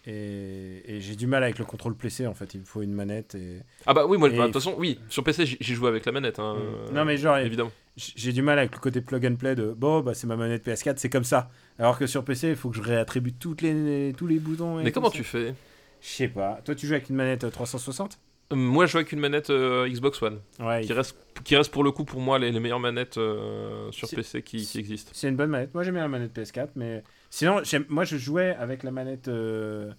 Et, 0.06 0.82
et 0.86 1.00
j'ai 1.00 1.16
du 1.16 1.26
mal 1.26 1.42
avec 1.42 1.58
le 1.58 1.64
contrôle 1.66 1.94
PC 1.94 2.26
en 2.26 2.32
fait, 2.32 2.54
il 2.54 2.60
me 2.60 2.64
faut 2.64 2.80
une 2.82 2.94
manette 2.94 3.34
et. 3.34 3.58
Ah 3.84 3.92
bah 3.92 4.06
oui, 4.06 4.16
moi, 4.16 4.28
Et- 4.28 4.32
bah, 4.36 4.46
de 4.46 4.52
toute 4.52 4.54
façon, 4.62 4.74
oui, 4.78 4.98
sur 5.10 5.22
PC, 5.24 5.44
j'ai 5.60 5.74
joué 5.74 5.88
avec 5.88 6.06
la 6.06 6.12
manette. 6.12 6.38
Hein, 6.38 6.56
Mm. 6.90 6.94
Non, 6.94 7.04
mais 7.04 7.16
genre, 7.18 7.36
évidemment. 7.38 7.72
j'ai 7.96 8.32
du 8.32 8.40
mal 8.40 8.58
avec 8.58 8.72
le 8.72 8.78
côté 8.78 9.00
plug 9.00 9.26
and 9.26 9.34
play 9.36 9.54
de 9.54 9.72
bon, 9.76 10.00
bah 10.00 10.14
c'est 10.14 10.26
ma 10.26 10.36
manette 10.36 10.64
PS4, 10.66 10.94
c'est 10.98 11.10
comme 11.10 11.24
ça. 11.24 11.50
Alors 11.78 11.98
que 11.98 12.06
sur 12.06 12.24
PC, 12.24 12.50
il 12.50 12.56
faut 12.56 12.70
que 12.70 12.76
je 12.76 12.82
réattribue 12.82 13.32
toutes 13.34 13.60
les, 13.60 14.14
tous 14.16 14.26
les 14.26 14.38
boutons. 14.38 14.80
et 14.80 14.84
Mais 14.84 14.92
comment 14.92 15.10
ça. 15.10 15.16
tu 15.16 15.24
fais? 15.24 15.52
Je 16.00 16.06
sais 16.08 16.28
pas. 16.28 16.60
Toi, 16.64 16.74
tu 16.76 16.86
joues 16.86 16.94
avec 16.94 17.10
une 17.10 17.16
manette 17.16 17.44
euh, 17.44 17.50
360 17.50 18.12
Euh, 18.12 18.16
Moi, 18.50 18.86
je 18.86 18.92
joue 18.92 18.98
avec 18.98 19.12
une 19.12 19.20
manette 19.20 19.50
euh, 19.50 19.86
Xbox 19.88 20.22
One, 20.22 20.40
Ouais, 20.58 20.80
qui 20.82 20.92
reste, 20.94 21.16
qui 21.44 21.54
reste 21.54 21.70
pour 21.70 21.84
le 21.84 21.90
coup 21.92 22.04
pour 22.04 22.20
moi 22.20 22.38
les, 22.38 22.50
les 22.50 22.60
meilleures 22.60 22.80
manettes 22.80 23.18
euh, 23.18 23.90
sur 23.92 24.08
PC 24.08 24.40
qui, 24.42 24.64
qui 24.64 24.78
existent. 24.78 25.10
c'est 25.14 25.28
une 25.28 25.36
bonne 25.36 25.50
manette. 25.50 25.74
Moi, 25.74 25.82
j'aime 25.84 25.94
bien 25.94 26.02
la 26.04 26.08
manette 26.08 26.34
PS4, 26.34 26.68
mais 26.76 27.02
sinon, 27.28 27.60
moi, 27.90 28.04
je 28.04 28.16
jouais 28.16 28.54
avec 28.58 28.84
la 28.84 28.90
manette 28.90 29.28
euh, 29.28 29.92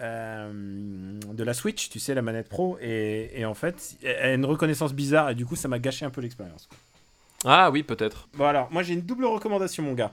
euh, 0.00 0.50
de 1.32 1.44
la 1.44 1.54
Switch, 1.54 1.90
tu 1.90 1.98
sais, 2.00 2.14
la 2.14 2.22
manette 2.22 2.48
Pro, 2.48 2.76
et, 2.80 3.30
et 3.40 3.44
en 3.44 3.54
fait, 3.54 3.96
elle 4.02 4.16
a 4.30 4.34
une 4.34 4.44
reconnaissance 4.46 4.92
bizarre, 4.94 5.30
et 5.30 5.34
du 5.34 5.46
coup, 5.46 5.56
ça 5.56 5.68
m'a 5.68 5.78
gâché 5.78 6.04
un 6.04 6.10
peu 6.10 6.20
l'expérience. 6.20 6.68
Ah 7.44 7.70
oui, 7.70 7.82
peut-être. 7.82 8.28
Bon, 8.34 8.46
alors, 8.46 8.68
moi, 8.72 8.82
j'ai 8.82 8.94
une 8.94 9.02
double 9.02 9.26
recommandation, 9.26 9.82
mon 9.82 9.94
gars. 9.94 10.12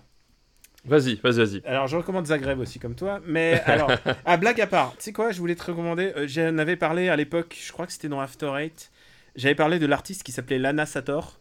Vas-y, 0.86 1.16
vas-y, 1.16 1.38
vas-y. 1.38 1.62
Alors, 1.66 1.88
je 1.88 1.98
recommande 1.98 2.26
Zagreb 2.28 2.60
aussi, 2.60 2.80
comme 2.80 2.96
toi. 2.96 3.20
Mais 3.26 3.62
alors, 3.66 3.92
à 4.26 4.38
blague 4.38 4.62
à 4.62 4.68
part, 4.68 4.92
tu 4.98 5.04
sais 5.04 5.14
quoi, 5.14 5.32
je 5.32 5.40
voulais 5.40 5.56
te 5.56 5.64
recommander. 5.64 6.14
euh, 6.16 6.28
J'en 6.28 6.58
avais 6.58 6.76
parlé 6.78 7.10
à 7.10 7.16
l'époque, 7.16 7.58
je 7.62 7.72
crois 7.72 7.86
que 7.86 7.92
c'était 7.92 8.08
dans 8.10 8.22
After 8.22 8.52
Eight. 8.58 8.92
J'avais 9.36 9.56
parlé 9.56 9.80
de 9.80 9.86
l'artiste 9.86 10.24
qui 10.24 10.32
s'appelait 10.32 10.58
Lana 10.60 10.86
Sator, 10.86 11.40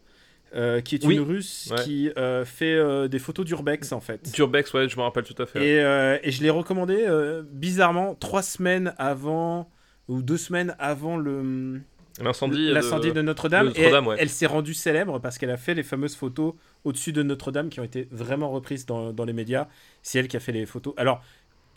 euh, 0.55 0.81
qui 0.81 0.97
est 0.97 1.03
une 1.05 1.09
Oui. 1.11 1.19
russe 1.19 1.69
Ouais. 1.71 1.83
qui 1.85 2.11
euh, 2.19 2.45
fait 2.45 2.75
euh, 2.75 3.09
des 3.09 3.19
photos 3.19 3.45
d'urbex, 3.47 3.93
en 3.93 4.01
fait. 4.01 4.31
Turbex, 4.33 4.73
ouais, 4.75 4.89
je 4.89 4.97
me 4.97 5.03
rappelle 5.03 5.25
tout 5.25 5.41
à 5.41 5.47
fait. 5.47 5.65
Et, 5.65 6.27
et 6.27 6.31
je 6.33 6.43
l'ai 6.43 6.51
recommandé 6.51 7.07
bizarrement 7.53 8.15
trois 8.17 8.43
semaines 8.43 8.95
avant, 8.99 9.71
ou 10.09 10.23
deux 10.23 10.37
semaines 10.39 10.75
avant 10.79 11.17
le, 11.17 11.81
L'incendie. 12.21 12.69
de, 13.13 13.23
Notre-Dame. 13.23 13.73
et 13.77 13.93
ouais. 13.93 14.17
elle 14.19 14.29
s'est 14.31 14.47
rendue 14.47 14.75
célèbre 14.75 15.19
parce 15.21 15.37
qu'elle 15.39 15.51
a 15.51 15.57
fait 15.57 15.75
les 15.75 15.83
fameuses 15.83 16.17
photos 16.17 16.55
au-dessus 16.87 17.13
de 17.13 17.23
Notre-Dame 17.23 17.69
qui 17.69 17.81
ont 17.81 17.85
été 17.85 18.09
vraiment 18.11 18.51
reprises 18.51 18.87
dans, 18.87 19.13
dans 19.13 19.25
les 19.27 19.33
médias. 19.35 19.69
C'est 20.03 20.19
elle 20.19 20.29
qui 20.29 20.37
a 20.37 20.41
fait 20.41 20.53
les 20.53 20.67
photos. 20.67 20.95
Alors, 20.97 21.21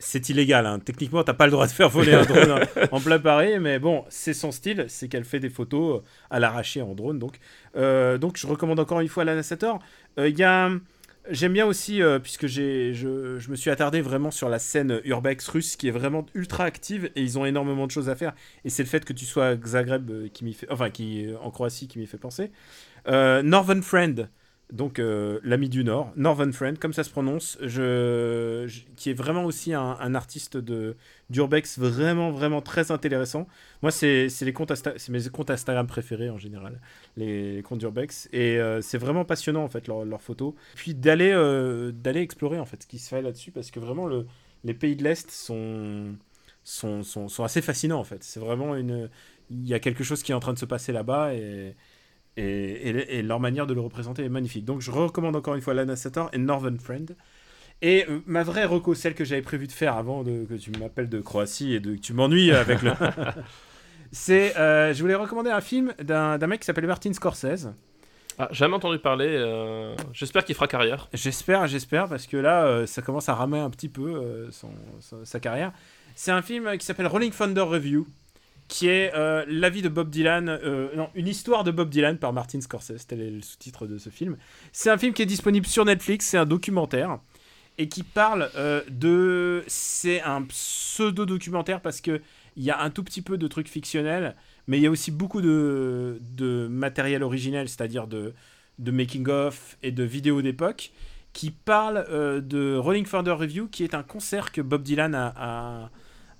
c'est 0.01 0.29
illégal, 0.29 0.65
hein. 0.65 0.79
techniquement, 0.79 1.23
t'as 1.23 1.33
pas 1.33 1.45
le 1.45 1.51
droit 1.51 1.67
de 1.67 1.71
faire 1.73 1.89
voler 1.89 2.13
un 2.13 2.23
drone 2.23 2.51
en- 2.53 2.59
en 2.95 3.01
plein 3.01 3.19
Paris, 3.19 3.59
mais 3.59 3.79
bon, 3.79 4.05
c'est 4.09 4.33
son 4.33 4.51
style, 4.53 4.85
c'est 4.87 5.09
qu'elle 5.09 5.25
fait 5.25 5.41
des 5.41 5.49
photos 5.49 6.03
à 6.29 6.39
l'arraché 6.39 6.81
en 6.81 6.93
drone. 6.95 7.19
Donc, 7.19 7.39
Euh, 7.75 8.17
donc 8.17 8.37
je 8.37 8.47
recommande 8.47 8.79
encore 8.79 9.01
une 9.01 9.09
fois 9.09 9.25
Lana 9.25 9.43
Sator. 9.43 9.79
Euh, 10.17 10.29
Il 10.29 10.37
y 10.39 10.43
a. 10.43 10.71
J'aime 11.31 11.53
bien 11.53 11.65
aussi, 11.67 12.01
euh, 12.01 12.17
puisque 12.17 12.47
j'ai, 12.47 12.93
je, 12.95 13.37
je 13.37 13.51
me 13.51 13.55
suis 13.55 13.69
attardé 13.69 14.01
vraiment 14.01 14.31
sur 14.31 14.49
la 14.49 14.57
scène 14.57 14.99
urbex 15.03 15.47
russe 15.49 15.75
qui 15.75 15.87
est 15.89 15.91
vraiment 15.91 16.25
ultra 16.33 16.63
active 16.63 17.11
et 17.15 17.21
ils 17.21 17.37
ont 17.37 17.45
énormément 17.45 17.85
de 17.85 17.91
choses 17.91 18.09
à 18.09 18.15
faire. 18.15 18.33
Et 18.65 18.69
c'est 18.69 18.81
le 18.83 18.89
fait 18.89 19.05
que 19.05 19.13
tu 19.13 19.25
sois 19.25 19.47
à 19.49 19.55
Zagreb 19.63 20.09
euh, 20.09 20.27
qui 20.33 20.43
m'y 20.45 20.53
fait, 20.53 20.65
enfin 20.71 20.89
qui 20.89 21.27
euh, 21.27 21.37
en 21.41 21.51
Croatie 21.51 21.87
qui 21.89 21.99
m'y 21.99 22.07
fait 22.07 22.17
penser. 22.17 22.51
Euh, 23.07 23.43
Northern 23.43 23.83
Friend, 23.83 24.29
donc 24.71 24.99
euh, 24.99 25.39
l'ami 25.43 25.67
du 25.67 25.83
Nord, 25.83 26.11
Northern 26.15 26.53
Friend, 26.53 26.77
comme 26.77 26.93
ça 26.93 27.03
se 27.03 27.09
prononce, 27.09 27.57
qui 28.95 29.09
est 29.09 29.13
vraiment 29.13 29.43
aussi 29.45 29.73
un, 29.73 30.15
artiste 30.15 30.57
de 30.57 30.95
d'urbex 31.31 31.79
vraiment 31.79 32.31
vraiment 32.31 32.61
très 32.61 32.91
intéressant. 32.91 33.47
Moi, 33.81 33.91
c'est 33.91 34.27
les 34.41 34.53
comptes 34.53 34.71
c'est 34.75 35.09
mes 35.09 35.23
comptes 35.29 35.49
Instagram 35.49 35.87
préférés 35.87 36.29
en 36.29 36.37
général, 36.37 36.79
les, 37.17 37.63
comptes 37.63 37.79
d'urbex, 37.79 38.29
et 38.31 38.59
euh, 38.59 38.81
c'est 38.81 38.99
vraiment 38.99 39.25
passionnant 39.25 39.63
en 39.63 39.69
fait 39.69 39.87
leurs 39.87 40.21
photos. 40.21 40.53
Puis 40.75 40.93
d'aller 40.93 41.31
euh, 41.31 41.91
d'aller 41.91 42.21
explorer 42.21 42.59
en 42.59 42.65
fait 42.65 42.83
ce 42.83 42.87
qui 42.87 42.99
se 42.99 43.09
fait 43.09 43.23
là-dessus, 43.23 43.51
parce 43.51 43.71
que 43.71 43.79
vraiment 43.79 44.05
le, 44.05 44.27
les 44.63 44.75
pays 44.75 44.95
de 44.95 45.03
l'est 45.03 45.31
sont 45.31 46.15
sont, 46.63 47.01
sont, 47.01 47.27
sont 47.27 47.43
assez 47.43 47.63
fascinants 47.63 47.99
en 47.99 48.03
fait. 48.03 48.23
C'est 48.23 48.39
vraiment 48.39 48.75
une 48.75 49.09
il 49.49 49.67
y 49.67 49.73
a 49.73 49.79
quelque 49.79 50.03
chose 50.03 50.21
qui 50.21 50.31
est 50.31 50.35
en 50.35 50.39
train 50.39 50.53
de 50.53 50.59
se 50.59 50.65
passer 50.65 50.91
là-bas 50.91 51.33
et 51.33 51.75
et, 52.37 52.43
et, 52.43 53.17
et 53.19 53.21
leur 53.21 53.39
manière 53.39 53.67
de 53.67 53.73
le 53.73 53.81
représenter 53.81 54.23
est 54.23 54.29
magnifique. 54.29 54.65
Donc 54.65 54.81
je 54.81 54.91
recommande 54.91 55.35
encore 55.35 55.55
une 55.55 55.61
fois 55.61 55.73
Lana 55.73 55.95
Sator 55.95 56.29
et 56.33 56.37
Northern 56.37 56.79
Friend. 56.79 57.15
Et 57.81 58.05
euh, 58.09 58.19
ma 58.25 58.43
vraie 58.43 58.65
reco, 58.65 58.93
celle 58.93 59.15
que 59.15 59.23
j'avais 59.23 59.41
prévu 59.41 59.65
de 59.67 59.71
faire 59.71 59.95
avant 59.95 60.23
de, 60.23 60.43
que 60.45 60.55
tu 60.55 60.71
m'appelles 60.71 61.07
de 61.09 61.21
Croatie 61.21 61.73
et 61.75 61.79
de, 61.79 61.95
que 61.95 62.01
tu 62.01 62.13
m'ennuies 62.13 62.51
avec 62.51 62.81
le... 62.81 62.91
C'est, 64.11 64.57
euh, 64.57 64.93
je 64.93 65.01
voulais 65.01 65.15
recommander 65.15 65.51
un 65.51 65.61
film 65.61 65.93
d'un 66.01 66.37
mec 66.47 66.61
qui 66.61 66.65
s'appelle 66.65 66.87
Martin 66.87 67.13
Scorsese. 67.13 67.69
Ah, 68.37 68.47
jamais 68.51 68.73
entendu 68.75 68.97
parler. 68.99 69.27
euh, 69.29 69.95
J'espère 70.13 70.43
qu'il 70.45 70.55
fera 70.55 70.67
carrière. 70.67 71.07
J'espère, 71.13 71.67
j'espère, 71.67 72.07
parce 72.07 72.25
que 72.25 72.37
là, 72.37 72.87
ça 72.87 73.01
commence 73.01 73.29
à 73.29 73.35
ramer 73.35 73.59
un 73.59 73.69
petit 73.69 73.89
peu 73.89 74.47
son, 74.51 74.69
sa 75.23 75.39
carrière. 75.39 75.71
C'est 76.15 76.31
un 76.31 76.41
film 76.41 76.75
qui 76.77 76.85
s'appelle 76.85 77.07
Rolling 77.07 77.31
Thunder 77.31 77.61
Review, 77.61 78.07
qui 78.69 78.87
est 78.87 79.11
euh, 79.15 79.43
la 79.47 79.69
vie 79.69 79.81
de 79.81 79.89
Bob 79.89 80.09
Dylan, 80.09 80.47
euh, 80.47 80.95
non, 80.95 81.09
une 81.15 81.27
histoire 81.27 81.65
de 81.65 81.71
Bob 81.71 81.89
Dylan 81.89 82.17
par 82.17 82.31
Martin 82.31 82.61
Scorsese, 82.61 83.05
tel 83.07 83.19
est 83.19 83.31
le 83.31 83.41
sous-titre 83.41 83.87
de 83.87 83.97
ce 83.97 84.09
film. 84.09 84.37
C'est 84.71 84.89
un 84.91 84.97
film 84.97 85.13
qui 85.13 85.23
est 85.23 85.25
disponible 85.25 85.65
sur 85.65 85.83
Netflix, 85.83 86.27
c'est 86.27 86.37
un 86.37 86.45
documentaire, 86.45 87.19
et 87.77 87.89
qui 87.89 88.03
parle 88.03 88.49
euh, 88.55 88.81
de... 88.89 89.63
C'est 89.67 90.21
un 90.21 90.43
pseudo-documentaire 90.43 91.81
parce 91.81 91.99
que 91.99 92.21
il 92.55 92.63
y 92.63 92.71
a 92.71 92.81
un 92.81 92.89
tout 92.89 93.03
petit 93.03 93.21
peu 93.21 93.37
de 93.37 93.47
trucs 93.47 93.69
fictionnels, 93.69 94.35
mais 94.67 94.77
il 94.77 94.83
y 94.83 94.87
a 94.87 94.91
aussi 94.91 95.11
beaucoup 95.11 95.41
de, 95.41 96.19
de 96.37 96.67
matériel 96.67 97.23
originel, 97.23 97.69
c'est-à-dire 97.69 98.05
de, 98.05 98.33
de 98.77 98.91
making-of 98.91 99.77
et 99.81 99.91
de 99.91 100.03
vidéos 100.03 100.41
d'époque, 100.41 100.91
qui 101.33 101.51
parle 101.51 102.05
euh, 102.09 102.41
de 102.41 102.75
Rolling 102.75 103.05
Thunder 103.05 103.31
Review, 103.31 103.67
qui 103.67 103.83
est 103.83 103.93
un 103.93 104.03
concert 104.03 104.51
que 104.51 104.61
Bob 104.61 104.83
Dylan 104.83 105.15
a, 105.15 105.89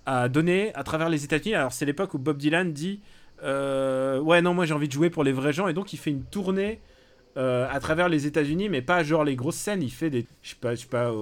a 0.10 0.28
donné 0.28 0.74
à 0.76 0.84
travers 0.84 1.10
les 1.10 1.24
États-Unis. 1.24 1.56
Alors, 1.56 1.72
c'est 1.72 1.86
l'époque 1.86 2.14
où 2.16 2.18
Bob 2.20 2.38
Dylan 2.38 2.74
dit 2.74 3.00
euh, 3.44 4.20
Ouais, 4.20 4.42
non, 4.42 4.54
moi 4.56 4.66
j'ai 4.66 4.74
envie 4.74 4.88
de 4.88 4.94
jouer 4.94 5.10
pour 5.10 5.24
les 5.24 5.32
vrais 5.32 5.54
gens, 5.54 5.68
et 5.68 5.74
donc 5.74 5.94
il 5.94 5.98
fait 5.98 6.10
une 6.12 6.24
tournée. 6.24 6.80
euh, 7.38 7.68
à 7.72 7.80
travers 7.80 8.10
les 8.10 8.26
États-Unis, 8.26 8.70
mais 8.70 8.82
pas 8.82 9.04
genre 9.04 9.24
les 9.24 9.36
grosses 9.36 9.56
scènes. 9.56 9.84
Il 9.84 9.92
fait 9.92 10.10
des, 10.10 10.26
je 10.42 10.50
sais 10.50 10.56
pas, 10.60 10.74
je 10.76 10.82
sais 10.82 10.88
pas, 10.88 11.14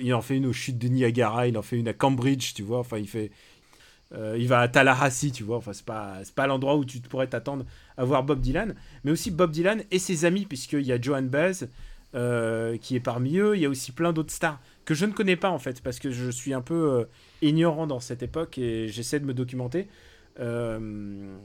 il 0.00 0.12
en 0.14 0.20
fait 0.22 0.36
une 0.36 0.46
aux 0.46 0.52
chutes 0.52 0.78
de 0.78 0.88
Niagara, 0.88 1.48
il 1.48 1.56
en 1.58 1.62
fait 1.62 1.78
une 1.78 1.88
à 1.88 1.94
Cambridge, 1.94 2.52
tu 2.54 2.62
vois. 2.62 2.80
Enfin, 2.80 2.98
il 2.98 3.08
fait, 3.08 3.30
euh, 4.12 4.36
il 4.38 4.46
va 4.46 4.60
à 4.60 4.68
Tallahassee, 4.68 5.32
tu 5.32 5.42
vois. 5.42 5.56
Enfin, 5.56 5.72
c'est 5.72 5.84
pas, 5.86 6.18
c'est 6.22 6.34
pas 6.34 6.46
l'endroit 6.46 6.76
où 6.76 6.84
tu 6.84 7.00
pourrais 7.00 7.26
t'attendre 7.28 7.64
à 7.96 8.04
voir 8.04 8.22
Bob 8.24 8.40
Dylan, 8.40 8.74
mais 9.04 9.10
aussi 9.10 9.30
Bob 9.30 9.50
Dylan 9.50 9.82
et 9.90 9.98
ses 9.98 10.26
amis, 10.26 10.44
puisqu'il 10.46 10.82
y 10.86 10.92
a 10.92 11.00
Joan 11.00 11.28
Baez 11.28 11.66
qui 12.80 12.94
est 12.96 13.00
parmi 13.02 13.38
eux. 13.38 13.56
Il 13.56 13.62
y 13.62 13.66
a 13.66 13.70
aussi 13.70 13.90
plein 13.90 14.12
d'autres 14.12 14.32
stars. 14.32 14.60
que 14.84 14.94
je 14.94 15.06
ne 15.06 15.12
connais 15.12 15.36
pas 15.36 15.50
en 15.50 15.58
fait, 15.58 15.80
parce 15.82 15.98
que 15.98 16.10
je 16.10 16.30
suis 16.30 16.52
un 16.54 16.60
peu 16.60 17.06
ignorant 17.48 17.86
dans 17.86 18.00
cette 18.00 18.22
époque 18.22 18.58
et 18.58 18.88
j'essaie 18.88 19.20
de 19.20 19.24
me 19.24 19.34
documenter. 19.34 19.88
Euh, 20.40 21.36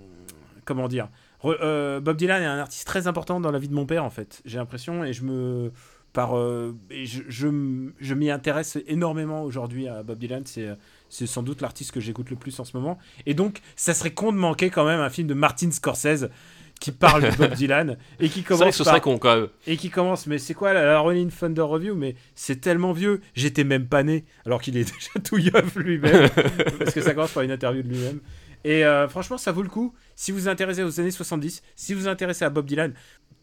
comment 0.65 0.87
dire 0.87 1.09
Re- 1.43 1.57
euh, 1.61 1.99
Bob 1.99 2.17
Dylan 2.17 2.41
est 2.41 2.45
un 2.45 2.57
artiste 2.57 2.87
très 2.87 3.07
important 3.07 3.39
dans 3.39 3.51
la 3.51 3.59
vie 3.59 3.69
de 3.69 3.73
mon 3.73 3.85
père 3.85 4.03
en 4.03 4.09
fait. 4.09 4.41
J'ai 4.45 4.57
l'impression 4.57 5.03
et 5.03 5.13
je 5.13 5.23
me 5.23 5.71
par 6.11 6.35
euh, 6.35 6.75
je, 6.89 7.21
je, 7.29 8.13
m'y 8.15 8.31
intéresse 8.31 8.77
énormément 8.87 9.43
aujourd'hui 9.43 9.87
à 9.87 10.03
Bob 10.03 10.17
Dylan. 10.17 10.43
C'est 10.45 10.69
c'est 11.09 11.27
sans 11.27 11.43
doute 11.43 11.61
l'artiste 11.61 11.91
que 11.91 11.99
j'écoute 11.99 12.29
le 12.29 12.35
plus 12.35 12.59
en 12.59 12.65
ce 12.65 12.75
moment. 12.75 12.97
Et 13.25 13.33
donc, 13.33 13.61
ça 13.75 13.93
serait 13.93 14.11
con 14.11 14.31
de 14.31 14.37
manquer 14.37 14.69
quand 14.69 14.85
même 14.85 14.99
un 14.99 15.09
film 15.09 15.27
de 15.27 15.33
Martin 15.33 15.71
Scorsese 15.71 16.29
qui 16.79 16.91
parle 16.91 17.23
de 17.29 17.35
Bob 17.37 17.53
Dylan 17.53 17.97
et 18.19 18.29
qui 18.29 18.41
vrai 18.41 18.47
commence 18.57 18.65
que 18.69 18.71
ce 18.77 18.83
par- 18.83 18.93
serait 18.93 19.01
con 19.01 19.17
quand 19.17 19.35
même. 19.35 19.47
et 19.67 19.77
qui 19.77 19.89
commence, 19.89 20.27
mais 20.27 20.37
c'est 20.37 20.53
quoi 20.53 20.73
la, 20.73 20.85
la 20.85 20.99
Rolling 20.99 21.29
Thunder 21.29 21.61
Review? 21.61 21.95
Mais 21.95 22.15
c'est 22.35 22.61
tellement 22.61 22.93
vieux, 22.93 23.21
j'étais 23.35 23.63
même 23.63 23.87
pas 23.87 24.03
né, 24.03 24.25
alors 24.45 24.61
qu'il 24.61 24.77
est 24.77 24.83
déjà 24.93 25.19
tout 25.23 25.37
yeuf 25.37 25.75
lui-même, 25.75 26.29
parce 26.79 26.93
que 26.93 27.01
ça 27.01 27.13
commence 27.13 27.31
par 27.31 27.43
une 27.43 27.51
interview 27.51 27.83
de 27.83 27.89
lui-même. 27.89 28.19
Et 28.65 28.83
euh, 28.85 29.07
franchement, 29.07 29.37
ça 29.37 29.51
vaut 29.53 29.61
le 29.63 29.69
coup. 29.69 29.93
Si 30.15 30.31
vous 30.31 30.39
vous 30.39 30.47
intéressez 30.49 30.83
aux 30.83 30.99
années 30.99 31.11
70, 31.11 31.61
si 31.77 31.93
vous 31.93 32.01
vous 32.01 32.07
intéressez 32.09 32.43
à 32.45 32.49
Bob 32.49 32.65
Dylan, 32.65 32.93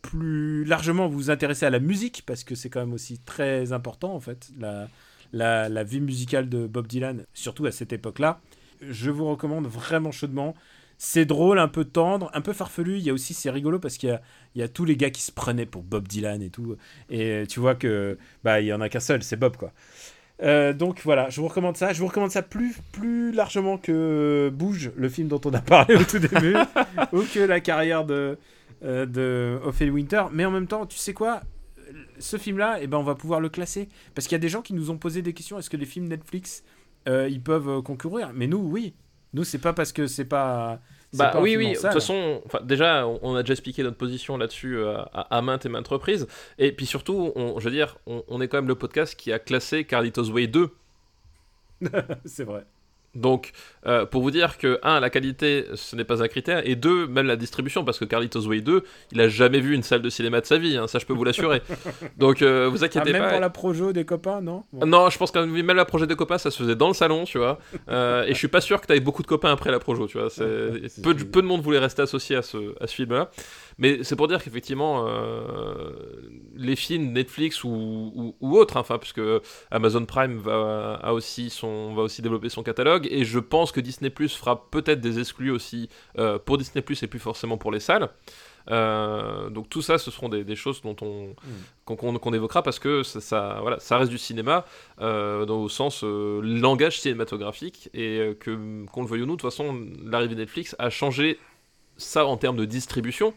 plus 0.03 0.65
largement 0.65 1.09
vous 1.09 1.17
vous 1.17 1.31
intéressez 1.31 1.67
à 1.67 1.71
la 1.71 1.79
musique, 1.81 2.23
parce 2.27 2.45
que 2.45 2.55
c'est 2.55 2.69
quand 2.71 2.81
même 2.81 2.93
aussi 2.93 3.19
très 3.21 3.73
important 3.73 4.15
en 4.15 4.21
fait, 4.21 4.49
la, 4.59 4.89
la, 5.33 5.69
la 5.69 5.85
vie 5.85 6.01
musicale 6.01 6.49
de 6.49 6.67
Bob 6.67 6.87
Dylan, 6.87 7.25
surtout 7.35 7.67
à 7.67 7.73
cette 7.73 7.93
époque-là. 7.93 8.41
Je 8.83 9.11
vous 9.11 9.27
recommande 9.27 9.67
vraiment 9.67 10.13
chaudement. 10.13 10.55
C'est 10.99 11.27
drôle, 11.27 11.59
un 11.59 11.69
peu 11.69 11.85
tendre, 11.85 12.31
un 12.33 12.41
peu 12.41 12.53
farfelu. 12.53 12.97
Il 12.97 13.03
y 13.03 13.11
a 13.11 13.13
aussi, 13.13 13.35
c'est 13.35 13.51
rigolo 13.51 13.79
parce 13.79 13.99
qu'il 13.99 14.21
y 14.55 14.59
y 14.61 14.63
a 14.63 14.69
tous 14.69 14.85
les 14.85 14.97
gars 14.97 15.11
qui 15.11 15.23
se 15.23 15.33
prenaient 15.33 15.67
pour 15.67 15.83
Bob 15.83 16.09
Dylan 16.09 16.43
et 16.43 16.51
tout. 16.51 16.77
Et 17.11 17.45
tu 17.49 17.61
vois 17.61 17.75
que 17.75 18.19
bah 18.45 18.61
il 18.61 18.67
y 18.67 18.73
en 18.73 18.81
a 18.81 18.89
qu'un 18.89 19.01
seul, 19.01 19.23
c'est 19.23 19.37
Bob 19.37 19.57
quoi. 19.57 19.73
Euh, 20.43 20.73
donc 20.75 21.01
voilà, 21.05 21.31
je 21.31 21.41
vous 21.41 21.49
recommande 21.49 21.77
ça. 21.77 21.93
Je 21.93 22.01
vous 22.01 22.07
recommande 22.07 22.31
ça 22.31 22.43
plus, 22.43 22.77
plus 22.93 23.33
largement 23.33 23.79
que 23.79 24.51
Bouge, 24.55 24.91
le 24.97 25.09
film 25.09 25.29
dont 25.29 25.41
on 25.45 25.53
a 25.53 25.61
parlé 25.61 25.97
au 25.97 26.05
tout 26.05 26.19
début, 26.19 26.57
ou 27.13 27.23
que 27.23 27.41
la 27.41 27.61
carrière 27.61 28.05
de, 28.05 28.39
euh, 28.85 29.07
de 29.07 29.59
Ophélie 29.65 29.91
Winter. 29.91 30.25
Mais 30.33 30.45
en 30.45 30.51
même 30.51 30.67
temps, 30.67 30.87
tu 30.87 30.99
sais 30.99 31.15
quoi 31.15 31.43
Ce 32.19 32.37
film-là, 32.37 32.79
eh 32.81 32.87
ben, 32.87 32.99
on 32.99 33.03
va 33.03 33.15
pouvoir 33.15 33.41
le 33.41 33.49
classer. 33.49 33.89
Parce 34.15 34.27
qu'il 34.27 34.35
y 34.35 34.41
a 34.41 34.41
des 34.41 34.49
gens 34.49 34.63
qui 34.63 34.75
nous 34.75 34.91
ont 34.91 34.99
posé 34.99 35.23
des 35.23 35.33
questions. 35.33 35.59
Est-ce 35.59 35.71
que 35.71 35.79
les 35.79 35.87
films 35.87 36.09
Netflix, 36.09 36.63
euh, 37.09 37.29
ils 37.31 37.43
peuvent 37.43 37.69
euh, 37.69 37.83
concourir? 37.83 38.33
Mais 38.35 38.47
nous, 38.47 38.59
oui. 38.59 38.95
Nous, 39.37 39.45
c'est 39.45 39.59
pas 39.59 39.75
parce 39.75 39.93
que 39.93 40.07
c'est 40.07 40.25
pas. 40.25 40.81
Bah 41.13 41.29
pas 41.29 41.41
oui, 41.43 41.59
oui, 41.59 41.69
de 41.69 41.75
toute 41.75 41.93
façon, 41.93 42.41
enfin, 42.47 42.61
déjà, 42.63 43.07
on, 43.07 43.21
on 43.23 43.35
a 43.37 43.43
déjà 43.43 43.53
expliqué 43.53 43.83
notre 43.83 43.99
position 43.99 44.39
là-dessus 44.39 44.79
euh, 44.79 44.97
à, 45.13 45.37
à 45.37 45.43
maintes 45.43 45.67
et 45.67 45.69
maintes 45.69 45.89
reprises. 45.89 46.27
Et 46.59 46.73
puis 46.73 46.87
surtout, 46.87 47.33
on, 47.37 47.61
je 47.61 47.65
veux 47.67 47.71
dire, 47.71 47.99
on, 48.07 48.25
on 48.29 48.41
est 48.41 48.49
quand 48.49 48.57
même 48.57 48.67
le 48.67 48.77
podcast 48.77 49.15
qui 49.15 49.33
a 49.33 49.39
classé 49.39 49.85
Carlitos 49.85 50.31
Way 50.31 50.47
2. 50.47 50.71
c'est 52.25 52.45
vrai. 52.45 52.65
Donc, 53.17 53.53
euh, 53.87 54.05
pour 54.05 54.23
vous 54.23 54.31
dire 54.31 54.59
que, 54.59 54.79
un, 54.83 55.01
la 55.01 55.11
qualité, 55.11 55.65
ce 55.75 55.97
n'est 55.97 56.05
pas 56.05 56.23
un 56.23 56.29
critère, 56.29 56.67
et 56.69 56.77
deux, 56.77 57.07
même 57.07 57.27
la 57.27 57.37
distribution, 57.37 57.85
parce 57.85 57.99
que 57.99 58.05
Carlitos 58.05 58.47
Way 58.47 58.61
2, 58.61 58.83
il 59.13 59.21
a 59.21 59.29
jamais 59.29 59.61
vu 59.61 59.75
une 59.75 59.83
salle 59.83 60.03
de 60.03 60.11
cinéma 60.11 60.41
de 60.41 60.47
sa 60.47 60.59
vie, 60.59 60.77
hein, 60.77 60.87
ça 60.87 60.99
je 60.99 61.07
peux 61.07 61.15
vous 61.15 61.25
l'assurer. 61.25 61.63
Donc, 62.19 62.43
euh, 62.43 62.69
vous 62.71 62.83
Ah, 62.83 62.87
inquiétez 62.87 63.13
même 63.13 63.23
pas. 63.23 63.31
pour 63.31 63.41
la 63.41 63.51
projo 63.51 63.93
des 63.93 64.05
copains, 64.05 64.41
non 64.41 64.65
Bon. 64.73 64.87
Non, 64.87 65.11
je 65.11 65.19
pense 65.19 65.31
que 65.31 65.39
même 65.39 65.77
la 65.77 65.85
projet 65.85 66.07
de 66.07 66.15
copains, 66.15 66.39
ça 66.39 66.51
se 66.51 66.59
faisait 66.63 66.77
dans 66.77 66.89
le 66.89 66.95
salon, 66.95 67.25
tu 67.25 67.39
vois. 67.39 67.59
Euh, 67.89 68.25
et 68.25 68.35
je 68.35 68.39
suis 68.39 68.49
pas 68.49 68.61
sûr 68.61 68.81
que 68.81 68.93
tu 68.93 69.01
beaucoup 69.01 69.23
de 69.23 69.27
copains 69.29 69.53
après 69.53 69.71
la 69.71 69.79
projo, 69.79 70.07
tu 70.07 70.19
vois. 70.19 70.29
Peu, 71.03 71.15
de, 71.15 71.25
peu 71.25 71.43
de 71.43 71.47
monde 71.47 71.63
voulait 71.63 71.79
rester 71.79 72.03
associé 72.03 72.37
à 72.37 72.43
ce, 72.43 72.75
à 72.83 72.87
ce 72.87 72.95
film-là. 72.95 73.31
Mais 73.79 74.03
c'est 74.05 74.17
pour 74.17 74.27
dire 74.27 74.43
qu'effectivement, 74.43 75.05
euh, 75.07 75.93
les 76.55 76.77
films 76.77 77.13
Netflix 77.13 77.63
ou, 77.63 77.69
ou, 78.15 78.35
ou 78.41 78.57
autres, 78.57 78.77
hein, 78.79 78.81
enfin, 78.81 78.97
puisque 78.99 79.21
Amazon 79.71 80.05
Prime 80.07 80.39
va, 80.39 80.95
a 81.03 81.13
aussi 81.13 81.51
son, 81.51 81.95
va 81.95 82.03
aussi 82.03 82.23
développer 82.23 82.49
son 82.49 82.63
catalogue, 82.63 83.07
et 83.11 83.25
je 83.25 83.39
pense 83.39 83.73
que 83.73 83.81
Disney 83.81 84.09
Plus 84.11 84.35
fera 84.35 84.71
peut-être 84.71 85.01
des 85.01 85.19
exclus 85.19 85.51
aussi 85.51 85.91
euh, 86.19 86.39
pour 86.39 86.57
Disney 86.57 86.81
Plus 86.83 87.03
et 87.03 87.07
plus 87.07 87.19
forcément 87.19 87.59
pour 87.59 87.71
les 87.71 87.81
salles. 87.81 88.09
Euh, 88.71 89.49
donc 89.51 89.69
tout 89.69 89.83
ça, 89.83 89.97
ce 89.99 90.11
seront 90.11 90.29
des, 90.29 90.43
des 90.43 90.57
choses 90.57 90.81
dont 90.83 90.97
on 91.01 91.37
qu'on 91.85 91.95
qu'on- 92.19 92.33
évoquera 92.33 92.63
parce 92.65 92.81
que 92.81 93.05
ça, 93.05 93.21
ça- 93.21 93.59
voilà, 93.61 93.79
ça 93.79 93.97
reste 93.97 94.11
du 94.11 94.19
cinéma 94.19 94.65
euh, 95.01 95.45
dans 95.45 95.59
au 95.61 95.69
sens 95.69 96.03
euh, 96.03 96.41
langage 96.43 97.01
cinématographique 97.01 97.91
et 97.95 98.37
que 98.41 98.85
qu'on 98.87 99.03
le 99.03 99.07
veuille 99.09 99.23
ou 99.23 99.27
non, 99.27 99.35
de 99.35 99.41
toute 99.41 99.49
façon, 99.51 99.87
l'arrivée 100.05 100.35
de 100.35 100.41
Netflix 100.41 100.75
a 100.81 100.91
changé 100.91 101.39
ça 101.97 102.27
en 102.27 102.37
termes 102.37 102.57
de 102.57 102.65
distribution. 102.65 103.35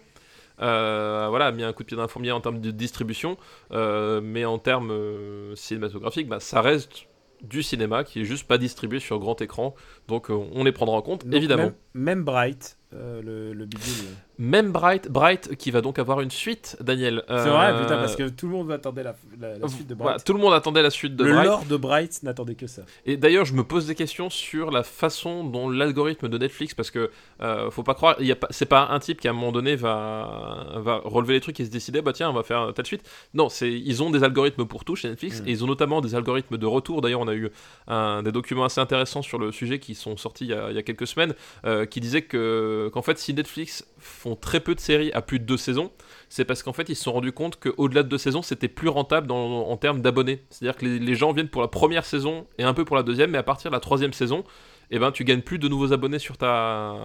Euh, 0.61 1.27
voilà, 1.29 1.47
a 1.47 1.51
mis 1.51 1.63
un 1.63 1.73
coup 1.73 1.83
de 1.83 1.87
pied 1.87 1.95
dans 1.95 2.03
la 2.03 2.07
fourmilière 2.07 2.35
en 2.35 2.41
termes 2.41 2.59
de 2.59 2.71
distribution, 2.71 3.37
euh, 3.71 4.21
mais 4.23 4.45
en 4.45 4.57
termes 4.57 4.91
euh, 4.91 5.55
cinématographiques, 5.55 6.27
bah, 6.27 6.39
ça 6.39 6.61
reste 6.61 7.05
du 7.41 7.63
cinéma 7.63 8.03
qui 8.03 8.21
est 8.21 8.25
juste 8.25 8.47
pas 8.47 8.57
distribué 8.57 8.99
sur 8.99 9.17
grand 9.19 9.41
écran, 9.41 9.73
donc 10.07 10.29
on 10.29 10.63
les 10.63 10.73
prendra 10.73 10.97
en 10.97 11.01
compte, 11.01 11.25
Donc, 11.25 11.35
évidemment. 11.35 11.63
Même, 11.63 11.73
même 11.93 12.23
Bright, 12.23 12.77
euh, 12.93 13.21
le, 13.21 13.53
le 13.53 13.65
bidule. 13.65 14.07
Même 14.39 14.71
Bright, 14.71 15.09
Bright 15.11 15.55
qui 15.57 15.69
va 15.69 15.81
donc 15.81 15.99
avoir 15.99 16.21
une 16.21 16.31
suite, 16.31 16.77
Daniel. 16.79 17.23
C'est 17.27 17.33
Euh, 17.33 17.51
vrai, 17.51 17.73
putain, 17.81 17.97
parce 17.97 18.15
que 18.15 18.29
tout 18.29 18.47
le 18.47 18.53
monde 18.53 18.71
attendait 18.71 19.03
la, 19.03 19.15
la, 19.39 19.57
la 19.59 19.67
suite 19.67 19.87
de 19.87 19.93
Bright. 19.95 20.23
tout 20.23 20.33
le 20.33 20.39
monde 20.39 20.53
attendait 20.53 20.81
la 20.81 20.89
suite 20.89 21.15
de 21.15 21.23
le 21.25 21.33
Bright. 21.33 21.45
lore 21.45 21.65
de 21.65 21.75
Bright 21.77 22.23
n'attendait 22.23 22.55
que 22.55 22.65
ça. 22.67 22.83
Et 23.05 23.17
d'ailleurs, 23.17 23.43
je 23.45 23.53
me 23.53 23.63
pose 23.63 23.85
des 23.85 23.95
questions 23.95 24.29
sur 24.29 24.71
la 24.71 24.83
façon 24.83 25.43
dont 25.43 25.69
l'algorithme 25.69 26.29
de 26.29 26.37
Netflix, 26.37 26.73
parce 26.73 26.89
que 26.89 27.11
euh, 27.41 27.69
faut 27.69 27.83
pas 27.83 27.93
croire, 27.95 28.15
il 28.19 28.27
y 28.27 28.31
a 28.31 28.35
pas, 28.35 28.47
c'est 28.49 28.65
pas 28.65 28.87
un 28.91 28.99
type 28.99 29.19
qui 29.19 29.27
à 29.27 29.31
un 29.31 29.33
moment 29.33 29.51
donné 29.51 29.75
va, 29.75 30.73
va 30.77 31.01
relever 31.03 31.33
les 31.33 31.41
trucs 31.41 31.59
et 31.59 31.65
se 31.65 31.69
décider, 31.69 32.01
bah 32.01 32.13
tiens, 32.13 32.29
on 32.29 32.33
va 32.33 32.43
faire 32.43 32.73
telle 32.73 32.85
suite. 32.85 33.03
Non, 33.33 33.49
c'est, 33.49 33.71
ils 33.71 34.01
ont 34.01 34.09
des 34.09 34.23
algorithmes 34.23 34.65
pour 34.65 34.85
tout 34.85 34.95
chez 34.95 35.09
Netflix, 35.09 35.41
Mm. 35.41 35.47
et 35.47 35.51
ils 35.51 35.63
ont 35.63 35.67
notamment 35.67 35.99
des 36.01 36.15
algorithmes 36.15 36.57
de 36.57 36.65
retour. 36.65 37.01
D'ailleurs, 37.01 37.19
on 37.21 37.27
a 37.27 37.35
eu 37.35 37.49
un, 37.87 38.23
des 38.23 38.31
documents 38.31 38.63
assez 38.65 38.79
intéressants 38.81 39.21
sur 39.21 39.37
le 39.37 39.51
sujet 39.51 39.79
qui 39.79 39.95
sont 39.95 40.15
sortis 40.17 40.45
il 40.45 40.51
y 40.51 40.53
a, 40.53 40.69
il 40.69 40.75
y 40.75 40.79
a 40.79 40.83
quelques 40.83 41.07
semaines, 41.07 41.33
euh, 41.65 41.85
qui 41.85 41.99
disaient 41.99 42.21
que, 42.21 42.78
qu'en 42.87 43.01
fait, 43.01 43.17
si 43.17 43.33
Netflix 43.33 43.85
font 43.97 44.37
très 44.37 44.61
peu 44.61 44.73
de 44.75 44.79
séries 44.79 45.11
à 45.11 45.21
plus 45.21 45.39
de 45.39 45.43
deux 45.43 45.57
saisons, 45.57 45.91
c'est 46.29 46.45
parce 46.45 46.63
qu'en 46.63 46.71
fait, 46.71 46.87
ils 46.87 46.95
se 46.95 47.03
sont 47.03 47.11
rendus 47.11 47.33
compte 47.33 47.59
qu'au-delà 47.59 48.03
de 48.03 48.07
deux 48.07 48.17
saisons, 48.17 48.41
c'était 48.41 48.69
plus 48.69 48.87
rentable 48.87 49.27
dans- 49.27 49.67
en 49.67 49.75
termes 49.75 50.01
d'abonnés. 50.01 50.41
C'est-à-dire 50.49 50.77
que 50.77 50.85
les, 50.85 50.99
les 50.99 51.15
gens 51.15 51.33
viennent 51.33 51.49
pour 51.49 51.61
la 51.61 51.67
première 51.67 52.05
saison 52.05 52.47
et 52.57 52.63
un 52.63 52.73
peu 52.73 52.85
pour 52.85 52.95
la 52.95 53.03
deuxième, 53.03 53.31
mais 53.31 53.37
à 53.39 53.43
partir 53.43 53.69
de 53.71 53.75
la 53.75 53.81
troisième 53.81 54.13
saison, 54.13 54.45
eh 54.91 54.99
ben, 54.99 55.11
tu 55.11 55.23
gagnes 55.25 55.41
plus 55.41 55.59
de 55.59 55.67
nouveaux 55.67 55.91
abonnés 55.93 56.17
sur 56.19 56.37
ta, 56.37 56.95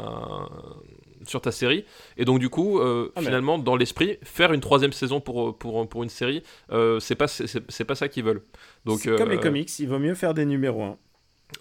sur 1.26 1.40
ta 1.40 1.52
série. 1.52 1.84
Et 2.16 2.24
donc, 2.24 2.38
du 2.38 2.48
coup, 2.48 2.78
euh, 2.80 3.12
Ah, 3.16 3.20
finalement, 3.22 3.58
dans 3.58 3.76
l'esprit, 3.76 4.18
faire 4.22 4.52
une 4.52 4.60
troisième 4.60 4.92
saison 4.92 5.20
pour, 5.20 5.56
pour, 5.58 5.88
pour 5.88 6.02
une 6.02 6.08
série, 6.08 6.42
euh, 6.72 7.00
c'est 7.00 7.14
pas, 7.14 7.28
c'est, 7.28 7.46
c'est 7.68 7.84
pas 7.84 7.94
ça 7.94 8.08
qu'ils 8.08 8.24
veulent. 8.24 8.42
Donc, 8.84 9.00
C'est 9.00 9.16
comme 9.16 9.30
les 9.30 9.36
euh, 9.36 9.40
comics, 9.40 9.78
il 9.78 9.88
vaut 9.88 9.98
mieux 9.98 10.14
faire 10.14 10.34
des 10.34 10.44
numéros 10.44 10.82
1. 10.82 10.96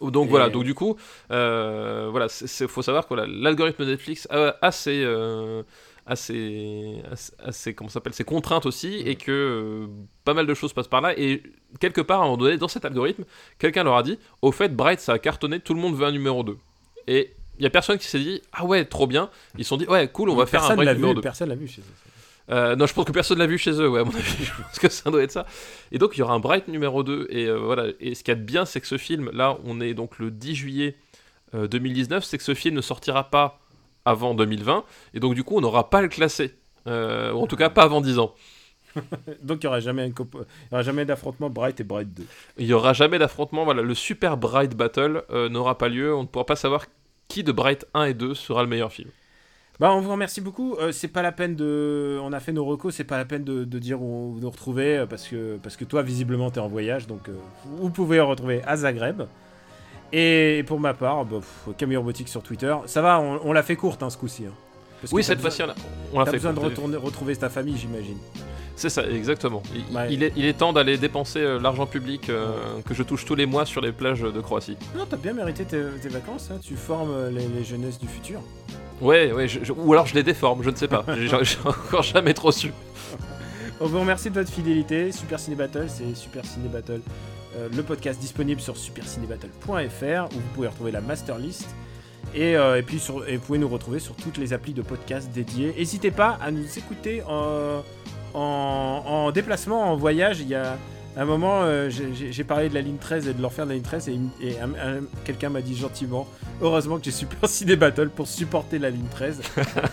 Donc 0.01 0.27
Et- 0.27 0.29
voilà, 0.29 0.49
donc 0.49 0.63
du 0.63 0.73
coup, 0.73 0.95
euh, 1.31 2.07
voilà, 2.11 2.27
c'est- 2.29 2.67
faut 2.67 2.81
savoir 2.81 3.07
que 3.07 3.13
l'algorithme 3.13 3.85
Netflix 3.85 4.27
a, 4.29 4.55
a 4.61 4.71
ses, 4.71 5.03
euh, 5.03 5.63
a 6.05 6.15
ses- 6.15 7.01
a 7.09 7.15
ses- 7.15 7.33
a 7.39 7.51
ses- 7.51 7.73
comment 7.73 7.89
s'appelle, 7.89 8.13
ses 8.13 8.23
contraintes 8.25 8.65
aussi, 8.65 8.95
et 9.05 9.15
que 9.15 9.31
euh, 9.31 9.87
pas 10.25 10.33
mal 10.33 10.45
de 10.47 10.53
choses 10.53 10.73
passent 10.73 10.87
par 10.87 11.01
là. 11.01 11.17
Et 11.17 11.43
quelque 11.79 12.01
part, 12.01 12.19
à 12.19 12.23
un 12.23 12.25
moment 12.25 12.37
donné, 12.37 12.57
dans 12.57 12.67
cet 12.67 12.85
algorithme, 12.85 13.23
quelqu'un 13.59 13.83
leur 13.83 13.95
a 13.95 14.03
dit, 14.03 14.19
au 14.41 14.51
fait, 14.51 14.75
Bright, 14.75 14.99
ça 14.99 15.13
a 15.13 15.19
cartonné, 15.19 15.59
tout 15.59 15.73
le 15.73 15.79
monde 15.79 15.95
veut 15.95 16.05
un 16.05 16.11
numéro 16.11 16.43
2. 16.43 16.57
Et 17.07 17.33
il 17.57 17.63
y 17.63 17.67
a 17.67 17.69
personne 17.69 17.97
qui 17.97 18.07
s'est 18.07 18.19
dit, 18.19 18.41
ah 18.51 18.65
ouais, 18.65 18.83
trop 18.85 19.07
bien. 19.07 19.29
Ils 19.57 19.63
se 19.63 19.69
sont 19.69 19.77
dit, 19.77 19.85
ouais, 19.87 20.07
cool, 20.09 20.29
on 20.29 20.35
va 20.35 20.45
faire 20.45 20.63
un 20.63 20.75
Bright 20.75 20.87
numéro 20.95 21.11
vu, 21.11 21.15
2. 21.15 21.21
Personne 21.21 21.49
l'a 21.49 21.55
vu 21.55 21.67
chez 21.67 21.81
eux. 21.81 21.85
Euh, 22.49 22.75
non, 22.75 22.85
je 22.85 22.93
pense 22.93 23.05
que 23.05 23.11
personne 23.11 23.39
l'a 23.39 23.47
vu 23.47 23.57
chez 23.57 23.71
eux, 23.71 23.87
ouais, 23.87 24.01
à 24.01 24.03
mon 24.03 24.13
avis. 24.13 24.43
Je 24.45 24.51
pense 24.61 24.79
que 24.79 24.89
ça 24.89 25.09
doit 25.09 25.23
être 25.23 25.31
ça. 25.31 25.45
Et 25.91 25.97
donc, 25.97 26.15
il 26.15 26.19
y 26.19 26.23
aura 26.23 26.33
un 26.33 26.39
Bright 26.39 26.67
numéro 26.67 27.03
2. 27.03 27.27
Et 27.29 27.45
euh, 27.45 27.57
voilà. 27.57 27.85
Et 27.99 28.15
ce 28.15 28.23
qu'il 28.23 28.33
y 28.33 28.37
a 28.37 28.39
de 28.39 28.43
bien, 28.43 28.65
c'est 28.65 28.81
que 28.81 28.87
ce 28.87 28.97
film, 28.97 29.29
là, 29.31 29.57
on 29.63 29.79
est 29.79 29.93
donc 29.93 30.19
le 30.19 30.29
10 30.29 30.55
juillet 30.55 30.97
euh, 31.55 31.67
2019, 31.67 32.23
c'est 32.23 32.37
que 32.37 32.43
ce 32.43 32.53
film 32.53 32.75
ne 32.75 32.81
sortira 32.81 33.29
pas 33.29 33.59
avant 34.05 34.33
2020. 34.33 34.83
Et 35.13 35.19
donc, 35.19 35.35
du 35.35 35.43
coup, 35.43 35.55
on 35.57 35.61
n'aura 35.61 35.89
pas 35.89 36.01
le. 36.01 36.09
Euh, 36.87 37.31
ou 37.31 37.41
en 37.41 37.47
tout 37.47 37.55
cas, 37.55 37.69
pas 37.69 37.83
avant 37.83 38.01
10 38.01 38.19
ans. 38.19 38.35
Donc 39.41 39.63
il 39.63 39.65
n'y 39.65 39.67
aura 39.67 39.79
jamais, 39.79 40.11
jamais 40.71 41.05
d'affrontement 41.05 41.49
Bright 41.49 41.79
et 41.79 41.83
Bright 41.83 42.13
2. 42.13 42.23
Il 42.57 42.65
n'y 42.65 42.73
aura 42.73 42.93
jamais 42.93 43.19
d'affrontement. 43.19 43.65
Voilà, 43.65 43.81
le 43.81 43.95
Super 43.95 44.37
Bright 44.37 44.75
Battle 44.75 45.23
euh, 45.31 45.49
n'aura 45.49 45.77
pas 45.77 45.89
lieu. 45.89 46.13
On 46.13 46.23
ne 46.23 46.27
pourra 46.27 46.45
pas 46.45 46.55
savoir 46.55 46.85
qui 47.27 47.43
de 47.43 47.51
Bright 47.51 47.85
1 47.93 48.05
et 48.05 48.13
2 48.13 48.33
sera 48.33 48.63
le 48.63 48.69
meilleur 48.69 48.91
film. 48.91 49.09
Bah, 49.83 49.93
on 49.93 49.99
vous 49.99 50.11
remercie 50.11 50.39
beaucoup. 50.39 50.75
Euh, 50.75 50.93
c'est 50.93 51.09
pas 51.09 51.21
la 51.21 51.33
peine 51.33 51.57
de. 51.57 52.17
On 52.23 52.31
a 52.31 52.39
fait 52.39 52.53
nos 52.53 52.63
recos, 52.63 52.95
c'est 52.95 53.03
pas 53.03 53.17
la 53.17 53.25
peine 53.25 53.43
de, 53.43 53.65
dire 53.79 54.01
où 54.01 54.31
vous 54.31 54.39
nous 54.39 54.49
retrouvez 54.49 54.99
euh, 54.99 55.05
parce 55.05 55.27
que, 55.27 55.57
parce 55.61 55.75
que 55.75 55.83
toi, 55.83 56.01
visiblement, 56.03 56.49
t'es 56.49 56.61
en 56.61 56.69
voyage. 56.69 57.05
Donc, 57.05 57.27
euh, 57.27 57.33
vous 57.65 57.89
pouvez 57.89 58.15
le 58.15 58.23
retrouver 58.23 58.61
à 58.65 58.77
Zagreb. 58.77 59.23
Et 60.13 60.63
pour 60.67 60.79
ma 60.79 60.93
part, 60.93 61.25
bah, 61.25 61.41
Camille 61.77 61.97
Robotique 61.97 62.29
sur 62.29 62.41
Twitter. 62.41 62.73
Ça 62.85 63.01
va, 63.01 63.19
on, 63.19 63.41
on 63.43 63.51
l'a 63.51 63.61
fait 63.61 63.75
courte 63.75 64.03
hein, 64.03 64.09
ce 64.09 64.15
coup-ci. 64.17 64.45
hein. 64.45 64.53
Parce 65.03 65.13
Oui, 65.13 65.23
cette 65.23 65.39
fois-ci, 65.41 65.61
on 65.63 65.67
l'a 66.19 66.25
T'as 66.25 66.31
fait. 66.31 66.37
besoin 66.37 66.53
de 66.53 66.59
retourner, 66.59 66.97
retrouver 66.97 67.35
ta 67.35 67.49
famille, 67.49 67.77
j'imagine. 67.77 68.17
C'est 68.75 68.89
ça, 68.89 69.07
exactement. 69.07 69.61
Il, 69.75 69.95
Ouais. 69.95 70.07
il 70.11 70.23
est, 70.23 70.33
il 70.35 70.45
est 70.45 70.53
temps 70.57 70.73
d'aller 70.73 70.97
dépenser 70.97 71.39
euh, 71.39 71.59
l'argent 71.59 71.85
public 71.85 72.29
euh, 72.29 72.53
que 72.87 72.93
je 72.95 73.03
touche 73.03 73.23
tous 73.25 73.35
les 73.35 73.45
mois 73.45 73.65
sur 73.67 73.81
les 73.81 73.91
plages 73.91 74.21
de 74.21 74.41
Croatie. 74.41 74.77
Non, 74.97 75.05
t'as 75.07 75.17
bien 75.17 75.33
mérité 75.33 75.63
tes, 75.65 75.83
tes 76.01 76.09
vacances. 76.09 76.49
hein. 76.51 76.57
Tu 76.63 76.75
formes 76.75 77.11
euh, 77.11 77.29
les, 77.29 77.47
les 77.47 77.63
jeunesses 77.63 77.99
du 77.99 78.07
futur. 78.07 78.39
Ouais, 78.99 79.31
ouais, 79.31 79.47
je- 79.47 79.63
je- 79.63 79.73
ou 79.73 79.93
alors 79.93 80.07
je 80.07 80.15
les 80.15 80.23
déforme, 80.23 80.63
je 80.63 80.69
ne 80.71 80.75
sais 80.75 80.87
pas. 80.87 81.03
J'ai 81.19 81.27
j'ai 81.27 81.57
encore 81.65 82.01
jamais 82.03 82.33
trop 82.33 82.51
su. 82.51 82.71
On 83.79 83.85
vous 83.87 83.99
remercie 83.99 84.29
de 84.29 84.35
votre 84.35 84.51
fidélité. 84.51 85.11
Super 85.11 85.39
Ciné 85.39 85.55
Battle, 85.55 85.85
c'est 85.89 86.15
Super 86.15 86.43
Ciné 86.45 86.67
Battle 86.69 87.01
euh, 87.57 87.67
le 87.75 87.83
podcast 87.83 88.19
disponible 88.19 88.59
sur 88.61 88.75
supercinébattle.fr 88.77 90.35
où 90.35 90.39
vous 90.39 90.49
pouvez 90.55 90.67
retrouver 90.67 90.91
la 90.91 91.01
master 91.01 91.37
list. 91.37 91.67
Et, 92.35 92.55
euh, 92.55 92.77
et 92.79 92.81
puis 92.83 92.99
sur, 92.99 93.27
et 93.27 93.37
vous 93.37 93.43
pouvez 93.45 93.59
nous 93.59 93.67
retrouver 93.69 93.99
sur 93.99 94.15
toutes 94.15 94.37
les 94.37 94.53
applis 94.53 94.73
de 94.73 94.81
podcast 94.81 95.29
dédiées. 95.33 95.73
N'hésitez 95.77 96.11
pas 96.11 96.37
à 96.41 96.51
nous 96.51 96.65
écouter 96.77 97.21
en, 97.27 97.83
en, 98.33 98.39
en 99.05 99.31
déplacement, 99.31 99.91
en 99.91 99.95
voyage. 99.95 100.39
Il 100.39 100.47
y 100.47 100.55
a 100.55 100.77
un 101.15 101.25
moment, 101.25 101.61
euh, 101.61 101.89
j'ai 101.91 102.43
parlé 102.43 102.69
de 102.69 102.73
la 102.73 102.81
ligne 102.81 102.97
13 102.97 103.27
et 103.27 103.33
de 103.35 103.41
l'enfer 103.41 103.65
de 103.65 103.69
la 103.69 103.75
ligne 103.75 103.83
13 103.83 104.09
et, 104.09 104.19
quelqu'un 105.25 105.49
m'a 105.49 105.61
dit 105.61 105.77
gentiment 105.77 106.27
Heureusement 106.61 106.97
que 106.97 107.05
j'ai 107.05 107.11
Super 107.11 107.37
Ciné 107.49 107.75
Battle 107.75 108.09
pour 108.09 108.27
supporter 108.27 108.79
la 108.79 108.89
ligne 108.89 109.05
13. 109.11 109.41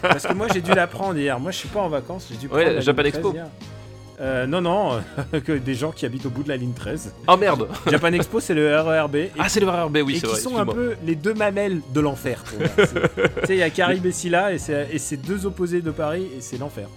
Parce 0.03 0.27
que 0.27 0.33
moi 0.33 0.47
j'ai 0.53 0.63
dû 0.63 0.73
la 0.73 0.87
prendre 0.87 1.19
hier. 1.19 1.39
Moi 1.39 1.51
je 1.51 1.59
suis 1.59 1.69
pas 1.69 1.81
en 1.81 1.89
vacances, 1.91 2.29
j'ai 2.31 2.37
dû 2.39 2.47
Ouais, 2.47 2.63
prendre 2.63 2.77
la 2.77 2.81
Japan 2.81 3.03
ligne 3.03 3.13
13 3.13 3.21
Expo. 3.23 3.35
hier. 3.35 3.47
Euh, 4.21 4.47
non, 4.47 4.61
non, 4.61 5.01
que 5.45 5.53
des 5.53 5.75
gens 5.75 5.93
qui 5.93 6.05
habitent 6.05 6.27
au 6.27 6.31
bout 6.31 6.43
de 6.43 6.49
la 6.51 6.57
ligne 6.59 6.75
13. 6.75 7.15
Oh 7.27 7.37
merde 7.39 7.69
Japan 7.91 8.09
Expo, 8.13 8.39
c'est 8.41 8.53
le 8.55 8.79
RERB. 8.79 9.17
Et, 9.17 9.31
Ah, 9.39 9.49
c'est 9.49 9.61
le 9.61 9.69
RRB, 9.69 9.99
oui, 10.05 10.17
et 10.17 10.19
c'est 10.21 10.27
qui 10.27 10.33
vrai. 10.33 10.41
sont 10.41 10.57
un 10.59 10.67
peu 10.67 10.95
les 11.07 11.15
deux 11.15 11.33
mamelles 11.33 11.81
de 11.95 12.01
l'enfer. 12.01 12.45
Tu 12.77 13.47
sais, 13.47 13.55
il 13.55 13.59
y 13.59 13.63
a 13.63 13.71
Carib 13.71 14.05
et 14.05 14.13
Scylla, 14.13 14.53
et 14.53 14.59
c'est 14.59 15.17
deux 15.17 15.47
opposés 15.47 15.81
de 15.81 15.91
Paris, 15.91 16.27
et 16.37 16.41
c'est 16.41 16.59
l'enfer. 16.59 16.89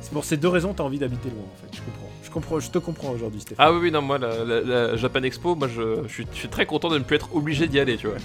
C'est 0.00 0.12
pour 0.12 0.24
ces 0.24 0.36
deux 0.36 0.48
raisons 0.48 0.72
que 0.72 0.76
tu 0.76 0.82
as 0.82 0.84
envie 0.84 0.98
d'habiter 0.98 1.28
loin, 1.30 1.44
en 1.44 1.60
fait. 1.70 1.76
Je 1.76 1.82
comprends. 1.82 2.08
Je, 2.24 2.30
comprends, 2.30 2.60
je 2.60 2.70
te 2.70 2.78
comprends 2.78 3.10
aujourd'hui, 3.12 3.40
Stéphane. 3.42 3.64
Ah 3.68 3.72
oui, 3.72 3.78
oui, 3.82 3.90
non, 3.92 4.02
moi, 4.02 4.18
la, 4.18 4.44
la- 4.44 4.60
la 4.62 4.96
Japan 4.96 5.22
Expo, 5.22 5.54
moi, 5.54 5.68
je, 5.68 6.02
je 6.08 6.12
suis, 6.12 6.26
je 6.32 6.38
suis 6.38 6.48
très 6.48 6.66
content 6.66 6.88
de 6.88 6.98
ne 6.98 7.04
plus 7.04 7.14
être 7.16 7.34
obligé 7.36 7.68
d'y 7.68 7.78
aller, 7.78 7.96
tu 7.96 8.08
vois. 8.08 8.16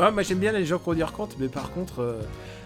Ah, 0.00 0.10
moi 0.10 0.22
j'aime 0.22 0.38
bien 0.38 0.52
les 0.52 0.64
gens 0.66 0.78
qui 0.78 0.88
ont 0.90 1.06
compte, 1.16 1.36
mais 1.38 1.48
par 1.48 1.70
contre. 1.72 2.00
euh, 2.00 2.20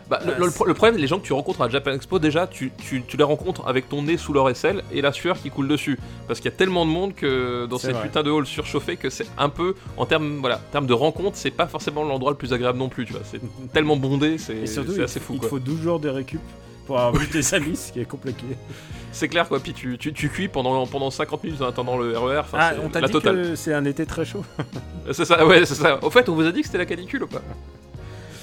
Bah, 0.08 0.20
le, 0.24 0.34
le- 0.44 0.50
c'est- 0.50 0.64
le 0.64 0.74
problème, 0.74 1.00
les 1.00 1.06
gens 1.08 1.18
que 1.18 1.24
tu 1.26 1.32
rencontres 1.32 1.62
à 1.62 1.68
Japan 1.68 1.90
Expo, 1.92 2.18
déjà, 2.20 2.46
tu, 2.46 2.70
tu- 2.78 3.02
tu 3.02 3.16
les 3.16 3.24
rencontres 3.24 3.66
avec 3.66 3.88
ton 3.88 4.02
nez 4.02 4.16
sous 4.16 4.32
leur 4.32 4.48
aisselle 4.48 4.84
et 4.92 5.00
la 5.02 5.12
sueur 5.12 5.36
qui 5.40 5.50
coule 5.50 5.66
dessus. 5.66 5.98
Parce 6.28 6.38
qu'il 6.40 6.50
y 6.50 6.54
a 6.54 6.56
tellement 6.56 6.86
de 6.86 6.90
monde 6.90 7.14
que 7.14 7.66
dans 7.66 7.78
ces 7.78 7.92
vrai. 7.92 8.02
putains 8.02 8.22
de 8.22 8.30
halls 8.30 8.46
surchauffés 8.46 8.96
que 8.96 9.10
c'est 9.10 9.26
un 9.36 9.48
peu, 9.48 9.74
en 9.96 10.06
termes 10.06 10.38
voilà, 10.40 10.56
en 10.56 10.70
termes 10.72 10.86
de 10.86 10.92
rencontre, 10.94 11.36
c'est 11.36 11.50
pas 11.50 11.66
forcément 11.66 12.04
l'endroit 12.04 12.30
le 12.30 12.36
plus 12.36 12.52
agréable 12.52 12.78
non 12.78 12.88
plus, 12.88 13.04
tu 13.06 13.12
vois. 13.14 13.22
C'est 13.24 13.40
tellement 13.72 13.96
bondé, 13.96 14.38
c'est 14.38 14.62
assez 15.02 15.18
fou, 15.20 15.34
il 15.34 15.40
quoi. 15.40 15.48
faut 15.48 15.58
12 15.58 15.80
jours 15.82 15.98
de 15.98 16.08
récup 16.08 16.40
pour 16.86 17.00
avoir 17.00 17.20
vu 17.20 17.26
tes 17.28 17.54
amis, 17.56 17.74
ce 17.74 17.90
qui 17.92 17.98
est 18.00 18.04
compliqué. 18.04 18.44
C'est 19.12 19.28
clair, 19.28 19.48
quoi. 19.48 19.60
Puis 19.60 19.72
tu, 19.72 19.96
tu, 19.96 20.12
tu 20.12 20.28
cuis 20.28 20.46
pendant, 20.46 20.86
pendant 20.86 21.10
50 21.10 21.42
minutes 21.42 21.62
en 21.62 21.68
attendant 21.68 21.96
le 21.96 22.18
RER. 22.18 22.40
Enfin, 22.40 22.58
Ah, 22.60 22.72
c'est 22.74 22.84
on 22.84 22.90
t'a 22.90 23.00
dit 23.00 23.10
totale. 23.10 23.36
que 23.42 23.54
c'est 23.56 23.72
un 23.72 23.86
été 23.86 24.04
très 24.04 24.26
chaud. 24.26 24.44
C'est 25.12 25.24
ça, 25.24 25.46
ouais, 25.46 25.64
c'est 25.64 25.74
ça. 25.74 25.98
Au 26.04 26.10
fait, 26.10 26.28
on 26.28 26.34
vous 26.34 26.44
a 26.44 26.52
dit 26.52 26.60
que 26.60 26.66
c'était 26.66 26.76
la 26.76 26.84
canicule 26.84 27.22
ou 27.22 27.26
pas? 27.26 27.40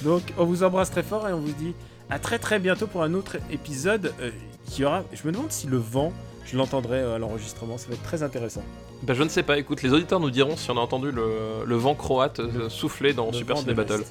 Donc, 0.03 0.21
on 0.38 0.45
vous 0.45 0.63
embrasse 0.63 0.91
très 0.91 1.03
fort 1.03 1.27
et 1.27 1.34
on 1.34 1.39
vous 1.39 1.53
dit 1.53 1.73
à 2.09 2.19
très 2.19 2.39
très 2.39 2.59
bientôt 2.59 2.88
pour 2.88 3.03
un 3.03 3.13
autre 3.13 3.38
épisode 3.51 4.13
euh, 4.21 4.31
qui 4.69 4.84
aura. 4.84 5.03
Je 5.13 5.25
me 5.25 5.31
demande 5.31 5.51
si 5.51 5.67
le 5.67 5.77
vent, 5.77 6.11
je 6.45 6.57
l'entendrai 6.57 6.99
euh, 6.99 7.15
à 7.15 7.19
l'enregistrement, 7.19 7.77
ça 7.77 7.88
va 7.88 7.95
être 7.95 8.03
très 8.03 8.23
intéressant. 8.23 8.63
Bah, 9.03 9.13
je 9.13 9.23
ne 9.23 9.30
sais 9.30 9.43
pas. 9.43 9.57
Écoute, 9.57 9.81
les 9.81 9.93
auditeurs 9.93 10.19
nous 10.19 10.31
diront 10.31 10.55
si 10.57 10.69
on 10.71 10.77
a 10.77 10.81
entendu 10.81 11.11
le, 11.11 11.65
le 11.65 11.75
vent 11.75 11.95
croate 11.95 12.39
euh, 12.39 12.69
souffler 12.69 13.13
dans 13.13 13.31
Super 13.31 13.57
Ciné 13.57 13.73
Battle. 13.73 14.03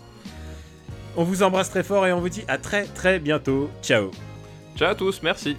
On 1.16 1.24
vous 1.24 1.42
embrasse 1.42 1.70
très 1.70 1.82
fort 1.82 2.06
et 2.06 2.12
on 2.12 2.20
vous 2.20 2.30
dit 2.30 2.44
à 2.48 2.58
très 2.58 2.84
très 2.84 3.18
bientôt. 3.18 3.70
Ciao. 3.82 4.10
Ciao 4.76 4.90
à 4.90 4.94
tous, 4.94 5.22
merci. 5.22 5.56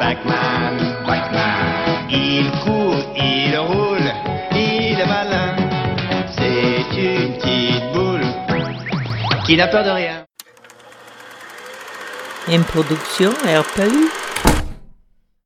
Pac-Man. 0.00 1.04
Pac-Man. 1.06 2.08
Il 2.08 2.50
court, 2.64 3.04
il 3.14 3.54
roule, 3.58 4.10
il 4.50 4.98
est 4.98 5.06
malin. 5.06 5.54
C'est 6.36 6.86
une 6.96 7.34
petite 7.34 7.92
boule 7.92 8.24
qui 9.44 9.58
n'a 9.58 9.68
peur 9.68 9.84
de 9.84 9.90
rien. 9.90 10.24
Une 12.48 12.64
production 12.64 13.30
RPU. 13.44 14.29